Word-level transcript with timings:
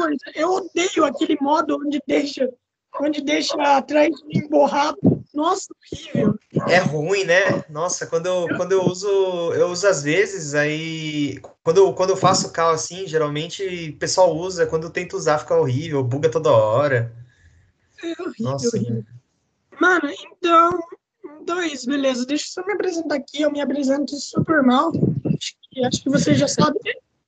coisa, 0.00 0.24
eu 0.34 0.50
odeio 0.50 1.04
aquele 1.04 1.36
modo 1.40 1.76
onde 1.76 2.00
deixa, 2.06 2.48
onde 3.00 3.20
deixa 3.20 3.54
atrás 3.76 4.10
emborrado. 4.30 4.98
Nossa, 5.34 5.68
horrível. 5.92 6.38
É 6.68 6.78
ruim, 6.78 7.24
né? 7.24 7.64
Nossa, 7.68 8.06
quando 8.06 8.26
eu, 8.26 8.48
quando 8.56 8.72
eu 8.72 8.84
uso, 8.84 9.08
eu 9.54 9.68
uso 9.68 9.86
às 9.86 10.02
vezes, 10.02 10.54
aí 10.54 11.38
quando 11.62 11.78
eu, 11.78 11.92
quando 11.92 12.10
eu 12.10 12.16
faço 12.16 12.52
cal 12.52 12.70
assim, 12.70 13.06
geralmente 13.06 13.90
o 13.90 13.98
pessoal 13.98 14.34
usa, 14.34 14.66
quando 14.66 14.84
eu 14.84 14.90
tento 14.90 15.16
usar 15.16 15.38
fica 15.38 15.54
horrível, 15.54 16.02
buga 16.02 16.30
toda 16.30 16.50
hora. 16.50 17.14
É 18.02 18.22
horrível, 18.22 18.34
Nossa, 18.40 18.76
horrível. 18.76 19.04
Mano, 19.80 20.10
então, 20.10 20.80
então 21.40 21.60
é 21.60 21.68
isso, 21.68 21.86
beleza. 21.86 22.26
Deixa 22.26 22.44
eu 22.44 22.62
só 22.62 22.66
me 22.66 22.72
apresentar 22.72 23.16
aqui, 23.16 23.42
eu 23.42 23.52
me 23.52 23.60
apresento 23.60 24.16
super 24.16 24.62
mal. 24.62 24.90
Acho 25.26 25.54
que, 25.70 25.84
acho 25.84 26.02
que 26.02 26.10
você 26.10 26.34
já 26.34 26.48
sabe. 26.48 26.78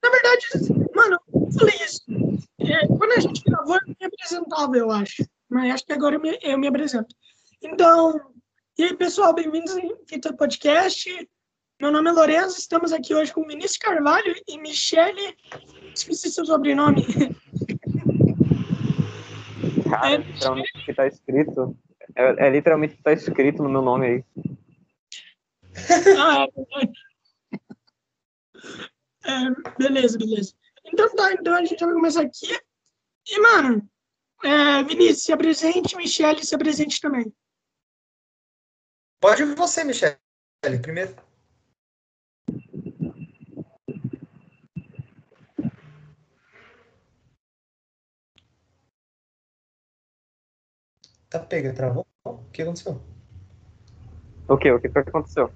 Na 0.02 0.10
verdade, 0.10 0.48
mano, 0.94 1.20
eu 1.32 1.52
falei 1.52 1.76
isso. 1.76 2.02
É, 2.64 2.86
quando 2.86 3.12
a 3.12 3.20
gente 3.20 3.42
gravou, 3.42 3.74
eu 3.74 3.80
me 3.86 4.06
apresentava, 4.06 4.76
eu 4.76 4.90
acho. 4.90 5.24
Mas 5.48 5.74
acho 5.74 5.86
que 5.86 5.92
agora 5.92 6.14
eu 6.14 6.20
me, 6.20 6.38
eu 6.42 6.58
me 6.58 6.68
apresento. 6.68 7.14
Então, 7.60 8.20
e 8.78 8.84
aí, 8.84 8.96
pessoal, 8.96 9.34
bem-vindos 9.34 9.76
em 9.76 9.94
Fita 10.06 10.32
Podcast. 10.32 11.28
Meu 11.80 11.90
nome 11.90 12.10
é 12.10 12.12
Lorenzo, 12.12 12.56
estamos 12.58 12.92
aqui 12.92 13.14
hoje 13.14 13.32
com 13.32 13.44
Vinícius 13.46 13.78
Carvalho 13.78 14.34
e 14.46 14.58
Michele. 14.58 15.36
Esqueci 15.94 16.30
seu 16.30 16.46
sobrenome. 16.46 17.04
Cara, 19.90 20.12
É, 20.12 20.16
literalmente 20.18 20.70
o 20.76 20.84
que 20.84 20.94
tá 20.94 21.06
escrito. 21.06 21.76
É, 22.14 22.46
é 22.46 22.50
literalmente 22.50 22.94
o 22.94 22.96
que 22.98 23.02
tá 23.02 23.12
escrito 23.12 23.62
no 23.62 23.68
meu 23.68 23.82
nome 23.82 24.06
aí. 24.06 24.24
Ah, 26.16 26.44
é 26.44 26.52
verdade. 26.54 26.92
É, 29.24 29.78
beleza, 29.78 30.18
beleza. 30.18 30.54
Então 30.84 31.14
tá, 31.14 31.32
então 31.32 31.54
a 31.54 31.64
gente 31.64 31.84
vai 31.84 31.94
começar 31.94 32.22
aqui. 32.22 32.58
E, 33.26 33.40
mano, 33.40 33.88
é, 34.44 34.82
Vinícius, 34.82 35.24
se 35.24 35.32
apresente, 35.32 35.96
Michele, 35.96 36.44
se 36.44 36.54
apresente 36.54 37.00
também. 37.00 37.32
Pode 39.20 39.44
você, 39.44 39.84
Michele, 39.84 40.18
primeiro. 40.82 41.14
Tá 51.30 51.38
pega, 51.38 51.72
travou? 51.72 52.06
O 52.24 52.44
que 52.50 52.60
aconteceu? 52.60 53.00
O 54.46 54.58
quê? 54.58 54.70
O 54.70 54.80
que 54.80 54.90
foi 54.90 55.02
que 55.02 55.08
aconteceu? 55.08 55.50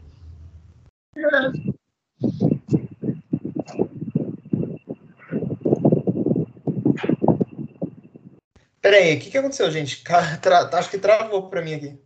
Pera 8.87 8.99
aí, 8.99 9.17
o 9.17 9.21
que, 9.21 9.33
que 9.33 9.39
aconteceu, 9.39 9.69
gente? 9.69 10.05
Tra- 10.41 10.71
Acho 10.79 10.89
que 10.91 10.97
travou 10.99 11.51
pra 11.51 11.61
mim 11.61 11.75
aqui. 11.75 12.01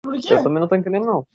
Por 0.00 0.16
quê? 0.20 0.34
Eu 0.34 0.44
também 0.44 0.60
não 0.60 0.68
tô 0.68 0.76
entendendo, 0.76 1.04
não. 1.06 1.26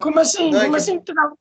Como 0.00 0.18
assim? 0.18 0.50
Não, 0.50 0.58
é 0.58 0.62
Como 0.62 0.72
que- 0.72 0.80
assim? 0.80 1.00
tra- 1.00 1.32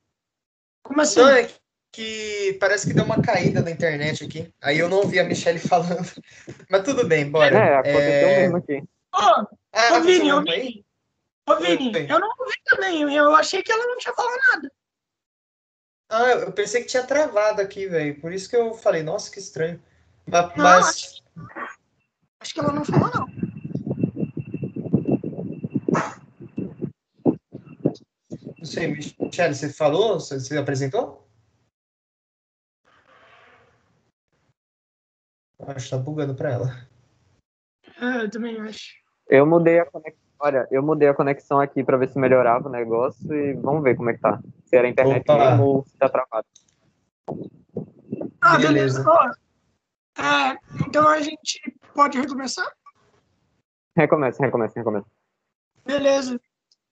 Como 0.84 1.00
assim? 1.02 1.22
Não, 1.22 1.30
é 1.30 1.50
que 1.94 2.58
parece 2.60 2.86
que 2.86 2.94
deu 2.94 3.06
uma 3.06 3.22
caída 3.22 3.62
na 3.62 3.72
internet 3.72 4.26
aqui. 4.26 4.54
Aí 4.62 4.78
eu 4.78 4.90
não 4.90 4.98
ouvi 4.98 5.20
a 5.22 5.24
Michelle 5.24 5.58
falando. 5.88 6.12
Mas 6.70 6.84
tudo 6.84 7.08
bem, 7.08 7.32
bora. 7.32 7.56
É, 7.56 7.76
aconteceu 7.78 8.28
É, 8.28 8.42
mesmo 8.42 8.58
aqui. 8.58 8.84
Ô, 9.16 9.18
Ah, 9.18 9.48
ô 9.98 10.02
Vini? 10.02 10.30
Vini. 10.44 10.86
Ô, 11.48 11.56
Vini, 11.56 12.10
eu 12.10 12.20
não 12.20 12.28
ouvi 12.40 12.58
também. 12.66 13.02
Eu 13.16 13.34
achei 13.38 13.64
que 13.64 13.72
ela 13.72 13.88
não 13.88 13.98
tinha 13.98 14.14
falado 14.14 14.38
nada. 14.52 14.72
Ah, 16.12 16.30
eu 16.32 16.52
pensei 16.52 16.82
que 16.82 16.90
tinha 16.90 17.08
travado 17.08 17.62
aqui, 17.62 17.88
velho. 17.88 18.20
Por 18.20 18.34
isso 18.34 18.50
que 18.50 18.58
eu 18.58 18.74
falei, 18.74 19.02
nossa, 19.02 19.32
que 19.32 19.40
estranho. 19.40 19.82
Ma- 20.28 20.42
Não, 20.56 20.64
Mas, 20.64 20.88
acho, 20.88 21.24
acho 22.42 22.54
que 22.54 22.60
ela 22.60 22.74
não 22.74 22.86
falou, 22.86 23.10
não. 23.14 23.28
não 28.58 28.66
sei, 28.66 28.88
Michelle, 28.88 29.56
você 29.56 29.72
falou? 29.74 30.20
Você, 30.20 30.40
você 30.40 30.58
apresentou? 30.58 31.28
Acho 35.68 35.86
que 35.86 35.92
tá 35.92 35.98
bugando 35.98 36.36
pra 36.36 36.52
ela. 36.52 36.88
É, 38.00 38.24
eu 38.24 38.30
também 38.30 38.60
acho. 38.62 38.94
Eu 39.28 39.46
mudei 39.46 39.80
a 39.80 39.86
conexão. 39.86 40.20
Olha, 40.42 40.66
eu 40.72 40.82
mudei 40.82 41.10
a 41.10 41.14
conexão 41.14 41.60
aqui 41.60 41.84
pra 41.84 41.98
ver 41.98 42.08
se 42.08 42.18
melhorava 42.18 42.70
o 42.70 42.72
negócio 42.72 43.34
e 43.36 43.54
vamos 43.56 43.84
ver 43.84 43.98
como 43.98 44.10
é 44.10 44.14
que 44.14 44.22
tá. 44.22 44.40
Se 44.66 44.78
era 44.78 44.88
a 44.88 44.90
internet 44.90 45.22
Opa. 45.30 45.38
mesmo 45.50 45.64
ou 45.66 45.86
se 45.86 45.98
tá 45.98 46.08
travado. 46.08 46.48
Ah, 48.40 48.58
Beleza. 48.58 49.04
beleza. 49.04 49.36
É, 50.20 50.58
então 50.86 51.08
a 51.08 51.22
gente 51.22 51.62
pode 51.94 52.20
recomeçar? 52.20 52.70
Recomeça, 53.96 54.44
recomeça, 54.44 54.78
recomeça. 54.78 55.08
Beleza. 55.86 56.40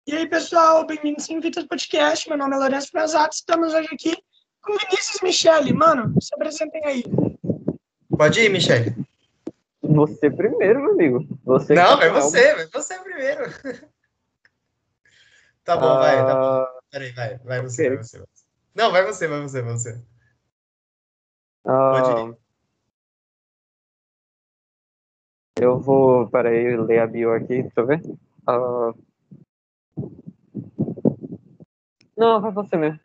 E 0.06 0.14
aí, 0.16 0.26
pessoal, 0.26 0.86
bem-vindos 0.86 1.28
em 1.28 1.38
Vitas 1.38 1.64
Podcast. 1.66 2.26
Meu 2.28 2.38
nome 2.38 2.56
é 2.56 2.58
Lourenço 2.58 2.90
Prazato. 2.90 3.34
Estamos 3.34 3.74
hoje 3.74 3.88
aqui 3.92 4.16
com 4.62 4.72
Vinícius 4.78 5.20
Michele. 5.22 5.74
Mano, 5.74 6.14
se 6.20 6.34
apresentem 6.34 6.82
aí. 6.86 7.04
Pode 8.16 8.40
ir, 8.40 8.48
Michelle. 8.50 8.94
Você 9.82 10.30
primeiro, 10.30 10.80
meu 10.82 10.92
amigo. 10.92 11.38
Você 11.44 11.74
Não, 11.74 11.98
tá 11.98 12.08
você, 12.08 12.54
vai 12.54 12.66
você 12.68 12.98
primeiro. 13.00 13.42
Tá 15.62 15.76
bom, 15.76 15.98
vai, 15.98 16.16
tá 16.16 16.34
bom. 16.34 16.40
Ah, 16.40 16.80
Peraí, 16.90 17.12
vai, 17.12 17.38
vai 17.38 17.60
você, 17.62 17.82
ok. 17.82 17.96
vai 17.96 18.02
você. 18.04 18.18
vai 18.18 18.26
você. 18.26 18.44
Não, 18.74 18.90
vai 18.90 19.04
você, 19.04 19.28
vai 19.28 19.40
você, 19.42 19.62
vai 19.62 19.72
você. 19.74 20.04
ah, 21.66 21.90
Pode 21.92 22.39
eu 25.60 25.78
vou, 25.78 26.26
peraí, 26.28 26.76
ler 26.76 27.00
a 27.00 27.06
bio 27.06 27.32
aqui, 27.32 27.62
deixa 27.62 27.80
eu 27.80 27.86
ver. 27.86 28.00
Ah, 28.46 28.92
não, 32.16 32.40
vai 32.40 32.52
você 32.52 32.76
mesmo. 32.76 33.00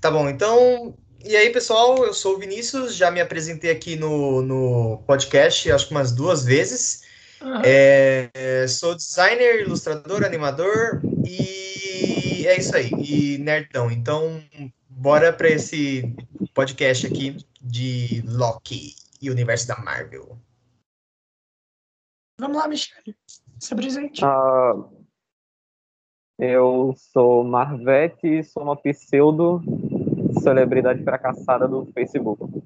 Tá 0.00 0.10
bom, 0.10 0.28
então. 0.28 0.94
E 1.24 1.34
aí, 1.34 1.50
pessoal, 1.50 2.04
eu 2.04 2.12
sou 2.12 2.34
o 2.34 2.38
Vinícius, 2.38 2.94
já 2.94 3.10
me 3.10 3.20
apresentei 3.20 3.70
aqui 3.70 3.96
no, 3.96 4.42
no 4.42 4.98
podcast, 5.06 5.72
acho 5.72 5.88
que 5.88 5.94
umas 5.94 6.12
duas 6.12 6.44
vezes. 6.44 7.02
É, 7.64 8.30
é, 8.34 8.66
sou 8.66 8.94
designer, 8.94 9.62
ilustrador, 9.62 10.24
animador 10.24 11.00
e 11.24 12.46
é 12.46 12.58
isso 12.58 12.76
aí, 12.76 12.90
e 12.90 13.38
nerdão. 13.38 13.90
Então, 13.90 14.42
bora 14.88 15.32
para 15.32 15.48
esse 15.48 16.14
podcast 16.54 17.06
aqui 17.06 17.36
de 17.60 18.22
Loki 18.26 18.94
e 19.20 19.30
universo 19.30 19.68
da 19.68 19.76
Marvel. 19.76 20.38
Vamos 22.38 22.56
lá, 22.56 22.68
Michele. 22.68 23.16
Se 23.58 23.72
apresente. 23.72 24.24
Ah, 24.24 24.74
eu 26.38 26.94
sou 26.96 27.44
Marvete, 27.44 28.44
sou 28.44 28.62
uma 28.62 28.76
pseudo 28.76 29.62
celebridade 30.42 31.02
fracassada 31.02 31.66
do 31.66 31.86
Facebook. 31.92 32.62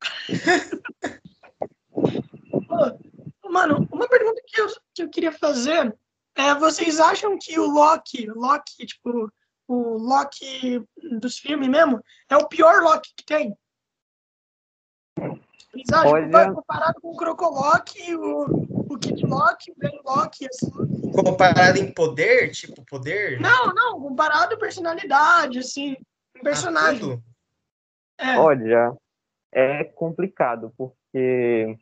Mano, 3.44 3.86
uma 3.92 4.08
pergunta 4.08 4.40
que 4.46 4.60
eu, 4.60 4.66
que 4.94 5.02
eu 5.02 5.10
queria 5.10 5.32
fazer 5.32 5.94
é: 6.34 6.54
vocês 6.54 6.98
acham 6.98 7.38
que 7.38 7.58
o 7.58 7.66
Loki, 7.66 8.26
Loki, 8.26 8.86
tipo, 8.86 9.30
o 9.68 9.98
Loki 9.98 10.82
dos 11.20 11.38
filmes 11.38 11.68
mesmo, 11.68 12.02
é 12.28 12.36
o 12.36 12.48
pior 12.48 12.82
Loki 12.82 13.12
que 13.16 13.24
tem? 13.24 13.56
Acham? 15.92 16.10
Olha- 16.12 16.52
Comparado 16.52 17.00
com 17.00 17.08
o 17.10 17.16
Crocolock, 17.16 18.14
o, 18.14 18.44
o 18.92 18.98
Kid 18.98 19.24
Loki, 19.26 19.70
o 19.72 19.74
Ben 19.76 20.00
Loki, 20.04 20.46
assim. 20.46 20.70
Comparado 21.12 21.78
em 21.78 21.92
poder, 21.92 22.50
tipo 22.50 22.84
poder, 22.84 23.40
Não, 23.40 23.72
não, 23.74 24.00
comparado 24.00 24.54
à 24.54 24.58
personalidade, 24.58 25.58
assim, 25.58 25.92
um 26.36 26.40
a 26.40 26.42
personagem. 26.42 27.00
tudo, 27.00 27.22
É, 28.18 28.38
Olha, 28.38 28.92
é 29.52 29.84
complicado, 29.84 30.72
porque 30.76 31.76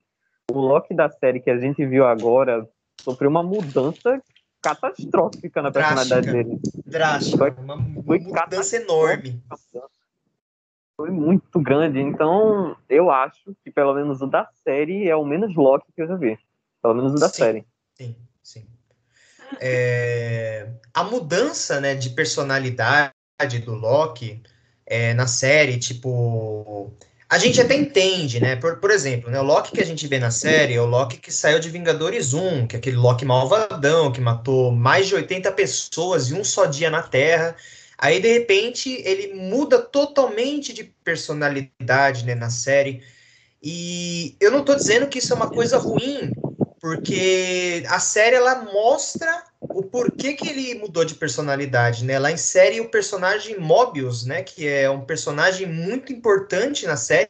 o 0.50 0.58
Loki 0.58 0.94
da 0.94 1.10
série 1.10 1.40
que 1.40 1.50
a 1.50 1.58
gente 1.58 1.84
viu 1.86 2.06
agora 2.06 2.68
sofreu 3.00 3.28
uma 3.30 3.42
mudança 3.42 4.20
catastrófica 4.62 5.60
na 5.60 5.70
personalidade 5.72 6.26
Drástica. 6.30 6.44
dele. 6.50 6.60
drástico, 6.86 7.38
Foi- 7.38 7.50
uma 7.50 7.76
foi 8.04 8.18
mudança 8.20 8.76
enorme. 8.76 9.42
Foi 10.96 11.10
muito 11.10 11.60
grande, 11.60 12.00
então 12.00 12.76
eu 12.88 13.10
acho 13.10 13.56
que 13.64 13.70
pelo 13.70 13.94
menos 13.94 14.20
o 14.20 14.26
da 14.26 14.48
série 14.62 15.08
é 15.08 15.16
o 15.16 15.24
menos 15.24 15.54
Loki 15.54 15.86
que 15.94 16.02
eu 16.02 16.06
já 16.06 16.16
vi. 16.16 16.38
Pelo 16.82 16.94
menos 16.94 17.12
o 17.12 17.16
da 17.16 17.28
Sim. 17.28 17.34
série. 17.34 17.66
Sim, 17.94 18.16
sim. 18.42 18.66
É, 19.60 20.68
a 20.92 21.04
mudança, 21.04 21.80
né, 21.80 21.94
de 21.94 22.10
personalidade 22.10 23.12
do 23.64 23.74
Loki 23.74 24.42
é, 24.86 25.14
na 25.14 25.26
série, 25.26 25.78
tipo, 25.78 26.92
a 27.28 27.38
gente 27.38 27.60
até 27.60 27.74
entende, 27.74 28.40
né? 28.40 28.56
Por, 28.56 28.78
por 28.78 28.90
exemplo, 28.90 29.30
né, 29.30 29.40
o 29.40 29.44
Loki 29.44 29.72
que 29.72 29.80
a 29.80 29.86
gente 29.86 30.06
vê 30.06 30.18
na 30.18 30.30
série 30.30 30.74
é 30.74 30.80
o 30.80 30.86
Loki 30.86 31.16
que 31.16 31.32
saiu 31.32 31.58
de 31.58 31.70
Vingadores 31.70 32.34
1, 32.34 32.66
que 32.66 32.76
é 32.76 32.78
aquele 32.78 32.96
Loki 32.96 33.24
malvadão 33.24 34.12
que 34.12 34.20
matou 34.20 34.70
mais 34.70 35.08
de 35.08 35.14
80 35.14 35.50
pessoas 35.52 36.30
em 36.30 36.34
um 36.34 36.44
só 36.44 36.66
dia 36.66 36.90
na 36.90 37.02
Terra. 37.02 37.56
Aí, 38.02 38.18
de 38.18 38.26
repente, 38.26 39.00
ele 39.04 39.32
muda 39.32 39.78
totalmente 39.78 40.72
de 40.72 40.82
personalidade 41.04 42.24
né, 42.24 42.34
na 42.34 42.50
série. 42.50 43.00
E 43.62 44.34
eu 44.40 44.50
não 44.50 44.58
estou 44.58 44.74
dizendo 44.74 45.06
que 45.06 45.20
isso 45.20 45.32
é 45.32 45.36
uma 45.36 45.48
coisa 45.48 45.78
ruim, 45.78 46.32
porque 46.80 47.84
a 47.86 48.00
série 48.00 48.34
ela 48.34 48.64
mostra 48.64 49.44
o 49.60 49.84
porquê 49.84 50.32
que 50.32 50.48
ele 50.48 50.74
mudou 50.80 51.04
de 51.04 51.14
personalidade, 51.14 52.04
né? 52.04 52.14
Ela 52.14 52.32
insere 52.32 52.80
o 52.80 52.90
personagem 52.90 53.60
Mobius, 53.60 54.26
né? 54.26 54.42
Que 54.42 54.66
é 54.66 54.90
um 54.90 55.02
personagem 55.02 55.68
muito 55.68 56.12
importante 56.12 56.84
na 56.86 56.96
série, 56.96 57.28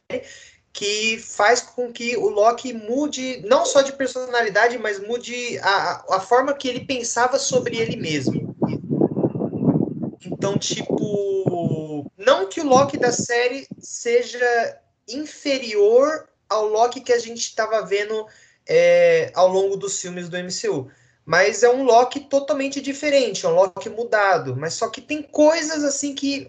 que 0.73 1.19
faz 1.19 1.61
com 1.61 1.93
que 1.93 2.17
o 2.17 2.29
Loki 2.29 2.73
mude 2.73 3.43
não 3.45 3.63
só 3.63 3.83
de 3.83 3.93
personalidade, 3.93 4.79
mas 4.79 4.99
mude 4.99 5.59
a, 5.59 6.15
a 6.15 6.19
forma 6.19 6.51
que 6.55 6.67
ele 6.67 6.83
pensava 6.83 7.37
sobre 7.37 7.77
ele 7.77 7.95
mesmo. 7.95 8.42
Então, 10.43 10.57
tipo, 10.57 12.11
não 12.17 12.49
que 12.49 12.59
o 12.59 12.67
Loki 12.67 12.97
da 12.97 13.13
série 13.13 13.65
seja 13.79 14.77
inferior 15.07 16.27
ao 16.49 16.67
Loki 16.67 16.99
que 16.99 17.13
a 17.13 17.17
gente 17.17 17.39
estava 17.39 17.81
vendo 17.85 18.27
é, 18.67 19.31
ao 19.33 19.47
longo 19.47 19.77
dos 19.77 20.01
filmes 20.01 20.27
do 20.27 20.35
MCU. 20.37 20.91
Mas 21.23 21.63
é 21.63 21.69
um 21.69 21.83
Loki 21.83 22.19
totalmente 22.19 22.81
diferente, 22.81 23.45
é 23.45 23.49
um 23.49 23.55
Loki 23.55 23.87
mudado. 23.87 24.53
Mas 24.53 24.73
só 24.73 24.89
que 24.89 24.99
tem 24.99 25.23
coisas 25.23 25.81
assim 25.81 26.13
que 26.13 26.45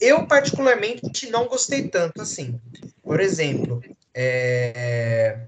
eu 0.00 0.26
particularmente 0.26 1.28
não 1.28 1.46
gostei 1.46 1.88
tanto 1.88 2.22
assim. 2.22 2.58
Por 3.02 3.20
exemplo, 3.20 3.82
é, 4.14 5.40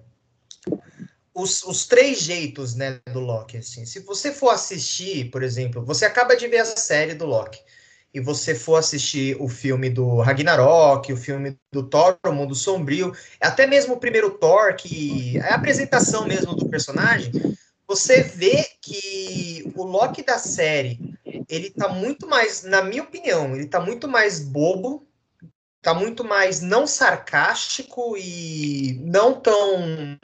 os, 1.33 1.63
os, 1.63 1.87
três 1.87 2.21
jeitos 2.21 2.75
né, 2.75 3.01
do 3.11 3.21
Loki. 3.21 3.57
Assim. 3.57 3.87
Se 3.87 4.01
você 4.01 4.35
for 4.35 4.51
assistir, 4.51 5.31
por 5.31 5.43
exemplo, 5.43 5.83
você 5.83 6.05
acaba 6.05 6.37
de 6.37 6.47
ver 6.47 6.59
a 6.59 6.67
série 6.67 7.15
do 7.15 7.25
Loki 7.25 7.59
e 8.13 8.21
você 8.21 8.55
for 8.55 8.77
assistir 8.77 9.37
o 9.41 9.49
filme 9.49 9.91
do 9.91 10.21
Ragnarok, 10.21 11.13
o 11.13 11.17
filme 11.17 11.59
do 11.73 11.83
Thor, 11.83 12.17
o 12.27 12.33
Mundo 12.33 12.55
Sombrio, 12.55 13.13
até 13.41 13.67
mesmo 13.67 13.95
o 13.95 14.01
primeiro 14.01 14.31
Thor, 14.31 14.75
que 14.75 15.37
é 15.39 15.53
a 15.53 15.57
apresentação 15.57 16.27
mesmo 16.27 16.55
do 16.55 16.69
personagem, 16.69 17.33
você 17.87 18.23
vê 18.23 18.67
que 18.81 19.71
o 19.77 19.85
Loki 19.85 20.25
da 20.25 20.39
série, 20.39 20.99
ele 21.49 21.71
tá 21.71 21.89
muito 21.89 22.27
mais, 22.27 22.63
na 22.65 22.83
minha 22.83 23.03
opinião, 23.03 23.55
ele 23.55 23.67
tá 23.67 23.81
muito 23.81 24.09
mais 24.09 24.41
bobo, 24.41 25.07
tá 25.81 25.95
muito 25.95 26.25
mais 26.25 26.61
não 26.61 26.87
sarcástico 26.87 28.17
e 28.17 29.01
não 29.05 29.41
tão 29.41 30.19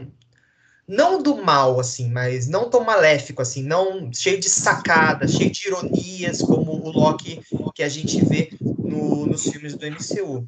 não 0.89 1.23
do 1.23 1.37
mal, 1.37 1.79
assim, 1.79 2.11
mas 2.11 2.49
não 2.49 2.69
tão 2.69 2.85
maléfico, 2.85 3.41
assim, 3.41 3.63
não 3.63 4.13
cheio 4.13 4.41
de 4.41 4.51
sacadas, 4.51 5.33
cheio 5.33 5.51
de 5.51 5.69
ironias, 5.69 6.43
como 6.43 6.72
o 6.83 6.91
Loki 6.91 7.41
que 7.75 7.83
a 7.83 7.89
gente 7.89 8.25
vê 8.25 8.51
no, 8.61 9.27
nos 9.27 9.45
filmes 9.45 9.75
do 9.75 9.87
MCU. 9.87 10.47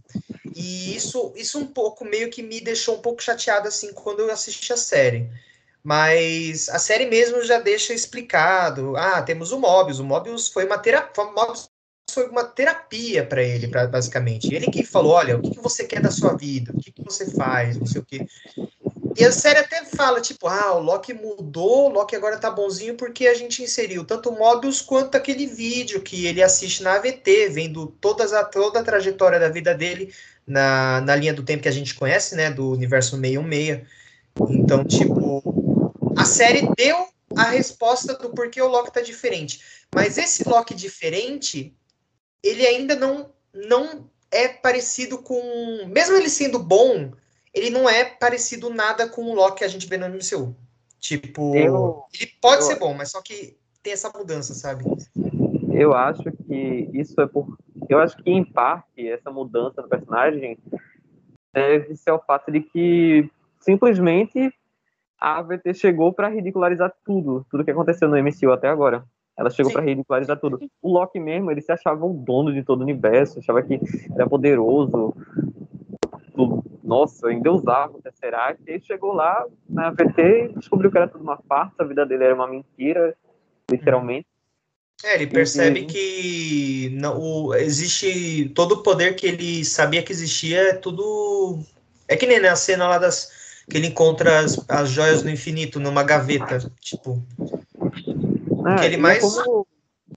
E 0.54 0.94
isso, 0.94 1.32
isso 1.36 1.58
um 1.58 1.66
pouco 1.66 2.04
meio 2.04 2.30
que 2.30 2.42
me 2.42 2.60
deixou 2.60 2.96
um 2.96 3.00
pouco 3.00 3.22
chateado, 3.22 3.66
assim, 3.68 3.92
quando 3.92 4.20
eu 4.20 4.30
assisti 4.30 4.72
a 4.72 4.76
série. 4.76 5.28
Mas 5.82 6.68
a 6.70 6.78
série 6.78 7.06
mesmo 7.06 7.44
já 7.44 7.60
deixa 7.60 7.92
explicado. 7.92 8.96
Ah, 8.96 9.20
temos 9.22 9.52
o 9.52 9.58
Mobius. 9.58 9.98
O 9.98 10.04
Mobius 10.04 10.48
foi 10.48 10.64
uma 10.64 10.78
terapia. 10.78 11.24
foi 12.10 12.28
uma 12.28 12.44
terapia 12.44 13.26
para 13.26 13.42
ele, 13.42 13.68
pra, 13.68 13.86
basicamente. 13.86 14.54
Ele 14.54 14.70
que 14.70 14.82
falou: 14.82 15.12
olha, 15.12 15.36
o 15.36 15.42
que, 15.42 15.50
que, 15.50 15.60
você 15.60 15.84
quer 15.84 16.00
da 16.00 16.10
sua 16.10 16.34
vida? 16.36 16.72
O 16.74 16.80
que, 16.80 16.90
que 16.90 17.04
você 17.04 17.30
faz? 17.32 17.76
Não 17.76 17.86
sei 17.86 18.00
o 18.00 18.04
quê. 18.04 18.26
E 19.16 19.24
a 19.24 19.30
série 19.30 19.60
até 19.60 19.84
fala, 19.84 20.20
tipo, 20.20 20.48
ah, 20.48 20.74
o 20.74 20.80
Loki 20.80 21.14
mudou, 21.14 21.86
o 21.86 21.92
Loki 21.92 22.16
agora 22.16 22.36
tá 22.36 22.50
bonzinho 22.50 22.96
porque 22.96 23.28
a 23.28 23.34
gente 23.34 23.62
inseriu 23.62 24.04
tanto 24.04 24.30
o 24.30 24.38
Mobius 24.38 24.80
quanto 24.80 25.14
aquele 25.14 25.46
vídeo 25.46 26.02
que 26.02 26.26
ele 26.26 26.42
assiste 26.42 26.82
na 26.82 26.94
AVT, 26.94 27.48
vendo 27.50 27.86
todas 28.00 28.32
a, 28.32 28.42
toda 28.44 28.80
a 28.80 28.84
trajetória 28.84 29.38
da 29.38 29.48
vida 29.48 29.72
dele 29.72 30.12
na, 30.46 31.00
na 31.02 31.14
linha 31.14 31.32
do 31.32 31.44
tempo 31.44 31.62
que 31.62 31.68
a 31.68 31.72
gente 31.72 31.94
conhece, 31.94 32.34
né, 32.34 32.50
do 32.50 32.70
universo 32.72 33.16
616. 33.16 33.86
Então, 34.50 34.84
tipo, 34.84 35.42
a 36.16 36.24
série 36.24 36.68
deu 36.76 37.06
a 37.36 37.44
resposta 37.44 38.14
do 38.14 38.30
porquê 38.30 38.60
o 38.60 38.68
Loki 38.68 38.92
tá 38.92 39.00
diferente. 39.00 39.60
Mas 39.94 40.18
esse 40.18 40.48
Loki 40.48 40.74
diferente, 40.74 41.72
ele 42.42 42.66
ainda 42.66 42.96
não, 42.96 43.30
não 43.52 44.10
é 44.30 44.48
parecido 44.48 45.18
com. 45.18 45.86
Mesmo 45.86 46.16
ele 46.16 46.28
sendo 46.28 46.58
bom, 46.58 47.12
ele 47.54 47.70
não 47.70 47.88
é 47.88 48.04
parecido 48.04 48.68
nada 48.68 49.08
com 49.08 49.22
o 49.22 49.34
Loki 49.34 49.58
que 49.58 49.64
a 49.64 49.68
gente 49.68 49.86
vê 49.86 49.96
no 49.96 50.08
MCU. 50.08 50.54
Tipo, 50.98 51.54
eu, 51.54 52.02
ele 52.18 52.30
pode 52.40 52.62
eu, 52.62 52.66
ser 52.66 52.78
bom, 52.78 52.94
mas 52.94 53.10
só 53.10 53.22
que 53.22 53.56
tem 53.82 53.92
essa 53.92 54.10
mudança, 54.10 54.54
sabe? 54.54 54.84
Eu 55.72 55.92
acho 55.94 56.22
que 56.46 56.90
isso 56.92 57.20
é 57.20 57.26
por. 57.26 57.58
Eu 57.88 57.98
acho 57.98 58.16
que, 58.16 58.30
em 58.30 58.44
parte, 58.44 59.06
essa 59.06 59.30
mudança 59.30 59.82
no 59.82 59.88
personagem 59.88 60.58
deve 61.52 61.94
ser 61.94 62.10
o 62.10 62.18
fato 62.18 62.50
de 62.50 62.60
que 62.60 63.30
simplesmente 63.60 64.52
a 65.20 65.38
AVT 65.38 65.74
chegou 65.74 66.12
para 66.12 66.28
ridicularizar 66.28 66.92
tudo, 67.04 67.46
tudo 67.50 67.64
que 67.64 67.70
aconteceu 67.70 68.08
no 68.08 68.16
MCU 68.16 68.50
até 68.52 68.68
agora. 68.68 69.04
Ela 69.36 69.50
chegou 69.50 69.72
para 69.72 69.82
ridicularizar 69.82 70.38
tudo. 70.38 70.60
O 70.80 70.92
Loki 70.92 71.18
mesmo, 71.18 71.50
ele 71.50 71.60
se 71.60 71.72
achava 71.72 72.06
o 72.06 72.14
dono 72.14 72.52
de 72.52 72.62
todo 72.62 72.80
o 72.80 72.82
universo, 72.84 73.38
achava 73.38 73.62
que 73.62 73.80
era 74.14 74.28
poderoso, 74.28 75.14
nossa, 76.94 77.32
endeusável 77.32 77.96
o 77.96 78.02
Tesseract. 78.02 78.62
E 78.66 78.70
ele 78.70 78.84
chegou 78.84 79.12
lá 79.12 79.44
na 79.68 79.88
AVT 79.88 80.50
e 80.50 80.58
descobriu 80.58 80.90
que 80.90 80.96
era 80.96 81.08
tudo 81.08 81.24
uma 81.24 81.38
farsa, 81.48 81.74
a 81.80 81.84
vida 81.84 82.06
dele 82.06 82.24
era 82.24 82.34
uma 82.34 82.46
mentira, 82.46 83.16
literalmente. 83.68 84.26
É, 85.02 85.16
ele 85.16 85.26
percebe 85.26 85.80
e, 85.80 85.86
que 85.86 86.96
não, 87.00 87.18
o, 87.20 87.54
existe 87.54 88.48
todo 88.54 88.76
o 88.76 88.82
poder 88.82 89.16
que 89.16 89.26
ele 89.26 89.64
sabia 89.64 90.02
que 90.02 90.12
existia, 90.12 90.70
é 90.70 90.72
tudo. 90.74 91.58
É 92.06 92.16
que 92.16 92.26
nem 92.26 92.38
na 92.38 92.54
cena 92.54 92.86
lá 92.86 92.98
das 92.98 93.32
que 93.68 93.76
ele 93.76 93.88
encontra 93.88 94.40
as, 94.40 94.64
as 94.68 94.90
joias 94.90 95.22
do 95.22 95.30
infinito 95.30 95.80
numa 95.80 96.04
gaveta, 96.04 96.70
tipo. 96.80 97.20
Ah, 98.64 98.76
que 98.76 98.84
ele 98.84 98.98
mais. 98.98 99.18
É 99.18 99.42
como, 99.42 99.66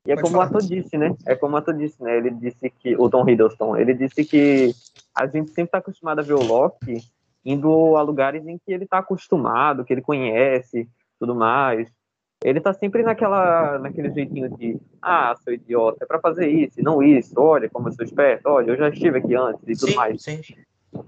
e 0.06 0.12
é 0.12 0.16
como 0.16 0.38
o 0.38 0.42
ator 0.42 0.62
disse, 0.62 0.98
né? 0.98 1.16
É 1.26 1.36
como 1.36 1.56
o 1.56 1.58
ator 1.58 1.76
disse, 1.76 2.02
né? 2.02 2.18
Ele 2.18 2.32
disse 2.32 2.70
que. 2.70 2.96
O 2.96 3.10
Tom 3.10 3.28
Hiddleston, 3.28 3.78
ele 3.78 3.94
disse 3.94 4.24
que 4.24 4.74
a 5.16 5.26
gente 5.26 5.50
sempre 5.50 5.64
está 5.64 5.80
acostumado 5.80 6.20
a 6.20 6.24
ver 6.24 6.34
o 6.34 6.44
Loki 6.44 7.02
indo 7.44 7.96
a 7.96 8.02
lugares 8.02 8.46
em 8.46 8.58
que 8.58 8.74
ele 8.74 8.84
está 8.84 8.98
acostumado, 8.98 9.86
que 9.86 9.94
ele 9.94 10.02
conhece, 10.02 10.88
tudo 11.18 11.34
mais. 11.34 11.90
Ele 12.44 12.60
tá 12.60 12.74
sempre 12.74 13.02
naquela, 13.04 13.80
naquele 13.80 14.12
jeitinho 14.12 14.50
de, 14.58 14.78
ah, 15.02 15.34
seu 15.44 15.54
idiota, 15.54 16.04
é 16.04 16.06
para 16.06 16.20
fazer 16.20 16.48
isso, 16.50 16.82
não 16.84 17.02
isso, 17.02 17.34
olha 17.38 17.70
como 17.70 17.88
eu 17.88 17.94
sou 17.94 18.06
esperto, 18.06 18.48
olha, 18.48 18.72
eu 18.72 18.78
já 18.78 18.90
estive 18.90 19.18
aqui 19.18 19.34
antes 19.34 19.64
e 19.68 19.74
tudo 19.74 19.92
sim, 19.92 19.96
mais. 19.96 20.22
Sim. 20.22 20.42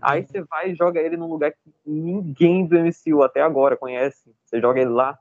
Aí 0.02 0.26
você 0.26 0.42
vai 0.42 0.72
e 0.72 0.76
joga 0.76 1.00
ele 1.00 1.18
num 1.18 1.30
lugar 1.30 1.52
que 1.52 1.72
ninguém 1.86 2.66
do 2.66 2.78
MCU 2.80 3.22
até 3.22 3.42
agora 3.42 3.78
conhece. 3.78 4.32
Você 4.46 4.60
joga 4.60 4.80
ele 4.80 4.90
lá. 4.90 5.18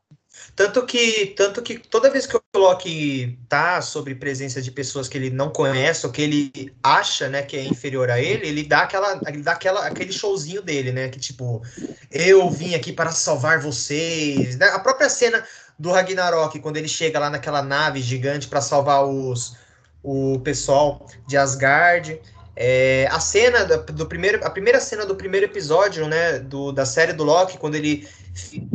Tanto 0.54 0.84
que, 0.84 1.26
tanto 1.36 1.62
que 1.62 1.78
toda 1.78 2.10
vez 2.10 2.26
que 2.26 2.36
o 2.36 2.42
Loki 2.56 3.38
tá 3.48 3.80
sobre 3.80 4.14
presença 4.14 4.60
de 4.60 4.70
pessoas 4.70 5.08
que 5.08 5.16
ele 5.16 5.30
não 5.30 5.50
conhece 5.50 6.06
ou 6.06 6.12
que 6.12 6.22
ele 6.22 6.74
acha, 6.82 7.28
né, 7.28 7.42
que 7.42 7.56
é 7.56 7.64
inferior 7.64 8.10
a 8.10 8.20
ele, 8.20 8.46
ele 8.46 8.64
dá 8.64 8.80
aquela, 8.80 9.20
ele 9.26 9.42
dá 9.42 9.52
aquela, 9.52 9.86
aquele 9.86 10.12
showzinho 10.12 10.60
dele, 10.60 10.92
né, 10.92 11.08
que 11.08 11.18
tipo, 11.18 11.62
eu 12.10 12.50
vim 12.50 12.74
aqui 12.74 12.92
para 12.92 13.12
salvar 13.12 13.60
vocês. 13.60 14.56
Né? 14.56 14.66
A 14.68 14.78
própria 14.78 15.08
cena 15.08 15.44
do 15.78 15.92
Ragnarok 15.92 16.58
quando 16.58 16.76
ele 16.76 16.88
chega 16.88 17.18
lá 17.18 17.30
naquela 17.30 17.62
nave 17.62 18.00
gigante 18.00 18.48
para 18.48 18.60
salvar 18.60 19.04
os 19.06 19.56
o 20.02 20.40
pessoal 20.40 21.06
de 21.26 21.36
Asgard. 21.36 22.20
É, 22.56 23.06
a 23.12 23.20
cena 23.20 23.64
do 23.64 24.06
primeiro, 24.06 24.44
a 24.44 24.50
primeira 24.50 24.80
cena 24.80 25.06
do 25.06 25.14
primeiro 25.14 25.46
episódio, 25.46 26.08
né, 26.08 26.40
do, 26.40 26.72
da 26.72 26.84
série 26.84 27.12
do 27.12 27.22
Loki, 27.22 27.56
quando 27.56 27.76
ele 27.76 28.08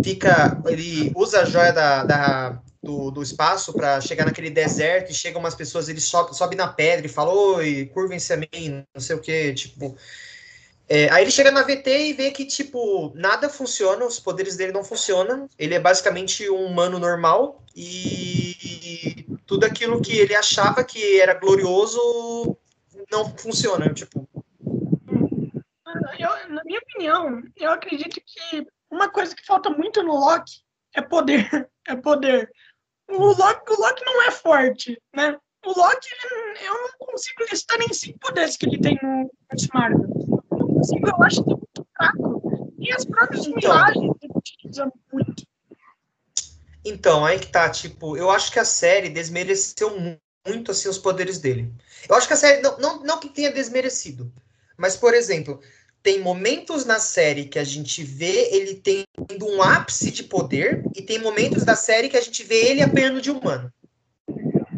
fica, 0.03 0.61
ele 0.67 1.11
usa 1.15 1.41
a 1.41 1.45
joia 1.45 1.71
da, 1.71 2.03
da 2.03 2.61
do, 2.81 3.09
do, 3.11 3.23
espaço 3.23 3.71
para 3.71 4.01
chegar 4.01 4.25
naquele 4.25 4.49
deserto 4.49 5.09
e 5.09 5.15
chegam 5.15 5.39
umas 5.39 5.55
pessoas, 5.55 5.87
ele 5.87 6.01
sobe, 6.01 6.35
sobe 6.35 6.55
na 6.55 6.67
pedra 6.67 7.05
e 7.05 7.09
fala, 7.09 7.31
oi, 7.31 7.89
curvem-se 7.93 8.33
a 8.33 8.37
mim, 8.37 8.83
não 8.93 9.01
sei 9.01 9.15
o 9.15 9.21
que, 9.21 9.53
tipo. 9.53 9.95
É, 10.89 11.09
aí 11.09 11.23
ele 11.23 11.31
chega 11.31 11.49
na 11.49 11.63
VT 11.63 11.87
e 11.87 12.13
vê 12.13 12.29
que, 12.29 12.45
tipo, 12.45 13.13
nada 13.15 13.47
funciona, 13.47 14.05
os 14.05 14.19
poderes 14.19 14.57
dele 14.57 14.73
não 14.73 14.83
funcionam, 14.83 15.49
ele 15.57 15.73
é 15.73 15.79
basicamente 15.79 16.49
um 16.49 16.65
humano 16.65 16.99
normal 16.99 17.63
e 17.73 19.25
tudo 19.45 19.65
aquilo 19.65 20.01
que 20.01 20.17
ele 20.17 20.35
achava 20.35 20.83
que 20.83 21.21
era 21.21 21.33
glorioso 21.33 22.57
não 23.09 23.35
funciona, 23.37 23.93
tipo. 23.93 24.27
Eu, 26.19 26.49
na 26.49 26.63
minha 26.65 26.79
opinião, 26.79 27.43
eu 27.55 27.71
acredito 27.71 28.21
que 28.25 28.67
uma 28.93 29.09
coisa 29.09 29.35
que 29.35 29.45
falta 29.45 29.69
muito 29.69 30.03
no 30.03 30.13
Loki 30.13 30.61
é 30.95 31.01
poder. 31.01 31.49
É 31.85 31.97
poder. 31.97 32.49
O 33.09 33.17
Loki, 33.17 33.73
o 33.73 33.81
Loki 33.81 34.05
não 34.05 34.21
é 34.21 34.31
forte, 34.31 34.97
né? 35.13 35.37
O 35.65 35.77
Loki, 35.77 36.07
eu 36.61 36.73
não 36.73 36.89
consigo 36.97 37.43
listar 37.51 37.77
nem 37.77 37.91
cinco 37.91 38.19
poderes 38.19 38.55
que 38.55 38.65
ele 38.65 38.79
tem 38.79 38.97
no 39.03 39.29
Marvel. 39.73 40.07
Não 40.49 40.67
consigo, 40.75 41.05
eu 41.05 41.21
acho 41.21 41.43
que 41.43 41.51
é 41.51 41.55
muito 41.55 41.87
fraco. 41.97 42.73
E 42.79 42.93
as 42.93 43.03
próprias 43.03 43.45
então, 43.45 43.69
imagens 43.69 44.15
ele 44.21 44.31
utiliza 44.33 44.89
muito. 45.11 45.43
Então, 46.85 47.25
aí 47.25 47.37
que 47.37 47.47
tá, 47.47 47.69
tipo, 47.69 48.15
eu 48.15 48.31
acho 48.31 48.49
que 48.49 48.59
a 48.59 48.63
série 48.63 49.09
desmereceu 49.09 49.93
muito 50.47 50.71
assim 50.71 50.87
os 50.87 50.97
poderes 50.97 51.37
dele. 51.37 51.69
Eu 52.07 52.15
acho 52.15 52.27
que 52.27 52.33
a 52.33 52.37
série 52.37 52.61
não, 52.61 52.77
não, 52.77 53.03
não 53.03 53.19
que 53.19 53.27
tenha 53.27 53.51
desmerecido, 53.51 54.31
mas 54.77 54.95
por 54.95 55.13
exemplo, 55.13 55.59
tem 56.03 56.19
momentos 56.19 56.85
na 56.85 56.99
série 56.99 57.45
que 57.45 57.57
a 57.57 57.63
gente 57.63 58.03
vê 58.03 58.53
ele 58.53 58.75
tendo 58.75 59.47
um 59.47 59.63
ápice 59.63 60.11
de 60.11 60.23
poder 60.23 60.83
e 60.93 61.01
tem 61.01 61.17
momentos 61.17 61.63
da 61.63 61.75
série 61.75 62.09
que 62.09 62.17
a 62.17 62.21
gente 62.21 62.43
vê 62.43 62.71
ele 62.71 62.81
apanhando 62.81 63.21
de 63.21 63.31
humano. 63.31 63.71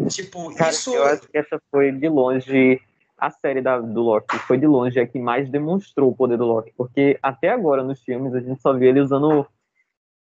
Tipo, 0.07 0.53
Cara, 0.55 0.69
isso. 0.69 0.93
Eu 0.93 1.03
acho 1.03 1.27
que 1.27 1.37
essa 1.37 1.59
foi 1.71 1.91
de 1.91 2.07
longe 2.07 2.79
a 3.17 3.31
série 3.31 3.59
da, 3.59 3.79
do 3.79 4.01
Loki. 4.01 4.37
Foi 4.39 4.57
de 4.57 4.67
longe 4.67 4.99
a 4.99 5.07
que 5.07 5.17
mais 5.17 5.49
demonstrou 5.49 6.11
o 6.11 6.15
poder 6.15 6.37
do 6.37 6.45
Loki. 6.45 6.71
Porque 6.77 7.17
até 7.23 7.49
agora 7.49 7.83
nos 7.83 8.03
filmes 8.03 8.35
a 8.35 8.39
gente 8.39 8.61
só 8.61 8.71
vê 8.71 8.89
ele 8.89 9.01
usando 9.01 9.47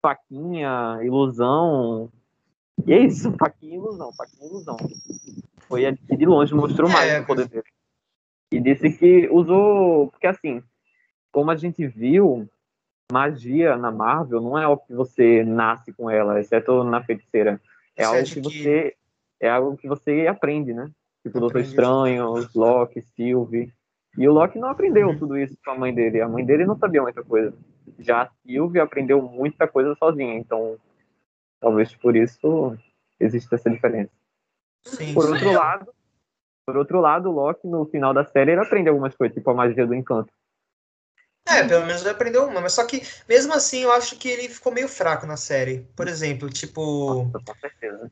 faquinha, 0.01 0.99
ilusão. 1.03 2.09
E 2.87 2.93
é 2.93 2.99
isso, 2.99 3.31
faquinha 3.37 3.73
e 3.73 3.77
ilusão, 3.77 4.11
faquinha 4.13 4.49
ilusão. 4.49 4.77
Foi 5.67 5.85
a 5.85 5.95
que 5.95 6.17
de 6.17 6.25
longe 6.25 6.55
mostrou 6.55 6.89
mais 6.89 7.11
é, 7.11 7.19
o 7.19 7.25
poder 7.25 7.47
dele. 7.47 7.63
E 8.51 8.59
disse 8.59 8.89
que 8.91 9.29
usou. 9.29 10.07
Porque 10.07 10.25
assim, 10.25 10.63
como 11.37 11.51
a 11.51 11.55
gente 11.55 11.85
viu, 11.85 12.49
magia 13.11 13.77
na 13.77 13.91
Marvel 13.91 14.41
não 14.41 14.57
é 14.57 14.63
algo 14.63 14.81
que 14.87 14.93
você 14.95 15.43
nasce 15.43 15.93
com 15.93 16.09
ela, 16.09 16.39
exceto 16.39 16.83
na 16.83 17.03
feiticeira. 17.03 17.61
É 17.95 18.03
algo 18.03 18.23
que, 18.23 18.33
que 18.33 18.41
você 18.41 18.95
é 19.39 19.47
algo 19.47 19.77
que 19.77 19.87
você 19.87 20.25
aprende, 20.25 20.73
né? 20.73 20.89
Tipo, 21.21 21.39
Doutor 21.39 21.61
Estranho, 21.61 22.33
Loki, 22.55 23.03
Sylvie. 23.03 23.71
E 24.17 24.27
o 24.27 24.33
Loki 24.33 24.57
não 24.57 24.69
aprendeu 24.69 25.09
uhum. 25.09 25.19
tudo 25.19 25.37
isso 25.37 25.55
com 25.63 25.69
a 25.69 25.77
mãe 25.77 25.93
dele. 25.93 26.21
A 26.21 26.27
mãe 26.27 26.43
dele 26.43 26.65
não 26.65 26.75
sabia 26.75 27.03
muita 27.03 27.23
coisa. 27.23 27.53
Já 27.99 28.23
a 28.23 28.29
Sylvie 28.41 28.79
aprendeu 28.79 29.21
muita 29.21 29.67
coisa 29.67 29.93
sozinha. 29.93 30.33
Então, 30.39 30.75
talvez 31.59 31.93
por 31.93 32.15
isso 32.15 32.75
existe 33.19 33.53
essa 33.53 33.69
diferença. 33.69 34.09
Sim, 34.83 35.13
por 35.13 35.25
outro 35.25 35.49
sim. 35.49 35.55
lado, 35.55 35.93
por 36.65 36.77
outro 36.77 36.99
lado, 36.99 37.29
o 37.29 37.31
Loki 37.31 37.67
no 37.67 37.85
final 37.85 38.11
da 38.11 38.25
série 38.25 38.53
ele 38.53 38.61
aprende 38.61 38.89
algumas 38.89 39.15
coisas, 39.15 39.35
tipo 39.35 39.51
a 39.51 39.53
magia 39.53 39.85
do 39.85 39.93
encanto. 39.93 40.33
É, 41.47 41.63
pelo 41.63 41.85
menos 41.85 42.01
ele 42.01 42.09
aprendeu 42.09 42.45
uma, 42.45 42.59
mas 42.59 42.73
só 42.73 42.83
que 42.83 43.07
mesmo 43.27 43.53
assim 43.53 43.83
eu 43.83 43.91
acho 43.91 44.17
que 44.17 44.27
ele 44.27 44.49
ficou 44.49 44.71
meio 44.71 44.89
fraco 44.89 45.25
na 45.25 45.37
série. 45.37 45.87
Por 45.95 46.07
exemplo, 46.07 46.49
tipo. 46.49 47.23
Nossa, 47.23 47.39
com 47.45 47.59
certeza. 47.59 48.11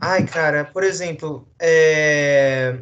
Ai, 0.00 0.26
cara, 0.26 0.64
por 0.64 0.82
exemplo, 0.82 1.46
é... 1.58 2.78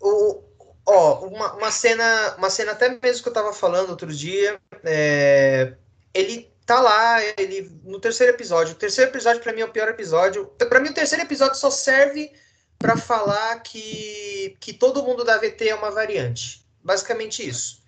o, 0.00 0.42
ó, 0.86 1.26
uma, 1.26 1.52
uma, 1.54 1.70
cena, 1.70 2.34
uma 2.38 2.48
cena 2.48 2.72
até 2.72 2.88
mesmo 2.88 3.22
que 3.22 3.28
eu 3.28 3.32
tava 3.32 3.52
falando 3.52 3.90
outro 3.90 4.12
dia, 4.12 4.58
é... 4.84 5.74
ele 6.14 6.50
tá 6.64 6.80
lá, 6.80 7.22
ele 7.36 7.70
no 7.84 8.00
terceiro 8.00 8.32
episódio. 8.32 8.74
O 8.74 8.78
terceiro 8.78 9.10
episódio 9.10 9.42
para 9.42 9.52
mim 9.52 9.60
é 9.60 9.64
o 9.64 9.72
pior 9.72 9.88
episódio. 9.88 10.46
Para 10.46 10.80
mim 10.80 10.88
o 10.88 10.94
terceiro 10.94 11.24
episódio 11.24 11.56
só 11.56 11.70
serve 11.70 12.32
para 12.78 12.96
falar 12.96 13.60
que 13.60 14.56
que 14.58 14.72
todo 14.72 15.02
mundo 15.02 15.24
da 15.24 15.38
VT 15.38 15.68
é 15.68 15.74
uma 15.74 15.90
variante. 15.90 16.64
Basicamente 16.82 17.46
isso. 17.46 17.81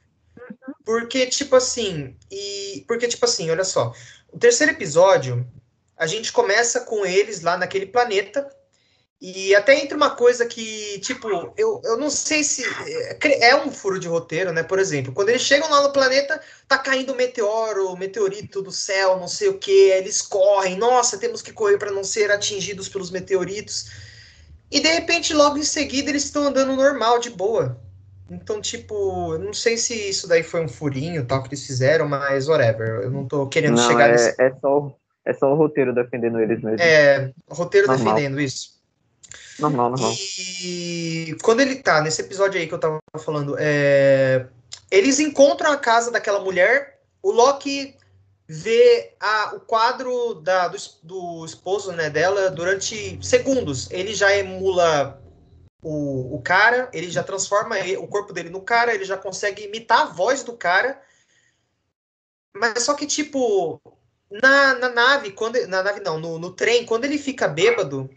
Porque, 0.84 1.26
tipo 1.26 1.56
assim, 1.56 2.16
e. 2.30 2.84
Porque, 2.86 3.08
tipo 3.08 3.24
assim, 3.24 3.50
olha 3.50 3.64
só. 3.64 3.92
O 4.30 4.38
terceiro 4.38 4.72
episódio, 4.72 5.46
a 5.96 6.06
gente 6.06 6.32
começa 6.32 6.80
com 6.80 7.06
eles 7.06 7.40
lá 7.40 7.56
naquele 7.56 7.86
planeta. 7.86 8.48
E 9.20 9.54
até 9.54 9.80
entre 9.80 9.96
uma 9.96 10.10
coisa 10.10 10.44
que, 10.44 10.98
tipo, 10.98 11.28
eu, 11.56 11.80
eu 11.82 11.96
não 11.96 12.10
sei 12.10 12.44
se. 12.44 12.62
É, 13.22 13.48
é 13.48 13.56
um 13.56 13.72
furo 13.72 13.98
de 13.98 14.06
roteiro, 14.06 14.52
né? 14.52 14.62
Por 14.62 14.78
exemplo, 14.78 15.14
quando 15.14 15.30
eles 15.30 15.40
chegam 15.40 15.70
lá 15.70 15.82
no 15.82 15.92
planeta, 15.92 16.38
tá 16.68 16.76
caindo 16.76 17.14
meteoro, 17.14 17.96
meteorito 17.96 18.60
do 18.60 18.70
céu, 18.70 19.18
não 19.18 19.28
sei 19.28 19.48
o 19.48 19.58
que, 19.58 19.70
eles 19.70 20.20
correm, 20.20 20.76
nossa, 20.76 21.16
temos 21.16 21.40
que 21.40 21.52
correr 21.52 21.78
para 21.78 21.90
não 21.90 22.04
ser 22.04 22.30
atingidos 22.30 22.88
pelos 22.88 23.10
meteoritos. 23.10 23.86
E 24.70 24.80
de 24.80 24.88
repente, 24.88 25.32
logo 25.32 25.56
em 25.56 25.62
seguida, 25.62 26.10
eles 26.10 26.24
estão 26.24 26.48
andando 26.48 26.76
normal, 26.76 27.18
de 27.18 27.30
boa. 27.30 27.80
Então, 28.30 28.60
tipo, 28.60 29.34
eu 29.34 29.38
não 29.38 29.52
sei 29.52 29.76
se 29.76 29.94
isso 29.94 30.26
daí 30.26 30.42
foi 30.42 30.64
um 30.64 30.68
furinho 30.68 31.26
tal 31.26 31.42
que 31.42 31.48
eles 31.50 31.66
fizeram, 31.66 32.08
mas 32.08 32.48
whatever. 32.48 33.02
Eu 33.02 33.10
não 33.10 33.26
tô 33.26 33.46
querendo 33.46 33.76
não, 33.76 33.86
chegar 33.86 34.08
é, 34.08 34.12
nesse. 34.12 34.42
É 34.42 34.52
só, 34.60 34.96
é 35.24 35.34
só 35.34 35.52
o 35.52 35.56
roteiro 35.56 35.94
defendendo 35.94 36.40
eles 36.40 36.62
mesmo. 36.62 36.80
É, 36.80 37.32
o 37.48 37.54
roteiro 37.54 37.86
normal. 37.86 38.14
defendendo 38.14 38.40
isso. 38.40 38.74
Normal, 39.58 39.90
normal. 39.90 40.12
E 40.62 41.36
quando 41.42 41.60
ele 41.60 41.76
tá, 41.76 42.00
nesse 42.00 42.22
episódio 42.22 42.58
aí 42.58 42.66
que 42.66 42.74
eu 42.74 42.78
tava 42.78 42.98
falando, 43.18 43.56
é... 43.58 44.46
eles 44.90 45.20
encontram 45.20 45.70
a 45.70 45.76
casa 45.76 46.10
daquela 46.10 46.40
mulher, 46.40 46.98
o 47.22 47.30
Loki 47.30 47.94
vê 48.48 49.12
a, 49.20 49.54
o 49.54 49.60
quadro 49.60 50.34
da, 50.34 50.68
do, 50.68 50.76
do 51.02 51.44
esposo 51.44 51.92
né, 51.92 52.10
dela 52.10 52.50
durante 52.50 53.18
segundos. 53.22 53.90
Ele 53.90 54.14
já 54.14 54.36
emula 54.36 55.22
o, 55.84 56.36
o 56.36 56.42
cara, 56.42 56.88
ele 56.94 57.10
já 57.10 57.22
transforma 57.22 57.76
o 57.98 58.08
corpo 58.08 58.32
dele 58.32 58.48
no 58.48 58.62
cara, 58.62 58.94
ele 58.94 59.04
já 59.04 59.18
consegue 59.18 59.64
imitar 59.64 60.00
a 60.00 60.06
voz 60.06 60.42
do 60.42 60.56
cara. 60.56 61.00
Mas 62.56 62.84
só 62.84 62.94
que, 62.94 63.06
tipo, 63.06 63.80
na, 64.30 64.74
na 64.74 64.88
nave, 64.88 65.32
quando. 65.32 65.64
Na 65.66 65.82
nave 65.82 66.00
não, 66.00 66.18
no, 66.18 66.38
no 66.38 66.50
trem, 66.52 66.86
quando 66.86 67.04
ele 67.04 67.18
fica 67.18 67.46
bêbado, 67.46 68.08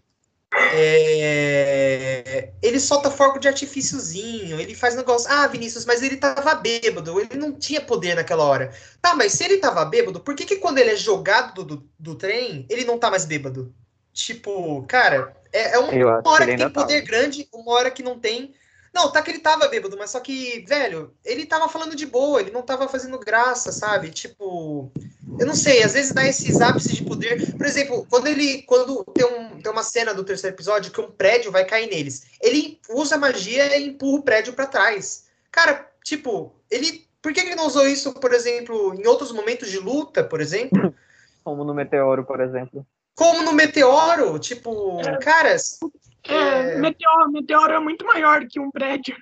é, 0.74 2.54
ele 2.62 2.80
solta 2.80 3.12
fogo 3.12 3.38
de 3.38 3.50
artifíciozinho, 3.50 4.60
ele 4.62 4.74
faz 4.74 4.96
negócio. 4.96 5.30
Ah, 5.30 5.46
Vinícius, 5.48 5.86
mas 5.86 6.02
ele 6.02 6.16
tava 6.16 6.56
bêbado, 6.56 7.20
ele 7.20 7.36
não 7.36 7.52
tinha 7.52 7.82
poder 7.82 8.16
naquela 8.16 8.46
hora. 8.46 8.74
Tá, 9.02 9.14
mas 9.14 9.34
se 9.34 9.44
ele 9.44 9.58
tava 9.58 9.84
bêbado, 9.84 10.22
por 10.22 10.36
que, 10.36 10.46
que 10.46 10.56
quando 10.56 10.78
ele 10.78 10.92
é 10.92 10.96
jogado 10.96 11.54
do, 11.54 11.76
do, 11.76 11.90
do 12.00 12.16
trem, 12.16 12.66
ele 12.70 12.86
não 12.86 12.98
tá 12.98 13.10
mais 13.10 13.26
bêbado? 13.26 13.76
Tipo, 14.14 14.84
cara, 14.88 15.36
é, 15.58 15.72
é 15.74 15.80
uma, 15.80 16.22
hora 16.26 16.46
que, 16.46 16.52
que 16.52 16.58
tem 16.58 16.70
poder 16.70 17.02
tava. 17.02 17.06
grande, 17.06 17.50
uma 17.54 17.74
hora 17.74 17.92
que 17.92 18.04
não 18.04 18.20
tem. 18.20 18.54
Não, 18.94 19.12
tá 19.12 19.22
que 19.22 19.30
ele 19.30 19.40
tava 19.40 19.68
bêbado, 19.68 19.96
mas 19.98 20.10
só 20.10 20.20
que, 20.20 20.66
velho, 20.68 21.14
ele 21.24 21.46
tava 21.46 21.70
falando 21.70 21.96
de 21.96 22.06
boa, 22.06 22.40
ele 22.40 22.52
não 22.52 22.64
tava 22.64 22.88
fazendo 22.88 23.20
graça, 23.20 23.72
sabe? 23.72 24.10
Tipo, 24.10 24.92
eu 25.40 25.46
não 25.46 25.54
sei, 25.54 25.84
às 25.84 25.94
vezes 25.94 26.14
dá 26.14 26.26
esses 26.28 26.62
ápices 26.62 26.96
de 26.96 27.04
poder. 27.04 27.56
Por 27.56 27.66
exemplo, 27.66 28.08
quando 28.10 28.28
ele. 28.28 28.64
Quando 28.64 29.04
tem, 29.14 29.26
um, 29.26 29.62
tem 29.62 29.72
uma 29.72 29.84
cena 29.84 30.14
do 30.14 30.24
terceiro 30.24 30.56
episódio 30.56 30.92
que 30.92 31.02
um 31.02 31.12
prédio 31.12 31.52
vai 31.52 31.66
cair 31.66 31.90
neles. 31.90 32.28
Ele 32.42 32.80
usa 32.90 33.18
magia 33.18 33.78
e 33.78 33.88
empurra 33.88 34.20
o 34.20 34.24
prédio 34.24 34.54
para 34.54 34.66
trás. 34.66 35.26
Cara, 35.52 35.88
tipo, 36.04 36.56
ele. 36.72 37.06
Por 37.22 37.34
que 37.34 37.42
ele 37.42 37.56
não 37.56 37.68
usou 37.68 37.86
isso, 37.88 38.14
por 38.14 38.34
exemplo, 38.34 38.94
em 38.94 39.06
outros 39.06 39.32
momentos 39.32 39.70
de 39.70 39.80
luta, 39.80 40.24
por 40.24 40.40
exemplo? 40.40 40.94
Como 41.44 41.64
no 41.64 41.74
Meteoro, 41.74 42.24
por 42.26 42.40
exemplo. 42.40 42.86
Como 43.18 43.42
no 43.42 43.52
Meteoro, 43.52 44.38
tipo, 44.38 45.02
é, 45.02 45.18
caras. 45.18 45.80
É, 46.24 46.76
é... 46.76 46.78
Meteoro, 46.78 47.32
meteoro 47.32 47.74
é 47.74 47.80
muito 47.80 48.06
maior 48.06 48.46
que 48.48 48.60
um 48.60 48.70
prédio. 48.70 49.18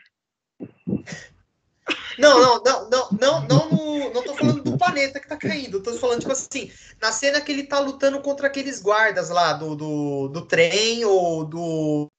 Não, 2.19 2.41
não, 2.41 2.63
não, 2.63 2.89
não, 2.89 3.09
não, 3.11 3.47
não, 3.47 3.69
no, 3.69 4.13
não 4.13 4.21
tô 4.21 4.35
falando 4.35 4.63
do 4.63 4.77
planeta 4.77 5.17
que 5.17 5.29
tá 5.29 5.37
caindo. 5.37 5.81
Tô 5.81 5.93
falando, 5.93 6.19
tipo 6.19 6.33
assim, 6.33 6.69
na 7.01 7.13
cena 7.13 7.39
que 7.39 7.49
ele 7.49 7.63
tá 7.63 7.79
lutando 7.79 8.19
contra 8.21 8.47
aqueles 8.47 8.81
guardas 8.81 9.29
lá 9.29 9.53
do, 9.53 9.75
do, 9.75 10.27
do 10.27 10.41
trem 10.41 11.05
ou 11.05 11.45
do. 11.45 12.11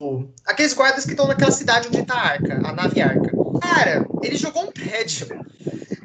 Aqueles 0.47 0.73
guardas 0.73 1.05
que 1.05 1.11
estão 1.11 1.29
naquela 1.29 1.51
cidade 1.51 1.89
onde 1.89 2.07
tá 2.07 2.15
a 2.15 2.27
arca, 2.27 2.55
a 2.67 2.73
nave 2.73 3.03
arca. 3.03 3.31
Cara, 3.61 4.07
ele 4.23 4.37
jogou 4.37 4.65
um 4.65 4.73
prédio. 4.73 5.27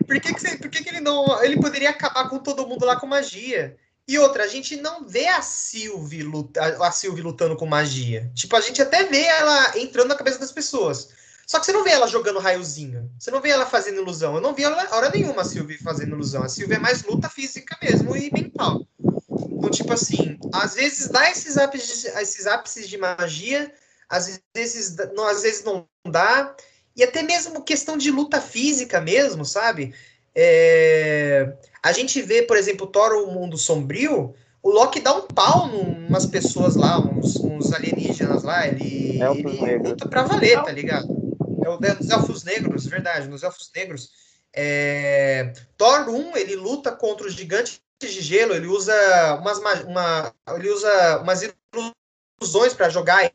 Por 0.05 0.19
que, 0.19 0.33
que, 0.33 0.41
você, 0.41 0.57
por 0.57 0.69
que, 0.69 0.83
que 0.83 0.89
ele 0.89 0.99
não. 0.99 1.41
Ele 1.41 1.61
poderia 1.61 1.91
acabar 1.91 2.27
com 2.27 2.39
todo 2.39 2.67
mundo 2.67 2.85
lá 2.85 2.97
com 2.97 3.07
magia. 3.07 3.77
E 4.11 4.19
outra, 4.19 4.43
a 4.43 4.47
gente 4.47 4.75
não 4.75 5.07
vê 5.07 5.25
a 5.29 5.41
Sylvie, 5.41 6.21
luta, 6.21 6.61
a 6.85 6.91
Sylvie 6.91 7.21
lutando 7.21 7.55
com 7.55 7.65
magia. 7.65 8.29
Tipo, 8.35 8.57
a 8.57 8.59
gente 8.59 8.81
até 8.81 9.05
vê 9.05 9.21
ela 9.21 9.77
entrando 9.77 10.09
na 10.09 10.17
cabeça 10.17 10.37
das 10.37 10.51
pessoas. 10.51 11.11
Só 11.47 11.57
que 11.61 11.65
você 11.65 11.71
não 11.71 11.81
vê 11.81 11.91
ela 11.91 12.09
jogando 12.09 12.37
raiozinho. 12.37 13.09
Você 13.17 13.31
não 13.31 13.39
vê 13.39 13.51
ela 13.51 13.65
fazendo 13.65 14.01
ilusão. 14.01 14.35
Eu 14.35 14.41
não 14.41 14.53
vi 14.53 14.65
ela, 14.65 14.85
hora 14.93 15.09
nenhuma 15.09 15.43
a 15.43 15.45
Sylvie 15.45 15.77
fazendo 15.77 16.13
ilusão. 16.13 16.43
A 16.43 16.49
Sylvie 16.49 16.75
é 16.75 16.79
mais 16.79 17.03
luta 17.03 17.29
física 17.29 17.77
mesmo 17.81 18.13
e 18.13 18.29
mental. 18.33 18.85
Então, 18.99 19.69
tipo 19.69 19.93
assim, 19.93 20.37
às 20.51 20.73
vezes 20.73 21.07
dá 21.07 21.31
esses 21.31 21.57
ápices, 21.57 22.03
esses 22.03 22.47
ápices 22.47 22.89
de 22.89 22.97
magia, 22.97 23.73
às 24.09 24.41
vezes, 24.53 24.97
não, 25.15 25.25
às 25.25 25.43
vezes 25.43 25.63
não 25.63 25.87
dá. 26.05 26.53
E 26.97 27.01
até 27.01 27.23
mesmo 27.23 27.63
questão 27.63 27.95
de 27.95 28.11
luta 28.11 28.41
física 28.41 28.99
mesmo, 28.99 29.45
sabe? 29.45 29.95
É... 30.35 31.53
A 31.83 31.91
gente 31.91 32.21
vê, 32.21 32.43
por 32.43 32.57
exemplo, 32.57 32.87
Thor, 32.87 33.11
o 33.23 33.31
Mundo 33.31 33.57
Sombrio, 33.57 34.33
o 34.61 34.69
Loki 34.69 34.99
dá 34.99 35.15
um 35.15 35.21
pau 35.21 35.67
numas 35.67 36.25
pessoas 36.25 36.75
lá, 36.75 36.99
uns, 36.99 37.35
uns 37.37 37.73
alienígenas 37.73 38.43
lá, 38.43 38.67
ele, 38.67 39.19
ele 39.19 39.77
luta 39.77 40.07
pra 40.07 40.23
valer, 40.23 40.61
tá 40.63 40.71
ligado? 40.71 41.07
É 41.63 41.69
o 41.69 41.77
dos 41.77 42.09
Elfos 42.09 42.43
Negros, 42.43 42.85
verdade, 42.85 43.27
nos 43.27 43.43
Elfos 43.43 43.71
Negros. 43.75 44.09
É... 44.53 45.53
Thor 45.77 46.09
1, 46.09 46.37
ele 46.37 46.55
luta 46.55 46.91
contra 46.91 47.27
os 47.27 47.33
gigantes 47.33 47.81
de 47.99 48.21
gelo, 48.21 48.53
ele 48.53 48.67
usa 48.67 48.93
umas, 49.35 49.59
uma, 49.83 50.33
ele 50.55 50.69
usa 50.69 51.19
umas 51.19 51.41
ilusões 52.41 52.73
para 52.73 52.89
jogar 52.89 53.31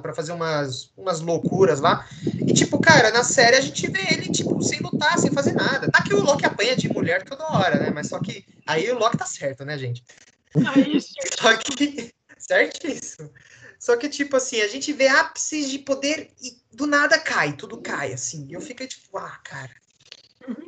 para 0.00 0.14
fazer 0.14 0.32
umas, 0.32 0.92
umas 0.96 1.20
loucuras 1.20 1.80
lá. 1.80 2.06
E, 2.46 2.52
tipo, 2.52 2.78
cara, 2.80 3.10
na 3.10 3.24
série 3.24 3.56
a 3.56 3.60
gente 3.60 3.90
vê 3.90 4.00
ele, 4.12 4.30
tipo, 4.30 4.62
sem 4.62 4.80
lutar, 4.80 5.18
sem 5.18 5.32
fazer 5.32 5.52
nada. 5.52 5.90
Tá 5.90 6.02
que 6.02 6.14
o 6.14 6.22
Loki 6.22 6.46
apanha 6.46 6.76
de 6.76 6.88
mulher 6.88 7.24
toda 7.24 7.44
hora, 7.52 7.78
né? 7.78 7.90
Mas 7.90 8.08
só 8.08 8.18
que 8.18 8.44
aí 8.66 8.90
o 8.90 8.98
Loki 8.98 9.16
tá 9.16 9.26
certo, 9.26 9.64
né, 9.64 9.76
gente? 9.78 10.04
Aí. 10.74 11.00
Só 11.38 11.56
que. 11.56 12.12
Certíssimo. 12.38 13.30
Só 13.78 13.96
que, 13.96 14.08
tipo 14.08 14.36
assim, 14.36 14.60
a 14.60 14.68
gente 14.68 14.92
vê 14.92 15.08
ápices 15.08 15.70
de 15.70 15.78
poder 15.78 16.30
e 16.42 16.56
do 16.74 16.86
nada 16.86 17.18
cai, 17.18 17.54
tudo 17.54 17.80
cai, 17.80 18.12
assim. 18.12 18.46
E 18.48 18.52
eu 18.52 18.60
fiquei 18.60 18.86
tipo, 18.86 19.16
ah, 19.16 19.38
cara. 19.44 19.70
Uhum. 20.48 20.66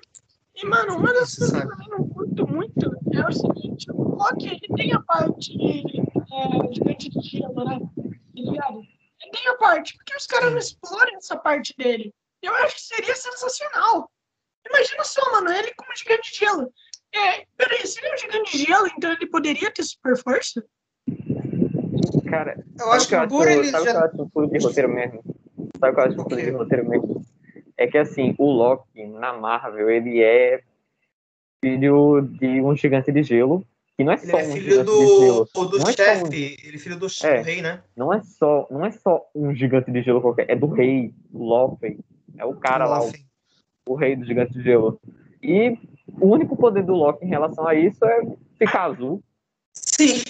E, 0.55 0.67
mano, 0.67 0.97
uma 0.97 1.13
das 1.13 1.35
coisas 1.35 1.51
que 1.51 1.67
eu 1.67 1.69
também 1.69 1.89
não 1.89 2.09
curto 2.09 2.47
muito 2.47 2.97
é 3.13 3.27
o 3.27 3.33
seguinte: 3.33 3.91
o 3.91 4.03
Loki, 4.03 4.47
ele 4.49 4.75
tem 4.75 4.93
a 4.93 5.01
parte 5.01 5.53
é, 5.53 6.75
gigante 6.75 7.11
de 7.11 7.21
gelo, 7.21 7.65
né? 7.65 7.79
Tá 7.79 8.03
ligado? 8.35 8.83
Tem 9.31 9.49
a 9.49 9.55
parte, 9.57 9.95
porque 9.97 10.17
os 10.17 10.27
caras 10.27 10.51
não 10.53 10.59
exploram 10.59 11.17
essa 11.17 11.37
parte 11.37 11.75
dele. 11.77 12.13
Eu 12.43 12.55
acho 12.57 12.77
que 12.77 12.83
seria 12.83 13.15
sensacional. 13.15 14.11
Imagina 14.69 15.05
só, 15.05 15.33
mano, 15.33 15.51
ele 15.53 15.73
como 15.75 15.95
gigante 15.97 16.33
de 16.33 16.39
gelo. 16.39 16.73
É, 17.15 17.47
peraí, 17.57 17.87
se 17.87 17.99
ele 18.01 18.09
é 18.09 18.15
um 18.15 18.19
gigante 18.19 18.59
de 18.59 18.65
gelo, 18.65 18.87
então 18.97 19.13
ele 19.13 19.27
poderia 19.27 19.71
ter 19.71 19.83
super 19.83 20.17
força? 20.17 20.65
Cara, 22.29 22.63
eu 22.79 22.93
acho 22.93 23.09
que, 23.09 23.19
que 23.19 23.29
por 23.29 23.49
ele 23.49 23.71
sabe 23.71 23.85
já... 23.85 23.93
que 23.93 23.99
eu 23.99 24.05
acho 24.05 24.31
tudo 24.33 24.51
de 24.51 24.65
roteiro 24.65 24.89
mesmo? 24.89 25.23
Sabe 25.79 25.93
o 25.93 25.95
que 25.95 26.01
eu 26.01 26.05
acho 26.05 26.17
tudo 26.17 26.37
de 26.37 26.51
roteiro 26.51 26.89
mesmo? 26.89 27.25
É 27.77 27.87
que 27.87 27.99
assim, 27.99 28.35
o 28.39 28.51
Loki 28.51 29.07
na 29.07 29.33
Marvel, 29.33 29.91
ele 29.91 30.23
é 30.23 30.63
filho 31.65 32.23
de 32.23 32.61
um 32.61 32.77
gigante 32.77 33.13
de 33.13 33.23
gelo, 33.23 33.67
que 33.97 34.05
não 34.05 34.13
é 34.13 34.17
ele 34.17 34.31
só 34.31 34.39
é 34.39 34.43
um 34.47 34.53
filho 34.53 34.71
gigante 34.71 34.85
do, 34.85 34.99
de 34.99 35.07
gelo. 35.07 35.49
do 35.55 35.79
não 35.79 35.87
chefe, 35.87 36.03
é 36.03 36.23
um, 36.23 36.27
ele 36.27 36.77
é 36.77 36.79
filho 36.79 36.99
do, 36.99 37.07
É. 37.25 37.39
do 37.39 37.45
rei, 37.45 37.63
né? 37.63 37.83
não 37.97 38.13
é 38.13 38.21
só, 38.23 38.67
não 38.71 38.85
é 38.85 38.91
só 38.91 39.27
um 39.35 39.55
gigante 39.55 39.91
de 39.91 40.03
gelo 40.03 40.21
qualquer, 40.21 40.51
é 40.51 40.55
do 40.55 40.67
rei, 40.67 41.15
Loki. 41.33 41.99
É 42.37 42.45
o 42.45 42.55
cara 42.55 42.87
lá, 42.87 43.03
o, 43.03 43.11
o 43.89 43.95
rei 43.95 44.15
do 44.15 44.27
gigante 44.27 44.53
de 44.53 44.63
gelo. 44.63 45.01
E 45.43 45.79
o 46.21 46.27
único 46.29 46.57
poder 46.57 46.85
do 46.85 46.95
Loki 46.95 47.25
em 47.25 47.29
relação 47.29 47.67
a 47.67 47.75
isso 47.75 48.05
é 48.05 48.21
ficar 48.59 48.85
azul. 48.85 49.23
Sim. 49.73 50.23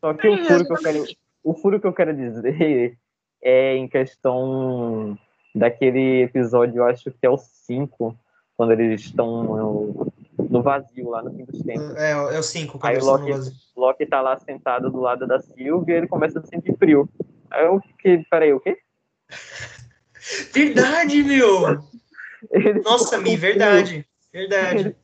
Só 0.00 0.12
que 0.12 0.28
o 0.28 0.44
furo 0.44 0.66
que 0.66 0.72
eu 0.72 0.76
quero, 0.76 1.04
o 1.42 1.54
furo 1.54 1.80
que 1.80 1.86
eu 1.86 1.92
quero 1.92 2.14
dizer 2.14 2.98
é 3.42 3.76
em 3.76 3.88
questão 3.88 5.18
daquele 5.54 6.22
episódio, 6.22 6.78
eu 6.78 6.84
acho 6.84 7.10
que 7.10 7.26
é 7.26 7.30
o 7.30 7.38
5, 7.38 8.14
quando 8.56 8.72
eles 8.72 9.00
estão 9.00 10.12
no, 10.50 10.62
vazio 10.62 11.08
lá 11.08 11.22
no 11.22 11.34
fim 11.34 11.44
dos 11.44 11.62
tempos. 11.62 11.96
É, 11.96 12.12
é 12.12 12.38
o 12.38 12.42
5, 12.42 12.78
Aí 12.82 12.98
o 12.98 13.04
Loki. 13.04 13.30
Loki 13.76 14.06
tá 14.06 14.20
lá 14.20 14.38
sentado 14.38 14.90
do 14.90 15.00
lado 15.00 15.26
da 15.26 15.40
Sylvia 15.40 15.94
e 15.94 15.98
ele 15.98 16.08
começa 16.08 16.40
a 16.40 16.44
sentir 16.44 16.76
frio. 16.76 17.08
Aí 17.50 17.64
eu 17.64 17.80
fiquei, 17.80 18.24
peraí, 18.30 18.52
o 18.52 18.60
quê? 18.60 18.76
Verdade, 20.52 21.22
meu! 21.22 21.82
Ele 22.50 22.80
Nossa, 22.80 23.18
Mi, 23.18 23.36
verdade. 23.36 24.06
Verdade. 24.32 24.96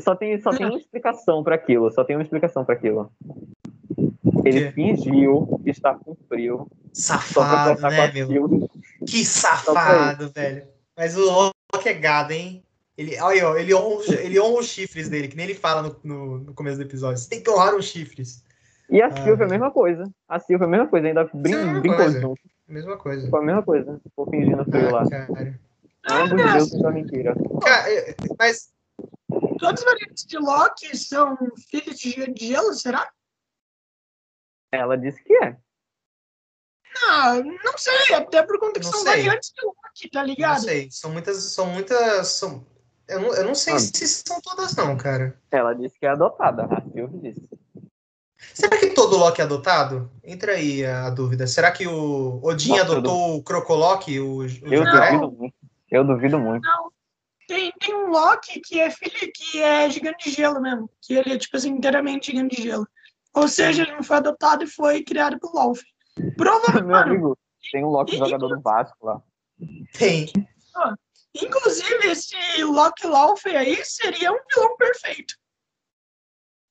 Só 0.00 0.14
tem, 0.14 0.40
só 0.40 0.50
tem 0.50 0.66
uma 0.66 0.78
explicação 0.78 1.42
pra 1.42 1.54
aquilo, 1.54 1.90
só 1.90 2.04
tem 2.04 2.16
uma 2.16 2.22
explicação 2.22 2.64
pra 2.64 2.74
aquilo. 2.74 3.12
Ele 4.44 4.72
fingiu 4.72 5.60
estar 5.64 5.94
com 5.98 6.16
frio 6.28 6.68
Safado, 6.94 7.80
né, 7.80 8.12
meu? 8.12 8.68
Que 9.06 9.24
safado, 9.24 10.30
velho. 10.30 10.64
Mas 10.96 11.16
o 11.16 11.24
Loki 11.74 11.88
é 11.88 11.92
gado, 11.92 12.32
hein? 12.32 12.64
Ele, 12.96 13.18
ó, 13.20 13.56
ele, 13.56 13.74
honra, 13.74 14.14
ele 14.20 14.38
honra 14.40 14.60
os 14.60 14.66
chifres 14.66 15.08
dele, 15.08 15.26
que 15.28 15.36
nem 15.36 15.46
ele 15.46 15.54
fala 15.54 15.82
no, 15.82 16.00
no, 16.04 16.38
no 16.38 16.54
começo 16.54 16.76
do 16.76 16.84
episódio. 16.84 17.18
Você 17.18 17.28
tem 17.28 17.42
que 17.42 17.50
honrar 17.50 17.74
os 17.74 17.86
chifres. 17.86 18.44
E 18.88 19.02
a 19.02 19.06
Ah, 19.08 19.10
Silvia 19.10 19.44
é 19.44 19.46
a 19.46 19.50
mesma 19.50 19.70
coisa. 19.70 20.04
A 20.28 20.38
Silvia 20.38 20.64
é 20.64 20.68
a 20.68 20.70
mesma 20.70 20.86
coisa, 20.88 21.08
ainda 21.08 21.24
brin 21.34 21.52
Sim, 21.54 21.58
a 21.60 21.64
mesma 21.66 21.80
brincou 21.80 21.98
coisa. 22.04 22.20
junto. 22.20 22.40
Mesma 22.68 22.96
coisa. 22.96 23.28
Foi 23.30 23.40
a 23.40 23.42
mesma 23.42 23.62
coisa. 23.62 24.00
Ficou 24.02 24.30
fingindo 24.30 24.64
frio 24.64 24.90
lá. 24.90 25.02
Ah, 25.02 25.26
cara. 25.26 25.60
Ambos 26.06 26.40
Ah, 26.42 26.52
deuses 26.52 26.80
da 26.82 26.90
mentira. 26.90 27.34
Cara, 27.62 27.92
é, 27.92 28.14
mas 28.38 28.72
Todas 29.58 29.80
as 29.80 29.84
variantes 29.84 30.24
de 30.26 30.38
Loki 30.38 30.96
são 30.96 31.36
filhos 31.68 31.98
de 31.98 32.32
gelo, 32.38 32.72
será? 32.74 33.10
Ela 34.72 34.96
disse 34.96 35.22
que 35.24 35.32
é. 35.34 35.56
Ah, 37.08 37.40
não 37.42 37.76
sei, 37.76 38.14
até 38.14 38.42
por 38.42 38.58
conta 38.60 38.78
que 38.78 38.86
Não 38.86 38.92
são 38.92 39.00
sei. 39.02 39.10
variantes 39.10 39.50
de 39.50 39.66
Loki, 39.66 40.10
tá 40.10 40.20
não 40.20 40.26
ligado? 40.28 40.60
sei. 40.62 40.88
São 40.90 41.10
muitas. 41.10 41.36
São 41.38 41.66
muitas. 41.66 42.28
São... 42.28 42.64
Eu, 43.08 43.20
não, 43.20 43.34
eu 43.34 43.44
não 43.44 43.54
sei 43.54 43.74
Ah. 43.74 43.78
se 43.78 44.06
são 44.08 44.40
todas, 44.40 44.74
não, 44.76 44.96
cara. 44.96 45.38
Ela 45.50 45.74
disse 45.74 45.98
que 45.98 46.06
é 46.06 46.10
adotada. 46.10 46.64
A 46.64 46.80
Silvia 46.90 47.32
disse. 47.32 47.48
Será 48.52 48.76
que 48.78 48.90
todo 48.90 49.16
Loki 49.16 49.40
é 49.40 49.44
adotado? 49.44 50.10
Entra 50.22 50.52
aí 50.52 50.84
a 50.84 51.08
dúvida. 51.10 51.46
Será 51.46 51.70
que 51.72 51.86
o 51.86 52.40
Odin 52.42 52.70
Nossa, 52.70 52.82
adotou 52.82 53.36
o 53.36 53.42
Crocolock, 53.42 54.18
o, 54.20 54.38
o 54.38 54.44
Eu 54.44 54.84
duvido 54.84 55.30
muito. 55.32 55.54
Eu 55.90 56.04
duvido 56.04 56.38
muito. 56.38 56.62
Não. 56.66 56.90
Tem, 57.46 57.72
tem 57.78 57.94
um 57.94 58.08
Loki 58.10 58.60
que 58.60 58.80
é 58.80 58.90
filho, 58.90 59.30
que 59.34 59.60
é 59.60 59.88
gigante 59.90 60.30
de 60.30 60.36
gelo 60.36 60.60
mesmo. 60.60 60.88
Que 61.02 61.14
ele 61.14 61.34
é, 61.34 61.38
tipo 61.38 61.56
assim, 61.56 61.70
inteiramente 61.70 62.32
gigante 62.32 62.56
de 62.56 62.62
gelo. 62.62 62.86
Ou 63.34 63.48
seja, 63.48 63.82
ele 63.82 63.92
não 63.92 64.02
foi 64.02 64.16
adotado 64.16 64.64
e 64.64 64.66
foi 64.66 65.02
criado 65.02 65.38
pelo 65.38 65.52
Wolf. 65.52 65.80
Provavelmente, 66.36 66.86
Meu 66.86 66.96
amigo, 66.96 67.38
tem 67.72 67.84
um 67.84 67.88
Loki 67.88 68.14
E- 68.14 68.18
jogador 68.18 68.48
do 68.48 68.60
Vasco 68.60 69.06
lá. 69.06 69.22
Tem. 69.96 70.30
Inclusive, 71.34 72.06
esse 72.08 72.36
Loki 72.62 73.06
Laufey 73.06 73.56
aí 73.56 73.84
seria 73.84 74.32
um 74.32 74.38
vilão 74.54 74.76
perfeito. 74.76 75.34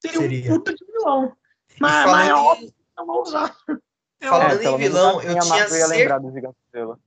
Seria, 0.01 0.19
Seria. 0.19 0.51
um 0.51 0.55
puta 0.55 0.73
de 0.73 0.85
vilão. 0.85 1.35
Mas, 1.79 1.91
mas 2.11 2.27
é 2.27 2.29
falando, 2.31 2.45
óbvio 2.45 2.73
não 2.97 3.05
vou 3.05 3.21
usar. 3.21 3.55
É 4.21 4.27
Falando 4.29 4.53
óbvio. 4.53 4.69
em 4.69 4.77
vilão, 4.77 5.21
eu 5.21 5.31
tinha 5.37 5.45
Marvel 5.45 5.77
ia 5.79 5.85
cer- 5.87 5.97
lembrar 5.97 6.19
do 6.19 6.31
Gigante 6.31 6.55
dela. 6.71 6.97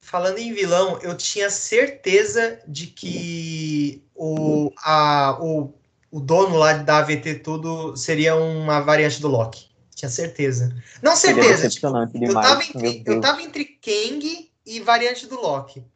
falando 0.00 0.38
em 0.38 0.52
vilão, 0.52 0.98
eu 1.02 1.16
tinha 1.16 1.48
certeza 1.48 2.60
de 2.66 2.88
que 2.88 4.04
o, 4.12 4.72
a, 4.78 5.38
o, 5.40 5.72
o 6.10 6.18
dono 6.18 6.56
lá 6.56 6.72
da 6.72 6.98
AVT 6.98 7.36
tudo 7.44 7.96
seria 7.96 8.34
uma 8.34 8.80
variante 8.80 9.20
do 9.20 9.28
Loki. 9.28 9.70
Tinha 9.94 10.10
certeza. 10.10 10.74
Não 11.00 11.14
certeza, 11.14 11.46
tipo, 11.46 11.56
decepcionante 11.62 12.14
eu 12.16 12.20
demais. 12.26 12.48
tava, 12.48 12.64
entre, 12.64 13.02
eu 13.06 13.20
tava 13.20 13.40
entre 13.42 13.64
Kang 13.66 14.50
e 14.66 14.80
variante 14.80 15.28
do 15.28 15.40
Loki. 15.40 15.86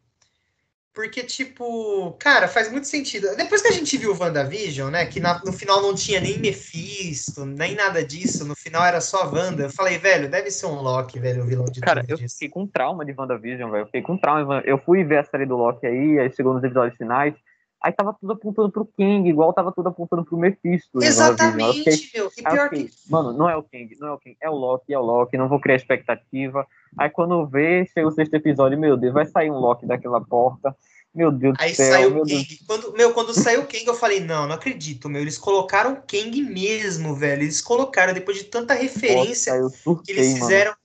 Porque, 0.99 1.23
tipo, 1.23 2.11
cara, 2.19 2.45
faz 2.49 2.69
muito 2.69 2.85
sentido. 2.85 3.33
Depois 3.37 3.61
que 3.61 3.69
a 3.69 3.71
gente 3.71 3.97
viu 3.97 4.11
o 4.11 4.19
WandaVision, 4.19 4.91
né? 4.91 5.05
Que 5.05 5.21
na- 5.21 5.41
no 5.45 5.53
final 5.53 5.81
não 5.81 5.95
tinha 5.95 6.19
nem 6.19 6.37
Mephisto, 6.37 7.45
nem 7.45 7.73
nada 7.73 8.03
disso. 8.03 8.43
No 8.45 8.53
final 8.53 8.83
era 8.83 8.99
só 8.99 9.21
a 9.23 9.27
Wanda. 9.27 9.63
Eu 9.63 9.69
falei, 9.69 9.97
velho, 9.97 10.29
deve 10.29 10.51
ser 10.51 10.65
um 10.65 10.81
Loki, 10.81 11.17
velho, 11.17 11.43
o 11.43 11.45
vilão 11.45 11.63
de 11.63 11.79
Cara, 11.79 12.03
eu 12.05 12.17
disso. 12.17 12.33
fiquei 12.33 12.49
com 12.49 12.67
trauma 12.67 13.05
de 13.05 13.13
WandaVision, 13.17 13.71
velho. 13.71 13.83
Eu 13.83 13.85
fiquei 13.85 14.01
com 14.01 14.17
trauma. 14.17 14.61
Eu 14.65 14.77
fui 14.77 15.05
ver 15.05 15.19
a 15.19 15.23
série 15.23 15.45
do 15.45 15.55
Loki 15.55 15.87
aí, 15.87 16.19
aí 16.19 16.29
chegou 16.35 16.53
nos 16.53 16.63
episódios 16.65 16.97
finais. 16.97 17.33
Aí 17.81 17.93
tava 17.93 18.13
tudo 18.19 18.33
apontando 18.33 18.69
pro 18.71 18.85
Kang, 18.85 19.29
igual 19.29 19.53
tava 19.53 19.71
tudo 19.71 19.87
apontando 19.89 20.25
pro 20.25 20.37
Mephisto. 20.37 20.99
Aí 20.99 21.05
fiquei- 21.05 21.07
Exatamente, 21.07 22.11
meu. 22.13 22.25
E 22.37 22.41
Aí 22.45 22.53
pior 22.53 22.69
fiquei, 22.69 22.85
que. 22.89 22.93
mano, 23.09 23.31
não 23.31 23.49
é 23.49 23.55
o 23.55 23.63
Kang, 23.63 23.95
não 23.99 24.07
é 24.09 24.11
o 24.11 24.17
Kang, 24.19 24.37
é 24.41 24.49
o 24.49 24.53
Loki, 24.55 24.93
é 24.93 24.99
o 24.99 25.01
Loki, 25.01 25.37
não 25.37 25.47
vou 25.47 25.59
criar 25.61 25.77
expectativa. 25.77 26.67
Aí 26.97 27.09
quando 27.09 27.45
vê, 27.47 27.85
chega 27.85 28.07
o 28.07 28.11
sexto 28.11 28.33
episódio, 28.33 28.77
meu 28.77 28.97
Deus, 28.97 29.13
vai 29.13 29.25
sair 29.25 29.49
um 29.49 29.59
Loki 29.59 29.85
daquela 29.85 30.19
porta. 30.19 30.75
Meu 31.15 31.31
Deus 31.31 31.57
do 31.57 31.63
Aí 31.63 31.73
céu, 31.73 31.91
saiu 31.93 32.11
meu 32.11 32.21
o 32.23 32.25
Deus. 32.25 32.43
Kang. 32.43 32.59
Quando, 32.67 32.93
meu, 32.93 33.13
quando 33.13 33.33
saiu 33.33 33.61
o 33.61 33.65
Kang, 33.65 33.87
eu 33.87 33.95
falei, 33.95 34.19
não, 34.19 34.45
não 34.45 34.55
acredito, 34.55 35.09
meu. 35.09 35.21
Eles 35.21 35.37
colocaram 35.39 35.93
o 35.93 36.01
Kang 36.01 36.41
mesmo, 36.43 37.15
velho. 37.15 37.43
Eles 37.43 37.61
colocaram, 37.61 38.13
depois 38.13 38.37
de 38.37 38.43
tanta 38.43 38.73
referência 38.75 39.53
Nossa, 39.59 39.63
eu 39.87 39.95
que 40.03 40.11
eles 40.11 40.25
surtei, 40.25 40.25
mano. 40.33 40.39
fizeram 40.41 40.75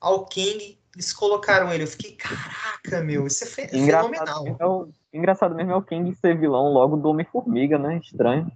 ao 0.00 0.24
Kang, 0.24 0.78
eles 0.94 1.12
colocaram 1.12 1.72
ele. 1.72 1.82
Eu 1.82 1.88
fiquei, 1.88 2.12
caraca, 2.12 3.02
meu, 3.02 3.26
isso 3.26 3.44
é 3.44 3.76
Engraçado 3.76 4.10
fenomenal. 4.10 4.44
mesmo, 4.44 4.56
é 4.60 4.66
o, 4.66 4.88
engraçado 5.18 5.54
mesmo 5.54 5.72
é 5.72 5.76
o 5.76 5.82
Kang 5.82 6.14
ser 6.14 6.38
vilão 6.38 6.72
logo 6.72 6.96
do 6.96 7.08
Homem-Formiga, 7.08 7.78
né? 7.78 7.98
Estranho. 8.02 8.50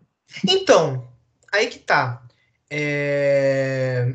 Então, 0.47 1.09
aí 1.53 1.69
que 1.69 1.79
tá. 1.79 2.23
É, 2.71 4.15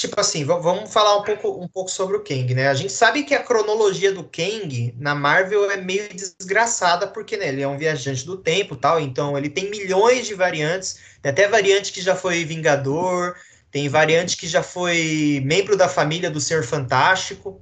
Tipo 0.00 0.18
assim, 0.18 0.46
va- 0.46 0.56
vamos 0.56 0.90
falar 0.90 1.18
um 1.18 1.22
pouco, 1.22 1.62
um 1.62 1.68
pouco 1.68 1.90
sobre 1.90 2.16
o 2.16 2.24
Kang, 2.24 2.54
né? 2.54 2.68
A 2.68 2.74
gente 2.74 2.90
sabe 2.90 3.22
que 3.22 3.34
a 3.34 3.42
cronologia 3.42 4.10
do 4.10 4.24
Kang 4.24 4.94
na 4.98 5.14
Marvel 5.14 5.70
é 5.70 5.76
meio 5.76 6.08
desgraçada, 6.14 7.06
porque 7.06 7.36
né, 7.36 7.48
ele 7.48 7.60
é 7.60 7.68
um 7.68 7.76
viajante 7.76 8.24
do 8.24 8.38
tempo 8.38 8.72
e 8.74 8.78
tal, 8.78 8.98
então 8.98 9.36
ele 9.36 9.50
tem 9.50 9.68
milhões 9.68 10.26
de 10.26 10.32
variantes, 10.32 10.98
tem 11.20 11.30
até 11.30 11.46
variante 11.46 11.92
que 11.92 12.00
já 12.00 12.16
foi 12.16 12.46
Vingador, 12.46 13.36
tem 13.70 13.90
variante 13.90 14.38
que 14.38 14.46
já 14.46 14.62
foi 14.62 15.42
membro 15.44 15.76
da 15.76 15.86
família 15.86 16.30
do 16.30 16.40
Ser 16.40 16.62
Fantástico. 16.62 17.60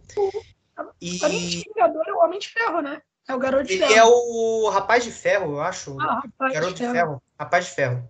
E 1.01 1.19
Além 1.25 1.49
de 1.49 1.65
Vingador, 1.67 2.05
é 2.07 2.13
o 2.13 2.19
Homem 2.21 2.39
de 2.39 2.51
Ferro, 2.51 2.81
né? 2.81 3.03
É 3.29 3.35
o 3.35 3.39
Garoto 3.39 3.65
de 3.65 3.75
ele 3.75 3.87
Ferro. 3.87 3.95
é 3.95 4.05
o 4.05 4.69
Rapaz 4.71 5.05
de 5.05 5.13
Ferro, 5.13 5.53
eu 5.53 5.61
acho. 5.61 6.01
Ah, 6.01 6.23
rapaz, 6.25 6.55
Garoto 6.55 6.75
de 6.75 6.91
Ferro. 6.91 7.23
Rapaz 7.39 7.65
de 7.67 7.71
Ferro. 7.73 8.09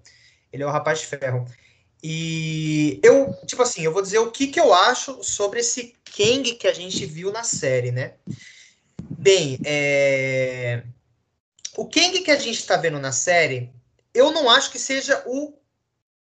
Ele 0.52 0.62
é 0.62 0.66
o 0.66 0.70
Rapaz 0.70 1.00
de 1.00 1.06
Ferro. 1.06 1.44
E 2.02 3.00
eu, 3.02 3.34
tipo 3.44 3.60
assim, 3.60 3.82
eu 3.82 3.92
vou 3.92 4.00
dizer 4.00 4.18
o 4.20 4.30
que, 4.30 4.46
que 4.46 4.60
eu 4.60 4.72
acho 4.72 5.22
sobre 5.24 5.58
esse 5.60 5.94
Kang 6.16 6.54
que 6.54 6.68
a 6.68 6.72
gente 6.72 7.04
viu 7.04 7.32
na 7.32 7.42
série, 7.42 7.90
né? 7.90 8.14
Bem, 9.10 9.58
é... 9.64 10.84
o 11.76 11.84
Kang 11.88 12.20
que 12.20 12.30
a 12.30 12.36
gente 12.38 12.64
tá 12.64 12.76
vendo 12.76 13.00
na 13.00 13.10
série, 13.10 13.72
eu 14.14 14.30
não 14.30 14.48
acho 14.48 14.70
que 14.70 14.78
seja 14.78 15.22
o. 15.26 15.54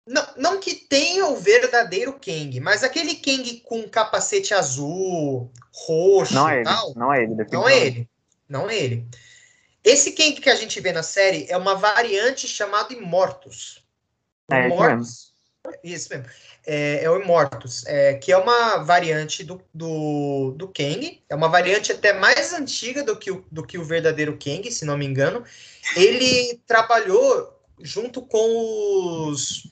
Não, 0.07 0.27
não 0.37 0.61
que 0.61 0.75
tenha 0.75 1.27
o 1.27 1.37
verdadeiro 1.37 2.13
Kang, 2.15 2.59
mas 2.61 2.83
aquele 2.83 3.17
Kang 3.17 3.61
com 3.61 3.87
capacete 3.89 4.55
azul, 4.55 5.51
roxo 5.73 6.33
Não 6.33 6.49
é 6.49 6.55
e 6.55 6.57
ele, 6.59 6.65
tal. 6.65 6.95
não 6.95 7.13
é 7.13 7.23
ele. 7.23 7.47
Não 7.53 7.69
é 7.69 7.87
ele. 7.87 8.09
Não 8.49 8.69
é 8.69 8.77
ele. 8.77 9.07
Esse 9.83 10.13
Kang 10.13 10.41
que 10.41 10.51
a 10.51 10.55
gente 10.57 10.81
vê 10.81 10.93
na 10.93 11.03
série 11.03 11.47
é 11.49 11.57
uma 11.57 11.75
variante 11.75 12.49
chamada 12.49 12.93
Imortus. 12.93 13.85
É, 14.51 14.67
Imortus 14.67 15.33
Isso 15.83 16.09
mesmo. 16.11 16.27
É, 16.67 17.05
é 17.05 17.11
o 17.11 17.23
Immortus, 17.23 17.87
é, 17.87 18.15
que 18.15 18.33
é 18.33 18.37
uma 18.37 18.79
variante 18.79 19.45
do, 19.45 19.63
do, 19.73 20.53
do 20.57 20.67
Kang. 20.67 21.23
É 21.29 21.35
uma 21.35 21.49
variante 21.49 21.93
até 21.93 22.13
mais 22.13 22.53
antiga 22.53 23.05
do 23.05 23.17
que, 23.17 23.31
o, 23.31 23.45
do 23.53 23.65
que 23.65 23.79
o 23.79 23.85
verdadeiro 23.85 24.37
Kang, 24.37 24.69
se 24.73 24.85
não 24.85 24.99
me 24.99 25.07
engano. 25.07 25.45
Ele 25.95 26.61
trabalhou 26.67 27.57
junto 27.81 28.21
com 28.21 29.29
os, 29.29 29.71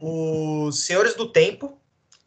os 0.00 0.82
Senhores 0.82 1.14
do 1.14 1.30
Tempo. 1.30 1.78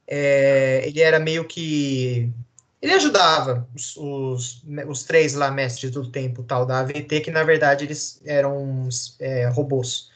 É, 0.08 0.84
ele 0.86 1.02
era 1.02 1.20
meio 1.20 1.46
que. 1.46 2.32
Ele 2.82 2.94
ajudava 2.94 3.68
os, 3.76 3.98
os, 3.98 4.64
os, 4.88 5.04
três 5.04 5.34
lá, 5.34 5.52
mestres 5.52 5.92
do 5.92 6.10
tempo 6.10 6.44
tal 6.44 6.66
da 6.66 6.80
AVT, 6.80 7.22
que 7.22 7.32
na 7.32 7.44
verdade 7.44 7.84
eles 7.84 8.22
eram 8.26 8.88
é, 9.20 9.48
robôs. 9.50 10.10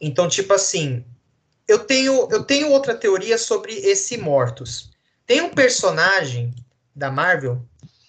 Então, 0.00 0.28
tipo 0.28 0.52
assim, 0.52 1.04
eu 1.68 1.78
tenho, 1.78 2.28
eu 2.32 2.42
tenho 2.42 2.70
outra 2.70 2.94
teoria 2.94 3.38
sobre 3.38 3.72
esse 3.72 4.16
Mortus. 4.18 4.90
Tem 5.24 5.40
um 5.40 5.50
personagem 5.50 6.52
da 6.94 7.10
Marvel 7.10 7.64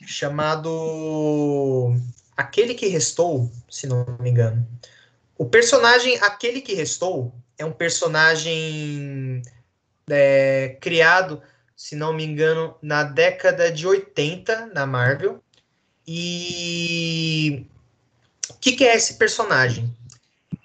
chamado 0.07 1.93
Aquele 2.35 2.73
que 2.73 2.87
Restou, 2.87 3.51
se 3.69 3.85
não 3.85 4.03
me 4.19 4.31
engano. 4.31 4.67
O 5.37 5.45
personagem 5.45 6.17
Aquele 6.21 6.61
que 6.61 6.73
Restou 6.73 7.31
é 7.57 7.65
um 7.65 7.71
personagem 7.71 9.43
é, 10.09 10.77
criado, 10.81 11.41
se 11.81 11.95
não 11.95 12.13
me 12.13 12.23
engano, 12.23 12.75
na 12.79 13.01
década 13.01 13.71
de 13.71 13.87
80 13.87 14.67
na 14.67 14.85
Marvel. 14.85 15.41
E 16.07 17.65
o 18.47 18.53
que, 18.61 18.73
que 18.73 18.83
é 18.83 18.95
esse 18.95 19.15
personagem? 19.15 19.91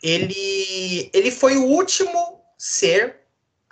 Ele, 0.02 1.10
ele 1.14 1.30
foi 1.30 1.56
o 1.56 1.64
último 1.64 2.42
ser 2.58 3.16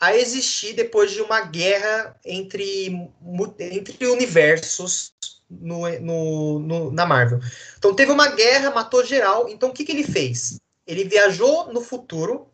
a 0.00 0.16
existir 0.16 0.72
depois 0.72 1.12
de 1.12 1.20
uma 1.20 1.42
guerra 1.42 2.18
entre, 2.24 3.11
entre 3.61 4.07
universos 4.07 5.12
no, 5.50 5.87
no, 6.00 6.59
no, 6.61 6.92
na 6.92 7.04
Marvel. 7.04 7.40
Então 7.76 7.94
teve 7.94 8.11
uma 8.11 8.28
guerra, 8.28 8.70
matou 8.70 9.04
geral. 9.04 9.50
Então 9.50 9.68
o 9.68 9.72
que, 9.74 9.85
que 9.85 9.92
ele 9.92 10.04
fez? 10.04 10.59
Ele 10.87 11.04
viajou 11.04 11.70
no 11.70 11.83
futuro, 11.83 12.48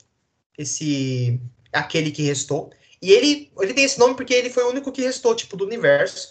esse 0.59 1.40
aquele 1.72 2.11
que 2.11 2.22
restou, 2.22 2.72
e 3.02 3.12
ele, 3.12 3.50
ele 3.58 3.74
tem 3.74 3.84
esse 3.84 3.98
nome 3.98 4.14
porque 4.14 4.34
ele 4.34 4.50
foi 4.50 4.64
o 4.64 4.70
único 4.70 4.92
que 4.92 5.02
restou, 5.02 5.34
tipo, 5.34 5.56
do 5.56 5.64
universo. 5.64 6.28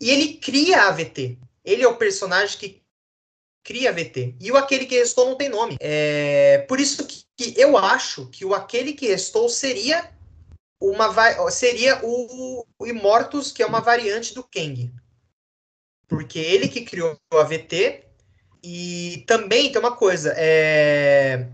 E 0.00 0.10
ele 0.10 0.34
cria 0.34 0.82
a 0.82 0.88
AVT. 0.88 1.38
Ele 1.64 1.82
é 1.82 1.88
o 1.88 1.96
personagem 1.96 2.58
que 2.58 2.82
cria 3.62 3.90
a 3.90 3.92
VT. 3.92 4.36
E 4.40 4.50
o 4.50 4.56
aquele 4.56 4.86
que 4.86 4.98
restou 4.98 5.26
não 5.26 5.36
tem 5.36 5.48
nome. 5.48 5.76
É, 5.80 6.58
por 6.68 6.80
isso 6.80 7.06
que, 7.06 7.22
que 7.36 7.60
eu 7.60 7.76
acho 7.76 8.26
que 8.26 8.44
o 8.44 8.54
aquele 8.54 8.92
que 8.92 9.06
restou 9.06 9.48
seria 9.48 10.10
uma 10.80 11.50
seria 11.50 12.00
o, 12.02 12.66
o 12.78 12.86
Immortus, 12.86 13.52
que 13.52 13.62
é 13.62 13.66
uma 13.66 13.80
variante 13.80 14.34
do 14.34 14.42
Kang. 14.42 14.92
Porque 16.08 16.38
ele 16.38 16.68
que 16.68 16.82
criou 16.82 17.16
a 17.32 17.44
VT 17.44 18.04
e 18.62 19.24
também 19.26 19.70
tem 19.70 19.80
uma 19.80 19.96
coisa, 19.96 20.34
é, 20.36 21.48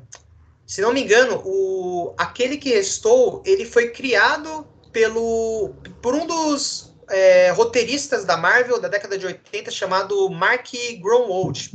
se 0.68 0.82
não 0.82 0.92
me 0.92 1.02
engano, 1.02 1.40
o 1.46 2.14
aquele 2.18 2.58
que 2.58 2.68
restou, 2.68 3.42
ele 3.46 3.64
foi 3.64 3.88
criado 3.88 4.66
pelo 4.92 5.74
por 6.02 6.14
um 6.14 6.26
dos 6.26 6.92
é, 7.08 7.50
roteiristas 7.52 8.26
da 8.26 8.36
Marvel 8.36 8.78
da 8.78 8.86
década 8.86 9.16
de 9.16 9.24
80 9.24 9.70
chamado 9.70 10.28
Mark. 10.28 10.68
Grunwald. 11.00 11.70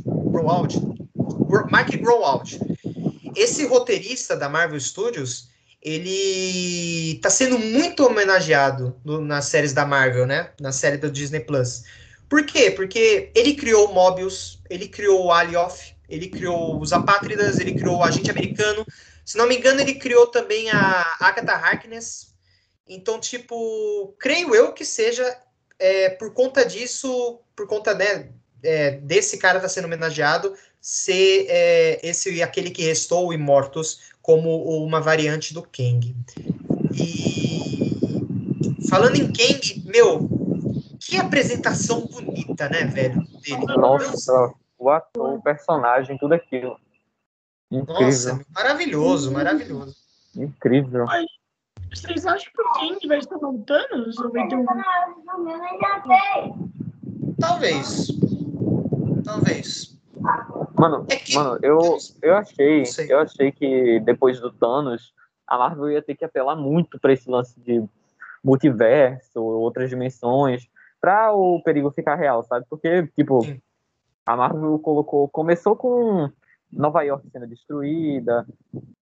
Mark 1.72 1.90
Grunwald. 1.96 2.60
Esse 3.34 3.66
roteirista 3.66 4.36
da 4.36 4.48
Marvel 4.48 4.78
Studios, 4.78 5.48
ele 5.82 7.16
está 7.16 7.28
sendo 7.30 7.58
muito 7.58 8.06
homenageado 8.06 8.94
no, 9.04 9.20
nas 9.20 9.46
séries 9.46 9.72
da 9.72 9.84
Marvel, 9.84 10.24
né? 10.24 10.52
Na 10.60 10.70
série 10.70 10.98
do 10.98 11.10
Disney 11.10 11.40
Plus. 11.40 11.82
Por 12.28 12.46
quê? 12.46 12.70
Porque 12.70 13.32
ele 13.34 13.54
criou 13.54 13.90
o 13.90 13.92
Mobius, 13.92 14.60
ele 14.70 14.86
criou 14.86 15.24
o 15.24 15.32
Alioth, 15.32 15.93
ele 16.14 16.28
criou 16.28 16.80
os 16.80 16.92
Apátridas, 16.92 17.58
ele 17.58 17.74
criou 17.74 17.98
o 17.98 18.02
Agente 18.02 18.30
Americano. 18.30 18.86
Se 19.24 19.36
não 19.36 19.46
me 19.46 19.56
engano, 19.56 19.80
ele 19.80 19.94
criou 19.94 20.26
também 20.26 20.70
a 20.70 21.16
Agatha 21.20 21.52
Harkness, 21.52 22.34
então, 22.86 23.18
tipo, 23.18 24.14
creio 24.18 24.54
eu 24.54 24.72
que 24.72 24.84
seja 24.84 25.38
é, 25.78 26.10
por 26.10 26.32
conta 26.34 26.64
disso, 26.64 27.40
por 27.56 27.66
conta 27.66 27.94
né, 27.94 28.28
é, 28.62 28.92
desse 28.92 29.38
cara 29.38 29.60
tá 29.60 29.68
sendo 29.68 29.86
homenageado, 29.86 30.54
ser 30.80 31.46
é, 31.48 32.00
esse 32.02 32.42
aquele 32.42 32.70
que 32.70 32.82
restou, 32.82 33.28
o 33.28 33.32
Immortus, 33.32 34.00
como 34.20 34.62
uma 34.84 35.00
variante 35.00 35.54
do 35.54 35.62
Kang. 35.62 36.14
E 36.94 37.96
falando 38.88 39.16
em 39.16 39.32
Kang, 39.32 39.82
meu, 39.86 40.28
que 41.00 41.16
apresentação 41.16 42.06
bonita, 42.06 42.68
né, 42.68 42.84
velho? 42.84 43.26
Dele. 43.40 43.64
Nossa, 43.76 44.52
o 44.84 44.90
ator, 44.90 45.34
o 45.34 45.42
personagem, 45.42 46.18
tudo 46.18 46.34
aquilo. 46.34 46.78
Incrível. 47.70 48.04
Nossa, 48.04 48.46
maravilhoso, 48.54 49.32
maravilhoso. 49.32 49.96
Incrível. 50.36 51.06
Vocês 51.92 52.26
acham 52.26 52.52
que 52.52 52.62
o 52.62 52.72
King 52.72 53.08
vai 53.08 53.18
estar 53.18 53.38
voltando? 53.38 54.10
Talvez. 57.40 58.08
Talvez. 59.24 59.98
Mano, 60.76 61.06
é 61.08 61.16
que... 61.16 61.34
mano 61.34 61.58
eu, 61.62 61.98
eu 62.22 62.36
achei, 62.36 62.84
eu 63.08 63.18
achei 63.20 63.52
que 63.52 64.00
depois 64.00 64.40
do 64.40 64.52
Thanos, 64.52 65.14
a 65.46 65.56
Marvel 65.56 65.90
ia 65.90 66.02
ter 66.02 66.14
que 66.14 66.24
apelar 66.24 66.56
muito 66.56 66.98
para 66.98 67.12
esse 67.12 67.28
lance 67.30 67.58
de 67.60 67.82
multiverso, 68.42 69.40
outras 69.40 69.88
dimensões, 69.88 70.68
para 71.00 71.32
o 71.32 71.62
perigo 71.62 71.90
ficar 71.90 72.16
real, 72.16 72.42
sabe? 72.42 72.66
Porque, 72.68 73.06
tipo, 73.14 73.42
Sim. 73.42 73.60
A 74.26 74.36
Marvel 74.36 74.78
colocou, 74.78 75.28
começou 75.28 75.76
com 75.76 76.30
Nova 76.72 77.02
York 77.02 77.28
sendo 77.30 77.46
destruída, 77.46 78.46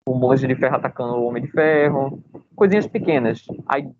o 0.07 0.15
Monge 0.15 0.47
de 0.47 0.55
Ferro 0.55 0.77
atacando 0.77 1.15
o 1.15 1.25
Homem 1.25 1.43
de 1.43 1.51
Ferro, 1.51 2.23
coisinhas 2.55 2.87
pequenas. 2.87 3.45
Aí, 3.67 3.91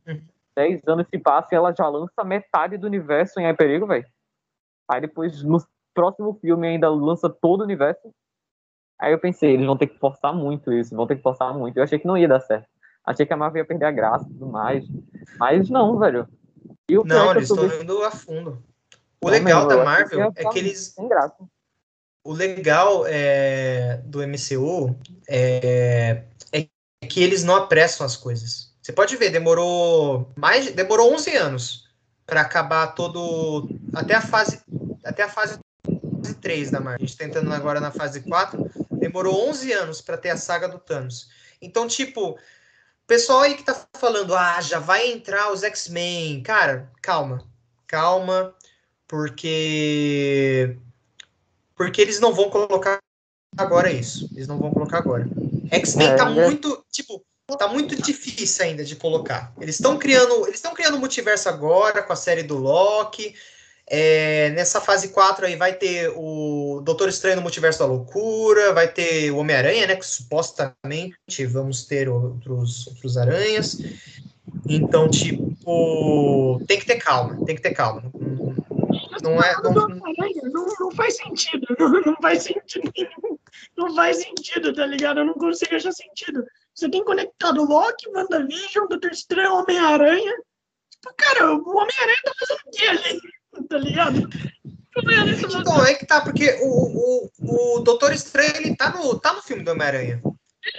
10 0.57 0.83
uhum. 0.87 0.93
anos 0.95 1.07
se 1.09 1.19
passam 1.19 1.51
e 1.53 1.57
ela 1.57 1.75
já 1.77 1.87
lança 1.89 2.25
metade 2.25 2.77
do 2.77 2.87
universo 2.87 3.39
em 3.41 3.47
Hyperigo, 3.47 3.87
velho. 3.87 4.07
Aí 4.91 5.01
depois, 5.01 5.43
no 5.43 5.59
próximo 5.95 6.35
filme, 6.41 6.67
ainda 6.67 6.89
lança 6.89 7.29
todo 7.29 7.61
o 7.61 7.65
universo. 7.65 8.11
Aí 8.99 9.13
eu 9.13 9.19
pensei, 9.19 9.53
eles 9.53 9.67
vão 9.67 9.77
ter 9.77 9.87
que 9.87 9.99
forçar 9.99 10.35
muito 10.35 10.73
isso, 10.73 10.97
vão 10.97 11.07
ter 11.07 11.17
que 11.17 11.23
forçar 11.23 11.55
muito. 11.55 11.77
Eu 11.77 11.85
achei 11.85 11.99
que 11.99 12.07
não 12.07 12.17
ia 12.17 12.27
dar 12.27 12.41
certo. 12.41 12.67
Achei 13.05 13.25
que 13.25 13.33
a 13.33 13.37
Marvel 13.37 13.63
ia 13.63 13.67
perder 13.67 13.87
a 13.87 13.93
graça 13.93 14.25
e 14.25 14.33
tudo 14.33 14.47
mais. 14.47 14.85
Mas 15.39 15.71
não, 15.71 15.99
velho. 15.99 16.27
não, 17.05 17.31
eles 17.31 17.49
estão 17.49 17.81
indo 17.81 18.03
a 18.03 18.11
fundo. 18.11 18.63
O 19.21 19.29
legal 19.29 19.67
da 19.67 19.85
Marvel 19.85 20.33
é 20.37 20.49
que 20.49 20.59
eles. 20.59 20.95
O 22.25 22.33
legal 22.33 23.05
é, 23.07 24.01
do 24.05 24.21
MCU 24.27 24.97
é, 25.27 26.23
é, 26.53 26.67
que 27.09 27.23
eles 27.23 27.43
não 27.43 27.57
apressam 27.57 28.05
as 28.07 28.17
coisas. 28.17 28.75
Você 28.83 28.93
pode 28.93 29.17
ver, 29.17 29.31
demorou 29.31 30.31
mais, 30.37 30.71
demorou 30.73 31.13
11 31.15 31.37
anos 31.37 31.89
para 32.27 32.43
acabar 32.43 32.89
todo 32.89 33.69
até 33.95 34.15
a 34.15 34.21
fase 34.21 34.61
até 35.05 35.23
a 35.23 35.29
fase 35.29 35.59
3 36.41 36.71
da 36.71 36.81
Marvel. 36.81 37.03
A 37.03 37.07
gente 37.07 37.17
tá 37.17 37.25
tentando 37.25 37.53
agora 37.53 37.81
na 37.81 37.91
fase 37.91 38.21
4, 38.21 38.71
demorou 38.93 39.49
11 39.49 39.73
anos 39.73 40.01
para 40.01 40.19
ter 40.19 40.31
a 40.31 40.37
saga 40.37 40.69
do 40.69 40.79
Thanos. 40.79 41.29
Então, 41.61 41.89
tipo, 41.89 42.39
pessoal 43.07 43.41
aí 43.41 43.55
que 43.55 43.65
tá 43.65 43.87
falando, 43.95 44.35
ah, 44.35 44.61
já 44.61 44.79
vai 44.79 45.11
entrar 45.11 45.51
os 45.53 45.63
X-Men. 45.63 46.43
Cara, 46.43 46.91
calma. 47.03 47.43
Calma, 47.87 48.55
porque 49.09 50.77
porque 51.75 52.03
eles 52.03 52.21
não 52.21 52.35
vão 52.35 52.51
colocar 52.51 52.99
agora 53.57 53.91
isso. 53.91 54.29
Eles 54.33 54.49
não 54.49 54.59
vão 54.59 54.71
colocar 54.71 54.99
agora. 54.99 55.29
X-Men 55.71 56.09
é, 56.09 56.17
tá 56.17 56.29
é. 56.29 56.35
muito, 56.35 56.85
tipo, 56.91 57.25
tá 57.57 57.69
muito 57.69 58.01
difícil 58.03 58.65
ainda 58.65 58.85
de 58.85 58.97
colocar. 58.97 59.53
Eles 59.61 59.77
estão 59.77 59.97
criando, 59.97 60.45
eles 60.47 60.57
estão 60.57 60.75
criando 60.75 60.99
multiverso 60.99 61.49
agora 61.49 62.03
com 62.03 62.13
a 62.13 62.17
série 62.17 62.43
do 62.43 62.59
Loki. 62.59 63.35
É, 63.91 64.51
nessa 64.51 64.83
fase 64.83 65.09
4 65.09 65.47
aí 65.47 65.57
vai 65.57 65.73
ter 65.73 66.13
o 66.15 66.83
Doutor 66.85 67.09
Estranho 67.09 67.37
no 67.37 67.43
Multiverso 67.43 67.79
da 67.79 67.87
Loucura, 67.87 68.75
vai 68.75 68.87
ter 68.87 69.31
o 69.31 69.39
Homem-Aranha, 69.39 69.87
né? 69.87 69.97
Que 69.97 70.07
supostamente 70.07 71.47
vamos 71.47 71.87
ter 71.87 72.07
outros, 72.09 72.87
outros 72.89 73.17
aranhas. 73.17 73.79
Então, 74.69 75.09
tipo, 75.09 76.61
tem 76.67 76.79
que 76.79 76.85
ter 76.85 76.97
calma, 76.97 77.47
tem 77.47 77.57
que 77.57 77.63
ter 77.63 77.73
calma. 77.73 78.03
Não 78.15 78.68
é. 79.43 79.63
Não, 79.63 79.73
não, 79.73 80.67
não 80.81 80.91
faz 80.93 81.17
sentido. 81.17 81.67
Não, 81.79 81.89
não 81.89 82.17
faz 82.21 82.43
sentido 82.43 82.91
nenhum. 82.97 83.39
Não 83.77 83.95
faz 83.95 84.19
sentido, 84.19 84.75
tá 84.75 84.87
ligado? 84.87 85.21
Eu 85.21 85.27
não 85.27 85.35
consigo 85.35 85.75
achar 85.75 85.93
sentido. 85.93 86.45
Você 86.75 86.89
tem 86.89 87.05
conectado 87.05 87.65
Loki, 87.65 88.09
WandaVision, 88.11 88.87
Doutor 88.89 89.11
Estranho, 89.11 89.55
Homem-Aranha. 89.55 90.35
Tipo, 90.91 91.15
cara, 91.17 91.53
o 91.55 91.69
Homem-Aranha 91.69 92.19
tá 92.25 92.33
fazendo 92.39 92.61
o 92.67 92.71
quê 92.71 92.87
ali? 92.87 93.21
Tá 93.69 93.79
ligado? 93.79 94.29
Então, 94.97 95.85
é 95.85 95.95
que 95.95 96.07
tá, 96.07 96.21
porque 96.21 96.59
o, 96.61 97.29
o, 97.39 97.77
o 97.77 97.81
Doutor 97.81 98.13
Estranho, 98.13 98.57
ele 98.57 98.77
tá 98.77 98.91
no, 98.91 99.19
tá 99.19 99.33
no 99.33 99.43
filme 99.43 99.63
do 99.63 99.71
Homem-Aranha. 99.71 100.21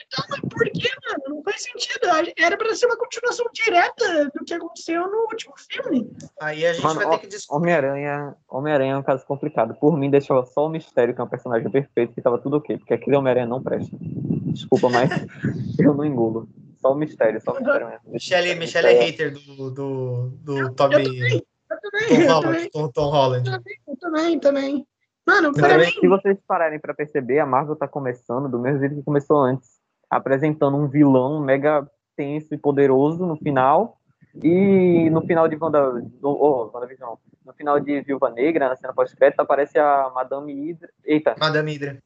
Então, 0.07 0.25
mas 0.29 0.39
por 0.41 0.69
que, 0.71 0.89
mano? 1.07 1.35
Não 1.35 1.43
faz 1.43 1.63
sentido. 1.63 2.07
Era 2.37 2.57
pra 2.57 2.75
ser 2.75 2.85
uma 2.85 2.97
continuação 2.97 3.45
direta 3.53 4.31
do 4.33 4.45
que 4.45 4.53
aconteceu 4.53 5.09
no 5.09 5.17
último 5.31 5.53
filme. 5.57 6.11
Aí 6.41 6.65
a 6.65 6.73
gente 6.73 6.83
mano, 6.83 6.99
vai 6.99 7.09
ter 7.11 7.19
que 7.19 7.27
descobrir. 7.27 7.59
Homem-Aranha 7.59 8.35
Homem 8.47 8.91
é 8.91 8.97
um 8.97 9.03
caso 9.03 9.25
complicado. 9.25 9.75
Por 9.75 9.97
mim, 9.97 10.09
deixava 10.09 10.45
só 10.45 10.65
o 10.65 10.69
mistério, 10.69 11.13
que 11.13 11.21
é 11.21 11.23
um 11.23 11.29
personagem 11.29 11.69
perfeito, 11.69 12.13
que 12.13 12.21
tava 12.21 12.37
tudo 12.39 12.57
ok. 12.57 12.77
Porque 12.77 12.93
aquele 12.93 13.15
Homem-Aranha 13.15 13.47
não 13.47 13.61
presta. 13.61 13.95
Desculpa, 13.99 14.89
mas 14.89 15.09
eu 15.79 15.93
não 15.93 16.05
engulo. 16.05 16.47
Só 16.81 16.93
o 16.93 16.95
mistério, 16.95 17.41
só 17.41 17.51
o 17.51 17.55
mistério 17.55 17.87
mesmo. 17.89 18.11
Michelle, 18.11 18.55
Michelle 18.55 18.87
é 18.87 18.93
hater 18.93 19.33
do, 19.33 19.71
do, 19.71 20.29
do 20.41 20.73
Toby. 20.73 20.95
Eu 20.95 21.03
também, 21.03 21.43
eu 21.69 21.79
também, 21.79 22.27
Tom, 22.27 22.41
Holland, 22.41 22.69
Tom, 22.71 22.87
Tom 22.89 23.09
Holland. 23.09 23.49
Eu 23.87 23.97
também, 23.97 24.39
também. 24.39 24.87
Mano, 25.27 25.53
para 25.53 25.77
mim... 25.77 25.91
Se 25.91 26.07
vocês 26.07 26.37
pararem 26.47 26.79
para 26.79 26.93
perceber, 26.93 27.39
a 27.39 27.45
Marvel 27.45 27.75
tá 27.75 27.87
começando 27.87 28.49
do 28.49 28.57
mesmo 28.57 28.79
jeito 28.79 28.95
que 28.95 29.03
começou 29.03 29.37
antes, 29.37 29.78
apresentando 30.09 30.77
um 30.77 30.87
vilão 30.87 31.41
mega 31.41 31.89
tenso 32.15 32.53
e 32.53 32.57
poderoso 32.57 33.25
no 33.25 33.37
final, 33.37 33.97
e 34.43 35.09
no 35.09 35.21
final 35.21 35.47
de 35.47 35.55
Wanda, 35.55 35.91
no, 36.21 36.29
oh, 36.29 36.71
WandaVision, 36.73 37.15
no 37.45 37.53
final 37.53 37.79
de 37.79 38.01
Viúva 38.01 38.29
Negra, 38.29 38.69
na 38.69 38.75
cena 38.75 38.93
pós-crédito, 38.93 39.39
aparece 39.39 39.79
a 39.79 40.11
Madame 40.13 40.53
Hydra. 40.53 40.89
Eita. 41.03 41.35
Madame 41.39 41.73
Hydra. 41.73 41.97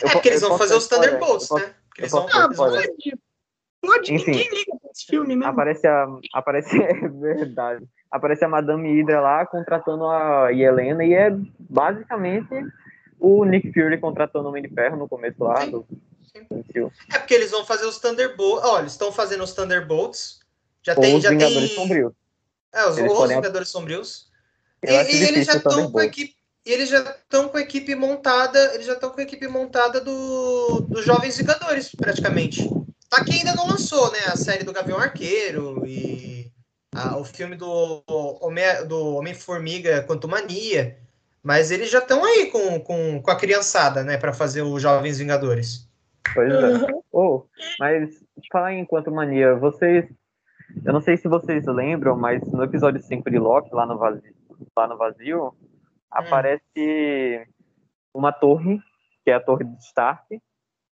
Eu, 0.00 0.08
é 0.08 0.12
porque 0.12 0.28
eles 0.28 0.40
vão 0.40 0.56
fazer 0.56 0.74
os 0.74 0.86
Thunderbolts, 0.86 1.50
né? 1.50 1.74
Eles 1.98 2.12
vão, 2.12 2.26
ah, 2.32 2.48
pode, 2.54 2.88
pode, 3.82 4.14
Enfim, 4.14 4.30
ninguém 4.30 4.48
liga 4.50 4.76
pra 4.80 4.90
esse 4.92 5.06
filme 5.06 5.36
mesmo. 5.36 5.46
Aparece 5.46 5.86
a. 5.86 6.06
Aparece, 6.32 6.76
é 6.82 7.08
verdade 7.08 7.86
aparece 8.10 8.44
a 8.44 8.48
Madame 8.48 8.92
Hydra 8.92 9.20
lá 9.20 9.46
contratando 9.46 10.06
a 10.06 10.52
Helena 10.52 11.04
e 11.04 11.14
é 11.14 11.30
basicamente 11.58 12.66
o 13.18 13.44
Nick 13.44 13.72
Fury 13.72 13.98
contratando 13.98 14.46
o 14.46 14.48
Homem 14.48 14.62
de 14.62 14.68
Ferro 14.68 14.96
no 14.96 15.08
começo 15.08 15.44
lá 15.44 15.64
do, 15.64 15.86
É 17.12 17.18
porque 17.18 17.34
eles 17.34 17.50
vão 17.50 17.64
fazer 17.64 17.86
os 17.86 17.98
Thunderbolts. 17.98 18.64
Olha, 18.64 18.82
eles 18.82 18.92
estão 18.92 19.12
fazendo 19.12 19.44
os 19.44 19.52
Thunderbolts. 19.52 20.40
Já 20.82 20.94
Ou 20.94 21.00
tem, 21.00 21.16
os 21.16 21.22
já 21.22 21.30
Vingadores 21.30 21.68
tem... 21.68 21.76
Sombrios. 21.76 22.12
É, 22.72 22.86
os, 22.86 22.96
os 22.96 23.28
Vingadores 23.28 23.68
Sombrios. 23.68 24.28
E, 24.82 24.90
e 24.90 25.24
eles 25.24 25.46
já 25.46 25.56
estão 25.56 25.90
com 25.90 25.98
a 25.98 26.04
equipe. 26.04 26.34
eles 26.64 26.88
já 26.88 27.00
estão 27.00 27.48
com 27.48 27.56
a 27.56 27.60
equipe 27.60 27.94
montada. 27.94 28.74
Eles 28.74 28.86
já 28.86 28.94
estão 28.94 29.10
com 29.10 29.20
a 29.20 29.24
equipe 29.24 29.46
montada 29.48 30.00
do, 30.00 30.80
dos 30.88 31.04
Jovens 31.04 31.36
Vingadores, 31.36 31.90
praticamente. 31.94 32.68
Tá 33.08 33.24
que 33.24 33.32
ainda 33.32 33.54
não 33.54 33.66
lançou, 33.66 34.10
né? 34.12 34.20
A 34.26 34.36
série 34.36 34.64
do 34.64 34.72
Gavião 34.72 34.98
Arqueiro 34.98 35.84
e 35.84 36.50
a, 36.94 37.16
o 37.16 37.24
filme 37.24 37.56
do, 37.56 38.02
do 38.86 39.16
Homem-Formiga 39.16 40.02
Quanto 40.02 40.28
Mania, 40.28 40.98
mas 41.42 41.70
eles 41.70 41.90
já 41.90 41.98
estão 41.98 42.24
aí 42.24 42.50
com, 42.50 42.80
com, 42.80 43.22
com 43.22 43.30
a 43.30 43.36
criançada, 43.36 44.02
né, 44.02 44.16
para 44.16 44.32
fazer 44.32 44.62
os 44.62 44.82
Jovens 44.82 45.18
Vingadores. 45.18 45.88
Pois 46.34 46.52
é. 46.52 46.86
Oh, 47.12 47.44
mas 47.78 48.10
falar 48.52 48.74
em 48.74 48.84
Quanto 48.84 49.10
Mania, 49.10 49.54
vocês. 49.56 50.06
Eu 50.84 50.92
não 50.92 51.00
sei 51.00 51.16
se 51.16 51.26
vocês 51.26 51.66
lembram, 51.66 52.16
mas 52.16 52.40
no 52.52 52.62
episódio 52.62 53.02
5 53.02 53.28
de 53.28 53.38
Loki, 53.38 53.74
lá 53.74 53.84
no 53.84 53.98
vazio, 53.98 54.32
lá 54.76 54.86
no 54.86 54.96
vazio 54.96 55.46
hum. 55.46 55.52
aparece 56.10 57.46
uma 58.14 58.32
torre, 58.32 58.78
que 59.24 59.30
é 59.30 59.34
a 59.34 59.40
torre 59.40 59.64
de 59.64 59.76
Stark, 59.84 60.40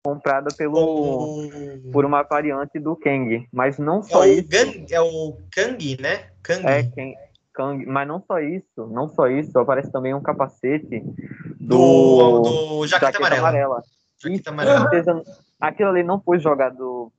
comprada 0.04 0.48
pelo 0.56 1.44
oh. 1.46 1.92
por 1.92 2.04
uma 2.04 2.22
variante 2.22 2.78
do 2.78 2.96
Kang, 2.96 3.46
mas 3.52 3.78
não 3.78 4.02
só 4.02 4.24
é 4.24 4.30
isso. 4.30 4.48
Gang, 4.48 4.86
é 4.90 5.00
o 5.00 5.38
Kang, 5.52 6.00
né? 6.00 6.30
Kang. 6.42 6.66
É 6.66 6.82
Kang, 6.82 7.14
Kang, 7.52 7.86
mas 7.86 8.08
não 8.08 8.20
só 8.20 8.38
isso, 8.40 8.86
não 8.86 9.08
só 9.08 9.28
isso, 9.28 9.58
aparece 9.58 9.92
também 9.92 10.14
um 10.14 10.22
capacete 10.22 11.02
do, 11.60 11.76
do, 11.76 12.42
do 12.42 12.86
Jaqueta, 12.86 13.12
Jaqueta 13.12 13.18
Amarela. 13.18 13.48
Amarela. 13.48 13.82
Jaqueta 14.20 14.50
Amarela. 14.50 14.90
Aquilo 15.60 15.90
ali 15.90 16.02
não 16.02 16.20
foi 16.20 16.38
jogado 16.38 17.12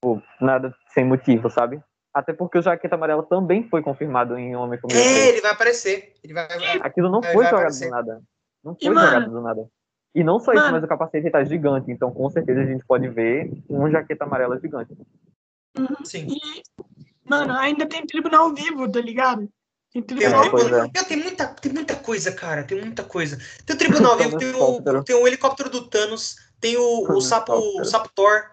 por 0.00 0.22
nada 0.40 0.74
sem 0.92 1.04
motivo, 1.04 1.50
sabe? 1.50 1.80
Até 2.12 2.32
porque 2.32 2.58
o 2.58 2.62
Jaqueta 2.62 2.94
Amarela 2.94 3.22
também 3.24 3.68
foi 3.68 3.82
confirmado 3.82 4.38
em 4.38 4.54
Homem 4.54 4.78
Formiga. 4.78 5.00
É, 5.00 5.28
ele 5.28 5.40
vai 5.40 5.50
aparecer. 5.50 6.14
Ele 6.22 6.32
vai, 6.32 6.46
Aquilo 6.80 7.10
não 7.10 7.22
foi 7.22 7.44
jogado 7.44 7.54
aparecer. 7.54 7.86
do 7.86 7.90
nada. 7.90 8.22
Não 8.62 8.74
foi 8.76 8.90
e, 8.90 8.94
jogado 8.94 9.20
mano, 9.20 9.32
do 9.32 9.40
nada. 9.40 9.68
E 10.14 10.22
não 10.22 10.38
só 10.38 10.52
isso, 10.52 10.70
mas 10.70 10.84
o 10.84 10.86
capacete 10.86 11.26
está 11.26 11.42
gigante, 11.42 11.90
então 11.90 12.12
com 12.12 12.30
certeza 12.30 12.60
a 12.60 12.66
gente 12.66 12.84
pode 12.86 13.08
ver 13.08 13.50
uma 13.68 13.90
jaqueta 13.90 14.24
amarela 14.24 14.60
gigante. 14.60 14.94
Sim. 16.04 16.28
E, 16.28 16.62
mano, 17.28 17.52
ainda 17.52 17.84
tem 17.84 18.06
tribunal 18.06 18.54
vivo, 18.54 18.88
tá 18.88 19.00
ligado? 19.00 19.48
Tem 19.94 20.02
tribunal 20.02 20.42
vivo. 20.42 20.74
É. 20.74 21.04
Tem, 21.04 21.16
muita, 21.16 21.46
tem 21.46 21.72
muita 21.72 21.94
coisa, 21.94 22.32
cara, 22.32 22.64
tem 22.64 22.80
muita 22.80 23.04
coisa. 23.04 23.38
Tem 23.64 23.76
o 23.76 23.78
tribunal 23.78 24.18
vivo, 24.18 24.36
tem 24.36 24.52
o, 24.52 25.04
tem 25.04 25.14
o 25.14 25.24
helicóptero 25.24 25.70
do 25.70 25.88
Thanos, 25.88 26.34
tem 26.58 26.76
o, 26.76 27.12
o 27.12 27.20
sapo, 27.20 27.52
o 27.54 27.84
sapo 27.84 28.10
Thor. 28.12 28.50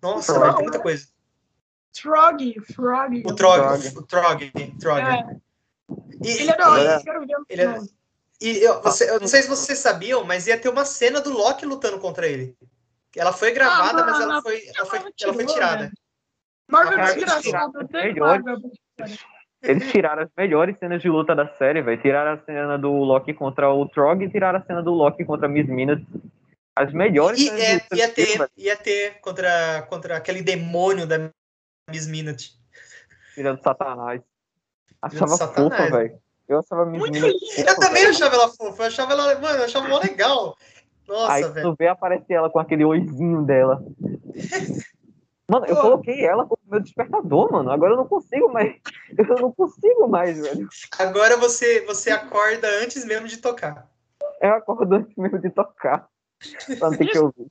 Nossa, 0.00 0.38
velho, 0.38 0.54
tem 0.54 0.62
muita 0.62 0.78
coisa. 0.78 1.08
Trog, 1.92 2.54
Frog. 2.72 3.22
O 3.26 3.34
Trog, 3.34 3.88
o 3.96 4.02
Trog, 4.04 4.52
Trog. 4.78 5.00
É. 5.00 5.36
E, 6.22 6.30
ele 6.30 6.50
é 6.52 6.56
da 6.56 6.70
hora, 6.70 7.02
quero 7.02 7.20
ver 7.26 7.34
ele 7.48 7.62
é, 7.62 7.78
e 8.40 8.58
eu, 8.62 8.80
você, 8.80 9.10
eu 9.10 9.18
não 9.18 9.26
sei 9.26 9.42
se 9.42 9.48
vocês 9.48 9.80
sabiam, 9.80 10.22
mas 10.22 10.46
ia 10.46 10.56
ter 10.56 10.68
uma 10.68 10.84
cena 10.84 11.20
do 11.20 11.32
Loki 11.32 11.66
lutando 11.66 11.98
contra 11.98 12.28
ele. 12.28 12.56
Ela 13.16 13.32
foi 13.32 13.50
gravada, 13.50 14.02
ah, 14.02 14.06
mas 14.06 14.20
ela 14.20 14.40
foi, 14.40 14.62
ela 14.72 14.86
foi, 14.86 14.98
ela 15.20 15.34
foi 15.34 15.46
tirada. 15.46 15.84
Né? 15.84 15.92
Marvel 16.68 17.00
é 17.00 17.14
desgraçado. 17.14 17.72
Eles 19.62 19.90
tiraram 19.90 20.22
as 20.22 20.30
melhores 20.36 20.78
cenas 20.78 21.02
de 21.02 21.08
luta 21.08 21.34
da 21.34 21.48
série, 21.54 21.82
velho. 21.82 22.00
Tiraram 22.00 22.32
a 22.32 22.44
cena 22.44 22.78
do 22.78 22.92
Loki 22.92 23.34
contra 23.34 23.72
o 23.72 23.88
Trog 23.88 24.22
e 24.22 24.30
tiraram 24.30 24.58
a 24.58 24.62
cena 24.62 24.82
do 24.82 24.92
Loki 24.92 25.24
contra 25.24 25.46
a 25.46 25.48
Miss 25.48 25.68
Minutes. 25.68 26.06
As 26.76 26.92
melhores 26.92 27.40
e, 27.40 27.50
é, 27.50 27.80
ia 27.92 28.08
ter, 28.08 28.50
ia 28.56 28.76
ter 28.76 29.20
contra, 29.20 29.82
contra 29.88 30.16
aquele 30.16 30.42
demônio 30.42 31.06
da 31.06 31.30
Miss 31.90 32.06
Minute. 32.06 32.52
Filha 33.34 33.54
do 33.54 33.62
Satanás. 33.62 34.20
Achava 35.02 35.36
fofa, 35.36 35.90
velho. 35.90 36.18
Eu 36.48 36.60
achava 36.60 36.86
Muito 36.86 37.12
linda. 37.12 37.28
Eu 37.28 37.76
também 37.80 38.06
achava 38.06 38.34
ela 38.36 38.48
fofa. 38.48 38.84
Eu 38.84 38.86
achava 38.86 39.12
ela, 39.12 39.38
mano, 39.40 39.58
eu 39.58 39.64
achava 39.64 39.86
ela 39.86 40.00
legal. 40.00 40.56
Nossa, 41.06 41.32
Aí 41.32 41.42
velho. 41.42 41.70
tu 41.70 41.76
vê 41.76 41.88
aparecer 41.88 42.34
ela 42.34 42.48
com 42.48 42.60
aquele 42.60 42.84
oizinho 42.84 43.42
dela. 43.42 43.82
Mano, 45.50 45.64
eu 45.66 45.76
coloquei 45.76 46.26
ela 46.26 46.44
como 46.46 46.60
meu 46.66 46.80
despertador, 46.80 47.50
mano. 47.50 47.70
Agora 47.70 47.94
eu 47.94 47.96
não 47.96 48.06
consigo 48.06 48.52
mais. 48.52 48.76
Eu 49.16 49.36
não 49.36 49.52
consigo 49.52 50.06
mais, 50.06 50.38
velho. 50.38 50.68
Agora 50.98 51.38
você, 51.38 51.84
você 51.86 52.10
acorda 52.10 52.68
antes 52.82 53.06
mesmo 53.06 53.26
de 53.26 53.38
tocar. 53.38 53.90
Eu 54.40 54.52
acordo 54.52 54.94
antes 54.94 55.16
mesmo 55.16 55.38
de 55.38 55.48
tocar. 55.48 56.06
Só 56.78 56.90
tem 56.90 57.08
que 57.08 57.18
ouvir. 57.18 57.50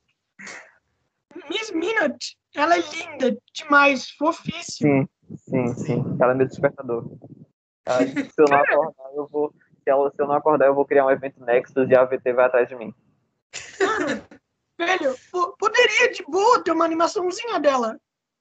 Miss 1.50 1.72
Minute, 1.72 2.38
ela 2.54 2.76
é 2.76 2.80
linda 2.80 3.36
demais, 3.52 4.10
fofíssima. 4.10 5.08
Sim, 5.08 5.08
sim, 5.36 5.74
sim. 5.74 6.16
Ela 6.20 6.32
é 6.32 6.34
meu 6.36 6.46
despertador. 6.46 7.04
Se 8.04 8.40
eu 8.40 8.48
não 8.48 8.58
acordar, 8.58 9.10
eu 9.14 9.26
vou. 9.26 9.52
Se 9.82 9.90
eu, 9.90 10.10
se 10.10 10.22
eu 10.22 10.26
não 10.26 10.34
acordar, 10.34 10.66
eu 10.66 10.74
vou 10.74 10.84
criar 10.84 11.06
um 11.06 11.10
evento 11.10 11.44
Nexus 11.44 11.90
e 11.90 11.96
a 11.96 12.02
AVT 12.02 12.32
vai 12.32 12.46
atrás 12.46 12.68
de 12.68 12.76
mim. 12.76 12.94
Mano, 13.80 14.22
velho, 14.78 15.14
poderia 15.58 16.12
de 16.12 16.22
boa 16.22 16.62
ter 16.62 16.70
uma 16.70 16.84
animaçãozinha 16.84 17.58
dela. 17.58 18.00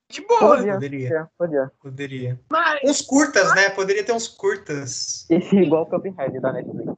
De 0.10 0.22
boa. 0.22 0.40
Poderia. 0.40 1.30
Poderia. 1.38 1.72
Poderia. 1.82 2.40
Mas, 2.50 2.80
uns 2.84 3.02
curtas, 3.02 3.54
né? 3.56 3.70
Poderia 3.72 4.06
ter 4.06 4.14
uns 4.14 4.28
curtas. 4.28 5.28
Igual 5.30 5.84
o 5.84 5.86
Cuphead 5.86 6.40
da 6.40 6.54
Netflix. 6.54 6.94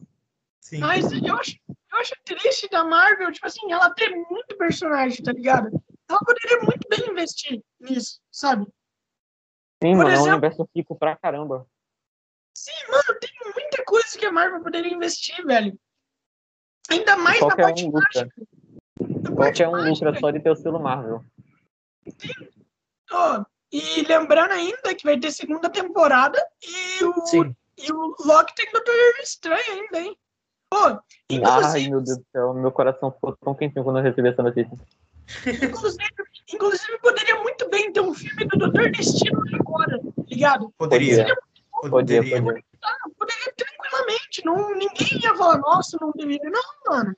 Sim. 0.59 0.79
Mas 0.79 1.11
eu 1.11 1.35
acho, 1.35 1.57
eu 1.67 1.97
acho 1.97 2.13
triste 2.23 2.69
da 2.69 2.83
Marvel, 2.83 3.31
tipo 3.31 3.47
assim, 3.47 3.71
ela 3.71 3.89
tem 3.89 4.15
muito 4.29 4.55
personagem, 4.55 5.23
tá 5.23 5.31
ligado? 5.31 5.71
Ela 6.07 6.19
poderia 6.19 6.59
muito 6.59 6.87
bem 6.87 7.09
investir 7.09 7.63
nisso, 7.79 8.21
sabe? 8.31 8.65
Sim, 9.81 9.93
Por 9.93 9.97
mano, 9.97 10.09
exemplo, 10.09 10.27
é 10.27 10.29
um 10.29 10.33
universo 10.33 10.69
rico 10.75 10.95
pra 10.95 11.15
caramba. 11.15 11.65
Sim, 12.53 12.91
mano, 12.91 13.19
tem 13.19 13.31
muita 13.55 13.83
coisa 13.83 14.17
que 14.17 14.25
a 14.25 14.31
Marvel 14.31 14.61
poderia 14.61 14.93
investir, 14.93 15.43
velho. 15.43 15.79
Ainda 16.89 17.15
mais 17.17 17.39
na 17.39 17.55
parte 17.55 17.85
um 17.85 17.91
mágica. 17.91 18.29
Qualquer 19.35 19.67
um 19.67 19.89
lucra 19.89 20.17
só 20.19 20.31
de 20.31 20.39
ter 20.39 20.49
o 20.49 20.55
selo 20.55 20.79
Marvel. 20.79 21.23
Sim. 22.17 22.29
Oh, 23.11 23.43
e 23.71 24.03
lembrando 24.07 24.51
ainda 24.51 24.95
que 24.95 25.03
vai 25.03 25.19
ter 25.19 25.31
segunda 25.31 25.69
temporada 25.69 26.43
e 26.61 27.03
o, 27.03 27.25
Sim. 27.25 27.55
e 27.77 27.91
o 27.91 28.15
Loki 28.25 28.53
tem 28.55 28.71
Doutor 28.71 28.93
Estranho 29.21 29.71
ainda, 29.71 29.99
hein? 30.01 30.17
Oh, 30.73 30.99
Ai, 31.45 31.87
meu 31.87 32.01
Deus 32.01 32.17
do 32.17 32.25
céu, 32.31 32.53
meu 32.53 32.71
coração 32.71 33.11
ficou 33.11 33.35
tão 33.37 33.55
quentinho 33.55 33.83
quando 33.83 33.99
eu 33.99 34.03
recebi 34.03 34.29
essa 34.29 34.43
notícia. 34.43 34.77
Inclusive, 35.45 36.03
inclusive, 36.53 36.99
poderia 36.99 37.41
muito 37.41 37.69
bem 37.69 37.91
ter 37.91 38.01
um 38.01 38.13
filme 38.13 38.45
do 38.45 38.57
Doutor 38.57 38.91
Destino 38.91 39.41
agora, 39.59 39.99
ligado? 40.27 40.73
Poderia. 40.77 41.25
Poderia, 41.71 42.21
poderia. 42.21 42.41
Poderia, 42.41 42.63
poderia 43.17 43.53
tranquilamente. 43.55 44.45
Não, 44.45 44.75
ninguém 44.75 45.23
ia 45.23 45.35
falar, 45.35 45.57
nossa, 45.59 45.97
não 46.01 46.11
deveria. 46.11 46.49
Não, 46.49 46.61
mano. 46.87 47.15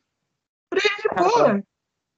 Poderia 0.70 0.98
de 0.98 1.10
boa. 1.16 1.64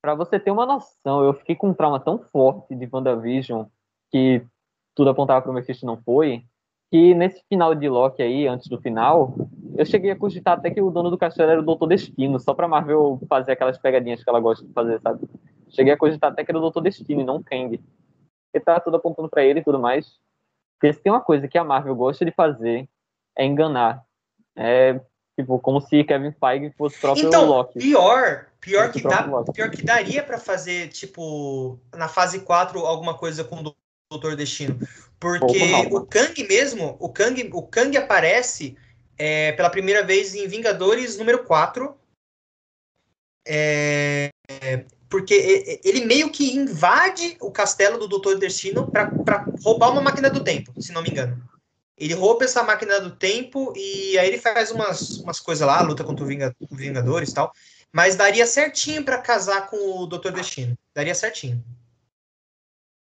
Pra 0.03 0.15
você 0.15 0.37
ter 0.37 0.51
uma 0.51 0.65
noção, 0.65 1.23
eu 1.23 1.33
fiquei 1.33 1.55
com 1.55 1.69
um 1.69 1.73
trauma 1.73 1.97
tão 1.97 2.19
forte 2.19 2.75
de 2.75 2.89
WandaVision 2.91 3.63
que 4.11 4.45
tudo 4.93 5.09
apontava 5.09 5.41
para 5.41 5.49
o 5.49 5.53
Mephisto 5.53 5.85
não 5.85 5.95
foi, 5.95 6.43
que 6.91 7.13
nesse 7.13 7.41
final 7.47 7.73
de 7.73 7.87
Loki 7.87 8.21
aí, 8.21 8.45
antes 8.45 8.67
do 8.67 8.77
final, 8.81 9.33
eu 9.77 9.85
cheguei 9.85 10.11
a 10.11 10.15
cogitar 10.17 10.57
até 10.57 10.69
que 10.69 10.81
o 10.81 10.91
dono 10.91 11.09
do 11.09 11.17
castelo 11.17 11.49
era 11.49 11.61
o 11.61 11.63
Doutor 11.63 11.87
Destino, 11.87 12.37
só 12.37 12.53
pra 12.53 12.67
Marvel 12.67 13.17
fazer 13.29 13.53
aquelas 13.53 13.77
pegadinhas 13.77 14.21
que 14.21 14.29
ela 14.29 14.41
gosta 14.41 14.67
de 14.67 14.73
fazer, 14.73 14.99
sabe? 14.99 15.25
Cheguei 15.69 15.93
a 15.93 15.97
cogitar 15.97 16.33
até 16.33 16.43
que 16.43 16.51
era 16.51 16.57
o 16.57 16.61
Doutor 16.61 16.81
Destino 16.81 17.21
e 17.21 17.23
não 17.23 17.37
o 17.37 17.43
Kang. 17.43 17.81
E 18.53 18.59
tá 18.59 18.81
tudo 18.81 18.97
apontando 18.97 19.29
para 19.29 19.45
ele 19.45 19.61
e 19.61 19.63
tudo 19.63 19.79
mais. 19.79 20.19
Porque 20.77 20.91
se 20.91 21.01
tem 21.01 21.13
uma 21.13 21.21
coisa 21.21 21.47
que 21.47 21.57
a 21.57 21.63
Marvel 21.63 21.95
gosta 21.95 22.25
de 22.25 22.31
fazer, 22.33 22.89
é 23.37 23.45
enganar. 23.45 24.03
É, 24.53 24.99
tipo, 25.37 25.59
como 25.59 25.81
se 25.81 26.03
Kevin 26.03 26.31
Feige 26.31 26.73
fosse 26.77 26.97
o 26.97 26.99
próprio 26.99 27.27
então, 27.27 27.45
Loki. 27.45 27.79
Pior, 27.79 28.47
pior 28.59 28.91
que, 28.91 29.01
dá, 29.01 29.23
pior 29.53 29.69
que 29.69 29.83
daria 29.83 30.23
para 30.23 30.37
fazer, 30.37 30.89
tipo, 30.89 31.79
na 31.95 32.07
fase 32.07 32.39
4, 32.39 32.79
alguma 32.79 33.17
coisa 33.17 33.43
com 33.43 33.57
o 33.61 33.75
Doutor 34.11 34.35
Destino. 34.35 34.79
Porque 35.19 35.87
o 35.91 36.05
Kang 36.05 36.47
mesmo, 36.47 36.97
o 36.99 37.09
Kang, 37.09 37.49
o 37.53 37.63
Kang 37.63 37.95
aparece 37.97 38.77
é, 39.17 39.51
pela 39.53 39.69
primeira 39.69 40.03
vez 40.03 40.35
em 40.35 40.47
Vingadores 40.47 41.17
número 41.17 41.43
4. 41.43 41.95
É, 43.45 44.29
porque 45.09 45.79
ele 45.83 46.05
meio 46.05 46.31
que 46.31 46.55
invade 46.55 47.37
o 47.39 47.51
castelo 47.51 47.97
do 47.97 48.07
Doutor 48.07 48.37
Destino 48.37 48.89
para 48.89 49.45
roubar 49.63 49.91
uma 49.91 50.01
máquina 50.01 50.29
do 50.29 50.43
tempo, 50.43 50.73
se 50.81 50.91
não 50.91 51.01
me 51.01 51.09
engano. 51.09 51.41
Ele 51.97 52.13
rouba 52.13 52.45
essa 52.45 52.63
máquina 52.63 52.99
do 52.99 53.15
tempo 53.15 53.71
e 53.75 54.17
aí 54.17 54.27
ele 54.27 54.39
faz 54.39 54.71
umas, 54.71 55.19
umas 55.19 55.39
coisas 55.39 55.65
lá, 55.65 55.81
luta 55.81 56.03
contra 56.03 56.23
o 56.23 56.27
Vingadores 56.75 57.29
e 57.29 57.33
tal. 57.33 57.51
Mas 57.91 58.15
daria 58.15 58.45
certinho 58.47 59.05
para 59.05 59.19
casar 59.19 59.67
com 59.67 60.01
o 60.01 60.07
Doutor 60.07 60.31
Destino. 60.31 60.75
Daria 60.95 61.13
certinho. 61.13 61.63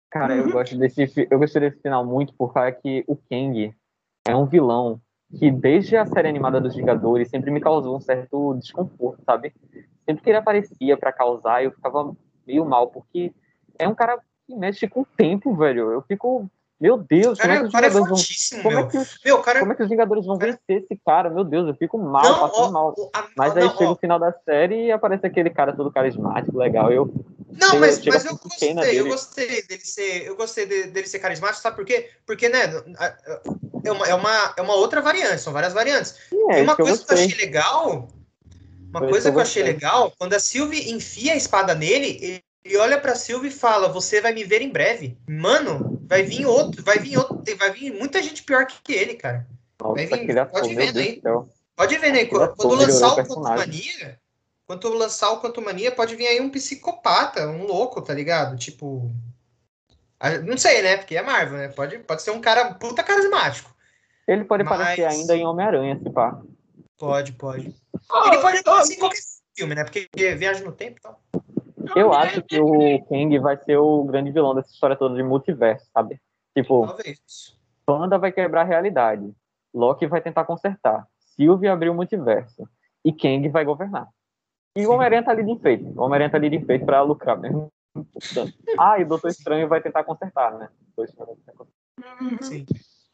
Cara, 0.10 0.36
eu 0.36 0.50
gosto 0.50 0.78
desse, 0.78 1.28
eu 1.30 1.38
gostei 1.38 1.62
desse 1.62 1.82
final 1.82 2.06
muito 2.06 2.34
por 2.34 2.54
causa 2.54 2.71
que 2.71 3.04
o 3.08 3.15
Kang 3.15 3.76
é 4.26 4.36
um 4.36 4.45
vilão 4.45 5.02
que 5.38 5.52
desde 5.52 5.97
a 5.97 6.06
série 6.06 6.30
animada 6.30 6.62
dos 6.62 6.76
Vingadores 6.76 7.30
sempre 7.30 7.52
me 7.52 7.60
causou 7.60 7.97
um 7.97 8.00
certo 8.00 8.54
desconforto, 8.56 9.21
sabe? 9.26 9.54
Sempre 10.06 10.23
que 10.23 10.30
ele 10.30 10.38
aparecia 10.38 10.95
para 10.95 11.12
causar, 11.12 11.63
eu 11.63 11.71
ficava 11.71 12.15
meio 12.45 12.65
mal, 12.65 12.88
porque 12.88 13.34
é 13.78 13.88
um 13.88 13.93
cara 13.93 14.19
que 14.45 14.56
mexe 14.56 14.88
com 14.88 15.02
o 15.02 15.06
tempo, 15.06 15.54
velho. 15.54 15.91
Eu 15.91 16.02
fico, 16.02 16.50
meu 16.79 16.97
Deus, 16.97 17.39
cara, 17.39 17.55
como 17.55 17.57
é 17.57 17.61
que 17.61 17.65
os 17.65 17.71
cara 17.71 17.87
é 17.87 17.89
vão, 17.89 18.03
como 18.61 18.79
é 18.79 18.87
que 18.87 18.97
os, 18.97 19.19
meu, 19.25 19.41
cara, 19.41 19.59
como 19.59 19.71
é 19.71 19.75
que 19.75 19.83
os 19.83 19.89
Vingadores 19.89 20.25
vão 20.25 20.37
cara... 20.37 20.51
vencer 20.51 20.83
esse 20.83 21.01
cara? 21.03 21.29
Meu 21.29 21.43
Deus, 21.43 21.67
eu 21.67 21.75
fico 21.75 21.97
mal, 21.97 22.23
não, 22.23 22.39
passando 22.39 22.67
ó, 22.67 22.71
mal. 22.71 22.95
Ó, 22.97 23.09
mas 23.35 23.57
aí 23.57 23.63
não, 23.63 23.71
chega 23.71 23.89
ó. 23.89 23.93
o 23.93 23.95
final 23.95 24.19
da 24.19 24.31
série 24.45 24.85
e 24.85 24.91
aparece 24.91 25.25
aquele 25.25 25.49
cara 25.49 25.73
todo 25.73 25.91
carismático, 25.91 26.57
legal. 26.57 26.91
Eu 26.91 27.11
não, 27.59 27.69
chega, 27.69 27.79
mas, 27.79 27.95
chega 27.95 28.11
mas 28.11 28.25
eu 28.25 28.37
gostei, 28.37 28.99
eu 28.99 29.07
gostei 29.07 29.63
dele 29.63 29.85
ser, 29.85 30.27
eu 30.27 30.35
gostei 30.35 30.65
dele 30.65 31.07
ser 31.07 31.17
carismático, 31.17 31.61
sabe 31.61 31.75
por 31.75 31.85
quê? 31.85 32.11
Porque, 32.27 32.47
né, 32.47 32.65
é 33.83 33.91
uma, 33.91 34.07
é 34.07 34.13
uma, 34.13 34.53
é 34.57 34.61
uma 34.61 34.75
outra 34.75 35.01
variante, 35.01 35.41
são 35.41 35.53
várias 35.53 35.73
variantes. 35.73 36.15
É, 36.51 36.59
e 36.59 36.61
uma 36.61 36.75
coisa 36.75 37.03
que 37.03 37.11
eu 37.11 37.17
achei 37.17 37.35
legal, 37.35 38.07
uma 38.89 38.99
coisa 39.07 39.31
que 39.31 39.37
eu 39.37 39.41
achei 39.41 39.63
legal, 39.63 40.13
quando 40.19 40.33
a 40.33 40.39
Sylvie 40.39 40.91
enfia 40.91 41.33
a 41.33 41.37
espada 41.37 41.73
nele, 41.73 42.43
ele 42.67 42.77
olha 42.77 42.99
pra 42.99 43.15
Sylvie 43.15 43.47
e 43.47 43.51
fala: 43.51 43.88
Você 43.88 44.19
vai 44.19 44.34
me 44.34 44.43
ver 44.43 44.62
em 44.62 44.69
breve. 44.69 45.17
Mano, 45.27 45.99
vai 46.06 46.23
vir 46.23 46.45
outro, 46.45 46.84
vai 46.84 46.99
vir 46.99 47.17
outro, 47.17 47.41
vai 47.58 47.71
vir 47.71 47.93
muita 47.93 48.21
gente 48.21 48.43
pior 48.43 48.65
que 48.65 48.93
ele, 48.93 49.15
cara. 49.15 49.47
Nossa, 49.82 49.93
vai 49.93 50.06
vir, 50.06 50.45
pode 50.47 50.75
ver 50.75 50.97
aí. 50.97 51.21
Pode 51.75 51.97
ver 51.97 52.12
aí. 52.12 52.25
Quando, 52.25 52.56
quando 52.56 52.75
lançar 52.75 53.08
o 53.08 53.15
Quanto 53.15 53.41
Mania, 53.41 54.19
quando 54.65 54.93
lançar 54.93 55.32
o 55.32 55.39
Quanto 55.39 55.62
Mania, 55.62 55.91
pode 55.91 56.15
vir 56.15 56.27
aí 56.27 56.41
um 56.41 56.49
psicopata, 56.49 57.47
um 57.47 57.65
louco, 57.65 58.01
tá 58.01 58.13
ligado? 58.13 58.58
Tipo. 58.58 59.10
Não 60.45 60.58
sei, 60.58 60.82
né? 60.82 60.97
Porque 60.97 61.15
é 61.15 61.21
Marvel, 61.21 61.58
né? 61.58 61.67
Pode, 61.69 61.99
pode 61.99 62.21
ser 62.21 62.32
um 62.32 62.41
cara 62.41 62.73
puta 62.73 63.03
carismático. 63.03 63.73
Ele 64.27 64.43
pode 64.43 64.63
Mas... 64.63 64.73
aparecer 64.73 65.06
ainda 65.06 65.36
em 65.38 65.45
Homem-Aranha, 65.45 65.99
se 66.03 66.10
pá. 66.10 66.41
Pode, 66.97 67.32
pode. 67.34 67.73
Oh, 68.12 68.27
ele 68.27 68.39
pode 68.39 68.58
aparecer 68.58 68.95
em 68.95 68.99
qualquer 68.99 69.21
filme, 69.56 69.75
né? 69.75 69.84
Porque 69.84 70.10
viaja 70.36 70.65
no 70.65 70.71
tempo 70.71 70.97
e 70.97 70.99
então. 70.99 71.15
tal. 71.32 71.37
Eu 71.95 72.13
acho 72.13 72.41
que 72.41 72.60
o 72.60 73.04
Kang 73.06 73.39
vai 73.39 73.58
ser 73.58 73.78
o 73.78 74.04
grande 74.04 74.32
vilão 74.32 74.56
dessa 74.56 74.71
história 74.71 74.95
toda 74.95 75.15
de 75.15 75.23
multiverso, 75.23 75.88
sabe? 75.93 76.19
Tipo, 76.56 76.88
Talvez. 76.88 77.58
Wanda 77.88 78.17
vai 78.17 78.32
quebrar 78.32 78.62
a 78.62 78.65
realidade. 78.65 79.34
Loki 79.73 80.08
vai 80.08 80.21
tentar 80.21 80.45
consertar. 80.45 81.08
Sylvie 81.19 81.67
abriu 81.67 81.91
o 81.91 81.95
multiverso. 81.95 82.67
E 83.06 83.13
Kang 83.13 83.47
vai 83.50 83.63
governar. 83.63 84.08
E 84.76 84.86
o 84.86 84.91
Homem-Aranha 84.91 85.23
tá 85.23 85.32
ali 85.32 85.43
de 85.43 85.52
enfeite. 85.52 85.84
O 85.84 86.02
Homem-Aranha 86.02 86.30
tá 86.30 86.38
ali 86.38 86.50
de 86.50 86.58
enfeite 86.58 86.86
pra 86.86 87.02
lucrar 87.02 87.39
mesmo. 87.39 87.71
Ah, 88.78 89.00
e 89.00 89.04
o 89.04 89.08
Doutor 89.08 89.30
Estranho 89.30 89.67
vai 89.67 89.82
tentar 89.82 90.04
consertar, 90.04 90.54
né? 90.58 90.69
Sim. 92.41 92.65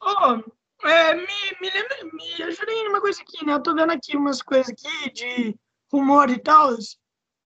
Oh, 0.01 0.87
é, 0.87 1.15
me, 1.15 1.25
me, 1.61 1.69
lembra, 1.69 1.97
me 2.11 2.43
ajudei 2.43 2.83
numa 2.83 2.99
coisa 2.99 3.21
aqui, 3.21 3.45
né? 3.45 3.53
Eu 3.53 3.63
tô 3.63 3.73
vendo 3.73 3.91
aqui 3.91 4.17
umas 4.17 4.41
coisas 4.41 4.69
aqui 4.69 5.11
de 5.11 5.55
rumor 5.91 6.29
e 6.29 6.39
tal. 6.39 6.71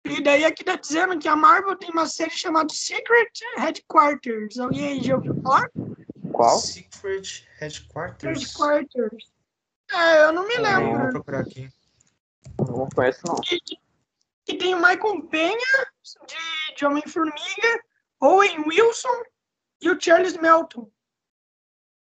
E 0.04 0.22
daí 0.22 0.44
aqui 0.44 0.64
tá 0.64 0.76
dizendo 0.76 1.18
que 1.18 1.28
a 1.28 1.36
Marvel 1.36 1.76
tem 1.76 1.90
uma 1.90 2.06
série 2.06 2.30
chamada 2.30 2.72
Secret 2.72 3.30
Headquarters. 3.56 4.58
Alguém 4.58 4.88
aí 4.88 5.02
já 5.02 5.16
ouviu 5.16 5.40
falar? 5.42 5.70
Qual? 6.32 6.58
Secret 6.58 7.46
Headquarters. 7.58 8.40
Headquarters. 8.40 9.30
É, 9.92 10.24
eu 10.24 10.32
não 10.32 10.46
me 10.46 10.56
lembro. 10.56 10.98
Vou 10.98 11.10
procurar 11.10 11.40
aqui. 11.40 11.68
Não 12.58 12.88
conheço, 12.94 13.20
não. 13.26 13.36
Que, 13.36 13.58
que 14.44 14.56
tem 14.56 14.74
o 14.74 14.78
Michael 14.78 15.22
Penha, 15.28 15.86
de, 16.26 16.76
de 16.76 16.86
Homem-Formiga, 16.86 17.84
Owen 18.20 18.64
Wilson 18.66 19.22
e 19.80 19.90
o 19.90 20.00
Charles 20.00 20.36
Melton. 20.36 20.90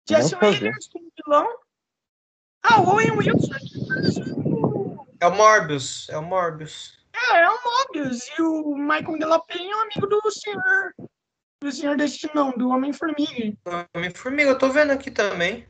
Jesse 0.07 0.35
Williams 0.35 0.87
como 0.87 1.11
vilão. 1.23 1.47
Ah, 2.63 2.81
o 2.81 2.89
Owen 2.89 3.11
Wilson. 3.11 3.53
É 5.19 5.27
o 5.27 5.35
Morbius. 5.35 6.09
É 6.09 6.17
o 6.17 6.23
Morbius. 6.23 7.02
É, 7.31 7.41
é 7.41 7.49
o 7.49 7.59
Morbius. 7.63 8.27
E 8.37 8.41
o 8.41 8.75
Michael 8.75 9.17
de 9.17 9.25
La 9.25 9.39
Penha 9.39 9.73
é 9.73 9.75
um 9.77 9.81
amigo 9.81 10.07
do 10.07 10.31
senhor. 10.31 10.93
Do 11.61 11.71
senhor 11.71 11.95
Destinão, 11.95 12.51
do 12.51 12.69
Homem-Formiga. 12.69 13.57
Homem-Formiga, 13.95 14.49
eu 14.49 14.57
tô 14.57 14.69
vendo 14.69 14.91
aqui 14.91 15.09
também. 15.09 15.67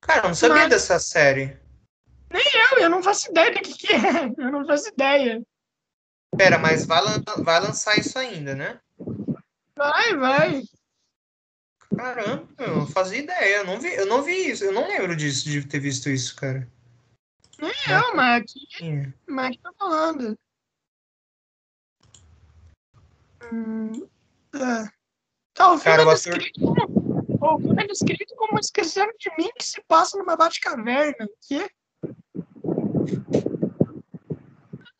Cara, 0.00 0.20
eu 0.20 0.28
não 0.28 0.34
sabia 0.34 0.62
Mas... 0.62 0.70
dessa 0.70 0.98
série. 0.98 1.58
Nem 2.32 2.44
eu, 2.72 2.78
eu 2.78 2.90
não 2.90 3.02
faço 3.02 3.30
ideia 3.30 3.52
do 3.52 3.60
que, 3.60 3.74
que 3.74 3.92
é. 3.92 4.26
Eu 4.38 4.52
não 4.52 4.64
faço 4.64 4.88
ideia. 4.88 5.42
Pera, 6.36 6.58
mas 6.58 6.86
vai, 6.86 7.02
lan 7.02 7.22
vai 7.38 7.60
lançar 7.60 7.98
isso 7.98 8.16
ainda, 8.18 8.54
né? 8.54 8.80
Vai, 9.76 10.16
vai. 10.16 10.62
Caramba, 11.96 12.48
eu 12.58 12.76
não 12.76 12.86
fazia 12.86 13.18
ideia. 13.18 13.56
Eu 13.56 13.64
não 13.64 13.80
vi, 13.80 13.92
eu 13.94 14.06
não 14.06 14.22
vi 14.22 14.50
isso. 14.50 14.64
Eu 14.64 14.72
não 14.72 14.86
lembro 14.86 15.16
disso, 15.16 15.48
de 15.48 15.66
ter 15.66 15.80
visto 15.80 16.08
isso, 16.08 16.36
cara. 16.36 16.68
Nem 17.58 17.72
eu, 17.88 18.14
mas 18.14 18.42
aqui. 18.42 19.12
Mas 19.26 19.56
tá 19.56 19.72
falando. 19.76 20.38
Hum, 23.52 24.08
é. 24.54 24.90
Tá, 25.54 25.72
o 25.72 25.78
filme 25.78 25.98
cara, 25.98 26.02
é 26.02 26.14
descrito 26.14 26.60
como. 26.60 27.20
O 27.40 27.58
filme 27.58 27.82
é 27.82 27.86
descrito 27.86 28.34
como 28.36 28.58
esquecendo 28.58 29.12
de 29.18 29.30
mim 29.38 29.50
que 29.58 29.64
se 29.64 29.82
passa 29.88 30.18
numa 30.18 30.36
bate-caverna. 30.36 31.28
Que? 31.46 31.68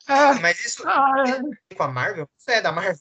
É. 0.09 0.35
Mas 0.41 0.65
isso 0.65 0.83
ah, 0.87 1.25
é. 1.27 1.75
com 1.77 1.83
a 1.83 1.89
Marvel? 1.89 2.29
Isso 2.39 2.51
é 2.51 2.61
da 2.61 2.73
Marvel? 2.73 2.97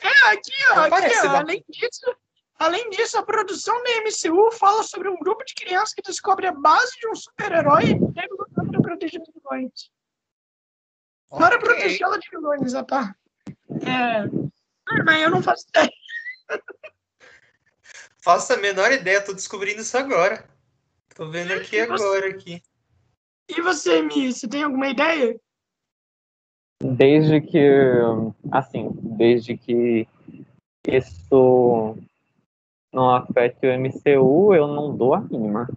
É, 0.00 0.32
aqui, 0.32 0.52
ó. 0.70 0.80
aqui, 0.80 1.26
ó 1.26 1.36
além 1.36 1.64
disso, 1.68 2.14
Além 2.62 2.90
disso, 2.90 3.18
a 3.18 3.24
produção 3.24 3.74
da 3.82 3.90
MCU 4.02 4.52
fala 4.52 4.84
sobre 4.84 5.08
um 5.08 5.18
grupo 5.18 5.44
de 5.44 5.52
crianças 5.52 5.92
que 5.92 6.00
descobre 6.00 6.46
a 6.46 6.52
base 6.52 6.92
de 7.00 7.08
um 7.08 7.14
super-herói 7.16 7.86
e 7.86 8.12
deve 8.12 8.34
lutar 8.38 8.64
para 8.64 8.80
proteger 8.80 9.20
os 9.20 9.28
vilões. 9.34 9.90
Okay. 11.28 11.44
Para 11.44 11.58
protegê-la 11.58 12.18
de 12.18 12.30
vilões, 12.30 12.72
tá? 12.86 13.16
É... 13.84 14.41
Mas 15.04 15.22
eu 15.22 15.30
não 15.30 15.42
faço 15.42 15.66
ideia. 15.68 15.90
Faço 18.22 18.52
a 18.52 18.56
menor 18.56 18.92
ideia, 18.92 19.20
tô 19.20 19.32
descobrindo 19.32 19.80
isso 19.80 19.98
agora. 19.98 20.48
Tô 21.16 21.28
vendo 21.28 21.52
aqui 21.52 21.74
e 21.74 21.80
agora 21.80 21.98
você... 21.98 22.26
aqui. 22.28 22.62
E 23.48 23.60
você, 23.60 24.00
Mi, 24.00 24.32
você 24.32 24.48
tem 24.48 24.62
alguma 24.62 24.88
ideia? 24.88 25.38
Desde 26.80 27.40
que, 27.40 27.58
assim, 28.50 28.90
desde 28.94 29.56
que 29.56 30.06
isso 30.86 31.96
não 32.92 33.10
afete 33.10 33.66
o 33.66 33.78
MCU, 33.78 34.54
eu 34.54 34.68
não 34.68 34.96
dou 34.96 35.14
a 35.14 35.20
mínima. 35.20 35.68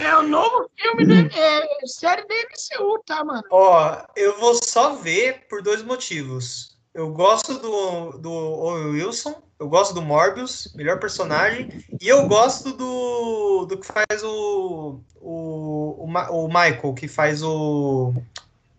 É 0.00 0.16
o 0.16 0.22
novo 0.22 0.68
filme, 0.76 1.06
da, 1.06 1.14
é, 1.36 1.86
série 1.86 2.26
da 2.26 2.34
MCU, 2.34 3.02
tá, 3.04 3.24
mano? 3.24 3.44
Ó, 3.50 4.04
eu 4.16 4.38
vou 4.38 4.54
só 4.54 4.94
ver 4.94 5.46
por 5.48 5.62
dois 5.62 5.82
motivos. 5.82 6.75
Eu 6.96 7.12
gosto 7.12 7.58
do, 7.58 8.12
do 8.12 8.32
Owen 8.32 8.86
Wilson, 8.92 9.34
eu 9.60 9.68
gosto 9.68 9.94
do 9.94 10.00
Morbius, 10.00 10.72
melhor 10.74 10.98
personagem, 10.98 11.68
e 12.00 12.08
eu 12.08 12.26
gosto 12.26 12.72
do, 12.72 13.66
do 13.66 13.76
que 13.76 13.86
faz 13.86 14.22
o, 14.24 14.98
o, 15.20 16.06
o, 16.06 16.44
o 16.46 16.48
Michael, 16.48 16.94
que 16.94 17.06
faz 17.06 17.42
o, 17.42 18.14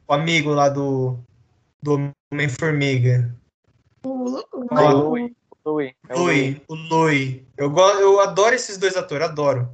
o 0.08 0.14
amigo 0.14 0.50
lá 0.50 0.68
do, 0.68 1.20
do 1.80 2.12
Homem-Formiga. 2.34 3.32
O, 4.04 4.10
o, 4.10 4.44
o, 4.52 4.92
Louis. 4.92 5.32
É 6.10 6.16
o 6.16 6.20
Louis. 6.20 6.62
O 6.68 6.74
Louis. 6.74 7.44
Eu, 7.56 7.72
eu 8.00 8.20
adoro 8.20 8.56
esses 8.56 8.80
dois 8.80 8.98
atores, 8.98 9.28
adoro. 9.28 9.70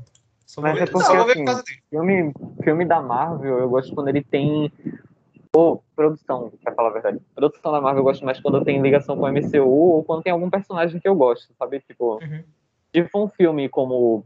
Só 0.45 0.61
Mas 0.61 0.81
é 0.81 0.85
porque, 0.85 1.49
assim, 1.49 1.79
filme, 1.89 2.33
filme 2.61 2.83
da 2.83 3.01
Marvel, 3.01 3.59
eu 3.59 3.69
gosto 3.69 3.95
quando 3.95 4.09
ele 4.09 4.21
tem 4.21 4.69
Ou 5.55 5.83
produção, 5.95 6.51
pra 6.63 6.73
falar 6.73 6.89
a 6.89 6.93
verdade. 6.93 7.21
Produção 7.35 7.71
da 7.71 7.79
Marvel 7.79 7.99
eu 7.99 8.05
gosto 8.05 8.25
mais 8.25 8.39
quando 8.39 8.63
tem 8.63 8.81
ligação 8.81 9.15
com 9.15 9.23
o 9.23 9.31
MCU 9.31 9.67
ou 9.67 10.03
quando 10.03 10.23
tem 10.23 10.33
algum 10.33 10.49
personagem 10.49 10.99
que 10.99 11.07
eu 11.07 11.15
gosto, 11.15 11.53
sabe? 11.57 11.79
Tipo, 11.81 12.15
uhum. 12.15 12.43
tipo 12.91 13.23
um 13.23 13.29
filme 13.29 13.69
como 13.69 14.25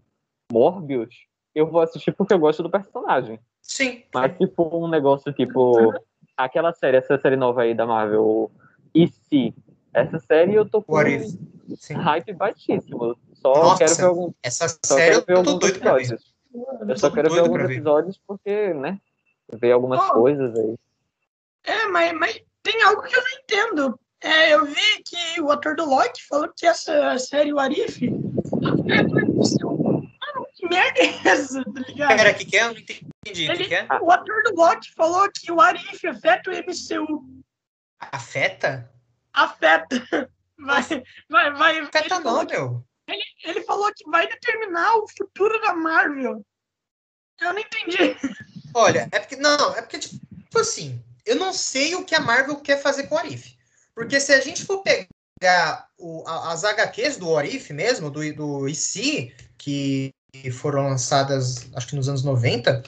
Morbius, 0.51 1.27
eu 1.53 1.67
vou 1.67 1.81
assistir 1.81 2.13
porque 2.13 2.33
eu 2.33 2.39
gosto 2.39 2.63
do 2.63 2.69
personagem. 2.69 3.39
Sim. 3.61 4.03
Mas, 4.13 4.37
tipo, 4.37 4.63
um 4.77 4.87
negócio 4.87 5.33
tipo. 5.33 5.93
Aquela 6.37 6.71
série, 6.71 6.97
essa 6.97 7.17
série 7.17 7.35
nova 7.35 7.63
aí 7.63 7.73
da 7.73 7.87
Marvel, 7.87 8.51
e 8.93 9.07
se? 9.07 9.55
Essa 9.91 10.19
série 10.19 10.53
eu 10.53 10.69
tô 10.69 10.83
com 10.83 10.93
hype 10.95 12.33
baixíssimo. 12.33 13.17
Só 13.33 13.53
Nossa, 13.55 13.77
quero 13.79 13.95
ver 13.95 14.05
algum. 14.05 14.31
Essa 14.43 14.67
série 14.85 15.15
eu 15.15 15.43
tô 15.43 15.57
doido 15.57 15.79
pra 15.79 15.95
ver. 15.95 16.19
Eu 16.87 16.97
só 16.97 17.09
quero 17.09 17.33
ver 17.33 17.39
alguns 17.39 17.61
episódios 17.61 18.21
porque, 18.27 18.73
né? 18.75 18.99
Ver 19.51 19.71
algumas 19.71 19.99
oh, 20.09 20.13
coisas 20.13 20.55
aí. 20.55 20.75
É, 21.63 21.87
mas, 21.87 22.13
mas 22.13 22.41
tem 22.63 22.81
algo 22.83 23.03
que 23.03 23.15
eu 23.15 23.21
não 23.21 23.39
entendo. 23.39 23.99
É, 24.21 24.53
eu 24.53 24.65
vi 24.65 25.03
que 25.05 25.41
o 25.41 25.51
ator 25.51 25.75
do 25.75 25.85
Loki 25.85 26.25
falou 26.27 26.51
que 26.55 26.65
essa 26.65 27.17
série, 27.19 27.53
o 27.53 27.59
Arif, 27.59 28.03
é 28.03 28.09
que 30.57 30.67
merda 30.67 30.99
é 30.99 31.27
essa, 31.27 31.63
tá 31.63 31.81
ligado? 31.87 32.17
Pera, 32.17 32.33
que 32.33 32.45
que 32.45 32.57
é? 32.57 32.63
Eu 32.63 32.73
não 32.73 32.77
entendi. 32.79 33.05
Ele, 33.45 33.57
que 33.57 33.65
que 33.65 33.75
é? 33.75 33.87
O 34.01 34.11
ator 34.11 34.43
do 34.43 34.55
Loki 34.55 34.91
falou 34.95 35.29
que 35.31 35.51
o 35.51 35.61
Arif 35.61 36.07
afeta 36.07 36.49
o 36.49 36.53
MCU. 36.53 37.43
Afeta? 37.99 38.91
Afeta. 39.33 40.31
Vai, 40.59 40.81
vai, 41.29 41.53
vai. 41.53 41.79
Afeta 41.81 42.19
não, 42.19 42.43
meu. 42.43 42.83
Ele, 43.07 43.23
ele 43.43 43.61
falou 43.61 43.91
que 43.95 44.09
vai 44.09 44.27
determinar 44.27 44.95
o 44.95 45.07
futuro 45.07 45.61
da 45.61 45.75
Marvel. 45.75 46.43
Eu 47.39 47.53
não 47.53 47.59
entendi. 47.59 48.17
Olha, 48.73 49.07
é 49.11 49.19
porque. 49.19 49.35
Não, 49.35 49.75
é 49.75 49.81
porque, 49.81 49.99
tipo 49.99 50.59
assim, 50.59 50.99
eu 51.27 51.35
não 51.35 51.53
sei 51.53 51.93
o 51.93 52.03
que 52.03 52.15
a 52.15 52.19
Marvel 52.19 52.55
quer 52.55 52.81
fazer 52.81 53.03
com 53.03 53.15
o 53.15 53.17
Arif. 53.17 53.55
Porque 53.93 54.19
se 54.19 54.33
a 54.33 54.39
gente 54.39 54.63
for 54.63 54.81
pegar 54.81 55.87
o, 55.97 56.23
as 56.27 56.63
HQs 56.63 57.17
do 57.17 57.29
Orif 57.29 57.71
mesmo, 57.73 58.09
do, 58.09 58.33
do 58.33 58.67
IC, 58.67 59.33
que 59.57 60.11
foram 60.53 60.87
lançadas, 60.87 61.67
acho 61.75 61.87
que 61.87 61.95
nos 61.95 62.07
anos 62.07 62.23
90, 62.23 62.83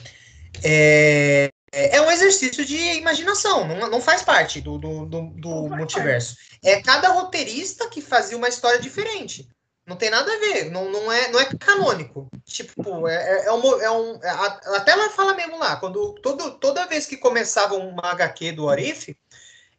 é, 0.62 1.50
é 1.72 2.00
um 2.00 2.10
exercício 2.10 2.64
de 2.64 2.76
imaginação, 2.94 3.66
não, 3.66 3.90
não 3.90 4.00
faz 4.00 4.22
parte 4.22 4.60
do, 4.60 4.78
do, 4.78 5.06
do, 5.06 5.20
do 5.28 5.68
multiverso. 5.76 6.36
É 6.62 6.80
cada 6.82 7.08
roteirista 7.10 7.88
que 7.88 8.00
fazia 8.00 8.36
uma 8.36 8.48
história 8.48 8.80
diferente. 8.80 9.48
Não 9.90 9.96
tem 9.96 10.08
nada 10.08 10.32
a 10.32 10.38
ver, 10.38 10.70
não, 10.70 10.88
não, 10.88 11.10
é, 11.10 11.32
não 11.32 11.40
é 11.40 11.46
canônico. 11.46 12.30
Tipo, 12.44 13.08
é, 13.08 13.14
é, 13.16 13.46
é 13.46 13.52
um. 13.52 13.82
É 13.82 13.90
um 13.90 14.20
é, 14.22 14.30
até 14.76 14.92
ela 14.92 15.10
fala 15.10 15.34
mesmo 15.34 15.58
lá, 15.58 15.74
quando 15.74 16.14
todo, 16.22 16.52
toda 16.52 16.86
vez 16.86 17.06
que 17.06 17.16
começava 17.16 17.74
uma 17.74 18.12
HQ 18.12 18.52
do 18.52 18.68
Arif, 18.68 19.16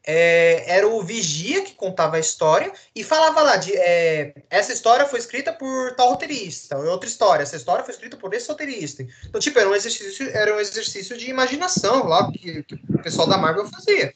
é, 0.06 0.66
era 0.68 0.86
o 0.86 1.02
Vigia 1.02 1.62
que 1.64 1.76
contava 1.76 2.18
a 2.18 2.20
história 2.20 2.74
e 2.94 3.06
falava 3.06 3.42
lá 3.42 3.56
de 3.56 3.74
é, 3.74 4.34
essa 4.50 4.74
história 4.74 5.08
foi 5.08 5.20
escrita 5.20 5.54
por 5.54 5.96
tal 5.96 6.10
roteirista, 6.10 6.78
outra 6.78 7.08
história, 7.08 7.44
essa 7.44 7.56
história 7.56 7.86
foi 7.86 7.94
escrita 7.94 8.18
por 8.18 8.34
esse 8.34 8.50
roteirista. 8.50 9.08
Então, 9.26 9.40
tipo, 9.40 9.58
era 9.60 9.70
um 9.70 9.76
exercício, 9.76 10.30
era 10.32 10.54
um 10.54 10.60
exercício 10.60 11.18
de 11.18 11.30
imaginação 11.30 12.06
lá 12.06 12.30
que, 12.30 12.64
que 12.64 12.76
o 12.76 13.02
pessoal 13.02 13.30
da 13.30 13.38
Marvel 13.38 13.66
fazia. 13.68 14.14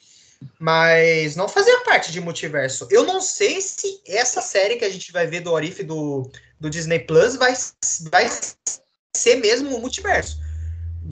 Mas 0.58 1.36
não 1.36 1.48
fazia 1.48 1.80
parte 1.84 2.12
de 2.12 2.20
multiverso. 2.20 2.86
Eu 2.90 3.04
não 3.04 3.20
sei 3.20 3.60
se 3.60 4.00
essa 4.06 4.40
série 4.40 4.76
que 4.76 4.84
a 4.84 4.90
gente 4.90 5.12
vai 5.12 5.26
ver 5.26 5.40
do 5.40 5.52
Orif 5.52 5.82
do, 5.82 6.30
do 6.60 6.70
Disney 6.70 7.00
Plus 7.00 7.36
vai, 7.36 7.54
vai 8.10 8.26
ser 9.16 9.36
mesmo 9.36 9.76
o 9.76 9.80
multiverso. 9.80 10.38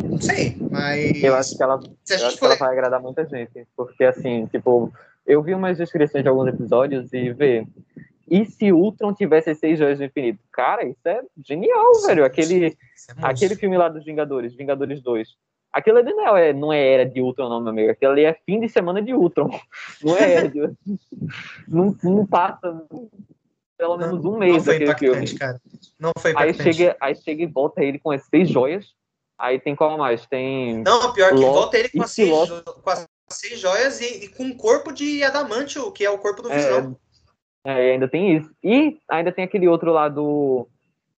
Não 0.03 0.21
sei, 0.21 0.57
mas. 0.71 1.23
Eu 1.23 1.35
acho 1.35 1.57
que 1.57 1.63
ela, 1.63 1.81
se 2.03 2.15
a 2.15 2.19
gente 2.19 2.39
for... 2.39 2.47
ela 2.47 2.57
vai 2.57 2.73
agradar 2.73 3.01
muita 3.01 3.25
gente. 3.27 3.67
Porque, 3.77 4.05
assim, 4.05 4.47
tipo, 4.47 4.93
eu 5.27 5.43
vi 5.43 5.55
umas 5.55 5.79
descrições 5.79 6.23
de 6.23 6.29
alguns 6.29 6.49
episódios 6.49 7.13
e 7.13 7.33
vê. 7.33 7.67
E 8.29 8.45
se 8.47 8.73
Ultron 8.73 9.13
tivesse 9.15 9.55
seis 9.55 9.79
joias 9.79 9.99
do 9.99 10.05
infinito? 10.05 10.41
Cara, 10.51 10.85
isso 10.85 11.07
é 11.07 11.23
genial, 11.47 11.93
isso 11.93 12.07
velho. 12.07 12.25
Aquele, 12.25 12.67
é 12.69 12.73
aquele 13.23 13.55
filme 13.55 13.77
lá 13.77 13.89
dos 13.89 14.05
Vingadores, 14.05 14.55
Vingadores 14.55 15.03
2. 15.03 15.29
Aquilo 15.75 15.99
ali 15.99 16.13
não 16.13 16.37
é, 16.37 16.53
não 16.53 16.73
é 16.73 16.93
era 16.95 17.05
de 17.05 17.21
Ultron, 17.21 17.49
não, 17.49 17.61
meu 17.61 17.71
amigo. 17.71 17.91
Aquilo 17.91 18.13
ali 18.13 18.25
é 18.25 18.39
fim 18.47 18.61
de 18.61 18.69
semana 18.69 19.03
de 19.03 19.13
Ultron. 19.13 19.51
Não 20.03 20.17
é 20.17 20.33
era 20.35 20.49
de 20.49 20.61
não, 21.67 21.97
não 22.03 22.27
passa 22.27 22.87
pelo 23.77 23.97
menos 23.97 24.25
um 24.25 24.39
mês 24.39 24.57
não 24.57 24.65
foi 24.65 24.85
daquele 24.85 25.15
filme. 25.15 25.39
Cara. 25.39 25.61
Não 25.99 26.13
foi 26.19 26.31
impactante. 26.31 26.69
Aí 26.69 26.75
chega, 26.75 26.97
aí 27.01 27.15
chega 27.17 27.43
e 27.43 27.47
volta 27.47 27.83
ele 27.83 27.99
com 27.99 28.11
as 28.11 28.25
seis 28.27 28.49
joias 28.49 28.95
Aí 29.39 29.59
tem 29.59 29.75
qual 29.75 29.99
mais? 29.99 30.27
Tem. 30.27 30.83
Não, 30.83 31.13
pior 31.13 31.31
que 31.31 31.41
volta 31.41 31.79
ele 31.79 31.89
com 31.89 32.03
as, 32.03 32.11
seis, 32.13 32.31
com 32.83 32.91
as 32.91 33.07
seis 33.29 33.59
joias 33.59 34.01
e, 34.01 34.25
e, 34.25 34.29
com 34.29 34.45
um 34.45 34.57
corpo 34.57 34.93
de 34.93 35.23
adamantio, 35.25 35.91
que 35.91 36.05
é 36.05 36.11
o 36.11 36.19
corpo 36.19 36.43
do 36.43 36.53
é, 36.53 36.57
Visão. 36.57 36.97
É, 37.67 37.93
ainda 37.93 38.09
tem 38.09 38.37
isso. 38.37 38.51
E 38.63 38.99
ainda 39.09 39.33
tem 39.33 39.45
aquele 39.45 39.67
outro 39.67 39.93
lá 39.93 40.09
do. 40.09 40.69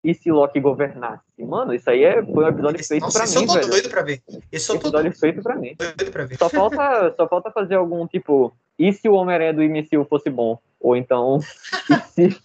E 0.06 0.14
se 0.14 0.32
Loki 0.32 0.60
governasse? 0.60 1.24
Mano, 1.40 1.74
isso 1.74 1.90
aí 1.90 2.04
é, 2.04 2.24
foi 2.24 2.46
um 2.46 2.48
episódio 2.48 2.86
feito 2.86 3.02
nossa, 3.02 3.18
pra 3.18 3.28
mim. 3.28 3.34
Eu 3.34 3.48
tô 3.48 3.54
velho. 3.56 3.70
doido 3.72 3.90
pra 3.90 4.04
ver. 4.04 4.22
Esse 4.52 4.72
é 4.72 4.76
episódio 4.76 5.12
tô... 5.12 5.18
feito 5.18 5.42
pra 5.42 5.56
mim. 5.56 5.76
Doido 5.76 6.12
pra 6.12 6.26
ver. 6.26 6.38
Só 6.38 6.48
falta, 6.48 7.16
só 7.18 7.28
falta 7.28 7.50
fazer 7.50 7.74
algum 7.74 8.06
tipo. 8.06 8.56
E 8.78 8.94
se 8.94 9.10
o 9.10 9.16
Homem-Aranha 9.16 9.54
do 9.54 9.64
MCU 9.64 10.06
fosse 10.08 10.30
bom? 10.30 10.60
Ou 10.80 10.96
então. 10.96 11.40
e 11.90 12.30
se, 12.30 12.40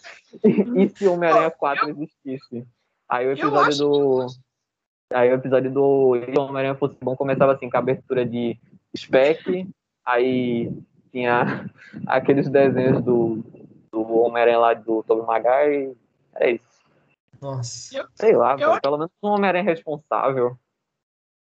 e 0.75 0.89
se 0.89 1.07
o 1.07 1.13
Homem-Aranha 1.13 1.51
4 1.51 1.91
existisse? 1.91 2.67
Aí 3.07 3.27
o 3.27 3.33
episódio 3.33 3.77
do. 3.77 4.27
Aí 5.13 5.31
o 5.31 5.35
episódio 5.35 5.71
do 5.71 6.13
Homem-Aranha 6.39 6.77
fosse 6.77 6.97
bom 6.99 7.15
começava 7.15 7.53
assim, 7.53 7.69
com 7.69 7.77
a 7.77 7.81
abertura 7.81 8.25
de 8.25 8.59
Spec, 8.97 9.69
aí 10.07 10.73
tinha 11.13 11.69
aqueles 12.07 12.49
desenhos 12.49 13.05
do, 13.05 13.45
do 13.93 14.01
Homem-Aranha 14.01 14.59
lá 14.59 14.73
do 14.73 15.03
Tobey 15.03 15.27
Maguire, 15.27 15.95
é 16.37 16.53
isso. 16.53 16.70
Nossa. 17.41 18.09
Sei 18.15 18.37
lá, 18.37 18.57
eu, 18.59 18.81
pelo 18.81 18.99
menos 18.99 19.13
um 19.23 19.29
Homem-Aranha 19.29 19.65
responsável. 19.65 20.59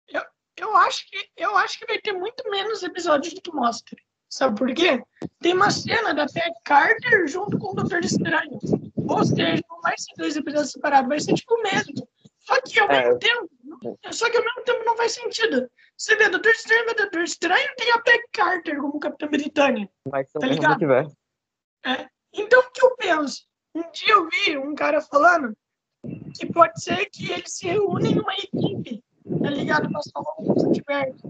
Eu, 0.08 0.22
eu, 0.58 0.78
acho 0.78 1.10
que, 1.10 1.30
eu 1.36 1.58
acho 1.58 1.80
que 1.80 1.86
vai 1.86 2.00
ter 2.00 2.14
muito 2.14 2.50
menos 2.50 2.84
episódios 2.84 3.34
do 3.34 3.42
que 3.42 3.52
mostra. 3.52 3.98
Sabe 4.30 4.58
por 4.58 4.74
quê? 4.74 5.04
Tem 5.40 5.54
uma 5.54 5.72
cena 5.72 6.14
da 6.14 6.28
Peg 6.28 6.54
Carter 6.64 7.28
junto 7.28 7.58
com 7.58 7.72
o 7.72 7.76
Doutor 7.76 8.04
Estranho. 8.06 8.60
Ou 8.96 9.26
seja, 9.26 9.62
não 9.68 9.82
vai 9.82 9.96
ser 9.98 10.14
dois 10.18 10.36
episódios 10.36 10.72
separados, 10.72 11.10
vai 11.10 11.20
ser 11.20 11.34
tipo 11.34 11.56
o 11.56 11.64
mesmo. 11.64 12.08
Só 12.40 12.62
que 12.62 12.80
ao 12.80 12.90
é. 12.90 13.04
mesmo 13.04 13.20
tempo, 13.20 14.00
só 14.12 14.30
que 14.30 14.38
ao 14.38 14.44
mesmo 14.44 14.64
tempo 14.64 14.86
não 14.86 14.96
faz 14.96 15.14
sentido. 15.14 15.70
Você 15.98 16.16
vê, 16.16 16.30
Doutor 16.30 16.52
Estranho, 16.52 16.96
Doutor 16.96 17.24
Estranho 17.24 17.76
tem 17.76 17.92
a 17.92 18.00
Peg 18.00 18.24
Carter 18.32 18.78
como 18.80 19.00
Capitã 19.00 19.28
Britânia. 19.28 19.90
Mas 20.10 20.32
tá 20.32 20.48
ligado? 20.48 20.86
É. 21.86 22.08
Então 22.34 22.60
o 22.62 22.72
que 22.72 22.86
eu 22.86 22.96
penso? 22.96 23.44
Um 23.74 23.92
dia 23.92 24.14
eu 24.14 24.30
vi 24.30 24.58
um 24.58 24.76
cara 24.76 25.02
falando 25.02 25.56
que 26.38 26.46
pode 26.52 26.82
ser 26.82 27.06
que 27.10 27.32
eles 27.32 27.54
se 27.54 27.68
reúnem 27.68 28.14
em 28.14 28.20
uma 28.20 28.34
equipe, 28.34 29.04
tá 29.42 29.50
ligado? 29.50 29.90
Pra 29.90 30.02
salvar 30.02 30.34
o 30.38 30.44
multiverso. 30.44 31.30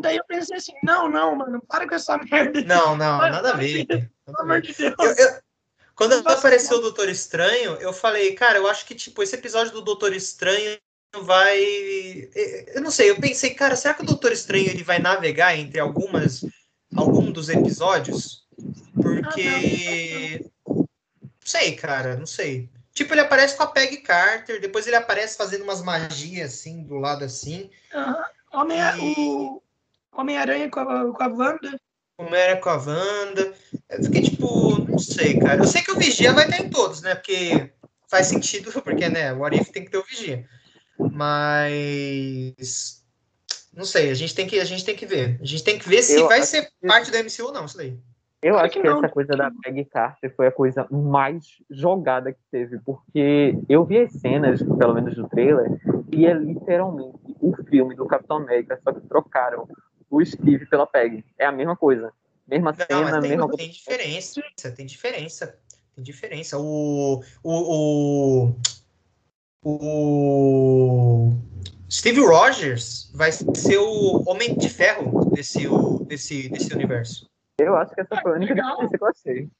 Daí 0.00 0.16
eu 0.16 0.24
pensei 0.24 0.56
assim, 0.56 0.72
não, 0.82 1.08
não, 1.08 1.36
mano, 1.36 1.62
para 1.68 1.88
com 1.88 1.94
essa 1.94 2.18
merda. 2.18 2.62
Não, 2.62 2.96
não, 2.96 3.18
nada 3.18 3.50
a 3.50 3.56
ver. 3.56 3.86
Pelo 3.86 4.40
amor 4.40 4.60
de 4.60 4.72
Deus. 4.72 4.94
Eu, 4.98 5.12
eu, 5.12 5.40
quando 5.94 6.14
apareceu 6.28 6.78
o 6.78 6.80
Doutor 6.80 7.08
Estranho, 7.08 7.72
eu 7.74 7.92
falei, 7.92 8.34
cara, 8.34 8.58
eu 8.58 8.66
acho 8.66 8.84
que, 8.84 8.94
tipo, 8.94 9.22
esse 9.22 9.36
episódio 9.36 9.72
do 9.72 9.82
Doutor 9.82 10.12
Estranho 10.12 10.76
vai. 11.22 11.60
Eu 12.74 12.82
não 12.82 12.90
sei, 12.90 13.10
eu 13.10 13.20
pensei, 13.20 13.54
cara, 13.54 13.76
será 13.76 13.94
que 13.94 14.02
o 14.02 14.06
Doutor 14.06 14.32
Estranho 14.32 14.68
ele 14.68 14.82
vai 14.82 14.98
navegar 14.98 15.56
entre 15.56 15.78
algumas. 15.78 16.44
algum 16.96 17.30
dos 17.30 17.48
episódios? 17.48 18.44
Porque. 19.00 20.44
Não 20.66 20.86
sei, 21.44 21.76
cara, 21.76 22.16
não 22.16 22.26
sei. 22.26 22.68
Tipo, 22.94 23.12
ele 23.12 23.20
aparece 23.20 23.56
com 23.56 23.64
a 23.64 23.66
Peg 23.66 23.98
Carter, 23.98 24.60
depois 24.60 24.86
ele 24.86 24.96
aparece 24.96 25.36
fazendo 25.36 25.64
umas 25.64 25.82
magias 25.82 26.54
assim, 26.54 26.84
do 26.84 26.94
lado 26.94 27.24
assim. 27.24 27.70
Uhum. 27.92 28.60
Homem-Aranha 28.60 29.14
e... 29.18 29.64
Homem 30.12 30.70
com, 30.70 30.80
a, 30.80 31.12
com 31.12 31.22
a 31.22 31.26
Wanda 31.26 31.76
era 32.18 32.56
com 32.56 32.68
a 32.68 32.76
Wanda. 32.76 33.52
Eu 33.90 34.04
fiquei 34.04 34.22
tipo, 34.22 34.78
não 34.88 34.98
sei, 34.98 35.38
cara. 35.38 35.62
Eu 35.62 35.66
sei 35.66 35.82
que 35.82 35.90
o 35.90 35.96
Vigia 35.96 36.32
vai 36.32 36.44
estar 36.44 36.60
em 36.60 36.70
todos, 36.70 37.02
né? 37.02 37.14
Porque 37.14 37.72
faz 38.08 38.28
sentido, 38.28 38.70
porque, 38.82 39.08
né, 39.08 39.32
o 39.32 39.44
Arif 39.44 39.72
tem 39.72 39.84
que 39.84 39.90
ter 39.90 39.98
o 39.98 40.04
Vigia. 40.04 40.46
Mas. 40.98 43.02
Não 43.72 43.84
sei, 43.84 44.10
a 44.10 44.14
gente 44.14 44.34
tem 44.34 44.46
que, 44.46 44.60
a 44.60 44.64
gente 44.64 44.84
tem 44.84 44.94
que 44.94 45.04
ver. 45.04 45.38
A 45.42 45.44
gente 45.44 45.64
tem 45.64 45.78
que 45.78 45.88
ver 45.88 46.02
se 46.02 46.14
eu 46.14 46.28
vai 46.28 46.42
ser 46.42 46.66
que... 46.66 46.86
parte 46.86 47.10
do 47.10 47.18
MCU 47.18 47.46
ou 47.46 47.52
não, 47.52 47.64
isso 47.64 47.76
daí. 47.76 47.98
Eu 48.44 48.58
acho 48.58 48.74
que, 48.74 48.82
que 48.82 48.86
essa 48.86 49.08
coisa 49.08 49.32
da 49.34 49.50
Peggy 49.50 49.86
Carter 49.86 50.36
foi 50.36 50.48
a 50.48 50.52
coisa 50.52 50.86
mais 50.90 51.46
jogada 51.70 52.30
que 52.30 52.40
teve, 52.50 52.78
porque 52.80 53.58
eu 53.70 53.86
vi 53.86 54.00
as 54.00 54.12
cenas, 54.12 54.62
pelo 54.62 54.92
menos 54.92 55.14
do 55.14 55.26
trailer, 55.26 55.80
e 56.12 56.26
é 56.26 56.34
literalmente 56.34 57.34
o 57.40 57.56
filme 57.64 57.96
do 57.96 58.04
Capitão 58.04 58.36
América, 58.36 58.78
só 58.84 58.92
que 58.92 59.00
trocaram 59.08 59.66
o 60.10 60.22
Steve 60.22 60.66
pela 60.66 60.86
Peg. 60.86 61.24
É 61.38 61.46
a 61.46 61.52
mesma 61.52 61.74
coisa. 61.74 62.12
Mesma 62.46 62.72
não, 62.72 62.86
cena, 62.86 63.20
tem, 63.22 63.30
mesma 63.30 63.48
Tem 63.48 63.70
diferença, 63.70 64.42
tem 64.76 64.84
diferença. 64.84 65.58
Tem 65.94 66.04
diferença. 66.04 66.58
O. 66.58 67.22
O. 67.42 68.52
O. 69.64 69.70
o 69.70 71.32
Steve 71.90 72.20
Rogers 72.20 73.10
vai 73.14 73.32
ser 73.32 73.78
o 73.78 74.22
Homem 74.28 74.54
de 74.54 74.68
Ferro 74.68 75.30
desse, 75.30 75.66
desse, 76.06 76.50
desse 76.50 76.74
universo. 76.74 77.32
Eu 77.58 77.76
acho 77.76 77.94
que 77.94 78.00
essa 78.00 78.20
foi 78.20 78.32
a 78.32 78.34
única 78.34 78.54
diferença 78.54 78.98
que 78.98 79.04
eu 79.04 79.08
achei. 79.08 79.50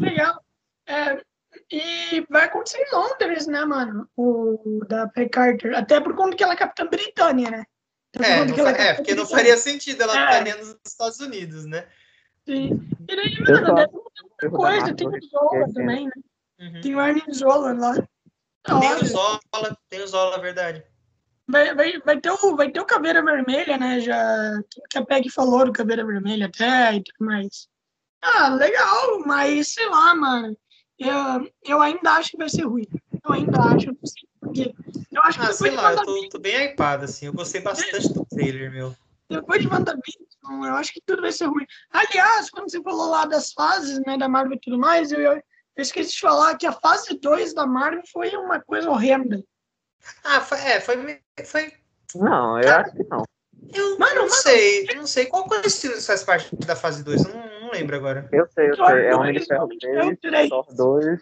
Legal. 0.00 0.44
É, 0.86 1.22
e 1.70 2.26
vai 2.30 2.44
acontecer 2.44 2.78
em 2.78 2.94
Londres, 2.94 3.46
né, 3.46 3.64
mano? 3.64 4.08
O 4.16 4.84
da 4.86 5.06
Peg 5.08 5.28
Carter. 5.30 5.74
Até 5.76 6.00
por 6.00 6.14
conta 6.14 6.36
que 6.36 6.42
ela 6.42 6.54
é 6.54 6.56
capitã 6.56 6.86
Britânia, 6.86 7.50
né? 7.50 7.64
É, 8.14 8.44
não, 8.44 8.68
é, 8.68 8.88
é, 8.88 8.94
porque 8.94 9.14
não 9.14 9.26
faria 9.26 9.56
sentido 9.56 10.02
ela 10.02 10.12
é. 10.12 10.24
estaria 10.24 10.56
nos 10.56 10.76
Estados 10.86 11.18
Unidos, 11.20 11.64
né? 11.64 11.86
Sim. 12.46 12.88
E 13.08 13.16
daí, 13.16 13.40
mano, 13.40 13.74
deve 13.74 13.88
ter 13.88 14.50
muita 14.50 14.50
coisa. 14.50 14.94
Tem 14.94 15.08
o 15.08 15.20
Zola 15.28 15.72
também, 15.72 16.06
né? 16.06 16.12
Uhum. 16.60 16.80
Tem 16.80 16.94
o 16.94 17.00
Armin 17.00 17.32
Zola 17.32 17.72
lá. 17.72 17.94
Tem 18.64 18.94
o 18.94 19.04
Zola, 19.06 19.40
tem 19.88 20.02
o 20.02 20.06
Zola, 20.06 20.38
verdade. 20.40 20.84
Vai, 21.52 21.74
vai, 21.74 22.00
vai, 22.00 22.18
ter 22.18 22.30
o, 22.30 22.56
vai 22.56 22.70
ter 22.70 22.80
o 22.80 22.86
Caveira 22.86 23.22
Vermelha, 23.22 23.76
né? 23.76 24.00
Já, 24.00 24.58
que 24.88 24.96
a 24.96 25.04
Peg 25.04 25.28
falou 25.28 25.66
do 25.66 25.72
Caveira 25.72 26.02
Vermelha 26.02 26.46
até 26.46 26.94
e 26.94 27.02
tudo 27.02 27.26
mais. 27.26 27.68
Ah, 28.22 28.48
legal, 28.48 29.20
mas 29.26 29.74
sei 29.74 29.86
lá, 29.86 30.14
mano. 30.14 30.56
Eu, 30.98 31.52
eu 31.62 31.82
ainda 31.82 32.12
acho 32.12 32.30
que 32.30 32.38
vai 32.38 32.48
ser 32.48 32.62
ruim. 32.62 32.86
Eu 33.22 33.34
ainda 33.34 33.60
acho, 33.60 33.88
não 33.88 33.96
sei 34.02 34.22
porque. 34.40 34.74
Eu 35.10 35.22
acho 35.22 35.38
que 35.38 35.46
ah, 35.46 35.52
sei 35.52 35.70
lá, 35.72 35.92
eu 35.92 36.04
tô, 36.04 36.28
tô, 36.30 36.38
bem 36.38 36.56
hypado, 36.56 37.04
assim. 37.04 37.26
Eu 37.26 37.34
gostei 37.34 37.60
bastante 37.60 38.12
do 38.14 38.24
trailer, 38.24 38.72
meu. 38.72 38.96
Depois 39.28 39.60
de 39.60 39.68
WandaVision, 39.68 40.64
eu 40.64 40.74
acho 40.74 40.92
que 40.92 41.02
tudo 41.04 41.20
vai 41.20 41.32
ser 41.32 41.46
ruim. 41.46 41.66
Aliás, 41.90 42.48
quando 42.48 42.70
você 42.70 42.82
falou 42.82 43.10
lá 43.10 43.26
das 43.26 43.52
fases, 43.52 44.00
né, 44.06 44.16
da 44.16 44.28
Marvel 44.28 44.56
e 44.56 44.60
tudo 44.60 44.78
mais, 44.78 45.12
eu, 45.12 45.20
eu, 45.20 45.32
eu 45.34 45.42
esqueci 45.76 46.12
de 46.12 46.20
falar 46.20 46.56
que 46.56 46.66
a 46.66 46.72
fase 46.72 47.18
2 47.18 47.54
da 47.54 47.66
Marvel 47.66 48.02
foi 48.10 48.34
uma 48.36 48.60
coisa 48.60 48.90
horrenda. 48.90 49.42
Ah, 50.24 50.40
foi, 50.40 50.58
é, 50.58 50.80
foi, 50.80 51.21
foi... 51.44 51.72
Não, 52.14 52.58
eu 52.58 52.64
Cara, 52.64 52.82
acho 52.82 52.96
que 52.96 53.04
não. 53.04 53.24
Eu 53.72 53.98
mano, 53.98 54.14
não 54.14 54.22
mano, 54.22 54.30
sei, 54.30 54.86
eu 54.90 54.96
não 54.96 55.06
sei. 55.06 55.26
Qual 55.26 55.48
que 55.48 55.70
faz 55.70 56.24
parte 56.24 56.54
da 56.56 56.76
fase 56.76 57.02
2? 57.02 57.24
Eu 57.24 57.32
não, 57.32 57.60
não, 57.60 57.70
lembro 57.70 57.96
agora. 57.96 58.28
Eu 58.32 58.46
sei, 58.48 58.70
eu 58.70 58.76
sei. 58.76 59.06
É 59.06 59.16
Homem 59.16 59.32
de 59.32 59.46
Ferro 59.46 59.68
3, 60.20 60.48
Thor 60.48 60.66
2. 60.74 61.20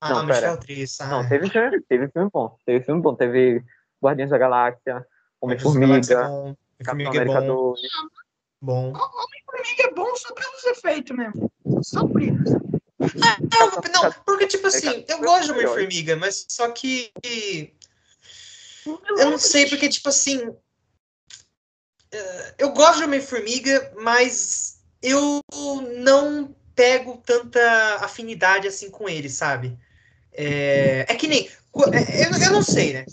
Ah, 0.00 0.10
não, 0.10 0.26
Michel 0.26 0.56
Triss. 0.58 1.00
Ah, 1.00 1.08
não, 1.08 1.28
teve, 1.28 1.50
teve 1.88 2.08
filme 2.08 2.30
bom. 2.32 2.56
Teve 2.64 2.84
filme 2.84 3.02
bom. 3.02 3.14
Teve 3.14 3.62
Guardiões 4.02 4.30
da 4.30 4.38
Galáxia, 4.38 5.06
Homem-Formiga, 5.40 6.56
Capitão 6.82 7.12
América 7.12 7.42
2. 7.42 7.80
Bom. 8.62 8.92
Homem-Formiga 8.92 9.82
é 9.82 9.94
bom 9.94 10.16
só 10.16 10.32
pelos 10.32 10.64
efeitos 10.64 11.16
mesmo. 11.16 11.50
Só 11.82 12.06
por 12.06 12.22
isso. 12.22 12.56
Ah, 13.00 13.36
não, 13.40 14.02
não, 14.02 14.12
porque, 14.24 14.46
tipo 14.46 14.66
assim, 14.66 15.04
eu 15.08 15.18
gosto 15.18 15.46
de 15.46 15.52
Homem-Formiga, 15.52 16.16
mas 16.16 16.46
só 16.48 16.70
que. 16.70 17.10
Eu 19.08 19.30
não 19.30 19.38
sei, 19.38 19.68
porque, 19.68 19.88
tipo 19.88 20.08
assim. 20.08 20.54
Eh, 22.12 22.54
eu 22.58 22.72
gosto 22.72 22.98
de 22.98 23.04
Homem-Formiga, 23.04 23.92
mas 23.96 24.80
eu 25.02 25.40
não 25.98 26.54
pego 26.74 27.22
tanta 27.24 27.96
afinidade 27.96 28.66
assim 28.66 28.90
com 28.90 29.08
ele, 29.08 29.28
sabe? 29.28 29.78
É, 30.32 31.06
é 31.08 31.14
que 31.14 31.26
nem. 31.26 31.48
É, 31.92 32.26
eu, 32.26 32.46
eu 32.46 32.52
não 32.52 32.62
sei, 32.62 32.92
né? 32.92 33.04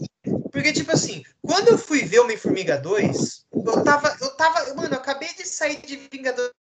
Porque, 0.52 0.74
tipo 0.74 0.92
assim, 0.92 1.24
quando 1.42 1.70
eu 1.70 1.78
fui 1.78 2.04
ver 2.04 2.20
Homem-Formiga 2.20 2.78
2, 2.78 3.46
eu 3.54 3.84
tava. 3.84 4.16
Eu 4.22 4.30
tava. 4.36 4.74
Mano, 4.74 4.94
eu 4.94 5.00
acabei 5.00 5.34
de 5.34 5.48
sair 5.48 5.82
de 5.82 5.98
Vingadores 6.12 6.54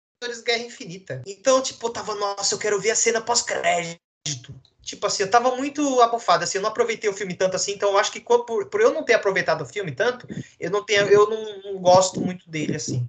Guerra 0.45 0.65
Infinita. 0.65 1.23
Então, 1.27 1.63
tipo, 1.63 1.87
eu 1.87 1.93
tava, 1.93 2.15
nossa, 2.15 2.55
eu 2.55 2.59
quero 2.59 2.81
ver 2.81 2.91
a 2.91 2.97
cena 2.97 3.21
pós-crédito. 3.21 4.55
Tipo 4.87 5.05
assim, 5.09 5.25
eu 5.25 5.31
tava 5.31 5.57
muito 5.57 6.01
abafado, 6.01 6.45
assim, 6.45 6.59
eu 6.59 6.63
não 6.63 6.71
aproveitei 6.71 7.11
o 7.11 7.13
filme 7.13 7.35
tanto 7.35 7.57
assim, 7.57 7.73
então 7.73 7.91
eu 7.91 7.99
acho 7.99 8.13
que 8.13 8.21
por, 8.21 8.45
por 8.45 8.81
eu 8.81 8.95
não 8.95 9.03
ter 9.03 9.15
aproveitado 9.15 9.63
o 9.63 9.67
filme 9.67 9.91
tanto, 9.91 10.29
eu 10.61 10.71
não 10.71 10.85
tenho, 10.85 11.09
eu 11.09 11.29
não, 11.29 11.73
não 11.73 11.81
gosto 11.81 12.21
muito 12.21 12.49
dele, 12.49 12.77
assim. 12.77 13.05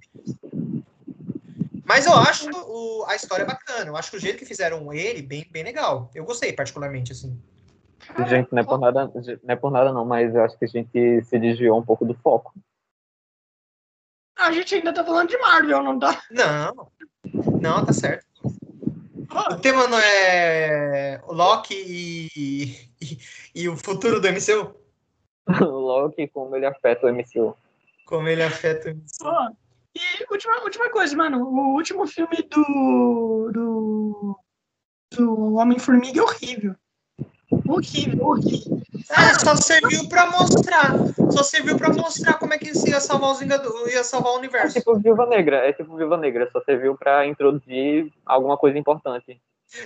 Mas 1.84 2.04
eu 2.04 2.14
acho 2.14 2.50
o, 2.50 3.04
a 3.06 3.14
história 3.14 3.46
bacana. 3.46 3.88
Eu 3.88 3.96
acho 3.96 4.10
que 4.10 4.16
o 4.16 4.20
jeito 4.20 4.40
que 4.40 4.44
fizeram 4.44 4.92
ele, 4.92 5.22
bem, 5.22 5.46
bem 5.52 5.62
legal. 5.62 6.10
Eu 6.16 6.24
gostei, 6.24 6.52
particularmente, 6.52 7.12
assim. 7.12 7.40
Gente, 8.26 8.50
não 8.50 8.58
é 8.58 8.64
por 8.64 8.80
nada, 8.80 9.06
não 9.14 9.54
é 9.54 9.56
por 9.56 9.70
nada 9.70 9.92
não, 9.92 10.04
mas 10.04 10.34
eu 10.34 10.42
acho 10.42 10.58
que 10.58 10.64
a 10.64 10.68
gente 10.68 11.24
se 11.24 11.38
desviou 11.38 11.78
um 11.78 11.84
pouco 11.84 12.04
do 12.04 12.14
foco. 12.14 12.52
A 14.36 14.50
gente 14.50 14.74
ainda 14.74 14.92
tá 14.92 15.04
falando 15.04 15.28
de 15.28 15.38
Marvel, 15.38 15.82
não 15.84 15.96
tá? 15.96 16.20
Não. 16.28 16.90
Não, 17.60 17.86
tá 17.86 17.92
certo. 17.92 18.27
O 19.30 19.56
tema 19.56 19.86
não 19.86 19.98
é 19.98 21.20
o 21.26 21.32
Loki 21.32 21.74
e, 21.74 22.70
e, 23.00 23.18
e 23.54 23.68
o 23.68 23.76
futuro 23.76 24.20
do 24.20 24.28
MCU? 24.28 24.74
o 25.46 25.64
Loki, 25.64 26.28
como 26.28 26.56
ele 26.56 26.66
afeta 26.66 27.06
o 27.06 27.12
MCU. 27.12 27.56
Como 28.06 28.28
ele 28.28 28.42
afeta 28.42 28.90
o 28.90 28.94
MCU. 28.94 29.56
E 29.94 30.26
última, 30.30 30.62
última 30.62 30.90
coisa, 30.90 31.16
mano. 31.16 31.44
O 31.44 31.74
último 31.74 32.06
filme 32.06 32.36
do. 32.42 33.50
do. 33.52 34.38
do 35.14 35.54
Homem-Formiga 35.54 36.20
é 36.20 36.22
horrível. 36.22 36.74
Horrível, 37.68 38.26
horrível. 38.26 38.82
Ah, 39.10 39.38
só 39.38 39.54
serviu 39.56 40.08
pra 40.08 40.30
mostrar. 40.30 40.94
Só 41.30 41.42
serviu 41.42 41.76
pra 41.76 41.92
mostrar 41.92 42.34
como 42.34 42.54
é 42.54 42.58
que 42.58 42.72
ia 42.88 43.00
salvar 43.00 43.32
os 43.32 43.40
Vingadores, 43.40 43.92
ia 43.92 44.02
salvar 44.02 44.32
o 44.32 44.38
universo. 44.38 44.78
É 44.78 44.80
tipo 44.80 44.98
Viúva 44.98 45.26
Negra, 45.26 45.56
é 45.68 45.72
tipo 45.72 45.96
Viúva 45.96 46.16
Negra, 46.16 46.48
só 46.50 46.62
serviu 46.64 46.96
pra 46.96 47.26
introduzir 47.26 48.12
alguma 48.24 48.56
coisa 48.56 48.78
importante. 48.78 49.40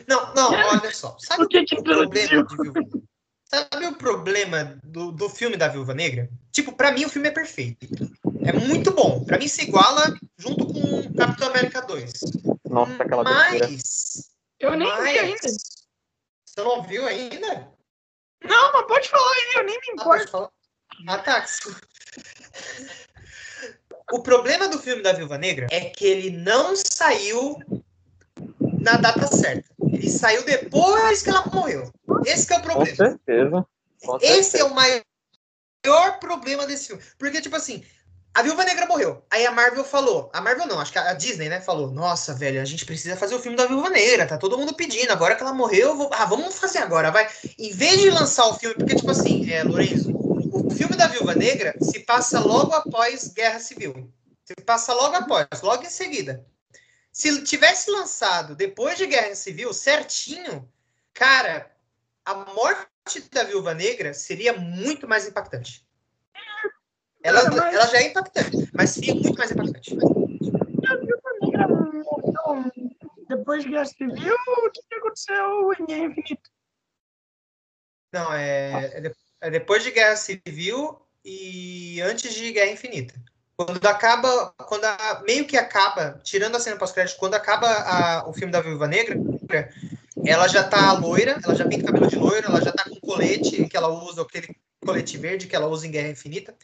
Não, 0.07 0.33
não, 0.35 0.53
olha 0.53 0.93
só. 0.93 1.17
Sabe 1.19 1.45
o 1.45 1.49
que, 1.49 1.65
que 1.65 1.75
o 1.75 1.83
problema 1.83 2.07
de 2.07 2.27
Viúva 2.27 2.83
Sabe 3.55 3.87
o 3.87 3.95
problema 3.95 4.79
do, 4.83 5.13
do 5.13 5.29
filme 5.29 5.59
da 5.59 5.69
Viúva 5.69 5.93
Negra? 5.93 6.31
Tipo, 6.51 6.73
pra 6.73 6.91
mim 6.91 7.05
o 7.05 7.09
filme 7.11 7.29
é 7.29 7.33
perfeito. 7.33 7.87
É 8.43 8.53
muito 8.53 8.91
bom. 8.93 9.25
Pra 9.25 9.39
mim 9.39 9.47
se 9.47 9.65
iguala 9.65 10.15
junto 10.39 10.67
com 10.67 11.13
Capitão 11.13 11.49
América 11.49 11.83
2. 11.83 12.13
Nossa, 12.71 13.03
aquela 13.03 13.25
Mas. 13.25 14.31
Eu 14.59 14.75
nem 14.75 14.89
mas... 14.89 15.05
vi 15.05 15.19
ainda. 15.19 15.49
Você 16.53 16.63
não 16.63 16.83
viu 16.83 17.07
ainda? 17.07 17.67
Não, 18.45 18.73
mas 18.75 18.87
pode 18.87 19.09
falar 19.09 19.33
aí, 19.33 19.53
eu 19.57 19.65
nem 19.65 19.81
me 19.81 19.87
importo. 19.95 20.53
Ah, 21.09 21.19
tá. 21.19 21.47
O 24.13 24.23
problema 24.23 24.69
do 24.69 24.79
filme 24.79 25.03
da 25.03 25.15
Viúva 25.15 25.39
Negra 25.39 25.69
é 25.71 25.81
que 25.89 26.05
ele 26.05 26.31
não 26.31 26.75
saiu 26.77 27.59
na 28.83 28.99
data 28.99 29.27
certa. 29.29 29.67
Ele 29.81 30.11
saiu 30.11 30.45
depois 30.45 31.23
que 31.23 31.31
ela 31.31 31.47
morreu. 31.47 31.91
Esse 32.27 32.53
é 32.53 32.59
o 32.59 32.63
problema. 32.63 32.97
Com 32.97 32.97
certeza. 32.97 33.67
Com 34.05 34.17
Esse 34.17 34.51
certeza. 34.51 34.59
é 34.59 34.65
o 34.65 34.75
maior 34.75 36.19
problema 36.21 36.67
desse 36.67 36.89
filme. 36.89 37.03
Porque, 37.17 37.41
tipo 37.41 37.57
assim, 37.57 37.83
a 38.35 38.43
Viúva 38.43 38.65
Negra 38.65 38.87
morreu. 38.87 39.23
Aí 39.31 39.45
a 39.45 39.51
Marvel 39.51 39.85
falou. 39.85 40.31
A 40.33 40.41
Marvel 40.41 40.67
não, 40.67 40.81
acho 40.81 40.91
que 40.91 40.99
a 40.99 41.13
Disney, 41.13 41.51
né? 41.51 41.61
Falou: 41.61 41.91
Nossa, 41.91 42.33
velho, 42.33 42.63
a 42.63 42.65
gente 42.65 42.87
precisa 42.87 43.17
fazer 43.17 43.35
o 43.35 43.41
filme 43.41 43.57
da 43.57 43.67
Viúva 43.67 43.91
Negra. 43.91 44.27
Tá 44.27 44.39
todo 44.39 44.57
mundo 44.57 44.75
pedindo. 44.75 45.11
Agora 45.13 45.37
que 45.37 45.43
ela 45.43 45.53
morreu, 45.53 45.97
vou... 45.97 46.11
ah, 46.13 46.25
vamos 46.25 46.59
fazer 46.59 46.79
agora, 46.79 47.11
vai. 47.11 47.29
Em 47.59 47.73
vez 47.73 48.01
de 48.01 48.11
lançar 48.11 48.47
o 48.47 48.55
filme, 48.55 48.75
porque, 48.75 48.95
tipo 48.95 49.11
assim, 49.11 49.51
é, 49.51 49.63
Lourenço, 49.63 50.11
o 50.11 50.71
filme 50.71 50.97
da 50.97 51.09
Viúva 51.09 51.35
Negra 51.35 51.75
se 51.83 52.01
passa 52.01 52.41
logo 52.41 52.73
após 52.73 53.29
Guerra 53.29 53.59
Civil. 53.59 54.11
Se 54.45 54.55
passa 54.65 54.95
logo 54.95 55.15
após, 55.15 55.47
logo 55.63 55.83
em 55.85 55.91
seguida. 55.91 56.45
Se 57.13 57.43
tivesse 57.45 57.91
lançado 57.91 58.57
depois 58.57 58.97
de 58.97 59.07
Guerra 59.07 59.35
Civil, 59.35 59.75
certinho, 59.75 60.67
cara, 61.13 61.71
a 62.25 62.35
morte 62.35 63.21
da 63.31 63.45
Viúva 63.45 63.75
Negra 63.75 64.15
seria 64.15 64.55
muito 64.55 65.07
mais 65.07 65.27
impactante. 65.27 65.87
Ela, 67.23 67.51
mas... 67.51 67.75
ela 67.75 67.87
já 67.87 67.99
é 67.99 68.09
impactante, 68.09 68.71
mas 68.73 68.91
seria 68.91 69.15
muito 69.15 69.39
mais 69.39 69.51
impactante. 69.51 69.97
Depois 73.29 73.63
de 73.63 73.71
Guerra 73.71 73.85
Civil? 73.87 74.37
O 74.47 74.71
que 74.71 74.95
aconteceu 74.95 75.73
em 75.79 75.87
Guerra 75.87 76.05
Infinita? 76.05 76.51
Não, 78.13 78.33
é, 78.33 78.87
é, 78.95 79.13
é 79.41 79.51
depois 79.51 79.83
de 79.83 79.91
Guerra 79.91 80.17
Civil 80.17 81.01
e 81.25 82.01
antes 82.03 82.35
de 82.35 82.53
Guerra 82.53 82.73
Infinita. 82.73 83.15
Quando 83.57 83.87
acaba, 83.87 84.53
quando 84.67 84.85
a, 84.85 85.23
meio 85.27 85.47
que 85.47 85.57
acaba, 85.57 86.21
tirando 86.23 86.57
a 86.57 86.61
cena 86.61 86.77
pós-crédito, 86.77 87.19
quando 87.19 87.35
acaba 87.35 87.69
a, 87.69 88.29
o 88.29 88.33
filme 88.33 88.53
da 88.53 88.61
Viúva 88.61 88.89
Negra, 88.89 89.17
ela 90.25 90.49
já 90.49 90.65
tá 90.65 90.93
loira, 90.93 91.39
ela 91.43 91.55
já 91.55 91.67
pinta 91.67 91.87
cabelo 91.87 92.09
de 92.09 92.17
loira, 92.17 92.47
ela 92.49 92.61
já 92.61 92.73
tá 92.73 92.85
com 92.85 93.01
colete 93.01 93.67
que 93.69 93.77
ela 93.77 93.89
usa, 93.89 94.23
aquele 94.23 94.57
colete 94.85 95.17
verde 95.17 95.47
que 95.47 95.55
ela 95.55 95.69
usa 95.69 95.87
em 95.87 95.91
Guerra 95.91 96.09
Infinita. 96.09 96.55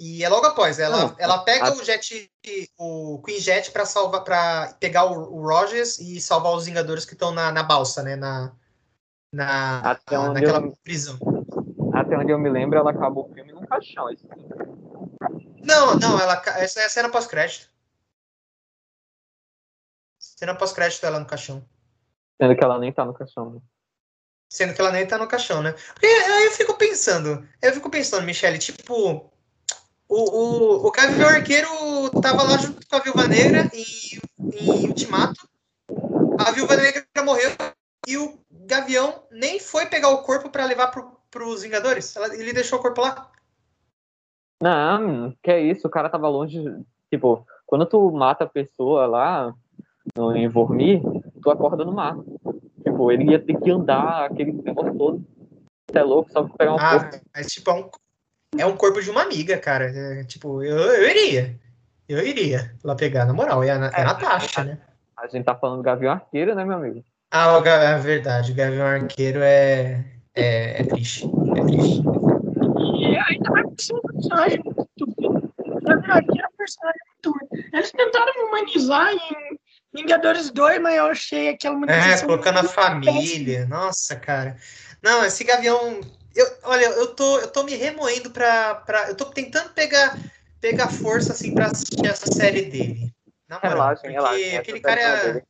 E 0.00 0.22
é 0.22 0.28
logo 0.28 0.46
após, 0.46 0.78
ela, 0.78 0.96
Não, 0.96 1.16
ela 1.18 1.38
pega 1.38 1.68
a... 1.68 1.72
o 1.72 1.84
jet, 1.84 2.30
o 2.78 3.20
Queen 3.24 3.40
Jet 3.40 3.72
para 3.72 3.84
salvar, 3.84 4.22
para 4.22 4.72
pegar 4.74 5.06
o, 5.06 5.34
o, 5.34 5.42
Rogers 5.42 5.98
e 5.98 6.20
salvar 6.20 6.54
os 6.54 6.66
Vingadores 6.66 7.04
que 7.04 7.14
estão 7.14 7.32
na, 7.32 7.50
na 7.50 7.64
balsa, 7.64 8.02
né, 8.04 8.14
na, 8.14 8.52
na 9.32 9.80
Até 9.80 10.14
a, 10.14 10.32
naquela 10.32 10.60
eu... 10.60 10.78
prisão. 10.84 11.18
Até 11.92 12.16
onde 12.16 12.30
eu 12.30 12.38
me 12.38 12.48
lembro, 12.48 12.78
ela 12.78 12.92
acaba 12.92 13.18
o 13.18 13.28
filme 13.34 13.52
num 13.52 13.66
caixão. 13.66 14.06
Assim. 14.06 14.28
Não, 15.64 15.96
não, 15.96 16.20
ela, 16.20 16.40
essa 16.58 16.80
é 16.80 16.84
a 16.84 16.90
cena 16.90 17.10
pós-crédito. 17.10 17.68
Cena 20.16 20.54
pós-crédito 20.54 21.04
ela 21.04 21.18
no 21.18 21.26
caixão. 21.26 21.64
Sendo 22.40 22.54
que 22.54 22.62
ela 22.62 22.78
nem 22.78 22.92
tá 22.92 23.04
no 23.04 23.12
caixão, 23.12 23.50
né? 23.50 23.60
Sendo 24.48 24.74
que 24.74 24.80
ela 24.80 24.92
nem 24.92 25.04
tá 25.04 25.18
no 25.18 25.26
caixão, 25.26 25.60
né? 25.60 25.72
Porque 25.72 26.06
aí 26.06 26.44
eu 26.44 26.52
fico 26.52 26.74
pensando, 26.74 27.46
eu 27.60 27.72
fico 27.72 27.90
pensando, 27.90 28.24
Michele, 28.24 28.58
tipo, 28.58 29.28
o, 30.08 30.16
o, 30.16 30.86
o 30.86 30.90
Gavião 30.90 31.28
Arqueiro 31.28 31.68
tava 32.22 32.42
lá 32.42 32.56
junto 32.56 32.86
com 32.86 32.96
a 32.96 33.00
Viúva 33.00 33.28
Negra 33.28 33.70
em, 33.74 34.18
em 34.54 34.88
Ultimato. 34.88 35.48
A 36.38 36.50
Viúva 36.50 36.76
Negra 36.76 37.04
morreu 37.24 37.50
e 38.06 38.16
o 38.16 38.38
Gavião 38.50 39.22
nem 39.30 39.60
foi 39.60 39.86
pegar 39.86 40.08
o 40.08 40.22
corpo 40.22 40.48
para 40.48 40.64
levar 40.64 40.88
pro, 40.88 41.12
pros 41.30 41.62
Vingadores. 41.62 42.16
Ele 42.16 42.52
deixou 42.52 42.78
o 42.78 42.82
corpo 42.82 43.02
lá. 43.02 43.30
Não, 44.60 45.34
que 45.42 45.50
é 45.50 45.60
isso, 45.60 45.86
o 45.86 45.90
cara 45.90 46.08
tava 46.08 46.28
longe. 46.28 46.62
Tipo, 47.10 47.46
quando 47.66 47.86
tu 47.86 48.10
mata 48.10 48.44
a 48.44 48.48
pessoa 48.48 49.06
lá 49.06 49.54
no, 50.16 50.34
em 50.34 50.48
Vormir, 50.48 51.02
tu 51.42 51.50
acorda 51.50 51.84
no 51.84 51.92
mar. 51.92 52.16
Tipo, 52.82 53.12
ele 53.12 53.30
ia 53.30 53.38
ter 53.38 53.58
que 53.60 53.70
andar 53.70 54.24
aquele 54.24 54.52
negócio 54.52 54.96
todo. 54.96 55.24
Você 55.90 55.98
é 55.98 56.02
louco, 56.02 56.30
só 56.32 56.42
pra 56.42 56.56
pegar 56.56 56.74
um 56.74 56.78
ah, 56.78 56.98
corpo. 56.98 57.26
Mas, 57.34 57.46
tipo, 57.48 57.70
é 57.70 57.74
um, 57.74 57.90
é 58.56 58.66
um 58.66 58.76
corpo 58.76 59.02
de 59.02 59.10
uma 59.10 59.22
amiga, 59.22 59.58
cara. 59.58 59.90
É, 59.94 60.24
tipo, 60.24 60.62
eu, 60.62 60.76
eu 60.76 61.08
iria. 61.08 61.58
Eu 62.08 62.26
iria 62.26 62.74
lá 62.82 62.94
pegar, 62.94 63.26
na 63.26 63.32
moral. 63.32 63.62
É 63.62 63.70
a, 63.70 63.74
é 63.74 64.02
a 64.02 64.04
Natasha, 64.04 64.64
né? 64.64 64.78
A 65.16 65.26
gente 65.26 65.44
tá 65.44 65.54
falando 65.54 65.78
do 65.78 65.82
Gavião 65.82 66.12
Arqueiro, 66.12 66.54
né, 66.54 66.64
meu 66.64 66.76
amigo? 66.76 67.04
Ah, 67.30 67.60
é 67.64 67.98
verdade. 67.98 68.52
O 68.52 68.54
Gavião 68.54 68.86
Arqueiro 68.86 69.40
é, 69.42 70.04
é, 70.34 70.80
é 70.80 70.84
triste. 70.84 71.26
É 71.56 71.64
triste. 71.64 72.02
E 72.98 73.16
ainda 73.16 73.50
por 73.50 73.74
ser 73.78 73.94
um 73.94 74.00
personagem 74.00 74.62
muito. 74.64 75.04
O 75.18 75.80
Gavião 75.80 76.14
Arqueiro 76.14 76.42
é 76.42 76.46
um 76.46 76.56
personagem 76.56 77.00
muito. 77.24 77.68
Eles 77.72 77.92
tentaram 77.92 78.46
humanizar 78.46 79.12
em 79.12 79.58
Vingadores 79.92 80.50
2, 80.50 80.80
mas 80.80 80.96
eu 80.96 81.06
achei 81.06 81.48
aquela 81.50 81.76
humanização. 81.76 82.12
É, 82.12 82.20
colocando 82.22 82.58
a 82.60 82.64
família. 82.64 83.66
Nossa, 83.66 84.16
cara. 84.16 84.56
Não, 85.02 85.24
esse 85.24 85.44
Gavião. 85.44 86.00
Eu, 86.38 86.46
olha, 86.62 86.84
eu 86.84 87.14
tô, 87.16 87.40
eu 87.40 87.48
tô 87.48 87.64
me 87.64 87.74
remoendo 87.74 88.30
pra, 88.30 88.76
pra. 88.76 89.08
Eu 89.08 89.16
tô 89.16 89.24
tentando 89.24 89.70
pegar, 89.70 90.16
pegar 90.60 90.88
força 90.88 91.32
assim 91.32 91.52
pra 91.52 91.66
assistir 91.66 92.06
essa 92.06 92.32
série 92.32 92.62
dele. 92.62 93.12
Na 93.48 93.56
moral, 93.56 93.72
relaxa, 93.72 94.08
relaxa. 94.08 94.58
aquele 94.60 94.80
cara 94.80 95.00
é. 95.00 95.42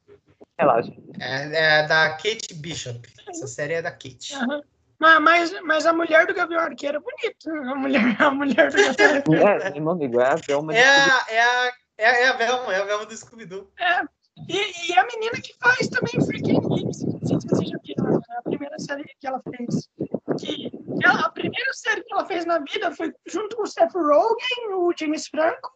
Relaxa. 0.59 0.93
É, 1.21 1.81
é, 1.81 1.87
da 1.87 2.11
Kate 2.13 2.55
Bishop. 2.55 3.07
Essa 3.29 3.47
série 3.47 3.75
é 3.75 3.83
da 3.83 3.91
Kate. 3.91 4.35
Uhum. 4.35 4.63
Mas, 4.99 5.53
mas 5.63 5.85
a 5.85 5.93
mulher 5.93 6.27
do 6.27 6.33
Gavião 6.33 6.61
Arqueiro 6.61 6.97
é 6.97 7.01
bonita. 7.01 7.71
A 7.71 7.75
mulher, 7.75 8.23
a 8.23 8.31
mulher 8.31 8.71
do 8.71 8.77
Gavião 8.79 9.15
Arqueiro. 9.17 9.47
É, 9.47 9.81
meu 9.81 9.91
amigo, 9.91 10.21
é 10.23 10.27
a 10.27 10.37
Velma. 10.37 10.75
É 10.75 10.83
a, 10.83 11.27
é 11.29 11.41
a, 11.41 11.73
é, 11.99 12.07
a, 12.07 12.19
é 12.19 12.29
a 12.29 12.33
Velma, 12.33 12.75
é 12.75 12.81
a 12.81 12.85
Velma 12.85 13.05
do 13.05 13.15
Scooby-Doo. 13.15 13.71
É. 13.79 14.01
E, 14.49 14.91
e, 14.91 14.99
a 14.99 15.05
menina 15.05 15.41
que 15.43 15.53
faz 15.59 15.89
também 15.89 16.25
Freaking 16.25 16.61
Games, 16.61 17.03
não 17.03 17.21
sei 17.27 17.41
se 17.41 17.49
vocês 17.49 17.71
já 17.71 17.79
viram, 17.85 18.05
né? 18.05 18.08
Primeira 18.49 18.79
série 18.79 19.05
que 19.05 19.27
ela 19.27 19.41
fez. 19.43 19.89
Que 20.41 20.71
ela, 21.05 21.27
a 21.27 21.31
primeira 21.31 21.73
série 21.73 22.03
que 22.03 22.13
ela 22.13 22.27
fez 22.27 22.45
na 22.45 22.59
vida 22.59 22.95
foi 22.95 23.13
junto 23.27 23.57
com 23.57 23.63
o 23.63 23.67
Seth 23.67 23.93
Rogen, 23.93 24.75
o 24.75 24.93
James 24.99 25.27
Franco 25.29 25.71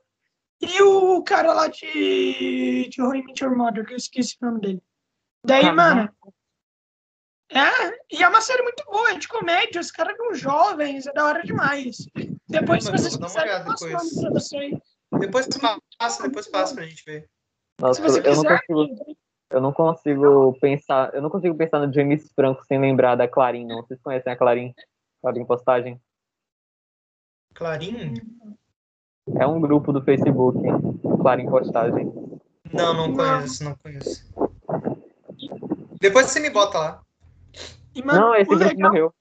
e 0.61 0.81
o 0.83 1.23
cara 1.23 1.53
lá 1.53 1.69
de, 1.69 2.89
de 2.89 3.03
How 3.03 3.17
I 3.17 3.23
Met 3.25 3.43
Your 3.43 3.57
Mother, 3.57 3.85
que 3.85 3.95
eu 3.95 3.97
esqueci 3.97 4.37
o 4.41 4.47
nome 4.47 4.61
dele. 4.61 4.83
Daí, 5.45 5.67
uhum. 5.67 5.75
mano. 5.75 6.17
É, 7.51 8.17
e 8.17 8.23
é 8.23 8.29
uma 8.29 8.41
série 8.41 8.63
muito 8.63 8.83
boa, 8.85 9.11
é 9.11 9.19
de 9.19 9.29
comédia, 9.29 9.81
os 9.81 9.91
caras 9.91 10.17
são 10.17 10.35
jovens, 10.35 11.07
é 11.07 11.13
da 11.13 11.27
hora 11.27 11.43
demais. 11.43 11.99
Depois, 12.49 12.85
se 12.85 12.91
vocês 12.91 13.17
quiserem, 13.17 13.53
eu 13.53 13.65
passo 13.65 13.89
nome 13.89 14.21
pra 14.21 14.31
vocês. 14.31 14.79
Depois 15.19 15.49
passa, 15.99 16.23
depois 16.23 16.49
passa 16.49 16.75
pra 16.75 16.85
gente 16.85 17.05
ver. 17.05 17.29
Nossa, 17.79 18.01
eu 18.01 18.37
não 18.37 18.45
consigo. 18.45 19.17
Eu 19.53 19.61
não 19.61 19.73
consigo 19.73 20.57
pensar. 20.61 21.15
Eu 21.15 21.21
não 21.21 21.29
consigo 21.29 21.55
pensar 21.55 21.79
no 21.85 21.93
James 21.93 22.33
Franco 22.33 22.65
sem 22.65 22.81
lembrar 22.81 23.15
da 23.15 23.29
Clarim, 23.29 23.67
não. 23.67 23.83
Vocês 23.83 24.01
conhecem 24.01 24.33
a 24.33 24.37
Clarim? 24.37 24.75
Clarim 25.21 25.45
Postagem? 25.45 26.01
Clarim? 27.55 28.15
É 29.37 29.47
um 29.47 29.61
grupo 29.61 29.93
do 29.93 30.03
Facebook, 30.03 30.59
Clarim 31.21 31.49
Postagem. 31.49 32.13
Não, 32.73 32.95
não 32.95 33.15
conheço, 33.15 33.63
não 33.63 33.77
conheço. 33.77 34.33
Depois 36.01 36.27
você 36.27 36.41
me 36.41 36.51
bota 36.51 36.79
lá. 36.79 37.03
não, 38.05 38.35
esse 38.35 38.49
grupo 38.49 38.65
legal... 38.65 38.91
morreu. 38.91 39.15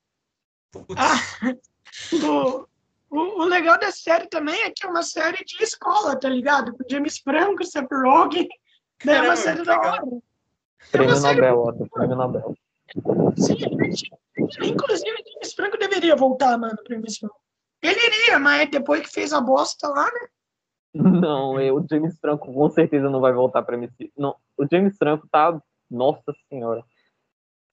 Ah, 0.97 1.19
o, 2.13 2.67
o, 3.09 3.41
o, 3.41 3.45
legal 3.45 3.77
da 3.77 3.91
série 3.91 4.27
também 4.27 4.63
é 4.63 4.71
que 4.71 4.85
é 4.85 4.89
uma 4.89 5.03
série 5.03 5.43
de 5.43 5.61
escola, 5.61 6.17
tá 6.17 6.29
ligado? 6.29 6.71
Com 6.73 6.83
James 6.89 7.19
Franco, 7.19 7.65
Seth 7.65 7.91
Rogen. 7.91 8.47
Daí 9.03 9.17
é 9.17 9.21
uma 9.21 9.35
série 9.35 9.63
da 9.63 9.79
hora. 9.79 10.03
É 10.03 10.91
prêmio 10.91 11.15
é 11.15 11.19
Nobel, 11.19 11.59
Otto. 11.59 11.89
Prêmio 11.89 12.15
Nobel. 12.15 12.55
Sim, 13.37 13.55
inclusive 14.63 15.23
James 15.33 15.53
Franco 15.53 15.77
deveria 15.77 16.15
voltar, 16.15 16.57
mano, 16.57 16.77
pra 16.83 16.95
emissão. 16.95 17.29
Ele 17.81 17.99
iria, 17.99 18.39
mas 18.39 18.69
depois 18.69 19.01
que 19.01 19.09
fez 19.09 19.33
a 19.33 19.41
bosta 19.41 19.87
lá, 19.87 20.05
né? 20.05 20.27
Não, 20.93 21.53
o 21.55 21.87
James 21.89 22.19
Franco 22.19 22.53
com 22.53 22.69
certeza 22.69 23.09
não 23.09 23.21
vai 23.21 23.31
voltar 23.31 23.63
pra 23.63 23.75
emissão. 23.75 23.95
Não, 24.17 24.35
o 24.57 24.65
James 24.69 24.97
Franco 24.97 25.27
tá. 25.31 25.59
Nossa 25.89 26.33
senhora. 26.47 26.85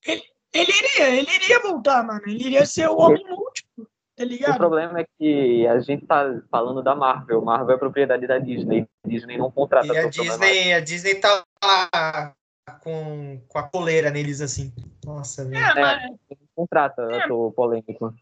Ele, 0.05 0.21
ele 0.53 0.71
iria, 0.71 1.09
ele 1.09 1.31
iria 1.35 1.61
voltar, 1.61 2.03
mano. 2.03 2.21
Ele 2.25 2.47
iria 2.47 2.65
ser 2.65 2.89
o 2.89 2.97
homem 2.97 3.23
múltiplo. 3.25 3.87
Tá 4.19 4.25
ligado? 4.25 4.55
O 4.55 4.57
problema 4.57 4.99
é 4.99 5.05
que 5.17 5.65
a 5.65 5.79
gente 5.79 6.05
tá 6.05 6.25
falando 6.51 6.83
da 6.83 6.93
Marvel. 6.93 7.41
Marvel 7.41 7.73
é 7.73 7.79
propriedade 7.79 8.27
da 8.27 8.37
Disney. 8.37 8.85
Disney 9.07 9.37
não 9.37 9.49
contrata. 9.49 9.87
E 9.87 9.97
a 9.97 10.09
Disney, 10.09 10.73
a 10.73 10.81
Disney 10.81 11.15
tá 11.15 11.41
lá 11.63 12.35
com, 12.81 13.41
com 13.47 13.57
a 13.57 13.63
coleira 13.63 14.09
neles 14.11 14.41
assim. 14.41 14.73
Nossa, 15.05 15.45
velho. 15.45 15.63
É, 15.63 15.73
mas... 15.73 16.03
é, 16.03 16.35
contrata, 16.53 17.01
é. 17.09 17.23
eu 17.23 17.27
tô 17.29 17.51
polêmico. 17.53 18.13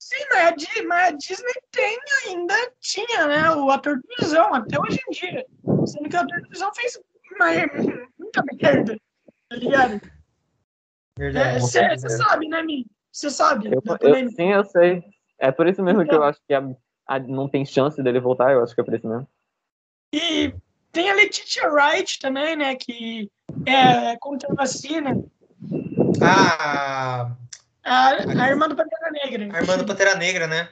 Sim, 0.00 0.24
mas 0.32 0.48
a, 0.48 0.82
mas 0.82 1.08
a, 1.08 1.16
Disney 1.16 1.54
tem 1.70 1.96
ainda, 2.26 2.54
tinha, 2.80 3.28
né, 3.28 3.50
o 3.52 3.70
ator 3.70 3.96
de 3.96 4.16
visão, 4.18 4.52
até 4.52 4.80
hoje 4.80 4.98
em 5.08 5.12
dia. 5.12 5.46
Sendo 5.86 6.08
que 6.08 6.16
o 6.16 6.20
ator 6.20 6.42
de 6.42 6.48
visão 6.48 6.74
fez 6.74 7.00
muita 8.18 8.42
merda, 8.52 8.98
tá 9.48 9.56
ligado? 9.56 10.00
Verdade. 11.16 11.60
Você 11.60 11.78
é, 11.78 11.96
sabe, 11.96 12.48
né, 12.48 12.60
Mi? 12.64 12.84
Você 13.14 13.30
sabe. 13.30 13.68
Eu, 13.68 13.80
eu, 14.00 14.30
sim, 14.30 14.52
eu 14.52 14.64
sei. 14.64 15.04
É 15.38 15.52
por 15.52 15.68
isso 15.68 15.80
mesmo 15.84 16.02
então, 16.02 16.08
que 16.08 16.14
eu 16.14 16.18
então. 16.18 16.28
acho 16.28 16.40
que 16.44 16.52
a, 16.52 16.64
a, 17.06 17.18
não 17.20 17.48
tem 17.48 17.64
chance 17.64 18.02
dele 18.02 18.18
voltar, 18.18 18.52
eu 18.52 18.60
acho 18.60 18.74
que 18.74 18.80
é 18.80 18.84
por 18.84 18.92
isso 18.92 19.06
mesmo. 19.06 19.28
E 20.12 20.52
tem 20.90 21.08
a 21.08 21.14
Letitia 21.14 21.70
Wright 21.70 22.18
também, 22.18 22.56
né? 22.56 22.74
Que 22.74 23.30
é 23.66 24.16
contra 24.16 24.50
a 24.50 24.56
vacina. 24.56 25.16
Ah, 26.20 27.30
a, 27.84 28.08
a 28.08 28.48
irmã 28.48 28.68
do 28.68 28.74
Pantera 28.74 29.10
Negra. 29.12 29.58
A 29.58 29.60
irmã 29.60 29.78
do 29.78 29.86
Pantera 29.86 30.16
Negra, 30.16 30.48
né? 30.48 30.68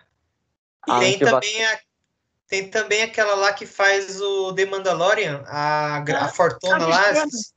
Ah, 0.89 0.99
tem 0.99 1.19
também 1.21 1.65
a, 1.65 1.79
tem 2.49 2.69
também 2.69 3.03
aquela 3.03 3.37
lá 3.37 3.53
que 3.53 3.67
faz 3.67 4.21
o 4.21 4.53
The 4.53 4.67
Mandalorian, 4.67 5.45
a, 5.47 5.99
a 5.99 6.29
Fortuna 6.29 6.87
lá. 6.87 7.25
Isso, 7.25 7.55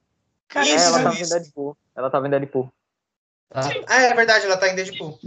é, 0.55 0.75
ela 0.75 1.03
tá 1.03 1.09
vendo 1.09 1.29
Deadpool. 1.29 1.77
Ela 1.95 2.09
tá 2.11 2.19
vendo 2.19 2.31
Deadpool. 2.31 2.71
Ah, 3.51 3.69
ah, 3.87 4.01
é 4.01 4.13
verdade, 4.13 4.45
ela 4.45 4.57
tá 4.57 4.67
em 4.69 4.75
Deadpool. 4.75 5.19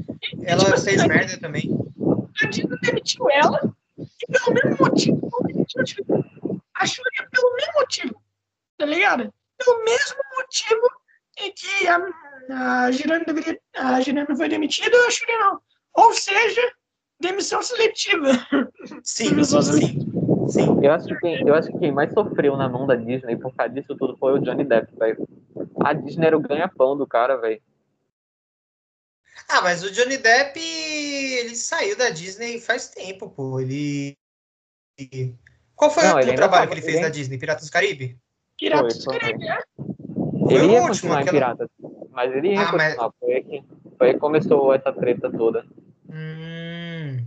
Ela 0.42 0.64
tipo, 0.64 0.80
fez 0.80 0.98
assim, 0.98 1.08
merda 1.08 1.40
também. 1.40 1.70
A 2.42 2.46
Disney 2.46 2.78
demitiu 2.82 3.30
ela 3.30 3.72
e 3.98 4.26
pelo 4.32 4.54
mesmo 4.54 4.76
motivo, 4.86 5.30
acho 6.74 7.02
que 7.02 7.28
pelo 7.30 7.54
mesmo 7.54 7.72
motivo, 7.74 8.22
tá 8.76 8.86
ligado? 8.86 9.32
Pelo 9.58 9.84
mesmo 9.84 10.16
motivo 10.36 10.90
em 11.40 11.52
que 11.52 11.88
a, 11.88 12.84
a 12.84 12.90
Girana 12.90 13.24
deveria, 13.24 13.60
a 13.76 14.00
Girana 14.00 14.36
foi 14.36 14.48
demitida, 14.48 14.94
eu 14.94 15.06
acho 15.06 15.24
que 15.24 15.36
não. 15.36 15.60
Ou 15.94 16.12
seja, 16.12 16.62
demissão 17.20 17.62
seletiva. 17.62 18.28
Sim, 19.02 19.30
demissão 19.30 19.62
seletiva. 19.62 20.18
Sim. 20.48 20.78
Eu 20.82 20.92
acho, 20.92 21.06
que 21.06 21.16
quem, 21.16 21.46
eu 21.46 21.54
acho 21.54 21.68
que 21.70 21.78
quem 21.78 21.92
mais 21.92 22.12
sofreu 22.12 22.56
na 22.56 22.68
mão 22.68 22.86
da 22.86 22.94
Disney 22.94 23.36
por 23.36 23.54
causa 23.54 23.72
disso 23.72 23.94
tudo 23.96 24.16
foi 24.16 24.32
o 24.32 24.38
Johnny 24.38 24.64
Depp, 24.64 24.96
velho. 24.96 25.28
A 25.84 25.92
Disney 25.92 26.28
era 26.28 26.38
o 26.38 26.40
ganha-pão 26.40 26.96
do 26.96 27.06
cara, 27.06 27.36
velho. 27.36 27.60
Ah, 29.48 29.62
mas 29.62 29.82
o 29.82 29.90
Johnny 29.90 30.18
Depp, 30.18 30.60
ele 30.60 31.56
saiu 31.56 31.96
da 31.96 32.10
Disney 32.10 32.60
faz 32.60 32.88
tempo, 32.90 33.30
pô. 33.30 33.58
Ele. 33.58 34.14
Qual 35.74 35.90
foi 35.90 36.02
não, 36.04 36.18
o 36.18 36.34
trabalho 36.34 36.68
que 36.68 36.74
ele 36.74 36.82
fez 36.82 36.96
ele... 36.96 37.04
na 37.04 37.08
Disney? 37.08 37.38
Piratas 37.38 37.66
do 37.66 37.72
Caribe? 37.72 38.18
Piratas 38.58 38.98
do 38.98 39.10
Caribe, 39.10 39.48
é? 39.48 39.58
Ele 40.50 40.72
ia 40.72 40.82
continuar 40.82 41.20
aquela... 41.20 41.30
em 41.30 41.40
Piratas, 41.40 41.68
mas 42.10 42.36
ele 42.36 42.48
ia 42.52 42.60
ah, 42.60 42.70
continuar. 42.70 42.96
Mas... 42.98 43.12
Foi, 43.18 43.42
que, 43.42 43.64
foi 43.96 44.14
que 44.14 44.20
começou 44.20 44.74
essa 44.74 44.92
treta 44.92 45.30
toda. 45.30 45.64
Hum... 46.10 47.24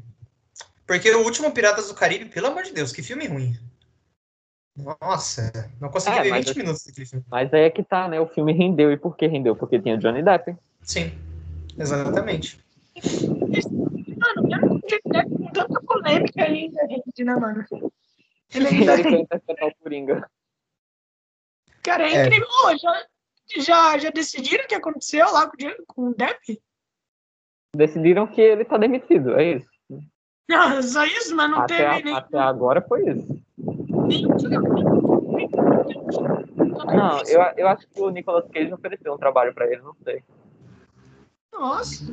Porque 0.86 1.10
o 1.12 1.24
último 1.24 1.52
Piratas 1.52 1.88
do 1.88 1.96
Caribe, 1.96 2.26
pelo 2.26 2.48
amor 2.48 2.64
de 2.64 2.74
Deus, 2.74 2.92
que 2.92 3.02
filme 3.02 3.26
ruim. 3.26 3.58
Nossa, 4.78 5.52
não 5.80 5.90
consegui 5.90 6.18
é, 6.18 6.24
ver 6.24 6.34
20 6.34 6.58
minutos 6.58 6.84
daquele 6.86 7.06
filme. 7.08 7.26
Mas 7.30 7.54
aí 7.54 7.64
é 7.64 7.70
que 7.70 7.84
tá, 7.84 8.08
né? 8.08 8.20
O 8.20 8.28
filme 8.28 8.54
rendeu. 8.54 8.92
E 8.92 8.98
por 8.98 9.16
que 9.16 9.28
rendeu? 9.28 9.56
Porque 9.56 9.80
tinha 9.80 9.98
Johnny 9.98 10.22
Depp. 10.22 10.56
Sim. 10.82 11.12
Exatamente. 11.78 12.60
Mano, 14.18 14.48
mesmo 14.48 14.82
com 14.82 15.38
com 15.38 15.52
tanta 15.52 15.82
polêmica 15.82 16.44
ainda, 16.44 16.88
gente, 16.88 17.24
né, 17.24 17.36
mano? 17.36 17.66
Ele 18.54 18.68
ainda 18.68 18.94
ele 19.00 19.22
interpretar 19.22 19.68
o 19.68 19.76
Coringa. 19.76 20.30
Cara, 21.84 22.08
é, 22.08 22.14
é. 22.14 22.26
incrível. 22.26 22.48
Oh, 22.66 22.78
já, 22.78 23.06
já, 23.58 23.98
já 23.98 24.10
decidiram 24.10 24.66
o 24.66 24.68
que 24.68 24.76
aconteceu 24.76 25.32
lá 25.32 25.50
com, 25.50 25.58
com 25.88 26.08
o 26.10 26.16
Depp? 26.16 26.62
Decidiram 27.76 28.28
que 28.28 28.42
ele 28.42 28.66
tá 28.66 28.78
demitido, 28.78 29.40
é 29.40 29.56
isso. 29.56 29.70
Não, 30.50 30.84
só 30.84 31.06
isso, 31.06 31.34
mas 31.36 31.50
não 31.50 31.62
até, 31.62 31.78
teve 31.78 31.88
a, 31.88 32.04
nem, 32.04 32.14
até 32.14 32.38
agora 32.38 32.82
foi 32.82 33.10
isso. 33.10 33.28
Não, 36.94 37.22
eu, 37.28 37.42
eu 37.58 37.68
acho 37.70 37.88
que 37.88 38.02
o 38.02 38.10
Nicolas 38.10 38.50
Cage 38.52 38.74
ofereceu 38.74 39.14
um 39.14 39.18
trabalho 39.18 39.54
pra 39.54 39.66
ele, 39.66 39.82
não 39.82 39.96
sei. 40.04 40.22
Nossa. 41.54 42.06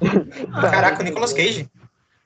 Caraca, 0.60 1.00
o 1.02 1.04
Nicolas 1.04 1.32
Cage. 1.32 1.68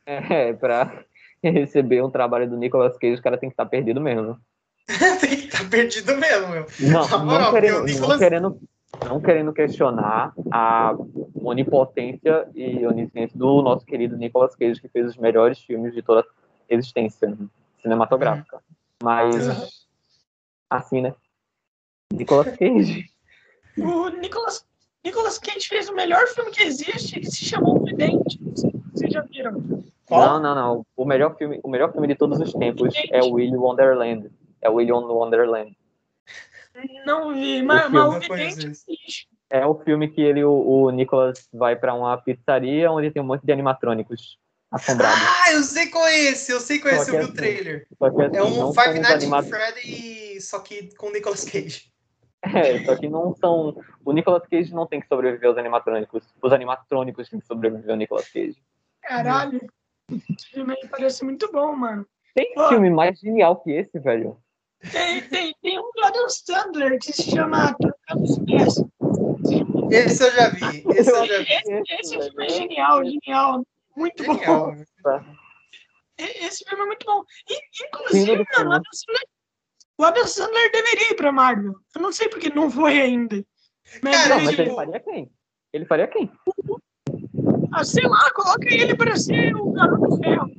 É, 0.06 0.52
pra 0.52 1.04
receber 1.42 2.02
um 2.02 2.10
trabalho 2.10 2.48
do 2.48 2.56
Nicolas 2.56 2.96
Cage, 2.98 3.20
o 3.20 3.22
cara 3.22 3.38
tem 3.38 3.48
que 3.48 3.54
estar 3.54 3.66
perdido 3.66 4.00
mesmo. 4.00 4.38
tem 5.20 5.30
que 5.36 5.46
estar 5.46 5.68
perdido 5.68 6.16
mesmo, 6.16 6.48
meu. 6.48 6.66
Não, 6.80 7.08
moral, 7.24 7.26
não, 7.26 7.50
porque 7.50 7.60
querendo, 7.60 7.84
Nicolas- 7.84 8.08
não, 8.08 8.18
querendo, 8.18 8.60
não 9.06 9.20
querendo 9.20 9.52
questionar 9.52 10.32
a 10.50 10.94
onipotência 11.42 12.48
e 12.54 12.86
onisciência 12.86 13.38
do 13.38 13.60
nosso 13.62 13.84
querido 13.84 14.16
Nicolas 14.16 14.56
Cage, 14.56 14.80
que 14.80 14.88
fez 14.88 15.06
os 15.06 15.16
melhores 15.16 15.58
filmes 15.60 15.94
de 15.94 16.02
toda 16.02 16.20
a 16.22 16.24
existência 16.74 17.36
cinematográfica. 17.82 18.60
Mas, 19.02 19.46
Uhum. 19.46 19.66
assim, 20.70 21.00
né? 21.02 21.14
Nicolas 22.12 22.56
Cage. 22.56 23.10
O 23.76 24.08
Nicolas, 24.08 24.66
Nicolas 25.08 25.38
Cage 25.38 25.68
fez 25.68 25.88
o 25.88 25.94
melhor 25.94 26.26
filme 26.28 26.50
que 26.50 26.62
existe, 26.62 27.20
que 27.20 27.30
se 27.30 27.44
chama 27.44 27.70
O 27.70 27.82
Vidente. 27.82 28.38
Não 28.42 28.54
sei 28.54 28.70
se 28.70 28.78
Vocês 28.92 29.12
já 29.12 29.22
viram? 29.22 29.52
Não, 30.10 30.40
não, 30.40 30.54
não. 30.54 30.86
O 30.94 31.04
melhor 31.06 31.34
filme, 31.36 31.58
o 31.62 31.68
melhor 31.68 31.90
filme 31.92 32.08
de 32.08 32.14
todos 32.14 32.38
os 32.38 32.52
tempos 32.52 32.94
é 33.10 33.22
o 33.22 33.32
Willy 33.32 33.56
Wonderland. 33.56 34.30
É 34.60 34.68
o 34.68 34.74
Willy 34.74 34.92
Wonderland. 34.92 35.76
Não 37.06 37.34
vi, 37.34 37.62
mas, 37.62 37.90
mas 37.90 38.04
O 38.04 38.20
Vidente 38.20 38.66
existe. 38.66 39.28
É 39.50 39.66
o 39.66 39.74
filme 39.76 40.08
que 40.08 40.20
ele, 40.20 40.44
o, 40.44 40.52
o 40.52 40.90
Nicolas 40.90 41.48
vai 41.52 41.74
pra 41.74 41.94
uma 41.94 42.16
pizzaria 42.18 42.92
onde 42.92 43.10
tem 43.10 43.22
um 43.22 43.26
monte 43.26 43.44
de 43.44 43.52
animatrônicos 43.52 44.36
assombrados. 44.70 45.18
Ah, 45.22 45.52
eu 45.52 45.62
sei 45.62 45.86
qual 45.86 46.06
é 46.06 46.18
esse, 46.18 46.52
eu 46.52 46.60
sei 46.60 46.78
qual 46.78 46.92
é 46.92 46.98
esse, 46.98 47.10
que 47.10 47.16
eu 47.16 47.20
vi 47.20 47.24
o 47.24 47.28
assim, 47.28 47.34
trailer. 47.34 47.86
Que, 47.88 48.04
assim, 48.04 48.36
É 48.36 48.42
um 48.42 48.74
Five 48.74 49.00
Nights 49.00 49.32
at 49.32 49.44
Freddy, 49.46 50.40
só 50.42 50.58
que 50.58 50.94
com 50.96 51.10
Nicolas 51.10 51.44
Cage. 51.44 51.90
É, 52.42 52.84
só 52.84 52.96
que 52.96 53.08
não 53.08 53.34
são. 53.34 53.76
O 54.04 54.12
Nicolas 54.12 54.46
Cage 54.46 54.72
não 54.72 54.86
tem 54.86 55.00
que 55.00 55.08
sobreviver 55.08 55.48
aos 55.48 55.58
animatrônicos. 55.58 56.22
Os 56.40 56.52
animatrônicos 56.52 57.28
têm 57.28 57.40
que 57.40 57.46
sobreviver 57.46 57.90
ao 57.90 57.96
Nicolas 57.96 58.28
Cage. 58.28 58.56
Caralho. 59.02 59.60
Esse 60.10 60.48
filme 60.50 60.72
aí 60.80 60.88
parece 60.88 61.24
muito 61.24 61.50
bom, 61.52 61.74
mano. 61.74 62.06
Tem 62.34 62.54
Pô. 62.54 62.68
filme 62.68 62.90
mais 62.90 63.18
genial 63.18 63.56
que 63.56 63.72
esse, 63.72 63.98
velho. 63.98 64.38
Tem, 64.92 65.20
tem, 65.28 65.54
tem 65.60 65.78
um 65.78 65.90
do 65.92 66.04
Adam 66.04 66.28
Sandler 66.28 66.98
que 67.00 67.12
se 67.12 67.30
chama. 67.30 67.74
Esse 69.90 70.22
eu 70.24 70.30
já 70.32 70.48
vi, 70.50 70.84
esse 70.94 71.10
eu 71.10 71.26
já 71.26 71.38
vi. 71.38 71.46
Esse, 71.52 71.82
esse 72.00 72.20
filme 72.30 72.44
é 72.44 72.48
genial, 72.48 73.04
genial. 73.04 73.66
Muito 73.96 74.22
bom. 74.24 74.36
Genial. 74.36 75.24
E- 76.18 76.44
Esse 76.46 76.64
filme 76.64 76.82
é 76.84 76.86
muito 76.86 77.04
bom. 77.06 77.22
E, 77.48 77.84
inclusive, 77.86 78.36
do 78.36 78.44
mano, 78.58 78.70
o. 78.70 78.72
Adam 78.74 78.82
Sandler, 78.92 79.28
o 79.98 80.04
Adam 80.04 80.26
Sandler 80.26 80.72
deveria 80.72 81.10
ir 81.10 81.16
pra 81.16 81.32
Marvel. 81.32 81.74
Eu 81.94 82.00
não 82.00 82.12
sei 82.12 82.28
porque 82.28 82.48
não 82.48 82.70
foi 82.70 83.00
ainda. 83.00 83.44
Mas, 84.02 84.16
Cara, 84.16 84.28
Não, 84.28 84.36
ele, 84.36 84.44
mas 84.44 84.54
ele 84.54 84.62
tipo, 84.64 84.76
faria 84.76 85.00
quem? 85.00 85.30
Ele 85.72 85.84
faria 85.84 86.06
quem? 86.06 86.32
ah, 87.72 87.84
sei 87.84 88.06
lá, 88.06 88.30
coloca 88.32 88.66
ele 88.72 88.96
pra 88.96 89.16
ser 89.16 89.54
o 89.56 89.72
garoto 89.72 90.16
ferro. 90.18 90.50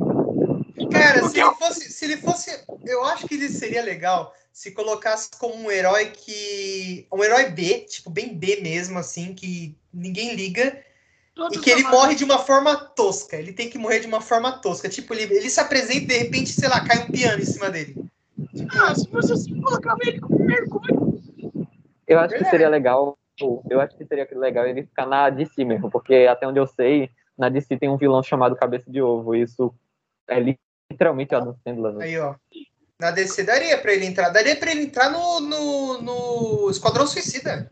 Cara, 0.92 1.28
se 1.28 1.40
ele 1.40 1.52
fosse, 1.56 1.92
se 1.92 2.06
ele 2.06 2.18
fosse, 2.18 2.66
eu 2.86 3.04
acho 3.06 3.28
que 3.28 3.36
ele 3.36 3.50
seria 3.50 3.84
legal 3.84 4.34
se 4.52 4.72
colocasse 4.72 5.30
como 5.38 5.56
um 5.56 5.72
herói 5.72 6.08
que, 6.08 7.08
um 7.14 7.24
herói 7.24 7.50
B, 7.52 7.86
tipo 7.88 8.10
bem 8.10 8.38
B 8.38 8.60
mesmo, 8.62 9.00
assim, 9.00 9.34
que 9.34 9.74
ninguém 9.94 10.36
liga 10.36 10.84
todos 11.34 11.58
e 11.58 11.62
que 11.62 11.70
ele 11.70 11.84
morre 11.84 12.14
de 12.16 12.26
uma 12.26 12.40
forma 12.40 12.76
tosca. 12.76 13.38
Ele 13.38 13.54
tem 13.54 13.70
que 13.70 13.78
morrer 13.78 14.02
de 14.02 14.08
uma 14.08 14.20
forma 14.20 14.52
tosca, 14.52 14.90
tipo 14.90 15.14
ele, 15.14 15.34
ele 15.34 15.50
se 15.50 15.62
apresenta 15.62 16.00
e 16.00 16.08
de 16.08 16.18
repente, 16.18 16.50
sei 16.50 16.68
lá, 16.68 16.84
cai 16.84 17.06
um 17.06 17.08
piano 17.12 17.42
em 17.42 17.46
cima 17.46 17.70
dele. 17.70 17.96
Ah, 18.72 18.96
se 18.96 19.10
você 19.10 19.34
assim, 19.34 19.62
colocava 19.62 20.00
ele 20.04 20.20
como 20.20 20.44
Mercúrio. 20.44 21.20
Eu 22.08 22.20
acho 22.20 22.36
que 22.36 22.46
seria 22.46 22.70
legal. 22.70 23.18
Eu 23.70 23.80
acho 23.80 23.96
que 23.96 24.06
seria 24.06 24.28
legal 24.34 24.66
ele 24.66 24.84
ficar 24.84 25.06
na 25.06 25.30
DC 25.30 25.64
mesmo, 25.64 25.90
porque 25.90 26.28
até 26.30 26.46
onde 26.48 26.60
eu 26.60 26.68
sei, 26.68 27.10
na 27.38 27.48
DC 27.48 27.78
tem 27.78 27.90
um 27.90 27.98
vilão 27.98 28.22
chamado 28.22 28.56
Cabeça 28.56 28.92
de 28.92 29.02
Ovo. 29.02 29.34
e 29.36 29.44
Isso 29.44 29.74
é 30.28 30.58
literalmente 30.92 31.34
Adam 31.34 31.56
Sandler. 31.64 31.94
né? 31.94 32.06
Aí, 32.06 32.20
ó. 32.20 32.36
Na 33.00 33.12
DC 33.12 33.44
daria 33.44 33.78
pra 33.78 33.94
ele 33.94 34.06
entrar. 34.06 34.30
Daria 34.30 34.58
pra 34.58 34.72
ele 34.72 34.84
entrar 34.84 35.10
no, 35.10 35.40
no, 35.40 36.02
no 36.02 36.70
Esquadrão 36.70 37.08
Suicida. 37.08 37.70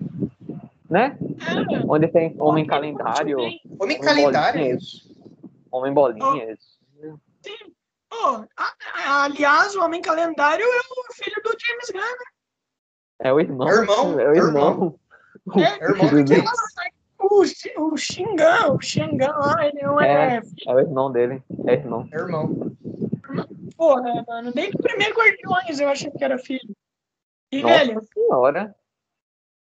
Né? 0.89 1.17
É, 1.19 1.83
Onde 1.85 2.07
tem 2.07 2.33
Homem 2.39 2.65
Calendário. 2.65 3.38
Homem 3.77 3.99
Calendário. 3.99 4.61
Bolinhas, 4.61 5.11
Homem 5.69 5.93
Bolinhas. 5.93 6.59
Pô, 7.01 7.19
a- 8.12 8.74
a- 8.93 9.24
aliás, 9.26 9.76
o 9.76 9.82
Homem 9.84 10.01
Calendário 10.01 10.66
é 10.66 10.80
o 10.80 11.14
filho 11.14 11.41
do 11.43 11.55
James 11.60 11.89
Gunn. 11.91 11.99
né? 11.99 12.26
É 13.20 13.34
o 13.34 13.39
irmão. 13.39 13.68
É 13.68 13.74
o 13.74 13.82
irmão, 13.82 14.20
É 14.20 14.30
o 14.30 14.36
irmão. 14.36 14.99
É, 15.58 15.84
É 15.86 15.88
o 15.91 15.91
irmão 16.20 16.43
lá, 16.43 16.53
o, 17.20 17.41
o 17.93 17.97
Xingão, 17.97 18.76
o 18.76 18.82
Xingão 18.82 19.39
lá, 19.39 19.66
ele 19.66 19.82
não 19.82 19.99
é, 19.99 20.38
É. 20.38 20.41
É 20.68 20.74
o 20.74 20.80
irmão 20.80 21.12
dele. 21.12 21.43
É 21.68 21.74
irmão. 21.74 22.08
É 22.12 22.18
irmão. 22.18 22.76
Porra, 23.76 24.24
mano. 24.28 24.51
Desde 24.53 24.76
o 24.78 24.82
primeiro 24.82 25.16
Guardiões 25.16 25.80
eu 25.80 25.89
achei 25.89 26.12
que 26.12 26.24
era 26.24 26.38
filho. 26.38 26.76
E, 27.51 27.62
Nossa 27.62 27.78
velho, 27.86 28.01
senhora. 28.14 28.76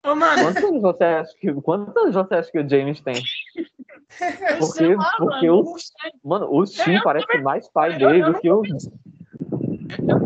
Ô, 0.06 0.16
mano, 0.16 0.43
Quantos 0.43 0.64
anos 0.64 0.82
você 0.82 1.03
acha 1.03 1.34
que, 1.39 1.53
quantos 1.62 1.95
anos 1.97 2.16
você 2.16 2.36
acha 2.36 2.51
que 2.51 2.60
o 2.60 2.70
James 2.70 3.01
tem? 3.01 3.16
eu 3.56 4.58
Porque- 4.60 4.78
sei 4.78 4.95
lá, 4.95 5.12
porque 5.18 5.47
mano. 5.49 5.62
o- 5.62 5.66
não 5.72 5.78
sei. 5.78 6.12
Mano, 6.24 6.47
o 6.51 6.64
Eu- 6.64 7.03
parece 7.03 7.38
mais 7.41 7.68
pai 7.70 7.95
eu- 7.95 7.99
dele 7.99 8.22
eu 8.24 8.34
do 8.34 8.39
que 8.39 8.49
o. 8.51 8.64
Eu 8.66 10.22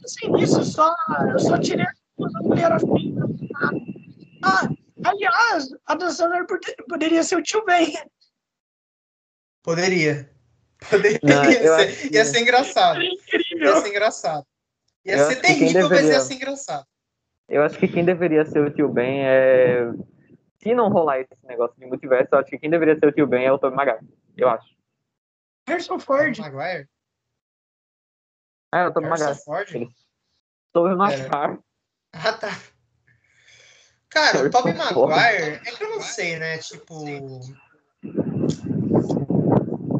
pensei 0.00 0.28
nisso, 0.30 0.60
eu 0.60 0.64
só, 0.64 0.94
eu 1.32 1.38
só 1.38 1.58
tirei 1.58 1.84
a 1.84 1.92
ele 2.52 2.60
era 2.60 2.78
filho. 2.78 3.26
Ah, 4.44 4.68
aliás, 5.04 5.68
a 5.86 5.94
Dan 5.94 6.10
Sandler 6.10 6.46
pode- 6.46 6.74
poderia 6.88 7.22
ser 7.22 7.36
o 7.36 7.42
tio 7.42 7.64
Ben. 7.64 7.92
Poderia. 9.62 10.30
Poderia 10.90 11.20
Não, 11.22 11.42
acho 11.42 11.52
ser. 11.52 12.08
que- 12.08 12.14
Ia 12.16 12.24
ser 12.24 12.40
engraçado. 12.40 13.00
É 13.00 13.04
Ia 13.04 13.76
ser 13.80 13.88
engraçado. 13.88 14.44
Ia 15.04 15.16
Eu 15.16 15.28
ser 15.28 15.36
terrível, 15.36 15.66
mas 15.66 15.74
ia 15.74 15.88
deveria- 15.88 16.20
ser 16.20 16.34
engraçado. 16.34 16.86
Eu 17.52 17.62
acho 17.62 17.78
que 17.78 17.86
quem 17.86 18.02
deveria 18.02 18.46
ser 18.46 18.60
o 18.66 18.70
tio 18.70 18.88
Ben 18.88 19.26
é. 19.26 19.82
Se 20.56 20.74
não 20.74 20.88
rolar 20.88 21.20
esse 21.20 21.36
negócio 21.44 21.78
de 21.78 21.84
multiverso, 21.84 22.28
eu 22.32 22.38
acho 22.38 22.48
que 22.48 22.58
quem 22.58 22.70
deveria 22.70 22.98
ser 22.98 23.06
o 23.06 23.12
tio 23.12 23.26
Ben 23.26 23.44
é 23.44 23.52
o 23.52 23.58
Tobey 23.58 23.76
Maguire. 23.76 24.08
Eu 24.34 24.48
acho. 24.48 24.74
Harrison 25.68 25.98
Ford. 25.98 26.38
Maguire? 26.38 26.88
É, 28.72 28.86
o 28.86 28.92
Tobey 28.92 29.10
Harrison 29.10 29.26
Maguire. 29.26 29.44
Ford? 29.44 29.74
Ele- 29.74 29.90
Tobey 30.72 30.96
Maguire. 30.96 31.28
Ah, 32.14 32.32
tá. 32.32 32.58
Cara, 34.08 34.46
o 34.46 34.50
Tobey 34.50 34.74
Ford. 34.74 35.10
Maguire, 35.10 35.60
é 35.66 35.72
que 35.72 35.84
eu 35.84 35.90
não 35.90 36.00
sei, 36.00 36.38
né? 36.38 36.56
Tipo. 36.56 37.04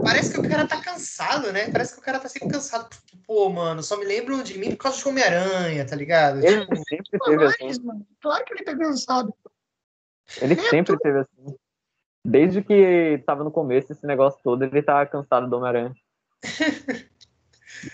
Parece 0.04 0.32
que 0.32 0.40
o 0.40 0.48
cara 0.48 0.66
tá 0.66 0.80
cansado, 0.80 1.52
né? 1.52 1.70
Parece 1.70 1.94
que 1.94 2.00
o 2.00 2.02
cara 2.02 2.18
tá 2.18 2.28
sempre 2.28 2.50
cansado. 2.50 2.88
Pô, 3.26 3.48
mano, 3.48 3.82
só 3.82 3.96
me 3.96 4.04
lembram 4.04 4.42
de 4.42 4.58
mim 4.58 4.70
por 4.70 4.84
causa 4.84 4.98
de 4.98 5.08
Homem-Aranha, 5.08 5.86
tá 5.86 5.94
ligado? 5.96 6.44
Ele 6.44 6.60
Tipo, 6.60 6.76
sempre 6.76 7.18
teve 7.20 7.36
mas, 7.36 7.54
assim. 7.54 7.82
mano, 7.84 8.06
claro 8.20 8.44
que 8.44 8.54
ele 8.54 8.64
tá 8.64 8.76
cansado. 8.76 9.34
Ele 10.40 10.56
sempre 10.56 10.98
teve 10.98 11.20
assim. 11.20 11.56
Desde 12.24 12.62
que 12.62 13.22
tava 13.26 13.42
no 13.44 13.50
começo, 13.50 13.92
esse 13.92 14.06
negócio 14.06 14.40
todo, 14.42 14.64
ele 14.64 14.82
tá 14.82 15.04
cansado 15.06 15.48
do 15.48 15.56
Homem-Aranha. 15.56 15.92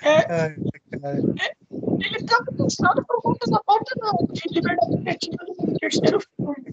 ai, 0.03 0.57
cara. 1.01 1.19
Ele 1.71 2.25
tava 2.25 2.45
cansado 2.57 3.05
por 3.07 3.23
conta 3.23 3.51
da 3.51 3.61
falta 3.65 3.95
não, 3.99 4.27
de 4.33 4.43
liberdade 4.55 4.99
criativa 5.03 5.37
do 5.45 5.79
terceiro 5.79 6.19
filme. 6.21 6.71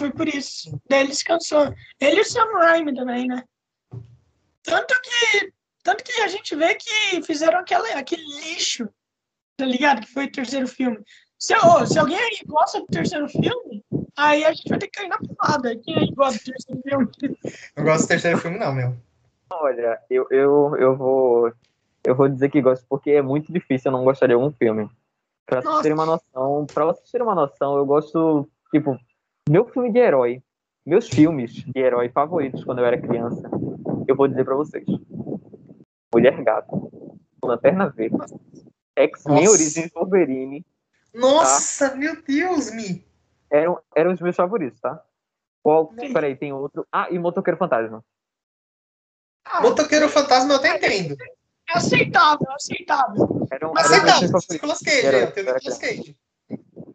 Foi 0.00 0.10
por 0.10 0.26
isso. 0.26 0.80
Daí 0.88 1.00
ele 1.00 1.14
se 1.14 1.22
cansou. 1.22 1.74
Ele 2.00 2.16
e 2.16 2.20
o 2.22 2.24
Sam 2.24 2.50
Raimi 2.54 2.94
também, 2.94 3.26
né? 3.28 3.44
Tanto 4.62 4.94
que, 5.02 5.52
tanto 5.82 6.02
que 6.02 6.22
a 6.22 6.28
gente 6.28 6.56
vê 6.56 6.74
que 6.74 7.22
fizeram 7.22 7.58
aquela, 7.58 7.86
aquele 7.98 8.24
lixo, 8.24 8.88
tá 9.58 9.66
ligado? 9.66 10.00
Que 10.00 10.10
foi 10.10 10.24
o 10.24 10.32
terceiro 10.32 10.66
filme. 10.66 10.98
Se, 11.38 11.54
ô, 11.54 11.84
se 11.84 11.98
alguém 11.98 12.16
aí 12.18 12.40
gosta 12.46 12.80
do 12.80 12.86
terceiro 12.86 13.28
filme, 13.28 13.84
aí 14.16 14.42
a 14.42 14.54
gente 14.54 14.70
vai 14.70 14.78
ter 14.78 14.86
que 14.86 14.98
cair 14.98 15.08
na 15.08 15.18
porrada. 15.18 15.76
Quem 15.76 15.98
aí 15.98 16.10
gosta 16.14 16.38
do 16.38 16.44
terceiro 16.44 16.80
filme? 16.88 17.38
Eu 17.76 17.84
gosto 17.84 18.04
do 18.04 18.08
terceiro 18.08 18.38
filme, 18.38 18.58
não, 18.58 18.72
meu. 18.72 18.96
Olha, 19.50 20.00
eu, 20.08 20.26
eu, 20.30 20.76
eu 20.78 20.96
vou. 20.96 21.52
Eu 22.02 22.14
vou 22.14 22.26
dizer 22.26 22.50
que 22.50 22.62
gosto 22.62 22.86
porque 22.88 23.10
é 23.10 23.20
muito 23.20 23.52
difícil 23.52 23.90
eu 23.90 23.98
não 23.98 24.04
gostar 24.04 24.28
de 24.28 24.32
algum 24.32 24.50
filme. 24.50 24.88
Pra 25.44 25.60
vocês 25.60 25.82
terem 25.82 25.94
uma 25.94 26.06
noção, 26.06 26.66
pra 26.72 26.86
vocês 26.86 27.10
terem 27.10 27.26
uma 27.26 27.34
noção, 27.34 27.76
eu 27.76 27.84
gosto, 27.84 28.48
tipo, 28.70 28.98
meu 29.50 29.66
filme 29.66 29.92
de 29.92 29.98
herói, 29.98 30.40
meus 30.86 31.08
filmes 31.08 31.52
de 31.52 31.80
herói 31.80 32.08
favoritos 32.08 32.62
quando 32.62 32.78
eu 32.78 32.86
era 32.86 33.00
criança, 33.00 33.50
eu 34.06 34.14
vou 34.14 34.28
dizer 34.28 34.44
pra 34.44 34.54
vocês. 34.54 34.86
Mulher 36.14 36.40
Gato, 36.44 37.18
Lanterna 37.42 37.88
Verde, 37.88 38.16
X-Men. 38.94 39.48
Origins 39.48 39.90
Wolverine, 39.92 40.64
Nossa, 41.12 41.96
meu 41.96 42.22
Deus, 42.22 42.70
Mi. 42.70 43.04
eram, 43.50 43.80
eram 43.96 44.12
os 44.12 44.20
meus 44.20 44.36
favoritos, 44.36 44.80
tá? 44.80 45.02
Qual, 45.64 45.88
peraí, 46.12 46.36
tem 46.36 46.52
outro. 46.52 46.86
Ah, 46.92 47.08
e 47.10 47.18
Motoqueiro 47.18 47.58
Fantasma. 47.58 48.04
Ah, 49.44 49.60
Motoqueiro 49.62 50.08
Fantasma 50.08 50.52
eu 50.52 50.56
até 50.58 50.76
entendo. 50.76 51.16
É 51.68 51.76
aceitável, 51.76 52.46
é 52.48 52.54
aceitável. 52.54 53.48
Era 53.50 53.68
um, 53.68 53.76
aceitável, 53.76 54.40
Nicolas 54.48 54.78
Cage, 54.78 55.06
era, 55.06 55.18
eu 55.18 55.32
tenho 55.32 55.52
Nicolas 55.52 55.78
Cage. 55.78 56.16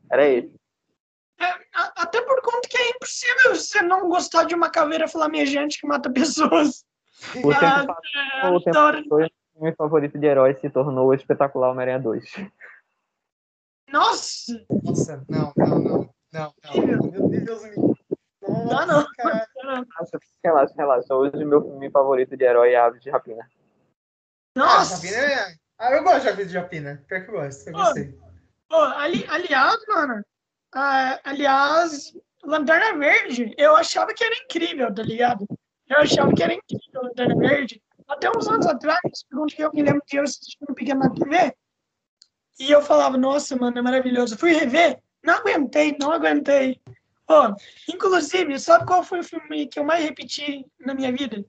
Era 0.10 0.26
ele. 0.26 0.56
É, 1.46 1.56
até 1.96 2.22
por 2.22 2.42
conta 2.42 2.68
que 2.68 2.78
é 2.78 2.90
impossível 2.92 3.56
você 3.56 3.82
não 3.82 4.10
gostar 4.10 4.46
de 4.46 4.56
uma 4.56 4.70
caveira 4.70 5.08
flamejante 5.08 5.80
que 5.80 5.88
mata 5.88 6.12
pessoas. 6.12 6.86
O 7.36 7.50
tempo, 7.50 7.66
ah, 7.66 7.98
é, 8.44 8.50
o 8.50 8.62
tempo 8.62 9.18
o 9.56 9.64
meu 9.64 9.74
favorito 9.76 10.18
de 10.18 10.28
herói 10.28 10.54
se 10.56 10.70
tornou 10.70 11.08
o 11.08 11.14
espetacular 11.14 11.72
Homem-Aranha 11.72 12.00
2. 12.00 12.26
Nossa! 13.90 14.66
Nossa, 14.84 15.26
não, 15.30 15.54
não, 15.56 15.80
não. 15.80 16.16
Não, 16.34 16.54
não. 16.64 16.86
Meu 17.30 17.46
Deus, 17.46 17.64
me... 17.64 17.76
Nossa, 18.42 18.86
não, 18.86 19.08
cara. 19.16 19.48
Relaxa, 20.44 20.74
relaxa. 20.78 21.16
Hoje 21.16 21.46
meu 21.46 21.62
filme 21.62 21.90
favorito 21.90 22.36
de 22.36 22.44
herói 22.44 22.74
é 22.74 22.78
Aves 22.78 23.02
de 23.02 23.10
Rapina. 23.10 23.50
Nossa! 24.56 24.96
Ah, 24.96 24.98
Rapina 24.98 25.18
é... 25.18 25.56
ah 25.80 25.92
eu 25.94 26.04
gosto 26.04 26.22
de 26.24 26.30
Aves 26.30 26.50
de 26.50 26.58
Rapina. 26.58 27.04
Pior 27.08 27.24
que 27.24 27.32
eu 27.32 27.36
gosto, 27.36 27.68
eu 27.68 27.74
gostei. 27.74 28.20
Oh, 28.72 28.76
ali, 28.76 29.26
aliás, 29.30 29.78
mano, 29.88 30.26
uh, 30.76 31.20
aliás, 31.24 32.14
Lanterna 32.44 32.98
Verde, 32.98 33.54
eu 33.58 33.76
achava 33.76 34.14
que 34.14 34.24
era 34.24 34.36
incrível, 34.44 34.94
tá 34.94 35.04
ligado? 35.04 35.48
Eu 35.88 35.98
achava 36.00 36.34
que 36.34 36.44
era 36.44 36.54
incrível 36.54 37.04
Lanterna 37.04 37.36
Verde. 37.36 37.82
Até 38.08 38.30
uns 38.30 38.48
anos 38.48 38.68
atrás, 38.68 39.00
eu 39.58 39.72
me 39.74 39.82
lembro 39.82 40.04
que 40.06 40.18
eu 40.18 40.24
assisti 40.24 40.58
um 40.70 40.74
pequeno 40.74 41.00
na 41.00 41.10
TV, 41.10 41.56
e 42.60 42.72
eu 42.72 42.82
falava, 42.82 43.18
nossa, 43.18 43.56
mano, 43.56 43.78
é 43.78 43.82
maravilhoso. 43.82 44.38
Fui 44.38 44.54
rever, 44.54 45.00
não 45.24 45.36
aguentei, 45.36 45.96
não 46.00 46.12
aguentei. 46.12 46.80
Oh, 47.28 47.54
inclusive, 47.92 48.60
sabe 48.60 48.86
qual 48.86 49.04
foi 49.04 49.20
o 49.20 49.24
filme 49.24 49.68
que 49.68 49.80
eu 49.80 49.84
mais 49.84 50.04
repeti 50.04 50.66
na 50.80 50.94
minha 50.94 51.12
vida? 51.12 51.44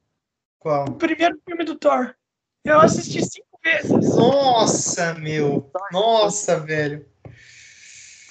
Qual? 0.59 0.87
O 0.89 0.95
primeiro 0.95 1.39
filme 1.47 1.65
do 1.65 1.77
Thor. 1.77 2.15
Eu 2.65 2.81
assisti 2.81 3.23
cinco 3.25 3.61
vezes. 3.63 4.17
Nossa, 4.17 5.15
meu. 5.15 5.71
Nossa, 5.93 6.59
velho. 6.59 7.07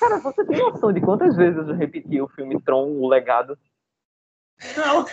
Cara, 0.06 0.20
você 0.20 0.45
tem 0.45 0.60
noção 0.60 0.93
de 0.93 1.01
quantas 1.01 1.36
vezes 1.36 1.58
eu 1.58 1.66
já 1.66 1.74
repeti 1.74 2.22
o 2.22 2.28
filme 2.28 2.62
Tron, 2.62 2.91
o 2.91 3.08
legado? 3.08 3.58
Não. 4.78 5.03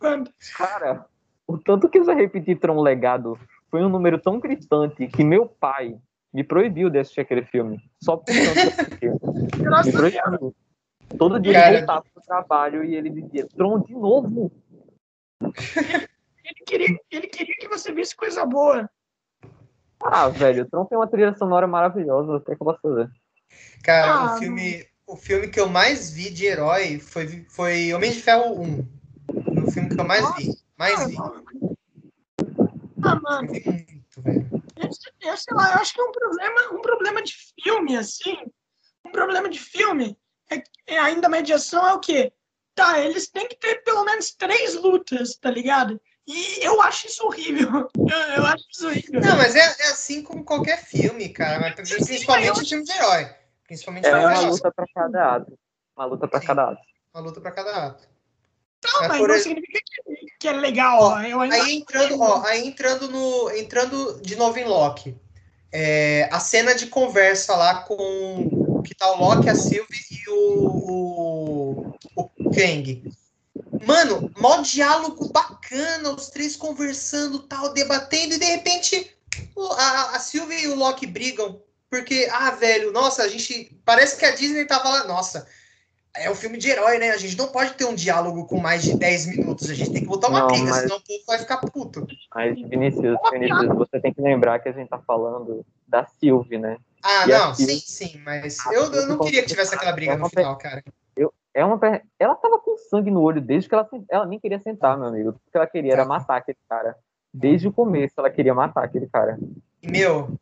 Quando? 0.00 0.32
Cara, 0.56 1.06
o 1.46 1.56
tanto 1.56 1.88
que 1.88 1.98
eu 1.98 2.04
já 2.04 2.12
repeti 2.12 2.56
Tron, 2.56 2.76
o 2.76 2.82
legado 2.82 3.38
foi 3.70 3.84
um 3.84 3.88
número 3.88 4.20
tão 4.20 4.40
gritante 4.40 5.06
que 5.06 5.22
meu 5.22 5.46
pai 5.46 5.96
me 6.34 6.42
proibiu 6.42 6.90
de 6.90 6.98
assistir 6.98 7.20
aquele 7.20 7.44
filme. 7.44 7.80
Só 8.02 8.16
por 8.16 8.34
conta 8.34 9.84
Me 9.84 9.92
proibiu. 9.92 10.54
Todo 11.16 11.38
dia 11.38 11.52
Cara... 11.52 11.68
ele 11.68 11.78
voltava 11.78 12.04
pro 12.12 12.22
trabalho 12.24 12.82
e 12.82 12.96
ele 12.96 13.10
dizia, 13.10 13.46
Tron, 13.46 13.78
de 13.78 13.94
novo? 13.94 14.50
ele, 15.40 16.64
queria, 16.66 16.98
ele 17.12 17.26
queria 17.28 17.54
que 17.60 17.68
você 17.68 17.92
visse 17.92 18.16
coisa 18.16 18.44
boa. 18.44 18.90
Ah, 20.02 20.28
velho, 20.30 20.64
o 20.64 20.68
Tron 20.68 20.84
tem 20.86 20.98
uma 20.98 21.06
trilha 21.06 21.32
sonora 21.36 21.68
maravilhosa, 21.68 22.32
o 22.32 22.40
que 22.40 22.50
eu 22.50 22.56
posso 22.56 22.80
fazer? 22.80 23.08
Cara, 23.82 24.12
ah, 24.12 24.34
o, 24.34 24.38
filme, 24.38 24.86
o 25.06 25.16
filme 25.16 25.48
que 25.48 25.60
eu 25.60 25.68
mais 25.68 26.10
vi 26.10 26.30
de 26.30 26.46
herói 26.46 26.98
foi, 26.98 27.44
foi 27.48 27.92
Homem 27.92 28.10
de 28.10 28.20
Ferro 28.20 28.60
1. 28.60 28.88
O 29.64 29.70
filme 29.70 29.88
que 29.88 30.00
eu 30.00 30.04
mais 30.04 30.36
vi. 30.36 30.52
Mais 30.76 31.06
vi. 31.06 31.16
Ah, 33.02 33.20
mano. 33.22 33.48
Muito, 33.48 34.22
velho. 34.22 34.62
Eu, 34.76 34.88
eu 35.30 35.36
sei 35.36 35.56
lá, 35.56 35.72
eu 35.72 35.80
acho 35.80 35.94
que 35.94 36.00
é 36.00 36.04
um 36.04 36.12
problema, 36.12 36.60
um 36.72 36.80
problema 36.80 37.22
de 37.22 37.34
filme, 37.62 37.96
assim. 37.96 38.36
Um 39.04 39.10
problema 39.10 39.48
de 39.48 39.58
filme 39.58 40.18
é, 40.50 40.62
é 40.86 40.98
ainda 40.98 41.26
a 41.26 41.30
mediação 41.30 41.86
é 41.86 41.94
o 41.94 42.00
quê? 42.00 42.32
Tá, 42.74 43.00
eles 43.00 43.28
têm 43.28 43.48
que 43.48 43.56
ter 43.56 43.82
pelo 43.82 44.04
menos 44.04 44.32
três 44.32 44.74
lutas, 44.74 45.36
tá 45.36 45.50
ligado? 45.50 46.00
E 46.26 46.64
eu 46.64 46.82
acho 46.82 47.06
isso 47.06 47.24
horrível. 47.24 47.88
Eu, 47.96 48.18
eu 48.36 48.46
acho 48.46 48.64
isso 48.70 48.86
horrível. 48.86 49.20
Não, 49.20 49.36
mas 49.36 49.54
é, 49.54 49.60
é 49.60 49.88
assim 49.88 50.22
como 50.22 50.44
qualquer 50.44 50.84
filme, 50.84 51.28
cara. 51.28 51.60
Mas, 51.60 51.74
principalmente 51.74 52.58
sim, 52.60 52.66
filme 52.66 52.84
de 52.84 52.92
herói. 52.92 53.30
Principalmente 53.64 54.06
é 54.06 54.16
uma 54.16 54.40
luta 54.40 54.72
para 54.72 54.86
cada 54.94 55.36
ato. 55.36 55.58
Uma 55.96 56.06
luta 56.06 56.28
para 56.28 56.40
cada 56.40 56.70
ato. 56.70 56.80
Uma 57.14 57.22
luta 57.22 57.40
para 57.40 57.50
cada 57.50 57.86
ato. 57.86 58.08
Não, 58.84 59.00
mas, 59.00 59.08
mas 59.08 59.28
não 59.28 59.38
significa 59.38 59.80
que, 59.84 60.26
que, 60.38 60.48
é 60.48 60.52
legal. 60.52 61.00
Ó, 61.00 61.20
eu 61.20 61.40
ainda 61.40 61.56
aí 61.56 61.76
entrando, 61.76 62.20
ó, 62.20 62.44
aí 62.44 62.66
entrando 62.66 63.08
no, 63.08 63.50
entrando 63.50 64.20
de 64.22 64.36
novo 64.36 64.58
em 64.58 64.64
Loki, 64.64 65.16
é, 65.72 66.28
a 66.30 66.38
cena 66.38 66.74
de 66.74 66.86
conversa 66.86 67.56
lá 67.56 67.82
com 67.82 68.82
que 68.84 68.94
tá 68.94 69.10
o 69.12 69.18
Loki, 69.18 69.48
a 69.48 69.54
Sylvie 69.54 69.98
e 70.10 70.30
o, 70.30 71.92
o, 72.14 72.24
o 72.44 72.50
Kang. 72.50 73.02
Mano, 73.84 74.30
mó 74.38 74.60
diálogo 74.62 75.28
bacana, 75.32 76.10
os 76.10 76.28
três 76.28 76.56
conversando, 76.56 77.40
tal, 77.40 77.72
debatendo, 77.72 78.34
e 78.34 78.38
de 78.38 78.44
repente 78.44 79.10
a, 79.78 80.16
a 80.16 80.18
Sylvie 80.18 80.64
e 80.64 80.68
o 80.68 80.76
Loki 80.76 81.06
brigam. 81.06 81.60
Porque, 81.90 82.28
ah, 82.32 82.50
velho, 82.50 82.92
nossa, 82.92 83.22
a 83.22 83.28
gente. 83.28 83.78
Parece 83.84 84.18
que 84.18 84.24
a 84.24 84.34
Disney 84.34 84.64
tava 84.66 84.88
lá, 84.88 85.04
nossa, 85.06 85.46
é 86.16 86.30
um 86.30 86.34
filme 86.34 86.58
de 86.58 86.68
herói, 86.68 86.98
né? 86.98 87.10
A 87.10 87.16
gente 87.16 87.36
não 87.36 87.48
pode 87.48 87.74
ter 87.74 87.84
um 87.84 87.94
diálogo 87.94 88.46
com 88.46 88.58
mais 88.58 88.82
de 88.82 88.96
10 88.96 89.26
minutos. 89.26 89.70
A 89.70 89.74
gente 89.74 89.92
tem 89.92 90.02
que 90.02 90.08
botar 90.08 90.28
uma 90.28 90.40
não, 90.40 90.46
briga, 90.48 90.70
mas... 90.70 90.82
senão 90.82 90.96
o 90.96 91.00
povo 91.00 91.22
vai 91.26 91.38
ficar 91.38 91.58
puto. 91.58 92.06
Mas, 92.34 92.54
Vinícius, 92.68 93.16
Vinícius, 93.30 93.68
você 93.74 94.00
tem 94.00 94.12
que 94.12 94.20
lembrar 94.20 94.58
que 94.58 94.68
a 94.68 94.72
gente 94.72 94.88
tá 94.88 94.98
falando 94.98 95.64
da 95.86 96.04
Sylvie, 96.04 96.58
né? 96.58 96.76
Ah, 97.02 97.24
e 97.26 97.30
não, 97.30 97.54
Sylvie... 97.54 97.80
sim, 97.80 98.08
sim, 98.08 98.20
mas 98.24 98.58
eu, 98.66 98.92
eu 98.92 99.06
não 99.06 99.18
queria 99.18 99.42
que 99.42 99.48
tivesse 99.48 99.74
aquela 99.74 99.92
briga 99.92 100.16
no 100.16 100.28
final, 100.28 100.56
cara. 100.58 100.82
É 101.56 101.64
uma, 101.64 101.80
ela 102.18 102.34
tava 102.34 102.58
com 102.58 102.76
sangue 102.76 103.10
no 103.10 103.22
olho 103.22 103.40
desde 103.40 103.66
que 103.66 103.74
ela, 103.74 103.88
ela 104.10 104.26
nem 104.26 104.38
queria 104.38 104.60
sentar, 104.60 104.98
meu 104.98 105.08
amigo. 105.08 105.30
O 105.30 105.50
que 105.50 105.56
ela 105.56 105.66
queria 105.66 105.94
era 105.94 106.04
matar 106.04 106.36
aquele 106.36 106.58
cara. 106.68 106.94
Desde 107.32 107.66
o 107.66 107.72
começo 107.72 108.12
ela 108.18 108.28
queria 108.28 108.54
matar 108.54 108.84
aquele 108.84 109.06
cara. 109.06 109.38
E, 109.82 109.90
meu, 109.90 110.38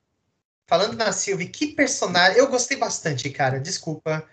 falando 0.67 0.97
na 0.97 1.13
Sylvie, 1.13 1.47
que 1.47 1.69
personagem. 1.69 2.37
Eu 2.37 2.51
gostei 2.51 2.77
bastante, 2.77 3.31
cara. 3.31 3.61
Desculpa. 3.61 4.25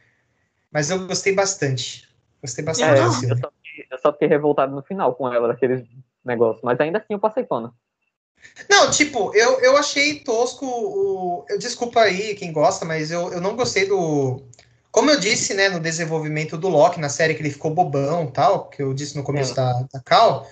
Mas 0.72 0.90
eu 0.90 1.06
gostei 1.06 1.36
bastante. 1.36 2.10
Gostei 2.42 2.66
bastante. 2.66 3.00
É, 3.00 3.32
eu, 3.32 3.38
só 3.38 3.52
fiquei, 3.52 3.88
eu 3.92 4.00
só 4.00 4.14
fiquei 4.14 4.28
revoltado 4.28 4.76
no 4.76 4.82
final 4.82 5.14
com 5.14 5.32
ela, 5.32 5.50
daqueles 5.50 5.88
negócios. 6.26 6.64
Mas 6.64 6.80
ainda 6.80 6.98
assim 6.98 7.14
eu 7.14 7.20
passei 7.20 7.44
pano. 7.44 7.72
Não, 8.68 8.90
tipo, 8.90 9.36
eu, 9.36 9.60
eu 9.60 9.78
achei 9.78 10.20
tosco 10.22 10.66
o. 10.66 11.46
Eu, 11.48 11.60
desculpa 11.60 12.02
aí 12.02 12.34
quem 12.34 12.52
gosta, 12.52 12.86
mas 12.86 13.12
eu, 13.12 13.32
eu 13.32 13.40
não 13.40 13.56
gostei 13.56 13.88
do. 13.88 14.42
Como 14.92 15.10
eu 15.10 15.20
disse, 15.20 15.54
né, 15.54 15.70
no 15.70 15.80
desenvolvimento 15.80 16.58
do 16.58 16.68
Loki, 16.68 17.00
na 17.00 17.08
série 17.08 17.34
que 17.34 17.42
ele 17.42 17.50
ficou 17.50 17.74
bobão 17.74 18.28
tal, 18.28 18.68
que 18.68 18.84
eu 18.84 18.94
disse 18.94 19.16
no 19.16 19.24
começo 19.24 19.56
da, 19.56 19.72
da 19.92 20.00
Cal, 20.02 20.46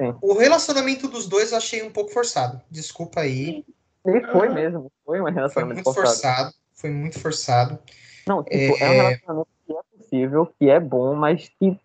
Sim. 0.00 0.14
o 0.22 0.32
relacionamento 0.32 1.06
dos 1.06 1.26
dois 1.26 1.52
eu 1.52 1.58
achei 1.58 1.82
um 1.82 1.90
pouco 1.90 2.10
forçado. 2.10 2.60
Desculpa 2.70 3.20
aí. 3.20 3.64
Ele 4.06 4.26
foi 4.32 4.48
mesmo, 4.48 4.90
foi 5.04 5.20
um 5.20 5.24
relacionamento 5.24 5.52
foi 5.54 5.64
muito 5.64 5.84
forçado. 5.84 6.14
forçado. 6.14 6.54
Foi 6.72 6.90
muito 6.90 7.18
forçado. 7.18 7.78
Não, 8.26 8.42
tipo, 8.42 8.56
é, 8.56 8.80
é 8.80 8.90
um 8.90 9.02
relacionamento 9.02 9.48
que 9.66 9.72
é 9.72 9.98
possível, 9.98 10.54
que 10.58 10.70
é 10.70 10.80
bom, 10.80 11.14
mas 11.14 11.50
que 11.60 11.78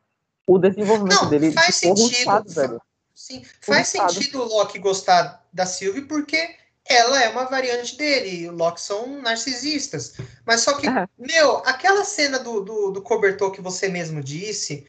o 0.47 0.57
desenvolvimento 0.57 1.23
não, 1.23 1.29
dele 1.29 1.51
faz 1.51 1.75
sentido, 1.75 2.43
velho. 2.47 2.81
Sim, 3.13 3.43
faz 3.61 3.89
sentido 3.89 4.41
o 4.41 4.45
Loki 4.45 4.79
gostar 4.79 5.45
da 5.51 5.65
Sylvie 5.65 6.01
porque 6.03 6.55
ela 6.85 7.21
é 7.23 7.29
uma 7.29 7.45
variante 7.45 7.97
dele, 7.97 8.41
e 8.41 8.49
o 8.49 8.53
Loki 8.53 8.81
são 8.81 9.21
narcisistas. 9.21 10.15
Mas 10.45 10.61
só 10.61 10.73
que, 10.73 10.87
é. 10.87 11.07
meu, 11.17 11.57
aquela 11.65 12.03
cena 12.03 12.39
do, 12.39 12.61
do, 12.61 12.91
do 12.91 13.01
cobertor 13.01 13.51
que 13.51 13.61
você 13.61 13.87
mesmo 13.87 14.21
disse, 14.21 14.85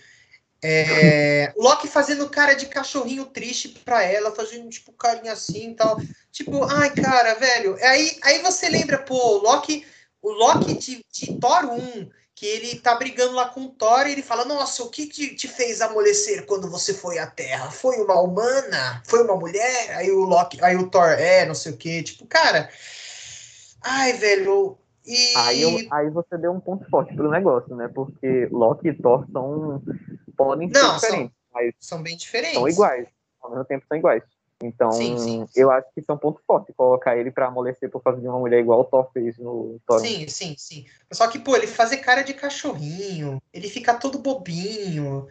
é, 0.63 1.53
Loki 1.57 1.87
fazendo 1.87 2.29
cara 2.31 2.55
de 2.55 2.67
cachorrinho 2.67 3.27
triste 3.27 3.69
pra 3.85 4.03
ela, 4.03 4.35
fazendo 4.35 4.69
tipo 4.71 4.93
carinha 4.93 5.35
assim 5.35 5.73
e 5.73 5.75
tal. 5.75 6.01
Tipo, 6.33 6.65
ai, 6.65 6.91
cara, 6.91 7.35
velho. 7.35 7.77
Aí, 7.83 8.19
aí 8.23 8.43
você 8.43 8.69
lembra, 8.69 8.99
pô, 8.99 9.15
o 9.15 9.43
Loki 9.43 9.87
o 10.25 10.33
Loki 10.33 10.75
de, 10.79 11.05
de 11.13 11.39
Thor 11.39 11.71
1, 11.71 12.09
que 12.45 12.47
ele 12.47 12.79
tá 12.79 12.95
brigando 12.95 13.33
lá 13.33 13.49
com 13.49 13.63
o 13.63 13.71
Thor 13.71 14.07
e 14.07 14.13
ele 14.13 14.23
fala: 14.23 14.45
Nossa, 14.45 14.83
o 14.83 14.91
que 14.91 15.07
te, 15.07 15.35
te 15.35 15.49
fez 15.49 15.81
amolecer 15.81 16.45
quando 16.45 16.71
você 16.71 16.93
foi 16.93 17.19
à 17.19 17.27
Terra? 17.27 17.71
Foi 17.71 17.97
uma 17.97 18.21
humana? 18.21 19.03
Foi 19.07 19.23
uma 19.25 19.35
mulher? 19.35 19.97
Aí 19.97 20.11
o 20.11 20.25
Loki, 20.25 20.63
aí 20.63 20.77
o 20.77 20.91
Thor, 20.91 21.09
é, 21.09 21.47
não 21.47 21.55
sei 21.55 21.73
o 21.73 21.77
que. 21.77 22.03
Tipo, 22.03 22.27
cara. 22.27 22.69
Ai, 23.81 24.13
velho. 24.13 24.77
E... 25.07 25.37
Aí, 25.37 25.63
eu, 25.63 25.71
aí 25.91 26.11
você 26.11 26.37
deu 26.37 26.53
um 26.53 26.61
ponto 26.61 26.89
forte 26.91 27.15
pro 27.15 27.31
negócio, 27.31 27.75
né? 27.75 27.89
Porque 27.95 28.47
Loki 28.51 28.89
e 28.89 28.95
Thor 28.95 29.27
são. 29.33 29.83
podem 30.37 30.69
ser 30.69 30.83
não, 30.83 30.97
diferentes. 30.97 31.37
São, 31.51 31.73
são 31.81 32.03
bem 32.03 32.17
diferentes. 32.17 32.59
São 32.59 32.69
iguais. 32.69 33.09
Ao 33.41 33.51
mesmo 33.51 33.65
tempo 33.65 33.87
são 33.89 33.97
iguais. 33.97 34.23
Então, 34.65 34.91
sim, 34.93 35.19
sim, 35.19 35.49
eu 35.55 35.71
acho 35.71 35.87
que 35.95 36.01
isso 36.01 36.11
é 36.11 36.15
um 36.15 36.19
ponto 36.19 36.41
forte, 36.47 36.73
colocar 36.73 37.17
ele 37.17 37.31
para 37.31 37.47
amolecer 37.47 37.91
por 37.91 38.03
causa 38.03 38.21
de 38.21 38.27
uma 38.27 38.39
mulher 38.39 38.61
igual 38.61 38.81
o 38.81 38.85
Thor 38.85 39.11
fez 39.13 39.37
no 39.39 39.79
Thor. 39.87 40.01
Sim, 40.01 40.27
sim, 40.29 40.55
sim. 40.57 40.87
Só 41.13 41.29
que, 41.29 41.39
pô, 41.39 41.55
ele 41.57 41.67
fazer 41.67 41.99
cara 41.99 42.23
de 42.23 42.33
cachorrinho, 42.33 43.41
ele 43.53 43.69
fica 43.69 43.95
todo 43.95 44.19
bobinho. 44.19 45.27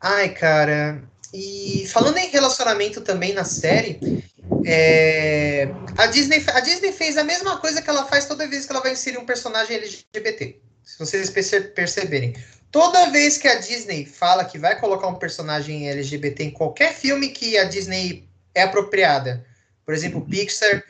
Ai, 0.00 0.30
cara. 0.30 1.02
E 1.32 1.86
falando 1.88 2.18
em 2.18 2.28
relacionamento 2.28 3.00
também 3.00 3.32
na 3.32 3.44
série, 3.44 4.24
é... 4.64 5.68
a, 5.96 6.06
Disney, 6.06 6.44
a 6.52 6.60
Disney 6.60 6.92
fez 6.92 7.16
a 7.18 7.24
mesma 7.24 7.58
coisa 7.58 7.82
que 7.82 7.90
ela 7.90 8.06
faz 8.06 8.26
toda 8.26 8.48
vez 8.48 8.66
que 8.66 8.72
ela 8.72 8.80
vai 8.80 8.92
inserir 8.92 9.18
um 9.18 9.26
personagem 9.26 9.76
LGBT. 9.76 10.58
Se 10.84 10.98
vocês 10.98 11.30
perceberem. 11.30 12.34
Toda 12.70 13.10
vez 13.10 13.38
que 13.38 13.48
a 13.48 13.54
Disney 13.54 14.04
fala 14.04 14.44
que 14.44 14.58
vai 14.58 14.78
colocar 14.78 15.08
um 15.08 15.14
personagem 15.14 15.88
LGBT 15.88 16.44
em 16.44 16.50
qualquer 16.50 16.92
filme 16.92 17.28
que 17.28 17.56
a 17.56 17.64
Disney 17.64 18.27
é 18.58 18.62
apropriada, 18.62 19.46
por 19.84 19.94
exemplo, 19.94 20.26
Pixar, 20.26 20.84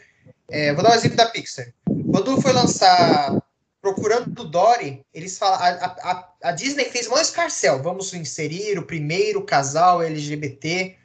é, 0.51 0.73
vou 0.73 0.83
dar 0.83 0.93
um 0.93 0.95
exemplo 0.95 1.17
da 1.17 1.27
Pixar. 1.27 1.73
Quando 2.11 2.41
foi 2.41 2.53
lançar 2.53 3.41
Procurando 3.81 4.45
Dory, 4.45 5.07
eles 5.15 5.39
falam, 5.39 5.59
a, 5.61 5.87
a, 6.03 6.33
a 6.43 6.53
Disney 6.53 6.87
fez 6.87 7.07
um 7.07 7.17
escarcel, 7.17 7.81
vamos 7.81 8.13
inserir 8.13 8.79
o 8.79 8.87
primeiro 8.87 9.45
casal 9.45 10.03
LGBT 10.03 10.97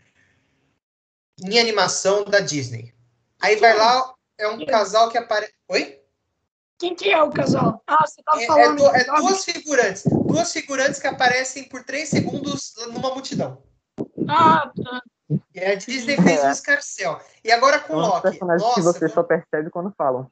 em 1.44 1.60
animação 1.60 2.24
da 2.24 2.40
Disney. 2.40 2.94
Aí 3.42 3.58
vai 3.58 3.78
lá, 3.78 4.14
é 4.38 4.48
um 4.48 4.66
casal 4.66 5.10
que 5.10 5.18
aparece. 5.18 5.54
Oi? 5.70 6.00
Quem 6.80 6.96
que 6.96 7.12
é 7.12 7.22
o 7.22 7.30
casal? 7.30 7.84
Ah, 7.86 8.06
você 8.08 8.24
tá 8.24 8.42
é, 8.42 8.46
falando. 8.48 8.88
É, 8.96 9.02
é 9.02 9.06
duas 9.06 9.46
figurantes. 9.46 10.04
Duas 10.26 10.52
figurantes 10.52 11.00
que 11.00 11.08
aparecem 11.08 11.66
por 11.66 11.84
três 11.84 12.10
segundos 12.10 12.74
numa 12.88 13.14
multidão. 13.14 13.62
Ah, 14.28 14.72
tá. 14.84 15.02
E 15.30 15.60
a 15.60 15.76
Disney 15.76 16.18
fez 16.18 16.44
um 16.44 16.52
escarcel. 16.52 17.20
E 17.44 17.52
agora 17.52 17.80
com 17.80 17.96
o 17.96 18.00
Loki. 18.00 18.22
personagens 18.24 18.62
nossa, 18.62 18.76
que 18.76 18.82
você 18.82 19.10
só 19.10 19.24
percebe 19.24 19.70
quando 19.70 19.94
falam. 19.98 20.30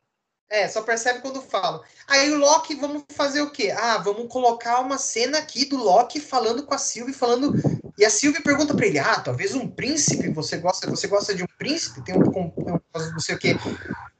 É, 0.51 0.67
só 0.67 0.81
percebe 0.81 1.21
quando 1.21 1.41
falam. 1.41 1.81
Aí 2.09 2.29
o 2.29 2.37
Loki, 2.37 2.75
vamos 2.75 3.03
fazer 3.13 3.41
o 3.41 3.51
quê? 3.51 3.71
Ah, 3.71 3.97
vamos 3.99 4.27
colocar 4.27 4.81
uma 4.81 4.97
cena 4.97 5.37
aqui 5.37 5.63
do 5.63 5.77
Loki 5.77 6.19
falando 6.19 6.63
com 6.63 6.73
a 6.73 6.77
Sylvie, 6.77 7.13
falando. 7.13 7.53
E 7.97 8.03
a 8.03 8.09
Sylvie 8.09 8.43
pergunta 8.43 8.75
para 8.75 8.85
ele: 8.85 8.99
Ah, 8.99 9.21
talvez 9.21 9.55
um 9.55 9.65
príncipe, 9.65 10.27
você 10.29 10.57
gosta, 10.57 10.89
você 10.89 11.07
gosta 11.07 11.33
de 11.33 11.41
um 11.41 11.47
príncipe? 11.57 12.03
Tem 12.03 12.13
um, 12.15 12.27
um, 12.27 12.79
não 12.93 13.19
sei 13.19 13.35
o 13.35 13.39
quê. 13.39 13.55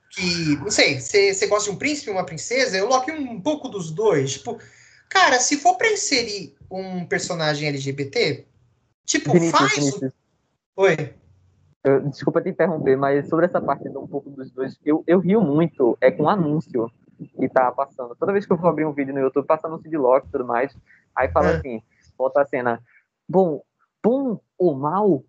Que. 0.09 0.55
Não 0.57 0.71
sei, 0.71 1.01
você, 1.01 1.33
você 1.33 1.47
gosta 1.47 1.69
de 1.69 1.75
um 1.75 1.77
príncipe, 1.77 2.09
uma 2.09 2.25
princesa? 2.25 2.77
Eu 2.77 2.87
Loki 2.87 3.11
um 3.11 3.41
pouco 3.41 3.67
dos 3.67 3.91
dois. 3.91 4.31
Tipo, 4.33 4.57
cara, 5.09 5.37
se 5.37 5.57
for 5.57 5.75
pra 5.75 5.91
inserir 5.91 6.55
um 6.71 7.05
personagem 7.05 7.67
LGBT, 7.67 8.45
tipo, 9.05 9.33
Vinícius, 9.33 9.59
faz. 9.59 9.75
Vinícius. 9.75 10.20
Oi. 10.75 11.13
Eu, 11.83 12.01
desculpa 12.09 12.41
te 12.41 12.49
interromper, 12.49 12.95
mas 12.95 13.27
sobre 13.27 13.45
essa 13.45 13.59
parte 13.59 13.89
de 13.89 13.97
um 13.97 14.07
pouco 14.07 14.29
dos 14.29 14.51
dois, 14.51 14.79
eu, 14.85 15.03
eu 15.07 15.19
rio 15.19 15.41
muito, 15.41 15.97
é 15.99 16.11
com 16.11 16.23
um 16.23 16.29
anúncio 16.29 16.89
que 17.17 17.49
tá 17.49 17.71
passando. 17.71 18.15
Toda 18.15 18.31
vez 18.31 18.45
que 18.45 18.53
eu 18.53 18.57
vou 18.57 18.69
abrir 18.69 18.85
um 18.85 18.93
vídeo 18.93 19.13
no 19.13 19.19
YouTube, 19.19 19.45
passa 19.45 19.67
anúncio 19.67 19.89
de 19.89 19.97
Loki 19.97 20.27
e 20.27 20.31
tudo 20.31 20.45
mais, 20.45 20.75
aí 21.15 21.29
fala 21.29 21.49
é. 21.49 21.55
assim, 21.55 21.81
volta 22.17 22.41
a 22.41 22.45
cena, 22.45 22.81
bom, 23.27 23.61
bom 24.03 24.39
ou 24.57 24.75
mal, 24.75 25.23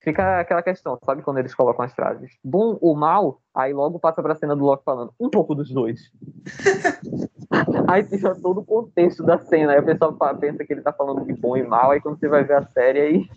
fica 0.00 0.40
aquela 0.40 0.62
questão, 0.62 0.98
sabe 1.04 1.22
quando 1.22 1.38
eles 1.38 1.54
colocam 1.54 1.84
as 1.84 1.92
frases, 1.92 2.38
bom 2.42 2.78
ou 2.80 2.96
mal, 2.96 3.40
aí 3.54 3.72
logo 3.72 3.98
passa 3.98 4.22
pra 4.22 4.36
cena 4.36 4.54
do 4.54 4.64
Loki 4.64 4.84
falando, 4.84 5.12
um 5.18 5.28
pouco 5.28 5.54
dos 5.54 5.70
dois. 5.72 6.12
aí 7.88 8.04
fica 8.04 8.34
todo 8.36 8.60
o 8.60 8.64
contexto 8.64 9.24
da 9.24 9.38
cena, 9.38 9.72
aí 9.72 9.80
o 9.80 9.84
pessoal 9.84 10.16
pensa 10.38 10.64
que 10.64 10.72
ele 10.72 10.82
tá 10.82 10.92
falando 10.92 11.24
de 11.24 11.32
bom 11.32 11.56
e 11.56 11.62
mal, 11.64 11.90
aí 11.90 12.00
quando 12.00 12.18
você 12.18 12.28
vai 12.28 12.44
ver 12.44 12.54
a 12.54 12.66
série, 12.66 13.00
aí 13.00 13.28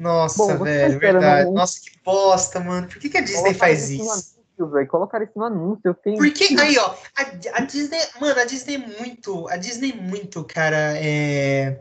nossa, 0.00 0.36
Bom, 0.36 0.64
velho, 0.64 0.98
verdade. 0.98 1.48
Um... 1.48 1.54
Nossa, 1.54 1.80
que 1.80 1.90
bosta, 2.04 2.60
mano. 2.60 2.86
Por 2.86 2.98
que, 2.98 3.08
que 3.08 3.18
a 3.18 3.22
Disney 3.22 3.54
faz 3.54 3.88
isso? 3.88 4.02
Anúncio, 4.02 4.70
véio. 4.72 4.86
Colocar 4.88 5.22
isso 5.22 5.32
no 5.36 5.44
anúncio. 5.44 5.80
Eu 5.84 5.94
tenho... 5.94 6.18
Porque, 6.18 6.54
aí, 6.58 6.76
ó, 6.78 6.94
a, 7.16 7.22
a, 7.54 7.60
Disney, 7.62 8.00
mano, 8.20 8.38
a 8.38 8.44
Disney 8.44 8.74
é 8.74 9.00
muito, 9.00 9.48
a 9.48 9.56
Disney 9.56 9.92
é 9.92 9.96
muito, 10.00 10.44
cara, 10.44 10.94
é, 10.98 11.78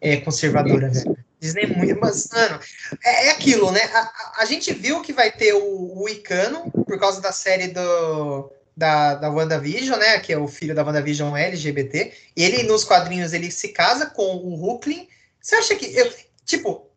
é 0.00 0.16
conservadora, 0.18 0.90
velho. 0.90 1.16
Disney 1.40 1.64
é 1.64 1.66
muito, 1.66 1.98
mas, 2.00 2.28
mano, 2.32 2.60
é, 3.04 3.26
é 3.26 3.30
aquilo, 3.30 3.72
né? 3.72 3.80
A, 3.94 4.42
a, 4.42 4.44
gente 4.44 4.72
viu 4.72 5.00
que 5.00 5.12
vai 5.12 5.32
ter 5.32 5.54
o, 5.54 6.02
o 6.02 6.08
Icano, 6.08 6.70
por 6.70 7.00
causa 7.00 7.20
da 7.20 7.32
série 7.32 7.68
do, 7.68 8.52
da, 8.76 9.14
da 9.14 9.30
WandaVision, 9.30 9.98
né? 9.98 10.20
Que 10.20 10.34
é 10.34 10.38
o 10.38 10.46
filho 10.46 10.74
da 10.74 10.84
WandaVision 10.84 11.36
LGBT. 11.36 12.12
E 12.36 12.44
ele, 12.44 12.62
nos 12.62 12.84
quadrinhos, 12.84 13.32
ele 13.32 13.50
se 13.50 13.68
casa 13.68 14.06
com 14.06 14.36
o 14.36 14.54
Hulkling. 14.54 15.08
Você 15.40 15.56
acha 15.56 15.74
que. 15.74 15.86
Eu, 15.96 16.12
tipo, 16.44 16.89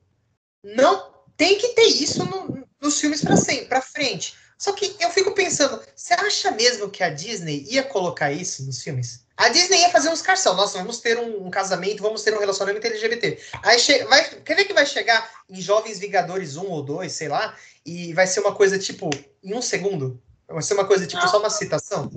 não 0.64 1.14
tem 1.36 1.58
que 1.58 1.70
ter 1.70 1.88
isso 1.88 2.26
no, 2.26 2.66
nos 2.82 3.00
filmes 3.00 3.22
para 3.22 3.36
sempre, 3.36 3.66
para 3.66 3.82
frente. 3.82 4.36
Só 4.58 4.72
que 4.72 4.96
eu 5.00 5.10
fico 5.10 5.32
pensando, 5.32 5.82
você 5.96 6.14
acha 6.14 6.52
mesmo 6.52 6.90
que 6.90 7.04
a 7.04 7.10
Disney 7.10 7.66
ia 7.70 7.84
colocar 7.84 8.32
isso 8.32 8.66
nos 8.66 8.82
filmes? 8.82 9.26
A 9.36 9.50
Disney 9.50 9.80
ia 9.80 9.90
fazer 9.90 10.10
um 10.10 10.14
escarcel. 10.14 10.54
Nossa, 10.54 10.78
vamos 10.78 11.00
ter 11.00 11.18
um, 11.18 11.48
um 11.48 11.50
casamento, 11.50 12.04
vamos 12.04 12.24
ter 12.24 12.34
um 12.34 12.40
relacionamento 12.40 12.86
LGBT. 12.86 13.40
Aí 13.64 13.78
vai, 14.08 14.24
quer 14.42 14.56
ver 14.56 14.66
que 14.66 14.74
vai 14.74 14.86
chegar 14.86 15.30
em 15.50 15.60
Jovens 15.60 16.00
Vingadores 16.00 16.56
1 16.56 16.66
ou 16.66 16.84
2, 16.84 17.12
sei 17.12 17.28
lá, 17.28 17.56
e 17.86 18.14
vai 18.14 18.28
ser 18.28 18.40
uma 18.40 18.54
coisa 18.54 18.78
tipo, 18.80 19.10
em 19.44 19.54
um 19.54 19.62
segundo? 19.62 20.22
Vai 20.48 20.62
ser 20.62 20.76
uma 20.76 20.86
coisa 20.86 21.08
tipo, 21.08 21.28
só 21.28 21.40
uma 21.40 21.50
citação? 21.50 22.10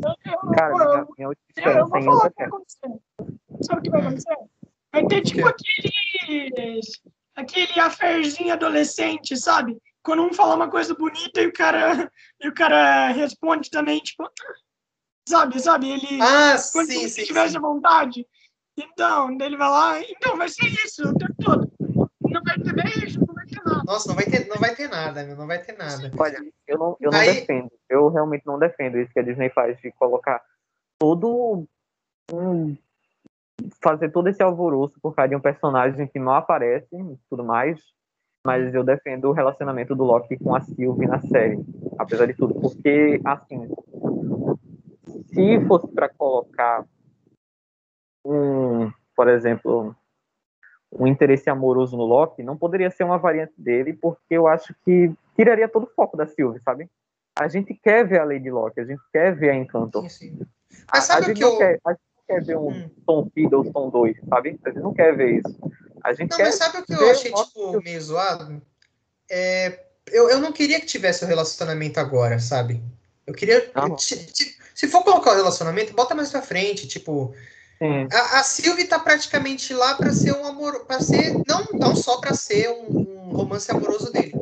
Cara, 0.54 0.74
minha, 0.74 1.06
minha 1.18 1.30
eu 1.56 1.88
vou 1.88 1.88
falar 1.88 2.26
o 2.26 2.30
que 2.30 2.36
vai 2.36 2.46
acontecer. 2.46 3.00
Sabe 3.62 3.80
o 3.80 3.82
que 3.82 3.90
vai 3.90 4.00
acontecer? 4.02 4.36
Vai 4.92 5.06
ter 5.06 5.22
tipo 5.22 5.48
aqueles 5.48 7.00
aquele 7.36 7.78
aferzinho 7.78 8.52
adolescente, 8.52 9.36
sabe? 9.36 9.76
Quando 10.02 10.22
um 10.22 10.32
fala 10.32 10.56
uma 10.56 10.70
coisa 10.70 10.94
bonita 10.94 11.42
e 11.42 11.46
o 11.46 11.52
cara, 11.52 12.10
e 12.40 12.48
o 12.48 12.54
cara 12.54 13.08
responde 13.08 13.70
também, 13.70 14.00
tipo, 14.00 14.28
sabe, 15.28 15.60
sabe? 15.60 15.90
Ele, 15.90 16.20
ah, 16.22 16.56
quando 16.72 16.88
sim, 16.88 17.06
se 17.08 17.26
tivesse 17.26 17.58
vontade. 17.58 18.26
Então, 18.78 19.36
ele 19.40 19.56
vai 19.56 19.70
lá, 19.70 20.00
então 20.02 20.36
vai 20.36 20.48
ser 20.48 20.66
isso 20.66 21.02
o 21.08 21.14
tempo 21.16 21.34
todo. 21.42 21.72
Não 22.20 22.42
vai 22.42 22.58
ter 22.58 22.74
beijo, 22.74 23.20
não 23.26 23.34
vai 23.34 23.46
ter 23.46 23.62
nada. 23.64 23.82
Nossa, 23.86 24.08
não 24.08 24.14
vai 24.14 24.26
ter, 24.26 24.46
não 24.48 24.56
vai 24.56 24.74
ter 24.74 24.88
nada, 24.88 25.34
não 25.34 25.46
vai 25.46 25.62
ter 25.62 25.76
nada. 25.76 26.10
Olha, 26.18 26.38
eu 26.66 26.78
não, 26.78 26.96
eu 27.00 27.10
não 27.10 27.18
Aí... 27.18 27.34
defendo, 27.34 27.70
eu 27.88 28.08
realmente 28.08 28.44
não 28.44 28.58
defendo 28.58 28.98
isso 28.98 29.12
que 29.12 29.20
a 29.20 29.22
Disney 29.22 29.48
faz, 29.48 29.80
de 29.80 29.90
colocar 29.92 30.42
todo 30.98 31.66
um 32.30 32.76
fazer 33.82 34.10
todo 34.10 34.28
esse 34.28 34.42
alvoroço 34.42 34.98
por 35.00 35.14
causa 35.14 35.30
de 35.30 35.36
um 35.36 35.40
personagem 35.40 36.06
que 36.06 36.18
não 36.18 36.32
aparece 36.32 36.94
e 36.94 37.18
tudo 37.28 37.44
mais, 37.44 37.80
mas 38.44 38.74
eu 38.74 38.84
defendo 38.84 39.28
o 39.28 39.32
relacionamento 39.32 39.94
do 39.94 40.04
Loki 40.04 40.38
com 40.38 40.54
a 40.54 40.60
Sylvie 40.60 41.06
na 41.06 41.20
série, 41.20 41.58
apesar 41.98 42.26
de 42.26 42.34
tudo, 42.34 42.54
porque, 42.60 43.20
assim, 43.24 43.68
se 45.26 45.66
fosse 45.66 45.88
para 45.88 46.08
colocar 46.08 46.84
um, 48.24 48.90
por 49.16 49.28
exemplo, 49.28 49.94
um 50.92 51.06
interesse 51.06 51.50
amoroso 51.50 51.96
no 51.96 52.04
Loki, 52.04 52.42
não 52.42 52.56
poderia 52.56 52.90
ser 52.90 53.04
uma 53.04 53.18
variante 53.18 53.54
dele, 53.56 53.92
porque 53.94 54.20
eu 54.30 54.46
acho 54.46 54.74
que 54.84 55.12
tiraria 55.34 55.68
todo 55.68 55.84
o 55.84 55.94
foco 55.94 56.16
da 56.16 56.26
Sylvie, 56.26 56.60
sabe? 56.60 56.88
A 57.38 57.48
gente 57.48 57.74
quer 57.74 58.06
ver 58.06 58.20
a 58.20 58.24
Lady 58.24 58.50
Loki, 58.50 58.80
a 58.80 58.84
gente 58.84 59.02
quer 59.12 59.34
ver 59.34 59.50
a 59.50 59.54
Encanto. 59.54 60.02
Sim, 60.02 60.08
sim. 60.08 60.38
Mas 60.90 61.04
sabe 61.04 61.26
a, 61.26 61.30
a 61.30 61.34
que 61.34 61.44
eu... 61.44 61.58
Quer, 61.58 61.78
a 61.84 61.94
quer 62.26 62.44
ver 62.44 62.56
um 62.56 62.68
hum. 62.68 62.90
Tom 63.06 63.30
Fiddle, 63.32 63.72
Tom 63.72 63.90
2, 63.90 64.16
sabe? 64.28 64.58
A 64.64 64.70
gente 64.70 64.80
não 64.80 64.92
quer 64.92 65.16
ver 65.16 65.38
isso. 65.38 65.56
A 66.02 66.12
gente 66.12 66.30
não, 66.30 66.36
quer 66.36 66.44
mas 66.44 66.54
sabe 66.56 66.78
o 66.78 66.84
que 66.84 66.92
eu 66.92 67.10
achei, 67.10 67.32
tipo, 67.32 67.82
meio 67.82 68.00
zoado? 68.00 68.62
É, 69.30 69.80
eu, 70.08 70.28
eu 70.30 70.40
não 70.40 70.52
queria 70.52 70.80
que 70.80 70.86
tivesse 70.86 71.24
o 71.24 71.28
relacionamento 71.28 71.98
agora, 71.98 72.38
sabe? 72.38 72.82
Eu 73.26 73.34
queria. 73.34 73.70
Ah, 73.74 73.86
se 73.98 74.88
for 74.88 75.02
colocar 75.02 75.32
o 75.32 75.36
relacionamento, 75.36 75.94
bota 75.94 76.14
mais 76.14 76.30
pra 76.30 76.42
frente, 76.42 76.86
tipo. 76.86 77.34
A, 78.12 78.40
a 78.40 78.42
Sylvie 78.42 78.86
tá 78.86 78.98
praticamente 78.98 79.74
lá 79.74 79.94
para 79.94 80.12
ser 80.12 80.32
um 80.32 80.46
amor. 80.46 80.84
para 80.86 81.00
ser. 81.00 81.34
Não, 81.46 81.66
não 81.74 81.96
só 81.96 82.18
para 82.20 82.34
ser 82.34 82.70
um, 82.70 83.28
um 83.28 83.36
romance 83.36 83.70
amoroso 83.70 84.12
dele. 84.12 84.32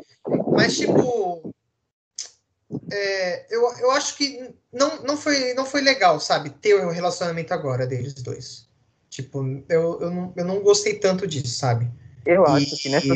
Mas, 0.53 0.77
tipo, 0.77 1.53
é, 2.91 3.55
eu, 3.55 3.61
eu 3.79 3.91
acho 3.91 4.17
que 4.17 4.53
não, 4.73 5.03
não, 5.03 5.17
foi, 5.17 5.53
não 5.53 5.65
foi 5.65 5.81
legal, 5.81 6.19
sabe? 6.19 6.49
Ter 6.49 6.73
o 6.75 6.89
relacionamento 6.89 7.53
agora 7.53 7.85
deles 7.85 8.13
dois. 8.15 8.67
Tipo, 9.09 9.43
eu, 9.69 10.01
eu, 10.01 10.11
não, 10.11 10.33
eu 10.35 10.45
não 10.45 10.61
gostei 10.61 10.99
tanto 10.99 11.27
disso, 11.27 11.57
sabe? 11.57 11.89
Eu 12.25 12.43
e, 12.43 12.49
acho 12.49 12.77
que 12.77 12.89
nessa, 12.89 13.15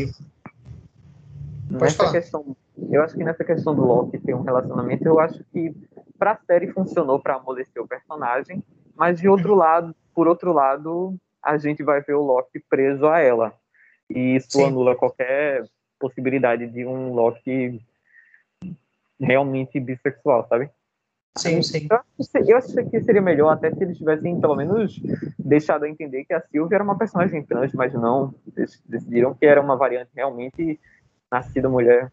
nessa 1.69 1.95
falar. 1.95 2.11
questão. 2.11 2.55
Eu 2.91 3.03
acho 3.03 3.15
que 3.15 3.23
nessa 3.23 3.43
questão 3.43 3.75
do 3.75 3.83
Loki 3.83 4.17
ter 4.19 4.33
um 4.33 4.41
relacionamento, 4.41 5.05
eu 5.05 5.19
acho 5.19 5.43
que 5.51 5.75
pra 6.17 6.39
série 6.47 6.71
funcionou 6.71 7.19
para 7.19 7.35
amolecer 7.35 7.81
o 7.81 7.87
personagem, 7.87 8.63
mas 8.95 9.19
de 9.19 9.27
outro 9.27 9.53
lado, 9.55 9.93
por 10.13 10.27
outro 10.27 10.53
lado, 10.53 11.15
a 11.43 11.57
gente 11.57 11.83
vai 11.83 12.01
ver 12.01 12.13
o 12.13 12.21
Loki 12.21 12.59
preso 12.69 13.07
a 13.07 13.19
ela. 13.19 13.53
E 14.09 14.37
isso 14.37 14.51
Sim. 14.51 14.63
anula 14.63 14.95
qualquer 14.95 15.65
possibilidade 15.99 16.67
de 16.67 16.85
um 16.85 17.13
Loki 17.13 17.81
realmente 19.19 19.79
bissexual, 19.79 20.47
sabe? 20.47 20.69
Sim, 21.37 21.61
sim. 21.61 21.87
Eu 22.47 22.57
acho, 22.57 22.73
que 22.89 23.01
seria 23.01 23.21
melhor 23.21 23.53
até 23.53 23.71
se 23.71 23.83
eles 23.83 23.97
tivessem, 23.97 24.39
pelo 24.41 24.55
menos, 24.55 24.99
deixado 25.37 25.83
a 25.83 25.89
entender 25.89 26.25
que 26.25 26.33
a 26.33 26.41
Sylvia 26.41 26.75
era 26.75 26.83
uma 26.83 26.97
personagem 26.97 27.43
trans, 27.43 27.71
mas 27.73 27.93
não. 27.93 28.33
Eles 28.57 28.81
decidiram 28.85 29.33
que 29.33 29.45
era 29.45 29.61
uma 29.61 29.77
variante 29.77 30.09
realmente 30.15 30.79
nascida 31.31 31.69
mulher. 31.69 32.11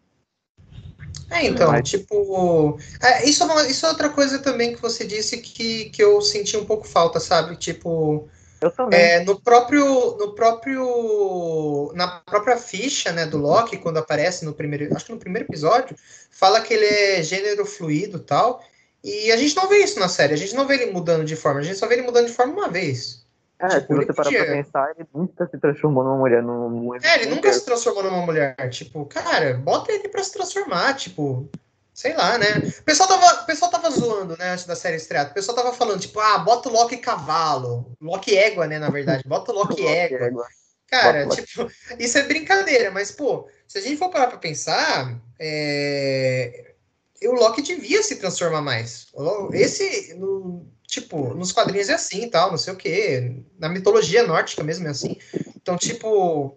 É, 1.29 1.45
então, 1.45 1.71
mas... 1.71 1.89
tipo. 1.89 2.77
É, 3.01 3.27
isso, 3.27 3.43
é 3.43 3.67
isso 3.69 3.85
é 3.85 3.89
outra 3.89 4.09
coisa 4.09 4.39
também 4.39 4.73
que 4.73 4.81
você 4.81 5.05
disse 5.05 5.37
que, 5.37 5.89
que 5.89 6.01
eu 6.01 6.21
senti 6.21 6.55
um 6.55 6.65
pouco 6.65 6.87
falta, 6.87 7.19
sabe? 7.19 7.57
Tipo. 7.57 8.29
Eu 8.61 8.71
também. 8.71 8.99
É, 8.99 9.23
no 9.23 9.39
próprio, 9.39 9.85
no 10.17 10.33
próprio, 10.33 11.91
na 11.95 12.07
própria 12.21 12.57
ficha, 12.57 13.11
né, 13.11 13.25
do 13.25 13.37
Loki, 13.37 13.77
quando 13.77 13.97
aparece 13.97 14.45
no 14.45 14.53
primeiro, 14.53 14.95
acho 14.95 15.05
que 15.05 15.11
no 15.11 15.19
primeiro 15.19 15.47
episódio, 15.47 15.95
fala 16.31 16.61
que 16.61 16.73
ele 16.73 16.85
é 16.85 17.23
gênero 17.23 17.65
fluido, 17.65 18.19
tal. 18.19 18.63
E 19.03 19.31
a 19.31 19.37
gente 19.37 19.55
não 19.55 19.67
vê 19.67 19.77
isso 19.77 19.99
na 19.99 20.09
série, 20.09 20.33
a 20.33 20.37
gente 20.37 20.55
não 20.55 20.65
vê 20.65 20.75
ele 20.75 20.91
mudando 20.91 21.23
de 21.23 21.35
forma, 21.35 21.59
a 21.59 21.63
gente 21.63 21.77
só 21.77 21.87
vê 21.87 21.95
ele 21.95 22.03
mudando 22.03 22.27
de 22.27 22.33
forma 22.33 22.53
uma 22.53 22.69
vez. 22.69 23.25
É, 23.59 23.79
tipo, 23.79 23.95
se 23.95 24.05
você 24.05 24.13
parar 24.13 24.29
podia... 24.29 24.45
pra 24.45 24.53
pensar, 24.53 24.93
ele 24.95 25.07
nunca 25.13 25.47
se 25.47 25.57
transformou 25.57 26.03
numa 26.03 26.17
mulher. 26.17 26.43
Num... 26.43 26.95
É, 26.95 27.15
ele 27.21 27.27
nunca 27.27 27.51
se 27.51 27.65
transformou 27.65 28.03
numa 28.03 28.25
mulher. 28.25 28.55
Tipo, 28.69 29.05
cara, 29.05 29.55
bota 29.55 29.91
ele 29.91 30.07
pra 30.09 30.23
se 30.23 30.33
transformar, 30.33 30.93
tipo. 30.95 31.49
Sei 31.97 32.13
lá, 32.13 32.37
né? 32.37 32.45
O 32.79 32.83
pessoal 32.83 33.09
tava, 33.09 33.41
o 33.41 33.45
pessoal 33.47 33.71
tava 33.71 33.89
zoando, 33.89 34.37
né, 34.37 34.51
antes 34.51 34.65
da 34.65 34.75
série 34.75 34.97
estrear. 34.97 35.31
O 35.31 35.33
pessoal 35.33 35.57
tava 35.57 35.73
falando, 35.73 35.99
tipo, 35.99 36.19
ah, 36.19 36.37
bota 36.37 36.69
o 36.69 36.71
Loki 36.71 36.97
cavalo. 36.97 37.91
Loki 37.99 38.37
égua, 38.37 38.67
né, 38.67 38.77
na 38.77 38.91
verdade. 38.91 39.23
Bota 39.25 39.51
o 39.51 39.55
Loki 39.57 39.83
égua. 39.83 40.45
Cara, 40.85 41.27
tipo, 41.27 41.67
isso 41.97 42.19
é 42.19 42.21
brincadeira, 42.21 42.91
mas, 42.91 43.11
pô, 43.11 43.49
se 43.67 43.79
a 43.79 43.81
gente 43.81 43.97
for 43.97 44.11
parar 44.11 44.27
pra 44.27 44.37
pensar, 44.37 45.19
é... 45.39 46.75
o 47.23 47.31
Loki 47.31 47.63
devia 47.63 48.03
se 48.03 48.17
transformar 48.17 48.61
mais. 48.61 49.07
Esse, 49.53 50.13
no, 50.13 50.67
tipo, 50.85 51.33
nos 51.33 51.51
quadrinhos 51.51 51.89
é 51.89 51.95
assim 51.95 52.25
e 52.25 52.29
tal, 52.29 52.51
não 52.51 52.59
sei 52.59 52.73
o 52.73 52.77
quê. 52.77 53.41
Na 53.57 53.69
mitologia 53.69 54.21
nórdica 54.21 54.63
mesmo 54.63 54.85
é 54.85 54.91
assim. 54.91 55.17
Então, 55.55 55.75
tipo, 55.75 56.55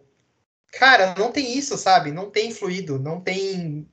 cara, 0.70 1.14
não 1.16 1.32
tem 1.32 1.56
isso, 1.56 1.78
sabe? 1.78 2.12
Não 2.12 2.30
tem 2.30 2.52
fluido, 2.52 2.98
não 2.98 3.18
tem 3.18 3.88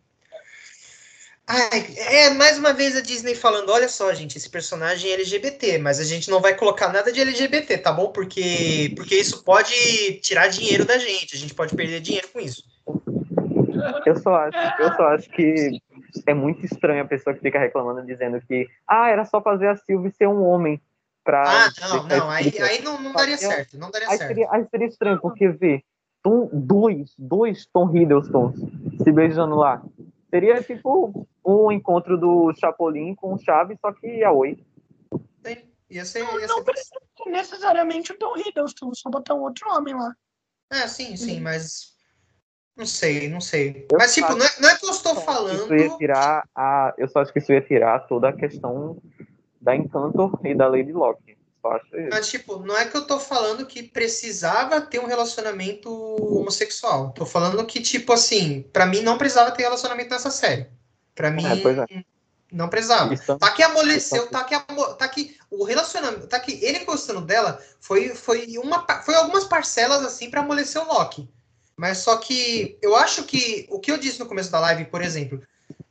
Ai, 1.50 1.88
é 1.96 2.30
mais 2.32 2.60
uma 2.60 2.74
vez 2.74 2.98
a 2.98 3.02
Disney 3.02 3.34
falando: 3.34 3.72
olha 3.72 3.88
só, 3.88 4.14
gente, 4.14 4.38
esse 4.38 4.50
personagem 4.50 5.10
é 5.10 5.14
LGBT, 5.14 5.78
mas 5.78 5.98
a 5.98 6.04
gente 6.04 6.30
não 6.30 6.42
vai 6.42 6.54
colocar 6.54 6.92
nada 6.92 7.10
de 7.10 7.22
LGBT, 7.22 7.78
tá 7.78 7.94
bom? 7.94 8.10
Porque, 8.10 8.92
porque 8.98 9.16
isso 9.16 9.42
pode 9.46 10.20
tirar 10.22 10.50
dinheiro 10.50 10.84
da 10.84 10.98
gente, 10.98 11.36
a 11.36 11.40
gente 11.40 11.54
pode 11.54 11.74
perder 11.74 12.02
dinheiro 12.02 12.28
com 12.34 12.42
isso. 12.42 12.64
Eu 14.06 14.18
só 14.18 14.36
acho, 14.36 14.82
eu 14.82 14.94
só 14.96 15.04
acho 15.14 15.30
que 15.30 15.80
é 16.26 16.34
muito 16.34 16.66
estranho 16.66 17.04
a 17.04 17.08
pessoa 17.08 17.34
que 17.34 17.42
fica 17.42 17.60
reclamando 17.60 18.06
dizendo 18.06 18.42
que 18.42 18.68
ah, 18.86 19.10
era 19.10 19.24
só 19.24 19.42
fazer 19.42 19.68
a 19.68 19.76
Sylvie 19.78 20.12
ser 20.12 20.28
um 20.28 20.44
homem. 20.44 20.82
Pra 21.24 21.44
ah, 21.44 21.72
não, 21.90 22.08
não, 22.08 22.30
aí, 22.30 22.54
aí 22.62 22.82
não, 22.82 23.02
não 23.02 23.12
daria 23.12 23.38
certo, 23.38 23.78
não 23.78 23.92
daria 23.92 24.10
aí 24.10 24.18
certo. 24.18 24.30
Seria, 24.30 24.48
aí 24.50 24.66
seria 24.70 24.88
estranho, 24.88 25.20
porque 25.20 25.50
vê, 25.50 25.84
dois, 26.54 27.14
dois 27.18 27.66
Tom 27.66 27.94
Hiddlestons 27.94 28.56
se 29.04 29.12
beijando 29.12 29.56
lá. 29.56 29.82
Seria 30.30 30.62
tipo 30.62 31.28
um 31.48 31.72
encontro 31.72 32.18
do 32.18 32.54
Chapolin 32.60 33.16
com 33.16 33.34
o 33.34 33.40
Chaves, 33.40 33.78
só 33.80 33.94
que 33.94 34.22
a 34.24 34.32
Oi. 34.32 34.58
Sim, 35.46 35.58
ia 35.90 36.04
ser. 36.04 36.20
Ia 36.20 36.48
não, 36.48 36.58
ser... 36.58 36.64
precisa 36.64 37.00
necessariamente 37.26 38.12
o 38.12 38.18
Tom 38.18 38.36
Hiddleston, 38.38 38.94
só 38.94 39.10
botar 39.10 39.34
um 39.34 39.42
outro 39.42 39.70
homem 39.70 39.94
lá. 39.94 40.14
É, 40.72 40.88
sim, 40.88 41.16
sim, 41.16 41.40
mas. 41.40 41.96
Não 42.76 42.86
sei, 42.86 43.28
não 43.28 43.42
sei. 43.42 43.88
Eu 43.92 43.98
mas, 43.98 44.14
tipo, 44.14 44.36
não 44.36 44.46
é, 44.46 44.50
não 44.60 44.70
é, 44.70 44.78
que 44.78 44.86
eu 44.86 44.92
estou 44.92 45.16
falando. 45.16 45.74
Isso 45.74 45.76
ia 45.76 45.98
tirar 45.98 46.48
a, 46.54 46.94
eu 46.98 47.08
só 47.08 47.22
acho 47.22 47.34
que 47.34 47.40
isso 47.40 47.52
ia 47.52 47.62
tirar 47.62 48.06
toda 48.08 48.30
a 48.30 48.34
questão 48.34 49.02
da 49.60 49.76
Encanto 49.76 50.40
e 50.44 50.54
da 50.54 50.68
Lady 50.68 50.92
Locke. 50.92 51.38
Mas, 52.12 52.30
tipo, 52.30 52.60
não 52.60 52.78
é 52.78 52.86
que 52.86 52.96
eu 52.96 53.06
tô 53.06 53.20
falando 53.20 53.66
que 53.66 53.84
precisava 53.84 54.80
ter 54.80 55.00
um 55.00 55.08
relacionamento 55.08 55.90
homossexual. 55.92 57.12
Tô 57.12 57.26
falando 57.26 57.66
que, 57.66 57.82
tipo, 57.82 58.14
assim, 58.14 58.62
para 58.72 58.86
mim 58.86 59.02
não 59.02 59.18
precisava 59.18 59.52
ter 59.52 59.64
relacionamento 59.64 60.12
nessa 60.12 60.30
série. 60.30 60.70
Para 61.18 61.32
mim, 61.32 61.44
é, 61.44 61.98
é. 61.98 62.04
não 62.52 62.70
precisava. 62.70 63.18
Tá 63.40 63.50
que 63.50 63.64
amoleceu, 63.64 64.28
tá 64.28 64.44
que, 64.44 64.54
amo, 64.54 64.94
tá 64.94 65.08
que 65.08 65.36
o 65.50 65.64
relacionamento, 65.64 66.28
tá 66.28 66.40
que 66.40 66.64
ele 66.64 66.86
gostando 66.86 67.22
dela 67.22 67.60
foi, 67.82 68.10
foi, 68.10 68.56
uma, 68.60 68.86
foi 69.02 69.16
algumas 69.16 69.44
parcelas, 69.46 70.06
assim, 70.06 70.30
para 70.30 70.42
amolecer 70.42 70.80
o 70.80 70.86
Loki. 70.86 71.28
Mas 71.76 71.98
só 71.98 72.18
que 72.18 72.78
eu 72.84 72.96
acho 72.96 73.24
que 73.24 73.66
o 73.72 73.80
que 73.80 73.92
eu 73.92 73.98
disse 73.98 74.20
no 74.20 74.28
começo 74.28 74.52
da 74.52 74.60
live, 74.60 74.86
por 74.86 75.02
exemplo, 75.02 75.42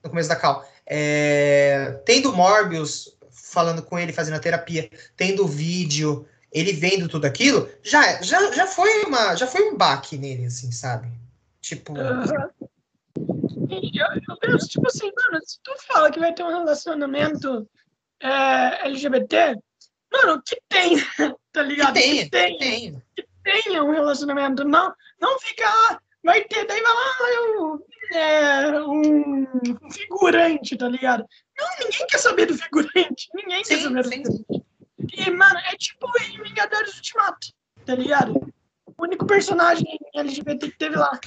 no 0.02 0.10
começo 0.10 0.28
da 0.28 0.36
Cal, 0.36 0.64
é, 0.86 2.00
tendo 2.06 2.32
Morbius 2.32 3.16
falando 3.32 3.82
com 3.82 3.98
ele, 3.98 4.12
fazendo 4.12 4.36
a 4.36 4.40
terapia, 4.40 4.88
tendo 5.16 5.46
vídeo, 5.48 6.24
ele 6.52 6.72
vendo 6.72 7.08
tudo 7.08 7.24
aquilo, 7.24 7.68
já, 7.82 8.22
já, 8.22 8.52
já 8.52 8.66
foi 8.68 9.02
uma, 9.02 9.34
já 9.34 9.48
foi 9.48 9.70
um 9.70 9.76
baque 9.76 10.16
nele, 10.16 10.46
assim, 10.46 10.70
sabe? 10.70 11.08
Tipo. 11.60 11.94
Uhum. 11.94 12.68
Eu, 13.70 14.20
eu, 14.28 14.36
penso, 14.38 14.68
tipo 14.68 14.86
assim, 14.86 15.10
mano, 15.14 15.44
se 15.44 15.58
tu 15.62 15.72
fala 15.86 16.10
que 16.10 16.20
vai 16.20 16.32
ter 16.32 16.42
um 16.42 16.48
relacionamento 16.48 17.68
é, 18.20 18.86
LGBT, 18.86 19.56
mano, 20.12 20.42
que 20.44 20.58
tem, 20.68 20.96
tá 21.52 21.62
ligado? 21.62 21.94
Que 21.94 22.00
tenha, 22.00 22.24
que 22.24 22.30
tenha, 22.30 22.50
que 22.52 22.58
tenha. 22.58 23.02
Que 23.14 23.26
tenha 23.42 23.82
um 23.82 23.92
relacionamento, 23.92 24.64
não, 24.64 24.92
não 25.20 25.38
fica, 25.38 25.64
ah, 25.66 25.98
vai 26.24 26.44
ter, 26.44 26.66
daí 26.66 26.80
vai 26.80 26.92
lá, 26.92 27.14
eu, 27.34 27.86
é, 28.12 28.82
um 28.82 29.90
figurante, 29.90 30.76
tá 30.76 30.88
ligado? 30.88 31.24
Não, 31.58 31.66
ninguém 31.80 32.06
quer 32.06 32.18
saber 32.18 32.46
do 32.46 32.56
figurante. 32.56 33.28
Ninguém 33.34 33.64
sim, 33.64 33.76
quer 33.76 33.82
saber 33.82 34.02
do 34.02 34.10
figurante. 34.10 34.66
E, 35.12 35.30
mano, 35.30 35.58
é 35.58 35.76
tipo 35.76 36.06
em 36.20 36.42
Vingadores 36.42 36.96
Ultimato, 36.96 37.48
tá 37.84 37.94
ligado? 37.94 38.52
O 38.86 39.02
único 39.02 39.26
personagem 39.26 39.98
LGBT 40.14 40.70
que 40.70 40.78
teve 40.78 40.96
lá. 40.96 41.18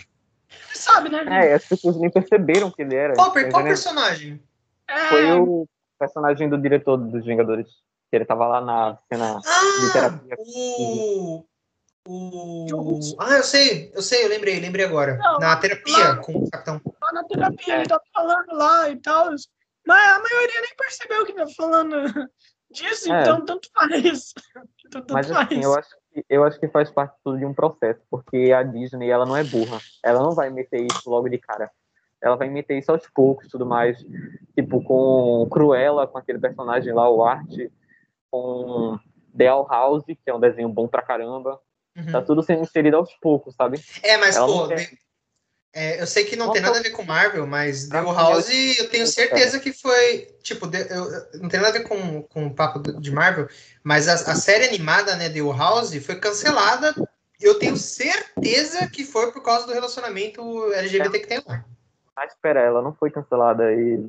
Você 0.50 0.78
sabe, 0.78 1.10
né? 1.10 1.24
É, 1.28 1.54
as 1.54 1.66
pessoas 1.66 1.97
nem 1.97 2.10
perceberam 2.10 2.72
que 2.72 2.82
ele 2.82 2.95
era. 2.95 3.14
Qual, 3.14 3.32
qual 3.32 3.64
personagem? 3.64 4.41
É... 4.88 5.10
Foi 5.10 5.32
o 5.34 5.68
personagem 6.00 6.50
do 6.50 6.58
diretor 6.58 6.97
dos 6.97 7.26
Vingadores. 7.26 7.68
Que 8.10 8.16
ele 8.16 8.26
tava 8.26 8.47
lá 8.47 8.60
na 8.60 8.97
cena 9.08 9.39
ah, 9.45 9.86
de 9.86 9.93
terapia. 9.93 10.36
O... 10.39 11.45
O... 12.08 13.00
Ah, 13.20 13.38
eu 13.38 13.43
sei, 13.43 13.91
eu 13.93 14.02
sei, 14.02 14.26
eu 14.26 14.30
lembrei, 14.30 14.60
lembrei 14.60 14.84
agora. 14.84 15.16
Não, 15.18 15.38
na 15.38 15.56
terapia 15.58 15.95
lá, 15.95 16.16
com 16.16 16.32
o 16.32 16.50
capitão. 16.50 16.82
Lá 17.00 17.12
na 17.14 17.24
terapia, 17.24 17.76
ele 17.76 17.88
tá 17.88 18.02
falando 18.12 18.52
lá 18.54 18.89
e 18.89 18.95
tal. 18.95 19.30
Mas 19.86 20.04
a 20.04 20.20
maioria 20.20 20.62
nem 20.62 20.76
percebeu 20.76 21.26
que 21.26 21.34
tá 21.34 21.45
falando 21.56 21.95
disso, 22.72 23.14
é. 23.14 23.22
então 23.22 23.45
tanto 23.45 23.70
faz. 23.74 24.34
tanto 24.89 25.14
Mas 25.14 25.28
faz. 25.28 25.45
assim, 25.45 25.64
eu 25.64 25.78
acho, 25.78 25.89
eu 26.30 26.43
acho 26.43 26.60
que 26.60 26.68
faz 26.68 26.89
parte 26.89 27.16
tudo 27.24 27.38
de 27.38 27.45
um 27.45 27.53
processo, 27.53 28.01
porque 28.10 28.51
a 28.51 28.64
Disney, 28.64 29.10
ela 29.10 29.26
não 29.26 29.36
é 29.36 29.43
burra. 29.43 29.80
Ela 30.03 30.22
não 30.22 30.32
vai 30.32 30.49
meter 30.49 30.86
isso 30.86 31.10
logo 31.10 31.30
de 31.30 31.38
cara. 31.38 31.72
Ela 32.22 32.36
vai 32.36 32.49
meter 32.49 32.78
isso 32.78 32.91
aos 32.91 33.07
poucos 33.14 33.47
tudo 33.47 33.66
mais. 33.66 34.05
Tipo, 34.55 34.84
com 34.84 35.47
Cruella, 35.49 36.07
com 36.07 36.18
aquele 36.18 36.39
personagem 36.39 36.93
lá, 36.93 37.10
o 37.10 37.24
Art, 37.24 37.49
com 38.30 38.97
The 39.38 39.47
All 39.47 39.68
House, 39.68 40.03
que 40.05 40.18
é 40.30 40.34
um 40.34 40.39
desenho 40.39 40.70
bom 40.70 40.88
pra 40.88 41.01
caramba. 41.01 41.60
Uhum. 41.95 42.12
Tá 42.12 42.22
tudo 42.22 42.43
sendo 42.43 42.62
inserido 42.62 42.97
aos 42.97 43.14
poucos, 43.16 43.55
sabe? 43.55 43.80
É, 44.03 44.18
mas, 44.18 44.36
ela 44.36 44.47
pô, 44.47 44.68
é, 45.72 46.02
eu 46.02 46.08
sei 46.08 46.26
que 46.26 46.36
não 46.36 46.48
Nossa. 46.48 46.60
tem 46.60 46.68
nada 46.68 46.80
a 46.80 46.82
ver 46.82 46.90
com 46.90 47.04
Marvel, 47.04 47.46
mas 47.46 47.88
The 47.88 48.02
House 48.02 48.50
eu 48.80 48.90
tenho 48.90 49.06
certeza 49.06 49.60
que 49.60 49.72
foi. 49.72 50.28
Tipo, 50.42 50.66
eu, 50.66 51.40
não 51.42 51.50
tem 51.50 51.60
nada 51.60 51.70
a 51.70 51.80
ver 51.80 51.88
com, 51.88 52.24
com 52.24 52.48
o 52.48 52.54
papo 52.54 52.80
de 52.80 53.12
Marvel, 53.12 53.48
mas 53.84 54.08
a, 54.08 54.14
a 54.14 54.36
série 54.36 54.66
animada, 54.66 55.16
né, 55.16 55.30
The 55.30 55.40
House, 55.40 55.94
foi 56.04 56.16
cancelada. 56.16 56.96
Eu 57.40 57.60
tenho 57.60 57.78
certeza 57.78 58.88
que 58.90 59.06
foi 59.06 59.32
por 59.32 59.42
causa 59.44 59.68
do 59.68 59.74
relacionamento 59.74 60.74
LGBT 60.74 61.18
é. 61.18 61.20
que 61.20 61.28
tem 61.28 61.44
lá. 61.48 61.64
Ah, 62.16 62.26
espera, 62.26 62.62
ela 62.62 62.82
não 62.82 62.94
foi 62.94 63.12
cancelada 63.12 63.72
e, 63.72 64.06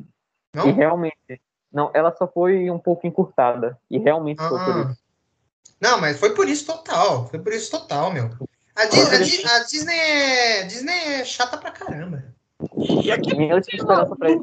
não? 0.55 0.69
e 0.69 0.73
realmente. 0.73 1.41
Não, 1.73 1.91
ela 1.95 2.13
só 2.17 2.27
foi 2.27 2.69
um 2.71 2.79
pouco 2.79 3.07
encurtada. 3.07 3.79
E 3.89 3.99
realmente 3.99 4.41
ah. 4.41 4.49
foi 4.49 4.59
por 4.59 4.77
ah. 4.77 4.91
isso. 4.91 5.01
Não, 5.81 6.01
mas 6.01 6.19
foi 6.19 6.35
por 6.35 6.49
isso 6.49 6.67
total. 6.67 7.29
Foi 7.29 7.39
por 7.39 7.53
isso 7.53 7.71
total, 7.71 8.13
meu. 8.13 8.31
A, 8.81 8.87
Disney, 8.87 9.45
a, 9.45 9.57
a 9.57 9.65
Disney, 9.65 9.95
é, 9.95 10.63
Disney 10.65 10.93
é 10.93 11.25
chata 11.25 11.59
pra 11.59 11.71
caramba. 11.71 12.25
E 13.03 13.11
aqui, 13.13 13.37
Minha 13.37 13.57
última 13.57 13.77
esperança 13.77 14.17
pra 14.17 14.31
eles 14.31 14.43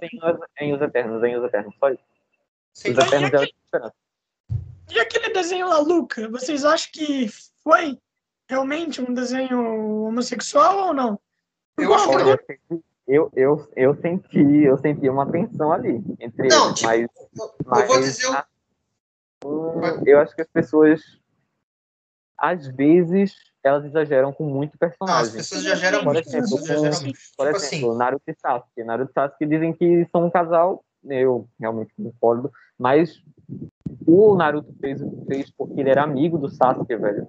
é 0.59 0.65
em 0.65 0.73
Os 0.73 0.81
Eternos, 0.81 1.23
em 1.23 1.35
Os 1.35 1.43
Eternos, 1.43 1.75
só 1.79 1.89
isso. 1.89 2.03
Sim, 2.73 2.91
Os 2.91 2.97
Eternos 2.97 3.33
é 3.33 3.35
a 3.35 3.39
última 3.39 3.59
esperança. 3.65 3.95
E 4.89 4.99
aquele 4.99 5.33
desenho 5.33 5.67
lá, 5.67 5.79
Luca, 5.79 6.29
vocês 6.29 6.63
acham 6.63 6.89
que 6.93 7.29
foi 7.63 7.99
realmente 8.47 9.01
um 9.01 9.13
desenho 9.13 10.05
homossexual 10.05 10.87
ou 10.87 10.93
não? 10.93 11.19
Eu 11.77 11.93
acho 11.93 12.09
que 12.09 12.59
não. 12.69 12.83
Eu, 13.07 13.31
eu, 13.35 13.71
eu 13.75 13.95
senti, 13.95 14.63
eu 14.63 14.77
senti 14.77 15.07
uma 15.07 15.31
tensão 15.31 15.71
ali 15.71 16.03
entre 16.19 16.49
não, 16.49 16.67
eles, 16.67 16.79
tipo, 16.79 16.87
mas, 16.87 17.01
eu, 17.01 17.55
mas 17.65 17.87
vou 17.87 17.99
dizer 18.01 18.45
eu... 19.45 20.03
eu 20.05 20.19
acho 20.19 20.35
que 20.35 20.41
as 20.41 20.49
pessoas 20.49 21.01
às 22.37 22.67
vezes 22.67 23.33
elas 23.63 23.85
exageram 23.85 24.31
com 24.31 24.45
muito 24.45 24.77
personagem. 24.77 25.15
Não, 25.15 25.21
as 25.21 25.31
pessoas 25.31 25.65
exageram 25.65 26.03
por 26.03 26.13
muito. 26.13 26.27
Exemplo, 26.27 26.57
exageram 26.57 27.01
muito. 27.01 27.19
Por 27.37 27.45
tipo 27.45 27.57
exemplo, 27.57 27.91
assim. 27.91 27.97
Naruto 27.97 28.23
e 28.27 28.33
Sasuke. 28.33 28.83
Naruto 28.83 29.11
e 29.11 29.13
Sasuke 29.13 29.45
dizem 29.45 29.73
que 29.73 30.05
são 30.11 30.25
um 30.25 30.29
casal, 30.29 30.83
eu 31.05 31.47
realmente 31.59 31.93
concordo, 31.95 32.51
mas 32.77 33.21
o 34.05 34.35
Naruto 34.35 34.73
fez 34.79 35.01
o 35.01 35.09
que 35.09 35.25
fez 35.25 35.51
porque 35.51 35.79
ele 35.79 35.89
era 35.89 36.03
amigo 36.03 36.37
do 36.37 36.49
Sasuke, 36.49 36.95
velho. 36.95 37.27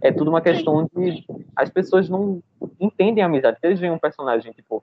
É 0.00 0.10
tudo 0.10 0.30
uma 0.30 0.40
questão 0.40 0.88
de 0.94 1.24
as 1.54 1.68
pessoas 1.68 2.08
não 2.08 2.42
entendem 2.78 3.22
a 3.22 3.26
amizade. 3.26 3.58
Seja 3.60 3.92
um 3.92 3.98
personagem, 3.98 4.52
tipo, 4.52 4.82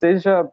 seja 0.00 0.50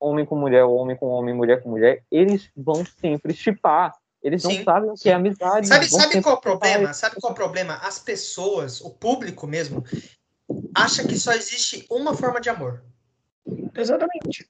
homem 0.00 0.24
com 0.24 0.36
mulher, 0.36 0.64
ou 0.64 0.76
homem 0.76 0.96
com 0.96 1.06
homem, 1.06 1.34
mulher 1.34 1.62
com 1.62 1.70
mulher, 1.70 2.02
eles 2.10 2.50
vão 2.56 2.84
sempre 2.84 3.34
chipar 3.34 3.94
eles 4.22 4.42
não 4.42 4.50
sim, 4.50 4.64
sabem 4.64 4.90
o 4.90 4.94
que 4.94 5.08
é 5.08 5.14
amizade. 5.14 5.68
Sabe, 5.68 5.88
sabe 5.88 6.22
qual 6.22 6.34
é 6.34 6.38
o 6.38 6.40
problema? 6.40 6.92
Sabe 6.92 7.16
qual 7.20 7.30
é 7.30 7.32
o 7.32 7.36
problema? 7.36 7.74
As 7.76 7.98
pessoas, 7.98 8.80
o 8.80 8.90
público 8.90 9.46
mesmo, 9.46 9.84
acha 10.74 11.06
que 11.06 11.18
só 11.18 11.32
existe 11.32 11.86
uma 11.90 12.14
forma 12.14 12.40
de 12.40 12.50
amor. 12.50 12.82
Exatamente. 13.74 14.48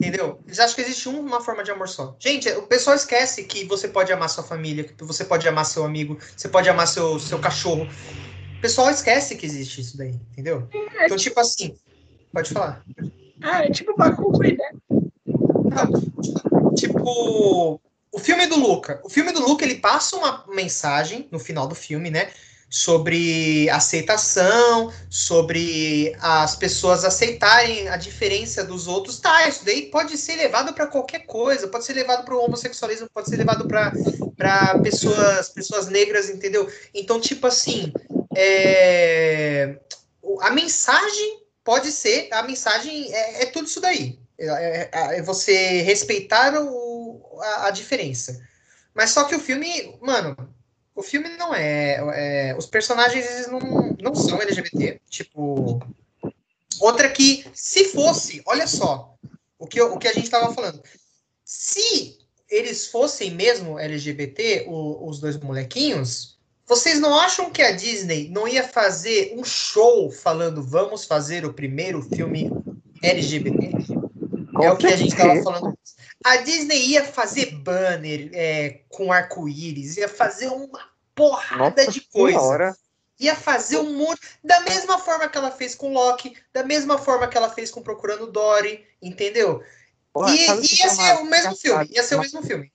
Entendeu? 0.00 0.40
Eles 0.46 0.58
acham 0.58 0.76
que 0.76 0.80
existe 0.82 1.08
uma 1.08 1.40
forma 1.40 1.62
de 1.62 1.70
amor 1.70 1.88
só. 1.88 2.16
Gente, 2.18 2.48
o 2.50 2.66
pessoal 2.66 2.96
esquece 2.96 3.44
que 3.44 3.64
você 3.64 3.88
pode 3.88 4.12
amar 4.12 4.28
sua 4.28 4.44
família, 4.44 4.84
que 4.84 5.04
você 5.04 5.24
pode 5.24 5.46
amar 5.48 5.64
seu 5.64 5.84
amigo, 5.84 6.18
você 6.36 6.48
pode 6.48 6.68
amar 6.68 6.86
seu, 6.86 7.18
seu 7.18 7.38
cachorro. 7.38 7.86
O 8.56 8.60
pessoal 8.60 8.90
esquece 8.90 9.36
que 9.36 9.46
existe 9.46 9.80
isso 9.80 9.96
daí, 9.96 10.14
entendeu? 10.32 10.68
É, 10.72 11.06
então, 11.06 11.16
tipo 11.16 11.38
assim, 11.38 11.76
pode 12.32 12.52
falar. 12.52 12.84
Ah, 13.42 13.64
é 13.64 13.70
tipo 13.70 13.96
Bakugan, 13.96 14.56
né? 14.56 14.72
Não, 14.88 16.57
tipo, 16.78 17.80
o 18.12 18.18
filme 18.18 18.46
do 18.46 18.58
Luca. 18.58 19.00
O 19.04 19.08
filme 19.08 19.32
do 19.32 19.40
Luca, 19.40 19.64
ele 19.64 19.76
passa 19.76 20.16
uma 20.16 20.44
mensagem 20.48 21.28
no 21.30 21.38
final 21.38 21.66
do 21.66 21.74
filme, 21.74 22.10
né? 22.10 22.30
sobre 22.70 23.68
aceitação, 23.70 24.92
sobre 25.08 26.14
as 26.20 26.54
pessoas 26.54 27.04
aceitarem 27.04 27.88
a 27.88 27.96
diferença 27.96 28.62
dos 28.62 28.86
outros, 28.86 29.18
tá? 29.18 29.48
Isso 29.48 29.64
daí 29.64 29.86
pode 29.86 30.18
ser 30.18 30.36
levado 30.36 30.74
para 30.74 30.86
qualquer 30.86 31.20
coisa, 31.20 31.68
pode 31.68 31.86
ser 31.86 31.94
levado 31.94 32.24
para 32.24 32.36
o 32.36 32.44
homossexualismo, 32.44 33.08
pode 33.12 33.30
ser 33.30 33.36
levado 33.36 33.66
para 33.66 34.78
pessoas, 34.82 35.48
pessoas 35.48 35.88
negras, 35.88 36.28
entendeu? 36.28 36.70
Então, 36.92 37.18
tipo 37.18 37.46
assim, 37.46 37.90
é, 38.36 39.78
a 40.42 40.50
mensagem 40.50 41.42
pode 41.64 41.90
ser, 41.90 42.28
a 42.32 42.42
mensagem 42.42 43.12
é, 43.12 43.44
é 43.44 43.46
tudo 43.46 43.66
isso 43.66 43.80
daí. 43.80 44.17
É, 44.38 44.46
é, 44.46 45.18
é 45.18 45.22
você 45.22 45.82
respeitar 45.82 46.54
o, 46.62 47.38
a, 47.40 47.66
a 47.66 47.70
diferença. 47.70 48.40
Mas 48.94 49.10
só 49.10 49.24
que 49.24 49.34
o 49.34 49.40
filme, 49.40 49.96
mano, 50.00 50.36
o 50.94 51.02
filme 51.02 51.28
não 51.36 51.54
é, 51.54 52.50
é, 52.50 52.56
os 52.56 52.66
personagens 52.66 53.46
não, 53.46 53.96
não 54.00 54.14
são 54.14 54.42
LGBT. 54.42 55.00
Tipo. 55.08 55.80
Outra 56.80 57.08
que, 57.08 57.44
se 57.54 57.86
fosse, 57.86 58.42
olha 58.46 58.66
só, 58.66 59.16
o 59.58 59.66
que, 59.66 59.80
o 59.80 59.98
que 59.98 60.08
a 60.08 60.12
gente 60.12 60.24
estava 60.24 60.52
falando. 60.54 60.82
Se 61.44 62.18
eles 62.48 62.86
fossem 62.86 63.32
mesmo 63.32 63.78
LGBT, 63.78 64.66
o, 64.68 65.08
os 65.08 65.20
dois 65.20 65.36
molequinhos, 65.38 66.38
vocês 66.66 67.00
não 67.00 67.18
acham 67.18 67.50
que 67.50 67.62
a 67.62 67.72
Disney 67.72 68.28
não 68.28 68.46
ia 68.46 68.66
fazer 68.66 69.34
um 69.36 69.44
show 69.44 70.10
falando 70.10 70.62
vamos 70.62 71.04
fazer 71.04 71.44
o 71.44 71.54
primeiro 71.54 72.02
filme 72.02 72.50
LGBT? 73.02 73.77
Com 74.58 74.64
é 74.64 74.72
o 74.72 74.76
que 74.76 74.86
a 74.88 74.96
gente 74.96 75.10
estava 75.10 75.40
falando. 75.40 75.78
A 76.24 76.36
Disney 76.38 76.88
ia 76.88 77.04
fazer 77.04 77.52
banner 77.52 78.28
é, 78.32 78.80
com 78.88 79.12
arco-íris, 79.12 79.96
ia 79.96 80.08
fazer 80.08 80.48
uma 80.48 80.80
porrada 81.14 81.84
Nossa 81.84 81.92
de 81.92 82.00
coisa. 82.08 82.38
Senhora. 82.38 82.76
Ia 83.20 83.36
fazer 83.36 83.78
um 83.78 83.96
monte. 83.96 84.20
Da 84.42 84.60
mesma 84.60 84.98
forma 84.98 85.28
que 85.28 85.38
ela 85.38 85.52
fez 85.52 85.76
com 85.76 85.92
Loki, 85.92 86.36
da 86.52 86.64
mesma 86.64 86.98
forma 86.98 87.28
que 87.28 87.36
ela 87.36 87.48
fez 87.48 87.70
com 87.70 87.82
Procurando 87.82 88.30
Dory, 88.30 88.84
entendeu? 89.00 89.62
Porra, 90.12 90.34
e 90.34 90.40
ia 90.40 90.88
ser 90.88 91.14
o 91.20 91.24
mesmo 91.24 91.56
filme. 91.56 91.88
Ia 91.90 92.02
ser 92.02 92.16
o 92.16 92.20
mesmo 92.20 92.42
filme. 92.42 92.72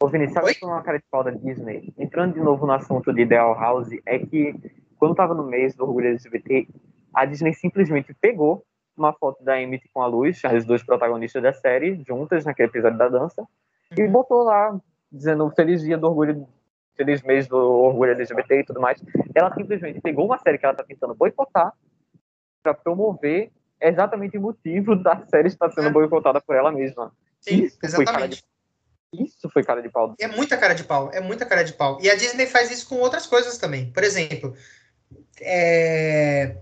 Ô, 0.00 0.08
Vini, 0.08 0.32
sabe 0.32 0.54
que 0.54 0.64
uma 0.64 0.82
cara 0.82 0.98
de 0.98 1.04
pau 1.08 1.22
da 1.22 1.30
Disney? 1.30 1.94
Entrando 1.96 2.34
de 2.34 2.40
novo 2.40 2.66
no 2.66 2.72
assunto 2.72 3.12
de 3.12 3.22
Ideal 3.22 3.54
House, 3.54 3.88
é 4.04 4.18
que 4.18 4.54
quando 4.98 5.14
tava 5.14 5.34
no 5.34 5.44
mês 5.44 5.74
do 5.76 5.84
orgulho 5.84 6.08
LGBT, 6.08 6.66
a 7.14 7.24
Disney 7.24 7.54
simplesmente 7.54 8.12
pegou 8.20 8.64
uma 8.96 9.12
foto 9.12 9.42
da 9.42 9.60
Emmett 9.60 9.88
com 9.92 10.02
a 10.02 10.06
Luz, 10.06 10.44
as 10.44 10.64
duas 10.64 10.82
protagonistas 10.82 11.42
da 11.42 11.52
série, 11.52 12.02
juntas 12.06 12.44
naquele 12.44 12.68
episódio 12.68 12.98
da 12.98 13.08
dança, 13.08 13.46
e 13.96 14.02
uhum. 14.02 14.12
botou 14.12 14.42
lá, 14.42 14.78
dizendo 15.10 15.50
Feliz 15.50 15.82
Dia 15.82 15.98
do 15.98 16.06
Orgulho 16.06 16.46
feliz 16.96 17.22
mês 17.22 17.46
do 17.46 17.56
orgulho 17.56 18.12
LGBT 18.12 18.60
e 18.60 18.64
tudo 18.64 18.80
mais. 18.80 19.02
Ela 19.34 19.52
simplesmente 19.54 20.00
pegou 20.00 20.26
uma 20.26 20.38
série 20.38 20.58
que 20.58 20.64
ela 20.64 20.72
está 20.72 20.84
tentando 20.84 21.14
boicotar 21.14 21.72
para 22.62 22.74
promover 22.74 23.50
exatamente 23.80 24.38
o 24.38 24.40
motivo 24.40 24.96
da 24.96 25.24
série 25.26 25.48
estar 25.48 25.70
sendo 25.72 25.88
é. 25.88 25.90
boicotada 25.90 26.40
por 26.40 26.56
ela 26.56 26.72
mesma. 26.72 27.12
Sim, 27.40 27.64
isso 27.64 27.78
exatamente. 27.82 28.42
Isso 29.12 29.48
foi 29.50 29.62
cara 29.62 29.80
de 29.80 29.88
pau. 29.88 30.14
É 30.18 30.26
muita 30.26 30.56
cara 30.56 30.74
de 30.74 30.82
pau, 30.82 31.10
é 31.12 31.20
muita 31.20 31.46
cara 31.46 31.62
de 31.62 31.72
pau. 31.74 31.98
E 32.00 32.10
a 32.10 32.16
Disney 32.16 32.46
faz 32.46 32.70
isso 32.70 32.88
com 32.88 32.96
outras 32.96 33.26
coisas 33.26 33.58
também. 33.58 33.92
Por 33.92 34.02
exemplo, 34.02 34.54
é... 35.40 36.56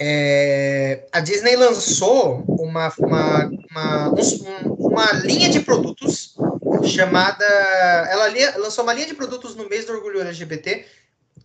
É... 0.00 1.06
a 1.12 1.20
Disney 1.20 1.56
lançou 1.56 2.42
uma, 2.48 2.90
uma, 2.98 3.50
uma, 3.70 4.08
um, 4.08 4.72
uma 4.78 5.12
linha 5.12 5.50
de 5.50 5.60
produtos 5.60 6.34
chamada. 6.86 7.44
Ela 7.44 8.28
lançou 8.58 8.82
uma 8.82 8.94
linha 8.94 9.06
de 9.06 9.14
produtos 9.14 9.54
no 9.54 9.68
mês 9.68 9.84
do 9.84 9.92
orgulho 9.92 10.22
LGBT 10.22 10.86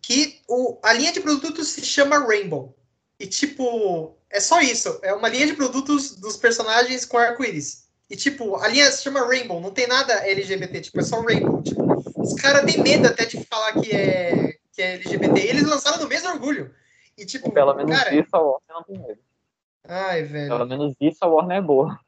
que 0.02 0.40
o, 0.48 0.78
a 0.84 0.94
linha 0.94 1.12
de 1.12 1.20
produtos 1.20 1.70
se 1.70 1.84
chama 1.84 2.20
Rainbow. 2.20 2.76
E, 3.20 3.26
tipo, 3.26 4.16
é 4.30 4.40
só 4.40 4.62
isso. 4.62 5.00
É 5.02 5.14
uma 5.14 5.30
linha 5.30 5.48
de 5.48 5.54
produtos 5.54 6.16
dos 6.16 6.38
personagens 6.38 7.06
com 7.06 7.18
arco-íris. 7.18 7.86
E, 8.10 8.16
tipo, 8.16 8.56
a 8.58 8.68
linha 8.68 8.92
se 8.92 9.02
chama 9.02 9.26
Rainbow, 9.26 9.60
não 9.60 9.72
tem 9.72 9.88
nada 9.88 10.14
LGBT, 10.28 10.82
tipo, 10.82 11.00
é 11.00 11.04
só 11.04 11.22
Rainbow. 11.22 11.64
Tipo, 11.64 12.22
os 12.22 12.34
caras 12.36 12.72
têm 12.72 12.84
medo 12.84 13.08
até 13.08 13.26
de 13.26 13.44
falar 13.46 13.74
que 13.82 13.92
é, 13.92 14.58
que 14.72 14.82
é 14.82 14.94
LGBT. 14.94 15.40
E 15.40 15.48
eles 15.48 15.64
lançaram 15.64 15.98
no 15.98 16.08
mês 16.08 16.22
do 16.22 16.30
orgulho. 16.30 16.72
E, 17.18 17.26
tipo, 17.26 17.52
Pelo 17.52 17.74
menos 17.74 17.98
cara, 17.98 18.16
isso 18.16 18.30
a 18.36 18.40
Warner 18.40 18.70
não 18.70 18.84
tem 18.84 19.00
medo. 19.00 19.22
Ai, 19.88 20.24
velho. 20.24 20.50
Pelo 20.50 20.66
menos 20.66 20.96
isso 21.00 21.18
a 21.22 21.28
Warner 21.28 21.58
é 21.58 21.62
boa. 21.62 22.00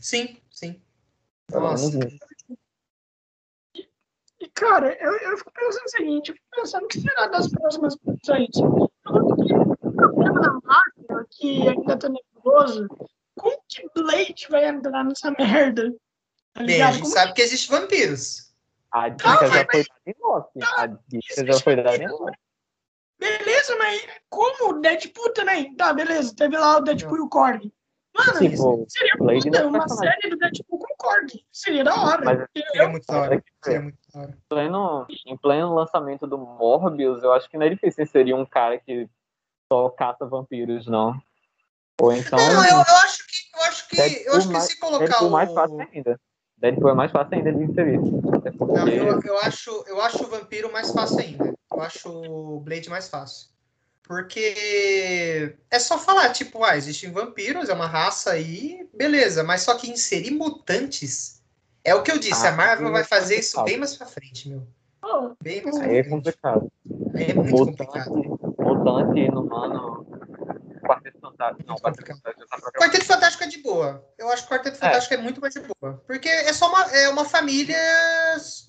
Sim, 0.00 0.40
sim. 0.50 0.80
Nossa. 1.50 1.98
E, 4.40 4.48
cara, 4.54 4.96
eu, 5.02 5.12
eu 5.18 5.36
fico 5.36 5.52
pensando 5.52 5.84
o 5.84 5.90
seguinte, 5.90 6.28
eu 6.30 6.34
fico 6.34 6.46
pensando 6.56 6.84
o 6.84 6.88
que 6.88 7.00
será 7.00 7.26
das 7.26 7.48
próximas 7.48 7.96
produções. 7.96 8.56
O 8.56 8.88
problema 9.92 10.40
da 10.40 10.52
Marvel, 10.64 11.26
que 11.30 11.68
ainda 11.68 11.98
tá 11.98 12.08
nervoso, 12.08 12.88
como 13.36 13.62
que 13.68 13.86
Blade 13.94 14.46
vai 14.48 14.66
entrar 14.66 15.04
nessa 15.04 15.30
merda? 15.32 15.94
Tá 16.54 16.64
Bem, 16.64 16.80
a 16.80 16.90
gente 16.90 17.02
como 17.02 17.14
sabe 17.14 17.28
que... 17.28 17.34
que 17.34 17.42
existe 17.42 17.70
vampiros. 17.70 18.50
A 18.90 19.08
dica 19.08 19.46
já 19.46 19.66
foi 19.66 19.84
dada 19.84 20.02
em 20.06 20.14
Loki. 20.18 20.58
A 20.76 20.86
dica 20.86 21.46
já 21.46 21.60
foi 21.60 21.76
dada 21.76 21.96
em 21.96 22.08
Loki. 22.08 22.38
Beleza, 23.20 23.76
mas 23.76 24.08
como 24.30 24.70
o 24.70 24.80
Deadpool 24.80 25.32
também? 25.34 25.74
Tá, 25.76 25.92
beleza, 25.92 26.34
teve 26.34 26.56
lá 26.56 26.78
o 26.78 26.80
Deadpool 26.80 27.18
e 27.18 27.20
o 27.20 27.28
Korg. 27.28 27.70
Mano, 28.16 28.38
tipo, 28.38 28.86
seria 28.88 29.12
puta, 29.18 29.66
uma 29.66 29.88
série 29.88 30.30
do 30.30 30.36
Deadpool 30.38 30.78
com 30.78 30.94
Korg. 30.98 31.44
Seria 31.52 31.84
da 31.84 31.94
hora. 31.94 32.24
Mas, 32.24 32.48
seria 32.56 32.88
muito 32.88 33.06
da 33.06 33.20
hora. 33.20 33.44
Seria 33.62 33.80
muito 33.82 33.98
da 34.12 34.20
hora. 34.20 34.38
Pleno, 34.48 35.06
em 35.26 35.36
pleno 35.36 35.74
lançamento 35.74 36.26
do 36.26 36.38
Morbius, 36.38 37.22
eu 37.22 37.32
acho 37.32 37.48
que 37.48 37.58
não 37.58 37.66
é 37.66 37.68
difícil 37.68 38.06
seria 38.06 38.34
um 38.34 38.46
cara 38.46 38.78
que 38.78 39.08
só 39.70 39.88
caça 39.90 40.26
vampiros, 40.26 40.86
não. 40.86 41.14
Ou 42.00 42.12
então. 42.12 42.38
Não, 42.38 42.64
eu, 42.64 42.70
eu 42.70 42.96
acho 42.96 43.26
que. 43.26 43.40
Eu 43.54 43.62
acho 43.64 43.88
que, 43.88 44.00
eu 44.00 44.36
acho 44.36 44.46
que 44.46 44.52
mais, 44.54 44.64
se 44.64 44.80
colocar. 44.80 45.04
Deadpool 45.04 45.28
o... 45.28 45.30
mais 45.30 45.52
fácil 45.52 45.80
ainda. 45.80 46.20
Deadpool 46.56 46.90
é 46.90 46.94
mais 46.94 47.12
fácil 47.12 47.34
ainda 47.34 47.52
de 47.52 47.64
inserir. 47.64 48.00
Porque... 48.58 48.74
Não, 48.74 48.88
eu, 48.88 49.20
eu, 49.22 49.38
acho, 49.40 49.84
eu 49.86 50.00
acho 50.00 50.24
o 50.24 50.26
vampiro 50.26 50.72
mais 50.72 50.90
fácil 50.92 51.20
ainda. 51.20 51.54
Eu 51.72 51.80
acho 51.80 52.08
o 52.08 52.60
Blade 52.60 52.90
mais 52.90 53.08
fácil. 53.08 53.48
Porque 54.02 55.56
é 55.70 55.78
só 55.78 55.96
falar, 55.96 56.30
tipo, 56.30 56.64
ah, 56.64 56.76
existem 56.76 57.12
vampiros, 57.12 57.68
é 57.68 57.72
uma 57.72 57.86
raça 57.86 58.32
aí, 58.32 58.88
beleza. 58.92 59.44
Mas 59.44 59.62
só 59.62 59.76
que 59.76 59.88
inserir 59.88 60.32
mutantes 60.32 61.40
é 61.84 61.94
o 61.94 62.02
que 62.02 62.10
eu 62.10 62.18
disse. 62.18 62.44
Ah, 62.44 62.50
a 62.50 62.56
Marvel 62.56 62.90
vai 62.90 63.04
fazer 63.04 63.38
isso 63.38 63.62
bem 63.62 63.78
mais 63.78 63.94
pra 63.96 64.06
frente, 64.06 64.48
meu. 64.48 64.66
Bem 65.40 65.62
mais 65.62 65.76
pra 65.76 65.84
frente. 65.84 65.92
Aí 65.92 65.98
é 65.98 66.04
complicado. 66.04 66.72
Aí 67.14 67.30
é 67.30 67.34
muito 67.34 67.56
mutante, 67.56 67.78
complicado. 67.78 68.14
Mutante, 68.58 69.20
inumano, 69.20 70.06
Fantástico. 71.40 71.64
Não, 71.66 71.76
Quarteto 71.76 72.06
Fantástico. 72.06 72.46
Tá 72.48 72.78
Quarteto 72.78 73.04
Fantástico 73.04 73.44
é 73.44 73.46
de 73.46 73.58
boa. 73.58 74.04
Eu 74.18 74.30
acho 74.30 74.42
que 74.42 74.50
Quarteto 74.50 74.76
é. 74.76 74.78
Fantástico 74.78 75.14
é. 75.14 75.16
é 75.16 75.20
muito 75.20 75.40
mais 75.40 75.54
de 75.54 75.60
boa. 75.60 76.02
Porque 76.06 76.28
é 76.28 76.52
só 76.52 76.68
uma, 76.68 76.82
é 76.92 77.08
uma 77.08 77.24
família 77.24 77.76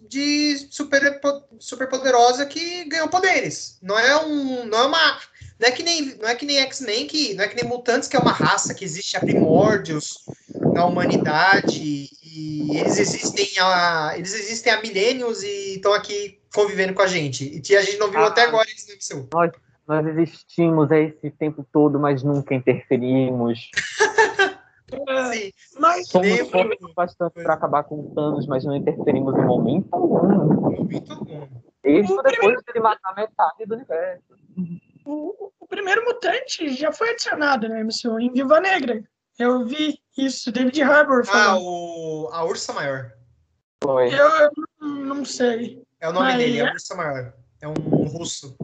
de 0.08 0.58
super, 0.72 1.20
super 1.60 1.90
poderosa 1.90 2.46
que 2.46 2.86
ganhou 2.86 3.10
poderes. 3.10 3.78
Não 3.82 4.00
é 4.00 4.16
um. 4.24 4.66
Não 4.66 4.78
é 4.78 4.86
uma. 4.86 5.20
Não 5.60 5.68
é 5.68 5.72
que 5.72 5.84
nem, 5.84 6.16
não 6.16 6.28
é 6.28 6.34
que 6.34 6.46
nem 6.46 6.58
X-Men, 6.60 7.06
que 7.06 7.36
não 7.36 7.44
é 7.44 7.48
que 7.48 7.56
nem 7.56 7.70
mutantes, 7.70 8.08
que 8.08 8.16
é 8.16 8.20
uma 8.20 8.32
raça 8.32 8.74
que 8.74 8.84
existe 8.84 9.16
há 9.16 9.20
primórdios 9.20 10.26
na 10.74 10.86
humanidade 10.86 12.10
e 12.24 12.78
eles 12.80 12.98
existem 12.98 13.48
há, 13.60 14.14
eles 14.16 14.34
existem 14.34 14.74
há 14.74 14.82
milênios 14.82 15.44
e 15.44 15.76
estão 15.76 15.94
aqui 15.94 16.40
convivendo 16.52 16.96
com 16.96 17.04
a 17.04 17.08
gente. 17.08 17.62
E 17.70 17.76
a 17.76 17.82
gente 17.82 17.98
não 17.98 18.10
viu 18.10 18.22
ah, 18.22 18.28
até 18.28 18.42
agora 18.44 18.68
eles 18.70 18.88
no 18.88 18.96
MCU. 18.96 19.30
Nós, 19.32 19.52
nós 19.92 20.08
existimos 20.08 20.90
esse 20.90 21.30
tempo 21.32 21.68
todo, 21.70 22.00
mas 22.00 22.24
nunca 22.24 22.56
interferimos. 22.56 23.70
Sim, 25.32 25.52
mas 25.80 26.08
somos 26.08 26.50
fortes 26.50 26.94
bastante 26.94 27.34
para 27.34 27.54
acabar 27.54 27.84
com 27.84 28.14
Thanos, 28.14 28.46
mas 28.48 28.64
não 28.66 28.76
interferimos 28.76 29.38
em 29.38 29.46
momento 29.46 29.88
algum. 29.92 30.28
Momento 30.62 31.12
algum. 31.14 31.48
Isso 31.84 32.22
depois 32.24 32.58
de 32.58 32.72
ele 32.72 32.80
matar 32.80 33.16
metade 33.16 33.66
do 33.66 33.76
universo. 33.76 34.24
O, 35.06 35.52
o, 35.60 35.68
primeiro 35.68 36.06
mutante 36.06 36.74
já 36.74 36.92
foi 36.92 37.12
adicionado 37.12 37.68
na 37.68 37.84
MCU 37.84 38.20
em 38.20 38.32
Viva 38.32 38.60
Negra. 38.60 39.04
Eu 39.40 39.66
vi 39.66 40.00
isso, 40.18 40.52
David 40.52 40.82
Harbour 40.82 41.24
Ah, 41.34 41.58
o, 41.58 42.30
a 42.32 42.44
Ursa 42.46 42.74
Maior. 42.74 43.12
Foi. 43.84 44.08
Eu, 44.14 44.30
eu 44.30 44.52
não 44.82 45.26
sei. 45.26 45.82
É 46.00 46.10
o 46.10 46.14
nome 46.14 46.28
mas, 46.28 46.38
dele, 46.38 46.60
é 46.60 46.70
a 46.70 46.74
Ursa 46.74 46.96
Maior. 46.96 47.34
É 47.62 47.68
um 47.68 47.74
russo. 48.08 48.56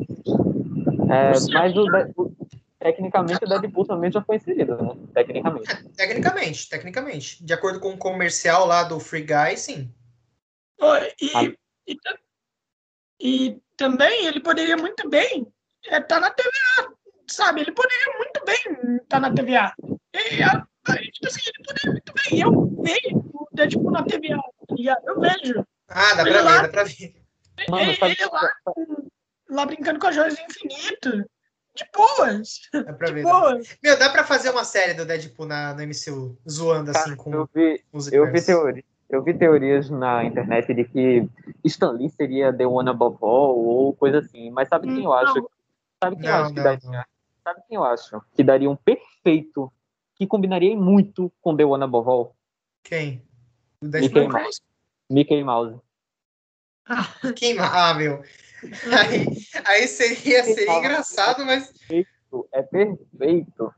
É, 1.09 1.31
mas 1.53 1.75
o, 1.75 1.85
o, 2.17 2.35
tecnicamente 2.79 3.43
o 3.43 3.47
Deadpool 3.47 3.85
também 3.85 4.11
já 4.11 4.21
foi 4.21 4.35
inserido, 4.35 4.77
né? 4.77 4.95
Tecnicamente. 5.13 5.71
É, 5.71 5.75
tecnicamente, 5.95 6.69
tecnicamente. 6.69 7.43
De 7.43 7.53
acordo 7.53 7.79
com 7.79 7.91
o 7.91 7.97
comercial 7.97 8.65
lá 8.65 8.83
do 8.83 8.99
Free 8.99 9.23
Guy, 9.23 9.57
sim. 9.57 9.93
Oh, 10.79 10.95
e, 10.95 11.31
ah. 11.35 11.43
e, 11.87 11.97
e, 13.19 13.61
também 13.75 14.25
ele 14.25 14.39
poderia 14.39 14.77
muito 14.77 15.09
bem 15.09 15.47
estar 15.83 15.95
é, 15.95 15.99
tá 16.01 16.19
na 16.19 16.31
TVA, 16.31 16.93
sabe? 17.27 17.61
Ele 17.61 17.71
poderia 17.71 18.17
muito 18.17 18.45
bem 18.45 18.97
estar 18.97 19.05
tá 19.07 19.19
na 19.19 19.33
TVA. 19.33 19.73
E, 20.13 20.43
a, 20.43 20.67
tipo 21.11 21.27
assim, 21.27 21.41
ele 21.45 21.63
poderia 21.65 21.91
muito 21.91 22.13
bem. 22.13 22.41
Eu 22.41 22.83
vejo 22.83 23.17
o 23.33 23.47
Deadpool 23.53 23.91
na 23.91 24.03
TVA, 24.03 24.41
tá 24.67 24.75
ligado? 24.75 25.07
Eu 25.07 25.19
vejo. 25.19 25.65
Ah, 25.89 26.13
dá 26.15 26.23
pra 26.23 26.43
ver, 26.43 26.61
dá 26.61 26.69
pra 26.69 26.83
ver. 26.83 27.15
Mano, 27.69 27.91
ele, 27.91 27.97
ele 27.99 28.25
lá, 28.31 28.51
lá 29.49 29.65
brincando 29.65 29.99
com 29.99 30.07
as 30.07 30.15
joias 30.15 30.35
do 30.35 30.41
infinito. 30.41 31.29
De 31.75 31.85
boas. 31.95 32.61
Dá 32.73 32.93
pra 32.93 33.07
de 33.07 33.13
ver. 33.13 33.23
Boas. 33.23 33.77
Meu, 33.83 33.99
dá 33.99 34.09
pra 34.09 34.23
fazer 34.23 34.49
uma 34.49 34.63
série 34.63 34.93
do 34.93 35.05
Deadpool 35.05 35.45
na, 35.45 35.73
no 35.73 35.83
MCU, 35.83 36.37
zoando 36.49 36.91
assim 36.91 37.15
com 37.15 37.31
eu 37.33 37.49
vi, 37.53 37.83
os 37.93 38.11
eu 38.11 38.31
vi 38.31 38.43
teoria. 38.43 38.83
Eu 39.09 39.23
vi 39.23 39.33
teorias 39.33 39.89
na 39.89 40.25
internet 40.25 40.73
de 40.73 40.83
que 40.83 41.29
Stan 41.63 41.91
Lee 41.91 42.09
seria 42.09 42.51
The 42.51 42.65
One 42.65 42.89
Above 42.89 43.17
All 43.21 43.57
ou 43.57 43.93
coisa 43.95 44.19
assim, 44.19 44.49
mas 44.49 44.67
sabe 44.67 44.87
quem 44.87 45.05
eu 45.05 45.13
acho? 45.13 45.49
Sabe 46.03 46.17
quem 46.17 46.25
não, 46.25 46.37
eu 46.37 46.43
acho 46.43 46.53
que 46.53 46.61
daria? 46.61 47.05
Sabe 47.43 47.61
quem 47.67 47.75
eu 47.77 47.83
acho 47.85 48.21
que 48.35 48.43
daria 48.43 48.69
um 48.69 48.75
perfeito, 48.75 49.71
que 50.15 50.27
combinaria 50.27 50.75
muito 50.75 51.31
com 51.41 51.55
The 51.55 51.63
One 51.63 51.85
Above 51.85 52.09
All? 52.09 52.35
Quem? 52.83 53.23
Mickey 53.81 54.27
Mouse. 54.27 54.61
Mickey 55.09 55.43
Mouse. 55.43 55.79
Quem, 57.35 57.57
ah, 57.59 57.93
meu. 57.93 58.23
Aí, 58.63 59.25
aí 59.65 59.87
seria, 59.87 60.43
seria 60.43 60.79
engraçado, 60.79 61.45
mas. 61.45 61.71
É 62.53 62.61
perfeito. 62.61 63.73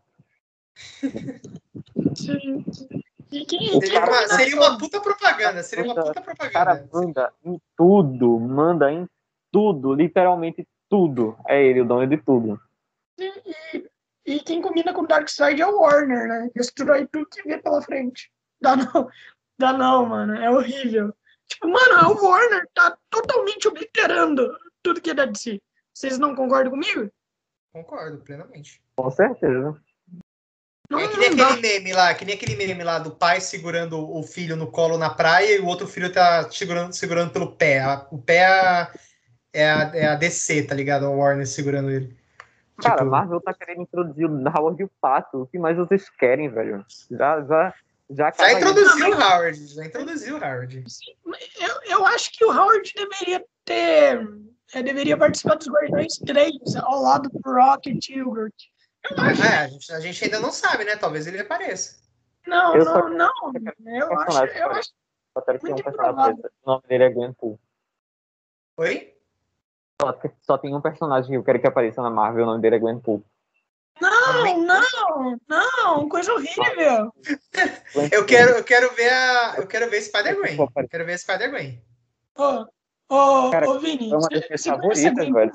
Seria 2.96 4.06
uma, 4.06 4.28
seria 4.28 4.56
uma 4.56 4.78
puta 4.78 5.02
propaganda. 5.02 5.64
Seria 5.64 5.86
uma 5.86 5.96
puta 5.96 6.22
propaganda. 6.22 6.54
Cara, 6.54 6.90
manda 6.92 7.34
em 7.44 7.62
tudo. 7.76 8.40
Manda 8.40 8.92
em 8.92 9.08
tudo. 9.52 9.94
Literalmente 9.94 10.68
tudo. 10.90 11.38
É 11.48 11.64
ele, 11.64 11.82
o 11.82 11.86
dono 11.86 12.08
de 12.08 12.18
tudo. 12.18 12.60
E, 13.20 13.32
e, 13.74 13.90
e 14.26 14.40
quem 14.40 14.62
combina 14.62 14.94
com 14.94 15.06
Darkseid 15.06 15.62
é 15.62 15.68
o 15.68 15.80
Warner, 15.80 16.28
né? 16.28 16.50
Destrói 16.56 17.08
tudo 17.08 17.28
que 17.30 17.44
vê 17.44 17.58
pela 17.58 17.82
frente. 17.82 18.32
Dá 18.62 18.76
não. 18.76 19.08
Dá 19.58 19.74
não, 19.74 20.06
mano. 20.06 20.36
É 20.36 20.50
horrível. 20.50 21.14
Tipo, 21.48 21.68
mano, 21.68 22.14
o 22.14 22.26
Warner 22.26 22.68
tá 22.74 22.98
totalmente 23.10 23.68
obliterando 23.68 24.50
tudo 24.84 25.02
que 25.02 25.10
é 25.10 25.14
da 25.14 25.26
DC. 25.26 25.60
Vocês 25.94 26.18
não 26.18 26.36
concordam 26.36 26.72
comigo? 26.72 27.10
Concordo, 27.74 28.20
plenamente. 28.20 28.82
Com 28.96 29.10
certeza. 29.12 29.80
Não, 30.90 31.00
é 31.00 31.08
que 31.08 31.18
nem 31.18 31.30
aquele 31.30 31.62
meme 31.62 31.94
lá, 31.94 32.14
que 32.16 32.26
nem 32.26 32.36
aquele 32.36 32.56
meme 32.56 32.84
lá 32.84 32.98
do 32.98 33.12
pai 33.12 33.40
segurando 33.40 34.12
o 34.12 34.24
filho 34.24 34.56
no 34.56 34.72
colo 34.72 34.98
na 34.98 35.10
praia 35.10 35.56
e 35.56 35.60
o 35.60 35.68
outro 35.68 35.86
filho 35.88 36.12
tá 36.12 36.50
segurando, 36.50 36.94
segurando 36.94 37.32
pelo 37.32 37.52
pé. 37.52 37.84
O 38.10 38.18
pé 38.18 38.90
é 39.54 39.70
a, 39.70 39.92
é 39.94 40.08
a 40.08 40.16
DC, 40.16 40.64
tá 40.64 40.74
ligado? 40.74 41.06
O 41.06 41.18
Warner 41.18 41.46
segurando 41.46 41.92
ele. 41.92 42.18
Cara, 42.82 42.98
tipo... 42.98 43.10
Marvel 43.10 43.42
tá 43.42 43.54
querendo 43.54 43.84
introduzir 43.84 44.26
o 44.26 44.50
Howard 44.50 44.82
e 44.82 44.86
o 44.86 44.92
Pato. 45.00 45.44
O 45.44 45.48
que 45.48 45.60
mais 45.60 45.78
vocês 45.78 46.10
querem, 46.10 46.50
velho? 46.50 46.84
Já, 47.12 47.42
já, 47.44 47.74
já, 48.10 48.32
já 48.32 48.54
introduziu 48.54 49.10
o 49.10 49.14
Howard. 49.14 49.68
Já 49.68 49.86
introduziu 49.86 50.38
o 50.38 50.44
Howard. 50.44 50.84
Eu, 51.60 51.98
eu 51.98 52.06
acho 52.08 52.32
que 52.32 52.44
o 52.44 52.52
Howard 52.52 52.92
deveria 52.96 53.46
ter 53.64 54.28
é, 54.74 54.84
deveria 54.84 55.18
participar 55.18 55.56
dos 55.56 55.68
Guardiões 55.68 56.18
3, 56.18 56.76
ao 56.84 57.02
lado 57.02 57.30
do 57.30 57.40
Rocket 57.52 58.10
e 58.10 58.22
o 58.22 58.32
Groot. 58.32 58.72
É, 59.12 59.58
a 59.58 59.68
gente, 59.68 59.94
a 59.94 60.00
gente 60.00 60.24
ainda 60.24 60.40
não 60.40 60.52
sabe, 60.52 60.84
né? 60.84 60.96
Talvez 60.96 61.26
ele 61.26 61.40
apareça. 61.40 61.98
Não, 62.46 62.76
eu 62.76 62.86
não, 62.86 62.94
só... 62.94 63.10
não. 63.10 63.32
Eu 63.86 64.20
acho, 64.20 64.46
eu 64.46 64.72
acho. 64.72 64.90
Só 65.34 65.42
quero 65.42 65.60
que 65.60 65.72
um 65.72 65.76
personagem 65.76 66.42
O 66.64 66.72
nome 66.72 66.84
dele 66.88 67.04
é 67.04 67.10
Gwenpool. 67.10 67.60
Oi? 68.78 69.16
Só, 70.02 70.20
só 70.42 70.58
tem 70.58 70.76
um 70.76 70.82
personagem 70.82 71.30
que 71.30 71.38
eu 71.38 71.44
quero 71.44 71.60
que 71.60 71.68
apareça 71.68 72.02
na 72.02 72.10
Marvel, 72.10 72.44
o 72.44 72.48
nome 72.48 72.62
dele 72.62 72.76
é 72.76 72.80
Gwenpool. 72.80 73.24
Não, 74.02 74.58
não, 74.66 75.38
não, 75.48 76.10
coisa 76.10 76.34
horrível. 76.34 77.14
eu 78.12 78.26
quero, 78.26 78.52
eu 78.52 78.64
quero 78.64 78.96
ver 78.96 79.12
a, 79.12 79.56
eu 79.58 79.68
quero 79.68 79.90
ver 79.90 80.02
Spider-Gwen. 80.02 80.58
Quero 80.90 81.06
ver 81.06 81.20
Spider-Gwen. 81.20 81.84
Oh, 82.38 82.66
Ô, 83.10 83.50
Cara, 83.50 83.68
ô 83.68 83.80
Vini, 83.80 84.12
é 84.12 84.16
uma 84.16 84.30
das 84.30 84.48
minhas 84.48 84.64
favoritas, 84.64 85.30
velho. 85.30 85.52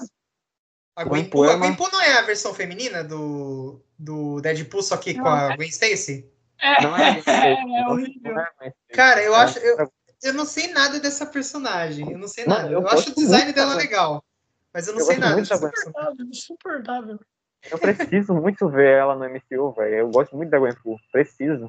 A 0.96 1.04
Gwenpool, 1.04 1.50
a 1.50 1.56
Gwenpool 1.56 1.90
não 1.90 2.00
é 2.00 2.18
a 2.18 2.22
versão 2.22 2.54
feminina 2.54 3.02
do, 3.02 3.80
do 3.98 4.40
Deadpool, 4.40 4.82
só 4.82 4.96
que 4.96 5.14
não, 5.14 5.24
com 5.24 5.28
a 5.28 5.52
é. 5.52 5.56
Gwen 5.56 5.68
Stacy? 5.68 6.30
É, 6.60 6.82
não 6.82 6.96
é, 6.96 7.22
é, 7.26 7.80
é 7.80 7.88
horrível. 7.88 8.34
Cara, 8.92 9.22
eu 9.22 9.34
acho. 9.34 9.58
Eu, 9.58 9.90
eu 10.22 10.34
não 10.34 10.44
sei 10.44 10.72
nada 10.72 11.00
dessa 11.00 11.26
personagem. 11.26 12.12
Eu 12.12 12.18
não 12.18 12.28
sei 12.28 12.46
nada. 12.46 12.68
eu, 12.68 12.80
eu 12.80 12.88
acho 12.88 13.10
o 13.10 13.14
design 13.14 13.52
dela 13.52 13.74
legal. 13.74 14.24
Mas 14.72 14.86
eu 14.86 14.94
não 14.94 15.00
eu 15.00 15.06
sei 15.06 15.18
nada. 15.18 15.40
Insuportável, 15.40 16.26
insuportável. 16.26 17.20
Eu 17.70 17.78
preciso 17.78 18.34
muito 18.34 18.68
ver 18.68 18.98
ela 18.98 19.14
no 19.14 19.24
MCU, 19.24 19.72
velho. 19.72 19.94
Eu 19.94 20.10
gosto 20.10 20.36
muito 20.36 20.50
da 20.50 20.58
Gwenpool. 20.58 20.98
Preciso. 21.10 21.68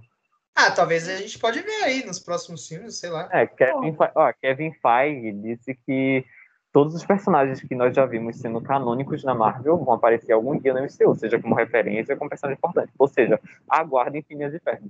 Ah, 0.55 0.71
talvez 0.71 1.07
a 1.09 1.17
gente 1.17 1.37
pode 1.37 1.61
ver 1.61 1.83
aí 1.83 2.05
nos 2.05 2.17
próximos 2.17 2.65
filmes, 2.65 2.97
sei 2.97 3.09
lá. 3.09 3.27
É, 3.31 3.45
Kevin, 3.45 3.95
ó, 4.15 4.33
Kevin 4.41 4.71
Feige 4.81 5.33
disse 5.33 5.75
que 5.85 6.25
todos 6.71 6.95
os 6.95 7.05
personagens 7.05 7.61
que 7.61 7.75
nós 7.75 7.93
já 7.93 8.05
vimos 8.05 8.37
sendo 8.37 8.61
canônicos 8.61 9.23
na 9.23 9.35
Marvel 9.35 9.77
vão 9.77 9.93
aparecer 9.93 10.31
algum 10.31 10.57
dia 10.57 10.73
no 10.73 10.81
MCU, 10.81 11.13
seja 11.15 11.39
como 11.41 11.55
referência 11.55 12.13
ou 12.13 12.19
como 12.19 12.29
personagem 12.29 12.57
importante. 12.57 12.93
Ou 12.97 13.07
seja, 13.07 13.39
aguardem 13.69 14.23
Phineas 14.23 14.53
de 14.53 14.59
Ferro. 14.59 14.89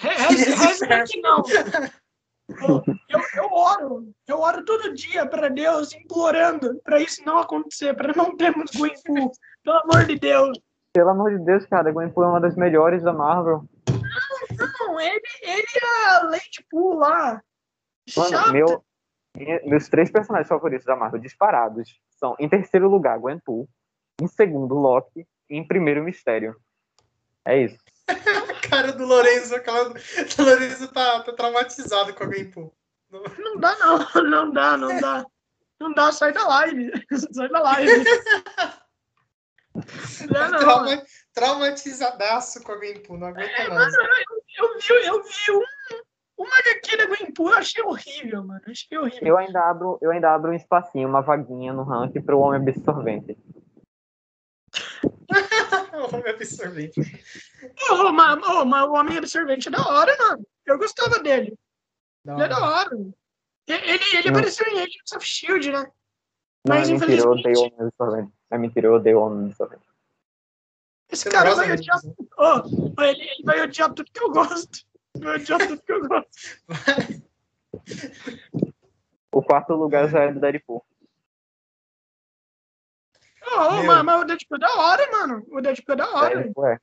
Hashtag 0.00 1.20
não. 1.20 1.42
Eu, 3.08 3.20
eu 3.36 3.52
oro, 3.52 4.12
eu 4.26 4.40
oro 4.40 4.64
todo 4.64 4.94
dia 4.94 5.26
para 5.26 5.48
Deus, 5.48 5.92
implorando 5.94 6.80
para 6.84 7.00
isso 7.00 7.24
não 7.24 7.38
acontecer, 7.38 7.94
para 7.94 8.12
não 8.14 8.36
termos 8.36 8.70
Gwenpool, 8.72 9.32
pelo 9.64 9.78
amor 9.78 10.04
de 10.04 10.18
Deus. 10.18 10.58
Pelo 10.92 11.10
amor 11.10 11.36
de 11.36 11.44
Deus, 11.44 11.64
cara, 11.66 11.90
Gwenpool 11.90 12.24
é 12.24 12.28
uma 12.28 12.40
das 12.40 12.56
melhores 12.56 13.02
da 13.02 13.12
Marvel. 13.12 13.64
Não, 14.78 15.00
ele, 15.00 15.22
ele 15.42 15.66
é 15.82 16.06
a 16.08 16.22
Lady 16.24 16.66
Pool 16.70 16.98
lá. 16.98 17.42
Mano, 18.16 18.52
meu, 18.52 18.84
meus 19.64 19.88
três 19.88 20.10
personagens 20.10 20.48
favoritos 20.48 20.86
da 20.86 20.96
Marvel 20.96 21.20
disparados 21.20 22.00
são, 22.10 22.36
em 22.38 22.48
terceiro 22.48 22.88
lugar, 22.88 23.18
Gwenpool, 23.18 23.68
em 24.20 24.26
segundo, 24.26 24.74
Loki, 24.74 25.26
e 25.48 25.56
em 25.56 25.66
primeiro, 25.66 26.02
Mistério. 26.02 26.56
É 27.44 27.58
isso. 27.58 27.78
cara 28.68 28.92
do 28.92 29.04
Lorenzo, 29.04 29.54
aquela, 29.54 29.90
o 29.90 30.42
Lorenzo 30.42 30.88
tá, 30.92 31.22
tá 31.22 31.32
traumatizado 31.32 32.14
com 32.14 32.24
a 32.24 32.26
Gwenpool. 32.26 32.74
Não... 33.10 33.22
não 33.38 33.56
dá, 33.58 33.76
não. 33.76 34.22
Não 34.22 34.50
dá, 34.50 34.76
não 34.76 35.00
dá. 35.00 35.26
Não 35.80 35.92
dá, 35.92 36.12
sai 36.12 36.32
da 36.32 36.46
live. 36.46 36.92
Sai 37.32 37.48
da 37.48 37.60
live. 37.60 38.04
Não, 40.30 40.50
não. 40.50 40.58
Trauma, 40.58 41.02
traumatizadaço 41.32 42.62
com 42.62 42.72
a 42.72 42.76
Gwenpool, 42.76 43.18
não 43.18 43.28
aguenta 43.28 43.50
é, 43.50 43.68
mais. 43.68 43.92
Mano, 43.92 44.08
eu, 44.58 44.66
eu, 44.66 44.78
vi, 44.78 45.06
eu 45.06 45.22
vi 45.22 45.50
um, 45.50 45.62
uma 46.38 46.58
HQ 46.58 46.96
da 46.96 47.06
Gwenpool, 47.06 47.50
eu 47.50 47.56
achei 47.56 47.82
horrível, 47.82 48.44
mano. 48.44 48.60
Achei 48.66 48.98
horrível. 48.98 49.26
Eu 49.26 49.38
ainda 49.38 49.60
abro, 49.60 49.98
eu 50.02 50.10
ainda 50.10 50.34
abro 50.34 50.50
um 50.50 50.54
espacinho, 50.54 51.08
uma 51.08 51.22
vaguinha 51.22 51.72
no 51.72 51.84
rank 51.84 52.12
pro 52.24 52.38
Homem 52.38 52.60
Absorvente. 52.60 53.38
o 55.94 56.14
Homem 56.14 56.30
Absorvente. 56.30 57.00
Oh, 57.90 58.12
mas, 58.12 58.38
oh, 58.46 58.64
mas 58.64 58.88
o 58.88 58.92
Homem 58.92 59.18
Absorvente 59.18 59.68
é 59.68 59.70
da 59.70 59.86
hora, 59.86 60.16
mano. 60.18 60.46
Eu 60.66 60.78
gostava 60.78 61.18
dele. 61.20 61.56
Da 62.24 62.34
ele 62.34 62.42
é 62.42 62.48
da 62.48 62.58
hora. 62.58 62.96
Ele, 63.66 64.16
ele 64.16 64.28
apareceu 64.28 64.66
em 64.66 64.80
Agents 64.80 65.12
of 65.14 65.24
S.H.I.E.L.D., 65.24 65.72
né? 65.72 65.90
Não, 66.64 66.76
mas, 66.76 66.90
mentira, 66.90 67.22
eu 67.22 67.30
odeio 67.30 67.58
o 67.58 67.62
Homem 67.62 67.80
Absorvente. 67.80 68.32
É 68.52 68.58
mentira, 68.58 68.86
eu 68.86 68.92
odeio 68.92 69.18
o 69.18 69.22
Homem. 69.22 69.54
Esse 71.10 71.30
cara 71.30 71.54
vai 71.54 71.72
odiar. 71.72 71.98
Oh, 72.38 73.02
ele, 73.02 73.22
ele 73.22 73.42
vai 73.44 73.62
odiar 73.62 73.90
tudo 73.94 74.12
que 74.12 74.22
eu 74.22 74.30
gosto. 74.30 74.86
Vai 75.18 75.36
odiar 75.36 75.58
tudo 75.66 75.80
que 75.80 75.92
eu 75.92 76.06
gosto. 76.06 77.22
O 79.32 79.42
quarto 79.42 79.72
lugar 79.72 80.06
já 80.10 80.24
é 80.24 80.32
do 80.32 80.38
Deadpool. 80.38 80.84
Oh, 83.56 83.82
mas, 83.84 84.04
mas, 84.04 84.22
o 84.22 84.24
Deadpool 84.26 84.56
é 84.58 84.60
da 84.60 84.74
hora, 84.76 85.10
mano. 85.10 85.46
O 85.50 85.62
Deadpool 85.62 85.94
é 85.94 85.96
da 85.96 86.10
hora. 86.10 86.36
Deadpool 86.36 86.66
é. 86.66 86.74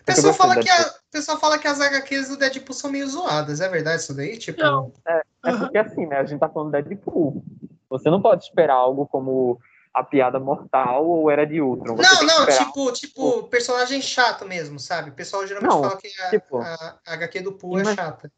O 0.00 0.04
pessoal, 0.04 0.34
fala 0.34 0.60
que 0.60 0.70
a, 0.70 0.94
pessoal 1.10 1.40
fala 1.40 1.58
que 1.58 1.66
as 1.66 1.80
HQs 1.80 2.28
do 2.28 2.36
Deadpool 2.36 2.74
são 2.74 2.92
meio 2.92 3.08
zoadas, 3.08 3.60
é 3.60 3.68
verdade 3.68 4.02
isso 4.02 4.14
daí? 4.14 4.38
Tipo... 4.38 4.62
Não. 4.62 4.92
É, 5.04 5.22
é 5.46 5.50
uhum. 5.50 5.58
porque 5.58 5.78
assim, 5.78 6.06
né? 6.06 6.18
A 6.18 6.24
gente 6.24 6.38
tá 6.38 6.48
falando 6.48 6.70
do 6.70 6.80
Deadpool. 6.80 7.44
Você 7.90 8.08
não 8.08 8.22
pode 8.22 8.44
esperar 8.44 8.74
algo 8.74 9.04
como 9.08 9.60
a 9.96 10.04
piada 10.04 10.38
mortal 10.38 11.06
ou 11.06 11.30
era 11.30 11.46
de 11.46 11.58
Ultron? 11.58 11.96
Você 11.96 12.24
não, 12.26 12.40
não, 12.40 12.46
tipo, 12.46 12.92
tipo, 12.92 13.42
personagem 13.44 14.02
chato 14.02 14.44
mesmo, 14.44 14.78
sabe? 14.78 15.08
O 15.08 15.14
pessoal 15.14 15.46
geralmente 15.46 15.72
não, 15.72 15.82
fala 15.82 15.96
que 15.96 16.08
a, 16.20 16.28
tipo, 16.30 16.58
a, 16.58 16.98
a 17.06 17.14
HQ 17.14 17.40
do 17.40 17.52
Pooh 17.52 17.78
é 17.78 17.94
chata. 17.94 18.30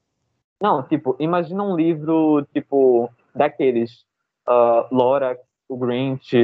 Não, 0.62 0.84
tipo, 0.84 1.16
imagina 1.18 1.60
um 1.64 1.74
livro, 1.74 2.46
tipo, 2.54 3.10
daqueles 3.34 4.04
uh, 4.48 4.86
Lorax, 4.94 5.40
o 5.68 5.76
Grinch, 5.76 6.36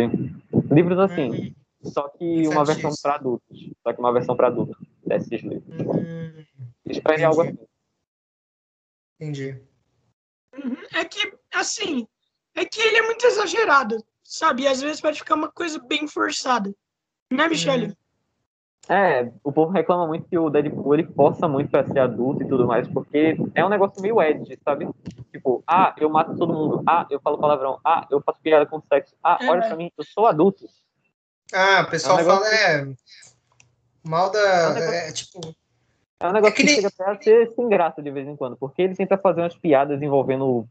livros 0.69 0.99
assim. 0.99 1.55
Uhum. 1.85 1.91
só 1.93 2.09
que 2.09 2.49
uma 2.49 2.65
versão 2.65 2.91
para 3.01 3.15
adultos. 3.15 3.71
Só 3.85 3.93
que 3.93 4.01
uma 4.01 4.13
versão 4.13 4.37
para 4.37 4.49
adultos 4.49 4.77
desses 5.07 5.43
livros. 5.43 5.81
Hum, 5.81 6.45
Espere 6.87 7.23
algo 7.23 7.43
assim. 7.43 7.59
Entendi. 9.21 9.63
Uhum. 10.57 10.77
É 10.93 11.05
que, 11.05 11.33
assim, 11.55 12.09
é 12.57 12.65
que 12.65 12.81
ele 12.81 12.97
é 12.97 13.03
muito 13.03 13.25
exagerado, 13.25 14.05
sabe? 14.25 14.63
E 14.63 14.69
às 14.69 14.81
vezes 14.81 15.01
pode 15.01 15.19
ficar 15.19 15.35
uma 15.35 15.51
coisa 15.51 15.79
bem 15.79 16.09
forçada. 16.09 16.75
Né, 17.31 17.47
Michele? 17.49 17.87
Uhum. 17.87 17.95
É, 18.89 19.33
o 19.43 19.51
povo 19.51 19.73
reclama 19.73 20.07
muito 20.07 20.29
que 20.29 20.37
o 20.37 20.51
Deadpool 20.51 20.95
ele 20.95 21.07
força 21.15 21.49
muito 21.49 21.71
pra 21.71 21.87
ser 21.87 22.01
adulto 22.01 22.43
e 22.43 22.49
tudo 22.49 22.67
mais, 22.67 22.87
porque 22.87 23.37
é 23.55 23.65
um 23.65 23.71
negócio 23.71 24.03
meio 24.03 24.21
edgy, 24.21 24.59
sabe? 24.63 24.87
Tipo, 25.33 25.65
ah, 25.67 25.95
eu 25.99 26.11
mato 26.11 26.37
todo 26.37 26.53
mundo, 26.53 26.83
ah, 26.87 27.07
eu 27.09 27.19
falo 27.21 27.39
palavrão, 27.39 27.81
ah, 27.83 28.07
eu 28.11 28.21
faço 28.21 28.41
piada 28.43 28.67
com 28.67 28.83
sexo, 28.83 29.15
ah, 29.25 29.39
é, 29.41 29.49
olha 29.49 29.63
pra 29.63 29.77
mim, 29.77 29.91
eu 29.97 30.05
sou 30.05 30.27
adulto. 30.27 30.67
Ah, 31.53 31.83
o 31.87 31.91
pessoal 31.91 32.19
é 32.19 32.23
um 32.23 32.27
fala, 32.27 32.47
é. 32.47 32.95
Mal 34.07 34.31
da. 34.31 34.39
É, 34.39 34.69
um 34.69 34.75
negócio... 34.75 34.95
é, 34.95 35.13
tipo. 35.13 35.41
É 36.21 36.29
um 36.29 36.33
negócio 36.33 36.53
é 36.53 36.57
que, 36.57 36.63
que 36.63 36.67
nem... 36.67 36.75
chega 36.75 36.89
até 36.89 37.11
a 37.11 37.23
ser 37.23 37.53
sem 37.55 37.69
graça 37.69 38.03
de 38.03 38.11
vez 38.11 38.29
em 38.29 38.37
quando, 38.37 38.57
porque 38.57 38.83
ele 38.83 38.95
tenta 38.95 39.17
fazer 39.17 39.41
umas 39.41 39.57
piadas 39.57 40.03
envolvendo 40.03 40.69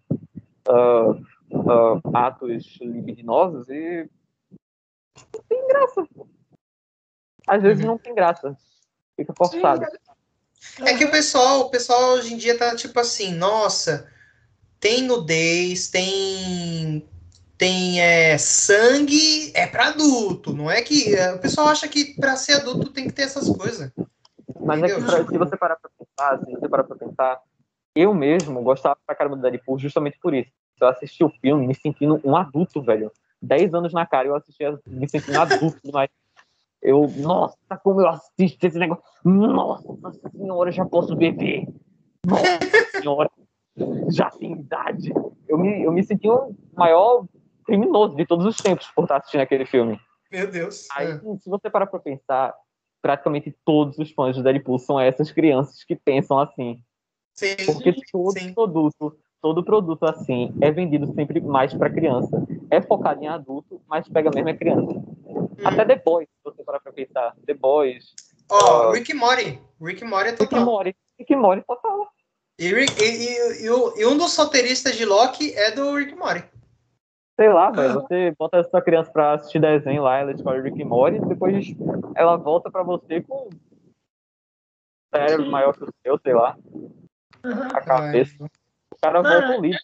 uh, 0.69 1.19
uh, 1.53 2.01
atos 2.13 2.77
libidinosos 2.81 3.69
e. 3.69 4.09
Não 5.15 5.43
tem 5.47 5.67
graça 5.67 6.07
às 7.47 7.61
vezes 7.61 7.83
uhum. 7.83 7.91
não 7.91 7.97
tem 7.97 8.15
graça. 8.15 8.57
Fica 9.15 9.33
forçado. 9.37 9.85
É 10.81 10.95
que 10.95 11.05
o 11.05 11.11
pessoal, 11.11 11.61
o 11.61 11.69
pessoal 11.69 12.13
hoje 12.13 12.33
em 12.33 12.37
dia 12.37 12.57
tá 12.57 12.75
tipo 12.75 12.97
assim, 12.99 13.33
nossa, 13.33 14.09
tem 14.79 15.03
nudez, 15.03 15.89
tem 15.89 17.07
tem 17.57 18.01
é, 18.01 18.37
sangue, 18.37 19.51
é 19.55 19.67
para 19.67 19.89
adulto, 19.89 20.53
não 20.53 20.69
é 20.69 20.81
que 20.81 21.15
é, 21.15 21.33
o 21.33 21.39
pessoal 21.39 21.67
acha 21.67 21.87
que 21.87 22.13
para 22.15 22.35
ser 22.35 22.53
adulto 22.53 22.91
tem 22.91 23.07
que 23.07 23.13
ter 23.13 23.23
essas 23.23 23.47
coisas. 23.47 23.91
Mas 24.59 24.79
entendeu? 24.79 24.97
é 24.97 24.99
que 24.99 25.05
pra, 25.05 25.25
se 25.25 25.37
você 25.37 25.57
parar 25.57 25.77
para 25.77 25.91
pensar, 25.97 26.45
se 26.45 26.51
você 26.51 26.67
parar 26.67 26.83
para 26.83 26.95
pensar, 26.97 27.41
eu 27.95 28.13
mesmo 28.13 28.61
gostava 28.63 28.97
pra 29.05 29.15
caramba 29.15 29.35
do 29.35 29.41
Deadpool 29.43 29.77
justamente 29.77 30.17
por 30.19 30.33
isso. 30.33 30.51
Eu 30.79 30.87
assisti 30.87 31.23
o 31.23 31.29
filme 31.29 31.67
me 31.67 31.75
sentindo 31.75 32.19
um 32.23 32.35
adulto, 32.35 32.81
velho. 32.81 33.11
Dez 33.41 33.73
anos 33.73 33.93
na 33.93 34.05
cara 34.05 34.27
eu 34.27 34.35
assistia 34.35 34.79
me 34.85 35.07
sentindo 35.07 35.39
adulto, 35.39 35.79
mas 35.91 36.09
eu, 36.81 37.07
nossa, 37.17 37.57
como 37.83 38.01
eu 38.01 38.07
assisto 38.07 38.65
esse 38.65 38.77
negócio. 38.77 39.03
Nossa 39.23 40.29
senhora, 40.29 40.71
já 40.71 40.85
posso 40.85 41.15
beber. 41.15 41.67
Nossa 42.25 42.43
senhora, 42.99 43.29
já 44.09 44.29
tem 44.29 44.53
idade. 44.53 45.13
Eu 45.47 45.57
me, 45.57 45.83
eu 45.83 45.91
me 45.91 46.03
senti 46.03 46.29
o 46.29 46.53
maior 46.75 47.25
criminoso 47.65 48.15
de 48.15 48.25
todos 48.25 48.45
os 48.45 48.57
tempos 48.57 48.91
por 48.95 49.03
estar 49.03 49.17
assistindo 49.17 49.41
aquele 49.41 49.65
filme. 49.65 49.99
Meu 50.31 50.49
Deus. 50.49 50.87
Aí, 50.91 51.11
é. 51.11 51.19
se 51.19 51.49
você 51.49 51.69
parar 51.69 51.87
pra 51.87 51.99
pensar, 51.99 52.53
praticamente 53.01 53.55
todos 53.63 53.97
os 53.97 54.11
fãs 54.11 54.35
do 54.35 54.43
Deadpool 54.43 54.79
são 54.79 54.99
essas 54.99 55.31
crianças 55.31 55.83
que 55.83 55.95
pensam 55.95 56.39
assim. 56.39 56.81
Sim, 57.33 57.55
Porque 57.65 57.93
todo 58.11 58.39
sim. 58.39 58.53
produto, 58.53 59.17
todo 59.43 59.61
produto 59.61 60.05
assim 60.05 60.55
é 60.61 60.71
vendido 60.71 61.13
sempre 61.13 61.41
mais 61.41 61.73
para 61.73 61.89
criança. 61.89 62.41
É 62.71 62.81
focado 62.81 63.21
em 63.21 63.27
adulto, 63.27 63.81
mas 63.89 64.07
pega 64.07 64.31
mesmo 64.33 64.49
a 64.49 64.55
criança. 64.55 64.93
Hum. 64.93 65.49
Até 65.65 65.83
The 65.83 65.97
Boys, 65.97 66.29
se 66.29 66.43
você 66.45 66.63
parar 66.63 66.79
pra 66.79 66.93
pensar. 66.93 67.35
The 67.45 67.53
Boys. 67.53 68.15
Ó, 68.49 68.55
oh, 68.55 68.89
uh, 68.89 68.91
Rick 68.93 69.13
Mori. 69.13 69.61
Rick 69.81 70.05
Mori 70.05 70.29
é 70.29 70.31
total. 70.31 70.59
Rick 70.59 70.65
Mori. 70.65 70.95
Rick 71.19 71.35
Mori 71.35 71.63
total. 71.67 72.07
E, 72.57 72.67
e, 72.67 73.65
e, 73.65 74.01
e, 74.01 74.05
um 74.05 74.17
dos 74.17 74.35
roteiristas 74.37 74.95
de 74.95 75.03
Loki 75.03 75.53
é 75.53 75.71
do 75.71 75.93
Rick 75.95 76.15
Mori. 76.15 76.43
Sei 77.37 77.51
lá, 77.51 77.69
velho. 77.69 77.95
Você 77.95 78.33
bota 78.39 78.61
a 78.61 78.63
sua 78.63 78.81
criança 78.81 79.11
pra 79.11 79.33
assistir 79.33 79.59
desenho 79.59 80.03
lá, 80.03 80.19
ela 80.19 80.31
escolhe 80.31 80.61
Rick 80.61 80.81
Mori, 80.85 81.19
depois 81.19 81.65
ela 82.15 82.37
volta 82.37 82.71
pra 82.71 82.83
você 82.83 83.21
com 83.21 83.49
cérebro 85.13 85.51
maior 85.51 85.73
que 85.73 85.83
o 85.83 85.89
seu, 86.01 86.17
sei 86.19 86.33
lá. 86.33 86.55
A 87.73 87.81
cabeça. 87.81 88.35
O 88.39 88.62
cara 89.03 89.21
volta 89.21 89.57
um 89.57 89.61
livro. 89.61 89.79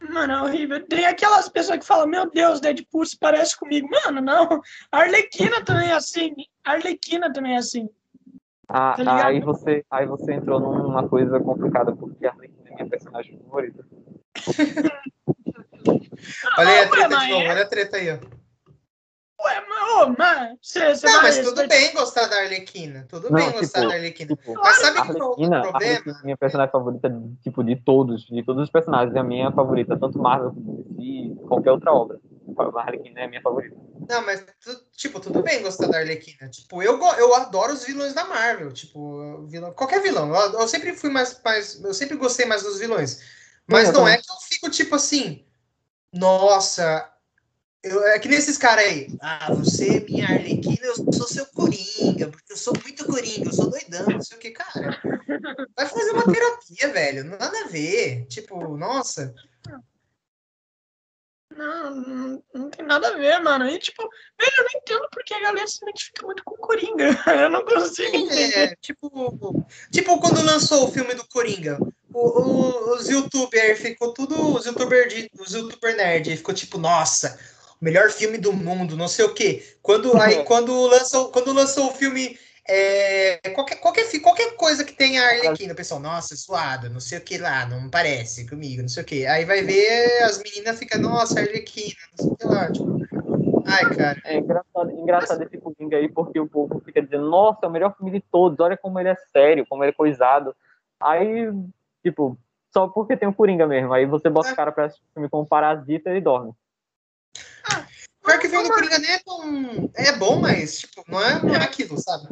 Mano, 0.00 0.32
é 0.32 0.42
horrível. 0.42 0.84
Tem 0.86 1.06
aquelas 1.06 1.48
pessoas 1.48 1.78
que 1.78 1.86
falam, 1.86 2.08
meu 2.08 2.28
Deus, 2.28 2.60
Deadpool 2.60 3.06
se 3.06 3.16
parece 3.18 3.56
comigo. 3.56 3.88
Mano, 3.88 4.20
não. 4.20 4.60
A 4.90 4.98
Arlequina 4.98 5.62
também 5.62 5.90
é 5.90 5.92
assim. 5.92 6.34
A 6.64 6.72
Arlequina 6.72 7.32
também 7.32 7.54
é 7.54 7.58
assim. 7.58 7.88
Ah, 8.68 8.96
tá 8.96 9.26
aí, 9.26 9.40
você, 9.40 9.84
aí 9.90 10.06
você 10.06 10.32
entrou 10.32 10.58
numa 10.58 11.08
coisa 11.08 11.38
complicada, 11.40 11.94
porque 11.94 12.26
a 12.26 12.30
Arlequina 12.30 12.70
é 12.70 12.74
minha 12.74 12.88
personagem 12.88 13.38
favorita. 13.38 13.84
olha 16.58 16.68
aí 16.68 16.78
a 16.78 16.88
treta 16.88 17.18
de 17.18 17.28
novo, 17.28 17.48
olha 17.48 17.62
a 17.62 17.68
treta 17.68 17.96
aí, 17.96 18.10
ó. 18.10 18.39
Ué, 19.42 19.64
mas, 19.68 19.88
ô, 19.90 20.14
mas 20.18 20.58
você, 20.60 20.94
você 20.94 21.06
Não, 21.06 21.22
mas 21.22 21.38
tudo 21.38 21.66
bem 21.66 21.92
gostar 21.94 22.26
da 22.26 22.36
Arlequina. 22.40 23.06
Tudo 23.08 23.30
não, 23.30 23.36
bem 23.36 23.46
tipo, 23.46 23.60
gostar 23.60 23.88
da 23.88 23.94
Arlequina. 23.94 24.36
Tipo, 24.36 24.54
mas 24.54 24.76
sabe 24.76 25.02
que 25.02 25.12
o 25.12 25.14
problema? 25.14 25.62
é 25.82 26.22
minha 26.22 26.36
personagem 26.36 26.70
favorita, 26.70 27.22
tipo, 27.42 27.64
de 27.64 27.76
todos, 27.76 28.26
de 28.26 28.44
todos 28.44 28.64
os 28.64 28.70
personagens. 28.70 29.16
É 29.16 29.18
a 29.18 29.24
minha 29.24 29.50
favorita, 29.50 29.98
tanto 29.98 30.18
Marvel 30.18 30.52
como 30.52 30.84
DC, 30.90 31.46
qualquer 31.46 31.70
outra 31.70 31.92
obra. 31.92 32.20
A 32.58 32.80
Arlequina 32.80 33.20
é 33.20 33.24
a 33.24 33.28
minha 33.28 33.40
favorita. 33.40 33.76
Não, 34.08 34.26
mas, 34.26 34.44
tipo, 34.92 35.20
tudo 35.20 35.42
bem 35.42 35.62
gostar 35.62 35.86
da 35.86 35.98
Arlequina. 35.98 36.50
Tipo, 36.50 36.82
eu, 36.82 37.00
eu 37.16 37.34
adoro 37.34 37.72
os 37.72 37.84
vilões 37.84 38.12
da 38.12 38.24
Marvel. 38.24 38.72
Tipo, 38.72 39.46
vilão, 39.46 39.72
qualquer 39.72 40.02
vilão. 40.02 40.34
Eu, 40.34 40.60
eu 40.60 40.68
sempre 40.68 40.92
fui 40.92 41.08
mais, 41.08 41.40
mais. 41.42 41.82
Eu 41.82 41.94
sempre 41.94 42.16
gostei 42.16 42.44
mais 42.44 42.62
dos 42.62 42.78
vilões. 42.78 43.20
Mas 43.66 43.92
não, 43.92 44.00
não 44.00 44.08
é 44.08 44.16
que 44.16 44.30
eu 44.30 44.36
fico, 44.48 44.68
tipo 44.68 44.96
assim. 44.96 45.46
Nossa, 46.12 47.08
eu, 47.82 48.04
é 48.06 48.18
que 48.18 48.28
nesses 48.28 48.58
caras 48.58 48.84
aí. 48.84 49.08
Ah, 49.20 49.52
você 49.54 49.96
é 49.96 50.00
minha 50.00 50.26
Arlequina, 50.26 50.84
eu 50.84 51.12
sou 51.12 51.26
seu 51.26 51.46
Coringa, 51.46 52.28
porque 52.28 52.52
eu 52.52 52.56
sou 52.56 52.74
muito 52.82 53.06
Coringa, 53.06 53.48
eu 53.48 53.52
sou 53.52 53.70
doidão, 53.70 54.06
não 54.06 54.20
sei 54.20 54.36
o 54.36 54.40
que, 54.40 54.50
cara. 54.50 55.00
Vai 55.76 55.86
fazer 55.86 56.10
uma 56.10 56.30
terapia, 56.30 56.92
velho. 56.92 57.24
Nada 57.24 57.64
a 57.64 57.68
ver. 57.68 58.26
Tipo, 58.26 58.76
nossa. 58.76 59.34
Não, 61.56 61.90
não, 61.90 62.42
não, 62.54 62.70
tem 62.70 62.86
nada 62.86 63.08
a 63.08 63.16
ver, 63.16 63.38
mano. 63.40 63.68
E, 63.68 63.78
tipo, 63.78 64.02
velho, 64.02 64.52
eu 64.58 64.64
não 64.64 64.80
entendo 64.80 65.08
porque 65.10 65.34
a 65.34 65.40
galera 65.40 65.66
se 65.66 65.82
identifica 65.82 66.24
muito 66.24 66.44
com 66.44 66.54
o 66.54 66.58
Coringa. 66.58 67.08
Eu 67.26 67.50
não 67.50 67.64
consigo 67.64 68.16
entender. 68.16 68.56
É, 68.56 68.76
tipo, 68.76 69.66
tipo, 69.90 70.20
quando 70.20 70.44
lançou 70.44 70.86
o 70.86 70.92
filme 70.92 71.12
do 71.14 71.26
Coringa, 71.28 71.78
o, 72.14 72.40
o, 72.40 72.94
os 72.94 73.08
youtubers 73.08 73.80
ficou 73.80 74.14
tudo. 74.14 74.54
Os 74.54 74.64
youtubers 74.64 75.28
os 75.38 75.52
youtuber 75.52 75.96
nerd 75.96 76.36
ficou 76.36 76.54
tipo, 76.54 76.78
nossa, 76.78 77.38
melhor 77.80 78.10
filme 78.10 78.38
do 78.38 78.52
mundo, 78.52 78.96
não 78.96 79.08
sei 79.08 79.24
o 79.24 79.34
quê. 79.34 79.62
Quando, 79.82 80.16
aí, 80.20 80.44
quando, 80.44 80.86
lançou, 80.86 81.30
quando 81.30 81.52
lançou 81.52 81.88
o 81.88 81.94
filme. 81.94 82.38
É, 82.68 83.40
qualquer, 83.52 83.76
qualquer, 83.76 84.20
qualquer 84.20 84.54
coisa 84.54 84.84
que 84.84 84.92
tenha 84.92 85.24
Arlequina, 85.24 85.72
o 85.72 85.76
pessoal, 85.76 85.98
nossa, 85.98 86.36
suado, 86.36 86.88
não 86.88 87.00
sei 87.00 87.18
o 87.18 87.20
que 87.20 87.36
lá, 87.36 87.66
não 87.66 87.90
parece 87.90 88.48
comigo, 88.48 88.82
não 88.82 88.88
sei 88.88 89.02
o 89.02 89.06
que. 89.06 89.26
Aí 89.26 89.44
vai 89.44 89.62
ver, 89.62 90.22
as 90.22 90.40
meninas 90.40 90.78
ficam, 90.78 91.00
nossa, 91.00 91.40
Arlequina, 91.40 91.96
não 92.12 92.18
sei 92.18 92.32
o 92.32 92.36
que 92.36 92.46
lá, 92.46 92.70
tipo. 92.70 93.00
Ai, 93.66 93.94
cara. 93.94 94.20
É 94.24 94.36
engraçado, 94.36 94.90
engraçado 94.90 95.42
esse 95.42 95.58
Coringa 95.58 95.96
aí, 95.96 96.08
porque 96.08 96.38
o 96.38 96.48
povo 96.48 96.80
fica 96.84 97.02
dizendo, 97.02 97.28
nossa, 97.28 97.60
é 97.62 97.66
o 97.66 97.70
melhor 97.70 97.96
filme 97.96 98.12
de 98.12 98.20
todos, 98.20 98.60
olha 98.60 98.76
como 98.76 99.00
ele 99.00 99.08
é 99.08 99.16
sério, 99.32 99.66
como 99.68 99.82
ele 99.82 99.90
é 99.90 99.94
coisado. 99.94 100.54
Aí, 101.00 101.50
tipo, 102.04 102.38
só 102.72 102.88
porque 102.88 103.16
tem 103.16 103.28
o 103.28 103.34
Coringa 103.34 103.66
mesmo. 103.66 103.92
Aí 103.92 104.06
você 104.06 104.28
bota 104.28 104.50
é. 104.50 104.52
o 104.52 104.56
cara 104.56 104.72
pra 104.72 104.86
assistir 104.86 105.04
filme 105.12 105.28
como 105.28 105.46
Parasita 105.46 106.14
e 106.14 106.20
dorme. 106.20 106.52
Ah, 107.64 107.86
pior 108.24 108.38
que 108.38 108.46
o 108.46 108.50
filme 108.50 108.68
do 108.68 108.74
Coringa 108.74 108.98
nem 108.98 109.10
é 109.10 109.18
tão. 109.18 109.90
É 109.94 110.12
bom, 110.12 110.40
mas, 110.40 110.80
tipo, 110.80 111.04
não 111.08 111.22
é, 111.22 111.42
não 111.42 111.54
é 111.54 111.64
aquilo, 111.64 111.98
sabe? 111.98 112.28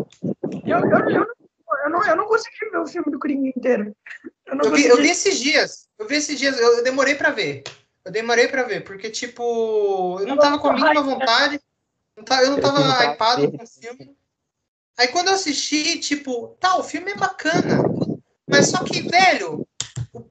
Eu, 0.65 0.79
eu, 0.79 1.11
eu, 1.11 1.27
eu, 1.85 1.91
não, 1.91 2.05
eu 2.05 2.17
não 2.17 2.27
consegui 2.27 2.71
ver 2.71 2.79
o 2.79 2.87
filme 2.87 3.11
do 3.11 3.19
Coringa 3.19 3.49
inteiro. 3.49 3.95
Eu, 4.47 4.59
eu, 4.63 4.73
vi, 4.73 4.87
eu 4.87 4.97
vi 4.97 5.11
esses 5.11 5.39
dias. 5.39 5.89
Eu 5.99 6.07
vi 6.07 6.17
esses 6.17 6.39
dias, 6.39 6.59
eu, 6.59 6.83
demorei 6.83 7.15
pra 7.15 7.31
ver. 7.31 7.63
Eu 8.05 8.13
demorei 8.13 8.49
pra 8.49 8.63
ver, 8.63 8.85
porque, 8.85 9.11
tipo, 9.11 10.19
eu 10.21 10.27
não 10.27 10.39
tava 10.39 10.59
com 10.59 10.69
a 10.69 10.73
mínima 10.73 11.03
vontade. 11.03 11.61
Eu 12.17 12.51
não 12.51 12.61
tava 12.61 13.05
hypado 13.05 13.53
com 13.53 13.63
o 13.63 13.67
filme. 13.67 14.17
Aí 14.97 15.09
quando 15.09 15.29
eu 15.29 15.35
assisti, 15.35 15.99
tipo, 16.01 16.57
tá, 16.59 16.77
o 16.77 16.83
filme 16.83 17.13
é 17.13 17.17
bacana. 17.17 17.85
Mas 18.49 18.69
só 18.69 18.83
que, 18.83 19.03
velho, 19.03 19.68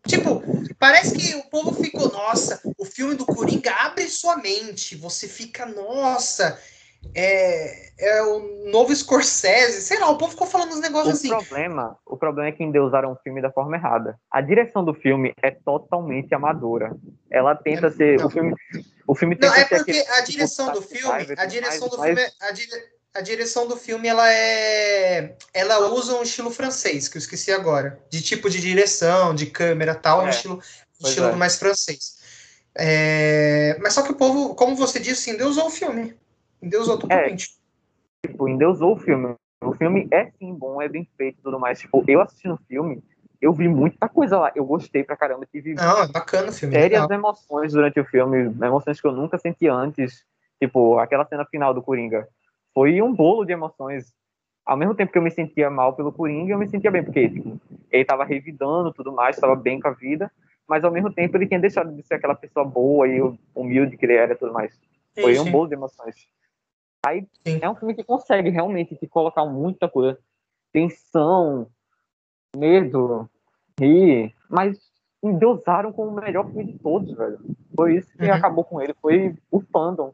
Tipo, 0.08 0.42
parece 0.80 1.16
que 1.18 1.36
o 1.36 1.50
povo 1.50 1.74
ficou, 1.74 2.12
nossa, 2.12 2.62
o 2.78 2.86
filme 2.86 3.16
do 3.16 3.26
Coringa 3.26 3.72
abre 3.72 4.08
sua 4.10 4.38
mente. 4.38 4.96
Você 4.96 5.28
fica, 5.28 5.66
nossa, 5.66 6.60
é, 7.14 7.92
é 8.00 8.24
o 8.24 8.70
novo 8.72 8.96
Scorsese. 8.96 9.82
Sei 9.82 10.00
lá, 10.00 10.10
o 10.10 10.18
povo 10.18 10.32
ficou 10.32 10.48
falando 10.48 10.72
uns 10.72 10.80
negócios 10.80 11.14
o 11.14 11.18
assim. 11.18 11.30
Problema, 11.30 11.98
o 12.06 12.18
problema 12.18 12.50
é 12.50 12.52
que 12.52 12.64
endeusaram 12.64 13.12
o 13.12 13.16
filme 13.18 13.42
da 13.42 13.52
forma 13.52 13.76
errada. 13.76 14.20
A 14.32 14.42
direção 14.42 14.84
do 14.84 14.94
filme 14.94 15.34
é 15.42 15.52
totalmente 15.52 16.34
amadora. 16.34 16.96
Ela 17.30 17.56
tenta 17.56 17.92
ser. 17.92 18.20
Não. 18.20 18.28
O 18.28 18.30
filme, 18.30 18.56
o 19.08 19.16
filme 19.16 19.36
tenta 19.36 19.54
Não, 19.54 19.62
é 19.62 19.66
porque 19.66 20.06
a 20.10 20.22
direção 20.22 20.72
do 20.72 20.82
filme. 20.82 21.36
A 21.38 21.46
direção 21.46 21.88
do 21.88 22.02
filme. 22.02 22.22
É, 22.22 22.32
a 22.42 22.52
dire 22.52 22.97
a 23.14 23.22
direção 23.22 23.68
do 23.68 23.76
filme 23.76 24.08
ela 24.08 24.32
é 24.32 25.36
ela 25.54 25.90
usa 25.92 26.16
um 26.16 26.24
estilo 26.24 26.52
francês 26.52 27.08
que 27.08 27.18
eu 27.18 27.20
esqueci 27.20 27.52
agora 27.52 28.00
de 28.10 28.22
tipo 28.22 28.50
de 28.50 28.60
direção 28.60 29.34
de 29.34 29.48
câmera 29.48 29.96
tal 29.96 30.22
é, 30.22 30.26
um 30.26 30.30
estilo, 30.30 30.62
estilo 31.00 31.28
é. 31.28 31.36
mais 31.36 31.58
francês 31.58 32.18
é, 32.76 33.78
mas 33.82 33.94
só 33.94 34.04
que 34.04 34.12
o 34.12 34.16
povo 34.16 34.54
como 34.54 34.76
você 34.76 35.00
disse 35.00 35.32
ainda 35.32 35.48
usou 35.48 35.68
o 35.68 35.72
filme 35.72 36.16
Endeusou 36.62 36.96
é, 36.96 37.00
totalmente. 37.00 37.56
É, 38.24 38.28
tipo, 38.28 38.48
endeusou 38.48 38.94
o 38.94 39.00
filme. 39.00 39.36
O 39.64 39.74
filme 39.74 40.08
é 40.12 40.30
sim 40.38 40.54
bom, 40.54 40.82
é 40.82 40.88
bem 40.88 41.08
feito 41.18 41.40
e 41.40 41.42
tudo 41.42 41.60
mais. 41.60 41.80
Tipo, 41.80 42.04
eu 42.08 42.22
assistindo 42.22 42.54
o 42.54 42.60
filme, 42.68 43.04
eu 43.42 43.54
vi 43.54 43.68
muita 43.68 44.08
coisa 44.08 44.38
lá. 44.38 44.52
Eu 44.56 44.66
gostei 44.66 45.04
pra 45.04 45.18
caramba. 45.18 45.46
Tive 45.52 45.74
Não, 45.74 46.04
é 46.04 46.08
bacana 46.08 46.50
o 46.50 46.54
filme. 46.54 46.76
Sérias 46.76 47.04
legal. 47.04 47.20
emoções 47.20 47.74
durante 47.74 48.00
o 48.00 48.06
filme, 48.06 48.38
emoções 48.66 49.00
que 49.00 49.08
eu 49.08 49.12
nunca 49.12 49.38
senti 49.38 49.68
antes. 49.68 50.24
Tipo, 50.62 50.98
aquela 50.98 51.26
cena 51.26 51.46
final 51.46 51.74
do 51.74 51.82
Coringa. 51.82 52.28
Foi 52.78 53.02
um 53.02 53.12
bolo 53.12 53.44
de 53.44 53.52
emoções. 53.52 54.14
Ao 54.64 54.78
mesmo 54.78 54.94
tempo 54.94 55.12
que 55.12 55.18
eu 55.18 55.22
me 55.24 55.32
sentia 55.32 55.68
mal 55.68 55.96
pelo 55.96 56.12
Coringa, 56.12 56.54
eu 56.54 56.60
me 56.60 56.68
sentia 56.68 56.92
bem, 56.92 57.04
porque 57.04 57.28
tipo, 57.28 57.60
ele 57.90 58.06
tava 58.06 58.24
revidando 58.24 58.94
tudo 58.94 59.12
mais, 59.12 59.36
tava 59.36 59.56
bem 59.56 59.80
com 59.80 59.88
a 59.88 59.94
vida, 59.94 60.32
mas 60.68 60.84
ao 60.84 60.92
mesmo 60.92 61.12
tempo 61.12 61.36
ele 61.36 61.48
tinha 61.48 61.60
deixado 61.60 61.92
de 61.92 62.04
ser 62.04 62.14
aquela 62.14 62.36
pessoa 62.36 62.64
boa 62.64 63.08
e 63.08 63.20
humilde 63.56 63.98
que 63.98 64.06
ele 64.06 64.14
era 64.14 64.34
e 64.34 64.36
tudo 64.36 64.54
mais. 64.54 64.80
Foi 65.20 65.34
sim, 65.34 65.42
um 65.42 65.52
bolo 65.52 65.66
de 65.66 65.74
emoções. 65.74 66.28
Aí 67.04 67.26
sim. 67.48 67.58
é 67.60 67.68
um 67.68 67.74
filme 67.74 67.96
que 67.96 68.04
consegue 68.04 68.52
realmente 68.52 68.96
te 68.96 69.08
colocar 69.08 69.44
muita 69.44 69.90
coisa. 69.90 70.20
Tensão, 70.72 71.68
medo, 72.56 73.28
rir, 73.82 74.36
mas 74.48 74.78
endeusaram 75.24 75.92
como 75.92 76.12
o 76.12 76.22
melhor 76.22 76.46
filme 76.46 76.74
de 76.74 76.78
todos, 76.78 77.12
velho. 77.18 77.40
Foi 77.76 77.96
isso 77.96 78.16
que 78.16 78.26
uhum. 78.26 78.34
acabou 78.34 78.64
com 78.64 78.80
ele, 78.80 78.94
foi 79.02 79.36
o 79.50 79.62
fandom. 79.62 80.14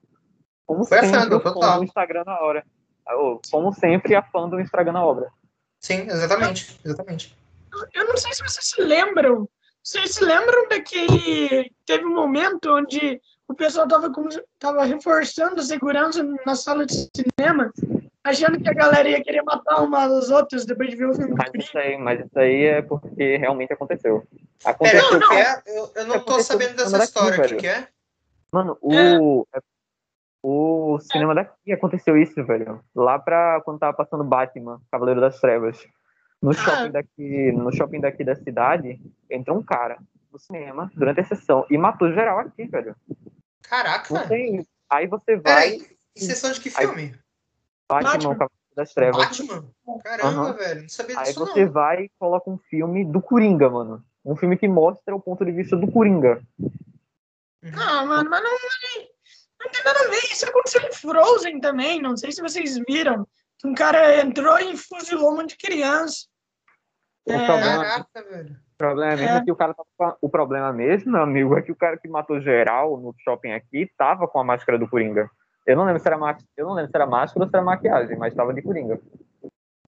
Como 0.65 0.85
foi 0.85 0.99
sempre, 0.99 1.17
a 1.17 1.21
fandom, 1.21 1.39
total. 1.39 1.79
O 1.79 1.83
Instagram 1.83 2.23
na 2.25 2.39
hora. 2.39 2.65
Como 3.51 3.73
sempre, 3.73 4.15
a 4.15 4.23
fandom 4.23 4.59
estragando 4.59 4.97
a 4.97 5.05
obra. 5.05 5.29
Sim, 5.79 6.07
exatamente, 6.07 6.79
exatamente. 6.83 7.37
Eu 7.93 8.07
não 8.07 8.17
sei 8.17 8.33
se 8.33 8.43
vocês 8.43 8.69
se 8.69 8.81
lembram, 8.81 9.49
vocês 9.83 10.15
se 10.15 10.23
lembram 10.23 10.67
daquele... 10.69 11.71
Teve 11.85 12.05
um 12.05 12.15
momento 12.15 12.73
onde 12.73 13.19
o 13.47 13.53
pessoal 13.53 13.87
tava, 13.87 14.09
tava 14.57 14.85
reforçando 14.85 15.59
a 15.59 15.63
segurança 15.63 16.23
na 16.45 16.55
sala 16.55 16.85
de 16.85 17.09
cinema 17.15 17.71
achando 18.23 18.59
que 18.59 18.69
a 18.69 18.73
galera 18.73 19.09
ia 19.09 19.21
querer 19.21 19.43
matar 19.43 19.83
umas 19.83 20.11
às 20.11 20.29
outras 20.29 20.65
depois 20.65 20.89
de 20.89 20.95
ver 20.95 21.09
o 21.09 21.13
filme. 21.13 21.35
Mas 21.37 21.51
isso 21.53 21.77
aí, 21.77 21.97
mas 21.97 22.25
isso 22.25 22.39
aí 22.39 22.63
é 22.63 22.81
porque 22.81 23.37
realmente 23.37 23.73
aconteceu. 23.73 24.25
Aconteceu. 24.63 25.09
Pera, 25.09 25.19
não, 25.19 25.29
não. 25.29 25.33
É? 25.33 25.61
Eu, 25.65 25.91
eu 25.95 26.07
não 26.07 26.19
tô 26.21 26.39
sabendo 26.39 26.75
dessa 26.75 27.03
história. 27.03 27.43
O 27.43 27.47
que, 27.49 27.55
que 27.57 27.67
é? 27.67 27.87
Mano, 28.51 28.77
o. 28.81 29.45
É. 29.53 29.59
O 30.43 30.99
cinema 30.99 31.33
daqui 31.33 31.71
aconteceu 31.71 32.17
isso, 32.17 32.43
velho. 32.43 32.83
Lá 32.93 33.17
pra 33.17 33.61
quando 33.63 33.79
tava 33.79 33.95
passando 33.95 34.25
Batman, 34.25 34.81
Cavaleiro 34.91 35.21
das 35.21 35.39
Trevas. 35.39 35.87
No 36.41 36.51
ah. 36.51 36.53
shopping 36.53 36.91
daqui, 36.91 37.51
no 37.53 37.71
shopping 37.71 38.01
daqui 38.01 38.25
da 38.25 38.35
cidade, 38.35 38.99
entrou 39.29 39.57
um 39.57 39.63
cara 39.63 39.97
no 40.29 40.37
cinema 40.37 40.91
durante 40.95 41.21
a 41.21 41.23
sessão 41.23 41.65
e 41.69 41.77
matou 41.77 42.11
geral 42.11 42.39
aqui, 42.39 42.65
velho. 42.65 42.93
Caraca! 43.61 44.27
Aí 44.89 45.07
você 45.07 45.37
vai. 45.37 45.77
Peraí, 45.77 45.97
e 46.13 46.19
sessão 46.19 46.51
de 46.51 46.59
que 46.59 46.69
filme? 46.69 47.03
Aí, 47.03 47.15
Batman, 47.87 48.35
Batman. 48.35 48.49
das 48.75 48.93
Trevas. 48.93 49.25
Batman? 49.25 49.65
Caramba, 50.03 50.47
uhum. 50.47 50.53
velho. 50.53 50.81
Não 50.81 50.89
sabia 50.89 51.15
disso, 51.15 51.29
Aí 51.29 51.33
você 51.33 51.65
não. 51.65 51.71
vai 51.71 52.03
e 52.03 52.11
coloca 52.19 52.49
um 52.49 52.57
filme 52.57 53.05
do 53.05 53.21
Coringa, 53.21 53.69
mano. 53.69 54.03
Um 54.25 54.35
filme 54.35 54.57
que 54.57 54.67
mostra 54.67 55.15
o 55.15 55.21
ponto 55.21 55.45
de 55.45 55.53
vista 55.53 55.77
do 55.77 55.89
Coringa. 55.89 56.41
Ah, 57.77 58.05
mano, 58.05 58.29
mas 58.29 58.43
não, 58.43 58.51
não 59.63 59.71
tem 59.71 59.83
nada 59.83 59.99
a 59.99 60.09
ver. 60.09 60.23
Isso 60.31 60.47
aconteceu 60.47 60.81
em 60.81 60.91
Frozen 60.91 61.59
também. 61.59 62.01
Não 62.01 62.15
sei 62.17 62.31
se 62.31 62.41
vocês 62.41 62.77
viram. 62.87 63.27
Um 63.63 63.73
cara 63.73 64.19
entrou 64.19 64.57
e 64.59 64.75
fuzilou 64.75 65.31
um 65.31 65.37
monte 65.37 65.51
de 65.51 65.57
criança. 65.57 66.27
O 67.25 67.31
é... 67.31 67.45
problema, 67.45 67.83
Caraca, 67.83 68.23
velho. 68.29 68.55
O 68.73 68.77
problema 68.77 69.15
mesmo 69.15 69.35
é. 69.35 69.37
é. 69.37 69.43
que 69.43 69.51
o 69.51 69.55
cara 69.55 69.73
tava, 69.73 70.17
o 70.19 70.29
problema 70.29 70.73
mesmo, 70.73 71.11
meu 71.13 71.21
amigo, 71.21 71.57
é 71.57 71.61
que 71.61 71.71
o 71.71 71.75
cara 71.75 71.97
que 71.97 72.07
matou 72.07 72.41
geral 72.41 72.97
no 72.97 73.15
shopping 73.23 73.53
aqui 73.53 73.89
tava 73.97 74.27
com 74.27 74.39
a 74.39 74.43
máscara 74.43 74.77
do 74.77 74.89
Coringa. 74.89 75.29
Eu 75.65 75.77
não 75.77 75.85
lembro 75.85 76.01
se 76.01 76.07
era, 76.07 76.17
ma... 76.17 76.37
eu 76.57 76.65
não 76.65 76.73
lembro 76.73 76.91
se 76.91 76.97
era 76.97 77.05
máscara 77.05 77.45
ou 77.45 77.49
se 77.49 77.55
era 77.55 77.63
maquiagem, 77.63 78.17
mas 78.17 78.33
tava 78.33 78.53
de 78.53 78.61
coringa. 78.61 78.99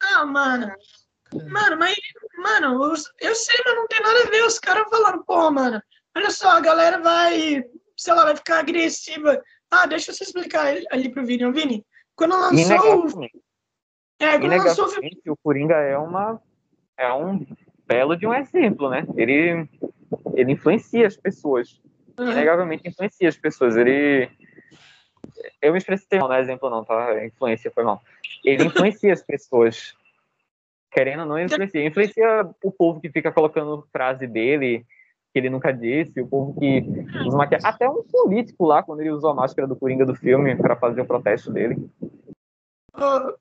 Ah, 0.02 0.26
mano. 0.26 0.72
Mano, 1.50 1.78
mas, 1.78 1.96
mano, 2.38 2.94
eu 3.20 3.36
sei, 3.36 3.60
mas 3.66 3.76
não 3.76 3.88
tem 3.88 4.02
nada 4.02 4.20
a 4.24 4.30
ver. 4.30 4.46
Os 4.46 4.60
caras 4.60 4.90
falando, 4.90 5.24
pô, 5.26 5.52
mano, 5.52 5.82
olha 6.16 6.32
só, 6.32 6.52
a 6.52 6.62
galera 6.62 7.02
vai, 7.02 7.64
sei 7.98 8.14
lá, 8.14 8.24
vai 8.24 8.36
ficar 8.36 8.60
agressiva. 8.60 9.42
Ah, 9.72 9.86
deixa 9.86 10.12
eu 10.12 10.16
explicar 10.16 10.76
ali 10.92 11.10
pro 11.10 11.26
Vini. 11.26 11.52
Vini, 11.52 11.86
quando 12.16 12.32
lançou 12.32 13.06
o. 13.06 13.26
É, 14.20 14.40
quando 14.40 14.50
lançou 14.50 14.88
o. 14.88 15.32
O 15.32 15.38
Coringa 15.38 15.76
é 15.76 15.98
uma. 15.98 16.42
É 16.98 17.12
um 17.12 17.46
belo 17.86 18.16
de 18.16 18.26
um 18.26 18.34
exemplo, 18.34 18.90
né? 18.90 19.06
Ele, 19.16 19.68
ele 20.34 20.52
influencia 20.54 21.06
as 21.06 21.18
pessoas. 21.18 21.82
Uhum. 22.18 22.32
Inegavelmente 22.32 22.88
influencia 22.88 23.28
as 23.28 23.36
pessoas. 23.36 23.76
Ele 23.76 24.30
eu 25.62 25.72
me 25.72 25.78
expressei 25.78 26.20
mal 26.20 26.30
no 26.30 26.36
exemplo, 26.36 26.70
não, 26.70 26.84
tá? 26.84 27.26
Influência 27.26 27.72
foi 27.72 27.84
mal. 27.84 28.02
Ele 28.44 28.66
influencia 28.66 29.14
as 29.14 29.22
pessoas. 29.22 29.94
Querendo 30.92 31.22
ou 31.22 31.26
não, 31.26 31.40
influencia. 31.40 31.86
Influencia 31.86 32.50
o 32.64 32.72
povo 32.72 33.02
que 33.02 33.10
fica 33.10 33.32
colocando 33.32 33.88
frase 33.92 34.28
dele 34.28 34.86
que 35.36 35.40
ele 35.40 35.50
nunca 35.50 35.74
disse, 35.74 36.22
o 36.22 36.28
povo 36.28 36.58
que 36.58 36.82
usa 37.28 37.36
maquiagem. 37.36 37.68
Até 37.68 37.90
um 37.90 38.04
político 38.04 38.66
lá, 38.66 38.82
quando 38.82 39.02
ele 39.02 39.12
usou 39.12 39.32
a 39.32 39.36
máscara 39.36 39.68
do 39.68 39.76
Coringa 39.76 40.06
do 40.06 40.16
filme 40.16 40.56
para 40.56 40.78
fazer 40.78 41.02
o 41.02 41.06
protesto 41.06 41.52
dele. 41.52 41.76
Uh, 42.96 43.36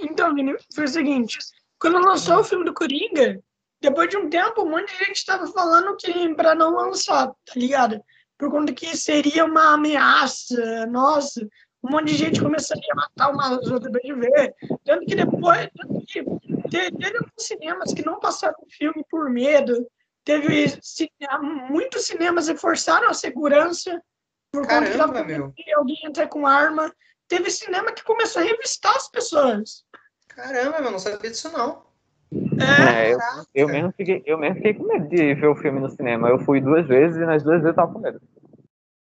então, 0.00 0.32
Vini, 0.32 0.54
foi 0.72 0.84
o 0.84 0.88
seguinte: 0.88 1.38
quando 1.80 1.98
lançou 1.98 2.38
o 2.38 2.44
filme 2.44 2.64
do 2.64 2.72
Coringa, 2.72 3.40
depois 3.82 4.08
de 4.08 4.16
um 4.16 4.30
tempo, 4.30 4.62
um 4.62 4.70
monte 4.70 4.92
de 4.92 5.04
gente 5.06 5.16
estava 5.16 5.44
falando 5.48 5.96
que 5.96 6.32
para 6.36 6.54
não 6.54 6.72
lançar, 6.72 7.26
tá 7.26 7.54
ligado? 7.56 8.00
por 8.40 8.50
conta 8.50 8.72
que 8.72 8.96
seria 8.96 9.44
uma 9.44 9.74
ameaça, 9.74 10.86
nossa, 10.86 11.46
um 11.84 11.90
monte 11.90 12.06
de 12.06 12.16
gente 12.16 12.40
começaria 12.40 12.88
a 12.92 12.96
matar 12.96 13.32
umas 13.32 13.70
outras 13.70 13.92
para 13.92 14.00
de 14.00 14.14
ver. 14.14 14.54
Tanto 14.82 15.04
que 15.04 15.14
depois, 15.14 15.68
tanto 15.76 16.00
que 16.06 16.24
teve 16.70 17.18
alguns 17.18 17.46
cinemas 17.46 17.92
que 17.92 18.04
não 18.04 18.18
passaram 18.18 18.56
o 18.62 18.70
filme 18.70 19.04
por 19.10 19.28
medo, 19.28 19.86
teve 20.24 20.78
muitos 21.68 22.06
cinemas 22.06 22.48
reforçaram 22.48 23.08
a 23.08 23.14
segurança 23.14 24.02
por 24.52 24.66
Caramba, 24.66 25.06
conta 25.06 25.24
que, 25.24 25.32
meu. 25.32 25.54
alguém 25.76 25.98
entrar 26.04 26.28
com 26.28 26.46
arma. 26.46 26.92
Teve 27.28 27.50
cinema 27.50 27.92
que 27.92 28.02
começou 28.02 28.42
a 28.42 28.44
revistar 28.44 28.96
as 28.96 29.08
pessoas. 29.08 29.84
Caramba, 30.28 30.80
meu, 30.80 30.90
não 30.90 30.98
sabia 30.98 31.30
disso 31.30 31.50
não. 31.52 31.88
É, 32.32 33.10
é 33.10 33.14
eu, 33.14 33.18
eu, 33.54 33.68
mesmo 33.68 33.92
fiquei, 33.96 34.22
eu 34.26 34.38
mesmo 34.38 34.56
fiquei 34.56 34.74
com 34.74 34.84
medo 34.84 35.08
de 35.08 35.34
ver 35.34 35.46
o 35.46 35.56
filme 35.56 35.80
no 35.80 35.88
cinema. 35.90 36.28
Eu 36.28 36.40
fui 36.40 36.60
duas 36.60 36.86
vezes 36.86 37.18
e 37.18 37.26
nas 37.26 37.42
duas 37.42 37.62
vezes 37.62 37.68
eu 37.68 37.74
tava 37.74 37.92
com 37.92 38.00
medo. 38.00 38.20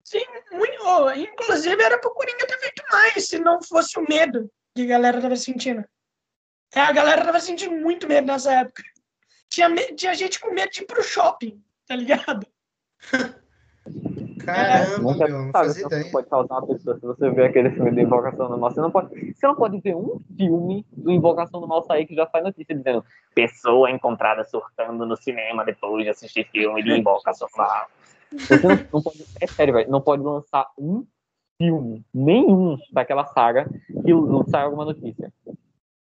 Sim, 0.02 0.24
muito. 0.52 0.76
Inclusive 1.16 1.82
era 1.82 1.98
pro 1.98 2.14
Coringa 2.14 2.46
ter 2.46 2.58
feito 2.58 2.82
mais, 2.90 3.28
se 3.28 3.38
não 3.38 3.62
fosse 3.62 3.98
o 3.98 4.06
medo 4.08 4.50
que 4.74 4.82
a 4.82 4.86
galera 4.86 5.20
tava 5.20 5.36
sentindo. 5.36 5.84
É, 6.74 6.80
a 6.80 6.92
galera 6.92 7.24
tava 7.24 7.40
sentindo 7.40 7.76
muito 7.76 8.06
medo 8.08 8.26
nessa 8.26 8.52
época. 8.52 8.82
Tinha, 9.48 9.74
tinha 9.94 10.14
gente 10.14 10.40
com 10.40 10.52
medo 10.52 10.70
de 10.70 10.82
ir 10.82 10.86
pro 10.86 11.02
shopping, 11.02 11.62
tá 11.86 11.96
ligado? 11.96 12.46
Caramba, 14.44 15.24
é, 15.24 15.28
meu, 15.28 15.44
não 15.44 15.52
fazia 15.52 15.86
ideia. 15.86 16.04
Você 16.04 16.10
pode 16.10 16.28
causar 16.28 16.54
uma 16.54 16.66
pessoa, 16.66 16.96
se 16.98 17.06
você 17.06 17.30
ver 17.30 17.46
aquele 17.46 17.70
filme 17.70 17.90
de 17.92 18.02
Invocação 18.02 18.48
do 18.48 18.58
Mal, 18.58 18.70
você 18.70 18.80
não 18.80 18.90
pode, 18.90 19.34
você 19.34 19.46
não 19.46 19.56
pode 19.56 19.80
ver 19.80 19.96
um 19.96 20.20
filme 20.36 20.86
do 20.92 21.10
Invocação 21.10 21.60
do 21.60 21.66
Mal 21.66 21.82
sair 21.82 22.06
que 22.06 22.14
já 22.14 22.26
faz 22.26 22.44
notícia 22.44 22.74
dizendo 22.74 23.04
pessoa 23.34 23.90
encontrada 23.90 24.44
surtando 24.44 25.04
no 25.04 25.16
cinema 25.16 25.64
depois 25.64 26.04
de 26.04 26.10
assistir 26.10 26.48
filme 26.50 26.82
de 26.82 26.92
Invocação 26.92 27.48
do 27.48 27.56
Mal. 27.56 27.86
Você 28.32 28.66
não, 28.66 28.78
não 28.92 29.02
pode, 29.02 29.24
é 29.40 29.46
sério, 29.46 29.74
velho, 29.74 29.90
não 29.90 30.00
pode 30.00 30.22
lançar 30.22 30.68
um 30.78 31.04
filme, 31.58 32.04
nenhum 32.12 32.76
daquela 32.92 33.26
saga 33.26 33.68
que 34.04 34.12
não 34.12 34.44
saia 34.46 34.64
alguma 34.64 34.84
notícia. 34.84 35.32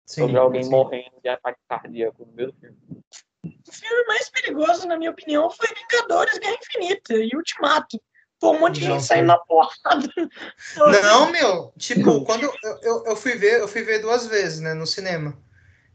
Sim, 0.07 0.21
sobre 0.21 0.37
alguém 0.37 0.63
sim. 0.63 0.69
morrendo 0.69 1.19
de 1.21 1.27
ataque 1.27 1.59
cardíaco 1.67 2.25
no 2.25 2.31
meio 2.31 2.51
do 2.51 2.57
filme. 2.57 2.77
O 3.43 3.71
filme 3.71 4.07
mais 4.07 4.29
perigoso, 4.29 4.87
na 4.87 4.97
minha 4.97 5.11
opinião, 5.11 5.49
foi 5.51 5.67
Vingadores 5.67 6.39
Guerra 6.39 6.57
Infinita 6.61 7.13
e 7.13 7.29
Ultimato. 7.35 8.01
Pô, 8.39 8.51
um 8.51 8.59
monte 8.59 8.79
de 8.79 8.85
gente 8.85 9.03
saindo 9.03 9.27
na 9.27 9.37
porrada. 9.37 10.07
Não, 11.01 11.29
meu, 11.31 11.73
tipo, 11.77 12.23
quando 12.23 12.43
eu, 12.43 12.53
eu, 12.83 13.05
eu, 13.07 13.15
fui 13.15 13.35
ver, 13.35 13.59
eu 13.59 13.67
fui 13.67 13.81
ver 13.81 13.99
duas 13.99 14.27
vezes, 14.27 14.61
né, 14.61 14.73
no 14.73 14.87
cinema. 14.87 15.37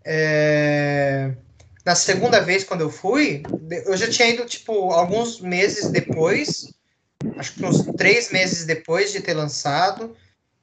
É... 0.04 1.34
Na 1.84 1.94
segunda 1.94 2.40
vez, 2.40 2.64
quando 2.64 2.82
eu 2.82 2.90
fui, 2.90 3.42
eu 3.86 3.96
já 3.96 4.10
tinha 4.10 4.28
ido, 4.28 4.44
tipo, 4.44 4.90
alguns 4.90 5.40
meses 5.40 5.90
depois, 5.90 6.74
acho 7.36 7.54
que 7.54 7.64
uns 7.64 7.86
três 7.96 8.30
meses 8.30 8.66
depois 8.66 9.10
de 9.10 9.20
ter 9.20 9.34
lançado, 9.34 10.14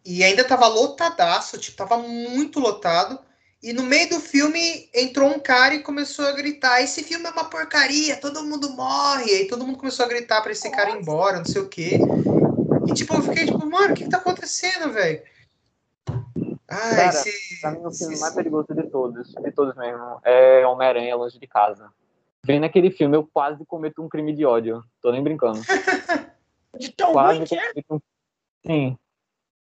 e 0.05 0.23
ainda 0.23 0.43
tava 0.43 0.67
lotadaço, 0.67 1.57
tipo, 1.57 1.77
tava 1.77 1.97
muito 1.97 2.59
lotado. 2.59 3.19
E 3.61 3.73
no 3.73 3.83
meio 3.83 4.09
do 4.09 4.19
filme 4.21 4.89
entrou 4.95 5.29
um 5.29 5.39
cara 5.39 5.75
e 5.75 5.83
começou 5.83 6.25
a 6.25 6.31
gritar: 6.31 6.81
Esse 6.81 7.03
filme 7.03 7.25
é 7.25 7.29
uma 7.29 7.49
porcaria, 7.49 8.19
todo 8.19 8.43
mundo 8.43 8.69
morre. 8.71 9.25
E 9.25 9.35
aí 9.35 9.47
todo 9.47 9.65
mundo 9.65 9.77
começou 9.77 10.05
a 10.05 10.09
gritar 10.09 10.41
para 10.41 10.53
esse 10.53 10.69
cara 10.71 10.91
ir 10.91 11.01
embora, 11.01 11.39
não 11.39 11.45
sei 11.45 11.61
o 11.61 11.67
quê. 11.67 11.99
E 12.87 12.93
tipo, 12.93 13.13
eu 13.13 13.21
fiquei 13.21 13.45
tipo, 13.45 13.65
mano, 13.69 13.91
o 13.91 13.95
que, 13.95 14.05
que 14.05 14.09
tá 14.09 14.17
acontecendo, 14.17 14.93
velho? 14.93 15.21
Ah, 16.69 16.95
cara, 16.95 17.09
esse, 17.09 17.59
pra 17.59 17.71
mim 17.71 17.85
o 17.85 17.91
filme 17.91 18.13
esse... 18.13 18.21
mais 18.21 18.33
perigoso 18.33 18.67
de 18.73 18.83
todos, 18.83 19.27
de 19.27 19.51
todos 19.51 19.75
mesmo, 19.75 20.21
é 20.23 20.65
Homem-Aranha 20.65 21.15
Longe 21.15 21.37
de 21.37 21.47
Casa. 21.47 21.91
Vendo 22.45 22.63
aquele 22.63 22.91
filme, 22.91 23.17
eu 23.17 23.27
quase 23.33 23.65
cometo 23.65 24.01
um 24.01 24.07
crime 24.07 24.33
de 24.33 24.45
ódio. 24.45 24.83
Tô 25.01 25.11
nem 25.11 25.21
brincando. 25.21 25.59
de 26.77 26.91
tão 26.91 27.11
quase 27.11 27.39
ruim 27.39 27.47
que 27.47 27.55
é? 27.57 27.73
Um... 27.89 27.99
Sim. 28.65 28.97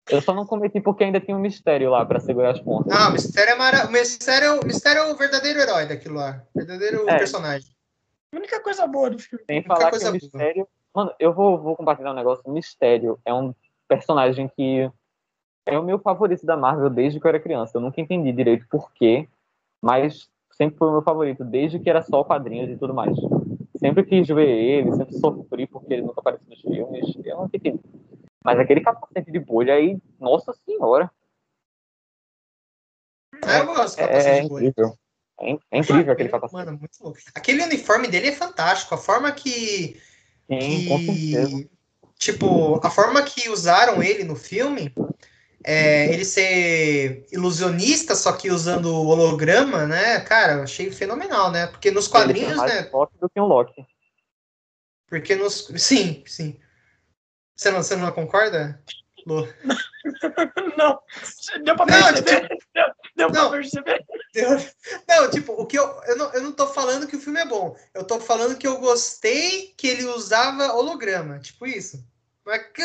Eu 0.09 0.23
só 0.23 0.33
não 0.33 0.47
cometi 0.47 0.81
porque 0.81 1.05
ainda 1.05 1.21
tinha 1.21 1.37
um 1.37 1.41
mistério 1.41 1.91
lá 1.91 2.05
pra 2.07 2.21
segurar 2.21 2.51
as 2.53 2.61
pontas. 2.61 2.95
Não, 2.95 3.11
o 3.11 3.13
mistério 3.13 3.53
é 3.53 3.57
mara... 3.57 3.87
o 3.87 3.91
mistério, 3.91 4.61
o 4.61 4.67
mistério 4.67 5.01
é 5.01 5.13
o 5.13 5.17
verdadeiro 5.17 5.59
herói 5.59 5.87
daquilo 5.87 6.15
lá. 6.15 6.43
Verdadeiro 6.55 7.09
é. 7.09 7.19
personagem. 7.19 7.69
A 8.33 8.37
única 8.37 8.61
coisa 8.63 8.87
boa 8.87 9.11
do 9.11 9.19
filme. 9.19 9.45
Sem 9.47 9.63
falar 9.63 9.91
que 9.91 10.05
o 10.05 10.13
mistério. 10.13 10.69
Mano, 10.95 11.13
eu 11.19 11.33
vou, 11.33 11.59
vou 11.59 11.77
compartilhar 11.77 12.13
um 12.13 12.17
negócio. 12.17 12.43
O 12.47 12.53
mistério 12.53 13.19
é 13.25 13.35
um 13.35 13.55
personagem 13.89 14.49
que 14.49 14.91
é 15.67 15.79
o 15.79 15.83
meu 15.83 15.99
favorito 15.99 16.47
da 16.47 16.57
Marvel 16.57 16.89
desde 16.89 17.19
que 17.19 17.27
eu 17.27 17.29
era 17.29 17.41
criança. 17.41 17.77
Eu 17.77 17.81
nunca 17.81 18.01
entendi 18.01 18.33
direito 18.33 18.67
por 18.69 18.93
quê, 18.93 19.29
mas 19.83 20.29
sempre 20.53 20.79
foi 20.79 20.89
o 20.89 20.93
meu 20.93 21.03
favorito, 21.03 21.45
desde 21.45 21.79
que 21.79 21.91
era 21.91 22.03
só 22.03 22.23
quadrinhos 22.23 22.71
e 22.71 22.77
tudo 22.77 22.95
mais. 22.95 23.17
Sempre 23.77 24.05
quis 24.05 24.27
ver 24.29 24.49
ele, 24.49 24.93
sempre 24.95 25.15
sofri 25.19 25.67
porque 25.67 25.93
ele 25.93 26.03
nunca 26.03 26.21
apareceu 26.21 26.49
nos 26.49 26.61
filmes. 26.61 27.15
Eu 27.25 27.37
não 27.37 27.47
entendi. 27.47 27.79
Mas 28.47 28.61
aquele 28.61 28.81
capacete 28.81 29.33
de 29.33 29.41
bolha 29.41 29.75
aí, 29.75 29.99
nossa 30.21 30.55
senhora. 30.65 31.11
É, 33.45 33.59
eu 33.59 33.67
gosto 33.67 33.97
do 33.97 34.03
capacete 34.03 34.29
é, 34.29 34.41
de 34.43 34.49
bolha. 34.49 34.67
Incrível. 34.69 34.99
É, 35.41 35.59
é 35.73 35.79
incrível 35.79 36.13
aquele 36.13 36.29
capacete. 36.29 36.55
Mano, 36.55 36.79
muito 36.79 36.97
louco. 37.03 37.19
Aquele 37.35 37.65
uniforme 37.65 38.07
dele 38.07 38.29
é 38.29 38.33
fantástico. 38.33 38.95
A 38.95 38.99
forma 38.99 39.33
que. 39.33 40.01
Sim, 40.49 40.59
que, 40.61 40.89
com 40.89 40.99
certeza. 41.01 41.69
Tipo, 42.17 42.87
a 42.87 42.89
forma 42.89 43.21
que 43.23 43.49
usaram 43.49 44.01
ele 44.01 44.23
no 44.23 44.37
filme 44.37 44.95
é, 45.65 46.13
ele 46.13 46.25
ser 46.25 47.27
ilusionista, 47.33 48.15
só 48.15 48.33
que 48.33 48.49
usando 48.49 48.87
o 48.87 49.09
holograma, 49.09 49.87
né? 49.87 50.21
Cara, 50.21 50.53
eu 50.53 50.63
achei 50.63 50.93
fenomenal, 50.93 51.51
né? 51.51 51.67
Porque 51.67 51.91
nos 51.91 52.07
quadrinhos, 52.07 52.53
ele 52.53 52.59
mais 52.59 52.85
né? 52.85 52.91
Loki 52.93 53.19
do 53.21 53.29
que 53.29 53.41
um 53.41 53.47
Loki. 53.47 53.85
Porque 55.09 55.35
nos. 55.35 55.67
Sim, 55.77 56.23
sim. 56.25 56.57
Você 57.57 57.71
não, 57.71 57.83
você 57.83 57.97
não 57.97 58.13
concorda, 58.13 58.81
Lu? 59.27 59.49
não. 60.77 61.01
Deu 61.65 61.75
pra 61.75 61.87
perceber? 61.87 62.43
Não, 62.43 62.49
tipo, 62.53 62.65
deu, 62.75 62.87
deu 63.17 63.29
não, 63.31 63.51
pra 63.51 63.59
perceber? 63.59 64.07
Deu, 64.35 64.51
não, 65.09 65.31
tipo, 65.31 65.53
o 65.53 65.67
que 65.67 65.79
eu. 65.79 65.85
Eu 66.07 66.17
não, 66.17 66.33
eu 66.35 66.43
não 66.43 66.53
tô 66.53 66.67
falando 66.67 67.07
que 67.07 67.17
o 67.17 67.21
filme 67.21 67.41
é 67.41 67.47
bom. 67.47 67.75
Eu 67.95 68.05
tô 68.05 68.21
falando 68.21 68.57
que 68.57 68.67
eu 68.67 68.79
gostei 68.79 69.75
que 69.77 69.89
ele 69.89 70.05
usava 70.05 70.75
holograma. 70.75 71.39
Tipo 71.39 71.67
isso. 71.67 72.05
Mas 72.45 72.63
que, 72.73 72.85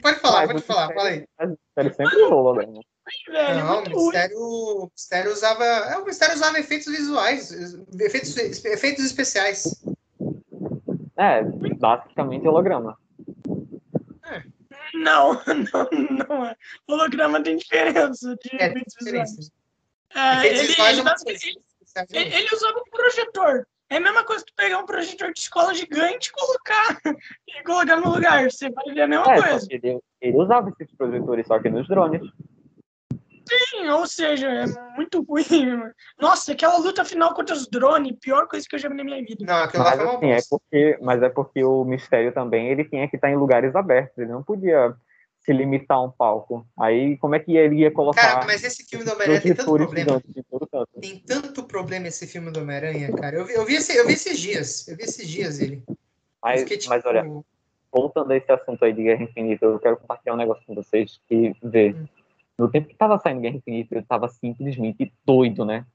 Pode 0.00 0.20
falar, 0.20 0.46
pode 0.46 0.62
falar, 0.62 0.92
fala 0.94 1.08
aí. 1.10 1.26
Ele 1.76 1.92
sempre 1.92 2.22
rola, 2.24 2.66
né? 2.66 2.80
Não, 3.28 3.84
o 3.84 3.88
mistério, 3.88 4.38
o 4.38 4.90
mistério 4.92 5.32
usava. 5.32 5.64
É, 5.64 5.98
o 5.98 6.04
mistério 6.04 6.34
usava 6.34 6.58
efeitos 6.58 6.86
visuais, 6.86 7.52
efeitos, 8.00 8.36
efeitos 8.64 9.04
especiais. 9.04 9.84
É, 11.16 11.42
basicamente 11.78 12.48
holograma. 12.48 12.98
É. 14.96 15.02
Não, 15.02 15.32
não, 15.44 16.26
não 16.26 16.46
é. 16.46 16.56
Holograma 16.86 17.42
tem 17.42 17.56
diferença 17.56 18.36
de 18.36 18.62
é, 18.62 18.66
efeitos 18.66 18.94
visuais. 19.00 19.50
É, 20.14 20.46
ele, 20.46 20.66
visuais 20.66 20.98
ele, 21.26 21.62
ele, 22.12 22.34
ele 22.34 22.54
usava 22.54 22.78
um 22.78 22.90
projetor. 22.90 23.66
É 23.88 23.98
a 23.98 24.00
mesma 24.00 24.24
coisa 24.24 24.44
que 24.44 24.52
tu 24.52 24.56
pegar 24.56 24.78
um 24.78 24.86
projetor 24.86 25.32
de 25.32 25.38
escola 25.38 25.72
gigante 25.72 26.28
e 26.28 26.32
colocar, 26.32 27.00
e 27.46 27.62
colocar 27.62 27.96
no 27.96 28.14
lugar. 28.14 28.50
Você 28.50 28.68
vai 28.70 28.84
ver 28.92 29.02
a 29.02 29.08
mesma 29.08 29.32
é, 29.32 29.40
coisa. 29.40 29.66
Ele, 29.70 30.00
ele, 30.20 30.36
usava 30.36 30.70
esses 30.70 30.92
projetores 30.96 31.46
só 31.46 31.58
que 31.60 31.68
nos 31.68 31.86
drones. 31.86 32.22
Sim, 33.48 33.88
ou 33.88 34.06
seja, 34.06 34.48
é 34.48 34.66
muito 34.96 35.22
ruim. 35.22 35.44
Nossa, 36.20 36.52
aquela 36.52 36.78
luta 36.78 37.04
final 37.04 37.34
contra 37.34 37.54
os 37.54 37.68
drones, 37.68 38.16
pior 38.20 38.48
coisa 38.48 38.66
que 38.68 38.74
eu 38.74 38.78
já 38.78 38.88
vi 38.88 38.96
na 38.96 39.04
minha 39.04 39.22
vida. 39.22 39.44
Não, 39.44 39.62
aquela 39.62 39.84
mas, 39.84 40.00
assim, 40.00 40.30
é 40.30 40.38
porque, 40.48 40.98
mas 41.00 41.22
é 41.22 41.28
porque 41.28 41.64
o 41.64 41.84
mistério 41.84 42.32
também 42.32 42.68
ele 42.68 42.84
tinha 42.84 43.08
que 43.08 43.16
estar 43.16 43.30
em 43.30 43.36
lugares 43.36 43.74
abertos. 43.76 44.18
Ele 44.18 44.32
não 44.32 44.42
podia 44.42 44.94
se 45.46 45.52
limitar 45.52 45.96
a 45.96 46.02
um 46.02 46.10
palco. 46.10 46.66
Aí 46.78 47.16
como 47.18 47.36
é 47.36 47.38
que 47.38 47.56
ele 47.56 47.76
ia 47.76 47.90
colocar. 47.90 48.20
Cara, 48.20 48.46
mas 48.46 48.64
esse 48.64 48.84
filme 48.84 49.04
do 49.04 49.12
Homem-Aranha 49.12 49.40
tem 49.40 49.54
tanto 49.54 49.76
problema. 49.76 50.22
Tem 51.00 51.18
tanto 51.18 51.62
problema 51.64 52.08
esse 52.08 52.26
filme 52.26 52.50
do 52.50 52.60
Homem-Aranha, 52.60 53.12
cara. 53.12 53.36
Eu 53.36 53.44
vi, 53.44 53.54
eu, 53.54 53.64
vi 53.64 53.76
esse, 53.76 53.96
eu 53.96 54.06
vi 54.06 54.14
esses 54.14 54.38
dias. 54.38 54.88
Eu 54.88 54.96
vi 54.96 55.04
esses 55.04 55.26
dias 55.28 55.60
ele. 55.60 55.84
Mas, 56.42 56.60
fiquei, 56.60 56.78
tipo... 56.78 56.90
mas 56.90 57.04
olha, 57.04 57.24
voltando 57.92 58.32
a 58.32 58.36
esse 58.36 58.50
assunto 58.50 58.84
aí 58.84 58.92
de 58.92 59.04
Guerra 59.04 59.22
Infinita, 59.22 59.64
eu 59.64 59.78
quero 59.78 59.96
compartilhar 59.96 60.34
um 60.34 60.38
negócio 60.38 60.64
com 60.66 60.74
vocês 60.74 61.20
que, 61.28 61.54
vê, 61.62 61.90
hum. 61.90 62.06
No 62.58 62.70
tempo 62.70 62.88
que 62.88 62.96
tava 62.96 63.18
saindo 63.18 63.40
Guerra 63.40 63.56
Infinita, 63.56 63.94
eu 63.94 64.06
tava 64.06 64.28
simplesmente 64.28 65.12
doido, 65.24 65.64
né? 65.64 65.86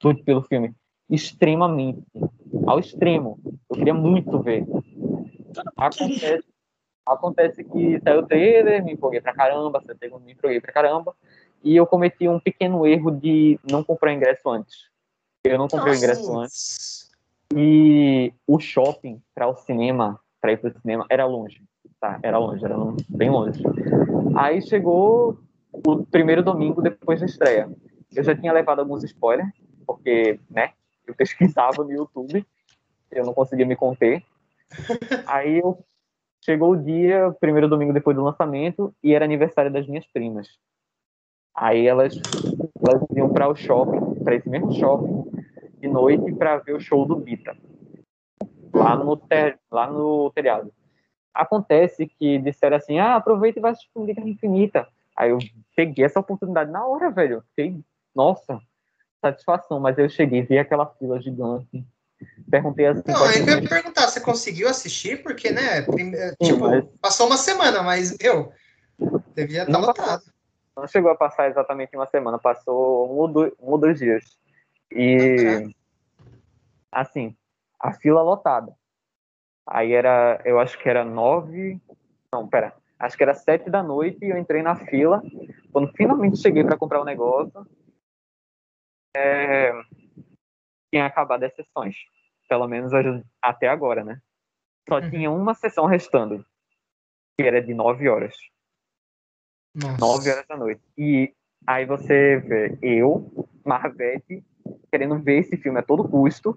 Doido 0.00 0.22
pelo 0.24 0.42
filme. 0.42 0.74
Extremamente. 1.08 2.02
Ao 2.66 2.78
extremo. 2.78 3.38
Eu 3.68 3.76
queria 3.76 3.94
muito 3.94 4.38
ver. 4.40 4.66
Acontece 5.76 6.44
Acontece 7.10 7.64
que 7.64 8.00
saiu 8.00 8.20
o 8.20 8.26
trailer, 8.26 8.84
me 8.84 8.92
empolguei 8.92 9.20
pra 9.20 9.34
caramba, 9.34 9.82
sentei 9.84 10.08
me 10.10 10.32
empolguei 10.32 10.60
pra 10.60 10.72
caramba, 10.72 11.14
e 11.62 11.74
eu 11.74 11.86
cometi 11.86 12.28
um 12.28 12.38
pequeno 12.38 12.86
erro 12.86 13.10
de 13.10 13.58
não 13.68 13.82
comprar 13.82 14.12
ingresso 14.12 14.48
antes. 14.48 14.88
Eu 15.44 15.58
não 15.58 15.66
comprei 15.66 15.92
Nossa. 15.92 16.00
o 16.00 16.04
ingresso 16.04 16.38
antes. 16.38 17.10
E 17.52 18.32
o 18.46 18.60
shopping 18.60 19.20
para 19.34 19.48
o 19.48 19.56
cinema, 19.56 20.20
para 20.40 20.52
ir 20.52 20.58
pro 20.58 20.72
cinema, 20.80 21.04
era 21.10 21.26
longe. 21.26 21.62
Tá, 21.98 22.18
era 22.22 22.38
longe, 22.38 22.64
era 22.64 22.76
bem 23.08 23.28
longe. 23.28 23.60
Aí 24.36 24.62
chegou 24.62 25.38
o 25.72 26.04
primeiro 26.06 26.42
domingo 26.42 26.82
depois 26.82 27.20
da 27.20 27.26
estreia. 27.26 27.70
Eu 28.14 28.24
já 28.24 28.34
tinha 28.34 28.52
levado 28.52 28.80
alguns 28.80 29.04
spoilers, 29.04 29.52
porque, 29.86 30.38
né, 30.50 30.72
eu 31.06 31.14
pesquisava 31.14 31.84
no 31.84 31.92
YouTube, 31.92 32.44
eu 33.10 33.24
não 33.24 33.34
conseguia 33.34 33.66
me 33.66 33.76
conter. 33.76 34.24
Aí 35.26 35.58
eu 35.58 35.84
Chegou 36.42 36.72
o 36.72 36.76
dia, 36.76 37.30
primeiro 37.38 37.68
domingo 37.68 37.92
depois 37.92 38.16
do 38.16 38.24
lançamento, 38.24 38.94
e 39.02 39.14
era 39.14 39.26
aniversário 39.26 39.70
das 39.70 39.86
minhas 39.86 40.06
primas. 40.06 40.48
Aí 41.54 41.86
elas, 41.86 42.14
elas 42.82 43.02
iam 43.14 43.28
para 43.28 43.48
o 43.48 43.54
shopping, 43.54 44.24
para 44.24 44.36
esse 44.36 44.48
mesmo 44.48 44.72
shopping, 44.72 45.30
de 45.78 45.88
noite, 45.88 46.32
para 46.32 46.56
ver 46.58 46.74
o 46.74 46.80
show 46.80 47.04
do 47.04 47.16
Bita, 47.16 47.54
lá 48.72 48.96
no, 48.96 49.16
ter, 49.18 49.58
lá 49.70 49.90
no 49.90 50.30
telhado. 50.30 50.72
Acontece 51.34 52.06
que 52.06 52.38
disseram 52.38 52.78
assim: 52.78 52.98
ah, 52.98 53.16
aproveita 53.16 53.58
e 53.58 53.62
vai 53.62 53.72
assistir 53.72 53.90
Liga 53.98 54.22
Infinita. 54.22 54.88
Aí 55.16 55.30
eu 55.30 55.38
peguei 55.76 56.04
essa 56.04 56.20
oportunidade 56.20 56.70
na 56.70 56.86
hora, 56.86 57.10
velho. 57.10 57.42
Fiquei, 57.50 57.80
nossa, 58.14 58.60
satisfação. 59.20 59.80
Mas 59.80 59.98
eu 59.98 60.08
cheguei, 60.08 60.42
vi 60.42 60.58
aquela 60.58 60.86
fila 60.86 61.20
gigante 61.20 61.86
Perguntei 62.50 62.86
assim. 62.86 63.02
Não, 63.06 63.32
eu 63.32 63.62
ia 63.62 63.68
perguntar, 63.68 64.08
você 64.08 64.20
conseguiu 64.20 64.68
assistir? 64.68 65.22
Porque, 65.22 65.50
né, 65.50 65.82
prime... 65.82 66.16
Sim, 66.16 66.34
tipo, 66.42 66.60
mas... 66.60 66.84
passou 67.00 67.26
uma 67.26 67.36
semana, 67.36 67.82
mas 67.82 68.16
eu 68.20 68.52
devia 69.34 69.62
estar 69.62 69.78
lotado. 69.78 70.22
Não 70.76 70.86
chegou 70.86 71.10
a 71.10 71.16
passar 71.16 71.48
exatamente 71.48 71.96
uma 71.96 72.06
semana, 72.06 72.38
passou 72.38 73.10
um 73.10 73.18
ou 73.18 73.28
dois, 73.28 73.52
um 73.60 73.70
ou 73.70 73.78
dois 73.78 73.98
dias. 73.98 74.38
E, 74.90 75.72
assim, 76.90 77.36
a 77.78 77.92
fila 77.92 78.22
lotada. 78.22 78.74
Aí 79.66 79.92
era, 79.92 80.40
eu 80.44 80.58
acho 80.58 80.78
que 80.78 80.88
era 80.88 81.04
nove, 81.04 81.80
não, 82.32 82.48
pera, 82.48 82.74
acho 83.00 83.16
que 83.16 83.22
era 83.22 83.34
sete 83.34 83.70
da 83.70 83.82
noite 83.82 84.18
e 84.22 84.28
eu 84.28 84.36
entrei 84.36 84.62
na 84.62 84.76
fila. 84.76 85.22
Quando 85.72 85.90
finalmente 85.94 86.36
cheguei 86.36 86.62
para 86.62 86.76
comprar 86.76 86.98
o 86.98 87.02
um 87.02 87.06
negócio, 87.06 87.66
é, 89.16 89.72
tinha 90.92 91.06
acabado 91.06 91.42
as 91.44 91.54
sessões. 91.54 91.96
Pelo 92.46 92.68
menos 92.68 92.92
até 93.40 93.68
agora, 93.68 94.04
né? 94.04 94.20
Só 94.88 94.98
uhum. 94.98 95.10
tinha 95.10 95.30
uma 95.30 95.54
sessão 95.54 95.86
restando, 95.86 96.44
que 97.38 97.46
era 97.46 97.62
de 97.62 97.72
nove 97.72 98.08
horas. 98.08 98.36
Nossa. 99.74 99.98
Nove 99.98 100.30
horas 100.30 100.46
da 100.46 100.56
noite. 100.56 100.82
E 100.98 101.32
aí 101.66 101.86
você 101.86 102.36
vê 102.38 102.76
eu, 102.82 103.48
Marvete, 103.64 104.44
querendo 104.90 105.18
ver 105.18 105.38
esse 105.38 105.56
filme 105.56 105.78
a 105.78 105.82
todo 105.82 106.08
custo. 106.08 106.54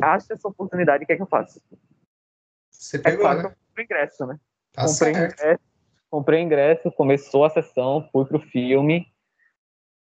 Acho 0.00 0.32
essa 0.32 0.46
oportunidade, 0.46 1.04
o 1.04 1.06
que 1.06 1.12
é 1.12 1.16
que 1.16 1.22
eu 1.22 1.26
faço? 1.26 1.60
Você 2.70 2.98
pegou, 2.98 3.26
é 3.26 3.34
claro 3.34 3.48
né? 3.48 3.56
Comprei 3.76 3.84
ingresso, 3.84 4.26
né? 4.26 4.38
Tá 4.72 4.86
comprei 4.86 5.12
ingresso, 5.12 5.60
comprei 6.10 6.40
ingresso, 6.40 6.92
começou 6.92 7.44
a 7.44 7.50
sessão, 7.50 8.08
fui 8.10 8.24
pro 8.24 8.40
filme 8.40 9.06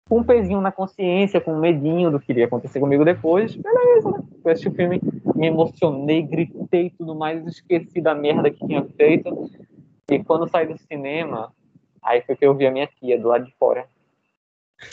com 0.09 0.19
um 0.19 0.25
pezinho 0.25 0.61
na 0.61 0.73
consciência, 0.73 1.41
com 1.41 1.55
um 1.55 1.61
medinho 1.61 2.11
do 2.11 2.19
que 2.19 2.33
iria 2.33 2.47
acontecer 2.47 2.81
comigo 2.81 3.05
depois, 3.05 3.55
beleza, 3.55 4.11
né? 4.11 4.19
Eu 4.45 4.51
assisti 4.51 4.69
o 4.69 4.75
filme, 4.75 5.01
me 5.35 5.47
emocionei, 5.47 6.23
gritei 6.23 6.91
tudo 6.91 7.15
mais, 7.15 7.47
esqueci 7.47 8.01
da 8.01 8.15
merda 8.15 8.51
que 8.51 8.67
tinha 8.67 8.85
feito. 8.97 9.51
E 10.11 10.23
quando 10.25 10.51
saí 10.51 10.67
do 10.67 10.77
cinema, 10.77 11.55
aí 12.03 12.21
foi 12.23 12.37
que 12.37 12.45
eu 12.45 12.55
vi 12.55 12.67
a 12.67 12.71
minha 12.71 12.87
tia 12.87 13.19
do 13.19 13.29
lado 13.29 13.45
de 13.45 13.55
fora. 13.55 13.87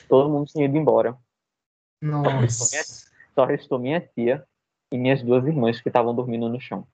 Todo 0.08 0.30
mundo 0.30 0.48
tinha 0.48 0.66
ido 0.66 0.78
embora. 0.78 1.18
Nossa. 2.02 3.10
Só 3.34 3.46
restou 3.46 3.80
minha, 3.80 4.00
tia 4.00 4.46
e 4.92 4.98
minhas 4.98 5.24
duas 5.24 5.46
irmãs 5.46 5.82
que 5.82 5.90
estavam 5.90 6.16
dormindo 6.16 6.48
no 6.48 6.62
chão. 6.62 6.88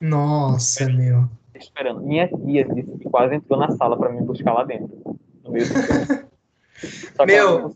Nossa, 0.00 0.86
meu. 0.86 1.28
Esperando. 1.54 2.00
Minha 2.00 2.28
tia 2.28 2.64
disse 2.64 2.98
que 2.98 3.08
quase 3.08 3.34
entrou 3.34 3.58
na 3.58 3.70
sala 3.72 3.96
para 3.96 4.10
me 4.10 4.22
buscar 4.22 4.52
lá 4.52 4.64
dentro. 4.64 5.18
No 5.42 5.50
meio 5.50 5.66
do. 5.66 5.74
Só 7.16 7.24
meu... 7.24 7.58
ela, 7.58 7.70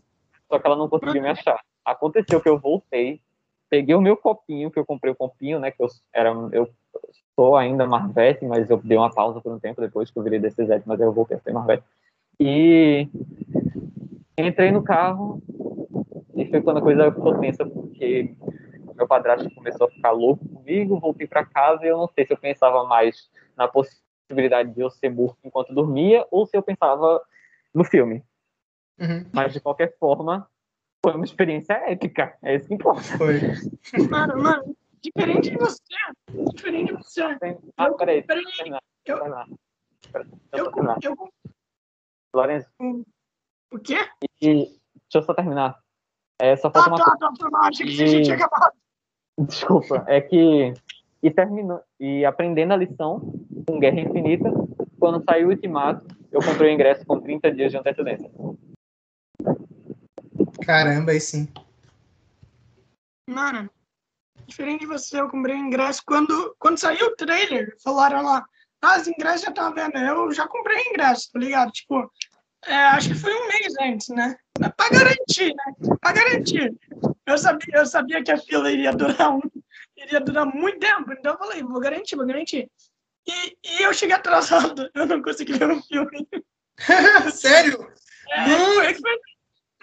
só 0.47 0.59
que 0.59 0.67
ela 0.67 0.75
não 0.75 0.87
conseguiu 0.87 1.21
me 1.21 1.29
achar. 1.29 1.59
Aconteceu 1.83 2.39
que 2.39 2.47
eu 2.47 2.59
voltei, 2.59 3.19
peguei 3.69 3.95
o 3.95 4.01
meu 4.01 4.15
copinho, 4.15 4.69
que 4.69 4.77
eu 4.77 4.85
comprei 4.85 5.11
o 5.11 5.15
copinho, 5.15 5.59
né? 5.59 5.71
Que 5.71 5.81
eu, 5.81 5.87
era, 6.13 6.29
eu 6.51 6.69
sou 7.35 7.55
ainda 7.55 7.87
Marvete, 7.87 8.45
mas 8.45 8.69
eu 8.69 8.77
dei 8.77 8.97
uma 8.97 9.09
pausa 9.09 9.41
por 9.41 9.51
um 9.51 9.59
tempo 9.59 9.81
depois 9.81 10.11
que 10.11 10.19
eu 10.19 10.23
virei 10.23 10.39
DCZ, 10.39 10.83
mas 10.85 10.99
eu 10.99 11.11
voltei 11.11 11.37
a 11.37 11.39
ser 11.39 11.53
Marvete. 11.53 11.83
E 12.39 13.07
entrei 14.37 14.71
no 14.71 14.83
carro 14.83 15.41
e 16.35 16.45
foi 16.49 16.61
quando 16.61 16.77
a 16.77 16.81
coisa 16.81 17.11
ficou 17.11 17.39
tensa, 17.39 17.65
porque 17.65 18.35
meu 19.01 19.07
padrasto 19.07 19.49
começou 19.55 19.87
a 19.87 19.91
ficar 19.91 20.11
louco 20.11 20.47
comigo, 20.47 20.99
voltei 20.99 21.27
para 21.27 21.45
casa 21.45 21.83
e 21.83 21.87
eu 21.87 21.97
não 21.97 22.07
sei 22.07 22.25
se 22.25 22.33
eu 22.33 22.37
pensava 22.37 22.83
mais 22.85 23.29
na 23.57 23.67
possibilidade 23.67 24.73
de 24.73 24.81
eu 24.81 24.91
ser 24.91 25.09
morto 25.09 25.39
enquanto 25.43 25.73
dormia 25.73 26.25
ou 26.29 26.45
se 26.45 26.55
eu 26.55 26.61
pensava 26.61 27.21
no 27.73 27.83
filme. 27.83 28.23
Uhum. 28.99 29.25
Mas 29.33 29.53
de 29.53 29.59
qualquer 29.59 29.97
forma, 29.97 30.47
foi 31.03 31.15
uma 31.15 31.25
experiência 31.25 31.73
épica. 31.73 32.37
É 32.43 32.55
isso 32.55 32.67
que 32.67 32.75
importa. 32.75 33.01
Foi. 33.17 33.39
Mano, 34.07 34.37
mano, 34.37 34.77
diferente 35.01 35.49
de 35.49 35.57
você. 35.57 35.81
Diferente 36.53 36.93
de 36.93 37.03
você. 37.03 37.21
Ah, 37.75 37.87
eu, 37.87 37.95
peraí. 37.95 38.21
Peraí. 38.21 38.43
Eu, 39.05 39.17
eu, 39.17 39.45
eu, 40.53 40.71
eu, 41.01 41.15
Lourenço. 42.33 42.69
O 43.71 43.79
quê? 43.79 43.97
E, 44.39 44.47
deixa 44.47 44.77
eu 45.15 45.23
só 45.23 45.33
terminar. 45.33 45.79
É, 46.39 46.55
só 46.55 46.71
falta 46.71 46.89
ah, 46.89 46.93
uma 46.93 46.97
tá, 46.97 47.17
tá, 47.17 47.33
tá, 47.37 47.49
tá, 47.49 47.59
achei 47.67 47.85
que 47.85 48.03
a 48.03 48.07
gente 48.07 48.23
tinha 48.25 48.35
acabado. 48.35 48.80
Desculpa, 49.39 50.03
é 50.07 50.21
que. 50.21 50.73
E 51.23 51.29
terminou. 51.29 51.81
E 51.99 52.25
aprendendo 52.25 52.73
a 52.73 52.77
lição 52.77 53.19
com 53.67 53.79
Guerra 53.79 53.99
Infinita, 53.99 54.51
quando 54.99 55.23
saiu 55.23 55.47
o 55.47 55.51
Ultimato, 55.51 56.05
eu 56.31 56.41
comprei 56.41 56.71
o 56.71 56.73
ingresso 56.73 57.05
com 57.05 57.19
30 57.19 57.51
dias 57.51 57.71
de 57.71 57.77
antecedência. 57.77 58.29
Caramba, 60.65 61.11
aí 61.11 61.19
sim. 61.19 61.47
Mano, 63.29 63.69
diferente 64.47 64.81
de 64.81 64.87
você, 64.87 65.19
eu 65.21 65.29
comprei 65.29 65.55
o 65.55 65.59
ingresso 65.59 66.01
quando, 66.05 66.55
quando 66.59 66.77
saiu 66.77 67.07
o 67.07 67.15
trailer. 67.15 67.75
Falaram 67.83 68.23
lá, 68.23 68.45
ah, 68.81 68.97
os 68.97 69.07
ingressos 69.07 69.41
já 69.41 69.49
estavam 69.49 69.73
vendo. 69.73 69.97
Eu 69.97 70.31
já 70.31 70.47
comprei 70.47 70.77
o 70.77 70.89
ingresso, 70.89 71.31
tá 71.31 71.39
ligado? 71.39 71.71
Tipo, 71.71 72.11
é, 72.65 72.75
acho 72.75 73.09
que 73.09 73.15
foi 73.15 73.33
um 73.33 73.47
mês 73.47 73.73
antes, 73.81 74.09
né? 74.09 74.35
Pra 74.53 74.89
garantir, 74.89 75.53
né? 75.55 75.97
Pra 75.99 76.11
garantir. 76.11 76.77
Eu 77.25 77.37
sabia, 77.37 77.75
eu 77.75 77.85
sabia 77.85 78.23
que 78.23 78.31
a 78.31 78.37
fila 78.37 78.71
iria 78.71 78.91
durar, 78.91 79.31
um, 79.31 79.41
iria 79.95 80.19
durar 80.19 80.45
muito 80.45 80.79
tempo, 80.79 81.11
então 81.13 81.33
eu 81.33 81.37
falei, 81.37 81.63
vou 81.63 81.79
garantir, 81.79 82.15
vou 82.15 82.25
garantir. 82.25 82.69
E, 83.27 83.57
e 83.63 83.83
eu 83.83 83.93
cheguei 83.93 84.15
atrasado, 84.15 84.89
eu 84.93 85.05
não 85.05 85.21
consegui 85.21 85.53
ver 85.53 85.69
o 85.69 85.81
filme. 85.83 86.27
Sério? 87.31 87.87
É, 88.31 88.45
foi, 88.45 88.93
foi, 88.95 89.19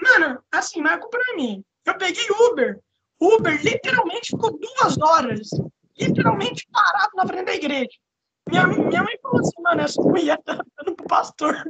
mano, 0.03 0.43
assim, 0.51 0.81
não 0.81 0.91
é 0.91 0.99
culpa 0.99 1.19
minha. 1.37 1.63
Eu 1.85 1.97
peguei 1.97 2.27
Uber. 2.31 2.81
Uber 3.21 3.63
literalmente 3.63 4.31
ficou 4.31 4.59
duas 4.59 4.99
horas, 4.99 5.49
literalmente 5.99 6.67
parado 6.73 7.11
na 7.15 7.27
frente 7.27 7.47
da 7.47 7.55
igreja. 7.55 7.91
Minha, 8.49 8.67
minha 8.67 9.03
mãe 9.03 9.19
falou 9.23 9.41
assim, 9.41 9.63
mano, 9.63 9.81
essa 9.83 10.01
mulher 10.03 10.39
tá 10.43 10.59
dando 10.77 10.97
pro 10.97 11.07
pastor. 11.07 11.63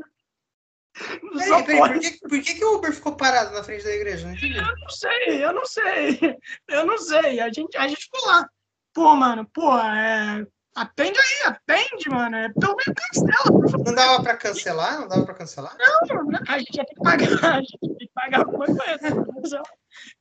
Peraí, 0.98 1.64
peraí, 1.64 1.78
por, 1.78 2.00
que, 2.00 2.18
por 2.28 2.42
que, 2.42 2.54
que 2.54 2.64
o 2.64 2.74
Uber 2.76 2.92
ficou 2.92 3.16
parado 3.16 3.52
na 3.52 3.62
frente 3.62 3.84
da 3.84 3.94
igreja? 3.94 4.26
Não 4.26 4.34
eu 4.34 4.76
não 4.76 4.90
sei, 4.90 5.44
eu 5.44 5.52
não 5.52 5.66
sei. 5.66 6.36
Eu 6.68 6.86
não 6.86 6.98
sei. 6.98 7.40
A 7.40 7.52
gente, 7.52 7.76
a 7.76 7.88
gente 7.88 8.02
ficou 8.02 8.26
lá. 8.26 8.48
Pô, 8.92 9.14
mano, 9.14 9.48
pô, 9.52 9.78
é, 9.78 10.44
Atende 10.78 11.18
aí, 11.18 11.52
atende, 11.52 12.08
mano. 12.08 12.36
É, 12.36 12.48
pelo 12.50 12.76
menos 12.76 12.94
cancela, 12.94 13.60
por 13.60 13.68
favor. 13.68 13.84
Não 13.84 13.94
dava 13.94 14.22
pra 14.22 14.36
cancelar? 14.36 15.00
Não 15.00 15.08
dava 15.08 15.24
pra 15.24 15.34
cancelar? 15.34 15.76
Não, 15.76 16.30
a 16.46 16.58
gente 16.58 16.76
ia 16.76 16.84
ter 16.84 16.94
que 16.94 17.02
pagar. 17.02 17.26
A 17.58 17.60
gente 17.60 17.78
tem 17.80 17.96
que 17.96 18.10
pagar 18.14 18.38
alguma 18.40 18.66
coisa. 18.66 19.62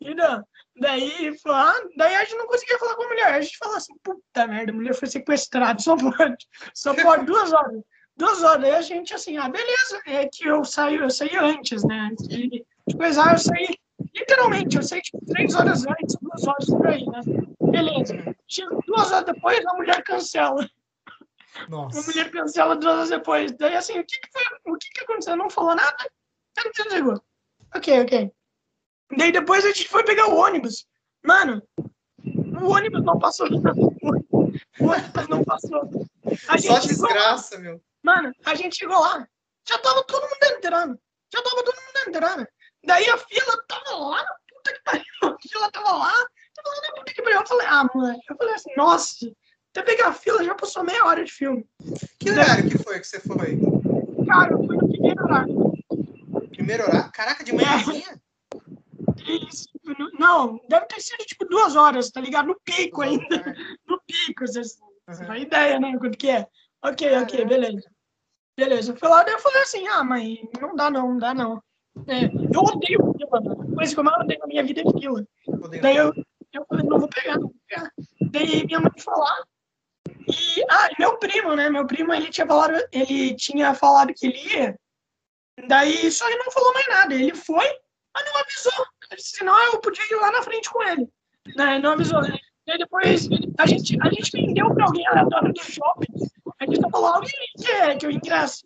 E 0.02 0.16
não. 0.16 0.44
Daí, 0.80 1.36
ah, 1.48 1.74
daí 1.96 2.16
a 2.16 2.24
gente 2.24 2.38
não 2.38 2.48
conseguia 2.48 2.80
falar 2.80 2.96
com 2.96 3.04
a 3.04 3.08
mulher. 3.08 3.28
A 3.28 3.42
gente 3.42 3.58
falava 3.58 3.78
assim, 3.78 3.94
puta 4.04 4.48
merda, 4.48 4.72
a 4.72 4.76
mulher 4.76 4.96
foi 4.96 5.08
sequestrada, 5.08 5.80
só 5.80 5.96
pode. 5.96 6.48
Só 6.74 6.96
pode 6.96 7.26
duas 7.26 7.54
horas. 7.54 7.82
Duas 8.18 8.44
horas. 8.44 8.62
Daí 8.62 8.74
a 8.74 8.82
gente 8.82 9.14
assim, 9.14 9.38
ah, 9.38 9.48
beleza. 9.48 10.02
É 10.08 10.28
que 10.28 10.48
eu 10.48 10.66
saí, 10.66 10.96
eu 10.96 11.10
saí 11.10 11.36
antes, 11.38 11.84
né? 11.84 12.10
Antes 12.12 12.28
de, 12.28 12.66
de 12.88 12.98
coisar, 12.98 13.34
eu 13.34 13.38
saí. 13.38 13.78
Literalmente, 14.16 14.78
eu 14.78 14.84
saí 14.84 15.02
tipo 15.02 15.24
três 15.26 15.54
horas 15.54 15.86
antes, 15.86 16.16
duas 16.22 16.48
horas 16.48 16.66
por 16.66 16.88
aí, 16.88 17.06
né? 17.06 17.22
Beleza. 17.62 18.36
Duas 18.86 19.12
horas 19.12 19.26
depois, 19.26 19.66
a 19.66 19.74
mulher 19.74 20.04
cancela. 20.04 20.68
Nossa. 21.70 22.00
A 22.00 22.04
mulher 22.04 22.32
cancela 22.32 22.76
duas 22.76 22.96
horas 22.96 23.10
depois. 23.10 23.52
Daí, 23.54 23.76
assim, 23.76 24.00
o 24.00 24.06
que, 24.06 24.20
que 24.20 24.30
foi? 24.32 24.74
O 24.74 24.78
que, 24.78 24.90
que 24.90 25.04
aconteceu? 25.04 25.36
Não 25.36 25.50
falou 25.50 25.76
nada? 25.76 26.12
Não 26.58 26.72
desligou. 26.72 27.22
Ok, 27.76 28.02
ok. 28.02 28.32
Daí 29.16 29.32
depois 29.32 29.64
a 29.64 29.68
gente 29.70 29.88
foi 29.88 30.04
pegar 30.04 30.28
o 30.28 30.36
ônibus. 30.36 30.88
Mano, 31.24 31.62
o 32.62 32.70
ônibus 32.70 33.04
não 33.04 33.20
passou. 33.20 33.48
O 33.48 34.86
ônibus 34.86 35.28
não 35.30 35.44
passou. 35.44 35.90
A 36.48 36.58
gente 36.58 36.68
Só 36.68 36.80
desgraça, 36.80 37.58
meu. 37.60 37.82
Mano, 38.08 38.32
a 38.46 38.56
gente 38.56 38.78
chegou 38.78 39.00
lá. 39.00 39.28
Já 39.68 39.78
tava 39.80 40.04
todo 40.04 40.24
mundo 40.24 40.58
entrando. 40.58 41.00
Já 41.34 41.42
tava 41.42 41.64
todo 41.64 41.76
mundo 41.76 42.08
entrando. 42.08 42.48
Daí 42.86 43.10
a 43.10 43.18
fila 43.18 43.66
tava 43.68 43.96
lá 43.98 44.24
na 44.24 44.36
puta 44.50 44.74
que 44.74 44.82
pariu. 44.84 45.04
A 45.38 45.50
fila 45.50 45.72
tava 45.72 45.92
lá 45.92 46.14
eu 47.38 47.48
falei, 47.48 47.68
ah, 47.68 47.90
mãe, 47.94 48.18
eu 48.30 48.36
falei 48.36 48.54
assim, 48.54 48.72
nossa, 48.76 49.32
até 49.72 49.84
pegar 49.84 50.08
a 50.08 50.14
fila 50.14 50.44
já 50.44 50.56
passou 50.56 50.84
meia 50.84 51.06
hora 51.06 51.24
de 51.24 51.32
filme. 51.32 51.68
Que 52.20 52.32
horário 52.32 52.70
que 52.70 52.78
foi 52.78 53.00
que 53.00 53.08
você 53.08 53.20
foi? 53.20 53.60
Cara, 54.26 54.54
eu 54.54 54.66
fui 54.66 54.76
no 54.76 54.90
primeiro 54.90 55.24
horário. 55.24 55.74
Primeiro 56.50 56.84
horário? 56.84 57.12
Caraca, 57.12 57.44
de 57.44 57.54
manhãzinha? 57.54 58.22
Isso. 59.50 59.68
Não, 60.20 60.60
deve 60.68 60.86
ter 60.88 61.02
sido 61.02 61.24
tipo 61.26 61.46
duas 61.46 61.76
horas, 61.76 62.10
tá 62.10 62.20
ligado? 62.20 62.48
No 62.48 62.60
pico 62.64 63.02
ainda. 63.02 63.26
No 63.88 64.02
pico, 64.02 64.46
vocês 64.46 64.78
uhum. 65.08 65.32
a 65.32 65.38
ideia, 65.38 65.80
né? 65.80 65.98
Quanto 65.98 66.18
que 66.18 66.30
é. 66.30 66.46
Ok, 66.84 67.10
Caramba. 67.10 67.24
ok, 67.24 67.46
beleza. 67.46 67.90
Beleza. 68.58 68.92
Eu 68.92 68.98
fui 68.98 69.08
lá, 69.08 69.24
daí 69.24 69.34
eu 69.34 69.40
falei 69.40 69.62
assim, 69.62 69.88
ah, 69.88 70.04
mãe, 70.04 70.50
não 70.60 70.76
dá 70.76 70.90
não, 70.90 71.10
não 71.10 71.18
dá 71.20 71.34
não. 71.34 71.62
É, 72.08 72.26
eu 72.26 72.62
odeio 72.62 73.14
fila, 73.14 73.42
mano. 73.42 73.74
A 73.74 73.76
coisa 73.76 73.94
que 73.94 74.00
eu 74.00 74.04
mais 74.04 74.24
odeio 74.24 74.40
na 74.40 74.48
minha 74.48 74.64
vida 74.64 74.82
é 74.82 75.00
fila. 75.00 75.28
Daí 75.82 75.98
eu, 75.98 76.14
eu 76.54 76.66
falei, 76.68 76.86
não 76.86 77.00
vou 77.00 77.08
pegar, 77.08 77.36
não 77.36 77.44
vou 77.44 77.56
pegar. 77.68 77.92
Daí 78.32 78.66
minha 78.66 78.80
mãe 78.80 78.92
falar. 78.98 79.44
E, 80.28 80.64
ah, 80.70 80.90
meu 80.98 81.18
primo, 81.18 81.56
né? 81.56 81.70
Meu 81.70 81.86
primo, 81.86 82.14
ele 82.14 82.30
tinha 82.30 82.48
falado, 82.48 82.74
ele 82.92 83.36
tinha 83.36 83.74
falado 83.74 84.14
que 84.14 84.26
ele 84.26 84.56
ia. 84.56 84.80
Daí, 85.68 86.12
só 86.12 86.28
ele 86.28 86.44
não 86.44 86.52
falou 86.52 86.74
mais 86.74 86.88
nada. 86.88 87.14
Ele 87.14 87.34
foi, 87.34 87.66
mas 88.14 88.26
não 88.26 88.42
avisou. 88.42 88.86
Senão 89.18 89.74
eu 89.74 89.80
podia 89.80 90.04
ir 90.04 90.16
lá 90.16 90.32
na 90.32 90.42
frente 90.42 90.70
com 90.70 90.84
ele. 90.84 91.08
Né? 91.56 91.80
Não 91.80 91.92
avisou. 91.92 92.22
Daí 92.22 92.78
depois, 92.78 93.30
a 93.58 93.66
gente, 93.66 93.98
a 94.02 94.10
gente 94.10 94.32
vendeu 94.32 94.74
para 94.74 94.86
alguém 94.86 95.08
aleatório 95.08 95.54
do 95.54 95.64
shopping. 95.64 96.07
A 96.60 96.66
gente 96.66 96.80
falou, 96.90 97.08
alguém 97.08 97.32
quer 97.64 97.98
que 97.98 98.06
eu 98.06 98.12
ingresso? 98.12 98.66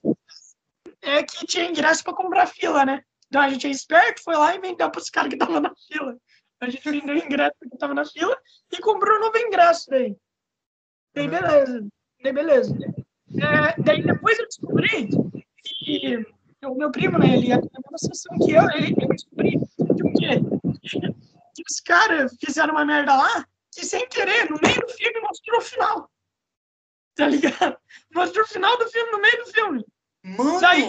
É 1.01 1.23
que 1.23 1.45
tinha 1.45 1.65
ingresso 1.65 2.03
para 2.03 2.13
comprar 2.13 2.47
fila, 2.47 2.85
né? 2.85 3.03
Então 3.27 3.41
a 3.41 3.49
gente 3.49 3.67
é 3.67 3.69
esperto, 3.69 4.23
foi 4.23 4.35
lá 4.35 4.55
e 4.55 4.59
vendeu 4.59 4.89
para 4.89 5.01
os 5.01 5.09
caras 5.09 5.29
que 5.29 5.35
estavam 5.35 5.59
na 5.59 5.73
fila. 5.87 6.17
A 6.59 6.69
gente 6.69 6.89
vendeu 6.89 7.15
o 7.15 7.17
ingresso 7.17 7.55
que 7.59 7.73
estava 7.73 7.93
na 7.93 8.05
fila 8.05 8.37
e 8.71 8.79
comprou 8.79 9.17
um 9.17 9.21
novo 9.21 9.37
ingresso 9.37 9.89
daí. 9.89 10.15
Daí 11.13 11.27
beleza. 11.27 11.87
Daí 12.21 12.33
beleza. 12.33 12.75
É, 13.29 13.81
daí 13.81 14.03
depois 14.03 14.37
eu 14.37 14.45
descobri 14.45 15.09
que 15.63 16.25
o 16.63 16.75
meu 16.75 16.91
primo, 16.91 17.17
né, 17.17 17.33
ele 17.33 17.47
ia 17.47 17.57
na 17.57 17.61
mesma 17.63 17.97
sessão 17.97 18.37
que 18.37 18.51
eu, 18.51 18.69
ele, 18.71 18.95
eu 19.01 19.07
descobri 19.07 19.51
que 19.51 20.03
o 20.03 20.13
quê? 20.13 20.99
Que 21.55 21.63
os 21.69 21.79
caras 21.79 22.35
fizeram 22.39 22.73
uma 22.73 22.85
merda 22.85 23.15
lá 23.15 23.45
que 23.73 23.85
sem 23.85 24.07
querer, 24.07 24.49
no 24.49 24.59
meio 24.61 24.79
do 24.81 24.89
filme, 24.89 25.21
mostrou 25.21 25.57
o 25.57 25.61
final. 25.61 26.11
Tá 27.15 27.27
ligado? 27.27 27.77
Mostrou 28.13 28.45
o 28.45 28.47
final 28.47 28.77
do 28.77 28.89
filme 28.89 29.11
no 29.11 29.19
meio 29.19 29.37
do 29.37 29.51
filme. 29.51 29.85
Mano! 30.23 30.61
Daí, 30.61 30.83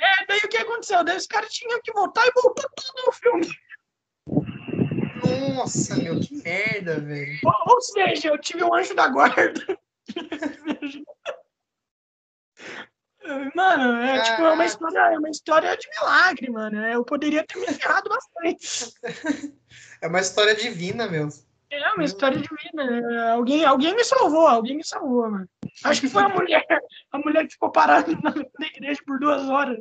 é, 0.00 0.26
daí 0.26 0.40
o 0.44 0.48
que 0.48 0.56
aconteceu? 0.56 1.04
Daí 1.04 1.16
os 1.16 1.26
caras 1.26 1.52
tinham 1.52 1.80
que 1.82 1.92
voltar 1.92 2.26
e 2.26 2.32
voltou 2.34 2.68
todo 2.74 3.08
o 3.08 3.12
filme. 3.12 3.48
Nossa, 5.54 5.96
meu, 5.96 6.20
que 6.20 6.36
merda, 6.42 7.00
velho. 7.00 7.38
Ou, 7.44 7.74
ou 7.74 7.80
seja, 7.80 8.28
eu 8.28 8.38
tive 8.38 8.64
um 8.64 8.74
anjo 8.74 8.94
da 8.94 9.08
guarda. 9.08 9.78
Mano, 13.54 13.98
é, 13.98 14.22
tipo, 14.22 14.42
é, 14.42 14.52
uma 14.52 14.64
história, 14.64 14.98
é 14.98 15.18
uma 15.18 15.28
história 15.28 15.76
de 15.76 15.86
milagre, 15.90 16.50
mano. 16.50 16.80
Eu 16.86 17.04
poderia 17.04 17.44
ter 17.44 17.58
me 17.58 17.66
ferrado 17.66 18.08
bastante. 18.08 18.94
É 20.00 20.06
uma 20.06 20.20
história 20.20 20.54
divina, 20.54 21.08
meu. 21.08 21.28
É 21.70 21.92
uma 21.92 22.04
história 22.04 22.40
divina. 22.40 23.32
Alguém, 23.32 23.64
alguém 23.64 23.94
me 23.94 24.04
salvou, 24.04 24.46
alguém 24.46 24.76
me 24.76 24.84
salvou, 24.84 25.30
mano. 25.30 25.48
Acho 25.84 26.00
que 26.00 26.08
foi 26.08 26.22
a 26.22 26.28
mulher, 26.28 26.64
a 27.12 27.18
mulher 27.18 27.46
que 27.46 27.52
ficou 27.52 27.70
parada 27.70 28.10
na, 28.22 28.34
na 28.34 28.66
igreja 28.66 29.00
por 29.06 29.18
duas 29.18 29.48
horas. 29.48 29.78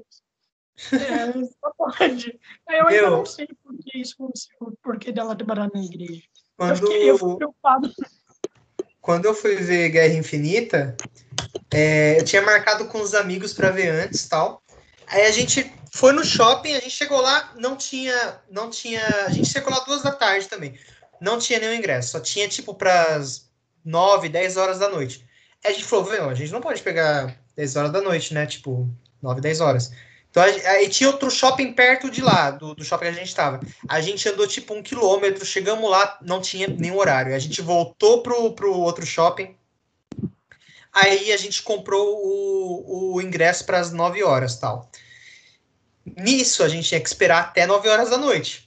É, 0.92 1.32
só 1.60 1.72
pode. 1.78 2.40
Eu 2.70 2.88
ainda 2.88 3.10
não 3.10 3.26
sei 3.26 3.48
por 3.64 3.76
que 3.78 4.00
isso 4.00 4.16
aconteceu, 4.20 4.78
por 4.84 5.00
que 5.00 5.12
dela 5.12 5.36
ter 5.36 5.46
parado 5.46 5.72
na 5.74 5.84
igreja. 5.84 6.24
Quando... 6.58 6.72
Eu, 6.72 6.76
fiquei, 6.78 7.10
eu 7.10 7.18
fiquei 7.18 7.36
preocupado. 7.36 7.94
Quando 9.02 9.26
eu 9.26 9.34
fui 9.34 9.56
ver 9.56 9.90
Guerra 9.90 10.16
Infinita, 10.16 10.98
é, 11.74 12.20
eu 12.20 12.26
tinha 12.26 12.42
marcado 12.42 12.88
com 12.88 13.00
os 13.00 13.16
amigos 13.16 13.54
para 13.54 13.70
ver 13.70 13.90
antes 13.90 14.28
tal. 14.28 14.62
Aí 15.08 15.26
a 15.26 15.32
gente 15.32 15.72
foi 15.94 16.12
no 16.12 16.24
shopping, 16.24 16.74
a 16.74 16.80
gente 16.82 16.92
chegou 16.92 17.22
lá, 17.22 17.54
não 17.58 17.78
tinha, 17.78 18.42
não 18.52 18.70
tinha, 18.70 19.02
a 19.26 19.30
gente 19.30 19.48
chegou 19.48 19.72
lá 19.72 19.80
duas 19.80 20.04
da 20.04 20.12
tarde 20.12 20.48
também. 20.48 20.78
Não 21.20 21.40
tinha 21.40 21.60
nenhum 21.60 21.74
ingresso, 21.74 22.12
só 22.12 22.20
tinha 22.20 22.48
tipo 22.48 22.74
para 22.74 23.16
as 23.16 23.50
nove, 23.84 24.30
dez 24.30 24.58
horas 24.58 24.80
da 24.80 24.90
noite. 24.90 25.26
Aí 25.64 25.72
a 25.72 25.74
gente 25.74 25.86
falou, 25.86 26.30
a 26.30 26.34
gente 26.34 26.52
não 26.52 26.62
pode 26.62 26.82
pegar 26.82 27.36
10 27.56 27.76
horas 27.76 27.92
da 27.92 28.02
noite, 28.02 28.34
né? 28.34 28.46
Tipo, 28.46 28.88
9, 29.22 29.42
10 29.42 29.62
horas. 29.62 29.92
Então, 30.30 30.44
aí 30.44 30.88
tinha 30.88 31.10
outro 31.10 31.32
shopping 31.32 31.74
perto 31.74 32.12
de 32.12 32.22
lá, 32.22 32.52
do, 32.52 32.76
do 32.76 32.86
shopping 32.86 33.06
que 33.06 33.10
a 33.10 33.14
gente 33.14 33.28
estava. 33.28 33.60
A 33.88 34.00
gente 34.00 34.30
andou 34.30 34.46
tipo 34.46 34.74
um 34.74 34.84
quilômetro, 34.84 35.44
chegamos 35.44 35.90
lá, 35.90 36.18
não 36.22 36.40
tinha 36.40 36.68
nenhum 36.68 36.98
horário. 36.98 37.34
A 37.34 37.40
gente 37.40 37.62
voltou 37.62 38.22
pro, 38.22 38.54
pro 38.54 38.72
outro 38.72 39.06
shopping. 39.06 39.56
Aí 40.94 41.32
a 41.32 41.38
gente 41.38 41.64
comprou 41.64 42.06
o, 42.06 43.16
o 43.16 43.22
ingresso 43.22 43.66
para 43.66 43.80
as 43.80 43.92
9 43.92 44.24
horas 44.24 44.58
tal. 44.58 44.90
Nisso, 46.06 46.64
a 46.64 46.70
gente 46.70 46.88
tinha 46.88 47.02
que 47.02 47.08
esperar 47.08 47.40
até 47.40 47.66
9 47.66 47.90
horas 47.90 48.10
da 48.10 48.18
noite. 48.18 48.67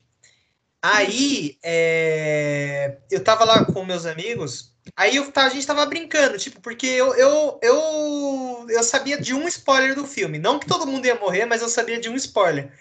Aí, 0.82 1.58
é, 1.62 2.96
eu 3.10 3.22
tava 3.22 3.44
lá 3.44 3.64
com 3.66 3.84
meus 3.84 4.06
amigos, 4.06 4.72
aí 4.96 5.16
eu, 5.16 5.30
a 5.34 5.48
gente 5.50 5.66
tava 5.66 5.84
brincando, 5.84 6.38
tipo, 6.38 6.58
porque 6.60 6.86
eu, 6.86 7.14
eu, 7.14 7.58
eu, 7.62 8.66
eu 8.68 8.82
sabia 8.82 9.20
de 9.20 9.34
um 9.34 9.46
spoiler 9.46 9.94
do 9.94 10.06
filme. 10.06 10.38
Não 10.38 10.58
que 10.58 10.66
todo 10.66 10.86
mundo 10.86 11.04
ia 11.04 11.16
morrer, 11.16 11.44
mas 11.44 11.60
eu 11.60 11.68
sabia 11.68 12.00
de 12.00 12.08
um 12.08 12.16
spoiler. 12.16 12.72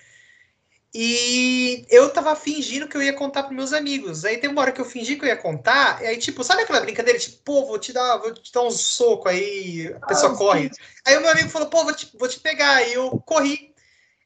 E 0.93 1.85
eu 1.89 2.09
tava 2.09 2.35
fingindo 2.35 2.87
que 2.87 2.97
eu 2.97 3.01
ia 3.01 3.13
contar 3.13 3.43
pros 3.43 3.55
meus 3.55 3.73
amigos. 3.73 4.23
Aí 4.23 4.37
tem 4.37 4.49
uma 4.49 4.61
hora 4.61 4.71
que 4.71 4.79
eu 4.79 4.85
fingi 4.85 5.17
que 5.17 5.25
eu 5.25 5.29
ia 5.29 5.37
contar, 5.37 6.01
e 6.01 6.07
aí, 6.07 6.17
tipo, 6.17 6.41
sabe 6.43 6.63
aquela 6.63 6.79
brincadeira? 6.79 7.19
Tipo, 7.19 7.37
pô, 7.43 7.65
vou 7.65 7.77
te 7.77 7.91
dar, 7.91 8.17
vou 8.17 8.33
te 8.33 8.51
dar 8.51 8.63
um 8.63 8.71
soco, 8.71 9.27
aí 9.27 9.93
a 10.01 10.07
pessoa 10.07 10.33
ah, 10.33 10.37
corre. 10.37 10.69
Sim. 10.73 10.81
Aí 11.05 11.17
o 11.17 11.21
meu 11.21 11.29
amigo 11.31 11.49
falou, 11.49 11.69
pô, 11.69 11.83
vou 11.83 11.93
te, 11.93 12.09
vou 12.17 12.29
te 12.29 12.39
pegar. 12.39 12.77
Aí 12.77 12.93
eu 12.93 13.11
corri 13.25 13.69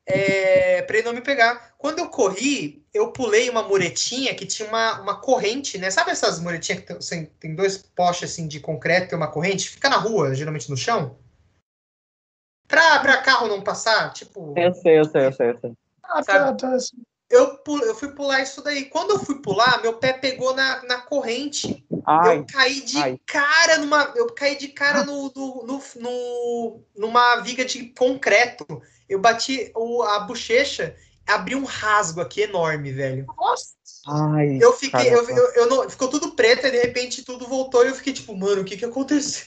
é, 0.05 0.81
para 0.81 0.97
ele 0.97 1.05
não 1.05 1.13
me 1.13 1.21
pegar. 1.21 1.73
Quando 1.77 1.99
eu 1.99 2.09
corri, 2.09 2.85
eu 2.93 3.11
pulei 3.11 3.49
uma 3.49 3.63
muretinha 3.63 4.35
que 4.35 4.45
tinha 4.45 4.67
uma, 4.67 5.01
uma 5.01 5.19
corrente, 5.19 5.77
né? 5.77 5.89
Sabe 5.89 6.11
essas 6.11 6.39
muretinhas 6.39 6.81
que 6.81 6.87
tem, 6.87 6.97
assim, 6.97 7.25
tem 7.39 7.55
dois 7.55 7.77
postes 7.77 8.31
assim 8.31 8.47
de 8.47 8.59
concreto 8.59 9.13
e 9.13 9.17
uma 9.17 9.31
corrente? 9.31 9.69
Fica 9.69 9.89
na 9.89 9.97
rua, 9.97 10.35
geralmente 10.35 10.69
no 10.69 10.77
chão. 10.77 11.17
Pra, 12.67 12.99
pra 12.99 13.21
carro 13.21 13.47
não 13.47 13.61
passar, 13.61 14.11
tipo. 14.13 14.53
Eu 14.57 14.73
sei, 14.73 14.99
eu 14.99 15.05
sei, 15.05 15.25
eu 15.27 15.33
sei, 15.33 15.49
eu 15.51 15.59
sei. 15.59 15.73
Ah, 16.03 16.23
tá, 16.23 16.53
tá, 16.53 16.73
assim. 16.73 16.97
Eu, 17.33 17.59
eu 17.83 17.95
fui 17.95 18.09
pular 18.09 18.41
isso 18.41 18.61
daí. 18.61 18.85
Quando 18.85 19.11
eu 19.11 19.19
fui 19.19 19.35
pular, 19.41 19.81
meu 19.81 19.93
pé 19.93 20.13
pegou 20.13 20.53
na, 20.55 20.83
na 20.83 20.97
corrente. 20.99 21.83
Ai, 22.05 22.37
eu 22.37 22.45
caí 22.45 22.81
de 22.81 22.97
ai. 22.97 23.19
cara 23.25 23.79
numa. 23.79 24.13
Eu 24.15 24.27
caí 24.27 24.55
de 24.55 24.67
cara 24.67 25.03
no, 25.03 25.31
no, 25.35 25.65
no, 25.65 25.81
no, 25.95 26.83
numa 26.95 27.37
viga 27.37 27.65
de 27.65 27.85
concreto 27.97 28.65
eu 29.13 29.19
bati 29.19 29.71
o, 29.75 30.01
a 30.01 30.19
bochecha, 30.19 30.95
abri 31.25 31.55
um 31.55 31.65
rasgo 31.65 32.21
aqui 32.21 32.41
enorme, 32.41 32.91
velho. 32.91 33.25
Nossa! 33.37 33.73
Ai, 34.05 34.57
eu 34.61 34.73
fiquei, 34.73 35.13
eu, 35.13 35.29
eu, 35.29 35.53
eu, 35.53 35.69
não, 35.69 35.89
ficou 35.89 36.09
tudo 36.09 36.31
preto 36.31 36.67
e 36.67 36.71
de 36.71 36.81
repente 36.81 37.23
tudo 37.23 37.47
voltou 37.47 37.85
e 37.85 37.89
eu 37.89 37.95
fiquei 37.95 38.11
tipo, 38.11 38.35
mano, 38.35 38.61
o 38.61 38.65
que 38.65 38.75
que 38.75 38.83
aconteceu? 38.83 39.45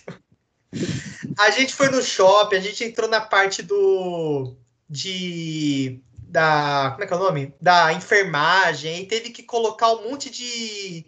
a 1.38 1.50
gente 1.50 1.74
foi 1.74 1.90
no 1.90 2.02
shopping, 2.02 2.56
a 2.56 2.60
gente 2.60 2.84
entrou 2.84 3.08
na 3.08 3.20
parte 3.20 3.62
do 3.62 4.56
de 4.88 6.00
da 6.26 6.90
como 6.92 7.04
é 7.04 7.06
que 7.06 7.12
é 7.12 7.16
o 7.16 7.20
nome? 7.20 7.54
Da 7.60 7.92
enfermagem 7.92 9.02
e 9.02 9.06
teve 9.06 9.30
que 9.30 9.42
colocar 9.42 9.92
um 9.92 10.10
monte 10.10 10.30
de 10.30 11.06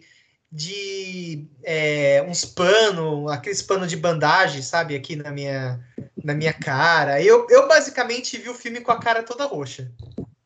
de 0.51 1.47
é, 1.63 2.25
uns 2.27 2.43
panos, 2.43 3.31
aqueles 3.31 3.61
panos 3.61 3.87
de 3.87 3.95
bandagem, 3.95 4.61
sabe, 4.61 4.95
aqui 4.95 5.15
na 5.15 5.31
minha, 5.31 5.79
na 6.23 6.33
minha 6.33 6.53
cara. 6.53 7.21
Eu, 7.21 7.45
eu 7.49 7.67
basicamente 7.67 8.37
vi 8.37 8.49
o 8.49 8.55
filme 8.55 8.81
com 8.81 8.91
a 8.91 8.99
cara 8.99 9.21
toda 9.21 9.45
roxa. 9.45 9.91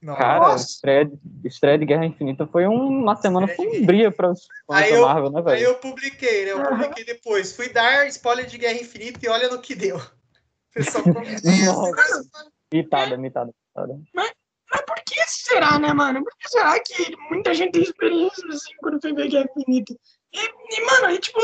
Nossa. 0.01 0.19
Cara, 0.19 0.55
estreia, 0.55 1.11
estreia 1.45 1.77
de 1.77 1.85
Guerra 1.85 2.05
Infinita 2.05 2.45
foi 2.45 2.65
uma 2.65 3.15
semana 3.15 3.47
sombria 3.55 4.11
para 4.11 4.31
os 4.31 4.45
fãs 4.67 4.89
da 4.89 4.99
Marvel, 4.99 5.31
né, 5.31 5.41
velho? 5.41 5.55
Aí 5.55 5.63
eu 5.63 5.75
publiquei, 5.75 6.45
né? 6.45 6.51
Eu 6.51 6.61
publiquei 6.61 7.05
depois. 7.05 7.55
Fui 7.55 7.69
dar 7.69 8.05
spoiler 8.07 8.45
de 8.45 8.57
Guerra 8.57 8.81
Infinita 8.81 9.19
e 9.23 9.29
olha 9.29 9.47
no 9.49 9.61
que 9.61 9.73
deu. 9.73 10.01
Pessoal 10.73 11.05
Mitada, 12.73 13.15
mitada, 13.17 13.51
mitada. 13.69 13.99
Mas, 14.13 14.31
mas 14.73 14.81
por 14.81 14.95
que 15.05 15.23
será, 15.27 15.77
né, 15.77 15.93
mano? 15.93 16.23
Por 16.23 16.33
que 16.39 16.49
será 16.49 16.79
que 16.79 17.15
muita 17.29 17.53
gente 17.53 17.73
tem 17.73 17.83
experiências 17.83 18.49
assim 18.49 18.71
quando 18.79 18.99
foi 18.99 19.13
ver 19.13 19.29
Guerra 19.29 19.45
Infinita? 19.55 19.93
E, 20.33 20.39
e, 20.39 20.85
mano, 20.85 21.11
e, 21.11 21.19
tipo, 21.19 21.39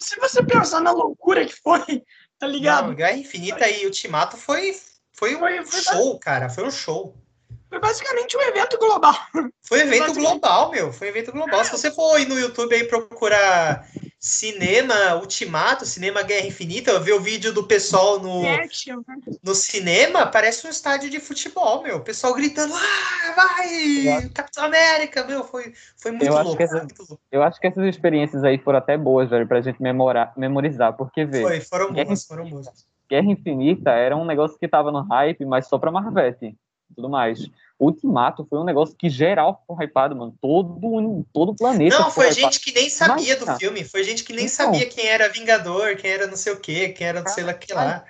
se 0.00 0.18
você 0.18 0.42
pensar 0.42 0.80
na 0.80 0.90
loucura 0.90 1.46
que 1.46 1.54
foi, 1.54 2.02
tá 2.36 2.48
ligado? 2.48 2.88
Não, 2.88 2.94
Guerra 2.94 3.16
Infinita 3.16 3.68
e 3.68 3.86
Ultimato 3.86 4.36
foi, 4.36 4.76
foi 5.12 5.36
um 5.36 5.38
foi, 5.38 5.64
foi 5.64 5.80
show, 5.80 6.18
cara. 6.18 6.48
Foi 6.48 6.64
um 6.64 6.70
show. 6.70 7.14
Foi 7.68 7.78
basicamente 7.78 8.36
um 8.36 8.40
evento 8.40 8.76
global. 8.76 9.14
Foi 9.62 9.78
um 9.78 9.86
evento 9.86 10.14
global, 10.14 10.70
meu. 10.70 10.92
Foi 10.92 11.06
um 11.06 11.10
evento 11.10 11.30
global. 11.30 11.64
Se 11.64 11.70
você 11.70 11.92
for 11.92 12.16
aí 12.16 12.26
no 12.26 12.38
YouTube 12.38 12.74
aí 12.74 12.84
procurar 12.84 13.88
cinema 14.24 15.16
Ultimato, 15.16 15.84
cinema 15.84 16.22
Guerra 16.22 16.46
Infinita, 16.46 16.98
ver 16.98 17.12
o 17.12 17.20
vídeo 17.20 17.52
do 17.52 17.64
pessoal 17.64 18.18
no, 18.18 18.40
né? 18.40 18.66
no 19.42 19.54
cinema, 19.54 20.24
parece 20.24 20.66
um 20.66 20.70
estádio 20.70 21.10
de 21.10 21.20
futebol, 21.20 21.82
meu. 21.82 21.98
O 21.98 22.00
pessoal 22.00 22.32
gritando, 22.32 22.72
ah, 22.74 23.34
vai, 23.36 24.30
Capitão 24.30 24.64
América, 24.64 25.24
meu, 25.24 25.44
foi, 25.44 25.74
foi 25.98 26.10
muito, 26.10 26.24
eu 26.24 26.42
louco, 26.42 26.56
muito 26.58 27.04
louco. 27.06 27.20
Eu 27.30 27.42
acho 27.42 27.60
que 27.60 27.66
essas 27.66 27.84
experiências 27.84 28.42
aí 28.44 28.56
foram 28.56 28.78
até 28.78 28.96
boas, 28.96 29.28
velho, 29.28 29.46
pra 29.46 29.60
gente 29.60 29.82
memorar, 29.82 30.32
memorizar, 30.38 30.94
porque, 30.96 31.26
vê... 31.26 31.42
Foi, 31.42 31.60
foram 31.60 31.92
boas, 31.92 32.24
foram 32.24 32.48
boas. 32.48 32.66
Guerra 33.10 33.30
Infinita 33.30 33.90
era 33.90 34.16
um 34.16 34.24
negócio 34.24 34.58
que 34.58 34.66
tava 34.66 34.90
no 34.90 35.02
hype, 35.02 35.44
mas 35.44 35.66
só 35.66 35.76
pra 35.76 35.90
Marvete, 35.90 36.56
tudo 36.96 37.10
mais. 37.10 37.46
Ultimato 37.78 38.46
foi 38.48 38.58
um 38.58 38.64
negócio 38.64 38.96
que 38.96 39.08
geral 39.08 39.58
ficou 39.60 39.82
hypado, 39.82 40.14
mano. 40.14 40.34
Todo, 40.40 41.26
todo 41.32 41.50
o 41.50 41.56
planeta. 41.56 41.98
Não, 41.98 42.10
foi 42.10 42.32
gente 42.32 42.60
que 42.60 42.72
nem 42.72 42.88
sabia 42.88 43.36
do 43.36 43.46
filme. 43.56 43.84
Foi 43.84 44.04
gente 44.04 44.22
que 44.22 44.32
nem 44.32 44.46
então, 44.46 44.66
sabia 44.66 44.88
quem 44.88 45.06
era 45.06 45.28
Vingador, 45.28 45.96
quem 45.96 46.10
era 46.10 46.26
não 46.26 46.36
sei 46.36 46.52
o 46.52 46.60
quê, 46.60 46.90
quem 46.90 47.06
era 47.06 47.20
não 47.20 47.28
sei 47.28 47.44
lá 47.44 47.52
que 47.52 47.72
lá. 47.72 48.04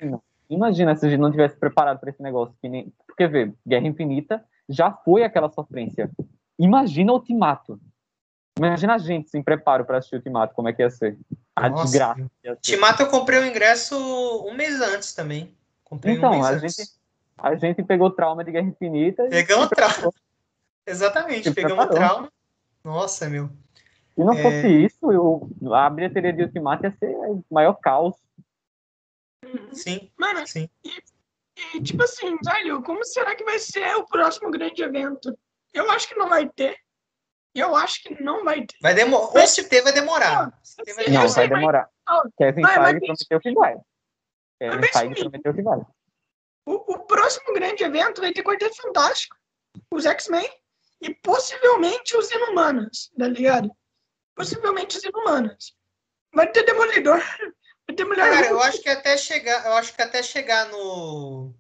Imagina 0.49 0.95
se 0.95 1.07
a 1.07 1.09
gente 1.09 1.21
não 1.21 1.31
tivesse 1.31 1.57
preparado 1.57 1.99
para 1.99 2.11
esse 2.11 2.23
negócio. 2.23 2.55
Que 2.61 2.69
nem... 2.69 2.93
Porque, 3.07 3.27
vê, 3.27 3.53
Guerra 3.67 3.87
Infinita 3.87 4.45
já 4.69 4.93
foi 4.93 5.25
aquela 5.25 5.51
sofrência. 5.51 6.11
Imagina 6.59 7.13
Ultimato. 7.13 7.81
Imagina 8.57 8.95
a 8.95 8.99
gente 8.99 9.31
sem 9.31 9.43
preparo 9.43 9.85
para 9.85 9.99
assistir 9.99 10.17
Ultimato, 10.17 10.55
como 10.55 10.69
é 10.69 10.73
que 10.73 10.83
ia 10.83 10.91
ser. 10.91 11.19
A 11.57 11.69
Nossa, 11.69 11.85
desgraça. 11.85 12.31
Ultimato 12.47 13.03
eu 13.03 13.09
comprei 13.09 13.41
o 13.41 13.47
ingresso 13.47 13.97
um 14.47 14.55
mês 14.55 14.81
antes 14.81 15.13
também. 15.13 15.53
Comprei 15.83 16.15
então, 16.15 16.33
um 16.33 16.45
a 16.45 16.51
antes. 16.51 16.77
gente 16.77 16.91
a 17.37 17.55
gente 17.57 17.83
pegou 17.83 18.11
trauma 18.11 18.45
de 18.45 18.53
Guerra 18.53 18.69
Infinita. 18.69 19.25
Pegamos 19.29 19.69
trauma. 19.69 20.13
Exatamente, 20.87 21.51
pegamos 21.53 21.87
trauma. 21.87 22.31
Nossa, 22.83 23.29
meu. 23.29 23.49
Se 24.15 24.21
não 24.23 24.35
é... 24.35 24.43
fosse 24.43 24.69
isso, 24.69 25.13
eu, 25.13 25.49
a 25.75 25.91
bilheteria 25.91 26.33
de 26.33 26.43
Ultimato 26.43 26.85
ia 26.85 26.93
ser 26.93 27.15
o 27.17 27.45
maior 27.51 27.75
caos. 27.75 28.17
Sim, 29.73 30.11
Mano, 30.19 30.47
sim. 30.47 30.69
E, 30.85 31.03
e, 31.75 31.83
tipo 31.83 32.03
assim, 32.03 32.37
velho, 32.45 32.83
como 32.83 33.05
será 33.05 33.35
que 33.35 33.45
vai 33.45 33.59
ser 33.59 33.95
o 33.97 34.07
próximo 34.07 34.51
grande 34.51 34.83
evento? 34.83 35.37
Eu 35.73 35.91
acho 35.91 36.09
que 36.09 36.15
não 36.15 36.29
vai 36.29 36.49
ter. 36.49 36.77
Eu 37.55 37.77
acho 37.77 38.03
que 38.03 38.23
não 38.23 38.45
vai 38.45 38.67
ter. 38.67 38.77
Vai 38.81 38.95
demorar. 38.95 39.41
Ou 39.41 39.47
se 39.47 39.69
ter, 39.69 39.83
vai 39.83 39.93
demorar. 39.93 40.53
Não, 40.79 40.95
vai, 40.95 41.09
não, 41.09 41.29
vai 41.29 41.49
demorar. 41.49 41.89
Mas... 42.07 42.33
Kevin 42.37 42.63
Feige 42.67 43.01
prometeu 43.01 43.41
que 43.41 43.53
vai. 43.53 43.77
Kevin 44.61 44.83
Feige 44.83 45.21
prometeu 45.21 45.55
que 45.55 45.63
vai. 45.63 45.81
O, 46.67 46.95
o 46.95 46.99
próximo 47.07 47.53
grande 47.53 47.85
evento 47.85 48.21
vai 48.21 48.33
ter 48.33 48.43
Quarteto 48.43 48.77
Fantástico, 48.77 49.37
os 49.91 50.07
X-Men 50.07 50.49
e 51.01 51.15
possivelmente 51.15 52.17
os 52.17 52.31
Inumanos, 52.31 53.11
tá 53.19 53.29
ligado? 53.29 53.71
Possivelmente 54.35 54.97
os 54.97 55.05
Inumanos. 55.05 55.77
Vai 56.35 56.51
ter 56.51 56.65
Demolidor. 56.65 57.21
Vai 57.87 57.95
ter 57.95 58.05
Mulher 58.07 58.33
Cara, 58.33 58.47
eu 58.47 58.63
acho 58.63 58.81
que 58.81 58.89
até 58.89 59.15
chegar, 59.17 59.67
eu 59.67 59.75
acho 59.75 59.95
que 59.95 60.01
até 60.01 60.23
chegar 60.23 60.71
no 60.71 61.55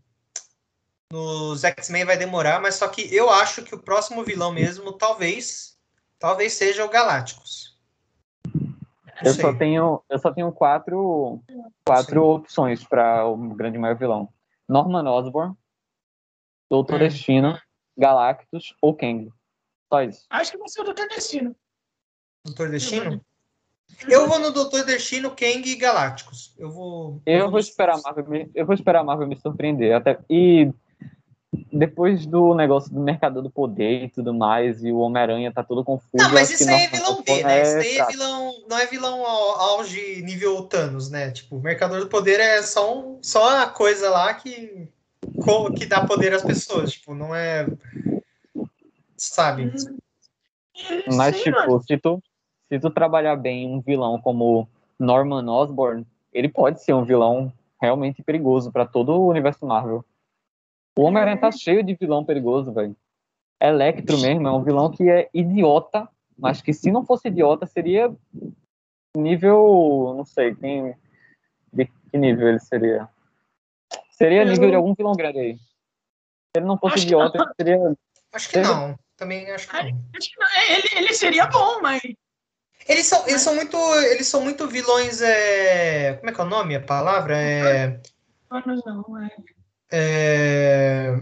nos 1.12 1.62
X-Men 1.62 2.04
vai 2.04 2.16
demorar, 2.16 2.60
mas 2.60 2.74
só 2.74 2.88
que 2.88 3.14
eu 3.14 3.30
acho 3.30 3.62
que 3.62 3.74
o 3.74 3.78
próximo 3.78 4.24
vilão 4.24 4.50
mesmo 4.50 4.92
talvez 4.94 5.78
talvez 6.18 6.54
seja 6.54 6.84
o 6.84 6.88
Galácticos. 6.88 7.78
Eu 9.22 9.32
só 9.34 9.54
tenho 9.54 10.02
eu 10.08 10.18
só 10.18 10.32
tenho 10.32 10.50
quatro 10.50 11.40
quatro 11.84 12.24
opções 12.24 12.82
para 12.82 13.26
o 13.26 13.36
grande 13.54 13.78
maior 13.78 13.96
vilão. 13.96 14.28
Norman 14.68 15.06
Osborn, 15.06 15.54
Doutor 16.70 16.96
hum. 16.96 16.98
Destino, 16.98 17.58
Galactus 17.96 18.74
ou 18.80 18.94
Kang. 18.94 19.30
Só 19.92 20.02
isso. 20.02 20.26
Acho 20.30 20.52
que 20.52 20.58
vai 20.58 20.68
ser 20.68 20.80
o 20.80 20.84
Doutor 20.84 21.08
Destino. 21.08 21.54
Doutor 22.44 22.70
Destino? 22.70 23.24
Eu 24.08 24.26
vou 24.26 24.38
no 24.38 24.50
Doutor 24.50 24.84
Destino, 24.84 25.30
Kang 25.30 25.62
e 25.68 25.76
Galácticos. 25.76 26.54
Eu 26.58 26.70
vou. 26.70 27.22
Eu 27.24 27.50
vou 27.50 27.60
esperar 27.60 27.96
a 27.96 28.00
Marvel 28.00 28.26
me, 28.26 28.50
eu 28.54 28.66
vou 28.66 28.74
esperar 28.74 29.00
a 29.00 29.04
Marvel 29.04 29.28
me 29.28 29.36
surpreender. 29.36 29.94
Até, 29.94 30.18
e 30.28 30.72
depois 31.72 32.26
do 32.26 32.54
negócio 32.54 32.92
do 32.92 33.00
Mercador 33.00 33.42
do 33.42 33.50
Poder 33.50 34.04
e 34.04 34.08
tudo 34.08 34.32
mais, 34.32 34.82
e 34.84 34.90
o 34.90 34.98
Homem-Aranha 34.98 35.52
tá 35.52 35.62
todo 35.62 35.84
confuso. 35.84 36.10
Não, 36.14 36.32
mas 36.32 36.50
isso 36.50 36.68
aí 36.68 36.84
é 36.84 36.88
vilão 36.88 37.22
B, 37.22 37.42
né? 37.42 37.62
Isso 37.62 37.76
aí 37.76 37.98
é 37.98 38.06
vilão. 38.06 38.54
Não 38.68 38.78
é 38.78 38.86
vilão 38.86 39.26
auge 39.26 40.22
nível 40.22 40.62
Thanos, 40.62 41.10
né? 41.10 41.30
Tipo, 41.30 41.56
o 41.56 41.60
Mercador 41.60 42.00
do 42.00 42.08
Poder 42.08 42.40
é 42.40 42.62
só, 42.62 42.98
um, 42.98 43.18
só 43.22 43.62
a 43.62 43.66
coisa 43.66 44.10
lá 44.10 44.32
que, 44.34 44.88
que 45.76 45.86
dá 45.86 46.04
poder 46.04 46.32
às 46.32 46.42
pessoas. 46.42 46.92
Tipo, 46.92 47.14
não 47.14 47.34
é. 47.34 47.66
Sabe? 49.16 49.72
Mas, 51.06 51.36
Sim, 51.36 51.42
tipo, 51.44 51.82
se 51.82 51.96
tu, 51.98 52.22
se 52.68 52.78
tu 52.78 52.90
trabalhar 52.90 53.36
bem 53.36 53.68
um 53.68 53.80
vilão 53.80 54.20
como 54.20 54.68
Norman 54.98 55.48
Osborn, 55.48 56.06
ele 56.32 56.48
pode 56.48 56.82
ser 56.82 56.92
um 56.92 57.04
vilão 57.04 57.52
realmente 57.80 58.22
perigoso 58.22 58.72
para 58.72 58.86
todo 58.86 59.12
o 59.12 59.28
universo 59.28 59.64
Marvel. 59.66 60.04
O 60.96 61.02
Homem-Aranha 61.02 61.40
tá 61.40 61.50
cheio 61.50 61.82
de 61.82 61.94
vilão 61.94 62.24
perigoso, 62.24 62.72
velho. 62.72 62.96
Electro 63.60 64.18
mesmo 64.18 64.46
é 64.46 64.52
um 64.52 64.62
vilão 64.62 64.90
que 64.90 65.08
é 65.08 65.28
idiota, 65.32 66.08
mas 66.36 66.60
que 66.60 66.72
se 66.72 66.90
não 66.90 67.04
fosse 67.04 67.28
idiota 67.28 67.66
seria 67.66 68.14
nível, 69.16 70.14
não 70.16 70.24
sei, 70.24 70.54
quem, 70.54 70.94
de 71.72 71.86
que 71.86 72.18
nível 72.18 72.48
ele 72.48 72.60
seria? 72.60 73.08
Seria 74.10 74.44
nível 74.44 74.70
de 74.70 74.76
algum 74.76 74.94
vilão 74.94 75.14
grande 75.14 75.38
aí. 75.38 75.54
Se 75.56 76.58
ele 76.58 76.66
não 76.66 76.78
fosse 76.78 77.00
idiota, 77.00 77.38
ele 77.38 77.52
seria. 77.56 77.96
Acho 78.32 78.48
que 78.48 78.60
não. 78.60 78.98
Também 79.16 79.50
acho 79.50 79.68
que 79.68 79.74
não. 79.74 80.00
Acho 80.16 80.30
que 80.30 80.40
não. 80.40 80.46
É, 80.46 80.78
ele, 80.78 80.88
ele 80.98 81.14
seria 81.14 81.46
bom, 81.46 81.80
mas. 81.80 82.02
Eles 82.86 83.06
são, 83.06 83.26
eles 83.26 83.40
são 83.40 83.54
muito. 83.54 83.76
Eles 83.76 84.26
são 84.26 84.42
muito 84.42 84.68
vilões. 84.68 85.22
É... 85.22 86.14
Como 86.14 86.30
é 86.30 86.32
que 86.32 86.40
é 86.40 86.44
o 86.44 86.46
nome? 86.46 86.76
A 86.76 86.80
palavra? 86.80 87.36
É. 87.36 88.00
Não, 88.50 89.18
é. 89.22 89.30
É... 89.96 91.20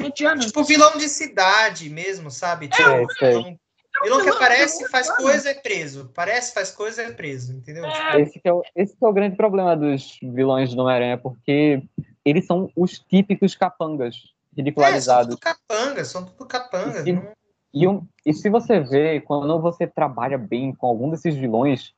Mediano. 0.00 0.40
Tipo, 0.40 0.62
vilão 0.64 0.96
de 0.96 1.08
cidade 1.08 1.90
mesmo, 1.90 2.30
sabe? 2.30 2.68
Tipo, 2.68 2.82
É, 2.88 3.06
sei. 3.18 3.58
vilão 4.02 4.22
que 4.22 4.28
aparece, 4.28 4.88
faz 4.88 5.10
coisa, 5.16 5.50
é 5.50 5.54
preso. 5.54 6.10
Parece, 6.14 6.54
faz 6.54 6.70
coisa, 6.70 7.02
é 7.02 7.10
preso, 7.10 7.52
entendeu? 7.52 7.84
É. 7.84 8.20
Esse 8.20 8.38
que 8.38 8.48
é, 8.48 8.52
o, 8.52 8.62
esse 8.76 8.96
que 8.96 9.04
é 9.04 9.08
o 9.08 9.12
grande 9.12 9.36
problema 9.36 9.76
dos 9.76 10.18
vilões 10.22 10.72
do 10.72 10.82
Homem-Aranha, 10.82 11.18
porque 11.18 11.82
eles 12.24 12.46
são 12.46 12.70
os 12.76 12.98
típicos 13.00 13.56
capangas, 13.56 14.14
É, 14.14 14.18
são 14.18 14.34
ridicularizados. 14.56 15.34
tudo 15.34 15.40
capanga, 15.40 16.04
são 16.04 16.24
tudo 16.24 16.46
capanga. 16.46 17.08
E- 17.08 17.12
não- 17.12 17.32
E, 17.74 17.86
um- 17.86 18.06
e 18.24 18.32
se 18.32 18.48
você 18.48 18.80
vê, 18.80 19.20
quando 19.20 19.60
você 19.60 19.86
trabalha 19.86 20.38
bem 20.38 20.72
com 20.74 20.86
algum 20.86 21.10
desses 21.10 21.34
vilões, 21.36 21.92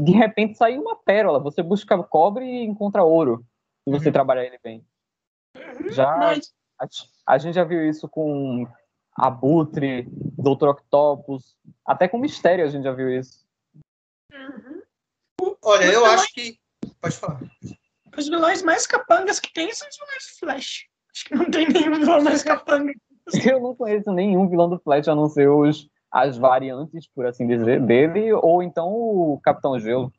de 0.00 0.12
repente 0.12 0.56
sai 0.56 0.78
uma 0.78 0.96
pérola. 0.96 1.38
Você 1.40 1.62
busca 1.62 1.96
cobre 2.02 2.44
e 2.44 2.64
encontra 2.64 3.02
ouro. 3.04 3.44
Se 3.84 3.90
você 3.92 4.06
Uhum. 4.08 4.12
trabalhar 4.14 4.44
ele 4.44 4.58
bem. 4.64 4.82
Já, 5.90 6.34
a, 6.80 6.86
a 7.26 7.38
gente 7.38 7.54
já 7.54 7.64
viu 7.64 7.88
isso 7.88 8.08
com 8.08 8.66
Abutre, 9.16 10.06
Doutor 10.10 10.70
Octopus, 10.70 11.56
até 11.86 12.08
com 12.08 12.18
Mistério 12.18 12.64
a 12.64 12.68
gente 12.68 12.84
já 12.84 12.92
viu 12.92 13.10
isso. 13.10 13.44
uhum. 14.32 14.82
Olha, 15.62 15.84
eu 15.84 16.02
Os 16.02 16.08
acho 16.08 16.32
que. 16.32 16.58
Pode 17.00 17.16
falar. 17.16 17.40
Os 18.16 18.28
vilões 18.28 18.62
mais 18.62 18.86
capangas 18.86 19.40
que 19.40 19.52
tem 19.52 19.72
são 19.72 19.88
os 19.88 19.96
vilões 19.96 20.24
do 20.24 20.38
Flash. 20.38 20.86
Acho 21.12 21.24
que 21.26 21.34
não 21.34 21.50
tem 21.50 21.68
nenhum 21.68 21.94
vilão 21.94 22.22
mais 22.22 22.42
capanga. 22.44 22.92
Eu 23.46 23.60
não 23.60 23.74
conheço 23.74 24.12
nenhum 24.12 24.48
vilão 24.48 24.68
do 24.68 24.78
Flash 24.78 25.08
a 25.08 25.14
não 25.14 25.28
ser 25.28 25.48
os, 25.48 25.88
as 26.10 26.36
variantes, 26.36 27.08
por 27.08 27.26
assim 27.26 27.46
dizer, 27.46 27.80
dele, 27.80 28.32
ou 28.32 28.62
então 28.62 28.88
o 28.88 29.40
Capitão 29.42 29.78
Gelo. 29.78 30.12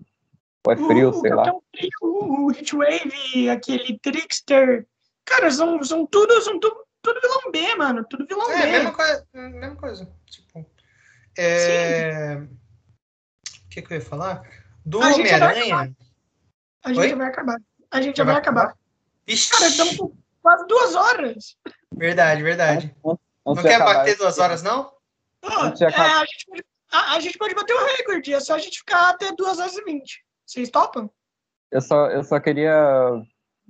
Ou 0.65 0.73
é 0.73 0.77
frio, 0.77 1.09
o, 1.09 1.13
sei 1.13 1.31
o 1.31 1.35
lá. 1.35 1.45
Capitão 1.45 1.63
Frio, 1.75 1.89
o 2.01 2.51
Heatwave, 2.51 3.49
aquele 3.49 3.99
Trickster. 3.99 4.87
Cara, 5.25 5.49
são, 5.51 5.83
são 5.83 6.05
tudo, 6.05 6.39
são 6.41 6.59
tudo, 6.59 6.85
tudo 7.01 7.19
vilão 7.21 7.51
B, 7.51 7.75
mano. 7.75 8.05
Tudo 8.09 8.25
vilão 8.25 8.51
É, 8.51 8.61
B. 8.61 8.71
mesma 8.71 8.93
coisa. 8.93 9.27
Mesma 9.33 9.75
coisa. 9.75 10.15
Tipo. 10.25 10.65
É... 11.37 12.35
O 12.37 13.69
que, 13.69 13.81
que 13.81 13.93
eu 13.93 13.97
ia 13.97 14.05
falar? 14.05 14.43
Do 14.85 14.99
Homem-Aranha. 14.99 15.95
A 16.83 16.89
gente 16.89 16.99
Oi? 16.99 17.15
vai 17.15 17.27
acabar. 17.27 17.57
A 17.91 18.01
gente 18.01 18.17
Já 18.17 18.23
vai 18.23 18.33
vai 18.35 18.41
acabar. 18.41 18.75
Vixe, 19.27 19.49
Cara, 19.51 19.67
estamos 19.67 19.97
com 19.97 20.15
quase 20.41 20.67
duas 20.67 20.95
horas. 20.95 21.57
verdade, 21.91 22.43
verdade. 22.43 22.95
Não 23.03 23.55
quer 23.55 23.75
acabar, 23.75 23.93
bater 23.95 24.17
duas 24.17 24.37
horas, 24.37 24.61
não? 24.61 24.93
De 25.75 25.83
é, 25.83 25.87
acabar. 25.87 26.21
a, 26.21 26.25
gente 26.25 26.45
pode, 26.47 26.65
a, 26.91 27.15
a 27.15 27.19
gente 27.19 27.37
pode 27.37 27.55
bater 27.55 27.73
o 27.73 27.85
recorde. 27.97 28.33
É 28.33 28.39
só 28.39 28.53
a 28.55 28.59
gente 28.59 28.79
ficar 28.79 29.09
até 29.09 29.31
duas 29.35 29.59
horas 29.59 29.75
e 29.75 29.83
vinte. 29.83 30.23
Vocês 30.45 30.69
topam? 30.69 31.09
Eu 31.71 31.81
só, 31.81 32.07
eu 32.09 32.23
só 32.23 32.39
queria, 32.39 32.73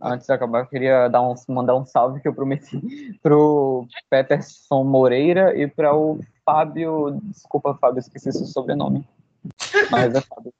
antes 0.01 0.27
de 0.27 0.33
acabar, 0.33 0.59
eu 0.59 0.67
queria 0.67 1.07
dar 1.07 1.21
um, 1.21 1.33
mandar 1.49 1.75
um 1.75 1.85
salve 1.85 2.21
que 2.21 2.27
eu 2.27 2.33
prometi 2.33 2.79
pro 3.21 3.87
Peterson 4.09 4.83
Moreira 4.83 5.57
e 5.57 5.67
para 5.67 5.95
o 5.95 6.19
Fábio. 6.43 7.19
Desculpa, 7.23 7.75
Fábio, 7.75 7.99
esqueci 7.99 8.31
seu 8.31 8.45
sobrenome. 8.45 9.07
Mas 9.91 10.13
é 10.15 10.21
Fábio. 10.21 10.53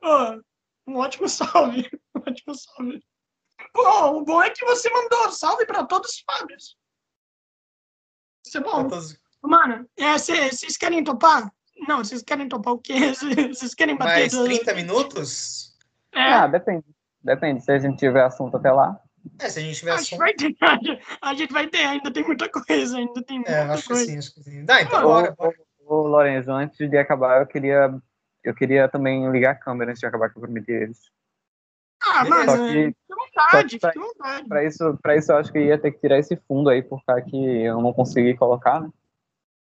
Pô, 0.00 0.42
um 0.86 0.96
ótimo 0.96 1.28
salve. 1.28 1.88
Um 2.16 2.20
ótimo 2.30 2.54
salve. 2.54 3.02
Pô, 3.72 4.18
o 4.18 4.24
bom 4.24 4.42
é 4.42 4.50
que 4.50 4.64
você 4.64 4.90
mandou 4.90 5.30
salve 5.30 5.64
pra 5.66 5.84
todos 5.84 6.10
os 6.10 6.20
Fábios. 6.20 6.76
Isso 8.44 8.58
é 8.58 8.60
bom. 8.60 8.88
Mano, 9.42 9.88
é, 9.96 10.18
vocês 10.18 10.76
querem 10.76 11.04
topar? 11.04 11.52
Não, 11.86 11.98
vocês 11.98 12.22
querem 12.22 12.48
topar 12.48 12.74
o 12.74 12.78
quê? 12.78 12.94
Vocês 13.54 13.72
querem 13.72 13.96
bater 13.96 14.12
Mais 14.20 14.32
duas- 14.32 14.46
30 14.48 14.74
minutos? 14.74 15.76
É, 16.12 16.32
Ah, 16.32 16.46
depende. 16.48 16.84
Depende. 17.22 17.62
Se 17.62 17.70
a 17.72 17.78
gente 17.78 17.98
tiver 17.98 18.22
assunto 18.24 18.56
até 18.56 18.70
lá. 18.70 18.98
É, 19.40 19.48
se 19.48 19.58
a 19.58 19.62
gente 19.62 19.76
tiver 19.78 19.92
a 19.92 19.96
gente 19.96 20.14
assunto. 20.14 20.18
vai 20.20 20.34
ter. 20.34 21.02
A 21.20 21.34
gente 21.34 21.52
vai 21.52 21.66
ter, 21.68 21.84
ainda 21.84 22.10
tem 22.10 22.24
muita 22.24 22.48
coisa, 22.48 22.96
ainda 22.96 23.22
tem 23.22 23.38
muita 23.38 23.50
É, 23.52 23.60
acho 23.62 23.82
que 23.82 23.88
coisa. 23.88 24.04
sim, 24.04 24.18
acho 24.18 24.34
que 24.34 24.42
sim. 24.42 24.64
Dá, 24.64 24.80
então 24.82 25.02
bora. 25.02 25.32
Ô, 25.32 25.34
bora. 25.36 25.56
ô, 25.80 25.94
ô, 25.94 26.06
Lorenzo, 26.06 26.50
antes 26.52 26.88
de 26.88 26.96
acabar, 26.96 27.40
eu 27.40 27.46
queria, 27.46 27.92
eu 28.44 28.54
queria 28.54 28.88
também 28.88 29.30
ligar 29.30 29.50
a 29.52 29.54
câmera 29.58 29.90
antes 29.90 30.00
de 30.00 30.06
acabar, 30.06 30.30
que 30.30 30.38
eu 30.38 30.42
prometi 30.42 30.70
eles. 30.72 30.98
Ah, 32.00 32.24
mano, 32.24 32.44
Só 32.52 32.56
é, 32.66 32.72
que- 32.72 32.94
à 33.10 33.14
vontade, 33.16 33.78
que 33.80 33.86
à 33.86 33.92
vontade. 33.92 34.48
Pra 34.48 34.64
isso, 34.64 34.98
pra 35.02 35.16
isso, 35.16 35.32
eu 35.32 35.36
acho 35.36 35.52
que 35.52 35.58
ia 35.58 35.76
ter 35.78 35.90
que 35.90 35.98
tirar 35.98 36.18
esse 36.18 36.36
fundo 36.46 36.70
aí, 36.70 36.80
por 36.82 37.04
causa 37.04 37.22
que 37.22 37.36
eu 37.36 37.82
não 37.82 37.92
consegui 37.92 38.36
colocar, 38.36 38.80
né? 38.80 38.88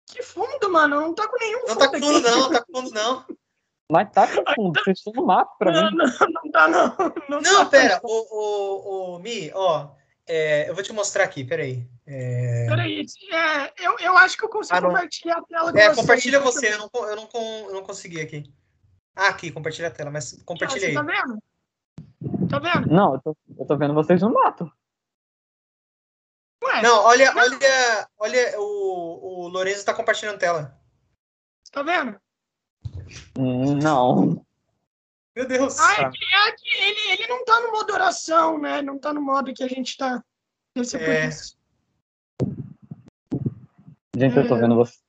Que 0.05 0.21
fundo, 0.21 0.69
mano, 0.71 1.01
não 1.01 1.13
tá 1.15 1.27
com 1.27 1.37
nenhum 1.39 1.59
Não 1.61 1.67
fundo 1.69 1.79
tá 1.79 1.87
com 1.89 1.99
fundo, 1.99 2.17
aqui. 2.19 2.29
não, 2.29 2.39
não 2.41 2.51
tá 2.51 2.63
com 2.63 2.73
fundo, 2.77 2.91
não. 2.93 3.25
Mas 3.89 4.11
tá 4.11 4.27
com 4.27 4.43
fundo, 4.53 4.79
vocês 4.83 4.97
estão 4.97 5.13
no 5.13 5.25
mato 5.25 5.57
pra 5.57 5.71
Não, 5.71 5.89
mim. 5.91 5.97
não, 5.97 6.05
não 6.43 6.51
tá, 6.51 6.67
não. 6.67 6.97
Não, 7.29 7.41
Não, 7.41 7.63
tá. 7.63 7.69
pera, 7.69 7.99
o, 8.03 8.09
o, 8.09 9.15
o 9.15 9.19
Mi, 9.19 9.49
ó, 9.53 9.91
é, 10.27 10.69
eu 10.69 10.75
vou 10.75 10.83
te 10.83 10.91
mostrar 10.91 11.23
aqui, 11.23 11.45
peraí. 11.45 11.87
É, 12.05 12.65
Peraí, 12.67 13.05
é, 13.31 13.73
eu, 13.85 13.97
eu 13.99 14.17
acho 14.17 14.37
que 14.37 14.43
eu 14.43 14.49
consigo 14.49 14.77
Ah, 14.77 14.81
não. 14.81 14.89
compartilhar 14.89 15.37
a 15.37 15.43
tela 15.43 15.71
com 15.71 15.77
é 15.79 15.89
você. 15.89 16.01
compartilha 16.01 16.39
você, 16.41 16.73
eu 16.73 16.77
não, 16.79 16.89
eu, 16.93 17.15
não, 17.15 17.29
eu 17.67 17.73
não 17.75 17.83
consegui 17.83 18.19
aqui. 18.19 18.43
Ah, 19.15 19.29
aqui, 19.29 19.51
compartilha 19.51 19.87
a 19.87 19.91
tela, 19.91 20.11
mas 20.11 20.41
compartilha 20.43 20.81
Você 20.81 20.85
aí. 20.87 20.93
tá 20.93 21.01
vendo? 21.01 21.39
Tá 22.49 22.59
vendo? 22.59 22.87
Não, 22.93 23.13
eu 23.15 23.21
tô, 23.21 23.37
eu 23.57 23.65
tô 23.65 23.77
vendo 23.77 23.93
vocês 23.93 24.21
no 24.21 24.33
mato. 24.33 24.69
Ué, 26.63 26.81
Não, 26.81 27.03
olha, 27.05 27.33
olha, 27.35 28.07
olha, 28.19 28.59
o, 28.59 29.45
o 29.45 29.47
Lourenço 29.47 29.85
tá 29.85 29.93
compartilhando 29.93 30.39
tela. 30.39 30.77
tá 31.71 31.81
vendo? 31.83 32.19
Hum, 33.37 33.75
Não. 33.77 34.45
Meu 35.35 35.47
Deus. 35.47 35.77
Ah, 35.79 35.93
é 35.93 36.09
que, 36.09 36.25
é 36.25 36.51
que 36.51 36.69
ele, 36.83 37.11
ele 37.21 37.27
não 37.27 37.45
tá 37.45 37.59
no 37.61 37.71
modo 37.71 37.93
oração, 37.93 38.57
né? 38.57 38.81
Não 38.81 38.97
tá 38.97 39.13
no 39.13 39.21
modo 39.21 39.53
que 39.53 39.63
a 39.63 39.67
gente 39.67 39.95
tá. 39.95 40.23
Deve 40.75 40.87
ser 40.87 40.97
por 40.99 41.09
É. 41.09 41.27
isso. 41.27 41.55
Gente, 44.15 44.35
eu 44.35 44.47
tô 44.47 44.55
vendo 44.55 44.75
vocês. 44.75 44.99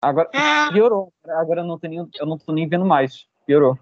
Agora 0.00 0.30
É, 0.32 0.70
piorou. 0.72 1.12
Agora 1.24 1.62
eu 1.62 1.64
não, 1.66 1.78
tenho, 1.78 2.04
nem- 2.04 2.10
eu 2.20 2.26
não 2.26 2.38
tô 2.38 2.52
nem 2.52 2.68
vendo 2.68 2.84
mais. 2.86 3.26
Piorou. 3.44 3.76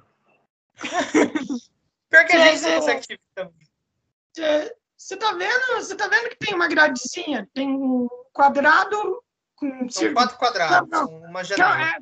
Pior 2.08 2.26
que 2.26 2.32
a 2.32 2.46
gente 2.46 2.64
é, 2.66 2.76
não 2.78 2.86
ver 2.86 3.20
também. 3.34 4.70
você 4.96 5.16
tá 5.18 5.32
vendo? 5.32 5.66
Você 5.76 5.94
tá 5.96 6.08
vendo 6.08 6.30
que 6.30 6.36
tem 6.36 6.54
uma 6.54 6.66
gradezinha? 6.68 7.48
Tem 7.52 7.68
um 7.68 8.08
quadrado 8.32 9.22
com 9.56 9.66
um 9.66 9.88
São 9.90 10.14
quatro 10.14 10.38
quadrados, 10.38 10.88
Não, 10.88 11.06
são 11.08 11.18
uma 11.18 11.40
Não, 11.40 11.44
janela. 11.44 11.82
é, 11.82 11.98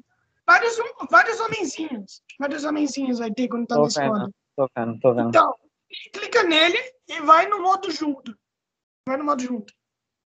vários, 0.52 0.76
vários 1.10 1.40
homenzinhos. 1.40 2.22
Vários 2.38 2.64
homenzinhos 2.64 3.18
vai 3.18 3.30
ter 3.30 3.48
quando 3.48 3.66
tá 3.66 3.76
Tô 3.76 3.86
vendo. 3.88 4.18
modo. 4.18 4.34
Tô 4.56 4.68
vendo, 4.76 5.00
tô 5.00 5.14
vendo. 5.14 5.28
Então, 5.30 5.54
clica 6.12 6.42
nele 6.42 6.78
e 7.08 7.20
vai 7.20 7.46
no 7.46 7.62
modo 7.62 7.90
junto. 7.90 8.36
Vai 9.06 9.16
no 9.16 9.24
modo 9.24 9.42
junto. 9.42 9.72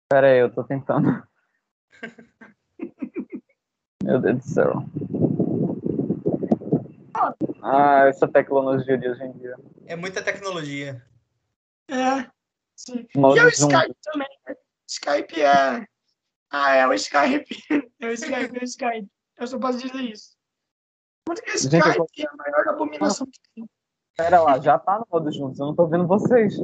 Pera 0.08 0.28
aí, 0.28 0.38
eu 0.38 0.52
tô 0.52 0.62
tentando. 0.62 1.26
Meu 4.02 4.20
Deus 4.20 4.36
do 4.38 4.44
céu. 4.44 4.72
Ah, 7.62 8.06
essa 8.06 8.28
tecnologia 8.28 8.98
de 8.98 9.08
hoje 9.08 9.24
em 9.24 9.32
dia. 9.32 9.56
É 9.86 9.96
muita 9.96 10.22
tecnologia. 10.22 11.02
É. 11.88 12.30
Sim. 12.76 13.06
Modo 13.16 13.36
e 13.36 13.40
é 13.40 13.46
o 13.46 13.50
zoom. 13.50 13.68
Skype 13.70 13.96
também. 14.02 14.28
né? 14.46 14.54
Skype 14.86 15.40
é. 15.40 15.86
Ah, 16.50 16.74
é 16.74 16.86
o 16.86 16.92
Skype. 16.92 17.56
É 18.00 18.06
o 18.08 18.12
Skype, 18.12 18.58
é 18.58 18.60
o 18.60 18.64
Skype. 18.64 19.08
Eu 19.36 19.46
só 19.46 19.58
posso 19.58 19.78
dizer 19.78 20.00
isso. 20.02 20.36
Quanto 21.26 21.42
que 21.42 21.50
o 21.50 21.58
Gente, 21.58 21.76
Skype 21.76 22.22
é 22.22 22.28
a 22.28 22.36
maior 22.36 22.68
abominação 22.68 23.26
que 23.26 23.40
tem. 23.54 23.68
Pera 24.16 24.40
lá, 24.42 24.58
já 24.60 24.78
tá 24.78 24.98
no 24.98 25.06
modo 25.10 25.32
juntos, 25.32 25.58
eu 25.58 25.66
não 25.66 25.74
tô 25.74 25.86
vendo 25.86 26.06
vocês. 26.06 26.56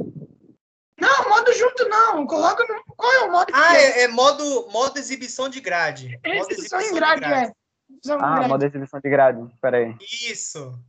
Não, 0.99 1.29
modo 1.29 1.51
junto 1.53 1.89
não. 1.89 2.25
Coloca 2.27 2.63
no. 2.65 2.83
Qual 2.95 3.11
é 3.11 3.21
o 3.23 3.31
modo 3.31 3.51
Ah, 3.53 3.75
é? 3.75 3.81
é, 3.81 4.03
é 4.03 4.07
modo, 4.07 4.67
modo 4.69 4.97
exibição 4.97 5.49
de 5.49 5.59
grade. 5.59 6.19
Modo 6.25 6.51
Exibição 6.51 6.79
em 6.79 6.93
grade, 6.93 7.23
é. 7.25 7.51
Exibição 7.89 8.17
em 8.19 8.21
Ah, 8.23 8.35
grade. 8.35 8.49
modo 8.49 8.63
exibição 8.65 8.99
de 9.01 9.09
grade. 9.09 9.55
Pera 9.59 9.77
aí. 9.77 9.97
Isso. 9.99 10.79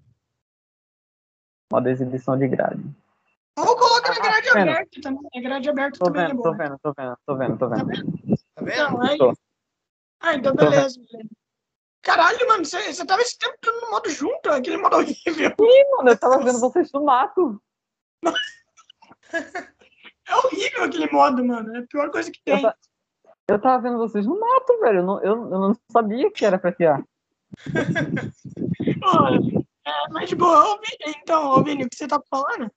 Modo 1.72 1.88
exibição 1.88 2.38
de 2.38 2.46
grade. 2.46 2.82
Ou 3.58 3.76
coloca 3.76 4.10
na 4.10 4.16
Ah, 4.16 4.20
grade 4.22 4.48
tô 4.48 4.54
vendo. 4.54 4.68
aberta 4.70 5.00
também. 5.02 5.30
A 5.34 5.40
grade 5.40 5.68
aberta 5.70 5.98
Tô 5.98 6.04
também 6.04 6.22
é 6.22 6.28
vendo, 6.28 6.36
boa. 6.36 6.50
tô 6.50 6.56
vendo, 6.56 6.78
tô 6.78 6.92
vendo, 6.94 7.16
tô 7.26 7.36
vendo, 7.36 7.58
tô 7.58 7.68
vendo. 7.68 7.86
Tá 8.54 8.62
vendo? 8.62 8.70
Então, 8.72 9.02
aí. 9.02 9.18
Tô. 9.18 9.32
Ah, 10.20 10.34
então 10.34 10.54
beleza. 10.54 11.00
beleza. 11.00 11.28
Caralho, 12.02 12.48
mano, 12.48 12.64
você, 12.64 12.92
você 12.92 13.06
tava 13.06 13.22
esse 13.22 13.38
tempo 13.38 13.56
todo 13.60 13.80
no 13.80 13.90
modo 13.90 14.10
junto, 14.10 14.50
aquele 14.50 14.76
modo 14.76 14.96
horrível. 14.96 15.54
Sim, 15.58 15.90
mano, 15.96 16.10
eu 16.10 16.18
tava 16.18 16.42
vendo 16.42 16.58
vocês 16.60 16.90
no 16.92 17.04
mato. 17.04 17.62
É 20.28 20.36
horrível 20.36 20.84
aquele 20.84 21.10
modo, 21.10 21.44
mano. 21.44 21.74
É 21.74 21.80
a 21.80 21.86
pior 21.86 22.10
coisa 22.10 22.30
que 22.30 22.40
tem. 22.44 22.62
Eu, 22.62 22.72
eu 23.48 23.60
tava 23.60 23.82
vendo 23.82 23.98
vocês 23.98 24.24
no 24.24 24.38
mato, 24.38 24.78
velho. 24.80 24.98
Eu 24.98 25.04
não, 25.04 25.22
eu, 25.22 25.34
eu 25.50 25.58
não 25.58 25.76
sabia 25.90 26.30
que 26.30 26.44
era 26.44 26.58
pra 26.58 26.72
criar. 26.72 27.02
é, 29.84 30.08
mas 30.10 30.28
de 30.28 30.36
boa, 30.36 30.80
então, 31.06 31.50
ô 31.50 31.62
Vini, 31.62 31.84
o 31.84 31.88
que 31.88 31.96
você 31.96 32.06
tá 32.06 32.22
falando? 32.30 32.70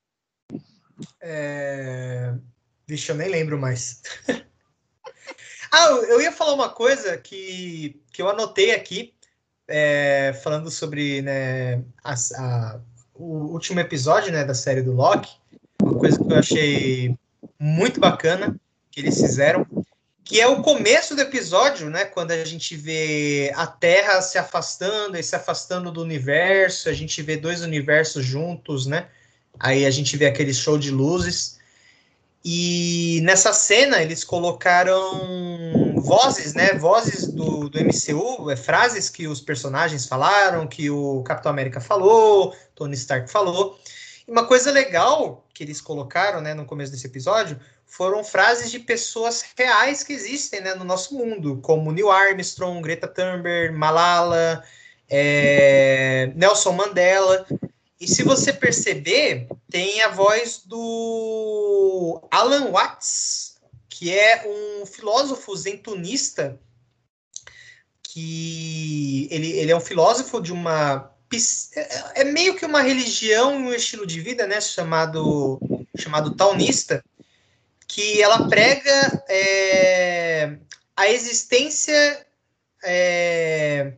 É... 1.22 2.34
Vixe, 2.88 3.12
eu 3.12 3.16
nem 3.16 3.30
lembro 3.30 3.58
mais. 3.58 4.02
ah, 5.72 5.90
eu 6.10 6.22
ia 6.22 6.32
falar 6.32 6.54
uma 6.54 6.70
coisa 6.70 7.18
que, 7.18 8.02
que 8.12 8.22
eu 8.22 8.30
anotei 8.30 8.74
aqui, 8.74 9.15
é, 9.68 10.34
falando 10.44 10.70
sobre 10.70 11.22
né, 11.22 11.84
a, 12.04 12.14
a, 12.14 12.80
o 13.14 13.54
último 13.54 13.80
episódio 13.80 14.32
né, 14.32 14.44
da 14.44 14.54
série 14.54 14.82
do 14.82 14.92
Loki. 14.92 15.32
Uma 15.82 15.98
coisa 15.98 16.18
que 16.18 16.32
eu 16.32 16.38
achei 16.38 17.18
muito 17.60 18.00
bacana 18.00 18.56
que 18.92 19.02
eles 19.02 19.20
fizeram, 19.20 19.66
que 20.24 20.40
é 20.40 20.48
o 20.48 20.62
começo 20.62 21.16
do 21.16 21.22
episódio, 21.22 21.90
né? 21.90 22.06
Quando 22.06 22.32
a 22.32 22.46
gente 22.46 22.76
vê 22.76 23.52
a 23.56 23.68
Terra 23.68 24.22
se 24.22 24.38
afastando 24.38 25.18
e 25.18 25.24
se 25.24 25.36
afastando 25.36 25.92
do 25.92 26.02
universo, 26.02 26.90
a 26.90 26.94
gente 26.94 27.22
vê 27.22 27.36
dois 27.38 27.62
universos 27.62 28.26
juntos, 28.26 28.86
né? 28.86 29.08
Aí 29.60 29.86
a 29.86 29.92
gente 29.92 30.16
vê 30.18 30.26
aquele 30.26 30.54
show 30.54 30.78
de 30.78 30.92
luzes. 30.92 31.60
E 32.48 33.22
nessa 33.24 33.52
cena 33.52 34.04
eles 34.04 34.24
colocaram 34.24 35.96
vozes, 35.96 36.54
né? 36.54 36.76
Vozes 36.76 37.26
do, 37.28 37.68
do 37.68 37.80
MCU, 37.80 38.52
é, 38.52 38.56
frases 38.56 39.10
que 39.10 39.28
os 39.28 39.42
personagens 39.42 40.06
falaram, 40.06 40.68
que 40.68 40.88
o 40.92 41.24
Capitão 41.24 41.52
América 41.52 41.82
falou, 41.82 42.56
Tony 42.76 42.94
Stark 42.94 43.32
falou. 43.32 43.80
E 44.28 44.32
uma 44.32 44.46
coisa 44.46 44.72
legal 44.72 45.44
que 45.56 45.64
eles 45.64 45.82
colocaram, 45.82 46.40
né, 46.40 46.54
no 46.54 46.66
começo 46.66 46.92
desse 46.92 47.08
episódio, 47.08 47.60
foram 47.84 48.24
frases 48.24 48.70
de 48.70 48.78
pessoas 48.78 49.44
reais 49.58 50.04
que 50.04 50.14
existem, 50.14 50.62
né, 50.62 50.76
no 50.76 50.84
nosso 50.84 51.16
mundo, 51.16 51.60
como 51.64 51.92
Neil 51.92 52.12
Armstrong, 52.12 52.80
Greta 52.80 53.08
Thunberg, 53.08 53.76
Malala, 53.76 54.64
é, 55.10 56.32
Nelson 56.36 56.74
Mandela. 56.74 57.48
E 58.00 58.08
se 58.08 58.24
você 58.24 58.52
perceber, 58.52 59.48
tem 59.70 60.02
a 60.04 60.10
voz 60.10 60.62
do 60.66 62.22
Alan 62.30 62.72
Watts, 62.72 63.56
que 63.88 64.12
é 64.12 64.44
um 64.46 64.86
filósofo 64.86 65.56
zentunista, 65.56 66.60
que 68.04 69.28
ele, 69.32 69.52
ele 69.52 69.72
é 69.72 69.76
um 69.76 69.82
filósofo 69.82 70.42
de 70.42 70.52
uma 70.52 71.12
é, 71.76 72.22
é 72.22 72.24
meio 72.24 72.56
que 72.56 72.66
uma 72.66 72.82
religião 72.82 73.60
e 73.60 73.64
um 73.64 73.74
estilo 73.74 74.06
de 74.06 74.22
vida, 74.22 74.48
né, 74.48 74.62
chamado 74.62 75.60
chamado 75.98 76.36
taunista, 76.36 77.04
que 77.88 78.22
ela 78.22 78.48
prega 78.48 79.24
é, 79.30 80.58
a 80.96 81.10
existência 81.10 82.26
é, 82.84 83.94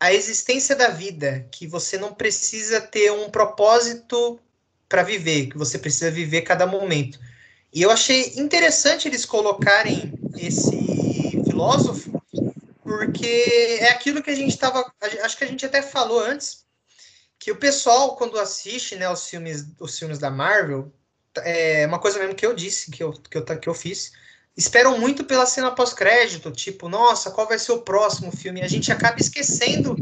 a 0.00 0.12
existência 0.12 0.76
da 0.76 0.88
vida, 0.88 1.46
que 1.50 1.66
você 1.66 1.98
não 1.98 2.14
precisa 2.14 2.80
ter 2.80 3.10
um 3.12 3.30
propósito 3.30 4.38
para 4.88 5.02
viver, 5.02 5.48
que 5.48 5.58
você 5.58 5.78
precisa 5.78 6.10
viver 6.10 6.42
cada 6.42 6.66
momento. 6.66 7.18
E 7.72 7.82
eu 7.82 7.90
achei 7.90 8.32
interessante 8.36 9.08
eles 9.08 9.24
colocarem 9.24 10.12
esse 10.36 11.42
filósofo 11.44 12.18
porque 12.82 13.78
é 13.80 13.90
aquilo 13.90 14.22
que 14.22 14.30
a 14.30 14.34
gente 14.34 14.50
estava, 14.50 14.90
acho 15.22 15.36
que 15.36 15.44
a 15.44 15.46
gente 15.46 15.66
até 15.66 15.82
falou 15.82 16.20
antes, 16.20 16.64
que 17.38 17.52
o 17.52 17.56
pessoal 17.56 18.16
quando 18.16 18.38
assiste, 18.38 18.96
né, 18.96 19.08
os 19.10 19.28
filmes, 19.28 19.66
os 19.78 19.98
filmes 19.98 20.18
da 20.18 20.30
Marvel, 20.30 20.90
é 21.44 21.86
uma 21.86 21.98
coisa 21.98 22.18
mesmo 22.18 22.34
que 22.34 22.46
eu 22.46 22.54
disse, 22.54 22.90
que 22.90 23.02
eu, 23.02 23.12
que 23.12 23.36
eu, 23.36 23.44
que 23.44 23.68
eu 23.68 23.74
fiz, 23.74 24.12
esperam 24.58 24.98
muito 24.98 25.22
pela 25.22 25.46
cena 25.46 25.70
pós-crédito, 25.70 26.50
tipo, 26.50 26.88
nossa, 26.88 27.30
qual 27.30 27.46
vai 27.46 27.60
ser 27.60 27.70
o 27.70 27.82
próximo 27.82 28.32
filme? 28.36 28.60
A 28.60 28.66
gente 28.66 28.90
acaba 28.90 29.16
esquecendo, 29.20 29.96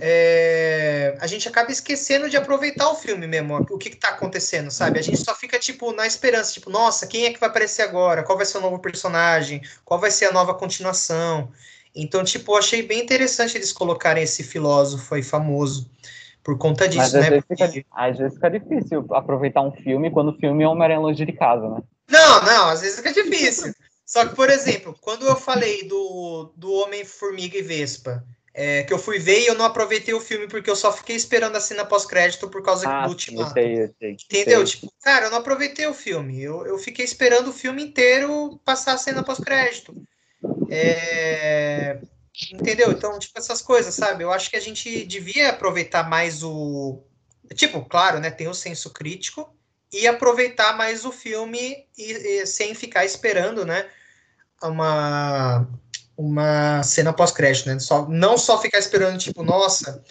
é, 0.00 1.16
a 1.20 1.28
gente 1.28 1.48
acaba 1.48 1.70
esquecendo 1.70 2.28
de 2.28 2.36
aproveitar 2.36 2.90
o 2.90 2.96
filme 2.96 3.28
mesmo, 3.28 3.56
o 3.56 3.78
que, 3.78 3.90
está 3.90 4.08
acontecendo, 4.08 4.68
sabe? 4.68 4.98
A 4.98 5.02
gente 5.02 5.18
só 5.18 5.32
fica, 5.32 5.60
tipo, 5.60 5.92
na 5.92 6.08
esperança, 6.08 6.52
tipo, 6.52 6.68
nossa, 6.70 7.06
quem 7.06 7.26
é 7.26 7.32
que 7.32 7.38
vai 7.38 7.48
aparecer 7.48 7.82
agora? 7.82 8.24
Qual 8.24 8.36
vai 8.36 8.44
ser 8.44 8.58
o 8.58 8.62
novo 8.62 8.80
personagem? 8.80 9.62
Qual 9.84 10.00
vai 10.00 10.10
ser 10.10 10.24
a 10.24 10.32
nova 10.32 10.52
continuação? 10.54 11.52
Então, 11.94 12.24
tipo, 12.24 12.56
achei 12.56 12.82
bem 12.82 13.00
interessante 13.00 13.56
eles 13.56 13.72
colocarem 13.72 14.24
esse 14.24 14.42
filósofo 14.42 15.14
aí 15.14 15.22
famoso 15.22 15.88
por 16.42 16.58
conta 16.58 16.88
disso, 16.88 16.98
Mas, 16.98 17.14
às 17.14 17.22
né? 17.22 17.30
Vezes 17.30 17.44
Porque... 17.46 17.66
fica, 17.68 17.90
às 17.92 18.18
vezes 18.18 18.34
fica 18.34 18.50
difícil 18.50 19.06
aproveitar 19.12 19.62
um 19.62 19.70
filme 19.70 20.10
quando 20.10 20.32
o 20.32 20.36
filme 20.36 20.64
é 20.64 20.68
Homem-Aranha 20.68 20.98
longe 20.98 21.24
de 21.24 21.32
casa, 21.32 21.70
né? 21.70 21.80
Não, 22.08 22.44
não, 22.44 22.68
às 22.68 22.80
vezes 22.80 22.96
fica 22.96 23.12
difícil. 23.12 23.72
Só 24.04 24.26
que, 24.26 24.34
por 24.34 24.50
exemplo, 24.50 24.96
quando 25.00 25.26
eu 25.26 25.36
falei 25.36 25.88
do, 25.88 26.52
do 26.56 26.72
Homem-Formiga 26.72 27.56
e 27.56 27.62
Vespa, 27.62 28.24
é, 28.52 28.84
que 28.84 28.92
eu 28.92 28.98
fui 28.98 29.18
ver 29.18 29.40
e 29.40 29.46
eu 29.46 29.54
não 29.56 29.64
aproveitei 29.64 30.14
o 30.14 30.20
filme 30.20 30.46
porque 30.46 30.70
eu 30.70 30.76
só 30.76 30.92
fiquei 30.92 31.16
esperando 31.16 31.56
a 31.56 31.60
cena 31.60 31.84
pós-crédito 31.84 32.48
por 32.48 32.62
causa 32.62 32.88
ah, 32.88 33.02
do 33.02 33.08
ultimato. 33.08 33.52
Sei, 33.54 33.90
sei, 33.98 34.12
Entendeu? 34.12 34.64
Sei. 34.66 34.80
Tipo, 34.80 34.92
cara, 35.02 35.26
eu 35.26 35.30
não 35.30 35.38
aproveitei 35.38 35.86
o 35.86 35.94
filme. 35.94 36.40
Eu, 36.40 36.64
eu 36.66 36.78
fiquei 36.78 37.04
esperando 37.04 37.48
o 37.48 37.52
filme 37.52 37.82
inteiro 37.82 38.60
passar 38.64 38.92
a 38.92 38.98
cena 38.98 39.24
pós-crédito. 39.24 39.94
É... 40.70 41.98
Entendeu? 42.52 42.92
Então, 42.92 43.18
tipo, 43.18 43.38
essas 43.38 43.62
coisas, 43.62 43.94
sabe? 43.94 44.22
Eu 44.22 44.30
acho 44.30 44.50
que 44.50 44.56
a 44.56 44.60
gente 44.60 45.04
devia 45.04 45.50
aproveitar 45.50 46.08
mais 46.08 46.42
o. 46.42 47.02
Tipo, 47.54 47.84
claro, 47.84 48.20
né? 48.20 48.30
Tem 48.30 48.48
o 48.48 48.54
senso 48.54 48.90
crítico 48.90 49.52
e 49.94 50.08
aproveitar 50.08 50.76
mais 50.76 51.04
o 51.04 51.12
filme 51.12 51.86
e, 51.96 52.12
e 52.12 52.46
sem 52.46 52.74
ficar 52.74 53.04
esperando, 53.04 53.64
né? 53.64 53.86
Uma, 54.62 55.68
uma 56.16 56.82
cena 56.82 57.12
pós-crédito, 57.12 57.68
né? 57.68 57.78
Só, 57.78 58.08
não 58.08 58.36
só 58.36 58.60
ficar 58.60 58.78
esperando, 58.78 59.18
tipo, 59.18 59.44
nossa, 59.44 60.02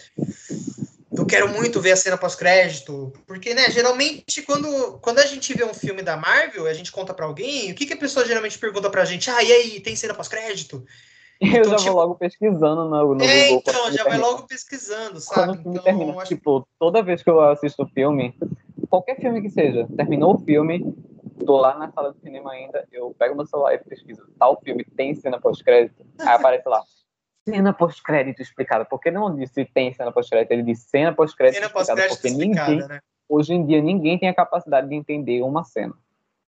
eu 1.12 1.26
quero 1.26 1.48
muito 1.48 1.80
ver 1.80 1.92
a 1.92 1.96
cena 1.96 2.16
pós-crédito, 2.16 3.12
porque, 3.26 3.52
né, 3.52 3.70
geralmente 3.70 4.42
quando, 4.42 4.98
quando 5.02 5.18
a 5.18 5.26
gente 5.26 5.52
vê 5.52 5.64
um 5.64 5.74
filme 5.74 6.02
da 6.02 6.16
Marvel, 6.16 6.66
a 6.66 6.72
gente 6.72 6.90
conta 6.90 7.12
para 7.12 7.26
alguém, 7.26 7.70
o 7.70 7.74
que, 7.74 7.86
que 7.86 7.92
a 7.92 7.98
pessoa 7.98 8.26
geralmente 8.26 8.58
pergunta 8.58 8.88
pra 8.88 9.04
gente? 9.04 9.30
Ah, 9.30 9.42
e 9.42 9.52
aí, 9.52 9.80
tem 9.80 9.94
cena 9.94 10.14
pós-crédito? 10.14 10.84
Eu 11.40 11.48
então, 11.48 11.70
já 11.70 11.76
tipo, 11.76 11.92
vou 11.92 12.00
logo 12.00 12.14
pesquisando 12.14 12.84
no, 12.88 13.14
no 13.14 13.24
é, 13.24 13.48
Google. 13.48 13.62
então, 13.66 13.92
já 13.92 14.04
vai 14.04 14.18
logo 14.18 14.46
pesquisando, 14.46 15.20
sabe? 15.20 15.34
Quando 15.34 15.50
o 15.50 15.62
filme 15.62 15.78
então, 15.78 15.84
termina, 15.84 16.22
acho... 16.22 16.34
tipo, 16.34 16.66
toda 16.78 17.02
vez 17.02 17.22
que 17.22 17.30
eu 17.30 17.40
assisto 17.40 17.82
o 17.82 17.88
filme, 17.88 18.36
qualquer 18.88 19.16
filme 19.16 19.42
que 19.42 19.50
seja, 19.50 19.86
terminou 19.96 20.34
o 20.34 20.38
filme, 20.38 20.94
tô 21.44 21.56
lá 21.56 21.76
na 21.76 21.90
sala 21.90 22.12
de 22.12 22.20
cinema 22.20 22.52
ainda, 22.52 22.86
eu 22.92 23.14
pego 23.18 23.34
meu 23.34 23.46
celular 23.46 23.74
e 23.74 23.78
pesquiso, 23.78 24.22
tal 24.38 24.60
filme 24.62 24.84
tem 24.96 25.14
cena 25.14 25.40
pós-crédito? 25.40 26.06
Aí 26.20 26.28
aparece 26.28 26.68
lá, 26.68 26.82
cena 27.48 27.72
pós-crédito 27.72 28.40
explicada. 28.40 28.84
Porque 28.84 29.10
não 29.10 29.34
disse 29.34 29.64
tem 29.64 29.92
cena 29.92 30.12
pós-crédito, 30.12 30.52
ele 30.52 30.62
disse 30.62 30.88
cena 30.88 31.12
pós-crédito 31.12 31.62
explicada. 31.62 32.02
Pós 32.02 32.16
porque 32.16 32.30
ninguém, 32.30 32.78
né? 32.86 33.00
hoje 33.28 33.54
em 33.54 33.66
dia, 33.66 33.82
ninguém 33.82 34.18
tem 34.18 34.28
a 34.28 34.34
capacidade 34.34 34.88
de 34.88 34.94
entender 34.94 35.42
uma 35.42 35.64
cena. 35.64 35.94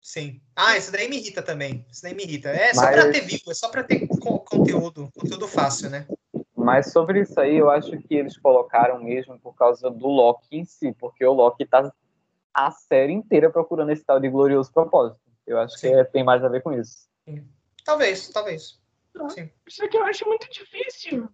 Sim. 0.05 0.39
Ah, 0.55 0.76
isso 0.76 0.93
daí 0.93 1.09
me 1.09 1.16
irrita 1.16 1.43
também. 1.43 1.86
Isso 1.90 2.02
daí 2.02 2.14
me 2.14 2.24
irrita. 2.24 2.51
É 2.51 2.74
só 2.74 2.82
Mas... 2.82 2.94
para 2.94 3.10
ter 3.10 3.22
view, 3.22 3.40
é 3.48 3.55
só 3.55 3.70
para 3.70 3.82
ter 3.82 4.06
conteúdo, 4.06 5.10
conteúdo 5.18 5.48
fácil, 5.48 5.89
né? 5.89 6.06
Mas 6.55 6.93
sobre 6.93 7.22
isso 7.22 7.40
aí, 7.40 7.56
eu 7.56 7.70
acho 7.70 7.97
que 8.02 8.14
eles 8.14 8.36
colocaram 8.36 9.02
mesmo 9.02 9.40
por 9.40 9.55
causa 9.55 9.89
do 9.90 10.06
Loki 10.06 10.59
em 10.59 10.64
si, 10.66 10.93
porque 10.93 11.24
o 11.24 11.32
Loki 11.32 11.64
tá 11.64 11.90
a 12.52 12.70
série 12.70 13.14
inteira 13.14 13.51
procurando 13.51 13.93
esse 13.93 14.05
tal 14.05 14.20
de 14.20 14.28
glorioso 14.28 14.70
propósito. 14.70 15.18
Eu 15.47 15.59
acho 15.59 15.78
Sim. 15.78 15.89
que 15.89 15.94
é, 15.94 16.05
tem 16.05 16.22
mais 16.22 16.44
a 16.44 16.48
ver 16.48 16.62
com 16.62 16.74
isso. 16.74 17.09
Sim. 17.24 17.43
Talvez, 17.82 18.28
talvez. 18.28 18.78
Sim. 19.31 19.48
Isso 19.66 19.82
aqui 19.82 19.97
eu 19.97 20.05
acho 20.05 20.26
muito 20.26 20.51
difícil. 20.51 21.31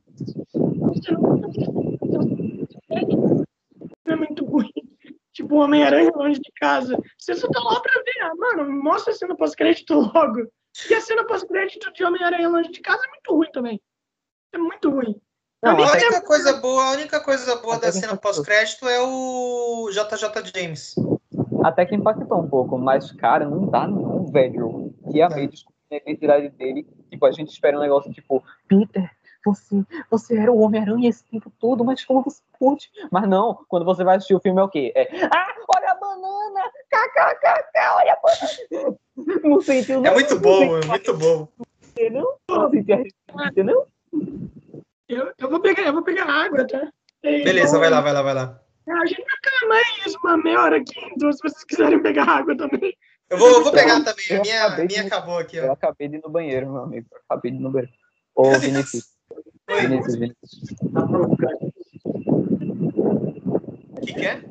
É 4.06 4.14
muito 4.14 4.44
ruim 4.44 4.80
tipo 5.32 5.57
Homem-Aranha 5.57 6.11
longe 6.15 6.40
de 6.40 6.52
casa. 6.61 6.97
Você 7.19 7.35
só 7.35 7.48
tá 7.48 7.61
lá 7.61 7.81
pra 7.81 7.94
ver. 7.94 8.23
Ah, 8.23 8.35
mano, 8.36 8.70
mostra 8.82 9.12
a 9.12 9.16
cena 9.16 9.36
pós-crédito 9.36 9.94
logo. 10.15 10.47
E 10.89 10.94
a 10.94 11.01
cena 11.01 11.24
pós-crédito 11.24 11.93
de 11.93 12.05
Homem-Aranha 12.05 12.48
longe 12.48 12.70
de 12.70 12.81
casa 12.81 13.02
é 13.05 13.09
muito 13.09 13.35
ruim 13.35 13.51
também. 13.52 13.81
É 14.52 14.59
muito 14.59 14.90
ruim. 14.90 15.20
Não, 15.62 15.73
a 15.73 15.93
única 15.93 16.16
é... 16.16 16.20
coisa 16.20 16.55
boa, 16.55 16.85
a 16.85 16.90
única 16.93 17.20
coisa 17.20 17.57
boa 17.57 17.77
Até 17.77 17.86
da 17.86 17.93
cena 17.93 18.16
pós-crédito 18.16 18.89
é 18.89 19.01
o 19.01 19.90
JJ 19.90 20.52
James. 20.55 20.94
Até 21.62 21.85
que 21.85 21.94
impactou 21.94 22.40
um 22.40 22.48
pouco, 22.48 22.78
mas, 22.78 23.12
cara, 23.12 23.44
não 23.44 23.66
dá 23.66 23.86
não, 23.86 24.24
velho. 24.27 24.94
E 25.12 25.20
a 25.20 25.27
é. 25.27 25.47
descobrir 25.47 25.77
a 25.93 25.97
identidade 25.97 26.48
dele, 26.51 26.86
tipo, 27.11 27.27
a 27.27 27.32
gente 27.32 27.52
espera 27.52 27.77
um 27.77 27.81
negócio 27.81 28.11
tipo, 28.12 28.43
Peter, 28.66 29.11
você, 29.44 29.84
você 30.10 30.36
era 30.36 30.52
o 30.52 30.60
Homem-Aranha 30.60 31.08
esse 31.08 31.24
tempo 31.24 31.52
todo, 31.58 31.84
mas 31.84 32.04
como 32.04 32.22
você 32.22 32.42
pôde? 32.58 32.90
Mas 33.10 33.28
não, 33.28 33.64
quando 33.68 33.84
você 33.84 34.04
vai 34.04 34.16
assistir 34.16 34.34
o 34.34 34.40
filme 34.40 34.60
é 34.60 34.64
o 34.64 34.68
quê? 34.68 34.92
É, 34.94 35.08
ah, 35.26 35.54
olha 35.76 35.90
a 35.90 35.94
banana! 35.94 36.70
KKKK, 36.90 37.78
olha 37.96 38.12
a 38.12 38.18
banana! 38.22 38.98
Não 39.42 39.60
sentiu, 39.60 40.00
não. 40.00 40.10
É 40.10 40.14
muito 40.14 40.38
bom, 40.38 40.78
é 40.78 40.84
muito 40.86 41.16
bom. 41.16 41.48
Não, 42.10 42.36
não 42.48 42.62
a 43.38 43.50
não? 43.62 43.86
Eu, 45.08 45.32
eu, 45.38 45.50
vou 45.50 45.60
pegar, 45.60 45.82
eu 45.82 45.92
vou 45.92 46.02
pegar 46.02 46.24
água, 46.24 46.66
tá? 46.66 46.90
E, 47.22 47.42
Beleza, 47.42 47.78
vai 47.78 47.90
lá, 47.90 48.00
vai 48.00 48.12
lá, 48.12 48.22
vai 48.22 48.34
lá. 48.34 48.60
A 48.88 49.06
gente 49.06 49.22
vai 49.22 49.36
ficar 49.36 49.68
mais 49.68 50.14
uma 50.16 50.36
meia 50.38 50.60
hora 50.62 50.76
aqui, 50.78 50.98
então 51.12 51.32
se 51.32 51.42
vocês 51.42 51.64
quiserem 51.64 52.00
pegar 52.00 52.24
água 52.24 52.56
também. 52.56 52.96
Eu 53.28 53.38
vou, 53.38 53.48
eu 53.48 53.62
vou 53.62 53.72
pegar 53.72 54.02
também, 54.02 54.26
a 54.30 54.40
minha, 54.40 54.84
minha 54.86 55.02
acabou 55.02 55.38
aqui, 55.38 55.60
ó. 55.60 55.64
Eu 55.66 55.72
acabei 55.72 56.08
de 56.08 56.16
ir 56.16 56.22
no 56.22 56.30
banheiro, 56.30 56.72
meu 56.72 56.82
amigo. 56.82 57.06
Acabei 57.28 57.52
de 57.52 57.58
ir 57.58 57.60
no 57.60 57.70
banheiro. 57.70 57.92
Ô, 58.34 58.50
Vinícius. 58.58 59.19
Vinícius, 59.76 60.14
Vinícius. 60.16 60.62
O 63.86 64.01
que, 64.06 64.14
que 64.14 64.26
é? 64.26 64.42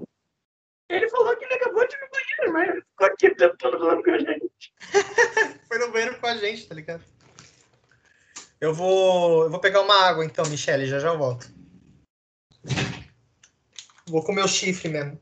Ele 0.90 1.10
falou 1.10 1.36
que 1.38 1.46
ele 1.46 1.54
acabou 1.54 1.88
de 1.88 1.96
ir 1.96 2.00
no 2.00 2.10
banheiro, 2.10 2.54
mas 2.54 2.84
ficou 2.84 3.08
aqui 3.08 3.28
o 3.28 3.36
tempo 3.36 3.58
todo 3.58 3.78
falando 3.78 4.04
com 4.04 4.12
a 4.12 4.20
gente. 4.20 4.74
Foi 5.68 5.78
no 5.78 5.92
banheiro 5.92 6.20
com 6.20 6.28
a 6.28 6.36
gente, 6.36 6.68
tá 6.68 6.76
ligado? 6.76 7.04
Eu 8.60 8.74
vou, 8.74 9.44
eu 9.44 9.50
vou 9.50 9.60
pegar 9.60 9.82
uma 9.82 10.04
água 10.04 10.26
então, 10.26 10.46
Michele, 10.50 10.86
já 10.86 11.00
já 11.00 11.10
eu 11.10 11.18
volto. 11.18 11.48
Vou 14.08 14.24
comer 14.24 14.44
o 14.44 14.48
chifre 14.48 14.90
mesmo. 14.90 15.20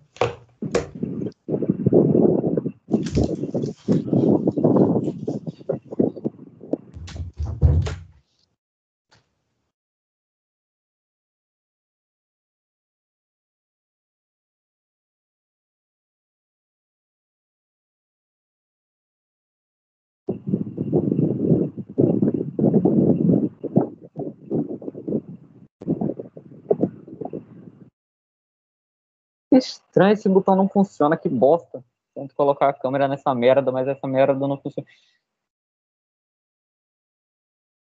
Estranho, 29.57 30.13
esse 30.13 30.29
botão 30.29 30.55
não 30.55 30.69
funciona, 30.69 31.17
que 31.17 31.29
bosta. 31.29 31.83
Tento 32.13 32.33
colocar 32.35 32.69
a 32.69 32.73
câmera 32.73 33.07
nessa 33.07 33.33
merda, 33.35 33.71
mas 33.71 33.87
essa 33.87 34.07
merda 34.07 34.47
não 34.47 34.59
funciona. 34.59 34.87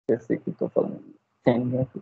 Eu 0.08 0.20
sei 0.20 0.38
que 0.38 0.52
tô 0.52 0.68
falando. 0.68 1.02
Tem 1.42 1.80
aqui. 1.80 2.00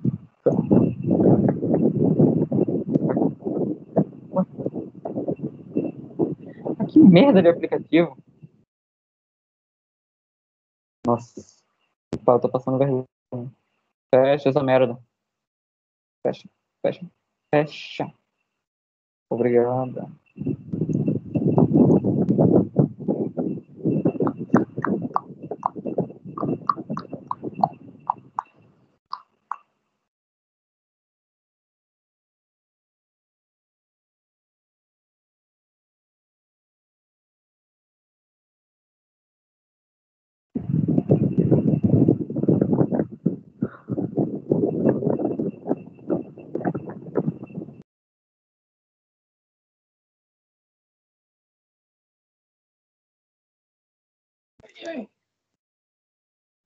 Ah, 6.79 6.87
que 6.87 6.99
merda 6.99 7.41
de 7.41 7.49
aplicativo. 7.49 8.17
Nossa. 11.07 11.41
Eu 12.13 12.41
tô 12.41 12.49
passando 12.49 12.79
vergonha. 12.79 13.07
Fecha 14.15 14.49
essa 14.49 14.63
merda. 14.63 14.99
Fecha, 16.23 16.49
fecha, 16.83 17.11
fecha. 17.55 18.24
Obrigada. 19.35 20.09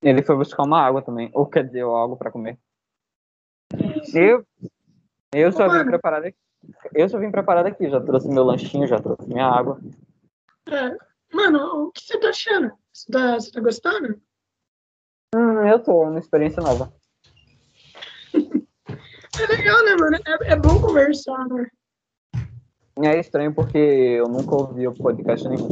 Ele 0.08 0.22
foi 0.22 0.36
buscar 0.36 0.62
uma 0.62 0.80
água 0.80 1.02
também. 1.02 1.30
Ou 1.34 1.46
quer 1.46 1.64
dizer, 1.66 1.82
algo 1.82 2.16
para 2.16 2.30
comer. 2.30 2.58
Eu, 4.14 4.42
eu 5.32 5.52
só 5.52 5.68
vim 5.68 5.84
preparado 5.84 6.24
aqui. 6.24 6.38
Eu 6.94 7.08
só 7.08 7.18
vim 7.18 7.30
preparado 7.30 7.66
aqui. 7.66 7.90
Já 7.90 8.00
trouxe 8.00 8.28
meu 8.28 8.42
lanchinho, 8.42 8.86
já 8.86 8.98
trouxe 8.98 9.28
minha 9.28 9.46
água. 9.46 9.78
É. 10.66 10.96
Mano, 11.34 11.88
o 11.88 11.92
que 11.92 12.00
você 12.02 12.18
tá 12.18 12.30
achando? 12.30 12.72
Você 12.90 13.12
tá, 13.12 13.34
você 13.34 13.52
tá 13.52 13.60
gostando? 13.60 14.18
Hum, 15.34 15.66
eu 15.66 15.78
tô, 15.78 16.04
uma 16.04 16.18
experiência 16.18 16.62
nova. 16.62 16.90
é 18.32 19.46
legal, 19.46 19.84
né, 19.84 19.94
mano? 19.96 20.16
É, 20.26 20.52
é 20.52 20.56
bom 20.56 20.80
conversar, 20.80 21.46
né? 21.48 21.66
É 23.00 23.20
estranho 23.20 23.54
porque 23.54 23.76
eu 23.76 24.26
nunca 24.26 24.54
ouvi 24.54 24.88
o 24.88 24.94
podcast 24.94 25.46
nenhum. 25.46 25.68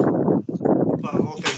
Ah, 1.04 1.55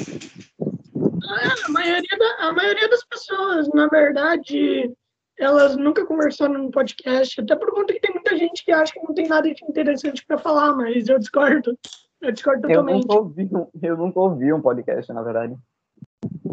a, 1.35 1.69
maioria 1.71 2.19
da, 2.19 2.49
a 2.49 2.53
maioria 2.53 2.89
das 2.89 3.05
pessoas, 3.05 3.69
na 3.75 3.87
verdade, 3.89 4.93
elas 5.39 5.77
nunca 5.77 6.05
conversaram 6.05 6.55
no 6.55 6.71
podcast, 6.71 7.41
até 7.41 7.55
por 7.55 7.71
conta 7.73 7.93
que 7.93 8.01
tem 8.01 8.13
muita 8.13 8.37
gente 8.37 8.65
que 8.65 8.73
acha 8.73 8.93
que 8.93 9.03
não 9.07 9.15
tem 9.15 9.29
nada 9.29 9.53
de 9.53 9.65
interessante 9.65 10.25
para 10.27 10.39
falar, 10.39 10.75
mas 10.75 11.09
eu 11.09 11.19
discordo. 11.19 11.79
Eu 12.21 12.33
discordo 12.33 12.63
totalmente. 12.63 12.95
Eu 12.95 13.01
nunca 13.01 13.15
ouvi, 13.15 13.51
eu 13.83 13.97
nunca 13.97 14.21
ouvi 14.21 14.53
um 14.53 14.61
podcast, 14.61 15.13
na 15.13 15.23
verdade. 15.23 15.57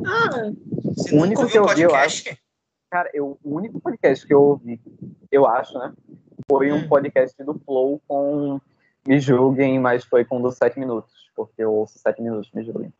Ah, 0.06 0.52
Você 0.96 1.16
o 1.16 1.22
único 1.22 1.48
que 1.48 1.58
eu 1.58 1.64
ouvi, 1.64 1.82
eu 1.82 1.96
acho. 1.96 2.38
Cara, 2.92 3.10
eu, 3.14 3.40
o 3.44 3.56
único 3.56 3.80
podcast 3.80 4.26
que 4.26 4.34
eu 4.34 4.42
ouvi, 4.42 4.80
eu 5.32 5.48
acho, 5.48 5.78
né? 5.80 5.92
Foi 6.48 6.72
um 6.72 6.78
hum. 6.78 6.88
podcast 6.88 7.44
do 7.44 7.56
Flow 7.66 8.00
com 8.08 8.62
Me 9.08 9.20
Julguem, 9.20 9.80
mas 9.80 10.06
foi 10.06 10.24
com 10.24 10.40
dos 10.40 10.56
7 10.56 10.80
minutos, 10.80 11.12
porque 11.36 11.64
eu 11.64 11.74
ouço 11.74 11.98
7 11.98 12.22
minutos, 12.22 12.52
Me 12.54 12.64
Julguem. 12.64 12.94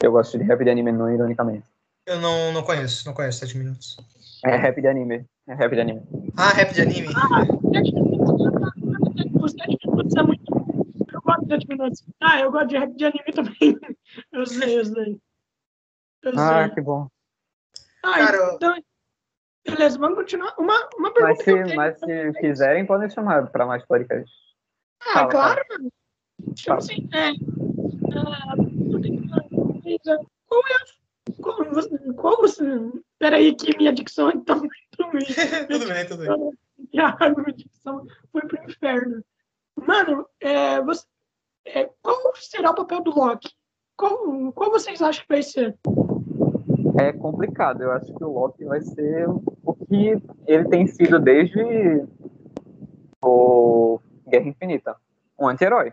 Eu 0.00 0.12
gosto 0.12 0.38
de 0.38 0.44
rap 0.44 0.62
de 0.62 0.70
anime, 0.70 0.92
não 0.92 1.12
ironicamente. 1.12 1.66
Eu 2.06 2.20
não, 2.20 2.52
não 2.52 2.62
conheço, 2.62 3.04
não 3.04 3.12
conheço 3.12 3.40
7 3.40 3.58
minutos. 3.58 3.96
É 4.44 4.56
rap 4.56 4.80
de 4.80 4.86
anime. 4.86 5.26
É 5.48 5.54
rap 5.54 5.74
de 5.74 5.80
anime. 5.80 6.02
Ah, 6.36 6.50
rap 6.50 6.72
de 6.72 6.82
anime. 6.82 7.08
Ah, 7.16 7.44
7 7.74 7.94
minutos. 7.94 9.52
7 9.52 9.78
minutos 9.86 10.16
é 10.16 10.22
muito. 10.22 10.42
Eu 11.12 11.20
gosto 11.20 11.42
de 11.42 11.48
7 11.48 11.68
minutos. 11.68 12.04
Ah, 12.22 12.40
eu 12.40 12.52
gosto 12.52 12.68
de 12.68 12.78
rap 12.78 12.94
de 12.94 13.04
anime 13.04 13.32
também. 13.34 13.78
Eu 14.32 14.46
sei, 14.46 14.78
eu 14.78 14.84
sei. 14.84 15.20
Eu 16.22 16.32
ah, 16.36 16.64
sei. 16.64 16.74
que 16.74 16.80
bom. 16.80 17.08
Ah, 18.02 18.14
Cara, 18.14 18.54
então. 18.54 18.74
Beleza, 19.66 19.98
vamos 19.98 20.16
continuar. 20.16 20.54
Uma, 20.58 20.88
uma 20.96 21.12
pergunta. 21.12 21.44
Mas 21.44 21.44
se, 21.44 21.76
mas 21.76 22.00
se 22.00 22.32
quiserem, 22.40 22.86
podem 22.86 23.10
chamar 23.10 23.50
para 23.50 23.66
mais 23.66 23.84
podcasts. 23.84 24.32
Ah, 25.00 25.12
Fala, 25.12 25.28
claro, 25.28 25.62
mano. 25.68 25.92
Tipo 26.54 26.72
assim, 26.74 27.08
é. 27.12 27.32
É 29.94 30.16
qual 30.46 30.62
é 30.66 30.98
qual, 31.42 31.58
qual 32.16 32.36
você. 32.38 32.64
Peraí, 33.18 33.54
que 33.54 33.76
minha 33.76 33.92
dicção 33.92 34.30
então. 34.30 34.60
tudo 34.96 35.86
bem, 35.86 36.06
tudo 36.06 36.26
bem. 36.26 36.52
Minha 36.92 37.16
dicção 37.54 38.06
foi 38.32 38.42
pro 38.42 38.64
inferno. 38.64 39.22
Mano, 39.76 40.26
é, 40.40 40.80
você, 40.82 41.04
é, 41.66 41.88
qual 42.02 42.34
será 42.36 42.70
o 42.70 42.74
papel 42.74 43.02
do 43.02 43.10
Loki? 43.10 43.50
Qual, 43.96 44.52
qual 44.52 44.70
vocês 44.70 45.02
acham 45.02 45.22
que 45.22 45.28
vai 45.28 45.42
ser? 45.42 45.76
É 47.00 47.12
complicado. 47.12 47.82
Eu 47.82 47.92
acho 47.92 48.12
que 48.14 48.24
o 48.24 48.32
Loki 48.32 48.64
vai 48.64 48.80
ser 48.80 49.28
o 49.28 49.74
que 49.74 50.20
ele 50.46 50.68
tem 50.68 50.86
sido 50.86 51.18
desde 51.18 52.04
o 53.22 54.00
Guerra 54.26 54.48
Infinita. 54.48 54.96
Um 55.38 55.48
anti-herói. 55.48 55.92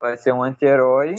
Vai 0.00 0.16
ser 0.16 0.32
um 0.32 0.42
anti-herói 0.42 1.14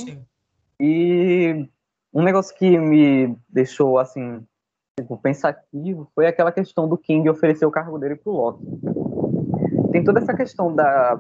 e 0.80 1.68
um 2.16 2.24
negócio 2.24 2.56
que 2.56 2.80
me 2.80 3.38
deixou, 3.50 4.00
assim, 4.00 4.42
tipo, 4.98 5.18
pensativo 5.18 6.10
foi 6.16 6.26
aquela 6.26 6.50
questão 6.50 6.88
do 6.88 6.98
King 6.98 7.30
oferecer 7.30 7.66
o 7.66 7.72
cargo 7.72 8.00
dele 8.00 8.16
pro 8.16 8.32
Loki. 8.32 8.66
Tem 9.92 10.02
toda 10.02 10.20
essa 10.20 10.34
questão 10.34 10.74
da, 10.74 11.20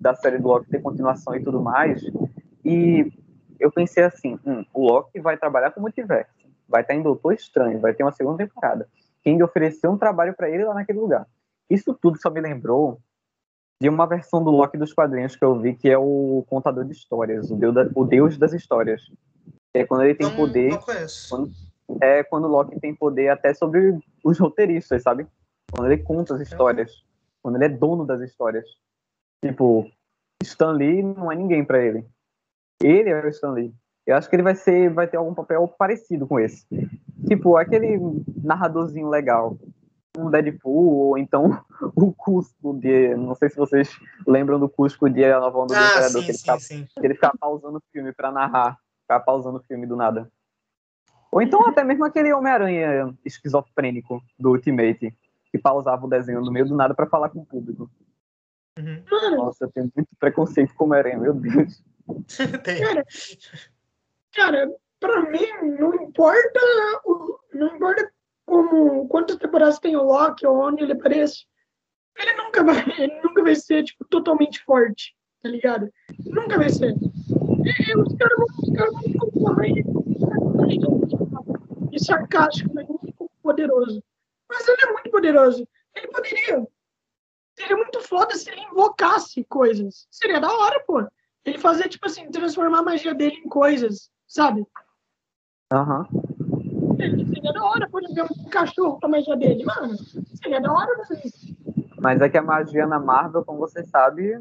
da 0.00 0.16
série 0.16 0.38
do 0.38 0.48
Loki 0.48 0.68
ter 0.68 0.82
continuação 0.82 1.36
e 1.36 1.44
tudo 1.44 1.62
mais, 1.62 2.02
e 2.64 3.12
eu 3.60 3.70
pensei 3.70 4.02
assim, 4.02 4.36
hum, 4.44 4.64
o 4.74 4.84
Loki 4.88 5.20
vai 5.20 5.36
trabalhar 5.36 5.70
com 5.70 5.78
o 5.78 5.82
multiverso, 5.84 6.32
vai 6.68 6.82
estar 6.82 6.94
em 6.94 7.02
Doutor 7.02 7.34
Estranho, 7.34 7.80
vai 7.80 7.94
ter 7.94 8.02
uma 8.02 8.10
segunda 8.10 8.38
temporada. 8.38 8.88
King 9.22 9.40
ofereceu 9.44 9.92
um 9.92 9.98
trabalho 9.98 10.34
para 10.34 10.50
ele 10.50 10.64
lá 10.64 10.74
naquele 10.74 10.98
lugar. 10.98 11.24
Isso 11.70 11.94
tudo 11.94 12.20
só 12.20 12.28
me 12.28 12.40
lembrou 12.40 13.00
de 13.80 13.88
uma 13.88 14.06
versão 14.06 14.42
do 14.42 14.50
Loki 14.50 14.76
dos 14.76 14.92
quadrinhos 14.92 15.36
que 15.36 15.44
eu 15.44 15.56
vi, 15.60 15.74
que 15.74 15.88
é 15.88 15.96
o 15.96 16.44
contador 16.48 16.84
de 16.84 16.92
histórias, 16.92 17.48
o 17.48 17.56
deus, 17.56 17.76
o 17.94 18.04
deus 18.04 18.36
das 18.36 18.52
histórias. 18.52 19.02
É 19.74 19.84
quando 19.84 20.04
ele 20.04 20.14
tem 20.14 20.28
não, 20.28 20.36
poder. 20.36 20.70
Não. 20.70 20.80
Quando, 21.28 21.52
é 22.00 22.22
quando 22.22 22.44
o 22.44 22.48
Loki 22.48 22.78
tem 22.80 22.94
poder 22.94 23.28
até 23.28 23.54
sobre 23.54 23.98
os 24.24 24.38
roteiristas, 24.38 25.02
sabe? 25.02 25.26
Quando 25.70 25.90
ele 25.90 26.02
conta 26.02 26.34
as 26.34 26.40
histórias. 26.40 27.04
Quando 27.42 27.56
ele 27.56 27.64
é 27.64 27.68
dono 27.68 28.06
das 28.06 28.20
histórias. 28.20 28.64
Tipo, 29.44 29.90
Stan 30.42 30.72
Lee 30.72 31.02
não 31.02 31.30
é 31.32 31.34
ninguém 31.34 31.64
para 31.64 31.82
ele. 31.84 32.04
Ele 32.82 33.10
é 33.10 33.24
o 33.24 33.28
Stan 33.28 33.52
Lee. 33.52 33.74
Eu 34.06 34.16
acho 34.16 34.28
que 34.28 34.34
ele 34.34 34.42
vai 34.42 34.54
ser, 34.54 34.90
vai 34.90 35.06
ter 35.06 35.16
algum 35.16 35.34
papel 35.34 35.66
parecido 35.78 36.26
com 36.26 36.38
esse. 36.38 36.66
Tipo, 37.26 37.56
aquele 37.56 37.98
narradorzinho 38.42 39.08
legal. 39.08 39.56
um 40.18 40.28
Deadpool, 40.28 41.08
ou 41.08 41.18
então 41.18 41.64
o 41.94 42.12
Cusco 42.12 42.78
de. 42.78 43.14
Não 43.14 43.34
sei 43.34 43.48
se 43.48 43.56
vocês 43.56 43.90
lembram 44.26 44.58
do 44.58 44.68
Cusco 44.68 45.08
de 45.08 45.24
A 45.24 45.38
Nova 45.38 45.58
Onda 45.58 45.74
do 45.74 45.80
ah, 45.80 45.86
Imperador, 45.86 46.20
sim, 46.20 46.20
que, 46.20 46.30
ele 46.30 46.32
sim, 46.32 46.40
ficava, 46.40 46.60
sim. 46.60 46.86
que 46.86 47.06
ele 47.06 47.14
ficava 47.14 47.34
pausando 47.38 47.78
o 47.78 47.82
filme 47.92 48.12
pra 48.12 48.32
narrar, 48.32 48.76
ficava 49.02 49.22
pausando 49.24 49.58
o 49.58 49.62
filme 49.62 49.86
do 49.86 49.96
nada. 49.96 50.30
Ou 51.30 51.40
então 51.42 51.66
até 51.66 51.82
mesmo 51.84 52.04
aquele 52.04 52.32
Homem-Aranha 52.32 53.14
esquizofrênico 53.24 54.22
do 54.38 54.50
Ultimate, 54.50 55.14
que 55.50 55.58
pausava 55.58 56.04
o 56.06 56.08
desenho 56.08 56.40
no 56.40 56.50
meio 56.50 56.66
do 56.66 56.74
nada 56.76 56.94
pra 56.94 57.06
falar 57.06 57.28
com 57.30 57.40
o 57.40 57.46
público. 57.46 57.90
Uhum. 58.78 59.04
Nossa, 59.36 59.64
eu 59.64 59.70
tenho 59.72 59.90
muito 59.94 60.08
preconceito 60.18 60.74
com 60.74 60.84
Homem-Aranha, 60.84 61.18
meu 61.18 61.34
Deus. 61.34 61.82
Cara, 62.64 63.04
cara, 64.34 64.72
pra 64.98 65.22
mim, 65.30 65.46
não 65.78 65.94
importa, 65.94 66.60
o- 67.04 67.38
não 67.54 67.76
importa 67.76 68.10
como, 68.44 69.06
quantas 69.08 69.36
temporadas 69.36 69.78
tem 69.78 69.96
o 69.96 70.02
Loki 70.02 70.46
ou 70.46 70.58
onde 70.58 70.82
ele 70.82 70.92
aparece, 70.92 71.46
ele 72.18 72.34
nunca 72.34 72.64
vai, 72.64 72.82
ele 72.98 73.20
nunca 73.22 73.42
vai 73.42 73.54
ser, 73.54 73.84
tipo, 73.84 74.04
totalmente 74.06 74.62
forte, 74.64 75.14
tá 75.42 75.48
ligado? 75.48 75.90
Nunca 76.26 76.58
vai 76.58 76.70
ser. 76.70 76.94
E 77.64 77.96
os 77.96 78.14
caras 78.16 78.38
vão, 78.38 78.46
os 78.58 78.72
caras 78.76 78.92
vão 78.92 79.30
comparar 79.30 79.66
ele 79.66 79.84
e 81.92 82.02
sarcástico, 82.02 82.74
né? 82.74 82.84
muito 82.88 83.30
poderoso. 83.42 84.02
Mas 84.48 84.66
ele 84.66 84.82
é 84.82 84.92
muito 84.92 85.10
poderoso. 85.10 85.68
Ele 85.94 86.08
poderia. 86.08 86.66
Seria 87.58 87.76
muito 87.76 88.00
foda 88.00 88.34
se 88.34 88.50
ele 88.50 88.62
invocasse 88.62 89.44
coisas. 89.44 90.06
Seria 90.10 90.40
da 90.40 90.50
hora, 90.50 90.82
pô. 90.86 91.06
Ele 91.44 91.58
fazer, 91.58 91.88
tipo 91.88 92.06
assim, 92.06 92.30
transformar 92.30 92.78
a 92.78 92.82
magia 92.82 93.14
dele 93.14 93.36
em 93.44 93.48
coisas, 93.48 94.10
sabe? 94.26 94.66
Aham. 95.70 96.08
Ele 96.98 97.26
seria 97.26 97.52
da 97.52 97.64
hora, 97.64 97.88
por 97.90 98.02
exemplo, 98.02 98.34
um 98.38 98.48
cachorro 98.48 98.98
com 98.98 99.06
a 99.06 99.10
magia 99.10 99.36
dele. 99.36 99.64
Mano, 99.64 99.96
seria 100.40 100.60
da 100.60 100.72
hora 100.72 101.04
fazer 101.06 101.26
isso. 101.26 101.54
Mas 102.00 102.20
é 102.20 102.28
que 102.28 102.38
a 102.38 102.42
magia 102.42 102.86
na 102.86 102.98
Marvel, 102.98 103.44
como 103.44 103.58
você 103.58 103.84
sabe, 103.84 104.32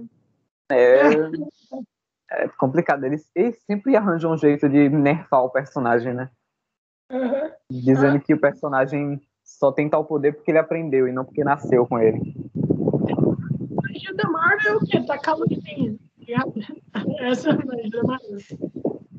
é, 0.70 1.02
é 2.32 2.48
complicado. 2.50 3.04
Eles, 3.06 3.30
eles 3.36 3.62
sempre 3.64 3.96
arranjam 3.96 4.32
um 4.32 4.38
jeito 4.38 4.68
de 4.70 4.90
nerfar 4.90 5.44
o 5.44 5.50
personagem, 5.50 6.14
né? 6.14 6.30
Aham. 7.12 7.52
Dizendo 7.70 8.20
que 8.22 8.34
o 8.34 8.40
personagem 8.40 9.22
só 9.44 9.72
tem 9.72 9.90
tal 9.90 10.06
poder 10.06 10.34
porque 10.34 10.52
ele 10.52 10.58
aprendeu 10.58 11.08
e 11.08 11.12
não 11.12 11.26
porque 11.26 11.44
nasceu 11.44 11.86
com 11.86 12.00
ele. 12.00 12.20
A 13.78 13.82
magia 13.82 14.14
da 14.14 14.30
Marvel 14.30 14.74
é 14.74 14.78
o 14.78 14.80
quê? 14.80 15.98
Ligado? 16.20 16.54
Essa 17.20 17.50
é 17.50 17.54
a 17.54 17.66
magia 17.66 17.90
da 17.90 18.04
Marvel. 18.04 18.38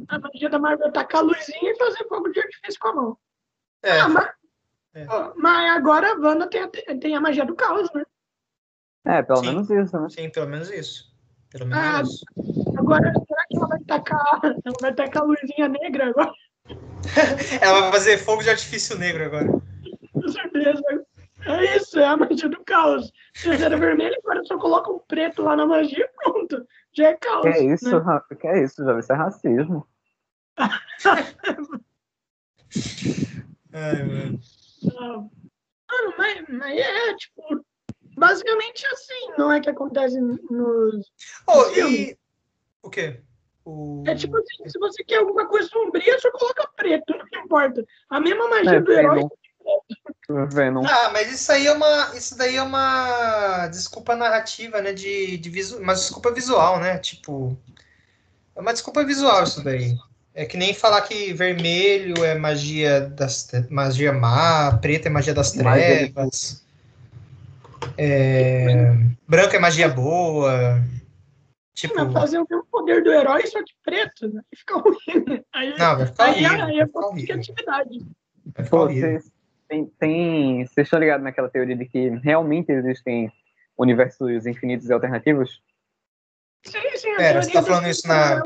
A 0.08 0.18
magia 0.18 0.50
da 0.50 0.58
Marvel 0.58 0.86
é 0.86 0.90
tacar 0.90 1.20
a 1.20 1.24
luzinha 1.24 1.72
e 1.72 1.76
fazer 1.78 2.04
fogo 2.08 2.28
de 2.30 2.40
artifício 2.40 2.80
com 2.80 2.88
a 2.88 2.94
mão. 2.94 3.18
É, 3.82 4.00
Ah, 4.00 4.08
mas, 4.08 4.30
É. 4.94 5.06
Mas 5.36 5.70
agora 5.76 6.12
a 6.12 6.18
Wanda 6.18 6.46
tem, 6.48 6.62
a- 6.62 6.68
tem 7.00 7.16
a 7.16 7.20
magia 7.20 7.44
do 7.46 7.54
caos, 7.56 7.90
né? 7.94 8.04
É, 9.06 9.22
pelo 9.22 9.38
Sim. 9.40 9.46
menos 9.46 9.70
isso, 9.70 10.00
né? 10.00 10.08
sim, 10.10 10.30
pelo 10.30 10.46
menos 10.48 10.70
isso. 10.70 11.11
Pelo 11.52 11.66
menos 11.66 11.84
Ah, 11.84 12.02
isso. 12.02 12.24
Agora, 12.78 13.12
será 13.12 13.46
que 13.48 13.56
ela 13.56 13.68
vai 13.68 13.78
tacar, 13.84 14.40
ela 14.42 14.76
vai 14.80 14.94
tacar 14.94 15.22
a 15.22 15.26
luzinha 15.26 15.68
negra 15.68 16.08
agora? 16.08 16.32
Ela 17.60 17.80
vai 17.80 17.92
fazer 17.92 18.16
fogo 18.18 18.42
de 18.42 18.50
artifício 18.50 18.96
negro 18.96 19.24
agora. 19.24 19.48
Com 20.12 20.28
certeza. 20.28 20.82
É 21.44 21.76
isso, 21.76 21.98
é 21.98 22.06
a 22.06 22.16
magia 22.16 22.48
do 22.48 22.64
caos. 22.64 23.12
Se 23.34 23.50
era 23.50 23.76
vermelho, 23.76 24.16
agora 24.22 24.44
só 24.44 24.56
coloca 24.56 24.92
um 24.92 25.00
preto 25.00 25.42
lá 25.42 25.56
na 25.56 25.66
magia 25.66 26.04
e 26.04 26.08
pronto. 26.22 26.64
Já 26.96 27.08
é 27.08 27.14
caos. 27.14 27.42
Que 27.42 27.48
é 27.48 27.64
isso, 27.64 28.00
né? 28.00 28.20
que 28.40 28.46
é 28.46 28.62
isso, 28.62 28.84
já 28.84 28.98
isso 28.98 29.12
é 29.12 29.16
racismo. 29.16 29.86
Ai, 33.74 34.02
mano. 34.04 34.38
Ah, 34.98 35.24
Mano, 35.92 36.14
mas, 36.16 36.44
mas 36.48 36.78
é, 36.78 37.14
tipo, 37.16 37.64
basicamente 38.16 38.86
assim, 38.86 39.32
não 39.38 39.52
é 39.52 39.60
que 39.60 39.70
acontece 39.70 40.20
nos. 40.20 41.12
Oh, 41.46 41.66
e. 41.76 42.16
O 42.82 42.90
quê? 42.90 43.20
O... 43.64 44.02
É 44.06 44.14
tipo 44.14 44.36
assim, 44.36 44.68
se 44.68 44.78
você 44.78 45.04
quer 45.04 45.18
alguma 45.18 45.46
coisa 45.46 45.68
sombria, 45.68 46.18
só 46.18 46.30
coloca 46.32 46.68
preto, 46.76 47.14
não 47.32 47.44
importa. 47.44 47.84
A 48.10 48.20
mesma 48.20 48.48
magia 48.48 48.72
É, 48.72 48.80
do 48.80 48.92
herói. 48.92 49.28
Venom. 50.28 50.48
Venom. 50.48 50.84
Ah, 50.84 51.10
mas 51.12 51.32
isso 51.32 51.52
aí 51.52 51.66
é 51.66 51.72
uma. 51.72 52.16
Isso 52.16 52.36
daí 52.36 52.56
é 52.56 52.62
uma 52.62 53.68
desculpa 53.68 54.16
narrativa, 54.16 54.80
né? 54.80 54.92
De, 54.92 55.36
de 55.36 55.50
visu... 55.50 55.78
Uma 55.78 55.94
desculpa 55.94 56.32
visual, 56.32 56.80
né? 56.80 56.98
Tipo. 56.98 57.56
É 58.56 58.60
uma 58.60 58.72
desculpa 58.72 59.04
visual 59.04 59.44
isso 59.44 59.62
daí. 59.62 59.96
É 60.34 60.44
que 60.46 60.56
nem 60.56 60.74
falar 60.74 61.02
que 61.02 61.32
vermelho 61.32 62.24
é 62.24 62.34
magia 62.34 63.02
das 63.02 63.50
magia 63.68 64.12
má, 64.12 64.78
preto 64.78 65.06
é 65.06 65.10
magia 65.10 65.34
das 65.34 65.52
trevas. 65.52 66.64
É, 67.98 68.92
branco 69.28 69.54
é 69.54 69.58
magia 69.58 69.88
boa. 69.88 70.80
Tipo, 71.74 71.94
Mas 72.04 72.12
fazer 72.12 72.38
o 72.38 72.46
mesmo 72.48 72.66
poder 72.70 73.02
do 73.02 73.10
herói, 73.12 73.46
só 73.46 73.58
que 73.62 73.72
preto, 73.84 74.28
né? 74.28 74.42
Aí 74.52 74.58
Fica 74.58 74.76
ruim. 74.76 75.24
né? 75.28 75.42
Aí, 75.52 75.78
não, 75.78 75.96
vai 75.96 76.06
ficar 76.06 76.24
aí, 76.24 76.44
horrível. 76.44 76.64
aí 76.66 76.80
é 76.80 76.86
falta 76.86 77.16
de 77.16 77.26
criatividade. 77.26 77.98
Pô, 78.70 78.86
vocês 78.88 79.30
tem, 79.68 79.86
tem, 79.98 80.66
vocês 80.66 80.86
estão 80.86 80.98
ligados 81.00 81.24
naquela 81.24 81.48
teoria 81.48 81.74
de 81.74 81.86
que 81.86 82.10
realmente 82.22 82.70
existem 82.70 83.32
universos 83.78 84.46
infinitos 84.46 84.88
e 84.88 84.92
alternativos? 84.92 85.62
Sim, 86.64 86.78
sim. 86.96 87.16
Pera, 87.16 87.42
você 87.42 87.50
teoria 87.50 87.60
tá 87.62 87.62
falando 87.66 87.84
do- 87.84 87.90
isso 87.90 88.06
na. 88.06 88.42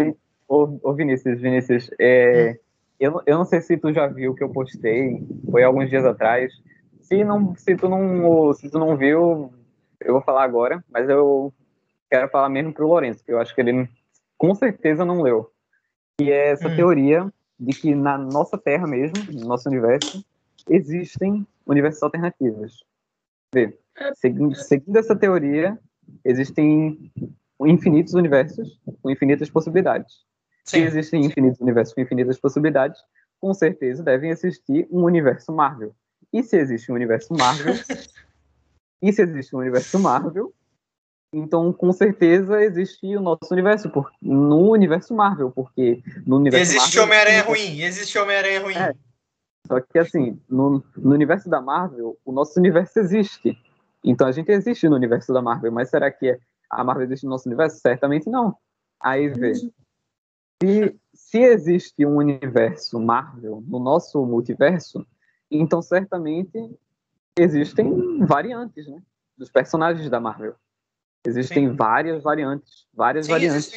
Ô, 0.48 0.78
ô 0.82 0.94
Vinícius, 0.94 1.40
Vinícius, 1.40 1.90
é, 1.98 2.56
eu, 3.00 3.10
não- 3.10 3.22
eu 3.26 3.38
não 3.38 3.44
sei 3.44 3.60
se 3.60 3.76
tu 3.76 3.92
já 3.92 4.06
viu 4.06 4.30
o 4.30 4.34
que 4.36 4.44
eu 4.44 4.48
postei, 4.50 5.18
foi 5.50 5.64
alguns 5.64 5.90
dias 5.90 6.04
atrás. 6.04 6.52
Se, 7.06 7.22
não, 7.22 7.54
se, 7.54 7.76
tu 7.76 7.88
não, 7.88 8.52
se 8.52 8.68
tu 8.68 8.80
não 8.80 8.96
viu, 8.96 9.52
eu 10.00 10.12
vou 10.14 10.22
falar 10.22 10.42
agora, 10.42 10.84
mas 10.90 11.08
eu 11.08 11.54
quero 12.10 12.28
falar 12.28 12.48
mesmo 12.48 12.72
pro 12.74 12.88
Lourenço, 12.88 13.24
que 13.24 13.32
eu 13.32 13.38
acho 13.38 13.54
que 13.54 13.60
ele 13.60 13.88
com 14.36 14.52
certeza 14.56 15.04
não 15.04 15.22
leu. 15.22 15.48
Que 16.18 16.32
é 16.32 16.48
essa 16.48 16.68
Hum. 16.68 16.74
teoria 16.74 17.32
de 17.60 17.72
que 17.72 17.94
na 17.94 18.18
nossa 18.18 18.58
Terra 18.58 18.88
mesmo, 18.88 19.22
no 19.30 19.46
nosso 19.46 19.68
universo, 19.68 20.24
existem 20.68 21.46
universos 21.64 22.02
alternativos. 22.02 22.84
Vê, 23.54 23.78
seguindo, 24.14 24.54
seguindo 24.56 24.96
essa 24.96 25.14
teoria, 25.14 25.78
existem 26.24 27.12
infinitos 27.60 28.14
universos 28.14 28.80
com 29.00 29.10
infinitas 29.10 29.48
possibilidades. 29.48 30.24
Se 30.64 30.78
Sim. 30.78 30.82
existem 30.82 31.24
infinitos 31.24 31.60
universos 31.60 31.94
com 31.94 32.00
infinitas 32.00 32.36
possibilidades, 32.40 33.00
com 33.40 33.54
certeza 33.54 34.02
devem 34.02 34.30
existir 34.30 34.88
um 34.90 35.04
universo 35.04 35.52
Marvel. 35.52 35.94
E 36.32 36.42
se 36.42 36.56
existe 36.56 36.90
um 36.90 36.94
universo 36.94 37.32
Marvel, 37.34 37.74
e 39.02 39.12
se 39.12 39.22
existe 39.22 39.54
um 39.54 39.60
universo 39.60 39.98
Marvel, 39.98 40.52
então 41.32 41.72
com 41.72 41.92
certeza 41.92 42.62
existe 42.62 43.16
o 43.16 43.20
nosso 43.20 43.48
universo, 43.50 43.90
por, 43.90 44.10
no 44.20 44.70
universo 44.70 45.14
Marvel, 45.14 45.50
porque 45.50 46.02
no 46.26 46.36
universo 46.36 46.72
Existe 46.72 46.98
Marvel, 46.98 47.04
Homem-Aranha 47.04 47.42
ruim, 47.42 47.80
existe 47.82 48.18
Homem-Aranha 48.18 48.60
ruim. 48.62 48.76
É. 48.76 48.94
Só 49.66 49.80
que 49.80 49.98
assim, 49.98 50.40
no, 50.48 50.82
no 50.96 51.12
universo 51.12 51.48
da 51.48 51.60
Marvel, 51.60 52.16
o 52.24 52.32
nosso 52.32 52.58
universo 52.58 52.98
existe. 52.98 53.58
Então 54.04 54.26
a 54.26 54.32
gente 54.32 54.50
existe 54.50 54.88
no 54.88 54.96
universo 54.96 55.32
da 55.32 55.42
Marvel, 55.42 55.72
mas 55.72 55.90
será 55.90 56.10
que 56.10 56.38
a 56.70 56.84
Marvel 56.84 57.04
existe 57.04 57.24
no 57.24 57.30
nosso 57.30 57.48
universo? 57.48 57.80
Certamente 57.80 58.30
não. 58.30 58.56
Aí 59.00 59.28
vê. 59.28 59.54
Se, 59.54 60.96
se 61.12 61.38
existe 61.38 62.06
um 62.06 62.16
universo 62.16 62.98
Marvel 62.98 63.62
no 63.66 63.78
nosso 63.78 64.24
multiverso, 64.24 65.06
então 65.50 65.80
certamente 65.82 66.58
existem 67.38 68.24
variantes, 68.26 68.86
né? 68.88 69.02
Dos 69.36 69.50
personagens 69.50 70.08
da 70.08 70.18
Marvel. 70.18 70.54
Existem 71.26 71.68
Sim. 71.68 71.76
várias 71.76 72.22
variantes, 72.22 72.86
várias 72.94 73.26
Sim, 73.26 73.32
variantes. 73.32 73.72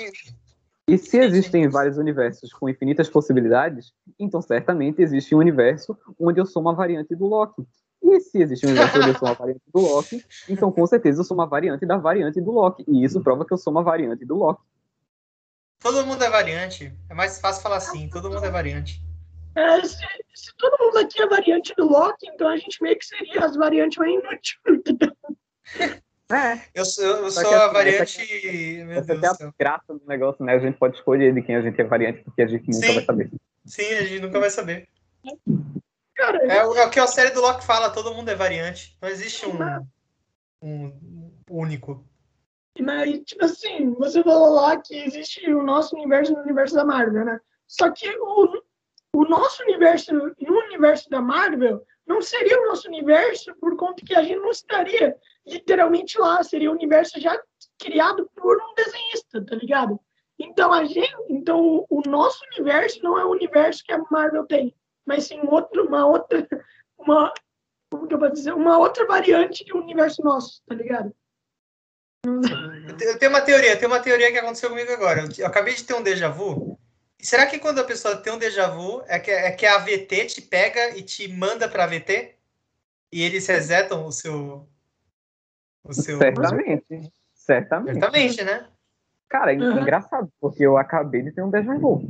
E 0.87 0.97
se 0.97 1.17
existem 1.19 1.67
vários 1.67 1.97
universos 1.97 2.51
com 2.51 2.67
infinitas 2.67 3.09
possibilidades, 3.09 3.93
então 4.17 4.41
certamente 4.41 5.01
existe 5.01 5.35
um 5.35 5.39
universo 5.39 5.97
onde 6.19 6.39
eu 6.39 6.45
sou 6.45 6.61
uma 6.61 6.73
variante 6.73 7.15
do 7.15 7.25
Loki. 7.25 7.63
E 8.01 8.19
se 8.21 8.41
existe 8.41 8.65
um 8.65 8.69
universo 8.69 8.97
onde 8.97 9.09
eu 9.09 9.17
sou 9.17 9.27
uma 9.27 9.35
variante 9.35 9.61
do 9.71 9.81
Loki, 9.81 10.25
então 10.47 10.71
com 10.71 10.87
certeza 10.87 11.21
eu 11.21 11.25
sou 11.25 11.35
uma 11.35 11.45
variante 11.45 11.85
da 11.85 11.97
variante 11.97 12.41
do 12.41 12.51
Loki. 12.51 12.83
E 12.87 13.03
isso 13.03 13.21
prova 13.21 13.45
que 13.45 13.53
eu 13.53 13.57
sou 13.57 13.71
uma 13.71 13.83
variante 13.83 14.25
do 14.25 14.35
Loki. 14.35 14.63
Todo 15.79 16.05
mundo 16.05 16.23
é 16.23 16.29
variante. 16.29 16.93
É 17.09 17.13
mais 17.13 17.39
fácil 17.39 17.61
falar 17.61 17.77
assim, 17.77 18.09
todo 18.09 18.29
mundo 18.29 18.43
é 18.43 18.49
variante. 18.49 19.01
É, 19.59 19.83
se, 19.85 19.97
se 20.33 20.55
todo 20.57 20.77
mundo 20.83 20.97
aqui 20.99 21.21
é 21.21 21.27
variante 21.27 21.73
do 21.75 21.85
Loki, 21.85 22.27
então 22.27 22.47
a 22.47 22.55
gente 22.57 22.81
meio 22.81 22.97
que 22.97 23.05
seria 23.05 23.43
as 23.45 23.55
variantes 23.55 23.97
mais 23.97 24.11
inúteis. 24.13 24.57
É, 26.31 26.61
Eu 26.75 26.85
sou, 26.85 27.03
eu 27.05 27.31
sou 27.31 27.55
a 27.55 27.67
variante. 27.69 28.19
Meu 28.85 28.99
essa 28.99 29.13
é 29.43 29.47
a 29.47 29.53
graça 29.57 29.93
do 29.93 30.01
negócio, 30.07 30.45
né? 30.45 30.53
A 30.53 30.59
gente 30.59 30.77
pode 30.77 30.95
escolher 30.95 31.33
de 31.33 31.41
quem 31.41 31.55
a 31.55 31.61
gente 31.61 31.79
é 31.81 31.83
variante, 31.83 32.23
porque 32.23 32.41
a 32.43 32.47
gente 32.47 32.67
nunca 32.69 32.85
Sim. 32.87 32.93
vai 32.93 33.03
saber. 33.05 33.31
Sim, 33.65 33.93
a 33.95 34.03
gente 34.03 34.21
nunca 34.21 34.39
vai 34.39 34.49
saber. 34.49 34.87
Cara, 36.15 36.37
É, 36.45 36.65
o- 36.65 36.75
é 36.75 36.85
o 36.85 36.89
que 36.89 36.99
a 36.99 37.07
série 37.07 37.31
do 37.31 37.41
Loki 37.41 37.65
fala, 37.65 37.89
todo 37.89 38.13
mundo 38.13 38.29
é 38.29 38.35
variante. 38.35 38.95
Não 39.01 39.09
existe 39.09 39.45
um, 39.47 39.57
um 40.61 41.31
único. 41.49 42.05
mas, 42.79 43.19
tipo 43.25 43.43
assim, 43.45 43.93
você 43.95 44.23
falou 44.23 44.53
lá 44.53 44.77
que 44.77 44.95
existe 44.95 45.49
o 45.51 45.63
nosso 45.63 45.95
universo 45.95 46.33
no 46.33 46.41
universo 46.41 46.75
da 46.75 46.85
Marvel, 46.85 47.25
né? 47.25 47.39
Só 47.67 47.89
que 47.91 48.07
o, 48.19 48.61
o 49.13 49.25
nosso 49.25 49.63
universo, 49.63 50.13
no 50.13 50.59
universo 50.65 51.09
da 51.09 51.21
Marvel, 51.21 51.85
não 52.05 52.21
seria 52.21 52.59
o 52.59 52.67
nosso 52.67 52.87
universo 52.87 53.53
por 53.55 53.75
conta 53.75 54.03
que 54.05 54.15
a 54.15 54.23
gente 54.23 54.39
não 54.39 54.51
estaria 54.51 55.15
literalmente 55.45 56.17
lá, 56.17 56.43
seria 56.43 56.71
um 56.71 56.75
universo 56.75 57.19
já 57.19 57.39
criado 57.79 58.29
por 58.35 58.57
um 58.57 58.73
desenhista, 58.75 59.45
tá 59.45 59.55
ligado? 59.55 59.99
Então 60.37 60.71
a 60.71 60.85
gente, 60.85 61.13
então 61.27 61.85
o 61.89 62.01
nosso 62.07 62.43
universo 62.53 63.01
não 63.03 63.19
é 63.19 63.25
o 63.25 63.31
universo 63.31 63.83
que 63.83 63.91
a 63.91 64.01
Marvel 64.09 64.45
tem, 64.45 64.73
mas 65.05 65.25
sim 65.25 65.39
outro, 65.45 65.87
uma 65.87 66.05
outra, 66.05 66.47
uma, 66.97 67.33
como 67.91 68.07
que 68.07 68.13
eu 68.13 68.19
posso 68.19 68.33
dizer, 68.33 68.53
uma 68.53 68.77
outra 68.77 69.05
variante 69.05 69.65
um 69.73 69.79
universo 69.79 70.23
nosso, 70.23 70.61
tá 70.65 70.75
ligado? 70.75 71.13
Eu 72.25 73.17
tenho 73.17 73.31
uma 73.31 73.41
teoria, 73.41 73.77
tem 73.77 73.87
uma 73.87 73.99
teoria 73.99 74.31
que 74.31 74.37
aconteceu 74.37 74.69
comigo 74.69 74.91
agora. 74.91 75.23
Eu 75.37 75.47
acabei 75.47 75.73
de 75.73 75.83
ter 75.83 75.93
um 75.93 76.03
déjà 76.03 76.27
vu. 76.27 76.77
Será 77.21 77.45
que 77.45 77.59
quando 77.59 77.79
a 77.79 77.83
pessoa 77.83 78.15
tem 78.15 78.31
um 78.31 78.37
déjà 78.37 78.69
vu, 78.69 79.03
é 79.07 79.19
que, 79.19 79.29
é 79.29 79.51
que 79.51 79.65
a 79.65 79.75
AVT 79.75 80.25
te 80.25 80.41
pega 80.41 80.97
e 80.97 81.01
te 81.01 81.27
manda 81.27 81.67
pra 81.67 81.83
AVT? 81.83 82.35
E 83.11 83.21
eles 83.21 83.45
resetam 83.47 84.05
o 84.05 84.11
seu. 84.11 84.67
O 85.83 85.93
seu... 85.93 86.17
Certamente. 86.17 87.11
Certamente. 87.33 87.99
Certamente, 87.99 88.43
né? 88.43 88.67
Cara, 89.27 89.53
é 89.53 89.57
uhum. 89.57 89.81
engraçado, 89.81 90.31
porque 90.39 90.65
eu 90.65 90.77
acabei 90.77 91.21
de 91.21 91.31
ter 91.31 91.41
um 91.41 91.49
déjà 91.49 91.73
vu. 91.75 92.01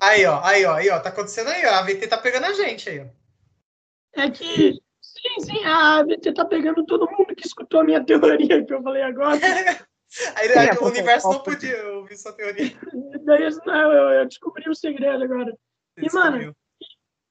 Aí, 0.00 0.24
ó, 0.24 0.40
aí, 0.42 0.64
ó, 0.64 0.74
aí, 0.74 0.90
ó, 0.90 0.98
tá 0.98 1.08
acontecendo 1.10 1.50
aí, 1.50 1.64
ó. 1.66 1.70
A 1.70 1.78
AVT 1.80 2.06
tá 2.08 2.18
pegando 2.18 2.46
a 2.46 2.52
gente 2.52 2.88
aí, 2.88 3.00
ó. 3.00 4.20
É 4.20 4.30
que 4.30 4.80
Sim, 5.24 5.40
sim, 5.40 5.64
a 5.64 6.00
AVT 6.00 6.34
tá 6.34 6.44
pegando 6.44 6.84
todo 6.84 7.10
mundo 7.10 7.34
que 7.34 7.46
escutou 7.46 7.80
a 7.80 7.84
minha 7.84 8.04
teoria 8.04 8.64
que 8.64 8.74
eu 8.74 8.82
falei 8.82 9.02
agora. 9.02 9.38
Aí, 10.36 10.70
o 10.78 10.86
universo 10.86 11.28
não 11.28 11.42
podia 11.42 11.88
ouvir 11.94 12.16
sua 12.16 12.32
teoria. 12.32 12.76
Daí 13.24 13.48
não, 13.66 13.92
eu, 13.92 14.10
eu 14.20 14.26
descobri 14.26 14.68
o 14.68 14.74
segredo 14.74 15.24
agora. 15.24 15.56
e, 15.96 16.12
mano, 16.12 16.54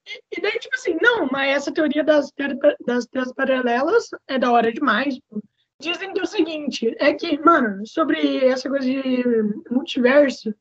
e, 0.05 0.37
e, 0.37 0.41
daí, 0.41 0.59
tipo 0.59 0.75
assim, 0.75 0.97
não, 1.01 1.27
mas 1.31 1.55
essa 1.55 1.73
teoria 1.73 2.03
das, 2.03 2.29
das 2.85 3.05
terras 3.05 3.33
paralelas 3.33 4.09
é 4.27 4.37
da 4.37 4.51
hora 4.51 4.71
demais. 4.71 5.19
Pô. 5.29 5.41
Dizem 5.79 6.13
que 6.13 6.19
é 6.19 6.23
o 6.23 6.27
seguinte, 6.27 6.95
é 6.99 7.13
que, 7.13 7.37
mano, 7.39 7.85
sobre 7.85 8.45
essa 8.45 8.69
coisa 8.69 8.85
de 8.85 9.23
multiverso, 9.69 10.53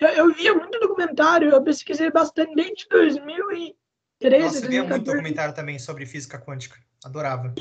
eu, 0.00 0.08
eu 0.08 0.34
via 0.34 0.54
muito 0.54 0.78
documentário, 0.80 1.50
eu 1.50 1.62
pesquisei 1.62 2.10
bastante 2.10 2.54
desde 2.54 2.86
2000 2.88 3.76
13, 4.18 4.44
Nossa, 4.44 4.64
eu 4.64 4.70
via 4.70 4.84
muito 4.84 5.04
documentário 5.04 5.54
também 5.54 5.78
sobre 5.78 6.06
física 6.06 6.38
quântica. 6.38 6.78
Adorava. 7.04 7.54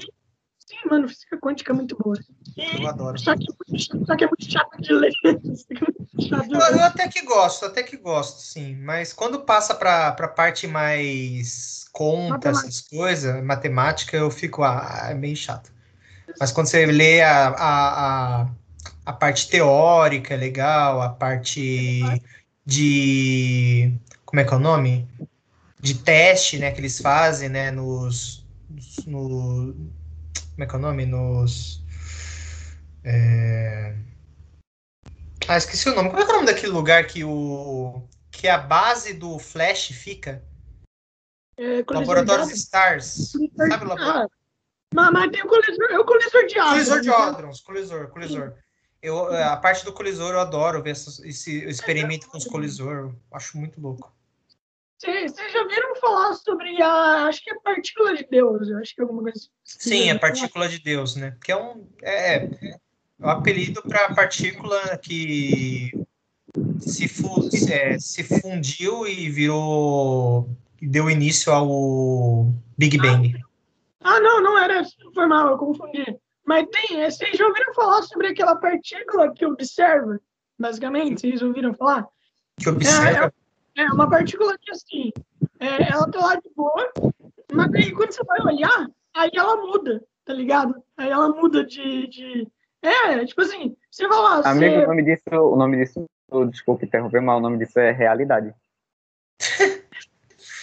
Sim, 0.67 0.89
mano, 0.89 1.07
física 1.07 1.37
quântica 1.37 1.71
é 1.71 1.75
muito 1.75 1.97
boa. 1.97 2.17
Eu 2.57 2.87
adoro. 2.87 3.19
Só 3.19 3.35
que, 3.35 3.43
é 3.43 3.77
só 4.05 4.15
que 4.15 4.23
é 4.23 4.27
muito 4.27 4.51
chato 4.51 4.81
de 4.81 4.93
ler. 4.93 5.11
eu, 5.23 6.59
eu, 6.59 6.83
até 6.83 7.07
que 7.07 7.21
gosto, 7.23 7.65
até 7.65 7.83
que 7.83 7.97
gosto, 7.97 8.39
sim. 8.39 8.75
Mas 8.75 9.13
quando 9.13 9.41
passa 9.41 9.73
pra, 9.73 10.11
pra 10.11 10.27
parte 10.27 10.67
mais 10.67 11.85
conta, 11.91 12.49
essas 12.49 12.81
coisas, 12.81 13.43
matemática, 13.43 14.17
eu 14.17 14.31
fico, 14.31 14.63
ah, 14.63 15.07
é 15.09 15.13
meio 15.13 15.35
chato. 15.35 15.71
Mas 16.39 16.51
quando 16.51 16.67
você 16.67 16.85
lê 16.85 17.21
a, 17.21 17.49
a, 17.49 18.41
a, 18.41 18.47
a 19.05 19.13
parte 19.13 19.49
teórica, 19.49 20.33
é 20.33 20.37
legal, 20.37 21.01
a 21.01 21.09
parte 21.09 22.01
de. 22.65 23.93
Como 24.25 24.39
é 24.39 24.43
que 24.43 24.53
é 24.53 24.57
o 24.57 24.59
nome? 24.59 25.07
de 25.83 25.95
teste, 25.95 26.57
né, 26.57 26.71
que 26.71 26.79
eles 26.79 26.97
fazem, 27.01 27.49
né, 27.49 27.69
nos, 27.69 28.45
no, 29.05 29.75
como 30.53 30.63
é 30.63 30.67
que 30.67 30.75
é 30.75 30.77
o 30.77 30.81
nome, 30.81 31.05
nos, 31.05 31.83
é... 33.03 33.95
ah, 35.47 35.57
esqueci 35.57 35.89
o 35.89 35.95
nome, 35.95 36.09
como 36.09 36.21
é 36.21 36.25
que 36.25 36.31
é 36.31 36.33
o 36.33 36.37
nome 36.37 36.47
daquele 36.47 36.71
lugar 36.71 37.07
que 37.07 37.23
o, 37.23 38.07
que 38.31 38.47
a 38.47 38.57
base 38.57 39.13
do 39.13 39.39
Flash 39.39 39.87
fica? 39.87 40.43
É, 41.57 41.83
Laboratórios 41.89 42.51
Stars, 42.51 43.31
sabe 43.31 43.85
o 43.85 43.87
laboratório? 43.87 44.29
Ah, 44.95 45.11
mas 45.11 45.31
tem 45.31 45.43
o 45.43 45.47
colisor, 45.47 45.87
é 45.89 45.99
o 45.99 46.05
colisor 46.05 46.45
de 46.45 46.59
hadrons. 46.59 46.73
Colisor 46.73 47.01
de 47.01 47.09
hadrons, 47.09 47.61
colisor, 47.61 48.07
colisor. 48.09 48.53
Eu, 49.01 49.35
a 49.35 49.57
parte 49.57 49.83
do 49.83 49.91
colisor 49.91 50.33
eu 50.33 50.39
adoro 50.39 50.81
ver 50.83 50.91
esse, 50.91 51.27
esse 51.27 51.63
experimento 51.65 52.27
com 52.27 52.37
os 52.37 52.45
colisor, 52.45 53.13
acho 53.31 53.57
muito 53.57 53.81
louco. 53.81 54.15
Vocês 55.03 55.51
já 55.51 55.67
viram 55.67 55.95
falar 55.97 56.33
sobre 56.33 56.81
a. 56.81 57.25
Acho 57.27 57.43
que 57.43 57.51
é 57.51 57.59
partícula 57.59 58.15
de 58.15 58.25
Deus, 58.29 58.69
eu 58.69 58.77
acho 58.77 58.95
que 58.95 59.01
é 59.01 59.03
alguma 59.03 59.23
coisa. 59.23 59.37
Assim. 59.37 59.49
Sim, 59.63 60.09
a 60.11 60.17
partícula 60.17 60.69
de 60.69 60.79
Deus, 60.79 61.17
né? 61.17 61.35
Que 61.43 61.51
é 61.51 61.57
um. 61.57 61.85
É, 62.01 62.45
é 62.45 62.77
um 63.19 63.29
apelido 63.29 63.81
para 63.81 64.13
partícula 64.13 64.97
que 64.97 65.91
se, 66.79 67.09
fu 67.09 67.49
é, 67.69 67.99
se 67.99 68.23
fundiu 68.23 69.05
e 69.05 69.29
virou. 69.29 70.49
deu 70.81 71.09
início 71.09 71.51
ao 71.51 72.53
Big 72.77 72.97
Bang. 72.97 73.35
Ah, 74.01 74.15
ah 74.15 74.19
não, 74.21 74.41
não 74.41 74.57
era. 74.57 74.83
Foi 75.13 75.27
mal, 75.27 75.49
eu 75.49 75.57
confundi. 75.57 76.17
Mas 76.45 76.65
tem, 76.69 77.01
é, 77.01 77.09
vocês 77.09 77.37
já 77.37 77.45
ouviram 77.45 77.73
falar 77.73 78.03
sobre 78.03 78.27
aquela 78.27 78.55
partícula 78.55 79.33
que 79.33 79.45
observa, 79.45 80.17
basicamente? 80.57 81.21
Vocês 81.21 81.41
ouviram 81.41 81.73
falar? 81.73 82.07
Que 82.57 82.69
observa? 82.69 83.33
É, 83.75 83.85
uma 83.85 84.09
partícula 84.09 84.57
que, 84.59 84.71
assim, 84.71 85.11
é, 85.59 85.91
ela 85.91 86.09
tá 86.09 86.19
lá 86.19 86.35
de 86.35 86.49
boa, 86.55 86.91
mas 87.51 87.73
aí 87.73 87.91
quando 87.91 88.11
você 88.11 88.23
vai 88.23 88.39
olhar, 88.41 88.87
aí 89.15 89.31
ela 89.35 89.55
muda, 89.57 90.03
tá 90.25 90.33
ligado? 90.33 90.75
Aí 90.97 91.09
ela 91.09 91.29
muda 91.29 91.65
de. 91.65 92.07
de... 92.07 92.47
É, 92.81 93.25
tipo 93.25 93.41
assim, 93.41 93.75
você 93.89 94.07
vai 94.07 94.17
lá. 94.17 94.41
Amigo, 94.45 94.75
você... 94.75 94.83
o 94.83 94.87
nome 94.87 95.03
disso, 95.03 95.23
o 95.31 95.55
nome 95.55 95.77
disso, 95.77 96.05
desculpa 96.51 96.85
interromper, 96.85 97.21
mas 97.21 97.37
o 97.37 97.41
nome 97.41 97.57
disso 97.57 97.79
é 97.79 97.91
realidade. 97.91 98.53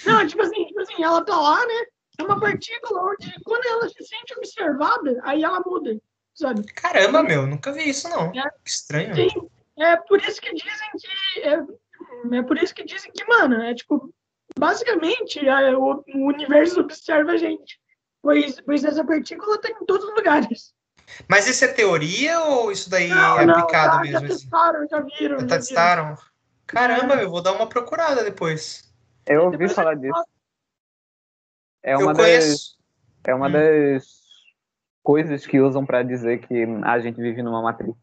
Não, 0.04 0.26
tipo 0.26 0.42
assim, 0.42 0.66
tipo 0.66 0.80
assim, 0.80 1.02
ela 1.02 1.24
tá 1.24 1.36
lá, 1.38 1.66
né? 1.66 1.84
É 2.18 2.22
uma 2.22 2.38
partícula 2.38 3.12
onde, 3.12 3.32
quando 3.44 3.66
ela 3.66 3.88
se 3.88 4.04
sente 4.04 4.34
observada, 4.36 5.20
aí 5.24 5.42
ela 5.42 5.60
muda, 5.64 5.98
sabe? 6.34 6.64
Caramba, 6.72 7.22
meu, 7.22 7.46
nunca 7.46 7.72
vi 7.72 7.88
isso, 7.88 8.08
não. 8.08 8.28
É, 8.28 8.50
que 8.62 8.70
estranho. 8.70 9.14
Sim, 9.14 9.28
é 9.78 9.96
por 9.96 10.20
isso 10.20 10.40
que 10.40 10.54
dizem 10.54 10.88
que 10.98 11.40
é, 11.40 11.62
é 12.32 12.42
por 12.42 12.58
isso 12.58 12.74
que 12.74 12.84
dizem 12.84 13.12
que, 13.12 13.24
mano, 13.24 13.62
é 13.62 13.74
tipo, 13.74 14.12
basicamente 14.58 15.46
a, 15.48 15.78
o, 15.78 16.04
o, 16.14 16.26
universo 16.26 16.80
observa 16.80 17.32
a 17.32 17.36
gente. 17.36 17.78
Pois, 18.22 18.60
pois 18.60 18.84
essa 18.84 19.04
partícula 19.04 19.56
está 19.56 19.70
em 19.70 19.86
todos 19.86 20.06
os 20.06 20.14
lugares. 20.14 20.74
Mas 21.28 21.48
isso 21.48 21.64
é 21.64 21.68
teoria 21.68 22.40
ou 22.40 22.70
isso 22.70 22.88
daí 22.88 23.08
não, 23.08 23.40
é 23.40 23.44
aplicado 23.44 23.96
não, 23.96 24.02
mesmo? 24.02 24.12
Já 24.12 24.18
assim? 24.26 24.28
testaram, 24.28 24.88
já 24.88 25.00
viram. 25.00 25.40
Já, 25.40 25.46
já 25.48 25.56
testaram? 25.56 26.04
Viram. 26.14 26.30
Caramba, 26.66 27.14
é. 27.14 27.24
eu 27.24 27.30
vou 27.30 27.42
dar 27.42 27.52
uma 27.52 27.68
procurada 27.68 28.22
depois. 28.22 28.92
Eu 29.26 29.44
ouvi 29.44 29.56
depois 29.56 29.72
falar 29.72 29.94
disso. 29.94 30.24
É 31.82 31.96
uma, 31.96 32.12
das, 32.12 32.76
é 33.24 33.34
uma 33.34 33.48
hum. 33.48 33.52
das 33.52 34.04
coisas 35.02 35.46
que 35.46 35.60
usam 35.60 35.84
para 35.84 36.02
dizer 36.02 36.46
que 36.46 36.64
a 36.84 36.98
gente 37.00 37.20
vive 37.20 37.42
numa 37.42 37.62
matriz. 37.62 37.94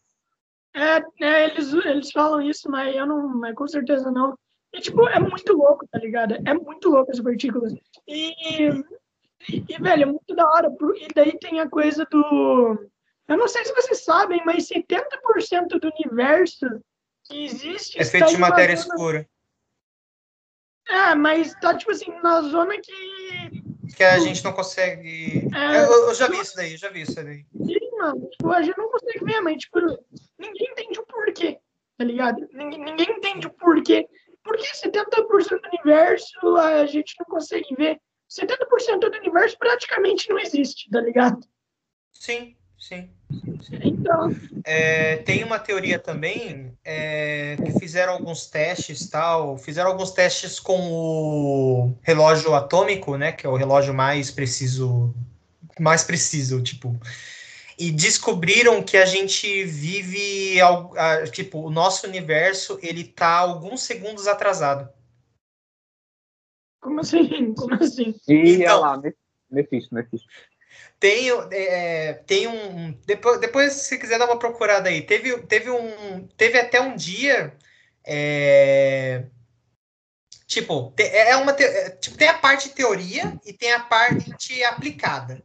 É, 0.75 1.25
é, 1.25 1.45
eles, 1.45 1.73
eles 1.73 2.11
falam 2.11 2.41
isso, 2.41 2.69
mas 2.69 2.95
eu 2.95 3.05
não, 3.05 3.39
mas 3.39 3.55
com 3.55 3.67
certeza 3.67 4.11
não. 4.11 4.37
E, 4.73 4.79
tipo, 4.79 5.07
é 5.07 5.19
muito 5.19 5.53
louco, 5.53 5.87
tá 5.87 5.97
ligado? 5.97 6.35
É 6.45 6.53
muito 6.53 6.89
louco 6.89 7.11
as 7.11 7.19
partículas. 7.19 7.73
E, 8.07 8.33
e, 8.39 8.83
e, 9.49 9.81
velho, 9.81 10.03
é 10.03 10.05
muito 10.05 10.35
da 10.35 10.47
hora. 10.47 10.69
E 10.95 11.07
daí 11.13 11.37
tem 11.39 11.59
a 11.59 11.69
coisa 11.69 12.05
do. 12.09 12.89
Eu 13.27 13.37
não 13.37 13.47
sei 13.47 13.65
se 13.65 13.73
vocês 13.73 14.03
sabem, 14.03 14.41
mas 14.45 14.67
70% 14.69 15.79
do 15.79 15.91
universo 15.97 16.65
que 17.25 17.45
existe. 17.45 17.99
É 17.99 18.05
feito 18.05 18.27
de 18.27 18.37
matéria 18.37 18.75
zona... 18.75 18.93
escura. 18.93 19.29
É, 20.89 21.15
mas 21.15 21.53
tá, 21.55 21.75
tipo 21.75 21.91
assim, 21.91 22.11
na 22.21 22.41
zona 22.41 22.75
que. 22.79 23.67
Que 23.95 24.03
a 24.03 24.19
gente 24.19 24.43
não 24.43 24.53
consegue. 24.53 25.47
É, 25.53 25.77
eu, 25.77 26.07
eu, 26.07 26.13
já 26.13 26.27
vi 26.27 26.39
isso 26.39 26.55
daí, 26.55 26.73
eu 26.73 26.77
já 26.77 26.89
vi 26.89 27.01
isso 27.01 27.15
daí. 27.15 27.45
Sim, 27.65 27.86
mano. 27.97 28.29
Tipo, 28.29 28.51
a 28.51 28.61
gente 28.61 28.77
não 28.77 28.91
consegue 28.91 29.25
ver, 29.25 29.41
mas, 29.41 29.57
tipo, 29.57 29.79
ninguém 30.37 30.71
entende 30.71 30.99
o 30.99 31.05
porquê, 31.05 31.59
tá 31.97 32.03
ligado? 32.05 32.47
Ninguém, 32.53 32.83
ninguém 32.83 33.17
entende 33.17 33.47
o 33.47 33.53
porquê. 33.53 34.07
Por 34.43 34.55
que 34.55 34.63
70% 34.63 35.61
do 35.61 35.67
universo 35.73 36.57
a 36.57 36.85
gente 36.85 37.15
não 37.19 37.25
consegue 37.25 37.75
ver? 37.75 37.99
70% 38.29 38.99
do 38.99 39.17
universo 39.17 39.57
praticamente 39.57 40.29
não 40.29 40.39
existe, 40.39 40.89
tá 40.89 41.01
ligado? 41.01 41.39
Sim, 42.13 42.55
sim. 42.77 43.09
Então. 43.83 44.29
É, 44.63 45.17
tem 45.17 45.43
uma 45.43 45.59
teoria 45.59 45.99
também 45.99 46.77
é, 46.83 47.57
que 47.57 47.79
fizeram 47.79 48.13
alguns 48.13 48.47
testes 48.47 49.09
tal, 49.09 49.57
fizeram 49.57 49.91
alguns 49.91 50.11
testes 50.11 50.59
com 50.59 50.79
o 50.91 51.97
relógio 52.01 52.53
atômico, 52.53 53.17
né, 53.17 53.31
que 53.31 53.45
é 53.45 53.49
o 53.49 53.55
relógio 53.55 53.93
mais 53.93 54.31
preciso, 54.31 55.13
mais 55.79 56.03
preciso, 56.03 56.61
tipo, 56.61 56.97
e 57.77 57.91
descobriram 57.91 58.83
que 58.83 58.97
a 58.97 59.05
gente 59.05 59.63
vive, 59.63 60.55
tipo, 61.31 61.59
o 61.59 61.69
nosso 61.69 62.07
universo, 62.07 62.79
ele 62.81 63.03
tá 63.03 63.37
alguns 63.37 63.81
segundos 63.81 64.27
atrasado. 64.27 64.89
Como 66.81 66.99
assim? 66.99 67.53
Como 67.55 67.75
assim? 67.75 68.15
E 68.27 68.55
então, 68.55 68.81
lá, 68.81 69.01
Mephisto, 69.49 69.93
Mephisto. 69.93 70.27
Tem, 70.99 71.29
é, 71.51 72.13
tem 72.25 72.47
um. 72.47 72.91
Depois, 73.05 73.39
depois, 73.39 73.73
se 73.73 73.99
quiser 73.99 74.17
dar 74.17 74.25
uma 74.25 74.39
procurada 74.39 74.89
aí, 74.89 75.01
teve, 75.01 75.37
teve 75.43 75.69
um. 75.69 76.27
Teve 76.35 76.59
até 76.59 76.81
um 76.81 76.95
dia. 76.95 77.55
É, 78.03 79.25
Tipo, 80.47 80.93
é 80.97 81.35
uma 81.35 81.51
te, 81.51 81.63
é, 81.63 81.89
tipo, 81.89 82.17
tem 82.17 82.29
a 82.29 82.37
parte 82.37 82.69
teoria 82.69 83.37
e 83.45 83.51
tem 83.51 83.73
a 83.73 83.81
parte 83.81 84.63
aplicada. 84.63 85.43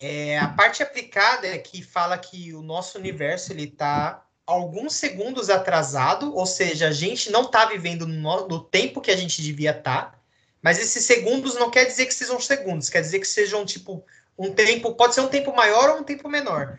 É, 0.00 0.38
a 0.38 0.48
parte 0.48 0.82
aplicada 0.82 1.46
é 1.46 1.58
que 1.58 1.82
fala 1.82 2.18
que 2.18 2.52
o 2.52 2.62
nosso 2.62 2.98
universo 2.98 3.52
ele 3.52 3.64
está 3.64 4.24
alguns 4.46 4.94
segundos 4.94 5.48
atrasado, 5.48 6.34
ou 6.34 6.44
seja, 6.44 6.88
a 6.88 6.92
gente 6.92 7.30
não 7.30 7.42
está 7.42 7.64
vivendo 7.66 8.06
no, 8.06 8.48
no, 8.48 8.60
tempo 8.60 9.00
que 9.00 9.10
a 9.10 9.16
gente 9.16 9.40
devia 9.40 9.70
estar, 9.70 10.12
tá, 10.12 10.18
mas 10.60 10.78
esses 10.78 11.04
segundos 11.04 11.54
não 11.54 11.70
quer 11.70 11.86
dizer 11.86 12.06
que 12.06 12.14
sejam 12.14 12.40
segundos, 12.40 12.90
quer 12.90 13.00
dizer 13.00 13.20
que 13.20 13.26
sejam 13.26 13.64
tipo 13.64 14.04
um 14.38 14.52
tempo, 14.52 14.94
pode 14.94 15.14
ser 15.14 15.20
um 15.20 15.28
tempo 15.28 15.54
maior 15.54 15.90
ou 15.90 16.00
um 16.00 16.04
tempo 16.04 16.28
menor. 16.28 16.78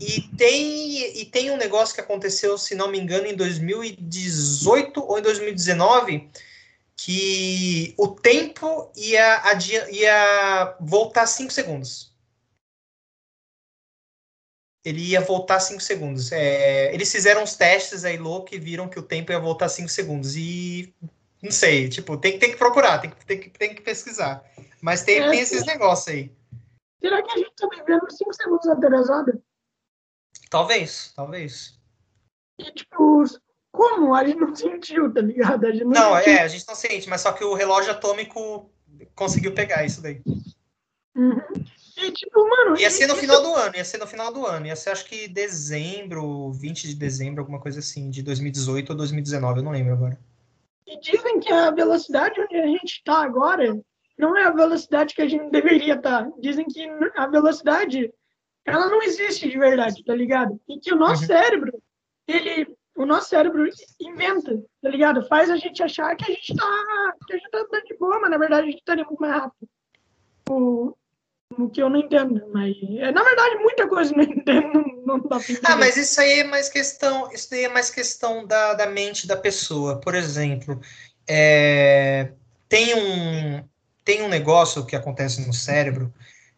E 0.00 0.22
tem, 0.36 1.20
e 1.20 1.24
tem 1.26 1.50
um 1.50 1.56
negócio 1.56 1.94
que 1.94 2.00
aconteceu, 2.00 2.58
se 2.58 2.74
não 2.74 2.90
me 2.90 2.98
engano, 2.98 3.26
em 3.26 3.36
2018 3.36 5.00
ou 5.02 5.18
em 5.18 5.22
2019, 5.22 6.30
que 6.96 7.94
o 7.96 8.08
tempo 8.08 8.90
ia, 8.96 9.42
ia 9.90 10.76
voltar 10.80 11.26
5 11.26 11.52
segundos. 11.52 12.13
Ele 14.84 15.00
ia 15.00 15.20
voltar 15.20 15.60
5 15.60 15.80
segundos. 15.80 16.30
É, 16.30 16.94
eles 16.94 17.10
fizeram 17.10 17.42
uns 17.42 17.56
testes 17.56 18.04
aí 18.04 18.18
louco 18.18 18.54
e 18.54 18.58
viram 18.58 18.88
que 18.88 18.98
o 18.98 19.02
tempo 19.02 19.32
ia 19.32 19.40
voltar 19.40 19.68
5 19.68 19.88
segundos. 19.88 20.36
E 20.36 20.94
não 21.42 21.50
sei, 21.50 21.88
tipo, 21.88 22.16
tem, 22.16 22.38
tem 22.38 22.50
que 22.50 22.58
procurar, 22.58 22.98
tem 22.98 23.10
que, 23.10 23.26
tem 23.26 23.40
que, 23.40 23.50
tem 23.50 23.74
que 23.74 23.82
pesquisar. 23.82 24.44
Mas 24.80 25.02
tem, 25.02 25.20
é, 25.20 25.30
tem 25.30 25.40
esses 25.40 25.64
negócios 25.64 26.08
aí. 26.08 26.30
Será 27.00 27.22
que 27.22 27.32
a 27.32 27.36
gente 27.36 27.52
tá 27.56 27.68
vivendo 27.68 28.10
5 28.10 28.32
segundos 28.34 28.66
atrasado? 28.66 29.42
Talvez, 30.50 31.12
talvez. 31.16 31.78
E, 32.58 32.70
tipo, 32.72 33.24
como? 33.72 34.14
A 34.14 34.24
gente 34.24 34.38
não 34.38 34.54
sentiu, 34.54 35.12
tá 35.12 35.20
ligado? 35.20 35.66
A 35.66 35.72
gente 35.72 35.84
não, 35.84 35.90
não 35.90 36.16
é, 36.16 36.42
a 36.42 36.48
gente 36.48 36.66
não 36.68 36.74
sente, 36.74 37.08
mas 37.08 37.22
só 37.22 37.32
que 37.32 37.42
o 37.42 37.54
relógio 37.54 37.90
atômico 37.90 38.70
conseguiu 39.14 39.52
pegar 39.52 39.84
isso 39.84 40.00
daí. 40.00 40.22
Uhum. 41.16 41.40
E, 41.96 42.10
tipo, 42.10 42.48
mano. 42.48 42.78
Ia 42.78 42.90
ser 42.90 43.06
no 43.06 43.16
final 43.16 43.42
do 43.42 43.54
ano, 43.54 43.76
ia 43.76 43.84
ser 43.84 43.98
no 43.98 44.06
final 44.06 44.32
do 44.32 44.46
ano. 44.46 44.66
Ia 44.66 44.76
ser, 44.76 44.90
acho 44.90 45.04
que 45.06 45.28
dezembro, 45.28 46.50
20 46.52 46.88
de 46.88 46.94
dezembro, 46.94 47.40
alguma 47.40 47.60
coisa 47.60 47.78
assim, 47.78 48.10
de 48.10 48.22
2018 48.22 48.90
ou 48.90 48.96
2019, 48.96 49.58
eu 49.58 49.64
não 49.64 49.72
lembro 49.72 49.92
agora. 49.92 50.18
E 50.86 50.98
dizem 51.00 51.40
que 51.40 51.52
a 51.52 51.70
velocidade 51.70 52.40
onde 52.40 52.56
a 52.56 52.66
gente 52.66 53.02
tá 53.04 53.22
agora 53.22 53.78
não 54.18 54.36
é 54.36 54.44
a 54.44 54.50
velocidade 54.50 55.14
que 55.14 55.22
a 55.22 55.28
gente 55.28 55.50
deveria 55.50 55.94
estar. 55.94 56.24
Tá. 56.24 56.32
Dizem 56.38 56.66
que 56.66 56.86
a 57.16 57.26
velocidade 57.26 58.12
ela 58.64 58.88
não 58.88 59.02
existe 59.02 59.48
de 59.48 59.58
verdade, 59.58 60.02
tá 60.04 60.14
ligado? 60.14 60.58
E 60.68 60.78
que 60.80 60.92
o 60.92 60.96
nosso 60.96 61.22
uhum. 61.22 61.26
cérebro, 61.28 61.82
ele, 62.26 62.74
o 62.96 63.04
nosso 63.04 63.28
cérebro 63.28 63.68
inventa, 64.00 64.62
tá 64.80 64.88
ligado? 64.88 65.26
Faz 65.26 65.50
a 65.50 65.56
gente 65.56 65.82
achar 65.82 66.16
que 66.16 66.24
a 66.24 66.34
gente 66.34 66.54
tá, 66.56 67.14
que 67.26 67.34
a 67.34 67.36
gente 67.36 67.50
tá 67.50 67.80
de 67.84 67.96
boa, 67.98 68.20
mas 68.20 68.30
na 68.30 68.38
verdade 68.38 68.68
a 68.68 68.70
gente 68.70 68.84
tá 68.84 68.96
muito 68.96 69.20
mais 69.20 69.34
rápido. 69.34 69.68
O, 70.48 70.96
o 71.58 71.68
que 71.70 71.82
eu 71.82 71.88
não 71.88 71.98
entendo, 71.98 72.42
mas 72.52 72.74
é, 72.98 73.12
na 73.12 73.22
verdade 73.22 73.56
muita 73.56 73.88
coisa 73.88 74.12
eu 74.12 74.16
não 74.16 74.24
entendo, 74.32 74.84
não, 75.06 75.20
dá 75.20 75.38
pra 75.38 75.40
Ah, 75.64 75.76
mas 75.76 75.96
isso 75.96 76.20
aí 76.20 76.40
é 76.40 76.44
mais 76.44 76.68
questão, 76.68 77.30
isso 77.32 77.54
aí 77.54 77.64
é 77.64 77.68
mais 77.68 77.90
questão 77.90 78.46
da, 78.46 78.74
da 78.74 78.86
mente 78.86 79.26
da 79.26 79.36
pessoa. 79.36 80.00
Por 80.00 80.14
exemplo, 80.14 80.80
é, 81.28 82.32
tem 82.68 82.94
um 82.94 83.64
tem 84.04 84.22
um 84.22 84.28
negócio 84.28 84.84
que 84.84 84.94
acontece 84.94 85.46
no 85.46 85.52
cérebro 85.52 86.12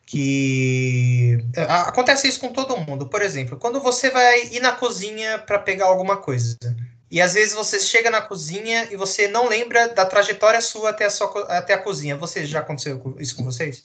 que 0.07 1.39
é, 1.55 1.63
acontece 1.63 2.29
isso 2.29 2.41
com 2.41 2.53
todo 2.53 2.77
mundo. 2.79 3.09
Por 3.09 3.23
exemplo, 3.23 3.59
quando 3.59 3.81
você 3.81 4.11
vai 4.11 4.47
ir 4.47 4.61
na 4.61 4.73
cozinha 4.73 5.39
para 5.39 5.59
pegar 5.59 5.87
alguma 5.87 6.17
coisa, 6.17 6.57
e 7.11 7.21
às 7.21 7.35
vezes 7.35 7.55
você 7.55 7.79
chega 7.79 8.11
na 8.11 8.21
cozinha 8.21 8.89
e 8.91 8.97
você 8.97 9.29
não 9.29 9.49
lembra 9.49 9.89
da 9.89 10.05
trajetória 10.05 10.61
sua 10.61 10.91
até 10.91 11.05
a, 11.05 11.11
sua, 11.11 11.43
até 11.57 11.75
a 11.75 11.83
cozinha. 11.83 12.17
Você 12.17 12.45
já 12.45 12.61
aconteceu 12.61 13.17
isso 13.19 13.37
com 13.37 13.45
vocês? 13.45 13.85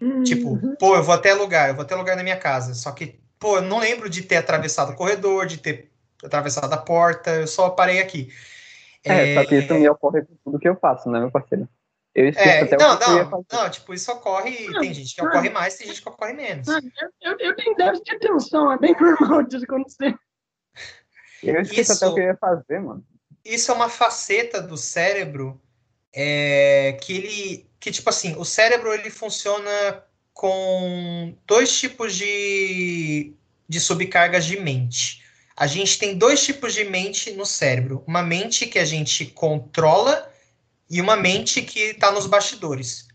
Uhum. 0.00 0.22
Tipo, 0.22 0.76
pô, 0.78 0.96
eu 0.96 1.02
vou 1.02 1.14
até 1.14 1.32
lugar, 1.34 1.68
eu 1.68 1.74
vou 1.74 1.84
até 1.84 1.94
lugar 1.94 2.16
na 2.16 2.22
minha 2.22 2.36
casa, 2.36 2.74
só 2.74 2.92
que, 2.92 3.18
pô, 3.38 3.56
eu 3.56 3.62
não 3.62 3.78
lembro 3.78 4.10
de 4.10 4.22
ter 4.22 4.36
atravessado 4.36 4.92
o 4.92 4.96
corredor, 4.96 5.46
de 5.46 5.58
ter 5.58 5.90
atravessado 6.22 6.72
a 6.72 6.76
porta, 6.76 7.30
eu 7.30 7.46
só 7.46 7.70
parei 7.70 8.00
aqui. 8.00 8.28
É, 9.04 9.32
é... 9.32 9.34
só 9.34 9.48
que 9.48 9.56
isso 9.56 9.74
me 9.74 9.88
ocorre 9.88 10.22
com 10.22 10.34
tudo 10.44 10.58
que 10.58 10.68
eu 10.68 10.76
faço, 10.76 11.10
né, 11.10 11.20
meu 11.20 11.30
parceiro? 11.30 11.68
Eu 12.14 12.30
esqueço 12.30 12.48
é, 12.48 12.60
até 12.62 12.76
não, 12.78 12.94
o 12.94 12.98
que 12.98 13.06
não, 13.06 13.18
eu 13.18 13.44
não, 13.52 13.70
tipo, 13.70 13.92
isso 13.92 14.10
ocorre. 14.10 14.66
Não, 14.68 14.80
tem 14.80 14.94
gente 14.94 15.14
que 15.14 15.22
ocorre 15.22 15.50
mais, 15.50 15.76
tem 15.76 15.86
gente 15.86 16.00
que 16.00 16.08
ocorre 16.08 16.32
menos. 16.32 16.66
Eu, 16.66 16.80
eu, 17.20 17.36
eu 17.38 17.56
tenho 17.56 17.76
déficit 17.76 18.04
de 18.04 18.16
atenção, 18.16 18.72
é 18.72 18.78
bem 18.78 18.96
normal 19.20 19.42
disso 19.42 19.64
acontecer. 19.64 20.18
Eu 21.42 21.60
esqueço 21.60 21.92
isso, 21.92 22.04
até 22.04 22.06
o 22.06 22.14
que 22.14 22.20
eu 22.20 22.24
ia 22.24 22.36
fazer, 22.36 22.80
mano. 22.80 23.04
Isso 23.44 23.70
é 23.70 23.74
uma 23.74 23.90
faceta 23.90 24.62
do 24.62 24.78
cérebro 24.78 25.60
é, 26.14 26.98
que 27.02 27.16
ele. 27.16 27.70
Que, 27.86 27.92
tipo 27.92 28.10
assim, 28.10 28.34
o 28.36 28.44
cérebro 28.44 28.92
ele 28.92 29.10
funciona 29.10 30.02
com 30.34 31.32
dois 31.46 31.78
tipos 31.78 32.16
de, 32.16 33.32
de 33.68 33.78
subcargas 33.78 34.44
de 34.44 34.58
mente. 34.58 35.22
A 35.56 35.68
gente 35.68 35.96
tem 35.96 36.18
dois 36.18 36.44
tipos 36.44 36.74
de 36.74 36.82
mente 36.82 37.30
no 37.30 37.46
cérebro. 37.46 38.02
Uma 38.04 38.24
mente 38.24 38.66
que 38.66 38.80
a 38.80 38.84
gente 38.84 39.26
controla 39.26 40.28
e 40.90 41.00
uma 41.00 41.14
mente 41.14 41.62
que 41.62 41.78
está 41.78 42.10
nos 42.10 42.26
bastidores. 42.26 43.06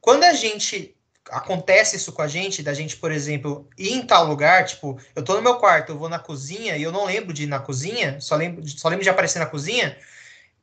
Quando 0.00 0.22
a 0.22 0.34
gente 0.34 0.94
acontece 1.28 1.96
isso 1.96 2.12
com 2.12 2.22
a 2.22 2.28
gente, 2.28 2.62
da 2.62 2.72
gente, 2.72 2.96
por 2.96 3.10
exemplo, 3.10 3.68
ir 3.76 3.92
em 3.92 4.06
tal 4.06 4.24
lugar, 4.28 4.64
tipo, 4.66 5.00
eu 5.16 5.24
tô 5.24 5.34
no 5.34 5.42
meu 5.42 5.56
quarto, 5.56 5.90
eu 5.90 5.98
vou 5.98 6.08
na 6.08 6.20
cozinha 6.20 6.76
e 6.76 6.82
eu 6.84 6.92
não 6.92 7.06
lembro 7.06 7.32
de 7.32 7.42
ir 7.42 7.48
na 7.48 7.58
cozinha, 7.58 8.20
só 8.20 8.36
lembro, 8.36 8.64
só 8.68 8.88
lembro 8.88 9.02
de 9.02 9.10
aparecer 9.10 9.40
na 9.40 9.46
cozinha, 9.46 9.98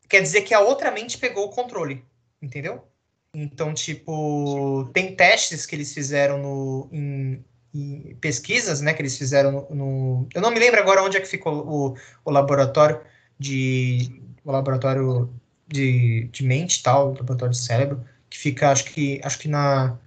quer 0.08 0.22
dizer 0.22 0.44
que 0.44 0.54
a 0.54 0.62
outra 0.62 0.92
mente 0.92 1.18
pegou 1.18 1.44
o 1.44 1.50
controle, 1.50 2.06
entendeu? 2.42 2.88
Então, 3.34 3.74
tipo, 3.74 4.90
tem 4.94 5.16
testes 5.16 5.66
que 5.66 5.76
eles 5.76 5.94
fizeram 5.94 6.40
no, 6.40 6.90
em, 6.92 7.46
em 7.74 8.16
pesquisas, 8.16 8.82
né, 8.82 8.94
que 8.94 9.02
eles 9.02 9.18
fizeram 9.18 9.52
no, 9.52 9.76
no, 9.76 10.28
Eu 10.34 10.42
não 10.42 10.52
me 10.52 10.60
lembro 10.60 10.80
agora 10.80 11.04
onde 11.04 11.18
é 11.18 11.22
que 11.22 11.28
ficou 11.28 11.54
o, 11.68 11.98
o 12.26 12.32
laboratório 12.32 13.02
de... 13.38 14.22
O 14.44 14.52
laboratório 14.52 15.30
de, 15.68 16.28
de 16.32 16.44
mente 16.44 16.82
tal, 16.82 17.14
laboratório 17.14 17.54
de 17.54 17.60
cérebro, 17.60 18.04
que 18.30 18.38
fica, 18.38 18.72
acho 18.72 18.86
que, 18.86 19.22
acho 19.24 19.38
que 19.38 19.48
na, 19.48 19.98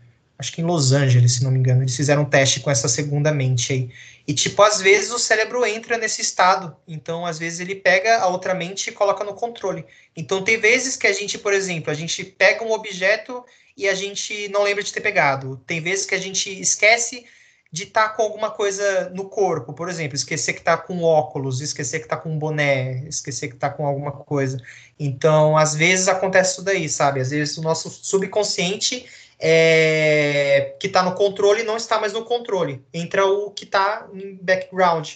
acho 0.42 0.52
que 0.52 0.60
em 0.60 0.64
Los 0.64 0.90
Angeles, 0.92 1.34
se 1.34 1.44
não 1.44 1.52
me 1.52 1.60
engano, 1.60 1.82
eles 1.82 1.94
fizeram 1.94 2.22
um 2.22 2.28
teste 2.28 2.58
com 2.58 2.68
essa 2.68 2.88
segunda 2.88 3.32
mente 3.32 3.72
aí. 3.72 3.90
E, 4.26 4.34
tipo, 4.34 4.60
às 4.60 4.80
vezes 4.80 5.12
o 5.12 5.18
cérebro 5.18 5.64
entra 5.64 5.96
nesse 5.96 6.20
estado. 6.20 6.76
Então, 6.86 7.24
às 7.24 7.38
vezes 7.38 7.60
ele 7.60 7.76
pega 7.76 8.18
a 8.18 8.26
outra 8.26 8.52
mente 8.52 8.88
e 8.88 8.92
coloca 8.92 9.22
no 9.22 9.34
controle. 9.34 9.84
Então, 10.16 10.42
tem 10.42 10.58
vezes 10.58 10.96
que 10.96 11.06
a 11.06 11.12
gente, 11.12 11.38
por 11.38 11.52
exemplo, 11.52 11.92
a 11.92 11.94
gente 11.94 12.24
pega 12.24 12.64
um 12.64 12.72
objeto 12.72 13.44
e 13.76 13.88
a 13.88 13.94
gente 13.94 14.48
não 14.48 14.64
lembra 14.64 14.82
de 14.82 14.92
ter 14.92 15.00
pegado. 15.00 15.62
Tem 15.64 15.80
vezes 15.80 16.06
que 16.06 16.14
a 16.14 16.18
gente 16.18 16.50
esquece 16.60 17.24
de 17.70 17.84
estar 17.84 18.08
tá 18.08 18.14
com 18.14 18.22
alguma 18.22 18.50
coisa 18.50 19.10
no 19.14 19.24
corpo, 19.30 19.72
por 19.72 19.88
exemplo, 19.88 20.14
esquecer 20.14 20.52
que 20.52 20.58
está 20.58 20.76
com 20.76 21.02
óculos, 21.02 21.60
esquecer 21.62 22.00
que 22.00 22.04
está 22.04 22.18
com 22.18 22.30
um 22.30 22.38
boné, 22.38 23.04
esquecer 23.06 23.48
que 23.48 23.54
está 23.54 23.70
com 23.70 23.86
alguma 23.86 24.12
coisa. 24.12 24.58
Então, 24.98 25.56
às 25.56 25.74
vezes 25.74 26.06
acontece 26.06 26.52
isso 26.52 26.62
daí, 26.62 26.86
sabe? 26.88 27.20
Às 27.20 27.30
vezes 27.30 27.56
o 27.56 27.62
nosso 27.62 27.88
subconsciente 27.88 29.06
é, 29.44 30.76
que 30.78 30.86
está 30.86 31.02
no 31.02 31.16
controle 31.16 31.64
não 31.64 31.76
está 31.76 31.98
mais 31.98 32.12
no 32.12 32.24
controle, 32.24 32.84
entra 32.94 33.26
o 33.26 33.50
que 33.50 33.64
está 33.64 34.08
em 34.14 34.36
background. 34.36 35.14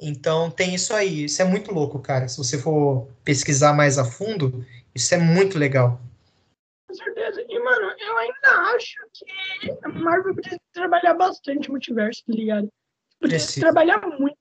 Então 0.00 0.48
tem 0.48 0.76
isso 0.76 0.94
aí, 0.94 1.24
isso 1.24 1.42
é 1.42 1.44
muito 1.44 1.74
louco, 1.74 1.98
cara. 1.98 2.28
Se 2.28 2.38
você 2.38 2.56
for 2.56 3.08
pesquisar 3.24 3.72
mais 3.72 3.98
a 3.98 4.04
fundo, 4.04 4.64
isso 4.94 5.12
é 5.12 5.18
muito 5.18 5.58
legal. 5.58 6.00
Com 6.86 6.94
certeza. 6.94 7.44
E, 7.48 7.58
mano, 7.58 7.92
eu 7.98 8.18
ainda 8.18 8.74
acho 8.76 8.94
que 9.12 9.70
a 9.82 9.88
Marvel 9.88 10.34
precisa 10.36 10.60
trabalhar 10.72 11.14
bastante 11.14 11.68
multiverso, 11.68 12.22
tá 12.26 12.32
ligado? 12.32 12.68
Precisa, 13.18 13.44
precisa. 13.44 13.66
trabalhar 13.66 14.00
muito. 14.20 14.38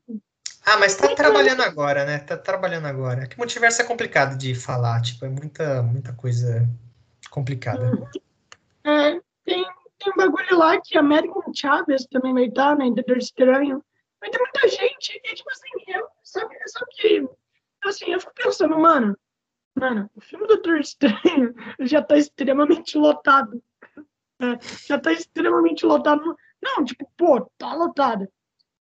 Ah, 0.63 0.77
mas 0.77 0.95
tá 0.95 1.05
muito 1.05 1.17
trabalhando 1.17 1.63
agora, 1.63 2.05
né? 2.05 2.19
Tá 2.19 2.37
trabalhando 2.37 2.85
agora. 2.85 3.23
É 3.23 3.25
que 3.25 3.37
multiverso 3.37 3.81
é 3.81 3.85
complicado 3.85 4.37
de 4.37 4.53
falar, 4.53 5.01
tipo, 5.01 5.25
é 5.25 5.29
muita, 5.29 5.81
muita 5.81 6.13
coisa 6.13 6.69
complicada. 7.31 7.91
É, 8.87 9.19
tem, 9.43 9.65
tem 9.99 10.13
um 10.13 10.17
bagulho 10.17 10.57
lá 10.57 10.79
que 10.81 10.97
American 10.97 11.53
Chavez 11.53 12.05
também 12.05 12.33
vai 12.33 12.45
estar, 12.45 12.77
né? 12.77 12.89
Doutor 12.89 13.17
Estranho. 13.17 13.83
Vai 14.19 14.29
ter 14.29 14.39
muita 14.39 14.67
gente. 14.67 15.21
E, 15.23 15.35
tipo 15.35 15.49
assim, 15.51 15.69
eu, 15.87 16.07
sabe, 16.23 16.55
sabe 16.67 16.91
que. 16.95 17.29
Assim, 17.83 18.11
eu 18.11 18.19
fico 18.19 18.33
pensando, 18.33 18.77
mano, 18.77 19.15
Mano, 19.77 20.09
o 20.15 20.21
filme 20.21 20.47
do 20.47 20.55
Doutor 20.55 20.79
Estranho 20.79 21.53
já 21.81 22.01
tá 22.01 22.17
extremamente 22.17 22.97
lotado. 22.97 23.61
É, 24.39 24.57
já 24.87 24.99
tá 24.99 25.11
extremamente 25.11 25.85
lotado. 25.85 26.35
Não, 26.59 26.83
tipo, 26.83 27.07
pô, 27.15 27.41
tá 27.59 27.75
lotado. 27.75 28.27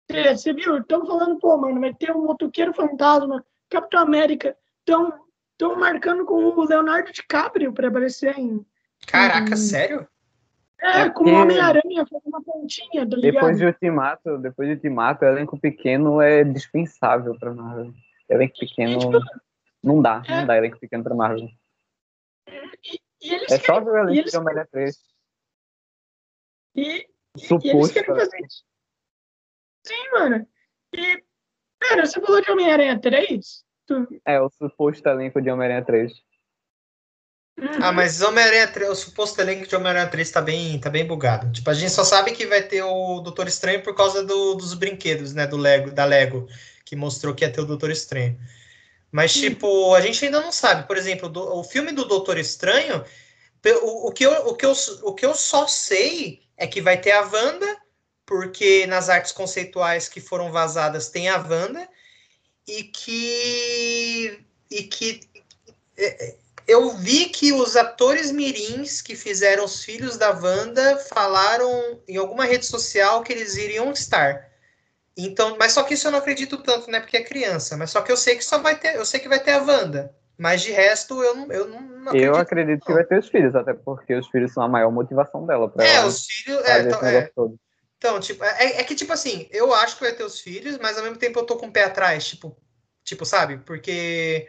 Você 0.08 0.52
viu? 0.52 0.78
Estão 0.78 1.04
falando, 1.04 1.40
pô, 1.40 1.58
mano, 1.58 1.80
vai 1.80 1.92
ter 1.92 2.14
um 2.14 2.24
motoqueiro 2.24 2.72
fantasma, 2.72 3.44
Capitão 3.68 4.00
América. 4.00 4.56
Estão 4.78 5.12
tão 5.58 5.74
marcando 5.74 6.24
com 6.24 6.34
o 6.34 6.64
Leonardo 6.64 7.10
DiCaprio 7.10 7.72
para 7.72 7.88
aparecer 7.88 8.38
em. 8.38 8.64
Caraca, 9.06 9.54
em... 9.54 9.56
sério? 9.56 10.08
É, 10.80 11.00
é 11.02 11.10
com 11.10 11.24
o 11.24 11.32
Homem-Aranha 11.32 12.06
fazendo 12.06 12.26
uma 12.28 12.42
pontinha, 12.42 13.08
tá 13.08 13.16
ligado? 13.16 13.32
Depois 13.32 13.58
de 13.58 13.64
Ultimato, 13.66 14.38
depois 14.38 14.68
de 14.68 14.74
Ultimato, 14.74 15.24
elenco 15.24 15.58
pequeno 15.58 16.20
é 16.20 16.44
dispensável 16.44 17.36
pra 17.38 17.52
Marvel. 17.52 17.92
Elenco 18.28 18.54
pequeno. 18.58 18.98
Tipo, 18.98 19.20
não 19.82 20.02
dá, 20.02 20.22
é. 20.26 20.30
não 20.40 20.46
dá 20.46 20.56
elenco 20.58 20.78
pequeno 20.78 21.02
pra 21.02 21.14
Marvel. 21.14 21.48
E, 22.48 23.00
e 23.22 23.34
eles 23.34 23.50
É 23.50 23.58
só 23.58 23.64
querem, 23.80 23.84
ver 23.84 23.90
o 23.90 23.98
elenco 23.98 24.18
eles, 24.20 24.30
de 24.30 24.36
Homem-Aranha 24.38 24.68
3. 24.70 24.96
e, 26.74 26.82
e 26.82 26.84
eles 26.84 27.08
Suposto. 27.48 27.94
querem 27.94 28.14
fazer 28.14 28.38
isso. 28.44 28.64
Sim, 29.86 30.10
mano. 30.12 30.46
E, 30.94 31.24
cara, 31.80 32.04
você 32.06 32.20
falou 32.20 32.40
de 32.42 32.50
Homem-Aranha 32.50 33.00
3? 33.00 33.64
Tu, 33.86 34.20
É, 34.26 34.40
o 34.40 34.50
suposto 34.50 35.08
elenco 35.08 35.40
de 35.40 35.50
Homem-Aranha 35.50 35.84
3. 35.84 36.12
Ah, 37.80 37.90
mas 37.90 38.20
Homem-Aranha 38.20 38.68
3, 38.68 38.90
o 38.90 38.94
suposto 38.94 39.40
elenco 39.40 39.66
de 39.66 39.74
Homem-Aranha 39.74 40.08
3 40.08 40.30
tá 40.30 40.42
bem, 40.42 40.78
tá 40.78 40.90
bem 40.90 41.06
bugado. 41.06 41.50
Tipo, 41.52 41.70
a 41.70 41.74
gente 41.74 41.90
só 41.90 42.04
sabe 42.04 42.32
que 42.32 42.46
vai 42.46 42.62
ter 42.62 42.82
o 42.82 43.20
Doutor 43.20 43.48
Estranho 43.48 43.82
por 43.82 43.94
causa 43.94 44.22
do- 44.22 44.54
dos 44.54 44.74
brinquedos, 44.74 45.32
né, 45.32 45.46
do 45.46 45.56
Lego, 45.56 45.90
da 45.90 46.04
Lego, 46.04 46.46
que 46.84 46.94
mostrou 46.94 47.34
que 47.34 47.44
ia 47.44 47.50
ter 47.50 47.60
o 47.60 47.66
Doutor 47.66 47.90
Estranho. 47.90 48.38
Mas, 49.10 49.32
tipo, 49.32 49.94
a 49.94 50.00
gente 50.02 50.24
ainda 50.24 50.40
não 50.40 50.52
sabe. 50.52 50.86
Por 50.86 50.96
exemplo, 50.98 51.28
do- 51.30 51.58
o 51.58 51.64
filme 51.64 51.92
do 51.92 52.04
Doutor 52.04 52.36
Estranho, 52.38 53.02
o, 53.82 54.08
o 54.08 54.12
que 54.12 54.24
eu, 54.26 54.32
o, 54.48 54.54
que 54.54 54.66
eu, 54.66 54.72
o 55.02 55.14
que 55.14 55.24
eu 55.26 55.34
só 55.34 55.66
sei 55.66 56.42
é 56.56 56.66
que 56.66 56.82
vai 56.82 57.00
ter 57.00 57.12
a 57.12 57.22
Wanda, 57.22 57.76
porque 58.26 58.86
nas 58.86 59.08
artes 59.08 59.32
conceituais 59.32 60.08
que 60.08 60.20
foram 60.20 60.52
vazadas 60.52 61.08
tem 61.08 61.28
a 61.28 61.38
Wanda, 61.38 61.88
e 62.68 62.84
que. 62.84 64.40
E 64.70 64.82
que. 64.84 65.20
é, 65.96 66.26
é, 66.28 66.36
Eu 66.66 66.90
vi 66.90 67.26
que 67.26 67.52
os 67.52 67.76
atores 67.76 68.32
mirins 68.32 69.00
que 69.00 69.14
fizeram 69.14 69.64
os 69.64 69.84
filhos 69.84 70.16
da 70.16 70.30
Wanda 70.30 70.98
falaram 70.98 72.00
em 72.08 72.16
alguma 72.16 72.44
rede 72.44 72.66
social 72.66 73.22
que 73.22 73.32
eles 73.32 73.56
iriam 73.56 73.92
estar. 73.92 74.50
Então, 75.16 75.56
mas 75.58 75.72
só 75.72 75.82
que 75.82 75.94
isso 75.94 76.08
eu 76.08 76.10
não 76.12 76.18
acredito 76.18 76.58
tanto, 76.58 76.90
né? 76.90 77.00
Porque 77.00 77.16
é 77.16 77.22
criança. 77.22 77.76
Mas 77.76 77.90
só 77.90 78.02
que 78.02 78.10
eu 78.10 78.16
sei 78.16 78.36
que 78.36 78.44
só 78.44 78.58
vai 78.58 78.78
ter, 78.78 78.96
eu 78.96 79.04
sei 79.04 79.20
que 79.20 79.28
vai 79.28 79.38
ter 79.40 79.52
a 79.52 79.62
Wanda. 79.62 80.14
Mas 80.36 80.60
de 80.60 80.70
resto, 80.70 81.22
eu 81.22 81.34
não, 81.34 81.50
eu 81.50 81.66
não, 81.68 81.80
não 81.80 82.14
Eu 82.14 82.34
acredito. 82.34 82.36
acredito 82.36 82.82
que 82.82 82.88
não. 82.90 82.96
vai 82.96 83.04
ter 83.04 83.18
os 83.18 83.28
filhos, 83.28 83.54
até 83.54 83.72
porque 83.72 84.14
os 84.14 84.28
filhos 84.28 84.52
são 84.52 84.62
a 84.62 84.68
maior 84.68 84.90
motivação 84.90 85.46
dela 85.46 85.70
pra 85.70 85.84
É, 85.84 85.94
ela 85.94 86.06
os 86.06 86.26
filhos. 86.26 86.62
É, 86.64 86.80
então, 86.82 87.00
é. 87.02 87.30
Então, 87.96 88.20
tipo, 88.20 88.44
é, 88.44 88.80
é 88.80 88.84
que, 88.84 88.94
tipo 88.94 89.12
assim, 89.12 89.48
eu 89.50 89.72
acho 89.72 89.96
que 89.96 90.02
vai 90.04 90.12
ter 90.12 90.24
os 90.24 90.40
filhos, 90.40 90.76
mas 90.78 90.98
ao 90.98 91.04
mesmo 91.04 91.16
tempo 91.16 91.38
eu 91.38 91.46
tô 91.46 91.56
com 91.56 91.68
o 91.68 91.72
pé 91.72 91.84
atrás, 91.84 92.26
tipo, 92.26 92.54
tipo, 93.02 93.24
sabe? 93.24 93.56
Porque 93.58 94.46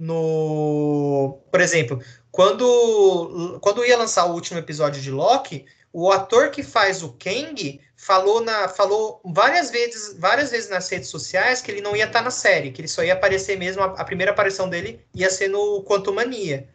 no. 0.00 1.38
Por 1.50 1.60
exemplo, 1.60 2.02
quando, 2.30 3.58
quando 3.60 3.84
ia 3.84 3.98
lançar 3.98 4.24
o 4.24 4.32
último 4.32 4.58
episódio 4.58 5.00
de 5.00 5.10
Loki, 5.10 5.66
o 5.92 6.10
ator 6.10 6.50
que 6.50 6.62
faz 6.62 7.02
o 7.02 7.12
Kang 7.12 7.80
falou, 7.96 8.40
na, 8.40 8.68
falou 8.68 9.20
várias 9.24 9.70
vezes, 9.70 10.18
várias 10.18 10.50
vezes 10.50 10.70
nas 10.70 10.88
redes 10.88 11.08
sociais 11.08 11.60
que 11.60 11.70
ele 11.70 11.82
não 11.82 11.94
ia 11.94 12.06
estar 12.06 12.22
na 12.22 12.30
série, 12.30 12.70
que 12.72 12.80
ele 12.80 12.88
só 12.88 13.04
ia 13.04 13.12
aparecer 13.12 13.58
mesmo, 13.58 13.82
a, 13.82 13.86
a 13.86 14.04
primeira 14.04 14.32
aparição 14.32 14.68
dele 14.68 15.04
ia 15.14 15.28
ser 15.30 15.48
no 15.48 15.84
Quantumania. 15.84 16.68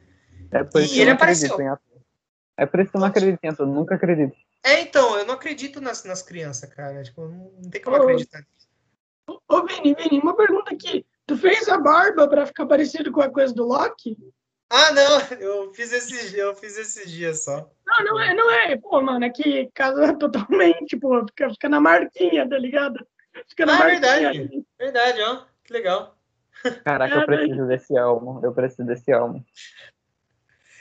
É 0.52 0.64
por 0.64 0.82
E 0.82 0.86
isso 0.86 0.94
que 0.94 1.00
ele 1.00 1.10
eu 1.10 1.14
não 1.14 1.16
apareceu. 1.16 1.58
É 2.58 2.66
por 2.66 2.80
isso 2.80 2.92
que 2.92 2.98
eu 2.98 3.02
não 3.02 3.08
acredito 3.08 3.40
em 3.44 3.50
ator, 3.50 3.68
nunca 3.68 3.96
acredito. 3.96 4.36
É, 4.64 4.82
então, 4.82 5.18
eu 5.18 5.26
não 5.26 5.34
acredito 5.34 5.82
nas, 5.82 6.04
nas 6.04 6.22
crianças, 6.22 6.70
cara. 6.74 7.04
Tipo, 7.04 7.22
não, 7.28 7.52
não 7.62 7.70
tem 7.70 7.82
como 7.82 7.98
Ô, 7.98 8.02
acreditar. 8.02 8.46
Ô, 9.28 9.66
Vini, 9.66 9.94
Vini, 9.94 10.20
uma 10.20 10.36
pergunta 10.36 10.74
aqui. 10.74 11.06
Tu 11.28 11.38
fez 11.38 11.68
a 11.70 11.78
barba 11.80 12.28
pra 12.28 12.46
ficar 12.46 12.66
parecido 12.66 13.12
com 13.12 13.22
a 13.22 13.30
coisa 13.30 13.54
do 13.54 13.66
Loki? 13.66 14.18
Ah, 14.70 14.92
não, 14.92 15.20
eu 15.40 15.74
fiz 15.74 15.92
esse, 15.92 16.38
eu 16.38 16.56
fiz 16.56 16.78
esse 16.78 17.08
dia 17.08 17.34
só. 17.34 17.70
Não, 17.86 18.04
não 18.04 18.20
é, 18.20 18.34
não 18.34 18.52
é. 18.52 18.76
Pô, 18.78 19.02
mano, 19.02 19.26
aqui 19.26 19.70
casa 19.74 20.14
totalmente, 20.18 20.98
pô, 20.98 21.26
fica, 21.28 21.50
fica 21.52 21.70
na 21.70 21.80
marquinha, 21.80 22.48
tá 22.48 22.58
ligado? 22.58 23.06
Fica 23.48 23.66
na 23.66 23.76
Ah, 23.76 23.80
marquinha. 23.80 24.00
verdade. 24.02 24.66
Verdade, 24.80 25.22
ó. 25.22 25.44
Que 25.64 25.74
legal. 25.74 26.18
Caraca, 26.84 27.16
eu 27.16 27.26
preciso 27.26 27.68
desse 27.68 27.98
álbum. 27.98 28.44
Eu 28.44 28.54
preciso 28.54 28.86
desse 28.86 29.12
álbum. 29.12 29.44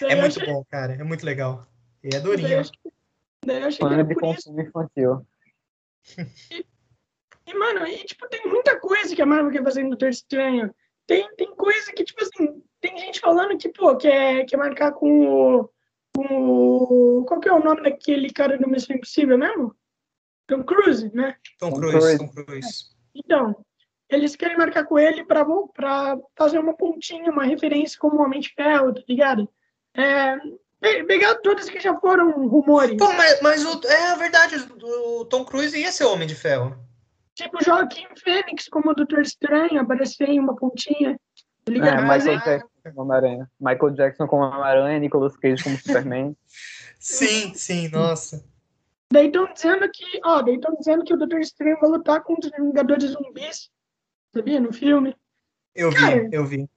Daí 0.01 0.13
É 0.13 0.17
muito 0.21 0.41
achei- 0.41 0.53
bom, 0.53 0.65
cara. 0.71 0.93
É 0.95 1.03
muito 1.05 1.25
legal. 1.27 1.67
E 2.03 2.09
é 2.09 2.11
daí 2.11 2.19
eu 2.21 2.23
durinho. 2.25 2.61
achei- 2.61 2.79
Daí 3.45 3.61
eu 3.63 3.67
achei 3.69 3.87
que 3.87 3.93
era 3.95 4.05
de 4.05 4.13
isso. 4.13 4.21
consumo 4.21 4.61
infantil. 4.61 5.27
E, 7.47 7.55
mano, 7.55 7.87
e, 7.87 7.99
tipo, 8.05 8.29
tem 8.29 8.47
muita 8.47 8.79
coisa 8.79 9.15
que 9.15 9.21
a 9.23 9.27
Marvel 9.27 9.53
quer 9.53 9.63
fazer 9.63 9.83
no 9.83 9.91
Doutor 9.91 10.09
Estranho. 10.09 10.75
Tem, 11.07 11.29
tem 11.37 11.55
coisa 11.55 11.93
que, 11.93 12.05
tipo 12.05 12.23
assim, 12.23 12.63
tem 12.81 12.97
gente 12.99 13.21
falando 13.21 13.57
que, 13.59 13.69
pô, 13.69 13.95
quer, 13.97 14.45
quer 14.47 14.57
marcar 14.57 14.93
com 14.93 15.27
o, 15.29 15.71
com 16.17 16.25
o. 17.21 17.25
Qual 17.27 17.41
que 17.41 17.49
é 17.49 17.53
o 17.53 17.63
nome 17.63 17.83
daquele 17.83 18.31
cara 18.33 18.57
do 18.57 18.69
Missão 18.69 18.97
Impossível 18.97 19.37
mesmo? 19.37 19.75
Tom 20.47 20.63
Cruise, 20.63 21.11
né? 21.15 21.37
Tom 21.59 21.73
Cruise. 21.73 22.19
Tom 22.19 22.29
Cruise. 22.29 22.85
Então, 23.15 23.55
eles 24.09 24.35
querem 24.37 24.57
marcar 24.57 24.85
com 24.85 24.99
ele 24.99 25.25
pra, 25.25 25.45
pra 25.75 26.19
fazer 26.37 26.59
uma 26.59 26.75
pontinha, 26.75 27.31
uma 27.31 27.45
referência 27.45 27.99
como 27.99 28.23
Homem 28.23 28.41
de 28.41 28.53
Ferro, 28.55 28.95
tá 28.95 29.03
ligado? 29.09 29.49
É, 29.95 30.37
pe- 30.81 31.05
pegar 31.05 31.35
todas 31.37 31.69
que 31.69 31.79
já 31.81 31.95
foram 32.01 32.47
rumores. 32.49 32.97
Pô, 32.97 33.13
mas, 33.13 33.41
mas 33.41 33.65
o, 33.65 33.87
é 33.87 34.07
a 34.09 34.15
verdade, 34.17 34.57
o, 34.83 35.21
o 35.21 35.25
Tom 35.27 35.45
Cruise 35.45 35.79
ia 35.79 35.93
ser 35.93 36.05
Homem 36.05 36.27
de 36.27 36.35
Ferro. 36.35 36.77
Tipo, 37.35 37.63
Joaquim 37.65 38.07
Fênix 38.23 38.69
como 38.69 38.95
Doutor 38.95 39.21
Estranho, 39.23 39.81
aparecer 39.81 40.29
em 40.29 40.39
uma 40.39 40.55
pontinha. 40.55 41.19
Tá 41.65 41.73
É, 41.73 42.01
Michael 42.03 42.13
aí- 42.13 42.21
Jackson 42.45 42.69
como 42.85 43.01
Homem-Aranha. 43.03 43.51
Michael 43.61 43.91
Jackson 43.95 44.27
como 44.27 44.43
Homem-Aranha, 44.45 44.99
Nicolas 44.99 45.37
Cage 45.37 45.63
como 45.65 45.77
Superman. 45.79 46.37
Sim, 47.01 47.53
sim, 47.55 47.89
nossa. 47.89 48.45
Daí 49.13 49.27
estão 49.27 49.53
dizendo 49.53 49.89
que, 49.93 50.21
ó, 50.25 50.41
daí 50.43 50.55
estão 50.55 50.75
dizendo 50.77 51.05
que 51.05 51.13
o 51.13 51.17
Doutor 51.19 51.41
Estranho 51.41 51.79
vai 51.81 51.91
lutar 51.91 52.23
contra 52.23 52.51
os 52.51 52.57
Vingadores 52.57 53.11
Zumbis, 53.11 53.71
sabia? 54.35 54.59
No 54.61 54.73
filme. 54.73 55.15
Eu 55.75 55.93
Cara. 55.93 56.29
vi, 56.29 56.29
eu 56.35 56.45
vi. 56.47 56.69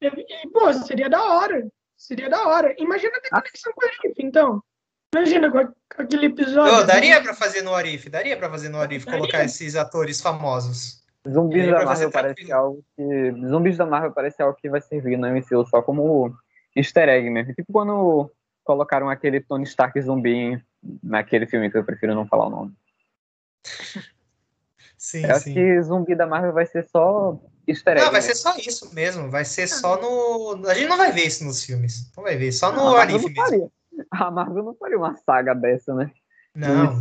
E, 0.00 0.48
pô, 0.50 0.72
seria 0.72 1.08
da 1.10 1.22
hora. 1.22 1.66
Seria 1.96 2.28
da 2.30 2.46
hora. 2.48 2.74
Imagina 2.78 3.20
ter 3.20 3.28
conexão 3.30 3.72
com 3.74 3.84
a 3.84 3.88
Arif, 3.88 4.14
então. 4.18 4.62
Imagina 5.14 5.50
com, 5.50 5.72
aquele 5.96 6.26
episódio. 6.26 6.74
Ô, 6.74 6.82
daria 6.84 7.22
pra 7.22 7.34
fazer 7.34 7.62
no 7.62 7.72
Arif, 7.72 8.08
daria 8.08 8.36
pra 8.36 8.50
fazer 8.50 8.68
no 8.68 8.80
Arif, 8.80 9.04
Daria. 9.06 9.20
colocar 9.20 9.44
esses 9.44 9.76
atores 9.76 10.20
famosos. 10.20 11.02
Zumbis 11.28 11.70
da 11.70 11.84
Marvel 11.84 12.10
parece 12.10 12.52
algo 12.52 12.84
que. 12.96 13.48
Zumbis 13.48 13.76
da 13.76 13.86
Marvel 13.86 14.12
parece 14.12 14.42
algo 14.42 14.58
que 14.60 14.68
vai 14.68 14.80
servir 14.80 15.16
no 15.16 15.28
MCU 15.28 15.64
só 15.66 15.80
como 15.80 16.34
easter 16.76 17.08
egg 17.08 17.30
mesmo. 17.30 17.54
Tipo 17.54 17.72
quando 17.72 18.30
colocaram 18.64 19.08
aquele 19.08 19.40
Tony 19.40 19.64
Stark 19.64 19.98
zumbi 20.00 20.60
naquele 21.02 21.46
filme 21.46 21.70
que 21.70 21.78
eu 21.78 21.84
prefiro 21.84 22.14
não 22.14 22.26
falar 22.26 22.46
o 22.46 22.50
nome. 22.50 22.72
Sim, 24.96 25.24
Eu 25.24 25.32
acho 25.32 25.44
sim. 25.44 25.54
que 25.54 25.82
zumbi 25.82 26.14
da 26.14 26.26
Marvel 26.26 26.54
vai 26.54 26.64
ser 26.64 26.82
só 26.88 27.38
easter 27.68 27.98
egg. 27.98 28.06
Não, 28.06 28.12
vai 28.12 28.22
mesmo. 28.22 28.34
ser 28.34 28.40
só 28.40 28.56
isso 28.56 28.94
mesmo. 28.94 29.30
Vai 29.30 29.44
ser 29.44 29.66
só 29.66 30.00
no. 30.00 30.66
A 30.66 30.72
gente 30.72 30.88
não 30.88 30.96
vai 30.96 31.12
ver 31.12 31.26
isso 31.26 31.44
nos 31.44 31.62
filmes. 31.62 32.10
Não 32.16 32.24
vai 32.24 32.36
ver, 32.38 32.50
só 32.52 32.72
no 32.72 32.96
Arif 32.96 33.22
mesmo. 33.22 33.34
faria. 33.36 33.68
A 34.10 34.30
Marvel 34.30 34.64
não 34.64 34.74
faria 34.74 34.98
uma 34.98 35.16
saga 35.16 35.54
dessa, 35.54 35.94
né? 35.94 36.10
Não. 36.54 36.98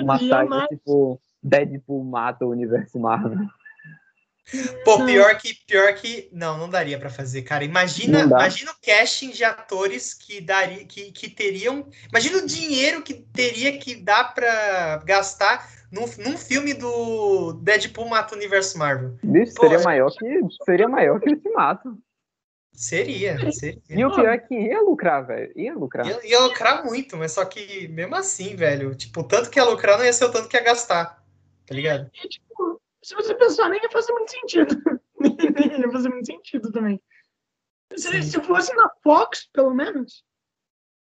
Uma 0.00 0.18
saga 0.18 0.66
tipo 0.68 1.20
Deadpool 1.42 2.04
mata 2.04 2.44
o 2.44 2.50
universo 2.50 2.98
Marvel. 2.98 3.46
Pô, 4.84 5.04
pior 5.04 5.36
que, 5.38 5.54
pior 5.66 5.92
que. 5.94 6.28
Não, 6.32 6.56
não 6.56 6.68
daria 6.70 6.98
pra 6.98 7.10
fazer, 7.10 7.42
cara. 7.42 7.64
Imagina, 7.64 8.20
imagina 8.20 8.70
o 8.70 8.86
casting 8.86 9.30
de 9.30 9.42
atores 9.42 10.14
que, 10.14 10.40
daria, 10.40 10.84
que, 10.84 11.10
que 11.10 11.28
teriam. 11.28 11.88
Imagina 12.08 12.38
o 12.38 12.46
dinheiro 12.46 13.02
que 13.02 13.14
teria 13.14 13.76
que 13.76 13.96
dar 13.96 14.34
pra 14.34 15.02
gastar 15.04 15.68
num, 15.90 16.04
num 16.18 16.38
filme 16.38 16.74
do 16.74 17.54
Deadpool 17.54 18.08
Mata 18.08 18.34
o 18.34 18.38
Universo 18.38 18.78
Marvel. 18.78 19.18
Bicho, 19.22 19.52
seria 19.60 19.80
maior 19.80 20.10
que 20.12 20.40
seria 20.64 20.88
maior 20.88 21.20
que 21.20 21.30
Ultimato. 21.30 21.98
Seria, 22.76 23.50
seria. 23.52 23.80
E 23.88 24.04
o 24.04 24.14
pior 24.14 24.28
é 24.28 24.38
que 24.38 24.54
ia 24.54 24.82
lucrar, 24.82 25.26
velho. 25.26 25.50
Ia 25.56 25.74
lucrar. 25.74 26.06
Ia, 26.06 26.20
ia 26.26 26.40
lucrar 26.40 26.84
muito, 26.84 27.16
mas 27.16 27.32
só 27.32 27.42
que 27.46 27.88
mesmo 27.88 28.14
assim, 28.14 28.54
velho, 28.54 28.94
tipo, 28.94 29.20
o 29.20 29.24
tanto 29.24 29.48
que 29.48 29.58
ia 29.58 29.64
lucrar 29.64 29.96
não 29.96 30.04
ia 30.04 30.12
ser 30.12 30.26
o 30.26 30.30
tanto 30.30 30.46
que 30.46 30.56
ia 30.58 30.62
gastar. 30.62 31.24
Tá 31.66 31.74
ligado? 31.74 32.10
E, 32.12 32.28
tipo, 32.28 32.80
se 33.02 33.14
você 33.14 33.34
pensar, 33.34 33.70
nem 33.70 33.82
ia 33.82 33.90
fazer 33.90 34.12
muito 34.12 34.30
sentido. 34.30 35.00
nem 35.18 35.80
ia 35.80 35.90
fazer 35.90 36.10
muito 36.10 36.26
sentido 36.26 36.70
também. 36.70 37.00
Se, 37.96 38.22
se 38.22 38.40
fosse 38.42 38.74
na 38.74 38.90
Fox, 39.02 39.48
pelo 39.52 39.72
menos, 39.72 40.22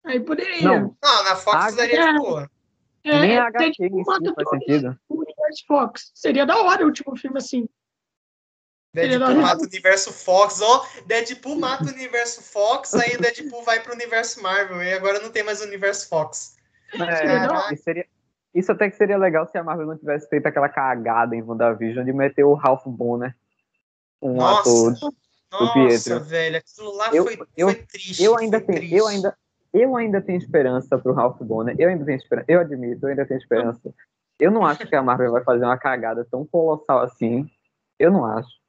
aí 0.03 0.19
poderia. 0.19 0.61
Não, 0.61 0.97
Não, 1.01 1.23
na 1.23 1.35
Fox 1.37 1.57
Ah, 1.57 1.71
daria 1.71 2.01
é. 2.01 2.13
de 2.13 2.19
boa. 2.19 2.51
É, 3.03 3.19
nem 3.19 3.37
a 3.37 3.47
HQ 3.47 3.71
tipo, 3.71 4.03
faz 4.03 4.49
sentido. 4.49 4.99
O 5.07 5.19
universo 5.19 5.65
Fox. 5.65 6.11
Seria 6.13 6.45
da 6.45 6.57
hora 6.57 6.83
o 6.83 6.87
último 6.87 7.15
filme 7.15 7.37
assim. 7.37 7.67
Deadpool 8.93 9.35
mata 9.35 9.61
o 9.61 9.65
universo 9.65 10.11
Fox, 10.11 10.61
ó. 10.61 10.85
Deadpool 11.05 11.59
mata 11.59 11.85
o 11.85 11.87
universo 11.87 12.41
Fox, 12.41 12.93
aí 12.93 13.15
o 13.15 13.21
Deadpool 13.21 13.63
vai 13.63 13.79
pro 13.79 13.93
universo 13.93 14.41
Marvel, 14.43 14.83
e 14.83 14.93
agora 14.93 15.19
não 15.19 15.31
tem 15.31 15.43
mais 15.43 15.61
o 15.61 15.65
universo 15.65 16.09
Fox. 16.09 16.57
É, 16.93 17.73
isso, 17.73 17.83
seria, 17.83 18.05
isso 18.53 18.71
até 18.71 18.89
que 18.89 18.97
seria 18.97 19.17
legal 19.17 19.47
se 19.47 19.57
a 19.57 19.63
Marvel 19.63 19.87
não 19.87 19.97
tivesse 19.97 20.27
feito 20.27 20.45
aquela 20.45 20.67
cagada 20.67 21.33
em 21.35 21.41
WandaVision 21.41 22.03
de 22.05 22.11
meter 22.11 22.43
o 22.43 22.53
Ralph 22.53 22.85
Bonner, 22.85 23.33
um 24.21 24.35
Nossa. 24.35 24.59
ator. 24.59 25.13
Nossa, 25.53 25.73
Pietro. 25.73 26.19
velho, 26.25 26.57
aquilo 26.57 26.95
lá 26.95 27.09
Eu- 27.13 27.23
foi, 27.25 27.39
eu- 27.57 27.67
foi 27.69 27.75
triste. 27.83 28.23
Eu 28.23 28.37
ainda 28.37 28.57
foi 28.57 28.67
tenho, 28.67 28.77
triste. 28.79 28.95
eu 28.95 29.07
ainda, 29.07 29.37
eu 29.73 29.95
ainda 29.95 30.21
tenho 30.21 30.37
esperança 30.37 30.97
pro 30.97 31.13
Ralph 31.13 31.41
Bonner. 31.41 31.75
Eu 31.79 31.89
ainda 31.89 32.05
tenho 32.05 32.17
esperança. 32.17 32.45
Eu 32.49 32.59
admito, 32.59 33.05
eu 33.05 33.09
ainda 33.09 33.25
tenho 33.25 33.37
esperança. 33.37 33.93
Eu 34.39 34.51
não 34.51 34.65
acho 34.65 34.85
que 34.87 34.95
a 34.95 35.01
Marvel 35.03 35.31
vai 35.31 35.43
fazer 35.43 35.63
uma 35.65 35.77
cagada 35.77 36.25
tão 36.29 36.45
colossal 36.45 36.99
assim. 37.01 37.49
Eu 37.99 38.11
não 38.11 38.25
acho. 38.25 38.60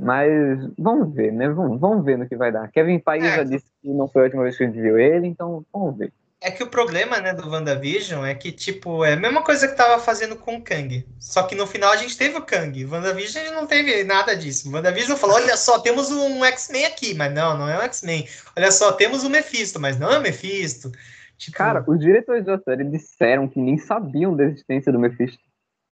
Mas 0.00 0.70
vamos 0.78 1.14
ver, 1.14 1.32
né? 1.32 1.48
Vamos, 1.48 1.80
vamos 1.80 2.04
ver 2.04 2.16
no 2.16 2.28
que 2.28 2.36
vai 2.36 2.52
dar. 2.52 2.70
Kevin 2.70 3.00
Feige 3.00 3.26
é. 3.26 3.36
já 3.36 3.42
disse 3.42 3.66
que 3.82 3.88
não 3.88 4.08
foi 4.08 4.22
a 4.22 4.24
última 4.26 4.42
vez 4.44 4.56
que 4.56 4.64
a 4.64 4.66
gente 4.66 4.80
viu 4.80 4.98
ele, 4.98 5.26
então 5.26 5.64
vamos 5.72 5.98
ver. 5.98 6.12
É 6.40 6.52
que 6.52 6.62
o 6.62 6.68
problema, 6.68 7.18
né, 7.18 7.34
do 7.34 7.50
WandaVision 7.50 8.24
é 8.24 8.32
que, 8.32 8.52
tipo, 8.52 9.04
é 9.04 9.14
a 9.14 9.16
mesma 9.16 9.42
coisa 9.42 9.66
que 9.66 9.76
tava 9.76 10.00
fazendo 10.00 10.36
com 10.36 10.54
o 10.54 10.62
Kang. 10.62 11.04
Só 11.18 11.42
que 11.42 11.56
no 11.56 11.66
final 11.66 11.90
a 11.90 11.96
gente 11.96 12.16
teve 12.16 12.38
o 12.38 12.42
Kang. 12.42 12.84
WandaVision 12.84 13.42
a 13.42 13.46
gente 13.46 13.56
não 13.56 13.66
teve 13.66 14.04
nada 14.04 14.36
disso. 14.36 14.72
WandaVision 14.72 15.18
falou, 15.18 15.34
olha 15.34 15.56
só, 15.56 15.80
temos 15.80 16.12
um 16.12 16.44
X-Men 16.44 16.86
aqui. 16.86 17.12
Mas 17.12 17.34
não, 17.34 17.58
não 17.58 17.68
é 17.68 17.76
um 17.76 17.82
X-Men. 17.82 18.28
Olha 18.56 18.70
só, 18.70 18.92
temos 18.92 19.24
o 19.24 19.30
Mephisto, 19.30 19.80
mas 19.80 19.98
não 19.98 20.12
é 20.12 20.18
o 20.18 20.22
Mephisto. 20.22 20.92
Tipo... 21.36 21.56
Cara, 21.56 21.82
os 21.84 21.98
diretores 21.98 22.44
da 22.44 22.56
série 22.56 22.84
disseram 22.84 23.48
que 23.48 23.58
nem 23.58 23.76
sabiam 23.76 24.36
da 24.36 24.44
existência 24.44 24.92
do 24.92 24.98
Mephisto. 24.98 25.42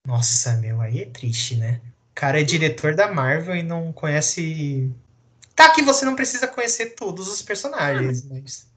Nossa, 0.06 0.56
meu, 0.56 0.80
aí 0.80 1.02
é 1.02 1.06
triste, 1.06 1.56
né? 1.56 1.82
O 2.20 2.26
cara 2.28 2.38
é 2.38 2.44
diretor 2.44 2.94
da 2.94 3.10
Marvel 3.10 3.56
e 3.56 3.62
não 3.62 3.94
conhece... 3.94 4.94
Tá 5.56 5.70
que 5.70 5.80
você 5.80 6.04
não 6.04 6.14
precisa 6.14 6.46
conhecer 6.46 6.94
todos 6.94 7.26
os 7.26 7.40
personagens, 7.40 8.28
mas... 8.28 8.70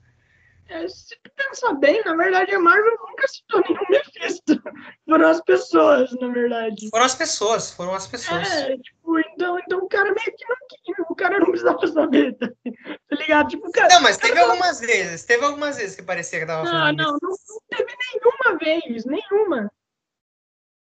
É, 0.70 0.88
se 0.88 1.18
pensar 1.36 1.74
bem, 1.74 2.02
na 2.06 2.16
verdade, 2.16 2.56
a 2.56 2.60
Marvel 2.60 2.98
nunca 3.06 3.28
citou 3.28 3.62
nenhum 3.68 3.84
Mephisto. 3.90 4.64
Foram 5.06 5.28
as 5.28 5.42
pessoas, 5.42 6.10
na 6.22 6.30
verdade. 6.30 6.90
Foram 6.90 7.04
as 7.04 7.16
pessoas, 7.16 7.72
foram 7.72 7.94
as 7.94 8.08
pessoas. 8.08 8.50
É, 8.50 8.78
tipo, 8.78 9.20
então, 9.20 9.60
então 9.60 9.80
o 9.80 9.90
cara 9.90 10.06
meio 10.06 10.38
que 10.38 10.46
não 10.48 11.06
o 11.10 11.16
cara 11.16 11.38
não 11.40 11.48
precisava 11.48 11.86
saber, 11.86 12.38
tá, 12.38 12.48
tá 12.48 13.16
ligado? 13.18 13.50
Tipo, 13.50 13.70
cara, 13.74 13.94
não, 13.94 14.02
mas 14.04 14.16
teve 14.16 14.40
algumas 14.40 14.80
vezes, 14.80 15.26
teve 15.26 15.44
algumas 15.44 15.76
vezes 15.76 15.98
que 15.98 16.02
parecia 16.04 16.40
que 16.40 16.46
tava 16.46 16.66
falando. 16.66 16.98
Não, 16.98 17.12
não, 17.12 17.18
não, 17.22 17.30
não 17.30 17.60
teve 17.70 17.94
nenhuma 18.14 18.58
vez, 18.58 19.06
nenhuma. 19.06 19.70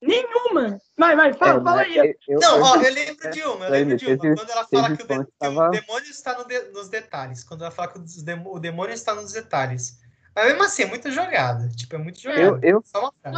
Nenhuma! 0.01 0.79
Vai, 0.97 1.15
vai, 1.15 1.33
fala, 1.33 1.59
é, 1.59 1.63
fala 1.63 1.81
aí. 1.81 2.15
Eu, 2.27 2.39
não, 2.39 2.61
ó, 2.61 2.75
eu 2.77 2.93
lembro 2.93 3.31
de 3.31 3.43
uma, 3.43 3.65
eu 3.65 3.71
lembro 3.71 3.97
de 3.97 4.05
uma. 4.07 4.17
Quando 4.17 4.49
ela 4.49 4.67
fala 4.67 4.97
que 4.97 5.03
o, 5.03 5.07
de, 5.07 5.31
tava... 5.37 5.67
o 5.67 5.71
demônio 5.71 6.09
está 6.09 6.37
no 6.37 6.45
de, 6.45 6.59
nos 6.71 6.89
detalhes. 6.89 7.43
Quando 7.43 7.61
ela 7.61 7.71
fala 7.71 7.89
que 7.89 7.99
o 7.99 8.59
demônio 8.59 8.93
está 8.93 9.13
nos 9.13 9.31
detalhes. 9.31 9.99
Mas 10.35 10.45
mesmo 10.45 10.63
assim, 10.63 10.83
é 10.83 10.85
muito 10.87 11.11
jogada. 11.11 11.69
Tipo, 11.69 11.95
é 11.95 11.97
muito 11.99 12.19
jogada. 12.19 12.41
Eu, 12.41 12.59
eu, 12.63 12.83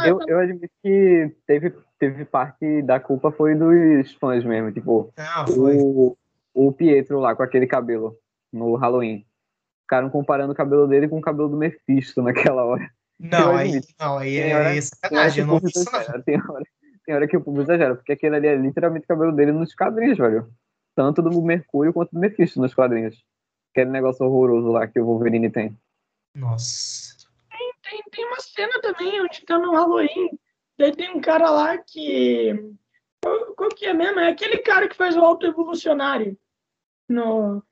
eu, 0.06 0.20
eu 0.26 0.38
admito 0.38 0.72
que 0.82 1.34
teve, 1.46 1.74
teve 1.98 2.24
parte 2.24 2.80
da 2.82 2.98
culpa 2.98 3.30
foi 3.30 3.54
dos 3.54 4.12
fãs 4.14 4.44
mesmo. 4.44 4.72
Tipo, 4.72 5.12
ah, 5.16 5.44
o, 5.48 6.16
o 6.54 6.72
Pietro 6.72 7.18
lá 7.18 7.34
com 7.34 7.42
aquele 7.42 7.66
cabelo 7.66 8.16
no 8.52 8.76
Halloween. 8.76 9.26
Ficaram 9.82 10.08
comparando 10.08 10.52
o 10.52 10.56
cabelo 10.56 10.86
dele 10.86 11.08
com 11.08 11.18
o 11.18 11.22
cabelo 11.22 11.48
do 11.48 11.56
Mephisto 11.58 12.22
naquela 12.22 12.64
hora. 12.64 12.88
Não, 13.18 13.56
aí, 13.56 13.80
não, 13.98 14.18
aí 14.18 14.36
é, 14.36 14.54
hora, 14.54 14.82
sacanagem, 14.82 15.40
eu 15.40 15.46
não 15.46 15.60
vi 15.60 15.68
isso 15.68 15.84
não. 15.90 16.22
Tem 16.22 16.36
hora, 16.36 16.64
tem 17.04 17.14
hora 17.14 17.28
que 17.28 17.36
o 17.36 17.40
público 17.40 17.70
exagera, 17.70 17.94
porque 17.94 18.12
aquele 18.12 18.36
ali 18.36 18.48
é 18.48 18.56
literalmente 18.56 19.04
o 19.04 19.08
cabelo 19.08 19.32
dele 19.32 19.52
nos 19.52 19.74
quadrinhos, 19.74 20.18
velho. 20.18 20.52
Tanto 20.94 21.22
do 21.22 21.42
Mercúrio 21.42 21.92
quanto 21.92 22.12
do 22.12 22.20
Mephisto 22.20 22.60
nos 22.60 22.74
quadrinhos. 22.74 23.24
Aquele 23.72 23.90
negócio 23.90 24.24
horroroso 24.24 24.70
lá 24.70 24.86
que 24.86 25.00
o 25.00 25.04
Wolverine 25.04 25.50
tem. 25.50 25.76
Nossa. 26.34 27.14
Tem, 27.50 27.72
tem, 27.82 28.02
tem 28.10 28.26
uma 28.26 28.40
cena 28.40 28.80
também 28.80 29.20
onde 29.22 29.44
tá 29.44 29.58
no 29.58 29.72
Halloween. 29.72 30.38
Daí 30.78 30.94
tem 30.94 31.10
um 31.10 31.20
cara 31.20 31.50
lá 31.50 31.78
que. 31.78 32.52
Qual, 33.22 33.54
qual 33.54 33.70
que 33.70 33.86
é 33.86 33.94
mesmo? 33.94 34.20
É 34.20 34.28
aquele 34.28 34.58
cara 34.58 34.88
que 34.88 34.96
faz 34.96 35.16
o 35.16 35.20
auto-evolucionário. 35.20 36.38
No. 37.08 37.62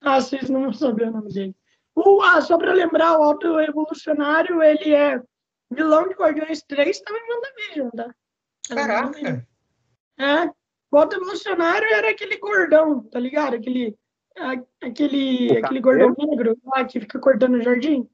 Ah, 0.00 0.20
vocês 0.20 0.48
não 0.48 0.62
vão 0.62 0.72
saber 0.72 1.08
o 1.08 1.12
nome 1.12 1.32
dele. 1.32 1.56
O, 2.00 2.22
ah, 2.22 2.40
só 2.40 2.56
para 2.56 2.72
lembrar, 2.72 3.18
o 3.18 3.24
Auto 3.24 3.58
Evolucionário, 3.58 4.62
ele 4.62 4.94
é 4.94 5.20
vilão 5.68 6.08
de 6.08 6.14
Guardiões 6.14 6.62
3, 6.62 7.00
também 7.00 7.20
em 7.20 7.34
WandaVision, 7.34 7.90
tá? 7.90 8.14
Caraca! 8.68 9.46
É, 10.16 10.50
o 10.92 10.96
Auto 10.96 11.16
Evolucionário 11.16 11.88
era 11.92 12.10
aquele 12.10 12.38
gordão, 12.38 13.02
tá 13.02 13.18
ligado? 13.18 13.56
Aquele, 13.56 13.96
aquele, 14.80 15.58
aquele 15.58 15.80
gordão 15.80 16.14
negro 16.16 16.56
lá 16.66 16.84
que 16.84 17.00
fica 17.00 17.18
cortando 17.18 17.54
o 17.54 17.62
jardim. 17.62 18.08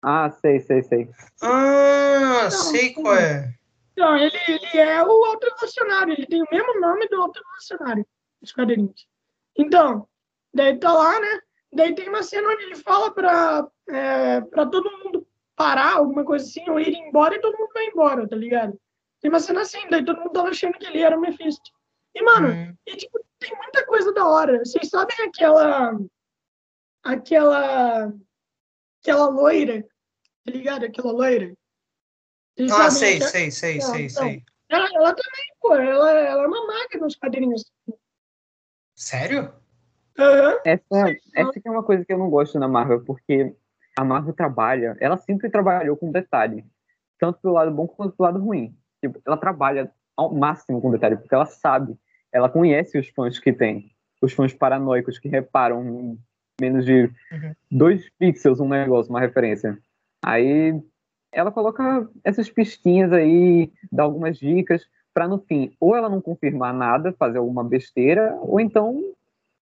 Ah, 0.00 0.30
sei, 0.30 0.60
sei, 0.60 0.82
sei. 0.84 1.10
Ah, 1.42 2.46
então, 2.46 2.50
sei 2.50 2.92
qual 2.92 3.16
é. 3.16 3.52
Então, 3.92 4.16
ele, 4.16 4.38
ele 4.46 4.78
é 4.78 5.02
o 5.02 5.24
Auto 5.24 5.44
Evolucionário, 5.44 6.14
ele 6.14 6.26
tem 6.26 6.40
o 6.40 6.48
mesmo 6.52 6.80
nome 6.80 7.08
do 7.08 7.20
Auto 7.20 7.40
Evolucionário, 7.40 8.06
os 8.40 8.52
quadrinhos. 8.52 9.08
Então, 9.56 10.08
daí 10.54 10.78
tá 10.78 10.92
lá, 10.92 11.18
né? 11.18 11.40
Daí 11.72 11.94
tem 11.94 12.08
uma 12.08 12.22
cena 12.22 12.48
onde 12.48 12.64
ele 12.64 12.76
fala 12.76 13.12
para 13.12 13.68
é, 13.88 14.40
pra 14.40 14.66
todo 14.66 14.90
mundo 15.04 15.26
parar, 15.54 15.96
alguma 15.96 16.24
coisa 16.24 16.44
assim, 16.44 16.68
ou 16.70 16.78
ir 16.78 16.94
embora 16.94 17.34
e 17.34 17.40
todo 17.40 17.58
mundo 17.58 17.72
vai 17.74 17.86
embora, 17.86 18.28
tá 18.28 18.36
ligado? 18.36 18.78
Tem 19.20 19.28
uma 19.28 19.40
cena 19.40 19.62
assim, 19.62 19.78
daí 19.90 20.04
todo 20.04 20.20
mundo 20.20 20.32
tava 20.32 20.48
achando 20.48 20.78
que 20.78 20.86
ele 20.86 21.00
era 21.00 21.16
o 21.16 21.20
Mephisto. 21.20 21.70
E, 22.14 22.22
mano, 22.22 22.48
hum. 22.48 22.76
e, 22.86 22.96
tipo, 22.96 23.20
tem 23.38 23.54
muita 23.56 23.84
coisa 23.86 24.12
da 24.12 24.26
hora. 24.26 24.58
Vocês 24.58 24.88
sabem 24.88 25.16
aquela. 25.26 25.98
Aquela. 27.02 28.12
Aquela 29.02 29.28
loira, 29.28 29.82
tá 30.44 30.52
ligado? 30.52 30.84
Aquela 30.84 31.12
loira. 31.12 31.54
Vocês 32.56 32.72
ah, 32.72 32.90
sei, 32.90 33.14
aquela... 33.14 33.30
sei, 33.30 33.50
sei, 33.50 33.76
então, 33.76 33.92
sei, 33.92 34.06
então, 34.06 34.24
sei. 34.24 34.44
Ela, 34.68 34.88
ela 34.94 35.14
também, 35.14 35.46
pô, 35.60 35.74
ela, 35.74 36.10
ela 36.10 36.42
é 36.42 36.46
uma 36.46 36.66
máquina 36.66 37.04
nos 37.04 37.16
quadrinhos. 37.16 37.64
Sério? 38.96 39.54
Uhum. 40.18 40.58
Essa, 40.64 41.16
essa 41.34 41.60
é 41.64 41.70
uma 41.70 41.82
coisa 41.82 42.04
que 42.04 42.12
eu 42.12 42.18
não 42.18 42.28
gosto 42.28 42.58
na 42.58 42.66
Marvel, 42.66 43.04
porque 43.04 43.54
a 43.96 44.04
Marvel 44.04 44.32
trabalha, 44.32 44.96
ela 45.00 45.16
sempre 45.16 45.48
trabalhou 45.48 45.96
com 45.96 46.10
detalhe, 46.10 46.64
tanto 47.18 47.38
do 47.42 47.52
lado 47.52 47.70
bom 47.70 47.86
quanto 47.86 48.16
do 48.16 48.22
lado 48.22 48.40
ruim. 48.40 48.76
Tipo, 49.00 49.20
ela 49.24 49.36
trabalha 49.36 49.90
ao 50.16 50.34
máximo 50.34 50.80
com 50.80 50.90
detalhe, 50.90 51.16
porque 51.16 51.34
ela 51.34 51.46
sabe, 51.46 51.96
ela 52.32 52.48
conhece 52.48 52.98
os 52.98 53.08
fãs 53.08 53.38
que 53.38 53.52
tem, 53.52 53.92
os 54.20 54.32
fãs 54.32 54.52
paranoicos 54.52 55.18
que 55.18 55.28
reparam 55.28 56.18
menos 56.60 56.84
de 56.84 57.04
uhum. 57.30 57.54
dois 57.70 58.10
pixels 58.18 58.58
um 58.58 58.68
negócio, 58.68 59.10
uma 59.10 59.20
referência. 59.20 59.78
Aí 60.24 60.80
ela 61.32 61.52
coloca 61.52 62.08
essas 62.24 62.50
pistinhas 62.50 63.12
aí, 63.12 63.70
dá 63.92 64.02
algumas 64.02 64.38
dicas, 64.38 64.88
para 65.14 65.28
no 65.28 65.38
fim, 65.38 65.74
ou 65.80 65.96
ela 65.96 66.08
não 66.08 66.20
confirmar 66.20 66.72
nada, 66.72 67.12
fazer 67.18 67.38
alguma 67.38 67.64
besteira, 67.64 68.36
ou 68.40 68.60
então 68.60 69.02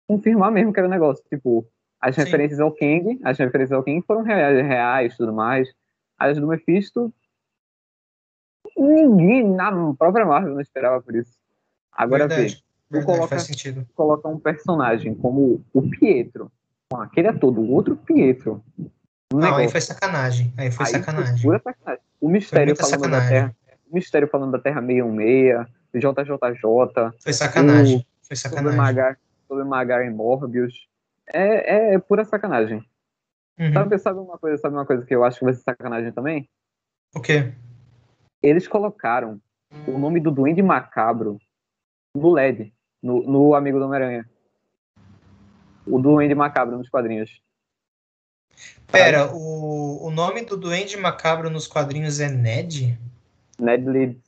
confirmar 0.07 0.51
mesmo 0.51 0.73
que 0.73 0.79
era 0.79 0.89
um 0.89 0.91
negócio. 0.91 1.25
Tipo, 1.29 1.67
as 2.01 2.15
Sim. 2.15 2.23
referências 2.23 2.61
ao 2.61 2.73
Kang, 2.73 3.19
as 3.25 3.39
referências 3.39 3.73
ao 3.73 3.83
Kang 3.83 4.03
foram 4.07 4.23
reais, 4.23 4.67
reais 4.67 5.17
tudo 5.17 5.33
mais. 5.33 5.69
As 6.19 6.39
do 6.39 6.47
Mephisto, 6.47 7.13
ninguém 8.77 9.49
na 9.51 9.95
própria 9.95 10.27
Marvel 10.27 10.55
não 10.55 10.61
esperava 10.61 11.01
por 11.01 11.15
isso. 11.15 11.33
Agora 11.93 12.27
vê, 12.27 12.49
tu 12.91 13.03
coloca, 13.05 13.39
sentido. 13.39 13.87
coloca 13.95 14.29
um 14.29 14.39
personagem 14.39 15.15
como 15.15 15.65
o 15.73 15.91
Pietro, 15.91 16.51
aquele 16.93 17.29
ator 17.29 17.53
do 17.53 17.71
outro 17.71 17.97
Pietro. 17.97 18.63
Um 19.33 19.39
não, 19.39 19.41
negócio. 19.41 19.65
aí 19.65 19.71
foi 19.71 19.81
sacanagem. 19.81 20.53
Aí 20.57 20.71
foi 20.71 20.87
aí 20.87 20.93
sacanagem. 20.93 21.39
Foi 21.39 21.59
sacanagem. 21.59 22.05
O 22.21 22.29
mistério 22.29 22.77
falando 22.77 22.91
sacanagem. 22.91 23.29
da 23.29 23.35
Terra. 23.35 23.57
O 23.91 23.95
mistério 23.95 24.29
falando 24.29 24.53
da 24.53 24.59
Terra 24.59 24.81
616, 24.81 25.67
JJJ. 25.95 27.13
Foi 27.21 27.33
sacanagem. 27.33 27.99
O, 27.99 28.27
foi 28.27 28.37
sacanagem 28.37 29.17
sobre 29.55 29.65
Magaren 29.65 30.11
Morbius. 30.11 30.89
É, 31.33 31.95
é 31.95 31.99
pura 31.99 32.25
sacanagem. 32.25 32.85
Uhum. 33.59 33.73
Sabe, 33.73 33.99
sabe, 33.99 34.19
uma 34.19 34.37
coisa, 34.37 34.59
sabe 34.59 34.75
uma 34.75 34.85
coisa 34.85 35.07
que 35.07 35.15
eu 35.15 35.25
acho 35.25 35.39
que 35.39 35.45
vai 35.45 35.55
ser 35.55 35.63
sacanagem 35.63 36.13
também? 36.13 36.49
O 37.15 37.21
quê? 37.21 37.55
Eles 38.43 38.67
colocaram 38.67 39.41
o 39.87 39.97
nome 39.97 40.21
do 40.21 40.31
Duende 40.31 40.61
Macabro 40.61 41.39
no 42.15 42.33
LED, 42.33 42.75
no, 43.01 43.23
no 43.23 43.55
Amigo 43.55 43.79
do 43.79 43.87
Homem-Aranha. 43.87 44.29
O 45.87 45.99
Duende 46.01 46.35
Macabro 46.35 46.77
nos 46.77 46.89
quadrinhos. 46.89 47.41
Pera, 48.91 49.33
o, 49.33 50.07
o 50.07 50.11
nome 50.11 50.45
do 50.45 50.57
Duende 50.57 50.97
Macabro 50.97 51.49
nos 51.49 51.67
quadrinhos 51.67 52.21
é 52.21 52.29
Ned? 52.29 52.99
Ned 53.59 53.89
Leeds. 53.89 54.23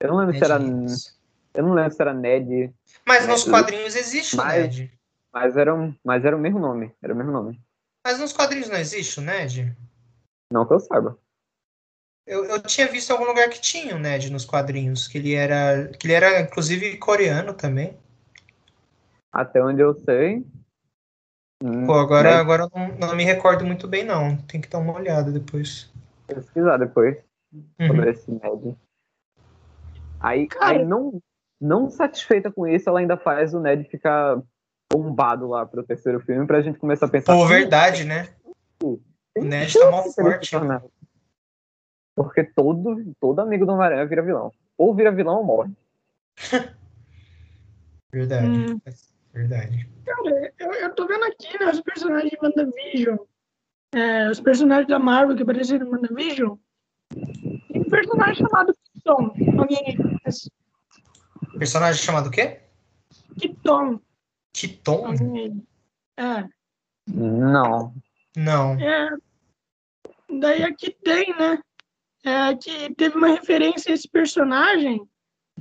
Eu 0.00 0.08
não 0.08 0.16
lembro 0.16 0.32
Ned 0.32 0.38
se 0.38 0.50
era. 0.50 0.58
Leeds. 0.58 1.17
Eu 1.58 1.64
não 1.64 1.74
lembro 1.74 1.90
se 1.90 2.00
era 2.00 2.14
Ned. 2.14 2.72
Mas 3.04 3.26
nos 3.26 3.42
quadrinhos 3.42 3.96
existe 3.96 4.36
mas, 4.36 4.54
o 4.54 4.60
Ned. 4.60 4.92
Mas 5.32 5.56
era, 5.56 5.74
um, 5.74 5.92
mas 6.04 6.24
era 6.24 6.36
o 6.36 6.38
mesmo 6.38 6.60
nome. 6.60 6.94
Era 7.02 7.12
o 7.12 7.16
mesmo 7.16 7.32
nome. 7.32 7.60
Mas 8.06 8.20
nos 8.20 8.32
quadrinhos 8.32 8.68
não 8.68 8.76
existe 8.76 9.18
o 9.18 9.22
Ned? 9.24 9.76
Não 10.52 10.64
que 10.64 10.72
eu 10.72 10.78
saiba. 10.78 11.18
Eu, 12.24 12.44
eu 12.44 12.62
tinha 12.62 12.86
visto 12.86 13.10
em 13.10 13.12
algum 13.12 13.24
lugar 13.24 13.48
que 13.48 13.60
tinha 13.60 13.96
o 13.96 13.98
Ned 13.98 14.30
nos 14.30 14.44
quadrinhos, 14.44 15.08
que 15.08 15.18
ele 15.18 15.34
era. 15.34 15.88
Que 15.98 16.06
ele 16.06 16.14
era, 16.14 16.40
inclusive, 16.42 16.96
coreano 16.96 17.52
também. 17.52 17.98
Até 19.32 19.60
onde 19.60 19.80
eu 19.82 19.94
sei. 20.04 20.46
Hum, 21.60 21.86
Pô, 21.86 21.94
agora, 21.94 22.30
Ned... 22.30 22.40
agora 22.40 22.68
não, 22.72 22.98
não 22.98 23.16
me 23.16 23.24
recordo 23.24 23.64
muito 23.64 23.88
bem, 23.88 24.04
não. 24.04 24.36
Tem 24.42 24.60
que 24.60 24.68
dar 24.68 24.78
uma 24.78 24.92
olhada 24.92 25.32
depois. 25.32 25.92
Pesquisar 26.28 26.76
depois 26.76 27.16
uhum. 27.52 27.88
sobre 27.88 28.10
esse 28.12 28.30
Ned. 28.30 28.78
Aí, 30.20 30.48
aí 30.60 30.84
não, 30.84 31.20
não 31.60 31.90
satisfeita 31.90 32.50
com 32.50 32.66
isso, 32.66 32.88
ela 32.88 33.00
ainda 33.00 33.16
faz 33.16 33.54
o 33.54 33.60
Ned 33.60 33.84
ficar 33.84 34.40
bombado 34.90 35.48
lá 35.48 35.66
pro 35.66 35.84
terceiro 35.84 36.20
filme 36.20 36.46
pra 36.46 36.62
gente 36.62 36.78
começar 36.78 37.06
a 37.06 37.10
pensar. 37.10 37.34
Pô, 37.34 37.46
verdade, 37.46 38.04
né? 38.04 38.28
O 38.82 39.00
Ned 39.36 39.72
tá 39.78 39.90
mal 39.90 40.04
forte. 40.12 40.56
Porque 42.14 42.42
todo, 42.42 43.14
todo 43.20 43.40
amigo 43.40 43.64
do 43.64 43.72
Homem-Aranha 43.72 44.06
vira 44.06 44.22
vilão. 44.22 44.52
Ou 44.76 44.94
vira 44.94 45.12
vilão 45.12 45.38
ou 45.38 45.44
morre. 45.44 45.72
Verdade. 48.10 48.46
Hum. 48.46 48.80
Verdade. 49.32 49.88
Cara, 50.04 50.52
eu, 50.58 50.72
eu 50.72 50.94
tô 50.94 51.06
vendo 51.06 51.24
aqui, 51.24 51.58
né, 51.58 51.70
os 51.70 51.80
personagens 51.80 52.30
de 52.30 52.38
WandaVision. 52.42 53.18
É, 53.92 54.30
os 54.30 54.40
personagens 54.40 54.88
da 54.88 54.98
Marvel 54.98 55.36
que 55.36 55.42
apareceram 55.42 55.86
em 55.86 55.90
WandaVision. 55.90 56.56
Tem 57.10 57.80
um 57.80 57.90
personagem 57.90 58.34
chamado 58.34 58.74
Kiton. 58.92 59.34
Alguém 59.58 59.96
Personagem 61.58 62.02
chamado 62.02 62.28
o 62.28 62.30
quê? 62.30 62.60
Kiton. 63.38 64.00
Kiton? 64.52 65.14
É. 66.16 66.44
Não. 67.06 67.94
Não. 68.36 68.78
É, 68.80 69.10
daí 70.40 70.62
aqui 70.62 70.90
tem, 71.02 71.34
né? 71.36 71.58
É, 72.24 72.54
que 72.54 72.94
teve 72.94 73.16
uma 73.16 73.28
referência 73.28 73.90
a 73.90 73.94
esse 73.94 74.08
personagem 74.08 75.00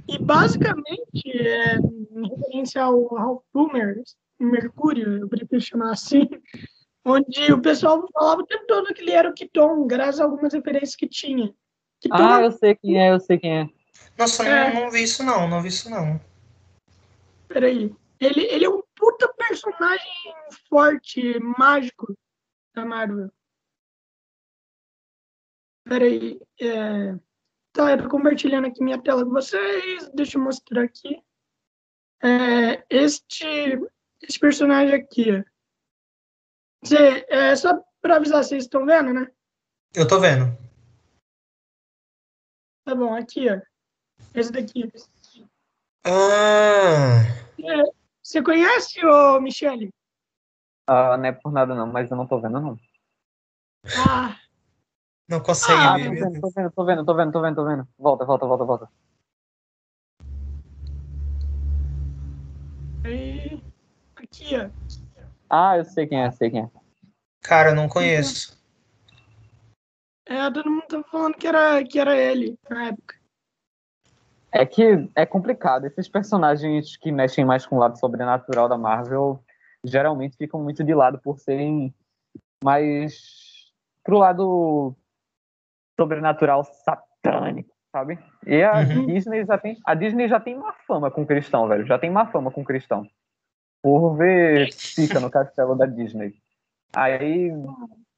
e 0.07 0.19
basicamente 0.19 0.99
é 1.25 1.75
em 1.77 2.29
referência 2.29 2.83
ao 2.83 3.07
Ralph 3.07 3.43
Boomer, 3.53 4.01
Mercúrio, 4.39 5.17
eu 5.17 5.27
prefiro 5.27 5.61
chamar 5.61 5.91
assim, 5.91 6.27
onde 7.05 7.51
o 7.51 7.61
pessoal 7.61 8.05
falava 8.11 8.41
o 8.41 8.45
tempo 8.45 8.65
todo 8.67 8.93
que 8.93 9.01
ele 9.01 9.11
era 9.11 9.29
o 9.29 9.33
Kiton, 9.33 9.87
graças 9.87 10.19
a 10.19 10.25
algumas 10.25 10.53
referências 10.53 10.95
que 10.95 11.07
tinha. 11.07 11.53
Kiton, 12.01 12.15
ah, 12.15 12.41
eu 12.41 12.51
sei 12.51 12.75
quem 12.75 13.01
é, 13.01 13.11
eu 13.11 13.19
sei 13.19 13.39
quem 13.39 13.59
é. 13.59 13.69
Nossa, 14.17 14.43
é, 14.43 14.73
não, 14.73 14.81
não 14.81 14.91
vi 14.91 15.03
isso 15.03 15.23
não, 15.23 15.47
não 15.47 15.61
vi 15.61 15.69
isso 15.69 15.89
não. 15.89 16.19
Peraí. 17.47 17.95
Ele, 18.19 18.41
ele 18.45 18.65
é 18.65 18.69
um 18.69 18.81
puta 18.95 19.31
personagem 19.33 20.33
forte, 20.67 21.39
mágico 21.39 22.17
da 22.73 22.85
Marvel. 22.85 23.31
Peraí. 25.83 26.39
É... 26.59 27.15
Tá, 27.71 27.91
eu 27.91 28.03
tô 28.03 28.09
compartilhando 28.09 28.65
aqui 28.65 28.83
minha 28.83 29.01
tela 29.01 29.23
com 29.23 29.31
vocês. 29.31 30.09
Deixa 30.13 30.37
eu 30.37 30.41
mostrar 30.41 30.83
aqui. 30.83 31.21
É, 32.23 32.83
este, 32.89 33.45
este 34.21 34.39
personagem 34.39 34.95
aqui, 34.95 35.31
ó. 35.31 35.43
Cê, 36.83 37.25
é 37.29 37.55
só 37.55 37.79
para 38.01 38.15
avisar, 38.15 38.43
vocês 38.43 38.63
estão 38.63 38.85
vendo, 38.85 39.13
né? 39.13 39.31
Eu 39.93 40.07
tô 40.07 40.19
vendo. 40.19 40.45
Tá 42.83 42.95
bom, 42.95 43.13
aqui, 43.13 43.47
ó. 43.49 43.61
Esse 44.37 44.51
daqui. 44.51 44.93
Ah! 46.05 47.23
É, 47.59 47.91
você 48.21 48.39
conhece 48.43 49.03
o 49.03 49.39
Michele? 49.41 49.89
Ah, 50.85 51.17
não 51.17 51.25
é 51.25 51.31
por 51.31 51.51
nada 51.51 51.73
não, 51.73 51.87
mas 51.87 52.11
eu 52.11 52.15
não 52.15 52.27
tô 52.27 52.39
vendo 52.39 52.59
não. 52.59 52.79
Ah. 54.07 54.39
Não 55.27 55.41
consegue 55.41 55.81
ah. 55.81 55.95
Tô 55.95 56.11
vendo, 56.11 56.39
tô 56.39 56.51
vendo, 56.51 56.71
tô 56.71 56.85
vendo, 56.85 57.05
tô 57.05 57.15
vendo, 57.15 57.31
tô 57.31 57.41
vendo, 57.41 57.55
tô 57.55 57.65
vendo. 57.65 57.87
Volta, 57.97 58.25
volta, 58.25 58.45
volta, 58.45 58.63
volta. 58.63 58.91
E... 63.05 63.59
Aqui, 64.17 64.55
ó. 64.55 64.69
Ah, 65.49 65.77
eu 65.77 65.83
sei 65.83 66.05
quem 66.05 66.23
é, 66.23 66.29
sei 66.29 66.51
quem 66.51 66.61
é. 66.61 66.69
Cara, 67.41 67.71
eu 67.71 67.75
não 67.75 67.89
conheço. 67.89 68.55
É, 70.27 70.51
todo 70.51 70.69
mundo 70.69 70.85
tá 70.85 71.03
falando 71.09 71.33
que 71.33 71.47
era, 71.47 71.83
que 71.83 71.97
era 71.97 72.15
ele 72.15 72.55
na 72.69 72.89
época. 72.89 73.16
É 74.57 74.65
que 74.65 75.07
é 75.15 75.23
complicado. 75.23 75.85
Esses 75.85 76.09
personagens 76.09 76.97
que 76.97 77.11
mexem 77.11 77.45
mais 77.45 77.65
com 77.65 77.75
o 77.75 77.79
lado 77.79 77.99
sobrenatural 77.99 78.67
da 78.67 78.77
Marvel 78.77 79.39
geralmente 79.83 80.35
ficam 80.35 80.61
muito 80.63 80.83
de 80.83 80.95
lado 80.95 81.19
por 81.19 81.37
serem 81.37 81.93
mais 82.63 83.71
pro 84.03 84.17
lado 84.17 84.95
sobrenatural 85.95 86.63
satânico, 86.63 87.69
sabe? 87.91 88.17
E 88.47 88.63
a 88.63 88.79
uhum. 88.79 89.05
Disney 89.05 89.45
já 89.45 89.59
tem 89.59 89.77
a 89.85 89.93
Disney 89.93 90.27
já 90.27 90.39
tem 90.39 90.55
uma 90.55 90.73
fama 90.73 91.11
com 91.11 91.23
cristão, 91.23 91.67
velho. 91.67 91.85
Já 91.85 91.99
tem 91.99 92.09
uma 92.09 92.25
fama 92.25 92.49
com 92.49 92.63
cristão. 92.63 93.07
Por 93.83 94.15
ver 94.15 94.73
fica 94.73 95.19
no 95.19 95.29
castelo 95.29 95.75
da 95.75 95.85
Disney. 95.85 96.33
Aí 96.95 97.51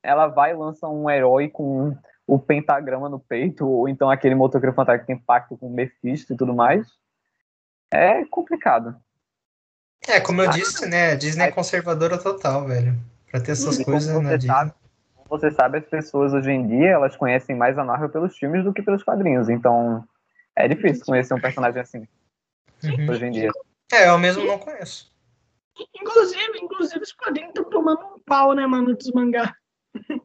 ela 0.02 0.28
vai 0.28 0.52
e 0.52 0.56
lança 0.56 0.88
um 0.88 1.10
herói 1.10 1.50
com 1.50 1.94
o 2.30 2.38
pentagrama 2.38 3.10
no 3.10 3.20
peito, 3.20 3.68
ou 3.68 3.90
então 3.90 4.10
aquele 4.10 4.36
motoqueiro 4.36 4.76
fantástico 4.76 5.08
que 5.08 5.14
tem 5.14 5.22
pacto 5.22 5.58
com 5.58 5.68
o 5.68 5.74
Mephisto 5.74 6.34
e 6.34 6.38
tudo 6.38 6.54
mais. 6.54 6.88
É 7.92 8.24
complicado. 8.26 8.96
É, 10.08 10.20
como 10.20 10.42
eu 10.42 10.50
disse, 10.50 10.86
né? 10.86 11.12
A 11.12 11.16
Disney 11.16 11.46
é 11.46 11.52
conservadora 11.52 12.18
total, 12.18 12.68
velho. 12.68 12.96
Pra 13.32 13.42
ter 13.42 13.54
essas 13.54 13.84
coisas 13.84 14.22
na 14.22 14.36
Disney. 14.38 14.54
Sabe, 14.54 14.74
você 15.28 15.52
sabe, 15.52 15.78
as 15.80 15.86
pessoas 15.86 16.34
hoje 16.34 16.52
em 16.52 16.68
dia, 16.68 16.90
elas 16.90 17.16
conhecem 17.16 17.56
mais 17.56 17.78
a 17.78 17.84
Marvel 17.84 18.10
pelos 18.10 18.38
filmes 18.38 18.64
do 18.64 18.74
que 18.74 18.82
pelos 18.82 19.04
quadrinhos. 19.04 19.50
Então, 19.50 20.04
é 20.56 20.68
difícil 20.68 21.06
conhecer 21.06 21.34
um 21.34 21.42
personagem 21.42 21.82
assim. 21.82 22.08
Uhum. 22.84 23.10
Hoje 23.10 23.26
em 23.26 23.32
dia. 23.32 23.52
É, 23.92 24.08
eu 24.10 24.20
mesmo 24.20 24.46
não 24.46 24.60
conheço. 24.60 25.12
Inclusive, 25.96 26.60
inclusive 26.62 27.02
os 27.02 27.12
quadrinhos 27.14 27.50
estão 27.50 27.66
tomando 27.66 28.06
um 28.06 28.20
pau, 28.20 28.54
né, 28.54 28.68
mano, 28.68 28.96
dos 28.96 29.12
mangá. 29.12 29.56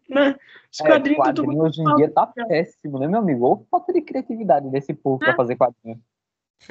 Né? 0.09 0.37
Os 0.73 0.81
é, 0.81 0.87
quadrinhos, 0.87 1.19
quadrinho 1.19 1.63
hoje 1.63 1.81
em 1.81 1.95
dia 1.97 2.11
tá 2.11 2.27
péssimo, 2.27 2.99
né, 2.99 3.07
meu 3.07 3.21
amigo? 3.21 3.47
Ou 3.47 3.67
falta 3.71 3.93
de 3.93 4.01
criatividade 4.01 4.71
desse 4.71 4.93
povo 4.95 5.23
é. 5.23 5.27
pra 5.27 5.37
fazer 5.37 5.57
quadrinho. 5.57 6.01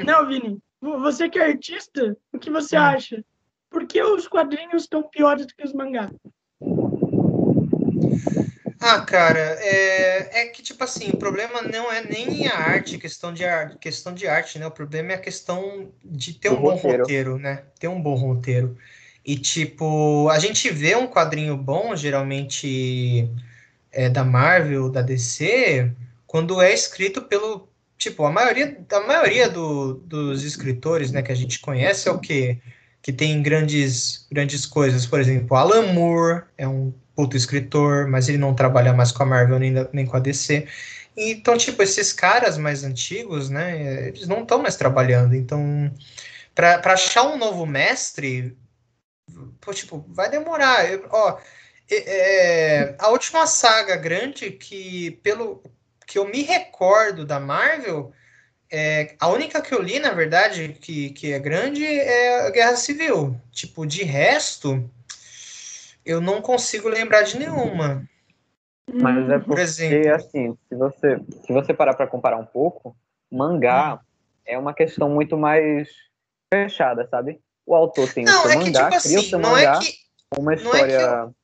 Não, 0.05 0.27
Vini, 0.27 0.59
você 0.81 1.29
que 1.29 1.39
é 1.39 1.45
artista, 1.45 2.17
o 2.31 2.39
que 2.39 2.49
você 2.49 2.77
hum. 2.77 2.81
acha? 2.81 3.25
Por 3.69 3.87
que 3.87 4.01
os 4.03 4.27
quadrinhos 4.27 4.83
estão 4.83 5.03
piores 5.03 5.45
do 5.47 5.55
que 5.55 5.63
os 5.63 5.73
mangás? 5.73 6.11
Ah, 8.79 8.99
cara, 8.99 9.39
é, 9.39 10.41
é 10.41 10.45
que 10.47 10.61
tipo 10.61 10.83
assim, 10.83 11.09
o 11.11 11.17
problema 11.17 11.61
não 11.61 11.89
é 11.89 12.03
nem 12.03 12.47
a 12.47 12.57
arte, 12.57 12.97
questão 12.97 13.33
de 13.33 13.45
arte, 13.45 13.77
questão 13.77 14.13
de 14.13 14.27
arte, 14.27 14.59
né? 14.59 14.67
O 14.67 14.71
problema 14.71 15.13
é 15.13 15.15
a 15.15 15.21
questão 15.21 15.89
de 16.03 16.33
ter 16.33 16.49
um 16.49 16.61
bom 16.61 16.71
roteiro. 16.71 16.99
roteiro, 16.99 17.37
né? 17.37 17.63
Ter 17.79 17.87
um 17.87 18.01
bom 18.01 18.15
roteiro. 18.15 18.77
E 19.25 19.37
tipo, 19.37 20.29
a 20.29 20.39
gente 20.39 20.69
vê 20.69 20.95
um 20.95 21.07
quadrinho 21.07 21.55
bom, 21.55 21.95
geralmente 21.95 23.29
é, 23.91 24.09
da 24.09 24.23
Marvel, 24.23 24.89
da 24.89 25.01
DC, 25.01 25.91
quando 26.27 26.61
é 26.61 26.73
escrito 26.73 27.21
pelo. 27.23 27.69
Tipo, 27.97 28.25
a 28.25 28.31
maioria, 28.31 28.77
a 28.91 28.99
maioria 29.01 29.49
do, 29.49 29.93
dos 29.93 30.43
escritores 30.43 31.11
né, 31.11 31.21
que 31.21 31.31
a 31.31 31.35
gente 31.35 31.59
conhece 31.59 32.09
é 32.09 32.11
o 32.11 32.19
que 32.19 32.59
que 33.03 33.11
tem 33.11 33.43
grandes, 33.43 34.25
grandes 34.31 34.65
coisas. 34.65 35.05
Por 35.05 35.19
exemplo, 35.19 35.55
Alan 35.57 35.93
Moore 35.93 36.45
é 36.57 36.65
um 36.67 36.93
puto 37.15 37.35
escritor, 37.35 38.07
mas 38.07 38.29
ele 38.29 38.37
não 38.37 38.55
trabalha 38.55 38.93
mais 38.93 39.11
com 39.11 39.23
a 39.23 39.25
Marvel 39.25 39.59
nem, 39.59 39.73
nem 39.91 40.05
com 40.05 40.15
a 40.15 40.19
DC. 40.21 40.65
Então, 41.15 41.57
tipo, 41.57 41.83
esses 41.83 42.13
caras 42.13 42.57
mais 42.57 42.83
antigos, 42.83 43.49
né, 43.49 44.07
eles 44.07 44.25
não 44.25 44.41
estão 44.43 44.61
mais 44.61 44.77
trabalhando. 44.77 45.35
Então, 45.35 45.91
para 46.55 46.93
achar 46.93 47.23
um 47.23 47.37
novo 47.37 47.65
mestre, 47.65 48.55
pô, 49.61 49.73
tipo, 49.73 50.05
vai 50.09 50.29
demorar. 50.29 50.91
Eu, 50.91 51.07
ó, 51.11 51.37
é, 51.91 52.95
a 52.99 53.09
última 53.09 53.45
saga 53.45 53.95
grande 53.95 54.51
que, 54.51 55.11
pelo 55.23 55.61
que 56.05 56.17
eu 56.17 56.25
me 56.25 56.43
recordo 56.43 57.25
da 57.25 57.39
Marvel, 57.39 58.11
é, 58.71 59.15
a 59.19 59.27
única 59.29 59.61
que 59.61 59.73
eu 59.73 59.81
li, 59.81 59.99
na 59.99 60.11
verdade, 60.11 60.77
que, 60.81 61.11
que 61.11 61.31
é 61.31 61.39
grande 61.39 61.85
é 61.85 62.47
a 62.47 62.49
Guerra 62.49 62.75
Civil. 62.75 63.39
Tipo, 63.51 63.85
de 63.85 64.03
resto, 64.03 64.89
eu 66.05 66.19
não 66.19 66.41
consigo 66.41 66.89
lembrar 66.89 67.21
de 67.21 67.37
nenhuma. 67.37 68.07
Mas 68.91 69.29
é 69.29 69.39
porque, 69.39 69.49
Por 69.49 69.59
exemplo, 69.59 70.15
assim, 70.15 70.57
se 70.67 70.75
você, 70.75 71.19
se 71.45 71.53
você 71.53 71.73
parar 71.73 71.93
para 71.93 72.07
comparar 72.07 72.37
um 72.37 72.45
pouco, 72.45 72.95
mangá 73.31 73.95
hum. 73.95 73.99
é 74.45 74.57
uma 74.57 74.73
questão 74.73 75.09
muito 75.09 75.37
mais 75.37 75.89
fechada, 76.53 77.07
sabe? 77.07 77.39
O 77.65 77.75
autor 77.75 78.11
tem 78.11 78.25
não, 78.25 78.39
o 78.39 78.41
seu 78.43 78.51
é 78.51 78.55
mangá, 78.55 78.63
que, 78.63 78.71
tipo 78.71 78.87
cria 78.87 78.97
assim, 78.97 79.17
o 79.17 79.23
seu 79.23 79.39
mangá, 79.39 79.75
é 79.75 79.79
que, 79.79 79.93
uma 80.37 80.53
história 80.53 80.93
é 80.93 80.97
que, 80.97 81.03
eu... 81.03 81.35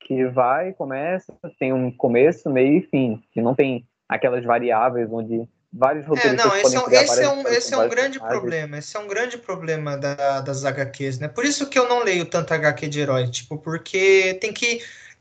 que, 0.00 0.26
vai, 0.26 0.72
começa, 0.72 1.32
tem 1.58 1.72
um 1.72 1.90
começo, 1.90 2.50
meio 2.50 2.78
e 2.78 2.82
fim, 2.82 3.22
que 3.32 3.40
não 3.40 3.54
tem 3.54 3.86
aquelas 4.08 4.44
variáveis 4.44 5.08
onde 5.10 5.48
vários 5.72 6.06
roteiristas 6.06 6.46
é, 6.46 6.48
não, 6.48 6.56
esse, 6.56 6.76
é 6.76 6.80
um, 6.80 6.90
esse 6.90 7.22
é 7.22 7.28
um, 7.28 7.48
esse 7.48 7.74
é 7.74 7.78
um 7.78 7.88
grande 7.88 8.20
problema, 8.20 8.78
esse 8.78 8.96
é 8.96 9.00
um 9.00 9.08
grande 9.08 9.36
problema 9.36 9.96
da, 9.96 10.40
das 10.40 10.64
HQs, 10.64 11.18
né? 11.18 11.28
Por 11.28 11.44
isso 11.44 11.68
que 11.68 11.78
eu 11.78 11.88
não 11.88 12.04
leio 12.04 12.24
tanto 12.24 12.54
HQ 12.54 12.88
de 12.88 13.00
herói, 13.00 13.28
tipo, 13.28 13.58
porque 13.58 14.38
tem 14.40 14.52
que 14.52 14.80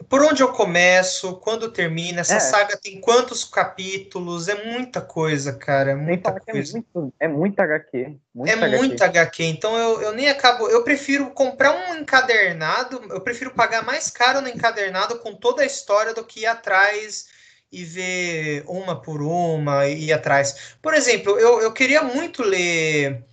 por 0.09 0.22
onde 0.22 0.43
eu 0.43 0.49
começo, 0.49 1.35
quando 1.38 1.72
termina, 1.72 2.22
essa 2.22 2.35
é. 2.35 2.39
saga 2.39 2.77
tem 2.77 2.99
quantos 2.99 3.43
capítulos, 3.43 4.47
é 4.47 4.63
muita 4.63 5.01
coisa, 5.01 5.53
cara, 5.53 5.91
é 5.91 5.95
muita 5.95 6.30
é 6.30 6.51
coisa. 6.51 6.77
É, 6.77 6.81
muito, 6.81 7.13
é 7.19 7.27
muita 7.27 7.63
HQ. 7.63 8.17
Muita 8.33 8.51
é 8.51 8.55
HQ. 8.55 8.77
muita 8.77 9.05
HQ, 9.05 9.43
então 9.43 9.77
eu, 9.77 10.01
eu 10.01 10.11
nem 10.13 10.30
acabo, 10.30 10.67
eu 10.67 10.83
prefiro 10.83 11.30
comprar 11.31 11.72
um 11.72 11.97
encadernado, 11.97 13.01
eu 13.09 13.22
prefiro 13.22 13.51
pagar 13.51 13.83
mais 13.83 14.09
caro 14.09 14.41
no 14.41 14.49
encadernado 14.49 15.19
com 15.19 15.33
toda 15.33 15.63
a 15.63 15.65
história 15.65 16.13
do 16.13 16.23
que 16.23 16.41
ir 16.41 16.45
atrás 16.45 17.27
e 17.72 17.83
ver 17.83 18.63
uma 18.67 19.01
por 19.01 19.22
uma 19.22 19.88
e 19.88 20.05
ir 20.05 20.13
atrás. 20.13 20.75
Por 20.81 20.93
exemplo, 20.93 21.39
eu, 21.39 21.59
eu 21.61 21.72
queria 21.72 22.03
muito 22.03 22.43
ler 22.43 23.23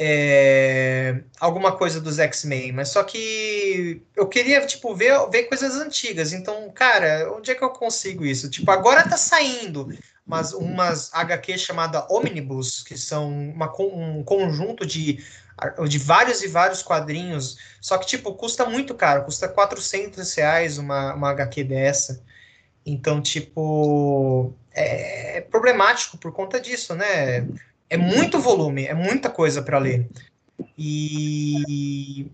é, 0.00 1.22
alguma 1.40 1.72
coisa 1.76 2.00
dos 2.00 2.20
X-Men, 2.20 2.70
mas 2.70 2.90
só 2.90 3.02
que 3.02 4.00
eu 4.14 4.28
queria, 4.28 4.64
tipo, 4.64 4.94
ver, 4.94 5.28
ver 5.28 5.44
coisas 5.44 5.74
antigas. 5.74 6.32
Então, 6.32 6.70
cara, 6.70 7.32
onde 7.36 7.50
é 7.50 7.54
que 7.54 7.64
eu 7.64 7.70
consigo 7.70 8.24
isso? 8.24 8.48
Tipo, 8.48 8.70
agora 8.70 9.08
tá 9.08 9.16
saindo 9.16 9.88
umas, 10.24 10.52
umas 10.52 11.12
HQ 11.12 11.58
chamada 11.58 12.06
Omnibus, 12.08 12.84
que 12.84 12.96
são 12.96 13.28
uma, 13.28 13.72
um 13.80 14.22
conjunto 14.22 14.86
de, 14.86 15.18
de 15.88 15.98
vários 15.98 16.42
e 16.44 16.48
vários 16.48 16.80
quadrinhos, 16.80 17.58
só 17.80 17.98
que, 17.98 18.06
tipo, 18.06 18.32
custa 18.34 18.64
muito 18.64 18.94
caro, 18.94 19.24
custa 19.24 19.48
400 19.48 20.32
reais 20.34 20.78
uma, 20.78 21.14
uma 21.14 21.30
HQ 21.30 21.64
dessa. 21.64 22.22
Então, 22.86 23.20
tipo, 23.20 24.54
é, 24.72 25.38
é 25.38 25.40
problemático 25.40 26.16
por 26.18 26.32
conta 26.32 26.60
disso, 26.60 26.94
né? 26.94 27.48
É 27.90 27.96
muito 27.96 28.38
volume, 28.38 28.86
é 28.86 28.94
muita 28.94 29.30
coisa 29.30 29.62
para 29.62 29.78
ler. 29.78 30.08
E 30.76 32.30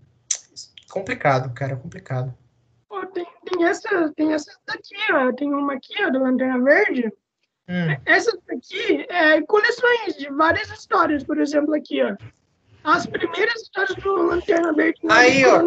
complicado, 0.89 1.53
cara, 1.53 1.75
complicado. 1.75 2.33
Pô, 2.87 3.05
tem, 3.07 3.25
tem 3.45 3.65
essa, 3.65 4.13
tem 4.15 4.33
essa 4.33 4.51
daqui, 4.65 4.95
ó. 5.11 5.31
Tem 5.33 5.53
uma 5.53 5.73
aqui, 5.73 5.93
ó, 6.03 6.09
do 6.09 6.19
Lanterna 6.19 6.63
Verde. 6.63 7.11
Hum. 7.67 7.97
Essa 8.05 8.37
daqui 8.47 9.05
é 9.09 9.41
coleções 9.41 10.15
de 10.17 10.29
várias 10.29 10.69
histórias, 10.69 11.23
por 11.23 11.39
exemplo, 11.39 11.73
aqui, 11.73 12.01
ó. 12.03 12.15
As 12.83 13.05
primeiras 13.07 13.63
histórias 13.63 13.95
do 13.95 14.13
Lanterna 14.13 14.71
Verde. 14.73 15.01
Aí, 15.09 15.43
ó. 15.45 15.61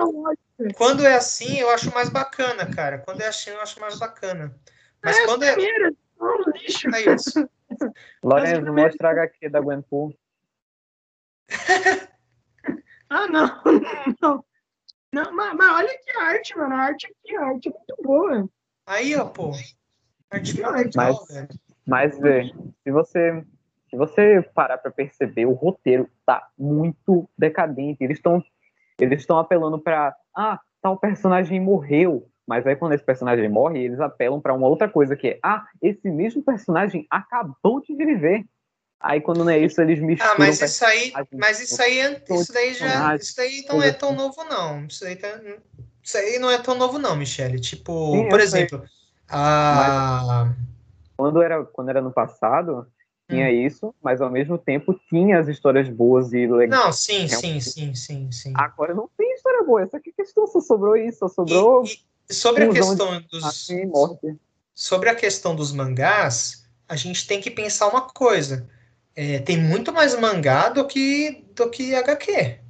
Quando 0.77 1.05
é 1.05 1.17
assim, 1.17 1.59
eu 1.59 1.71
acho 1.71 1.93
mais 1.93 2.09
bacana, 2.09 2.67
cara. 2.67 2.99
Quando 2.99 3.21
é 3.21 3.29
assim, 3.29 3.51
eu 3.51 3.61
acho 3.61 3.81
mais 3.81 3.99
bacana. 3.99 4.55
Mas 5.03 5.19
é, 5.19 5.25
quando 5.25 5.43
é. 5.43 5.53
Primeiras, 5.53 5.95
oh, 6.21 6.51
lixo. 6.51 6.89
É 6.95 7.01
isso. 7.15 7.49
Lorenzo, 8.23 8.73
mostra 8.73 9.09
a 9.09 9.13
HQ 9.13 9.49
da 9.49 9.61
Gwenpool. 9.61 10.15
ah, 13.11 13.27
não, 13.29 13.63
não. 14.21 14.45
Não, 15.11 15.33
mas, 15.35 15.55
mas, 15.57 15.71
olha 15.71 15.99
que 15.99 16.19
arte, 16.19 16.57
mano. 16.57 16.75
A 16.75 16.79
arte 16.79 17.07
aqui, 17.07 17.35
a 17.37 17.47
arte 17.47 17.69
é 17.69 17.73
muito 17.73 17.97
boa. 18.03 18.49
Aí, 18.87 19.17
ó, 19.17 19.25
pô. 19.25 19.53
Arte 20.31 20.61
mas, 20.95 21.27
mas, 21.87 22.19
vê, 22.19 22.53
se 22.83 22.91
você, 22.91 23.43
se 23.89 23.97
você 23.97 24.43
parar 24.55 24.77
pra 24.77 24.91
perceber, 24.91 25.47
o 25.47 25.55
roteiro 25.55 26.11
tá 26.27 26.47
muito 26.59 27.29
decadente. 27.39 28.05
Eles 28.05 28.19
estão 28.19 28.45
eles 28.99 29.21
estão 29.21 29.39
apelando 29.39 29.79
pra. 29.79 30.15
Ah, 30.37 30.61
tal 30.83 30.99
personagem 30.99 31.61
morreu. 31.61 32.29
Mas 32.49 32.67
aí 32.67 32.75
quando 32.75 32.95
esse 32.95 33.05
personagem 33.05 33.47
morre, 33.47 33.79
eles 33.79 34.01
apelam 34.01 34.41
para 34.41 34.55
uma 34.55 34.67
outra 34.67 34.89
coisa 34.89 35.15
que 35.15 35.29
é, 35.29 35.39
ah, 35.43 35.67
esse 35.83 36.11
mesmo 36.11 36.43
personagem 36.43 37.07
acabou 37.11 37.79
de 37.83 37.95
viver. 37.95 38.43
Aí 38.99 39.21
quando 39.21 39.45
não 39.45 39.51
é 39.51 39.59
isso, 39.59 39.79
eles 39.83 40.01
misturam. 40.01 40.33
Ah, 40.33 40.37
mas 40.39 40.59
isso 40.63 40.85
aí, 40.87 41.13
mas 41.35 41.61
isso 41.61 41.81
aí, 41.83 41.99
isso 42.31 42.53
daí 42.53 42.73
já, 42.73 43.15
isso 43.17 43.37
daí 43.37 43.67
não 43.69 43.83
é 43.83 43.93
tão 43.93 44.15
novo 44.15 44.43
não. 44.45 44.87
Isso 44.87 45.05
aí, 45.05 45.15
tá, 45.15 45.29
isso 46.03 46.17
aí 46.17 46.39
não 46.39 46.51
é 46.51 46.57
tão 46.57 46.75
novo 46.75 46.99
não, 46.99 47.15
Michele. 47.15 47.61
Tipo, 47.61 48.13
Sim, 48.13 48.29
por 48.31 48.41
exemplo, 48.41 48.83
a... 49.29 50.51
quando 51.19 51.43
era 51.43 51.63
quando 51.67 51.91
era 51.91 52.01
no 52.01 52.11
passado, 52.11 52.87
tinha 53.29 53.47
hum. 53.47 53.67
isso, 53.67 53.95
mas 54.03 54.23
ao 54.23 54.31
mesmo 54.31 54.57
tempo 54.57 54.99
tinha 55.11 55.39
as 55.39 55.49
histórias 55.49 55.87
boas 55.87 56.33
e 56.33 56.47
legais. 56.47 56.83
Não, 56.83 56.91
sim, 56.93 57.29
sim, 57.29 57.61
sim, 57.61 57.95
sim, 57.95 58.33
sim. 58.33 58.53
Agora 58.57 58.95
não 58.95 59.09
tem 59.19 59.35
história 59.35 59.63
boa. 59.65 59.83
Essa 59.83 59.99
aqui 59.99 60.13
questão 60.13 60.47
só 60.47 60.61
sobrou 60.61 60.97
isso, 60.97 61.19
só 61.19 61.29
sobrou. 61.29 61.85
Sobre 62.31 62.65
a 62.65 62.73
questão 62.73 63.23
dos. 63.31 63.69
Sobre 64.75 65.09
a 65.09 65.15
questão 65.15 65.57
dos 65.57 65.73
mangás, 65.73 66.65
a 66.89 66.95
gente 66.95 67.27
tem 67.27 67.41
que 67.41 67.51
pensar 67.51 67.89
uma 67.89 68.03
coisa. 68.03 68.69
É, 69.17 69.41
tem 69.41 69.59
muito 69.59 69.93
mais 69.93 70.19
mangá 70.19 70.69
do 70.69 70.87
que, 70.87 71.45
do 71.53 71.69
que 71.69 71.95
HQ. 71.95 72.61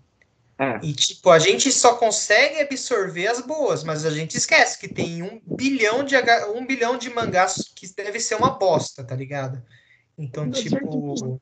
É. 0.60 0.80
E, 0.82 0.92
tipo, 0.94 1.30
a 1.30 1.38
gente 1.38 1.70
só 1.70 1.94
consegue 1.96 2.60
absorver 2.60 3.26
as 3.26 3.40
boas, 3.40 3.84
mas 3.84 4.06
a 4.06 4.10
gente 4.10 4.36
esquece 4.36 4.78
que 4.78 4.88
tem 4.88 5.22
um 5.22 5.40
bilhão 5.44 6.02
de, 6.02 6.16
H, 6.16 6.50
um 6.50 6.66
bilhão 6.66 6.96
de 6.96 7.10
mangás 7.10 7.70
que 7.74 7.86
deve 7.94 8.18
ser 8.18 8.36
uma 8.36 8.50
bosta, 8.50 9.04
tá 9.04 9.14
ligado? 9.14 9.62
Então, 10.16 10.50
tipo. 10.50 11.40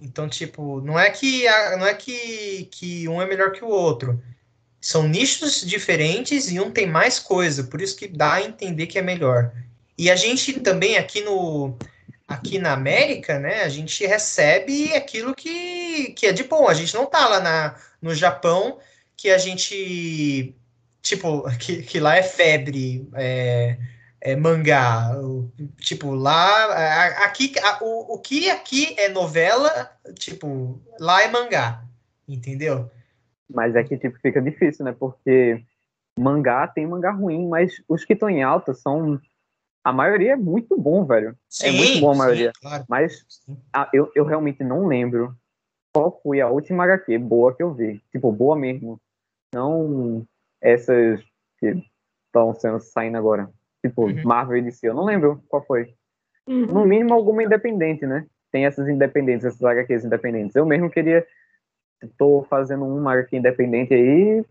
Então, 0.00 0.28
tipo, 0.28 0.80
não 0.80 0.98
é 0.98 1.10
que, 1.10 1.44
não 1.76 1.86
é 1.86 1.92
que, 1.92 2.68
que 2.70 3.08
um 3.08 3.20
é 3.20 3.26
melhor 3.26 3.52
que 3.52 3.64
o 3.64 3.68
outro 3.68 4.22
são 4.80 5.08
nichos 5.08 5.60
diferentes 5.62 6.50
e 6.50 6.60
um 6.60 6.70
tem 6.70 6.86
mais 6.86 7.18
coisa, 7.18 7.64
por 7.64 7.80
isso 7.80 7.96
que 7.96 8.06
dá 8.06 8.34
a 8.34 8.42
entender 8.42 8.86
que 8.86 8.98
é 8.98 9.02
melhor. 9.02 9.52
E 9.96 10.10
a 10.10 10.16
gente 10.16 10.60
também 10.60 10.96
aqui 10.96 11.20
no 11.20 11.76
aqui 12.26 12.58
na 12.58 12.74
América, 12.74 13.38
né, 13.38 13.62
a 13.62 13.70
gente 13.70 14.06
recebe 14.06 14.92
aquilo 14.94 15.34
que, 15.34 16.10
que 16.12 16.26
é 16.26 16.32
de 16.32 16.44
bom. 16.44 16.68
A 16.68 16.74
gente 16.74 16.94
não 16.94 17.06
tá 17.06 17.26
lá 17.26 17.40
na, 17.40 17.74
no 18.02 18.14
Japão 18.14 18.78
que 19.16 19.30
a 19.30 19.38
gente 19.38 20.54
tipo 21.02 21.50
que, 21.58 21.82
que 21.82 21.98
lá 21.98 22.16
é 22.16 22.22
febre, 22.22 23.08
é, 23.14 23.78
é 24.20 24.36
mangá, 24.36 25.10
tipo 25.80 26.14
lá 26.14 27.14
aqui 27.24 27.54
o, 27.80 28.14
o 28.14 28.18
que 28.18 28.50
aqui 28.50 28.94
é 28.98 29.08
novela, 29.08 29.90
tipo 30.14 30.80
lá 31.00 31.22
é 31.22 31.28
mangá, 31.28 31.82
entendeu? 32.28 32.90
Mas 33.50 33.74
é 33.74 33.82
que 33.82 33.96
tipo, 33.96 34.18
fica 34.18 34.40
difícil, 34.40 34.84
né? 34.84 34.94
Porque 34.98 35.62
mangá 36.18 36.66
tem 36.66 36.86
mangá 36.86 37.10
ruim, 37.10 37.48
mas 37.48 37.82
os 37.88 38.04
que 38.04 38.12
estão 38.12 38.28
em 38.28 38.42
alta 38.42 38.74
são. 38.74 39.20
A 39.84 39.92
maioria 39.92 40.32
é 40.32 40.36
muito 40.36 40.76
bom, 40.76 41.04
velho. 41.04 41.36
Sim, 41.48 41.68
é 41.68 41.72
muito 41.72 42.00
bom 42.00 42.12
a 42.12 42.16
maioria. 42.16 42.52
Sim, 42.54 42.60
claro. 42.60 42.84
Mas 42.88 43.24
a, 43.72 43.88
eu, 43.92 44.10
eu 44.14 44.24
realmente 44.24 44.62
não 44.62 44.86
lembro 44.86 45.34
qual 45.94 46.20
foi 46.22 46.40
a 46.40 46.48
última 46.48 46.84
HQ 46.84 47.16
boa 47.18 47.54
que 47.54 47.62
eu 47.62 47.72
vi. 47.72 48.02
Tipo, 48.12 48.30
boa 48.30 48.56
mesmo. 48.56 49.00
Não 49.54 50.26
essas 50.60 51.20
que 51.58 51.82
estão 52.26 52.54
sendo 52.54 52.80
saindo 52.80 53.16
agora. 53.16 53.48
Tipo, 53.84 54.06
uhum. 54.06 54.22
Marvel 54.24 54.58
e 54.58 54.62
DC. 54.62 54.88
Eu 54.88 54.94
não 54.94 55.04
lembro 55.04 55.42
qual 55.48 55.64
foi. 55.64 55.94
Uhum. 56.46 56.66
No 56.66 56.84
mínimo, 56.84 57.14
alguma 57.14 57.42
independente, 57.42 58.06
né? 58.06 58.26
Tem 58.50 58.66
essas 58.66 58.88
independentes, 58.88 59.44
essas 59.44 59.62
HQs 59.62 60.04
independentes. 60.04 60.56
Eu 60.56 60.66
mesmo 60.66 60.90
queria 60.90 61.26
estou 62.02 62.44
fazendo 62.44 62.84
um 62.84 63.00
marca 63.00 63.36
independente 63.36 63.94
aí, 63.94 64.44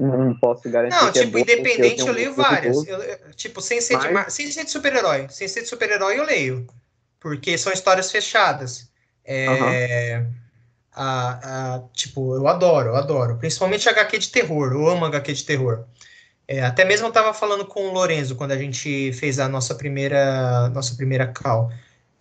não 0.00 0.36
posso 0.38 0.68
garantir. 0.68 0.96
Não, 0.96 1.08
é 1.08 1.12
tipo, 1.12 1.38
é 1.38 1.40
independente 1.40 2.00
eu, 2.00 2.08
eu 2.08 2.12
leio 2.12 2.34
várias. 2.34 2.86
Eu, 2.86 3.00
tipo, 3.34 3.60
sem 3.60 3.80
ser, 3.80 3.96
Mas... 4.12 4.26
de, 4.26 4.32
sem 4.32 4.50
ser 4.50 4.64
de 4.64 4.70
super-herói. 4.70 5.26
Sem 5.30 5.46
ser 5.46 5.62
de 5.62 5.68
super-herói 5.68 6.18
eu 6.18 6.24
leio. 6.24 6.66
Porque 7.20 7.56
são 7.56 7.72
histórias 7.72 8.10
fechadas. 8.10 8.90
É, 9.24 10.18
uhum. 10.18 10.32
a, 10.92 11.74
a, 11.74 11.82
tipo, 11.92 12.34
eu 12.34 12.46
adoro, 12.48 12.90
eu 12.90 12.96
adoro. 12.96 13.36
Principalmente 13.36 13.88
HQ 13.88 14.18
de 14.18 14.30
terror. 14.30 14.72
Eu 14.72 14.88
amo 14.88 15.04
HQ 15.04 15.32
de 15.32 15.44
terror. 15.44 15.84
É, 16.46 16.62
até 16.62 16.84
mesmo 16.84 17.06
eu 17.06 17.10
estava 17.10 17.32
falando 17.32 17.64
com 17.64 17.88
o 17.88 17.92
Lorenzo 17.92 18.36
quando 18.36 18.52
a 18.52 18.58
gente 18.58 19.12
fez 19.14 19.38
a 19.38 19.48
nossa 19.48 19.74
primeira, 19.74 20.68
nossa 20.70 20.94
primeira 20.96 21.26
call. 21.26 21.70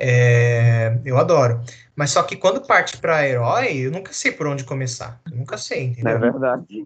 É, 0.06 1.00
eu 1.06 1.18
adoro. 1.18 1.62
Mas 1.96 2.12
só 2.12 2.22
que 2.24 2.36
quando 2.36 2.68
parte 2.68 2.98
para 2.98 3.26
herói, 3.26 3.78
eu 3.78 3.92
nunca 3.92 4.12
sei 4.12 4.34
por 4.34 4.48
onde 4.48 4.66
começar. 4.66 5.22
Eu 5.32 5.38
nunca 5.38 5.58
sei, 5.58 5.84
entendeu? 5.86 6.12
É 6.12 6.18
verdade. 6.18 6.84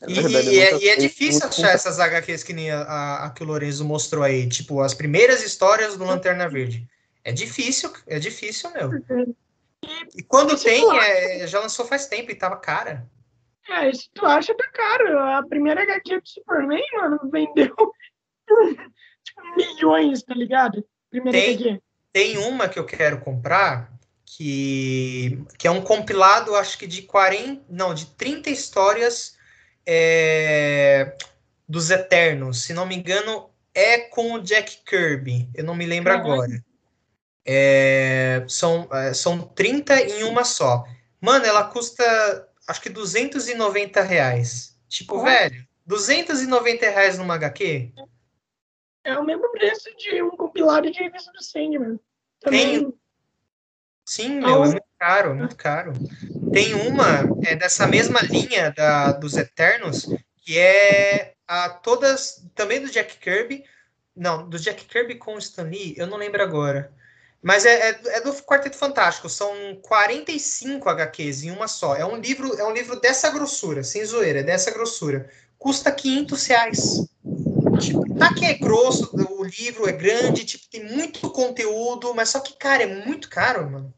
É 0.00 0.06
verdade, 0.06 0.50
e, 0.50 0.58
é, 0.58 0.78
e 0.78 0.88
é 0.88 0.96
difícil 0.96 1.46
achar 1.46 1.70
essas 1.70 1.98
HQs 1.98 2.42
que 2.42 2.52
nem 2.52 2.70
a, 2.70 2.82
a, 2.82 3.26
a, 3.26 3.30
que 3.30 3.42
o 3.42 3.46
Lorenzo 3.46 3.84
mostrou 3.84 4.22
aí, 4.22 4.46
tipo, 4.46 4.80
as 4.80 4.94
primeiras 4.94 5.42
histórias 5.42 5.96
do 5.96 6.04
Lanterna 6.04 6.48
Verde. 6.48 6.86
É 7.24 7.32
difícil, 7.32 7.92
é 8.06 8.18
difícil, 8.18 8.70
meu. 8.72 8.90
E 10.14 10.22
quando 10.22 10.58
tem, 10.58 10.84
é, 10.98 11.46
já 11.46 11.60
lançou 11.60 11.86
faz 11.86 12.06
tempo 12.06 12.30
e 12.30 12.34
tava 12.34 12.56
cara. 12.56 13.06
É, 13.68 13.90
isso 13.90 14.08
tu 14.14 14.24
acha 14.24 14.54
tá 14.54 14.68
caro. 14.72 15.18
A 15.18 15.42
primeira 15.46 15.82
HQ 15.82 16.20
do 16.20 16.28
Superman, 16.28 16.84
mano, 16.94 17.18
vendeu 17.30 17.74
tipo, 19.24 19.56
milhões, 19.56 20.22
tá 20.22 20.34
ligado? 20.34 20.84
Primeira 21.10 21.38
tem, 21.38 21.54
HQ. 21.54 21.85
Tem 22.16 22.38
uma 22.38 22.66
que 22.66 22.78
eu 22.78 22.86
quero 22.86 23.20
comprar, 23.20 23.92
que, 24.24 25.38
que 25.58 25.68
é 25.68 25.70
um 25.70 25.82
compilado, 25.82 26.54
acho 26.54 26.78
que 26.78 26.86
de 26.86 27.02
40, 27.02 27.66
não, 27.68 27.92
de 27.92 28.06
30 28.06 28.48
histórias 28.48 29.36
é, 29.84 31.14
dos 31.68 31.90
Eternos. 31.90 32.62
Se 32.62 32.72
não 32.72 32.86
me 32.86 32.96
engano, 32.96 33.50
é 33.74 33.98
com 33.98 34.32
o 34.32 34.42
Jack 34.42 34.78
Kirby. 34.86 35.50
Eu 35.54 35.62
não 35.62 35.74
me 35.74 35.84
lembro 35.84 36.10
uhum. 36.10 36.18
agora. 36.18 36.64
É, 37.44 38.42
são, 38.48 38.88
é, 38.90 39.12
são 39.12 39.42
30 39.48 40.00
em 40.00 40.22
uma 40.22 40.42
só. 40.42 40.86
Mano, 41.20 41.44
ela 41.44 41.64
custa 41.64 42.48
acho 42.66 42.80
que 42.80 42.88
290 42.88 44.00
reais. 44.00 44.74
Tipo, 44.88 45.22
velho, 45.22 45.68
290 45.84 46.88
reais 46.88 47.18
numa 47.18 47.34
HQ? 47.34 47.92
É 49.04 49.18
o 49.18 49.22
mesmo 49.22 49.52
preço 49.52 49.94
de 49.98 50.22
um 50.22 50.30
compilado 50.30 50.90
de 50.90 50.98
revista 50.98 51.30
do 51.30 51.44
Sandman. 51.44 52.00
Também... 52.46 52.80
Tem, 52.80 52.94
Sim, 54.08 54.38
meu, 54.38 54.62
é 54.62 54.68
muito 54.68 54.86
caro, 55.00 55.34
muito 55.34 55.56
caro. 55.56 55.92
Tem 56.52 56.74
uma 56.74 57.24
é, 57.44 57.56
dessa 57.56 57.88
mesma 57.88 58.20
linha 58.20 58.70
da, 58.70 59.10
dos 59.10 59.36
Eternos, 59.36 60.06
que 60.42 60.56
é 60.56 61.34
a 61.44 61.68
todas, 61.68 62.46
também 62.54 62.80
do 62.80 62.88
Jack 62.88 63.18
Kirby, 63.18 63.64
não, 64.14 64.48
do 64.48 64.60
Jack 64.60 64.84
Kirby 64.84 65.16
com 65.16 65.34
o 65.34 65.38
Stan 65.38 65.64
Lee, 65.64 65.94
eu 65.96 66.06
não 66.06 66.16
lembro 66.16 66.40
agora. 66.40 66.92
Mas 67.42 67.66
é, 67.66 67.90
é, 67.90 68.00
é, 68.06 68.20
do 68.20 68.32
Quarteto 68.44 68.76
Fantástico, 68.76 69.28
são 69.28 69.52
45 69.82 70.88
HQs 70.88 71.42
em 71.42 71.50
uma 71.50 71.66
só. 71.66 71.96
É 71.96 72.06
um 72.06 72.16
livro, 72.16 72.54
é 72.56 72.64
um 72.64 72.72
livro 72.72 73.00
dessa 73.00 73.28
grossura, 73.30 73.82
sem 73.82 74.04
zoeira, 74.04 74.44
dessa 74.44 74.70
grossura. 74.70 75.28
Custa 75.58 75.90
500 75.90 76.46
reais. 76.46 77.08
Tipo, 77.78 78.14
tá 78.18 78.32
que 78.32 78.44
é 78.44 78.54
grosso, 78.54 79.10
o 79.30 79.44
livro 79.44 79.88
é 79.88 79.92
grande, 79.92 80.44
tipo, 80.44 80.68
tem 80.70 80.84
muito 80.84 81.30
conteúdo, 81.30 82.14
mas 82.14 82.30
só 82.30 82.40
que, 82.40 82.56
cara, 82.56 82.82
é 82.82 83.04
muito 83.04 83.28
caro, 83.28 83.70
mano. 83.70 83.94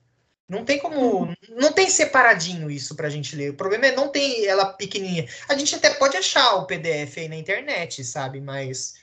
Não 0.48 0.65
tem 0.65 0.78
como. 0.78 1.34
Não 1.50 1.73
tem 1.73 1.90
separadinho 1.90 2.70
isso 2.70 2.97
pra 2.97 3.10
gente 3.10 3.36
ler. 3.36 3.50
O 3.50 3.55
problema 3.55 3.86
é 3.86 3.94
não 3.94 4.08
tem 4.08 4.47
ela 4.47 4.73
pequenininha. 4.73 5.26
A 5.47 5.55
gente 5.55 5.74
até 5.74 5.90
pode 5.90 6.16
achar 6.16 6.55
o 6.55 6.66
PDF 6.66 7.18
aí 7.18 7.28
na 7.28 7.36
internet, 7.36 8.02
sabe? 8.02 8.40
Mas. 8.40 8.94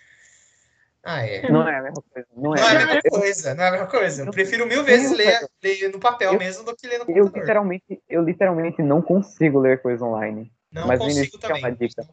Ah, 1.03 1.23
é. 1.23 1.47
Não 1.51 1.67
é 1.67 1.77
a 1.77 1.83
mesma 1.83 2.03
coisa. 2.11 2.27
Não 2.35 2.55
é, 2.55 2.59
não 2.59 2.67
é 2.67 2.83
a 2.83 2.87
mesma 2.87 3.01
coisa. 3.11 3.53
Não 3.53 3.63
é 3.63 3.67
a 3.67 3.71
mesma 3.71 3.87
coisa. 3.87 4.23
Eu 4.23 4.31
prefiro 4.31 4.65
mil 4.65 4.83
vezes 4.83 5.15
ler, 5.15 5.47
ler 5.63 5.91
no 5.91 5.99
papel 5.99 6.33
eu, 6.33 6.39
mesmo 6.39 6.63
do 6.63 6.75
que 6.75 6.87
ler 6.87 6.97
no 6.97 7.05
computador. 7.05 7.31
Eu 7.35 7.41
literalmente, 7.41 8.03
eu 8.09 8.23
literalmente 8.23 8.81
não 8.81 8.99
consigo 9.03 9.59
ler 9.59 9.83
coisa 9.83 10.03
online. 10.03 10.51
Não 10.75 10.87
Mas 10.87 10.99
consigo 10.99 11.37
também. 11.39 11.61
Quer 11.61 11.67
uma 11.67 11.75
dica. 11.75 12.07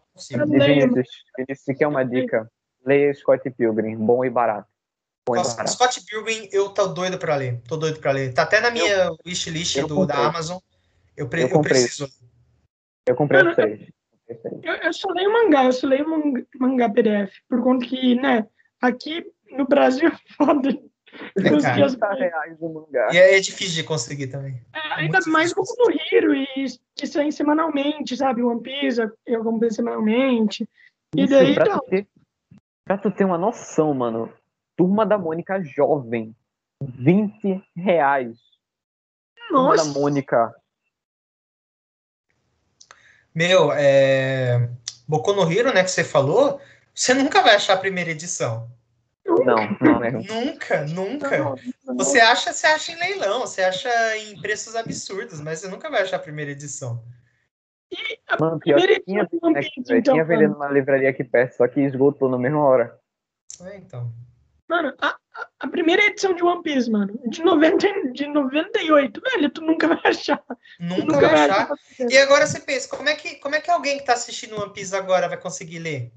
Vinícius, 0.47 1.09
Vinícius, 1.37 1.77
quer 1.77 1.87
uma 1.89 2.05
dica? 2.05 2.51
Leia 2.87 3.13
Scott 3.13 3.51
Pilgrim, 3.51 3.97
bom 3.97 4.25
e 4.25 4.31
barato. 4.31 4.69
Nossa, 5.29 5.67
Scott 5.67 6.01
Pilgrim, 6.05 6.49
eu 6.53 6.69
tô 6.69 6.87
doido 6.87 7.19
pra 7.19 7.35
ler. 7.35 7.61
Tô 7.69 7.77
doido 7.77 7.99
pra 7.99 8.13
ler. 8.13 8.33
Tá 8.33 8.43
até 8.43 8.61
na 8.61 8.71
minha 8.71 8.89
eu, 8.89 9.17
wishlist 9.27 9.77
eu 9.77 9.89
do, 9.89 10.07
da 10.07 10.29
Amazon. 10.29 10.59
Eu, 11.17 11.29
pre, 11.29 11.43
eu, 11.43 11.49
eu 11.49 11.61
preciso. 11.61 12.09
Eu 13.07 13.17
comprei 13.17 13.43
os 13.43 13.55
três. 13.57 13.89
Eu, 14.63 14.75
eu 14.75 14.93
só 14.93 15.11
leio 15.11 15.33
mangá, 15.33 15.65
eu 15.65 15.73
só 15.73 15.87
leio 15.87 16.07
mangá 16.59 16.89
PDF. 16.89 17.33
Por 17.49 17.63
conta 17.63 17.85
que, 17.85 18.15
né, 18.15 18.47
aqui 18.81 19.25
no 19.51 19.67
Brasil 19.67 20.09
é 20.09 20.35
foda. 20.37 20.71
É, 21.37 22.15
reais 22.15 22.59
no 22.59 22.73
mangá. 22.73 23.11
E 23.13 23.19
é, 23.19 23.37
é, 23.37 23.41
difícil 23.41 23.75
de 23.75 23.85
conseguir 23.85 24.29
também. 24.29 24.61
É, 24.73 24.79
é 24.79 24.95
ainda 25.01 25.19
mais 25.27 25.53
como 25.53 25.67
no 25.79 25.91
Hiro, 25.91 26.35
e 26.35 26.65
saem 27.07 27.31
semanalmente, 27.31 28.17
sabe? 28.17 28.43
One 28.43 28.61
Piece, 28.61 29.01
eu 29.27 29.43
comprei 29.43 29.71
semanalmente. 29.71 30.69
E 31.15 31.25
Isso, 31.25 31.33
daí. 31.33 31.55
Pra, 31.55 31.79
tu 31.79 31.87
ter, 31.89 32.09
pra 32.85 32.99
tu 32.99 33.11
ter 33.11 33.25
uma 33.25 33.39
noção, 33.39 33.93
mano, 33.95 34.33
Turma 34.77 35.05
da 35.05 35.19
Mônica 35.19 35.63
jovem. 35.63 36.35
20 36.83 37.63
reais. 37.77 38.39
Nossa. 39.51 39.85
Turma 39.85 39.95
da 39.95 40.01
Mônica. 40.01 40.55
Meu, 43.35 43.73
é... 43.73 44.69
Boku 45.09 45.33
no 45.33 45.51
Hero, 45.51 45.73
né, 45.73 45.83
que 45.83 45.91
você 45.91 46.05
falou, 46.05 46.61
você 46.95 47.15
nunca 47.15 47.43
vai 47.43 47.55
achar 47.55 47.75
a 47.75 47.79
primeira 47.79 48.11
edição. 48.11 48.71
Não, 49.25 49.45
não 49.81 50.05
é. 50.05 50.11
Nunca, 50.11 50.87
nunca. 50.87 51.39
Não. 51.39 51.55
Você 51.85 52.21
acha, 52.21 52.53
você 52.53 52.67
acha 52.67 52.93
em 52.93 52.97
leilão, 52.97 53.41
você 53.41 53.63
acha 53.63 53.91
em 54.19 54.41
preços 54.41 54.77
absurdos, 54.77 55.41
mas 55.41 55.59
você 55.59 55.69
nunca 55.69 55.91
vai 55.91 56.03
achar 56.03 56.17
a 56.17 56.21
primeira 56.21 56.53
edição. 56.53 57.03
Mano, 58.41 58.59
pior 58.59 58.79
que 58.81 59.01
tinha, 59.01 59.23
né, 59.23 59.29
então, 59.77 60.03
tinha 60.03 60.25
vendendo 60.25 60.53
numa 60.53 60.69
livraria 60.69 61.11
aqui 61.11 61.25
perto, 61.25 61.57
só 61.57 61.69
que 61.69 61.81
esgotou 61.81 62.29
na 62.29 62.39
mesma 62.39 62.65
hora. 62.65 62.99
É, 63.65 63.77
então. 63.77 64.13
Mano, 64.69 64.95
a, 64.99 65.19
a 65.61 65.69
primeira 65.69 66.03
edição 66.05 66.35
de 66.35 66.43
One 66.43 66.63
Piece, 66.63 66.91
mano, 66.91 67.19
de, 67.27 67.43
90, 67.43 68.13
de 68.13 68.27
98, 68.27 69.21
velho, 69.21 69.51
tu 69.51 69.61
nunca 69.61 69.89
vai 69.89 70.01
achar. 70.05 70.43
Nunca, 70.81 71.05
nunca 71.05 71.29
vai, 71.29 71.51
achar. 71.51 71.73
achar. 71.73 72.11
E 72.11 72.17
agora 72.17 72.47
você 72.47 72.61
pensa, 72.61 72.89
como 72.89 73.09
é, 73.09 73.15
que, 73.15 73.37
como 73.37 73.55
é 73.55 73.61
que 73.61 73.71
alguém 73.71 73.99
que 73.99 74.05
tá 74.05 74.15
assistindo 74.15 74.59
One 74.59 74.73
Piece 74.73 74.97
agora 74.97 75.29
vai 75.29 75.37
conseguir 75.37 75.81
ler? 75.81 76.13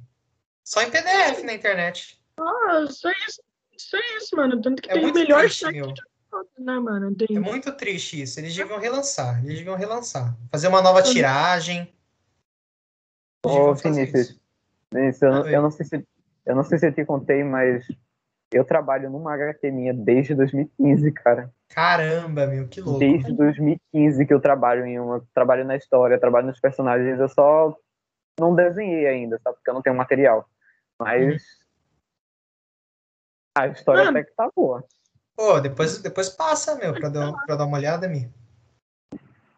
Só 0.63 0.81
em 0.81 0.89
PDF 0.89 1.43
na 1.43 1.53
internet. 1.53 2.19
Ah, 2.39 2.85
só 2.89 3.09
isso. 3.27 3.41
Só 3.77 3.97
isso, 4.17 4.35
mano. 4.35 4.61
Tanto 4.61 4.81
que 4.81 4.89
é 4.89 4.93
tem 4.93 5.05
o 5.05 5.13
melhor 5.13 5.41
triste, 5.41 5.71
de 5.71 5.81
todos, 6.29 6.51
né, 6.57 6.79
mano? 6.79 7.15
Tem... 7.15 7.35
É 7.35 7.39
muito 7.39 7.71
triste 7.73 8.21
isso. 8.21 8.39
Eles 8.39 8.55
deviam 8.55 8.79
relançar. 8.79 9.43
Eles 9.43 9.57
deviam 9.57 9.75
relançar. 9.75 10.35
Fazer 10.51 10.67
uma 10.67 10.81
nova 10.81 11.01
tiragem. 11.01 11.93
Ô, 13.45 13.73
Vinícius. 13.73 14.39
Vinícius, 14.93 15.21
eu, 15.21 15.47
eu, 15.47 15.61
não 15.61 15.71
sei 15.71 15.85
se, 15.85 16.07
eu 16.45 16.55
não 16.55 16.63
sei 16.63 16.77
se 16.79 16.87
eu 16.87 16.93
te 16.93 17.05
contei, 17.05 17.43
mas 17.43 17.85
eu 18.51 18.63
trabalho 18.63 19.09
numa 19.09 19.33
HQ 19.33 19.71
minha 19.71 19.93
desde 19.93 20.33
2015, 20.33 21.11
cara. 21.11 21.51
Caramba, 21.69 22.47
meu, 22.47 22.67
que 22.67 22.81
louco. 22.81 22.99
Desde 22.99 23.33
2015 23.33 24.25
que 24.25 24.33
eu 24.33 24.39
trabalho 24.39 24.85
em 24.85 24.99
uma. 24.99 25.25
Trabalho 25.33 25.65
na 25.65 25.75
história, 25.75 26.19
trabalho 26.19 26.47
nos 26.47 26.59
personagens. 26.59 27.19
Eu 27.19 27.29
só 27.29 27.75
não 28.39 28.55
desenhei 28.55 29.07
ainda, 29.07 29.39
sabe? 29.43 29.57
Porque 29.57 29.69
eu 29.69 29.73
não 29.73 29.81
tenho 29.81 29.95
material. 29.95 30.47
Mas. 30.99 31.43
A 33.55 33.67
história 33.67 34.03
Mano. 34.03 34.17
até 34.17 34.27
que 34.27 34.35
tá 34.35 34.49
boa. 34.53 34.83
Pô, 35.35 35.59
depois, 35.61 35.97
depois 35.99 36.29
passa, 36.29 36.75
meu, 36.75 36.93
pra 36.93 37.09
dar, 37.09 37.33
pra 37.45 37.55
dar 37.55 37.65
uma 37.65 37.77
olhada, 37.77 38.07
Mi. 38.07 38.29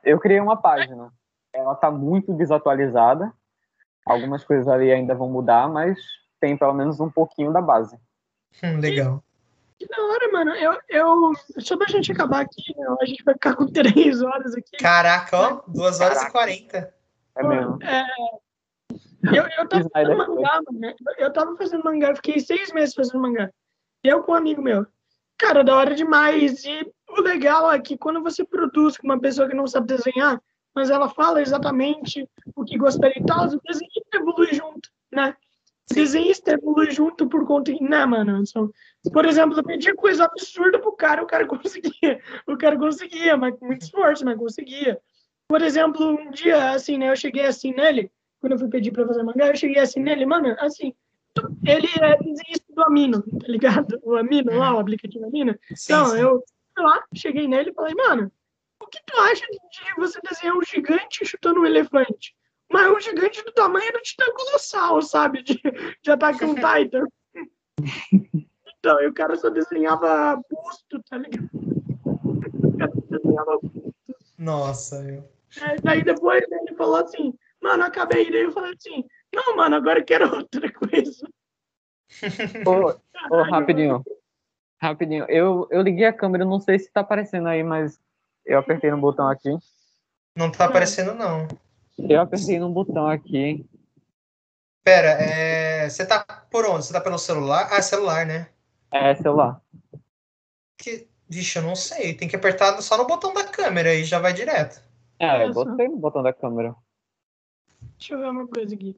Eu 0.04 0.20
criei 0.20 0.40
uma 0.40 0.56
página. 0.56 1.12
Ela 1.52 1.76
tá 1.76 1.90
muito 1.90 2.32
desatualizada. 2.34 3.34
Algumas 4.06 4.44
coisas 4.44 4.68
ali 4.68 4.92
ainda 4.92 5.16
vão 5.16 5.30
mudar, 5.30 5.68
mas 5.68 5.98
tem 6.40 6.56
pelo 6.56 6.74
menos 6.74 7.00
um 7.00 7.10
pouquinho 7.10 7.52
da 7.52 7.62
base. 7.62 8.00
Hum, 8.64 8.80
legal. 8.80 9.24
Que 9.78 9.88
da 9.88 9.98
hora, 9.98 10.32
mano. 10.32 10.52
Eu, 10.52 10.80
eu, 10.90 11.32
só 11.60 11.76
pra 11.78 11.88
gente 11.88 12.12
acabar 12.12 12.42
aqui, 12.42 12.76
né? 12.76 12.96
a 13.02 13.06
gente 13.06 13.24
vai 13.24 13.34
ficar 13.34 13.56
com 13.56 13.66
três 13.68 14.22
horas 14.22 14.56
aqui. 14.56 14.78
Caraca, 14.78 15.38
ó, 15.38 15.62
duas 15.68 16.00
horas 16.00 16.20
Caraca. 16.20 16.30
e 16.30 16.32
quarenta. 16.32 16.94
É 17.36 17.44
mesmo. 17.44 17.80
É, 17.84 18.06
eu, 19.36 19.44
eu 19.58 19.68
tava 19.68 19.90
fazendo 19.90 20.18
mangá, 20.18 20.60
mano. 20.72 20.96
Eu 21.18 21.34
tava 21.34 21.58
fazendo 21.58 21.84
mangá, 21.84 22.16
fiquei 22.16 22.40
seis 22.40 22.72
meses 22.72 22.96
fazendo 22.96 23.22
mangá. 23.22 23.52
Eu 24.04 24.24
com 24.24 24.32
um 24.32 24.36
amigo 24.36 24.62
meu. 24.62 24.86
Cara, 25.38 25.64
da 25.64 25.76
hora 25.76 25.96
demais. 25.96 26.64
E 26.66 26.92
o 27.10 27.22
legal 27.22 27.72
é 27.72 27.80
que 27.80 27.98
quando 27.98 28.22
você 28.22 28.44
produz 28.44 28.98
com 28.98 29.08
uma 29.08 29.20
pessoa 29.20 29.48
que 29.48 29.56
não 29.56 29.68
sabe 29.68 29.88
desenhar, 29.88 30.42
mas 30.74 30.90
ela 30.90 31.10
fala 31.10 31.42
exatamente 31.42 32.28
o 32.56 32.64
que 32.64 32.78
gostaria 32.78 33.22
e 33.22 33.26
tal, 33.26 33.46
o 33.46 33.62
desenho 33.62 33.90
evolui 34.14 34.54
junto, 34.54 34.90
né? 35.12 35.36
desenhista 35.94 36.52
evolui 36.52 36.92
junto 36.92 37.28
por 37.28 37.46
conta 37.46 37.74
de. 37.74 37.82
Né, 37.82 38.06
mano? 38.06 38.44
por 39.12 39.26
exemplo, 39.26 39.58
eu 39.58 39.64
pedi 39.64 39.94
coisa 39.94 40.26
absurda 40.26 40.80
pro 40.80 40.92
cara, 40.92 41.24
o 41.24 41.28
cara 41.28 41.48
conseguia. 41.48 42.22
O 42.46 42.58
cara 42.58 42.78
conseguia, 42.78 43.38
mas 43.38 43.58
com 43.58 43.66
muito 43.68 43.84
esforço, 43.84 44.26
mas 44.26 44.38
conseguia. 44.38 45.00
Por 45.48 45.62
exemplo, 45.62 46.06
um 46.06 46.30
dia, 46.32 46.72
assim, 46.72 46.98
né? 46.98 47.10
Eu 47.10 47.16
cheguei 47.16 47.46
assim 47.46 47.74
nele, 47.74 48.12
quando 48.42 48.54
eu 48.54 48.60
fui 48.60 48.68
pedir 48.68 48.92
pra 48.92 49.08
fazer 49.08 49.24
mangá, 49.24 49.48
eu 49.48 49.56
cheguei 49.56 49.82
assim 49.82 50.02
nele, 50.02 50.26
mano, 50.26 50.56
assim. 50.60 50.94
Ele 51.66 51.88
é 52.02 52.18
desenhista 52.18 52.74
do 52.74 52.84
Amino, 52.84 53.22
tá 53.22 53.48
ligado? 53.48 54.00
O 54.04 54.16
Amino 54.16 54.58
lá, 54.58 54.76
o 54.76 54.80
aplicativo 54.80 55.26
Amino. 55.26 55.58
Sim, 55.76 55.94
então, 55.94 56.06
sim. 56.08 56.20
eu 56.20 56.44
fui 56.76 56.84
lá, 56.84 57.04
cheguei 57.14 57.48
nele 57.48 57.72
e 57.72 57.74
falei, 57.74 57.96
mano, 57.96 58.32
o 58.82 58.88
que 58.88 59.00
tu 59.06 59.18
acha 59.18 59.46
de 59.46 59.96
você 59.98 60.20
desenhar 60.28 60.56
um 60.56 60.64
gigante 60.64 61.26
chutando 61.26 61.62
um 61.62 61.66
elefante? 61.66 62.36
mas 62.72 62.88
um 62.88 63.00
gigante 63.00 63.44
do 63.44 63.52
tamanho 63.52 63.92
do 63.94 64.00
Titã 64.00 64.26
Colossal, 64.36 65.02
sabe? 65.02 65.42
De, 65.42 65.60
de 66.04 66.12
Attack 66.12 66.44
on 66.44 66.56
Titan. 66.56 67.06
Então, 68.80 69.02
e 69.02 69.08
o 69.08 69.14
cara 69.14 69.36
só 69.36 69.50
desenhava 69.50 70.42
busto, 70.50 71.02
tá 71.10 71.18
ligado? 71.18 71.50
O 72.04 72.78
cara 72.78 72.92
desenhava 73.10 73.58
busto. 73.62 74.16
Nossa, 74.38 74.98
eu. 75.10 75.24
É, 75.62 75.76
daí 75.82 76.04
depois 76.04 76.44
ele 76.52 76.76
falou 76.76 76.98
assim, 76.98 77.34
mano, 77.62 77.84
acabei. 77.84 78.30
Daí 78.30 78.44
eu 78.44 78.52
falei 78.52 78.74
assim, 78.74 79.04
não, 79.38 79.56
mano, 79.56 79.76
agora 79.76 80.00
eu 80.00 80.06
quero 80.06 80.36
outra 80.36 80.72
coisa. 80.72 81.28
Ô, 82.66 83.00
oh, 83.32 83.44
rapidinho. 83.44 84.04
Rapidinho. 84.82 85.26
Eu, 85.30 85.68
eu 85.70 85.82
liguei 85.82 86.06
a 86.06 86.14
câmera, 86.14 86.44
não 86.44 86.60
sei 86.60 86.80
se 86.80 86.92
tá 86.92 87.02
aparecendo 87.02 87.48
aí, 87.48 87.64
mas 87.64 88.00
eu 88.46 88.58
apertei 88.58 88.90
no 88.90 88.98
botão 88.98 89.28
aqui. 89.28 89.50
Não 90.36 90.52
tá 90.52 90.66
aparecendo, 90.66 91.14
não. 91.14 91.48
Eu 91.98 92.22
apertei 92.22 92.60
num 92.60 92.72
botão 92.72 93.08
aqui. 93.08 93.66
Pera, 94.84 95.10
é... 95.10 95.90
você 95.90 96.06
tá 96.06 96.24
por 96.50 96.66
onde? 96.66 96.86
Você 96.86 96.94
tá 96.94 97.02
pelo 97.02 97.18
celular? 97.18 97.68
Ah, 97.72 97.82
celular, 97.82 98.26
né? 98.26 98.50
É, 98.92 99.16
celular. 99.16 99.62
Que... 100.78 101.08
Vixe, 101.30 101.60
eu 101.60 101.64
não 101.64 101.76
sei. 101.76 102.14
Tem 102.14 102.28
que 102.28 102.38
apertar 102.38 102.82
só 102.82 102.98
no 102.98 103.06
botão 103.06 103.34
da 103.34 103.44
câmera 103.44 103.94
e 103.94 104.06
já 104.06 104.18
vai 104.18 104.32
direto. 104.32 104.82
É, 105.20 105.46
eu 105.46 105.54
botei 105.54 105.88
no 105.88 105.98
botão 105.98 106.24
da 106.24 106.32
câmera. 106.32 106.74
Deixa 107.98 108.14
eu 108.14 108.20
ver 108.20 108.30
uma 108.30 108.48
coisa 108.48 108.74
aqui. 108.74 108.96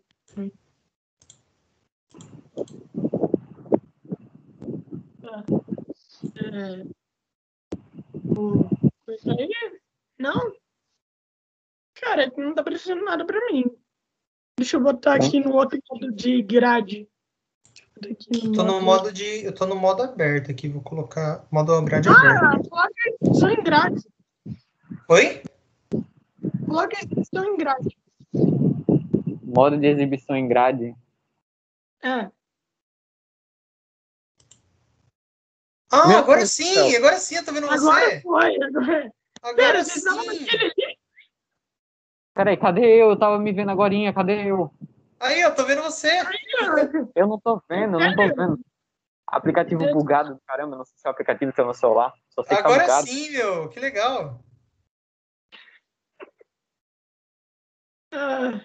Ah. 5.24 5.44
É... 6.44 6.84
O... 8.38 8.70
Coisa 9.06 9.32
aí? 9.32 9.50
Não? 10.18 10.54
Cara, 11.96 12.32
não 12.38 12.54
tá 12.54 12.62
aparecendo 12.62 13.04
nada 13.04 13.26
pra 13.26 13.40
mim. 13.52 13.66
Deixa 14.58 14.78
eu 14.78 14.82
botar 14.82 15.16
aqui 15.16 15.40
no 15.40 15.54
outro 15.54 15.80
modo 15.90 16.12
de 16.12 16.42
grade. 16.42 17.08
No 18.44 18.52
tô 18.54 18.64
no 18.64 18.82
modo 18.82 19.12
de. 19.12 19.44
Eu 19.44 19.54
tô 19.54 19.66
no 19.66 19.76
modo 19.76 20.04
aberto 20.04 20.52
aqui, 20.52 20.70
vou 20.70 20.82
colocar 20.82 21.46
modo 21.52 21.82
grade 21.84 22.08
ah, 22.08 22.12
aberto. 22.12 22.70
Coloca 22.70 22.94
exibição 23.08 23.50
em 23.50 23.64
grade. 23.64 24.08
Oi? 25.10 25.44
Coloca 26.66 26.98
exibição 26.98 27.46
em 27.46 27.58
grade. 27.58 27.98
Modo 29.54 29.78
de 29.78 29.88
exibição 29.88 30.36
em 30.36 30.48
grade? 30.48 30.96
É. 32.04 32.30
Ah, 35.92 36.08
Meu 36.08 36.18
agora 36.20 36.38
Deus 36.40 36.52
sim, 36.52 36.96
agora 36.96 37.18
sim 37.18 37.36
eu 37.36 37.44
tô 37.46 37.52
vendo 37.52 37.66
você. 37.66 37.88
Agora 37.88 38.22
foi, 38.22 38.56
agora. 38.64 39.12
agora 39.42 39.56
Pera, 39.56 39.84
vocês 39.84 39.98
estavam 39.98 40.24
naquele. 40.24 40.74
Peraí, 42.36 42.58
cadê 42.58 43.02
eu? 43.02 43.10
Eu 43.10 43.18
tava 43.20 43.40
me 43.40 43.52
vendo 43.52 43.72
agora, 43.72 43.94
cadê 44.14 44.52
eu? 44.52 44.72
Aí, 45.20 45.42
eu 45.42 45.54
tô 45.54 45.66
vendo 45.66 45.82
você. 45.82 46.12
Eu 47.16 47.28
não 47.28 47.40
tô 47.40 47.62
vendo, 47.68 48.00
eu 48.00 48.00
não 48.00 48.16
tô 48.16 48.28
vendo. 48.36 48.60
Aplicativo 49.28 49.92
bugado, 49.92 50.40
caramba, 50.46 50.78
não 50.78 50.86
sei 50.86 50.98
se 50.98 51.08
é 51.08 51.10
o 51.10 51.12
aplicativo 51.12 51.52
que 51.52 51.60
é 51.60 51.64
no 51.64 51.74
celular. 51.74 52.14
Só 52.30 52.44
sei 52.44 52.58
agora 52.58 52.82
que 52.82 52.88
tá 52.88 53.02
sim, 53.02 53.32
meu, 53.32 53.68
que 53.70 53.80
legal. 53.80 54.40
Ah, 58.12 58.62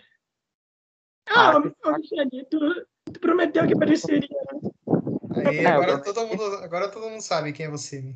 ah, 1.30 1.56
ah 1.84 2.00
que... 2.00 2.44
tu, 2.44 2.58
tu 3.12 3.20
prometeu 3.20 3.66
que 3.66 3.74
apareceria, 3.74 4.28
né? 4.52 4.70
Aí, 5.36 5.58
é, 5.58 5.66
agora, 5.66 6.02
todo 6.02 6.26
mundo, 6.26 6.42
agora 6.62 6.88
todo 6.88 7.10
mundo 7.10 7.20
sabe 7.20 7.52
quem 7.52 7.66
é 7.66 7.70
você. 7.70 8.00
Né? 8.00 8.14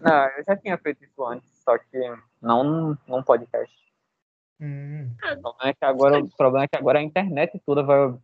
Não, 0.00 0.28
eu 0.36 0.44
já 0.44 0.56
tinha 0.56 0.76
feito 0.78 1.04
isso 1.04 1.24
antes, 1.24 1.48
só 1.62 1.78
que 1.78 1.98
não 2.40 2.98
num 3.06 3.22
podcast. 3.22 3.72
Hum. 4.60 5.10
O, 5.12 5.40
problema 5.40 5.70
é 5.70 5.74
que 5.74 5.84
agora, 5.84 6.18
o 6.18 6.36
problema 6.36 6.64
é 6.64 6.68
que 6.68 6.76
agora 6.76 6.98
a 6.98 7.02
internet 7.02 7.60
toda 7.64 7.82
vai 7.82 8.14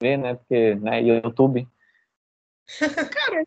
ver, 0.00 0.16
né? 0.16 0.34
Porque, 0.34 0.74
né, 0.76 1.02
YouTube. 1.02 1.68
Cara, 2.78 3.44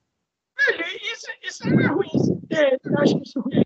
velho, 0.77 0.97
isso, 1.13 1.27
isso 1.43 1.69
não 1.69 1.79
é 1.79 1.87
ruim. 1.87 2.41
É, 2.51 2.75
eu 2.75 2.99
acho 2.99 3.17
isso 3.21 3.39
ruim. 3.39 3.63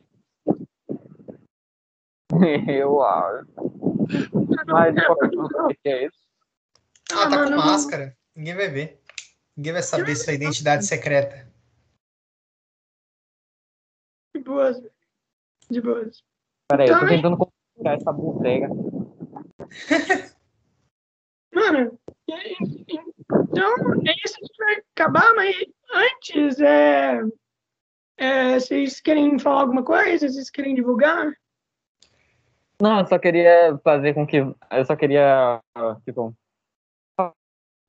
Eu 2.67 3.03
acho. 3.03 3.47
Mas, 4.67 4.95
o 5.07 5.67
que 5.67 5.89
é 5.89 6.05
isso? 6.07 6.25
Ah, 7.11 7.29
tá 7.29 7.43
com 7.45 7.55
máscara. 7.55 8.17
Ninguém 8.35 8.55
vai 8.55 8.67
ver. 8.69 9.01
Ninguém 9.55 9.73
vai 9.73 9.83
saber 9.83 10.15
sua 10.15 10.33
identidade 10.33 10.85
secreta. 10.85 11.47
De 14.35 14.41
boas. 14.41 14.81
De 15.69 15.81
boas. 15.81 16.23
Peraí, 16.67 16.87
eu 16.89 16.93
tô 16.93 17.05
então, 17.05 17.15
tentando 17.15 17.37
configurar 17.37 17.95
essa 17.95 18.11
bodega. 18.11 18.67
Mano, 21.53 21.97
então 22.27 23.75
é 24.05 24.13
isso 24.25 24.35
que 24.35 24.57
vai 24.63 24.81
acabar, 24.93 25.33
mas 25.35 25.55
antes, 25.93 26.59
é, 26.59 27.21
é, 28.17 28.59
vocês 28.59 28.99
querem 28.99 29.39
falar 29.39 29.61
alguma 29.61 29.83
coisa? 29.83 30.27
Vocês 30.27 30.49
querem 30.49 30.75
divulgar? 30.75 31.31
Não, 32.81 32.99
eu 32.99 33.07
só 33.07 33.17
queria 33.17 33.77
fazer 33.83 34.13
com 34.13 34.27
que. 34.27 34.37
Eu 34.37 34.85
só 34.85 34.95
queria, 34.95 35.61
tipo, 36.03 36.35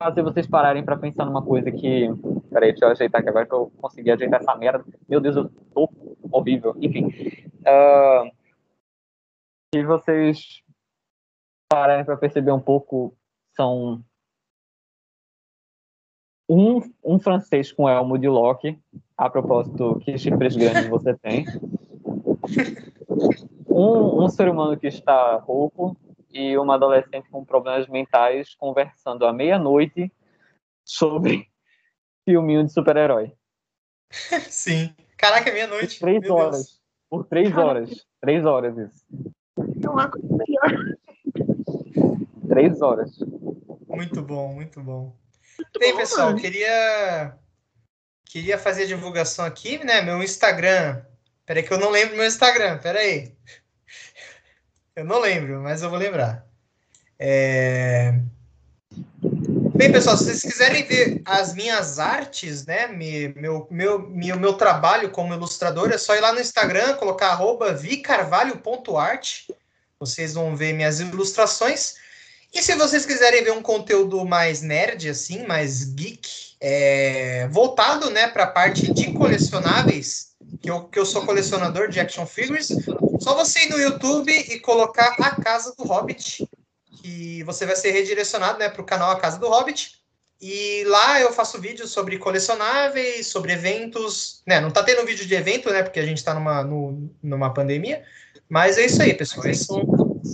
fazer 0.00 0.22
vocês 0.22 0.46
pararem 0.46 0.84
para 0.84 0.96
pensar 0.96 1.24
numa 1.24 1.44
coisa 1.44 1.70
que. 1.70 2.08
Peraí, 2.50 2.70
deixa 2.70 2.84
eu 2.84 2.90
ajeitar 2.90 3.20
aqui 3.20 3.28
agora 3.28 3.46
que 3.46 3.54
eu 3.54 3.72
consegui 3.80 4.10
ajeitar 4.10 4.40
essa 4.40 4.54
merda. 4.54 4.84
Meu 5.08 5.20
Deus, 5.20 5.36
eu 5.36 5.48
tô 5.74 5.90
horrível. 6.30 6.74
Enfim. 6.78 7.08
Uh, 7.62 8.30
vocês 9.84 10.62
pararem 11.68 12.04
para 12.04 12.16
perceber 12.16 12.52
um 12.52 12.60
pouco, 12.60 13.16
são 13.54 14.02
um, 16.48 16.80
um 17.04 17.18
francês 17.18 17.72
com 17.72 17.88
elmo 17.88 18.16
de 18.16 18.28
Loki. 18.28 18.78
A 19.16 19.28
propósito, 19.30 19.98
que 20.00 20.16
chifres 20.18 20.54
grandes 20.56 20.88
você 20.88 21.14
tem. 21.16 21.46
Um, 23.78 24.24
um 24.24 24.28
ser 24.28 24.48
humano 24.48 24.78
que 24.78 24.86
está 24.86 25.36
rouco 25.36 25.96
e 26.30 26.56
uma 26.56 26.76
adolescente 26.76 27.28
com 27.30 27.44
problemas 27.44 27.86
mentais 27.88 28.54
conversando 28.54 29.26
à 29.26 29.32
meia-noite 29.32 30.10
sobre 30.84 31.46
filminho 32.24 32.64
de 32.64 32.72
super-herói. 32.72 33.32
Sim. 34.48 34.94
Caraca, 35.16 35.52
meia-noite. 35.52 35.98
Três 35.98 36.28
horas. 36.30 36.52
Deus. 36.52 36.82
Por 37.10 37.24
três 37.24 37.50
Caraca. 37.50 37.68
horas. 37.68 38.06
Três 38.20 38.44
horas 38.46 38.78
isso. 38.78 39.04
Não 39.76 39.98
há 39.98 40.08
coisa 40.08 40.26
melhor. 40.26 40.96
Três 42.48 42.80
horas. 42.80 43.18
Muito 43.86 44.22
bom, 44.22 44.54
muito 44.54 44.80
bom. 44.80 45.14
Muito 45.58 45.78
Bem, 45.78 45.92
bom, 45.92 45.98
pessoal, 45.98 46.28
mano. 46.28 46.40
queria 46.40 47.38
queria 48.24 48.58
fazer 48.58 48.84
a 48.84 48.86
divulgação 48.86 49.44
aqui, 49.44 49.82
né? 49.84 50.02
Meu 50.02 50.22
Instagram. 50.22 51.02
Peraí 51.46 51.62
que 51.62 51.72
eu 51.72 51.78
não 51.78 51.90
lembro 51.90 52.16
meu 52.16 52.26
Instagram, 52.26 52.78
peraí. 52.78 53.36
Eu 54.96 55.04
não 55.04 55.20
lembro, 55.20 55.60
mas 55.60 55.82
eu 55.82 55.90
vou 55.90 55.98
lembrar. 55.98 56.46
É... 57.18 58.18
Bem, 59.74 59.92
pessoal, 59.92 60.16
se 60.16 60.24
vocês 60.24 60.40
quiserem 60.40 60.84
ver 60.84 61.20
as 61.26 61.54
minhas 61.54 61.98
artes, 61.98 62.64
né, 62.64 62.86
meu, 62.86 63.68
meu, 63.70 64.08
meu, 64.08 64.38
meu 64.38 64.54
trabalho 64.54 65.10
como 65.10 65.34
ilustrador, 65.34 65.90
é 65.90 65.98
só 65.98 66.16
ir 66.16 66.20
lá 66.20 66.32
no 66.32 66.40
Instagram, 66.40 66.94
colocar 66.94 67.28
arroba 67.28 67.74
vicarvalho.art. 67.74 69.42
Vocês 70.00 70.32
vão 70.32 70.56
ver 70.56 70.72
minhas 70.72 70.98
ilustrações. 70.98 71.96
E 72.54 72.62
se 72.62 72.74
vocês 72.74 73.04
quiserem 73.04 73.44
ver 73.44 73.52
um 73.52 73.60
conteúdo 73.60 74.24
mais 74.24 74.62
nerd, 74.62 75.10
assim, 75.10 75.46
mais 75.46 75.84
geek, 75.84 76.56
é, 76.58 77.48
voltado 77.48 78.08
né, 78.08 78.28
para 78.28 78.44
a 78.44 78.50
parte 78.50 78.90
de 78.94 79.12
colecionáveis, 79.12 80.28
que 80.66 80.70
eu, 80.70 80.82
que 80.82 80.98
eu 80.98 81.06
sou 81.06 81.24
colecionador 81.24 81.88
de 81.88 82.00
action 82.00 82.26
figures, 82.26 82.68
só 83.20 83.36
você 83.36 83.66
ir 83.66 83.70
no 83.70 83.78
YouTube 83.78 84.32
e 84.32 84.58
colocar 84.58 85.14
a 85.20 85.40
Casa 85.40 85.72
do 85.78 85.84
Hobbit, 85.84 86.44
que 86.90 87.44
você 87.44 87.64
vai 87.64 87.76
ser 87.76 87.92
redirecionado 87.92 88.58
né, 88.58 88.68
para 88.68 88.82
o 88.82 88.84
canal 88.84 89.12
A 89.12 89.20
Casa 89.20 89.38
do 89.38 89.48
Hobbit. 89.48 90.02
E 90.40 90.82
lá 90.86 91.20
eu 91.20 91.32
faço 91.32 91.60
vídeos 91.60 91.92
sobre 91.92 92.18
colecionáveis, 92.18 93.28
sobre 93.28 93.52
eventos. 93.52 94.42
Né, 94.44 94.60
não 94.60 94.72
tá 94.72 94.82
tendo 94.82 95.06
vídeo 95.06 95.24
de 95.24 95.34
evento, 95.36 95.70
né? 95.70 95.84
Porque 95.84 96.00
a 96.00 96.04
gente 96.04 96.18
está 96.18 96.34
numa, 96.34 96.64
no, 96.64 97.10
numa 97.22 97.54
pandemia. 97.54 98.04
Mas 98.48 98.76
é 98.76 98.86
isso 98.86 99.00
aí, 99.00 99.14
pessoal. 99.14 99.46
Esses 99.46 99.66
são 99.66 99.86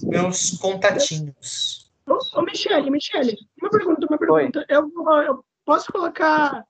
meus 0.04 0.52
contatinhos. 0.52 1.92
Ô, 2.08 2.18
ô 2.38 2.42
Michele, 2.42 2.90
Michele, 2.90 3.36
uma 3.60 3.70
pergunta, 3.70 4.06
uma 4.06 4.18
pergunta. 4.18 4.64
Eu, 4.68 4.90
eu, 5.26 5.44
posso 5.64 5.92
colocar. 5.92 6.64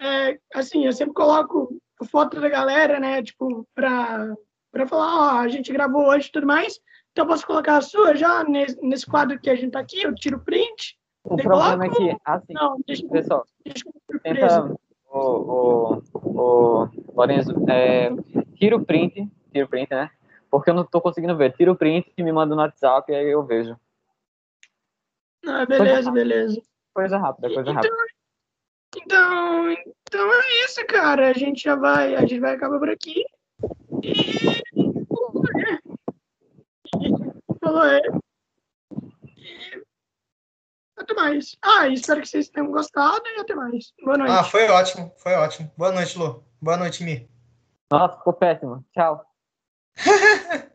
É, 0.00 0.38
assim, 0.54 0.86
eu 0.86 0.92
sempre 0.92 1.14
coloco 1.14 1.78
foto 2.06 2.40
da 2.40 2.48
galera, 2.48 2.98
né? 3.00 3.22
Tipo, 3.22 3.66
para 3.74 4.34
para 4.70 4.86
falar, 4.86 5.36
ó, 5.36 5.40
a 5.40 5.48
gente 5.48 5.72
gravou 5.72 6.06
hoje 6.08 6.28
e 6.28 6.32
tudo 6.32 6.46
mais. 6.46 6.78
Então 7.10 7.24
eu 7.24 7.28
posso 7.28 7.46
colocar 7.46 7.78
a 7.78 7.80
sua 7.80 8.14
já 8.14 8.44
nesse, 8.44 8.78
nesse 8.82 9.06
quadro 9.06 9.38
que 9.40 9.48
a 9.48 9.54
gente 9.54 9.72
tá 9.72 9.80
aqui, 9.80 10.02
eu 10.02 10.14
tiro 10.14 10.38
print. 10.40 10.96
O 11.24 11.36
problema 11.36 11.86
é 11.86 11.88
que, 11.88 12.16
assim, 12.24 12.52
não, 12.52 12.78
deixa, 12.86 13.08
pessoal, 13.08 13.44
deixa 13.64 13.84
tenta, 14.22 14.76
o, 15.10 15.18
o, 15.18 16.02
o 16.14 16.88
Lorenzo, 17.14 17.52
é, 17.68 18.10
tira 18.54 18.76
o 18.76 18.84
print, 18.84 19.28
tira 19.52 19.64
o 19.64 19.68
print, 19.68 19.90
né? 19.90 20.10
Porque 20.50 20.70
eu 20.70 20.74
não 20.74 20.84
tô 20.84 21.00
conseguindo 21.00 21.36
ver. 21.36 21.52
Tira 21.52 21.72
o 21.72 21.76
print 21.76 22.12
e 22.16 22.22
me 22.22 22.32
manda 22.32 22.54
no 22.54 22.60
WhatsApp 22.60 23.10
e 23.10 23.14
aí 23.14 23.30
eu 23.30 23.44
vejo. 23.44 23.76
Ah, 25.46 25.66
beleza, 25.66 26.10
beleza. 26.10 26.62
Coisa 26.94 27.18
rápida, 27.18 27.48
coisa 27.48 27.70
então, 27.70 27.74
rápida. 27.74 27.96
Então, 28.96 29.70
então 29.70 30.32
é 30.32 30.64
isso, 30.64 30.84
cara. 30.86 31.28
A 31.28 31.32
gente 31.32 31.62
já 31.62 31.76
vai, 31.76 32.14
a 32.14 32.20
gente 32.20 32.40
vai 32.40 32.54
acabar 32.54 32.78
por 32.78 32.90
aqui. 32.90 33.24
E 34.02 34.62
falou 37.60 37.84
é. 37.84 38.00
E 38.00 39.88
até 40.96 41.14
mais. 41.14 41.56
Ah, 41.62 41.88
espero 41.88 42.20
que 42.20 42.28
vocês 42.28 42.48
tenham 42.48 42.70
gostado 42.70 43.22
e 43.26 43.40
até 43.40 43.54
mais. 43.54 43.92
Boa 44.02 44.18
noite. 44.18 44.32
Ah, 44.32 44.44
foi 44.44 44.68
ótimo, 44.68 45.12
foi 45.18 45.34
ótimo. 45.34 45.70
Boa 45.76 45.92
noite, 45.92 46.18
Lu. 46.18 46.44
Boa 46.60 46.76
noite, 46.76 47.04
Mi. 47.04 47.28
Nossa, 47.90 48.18
ficou 48.18 48.32
péssimo. 48.32 48.84
Tchau. 48.92 49.24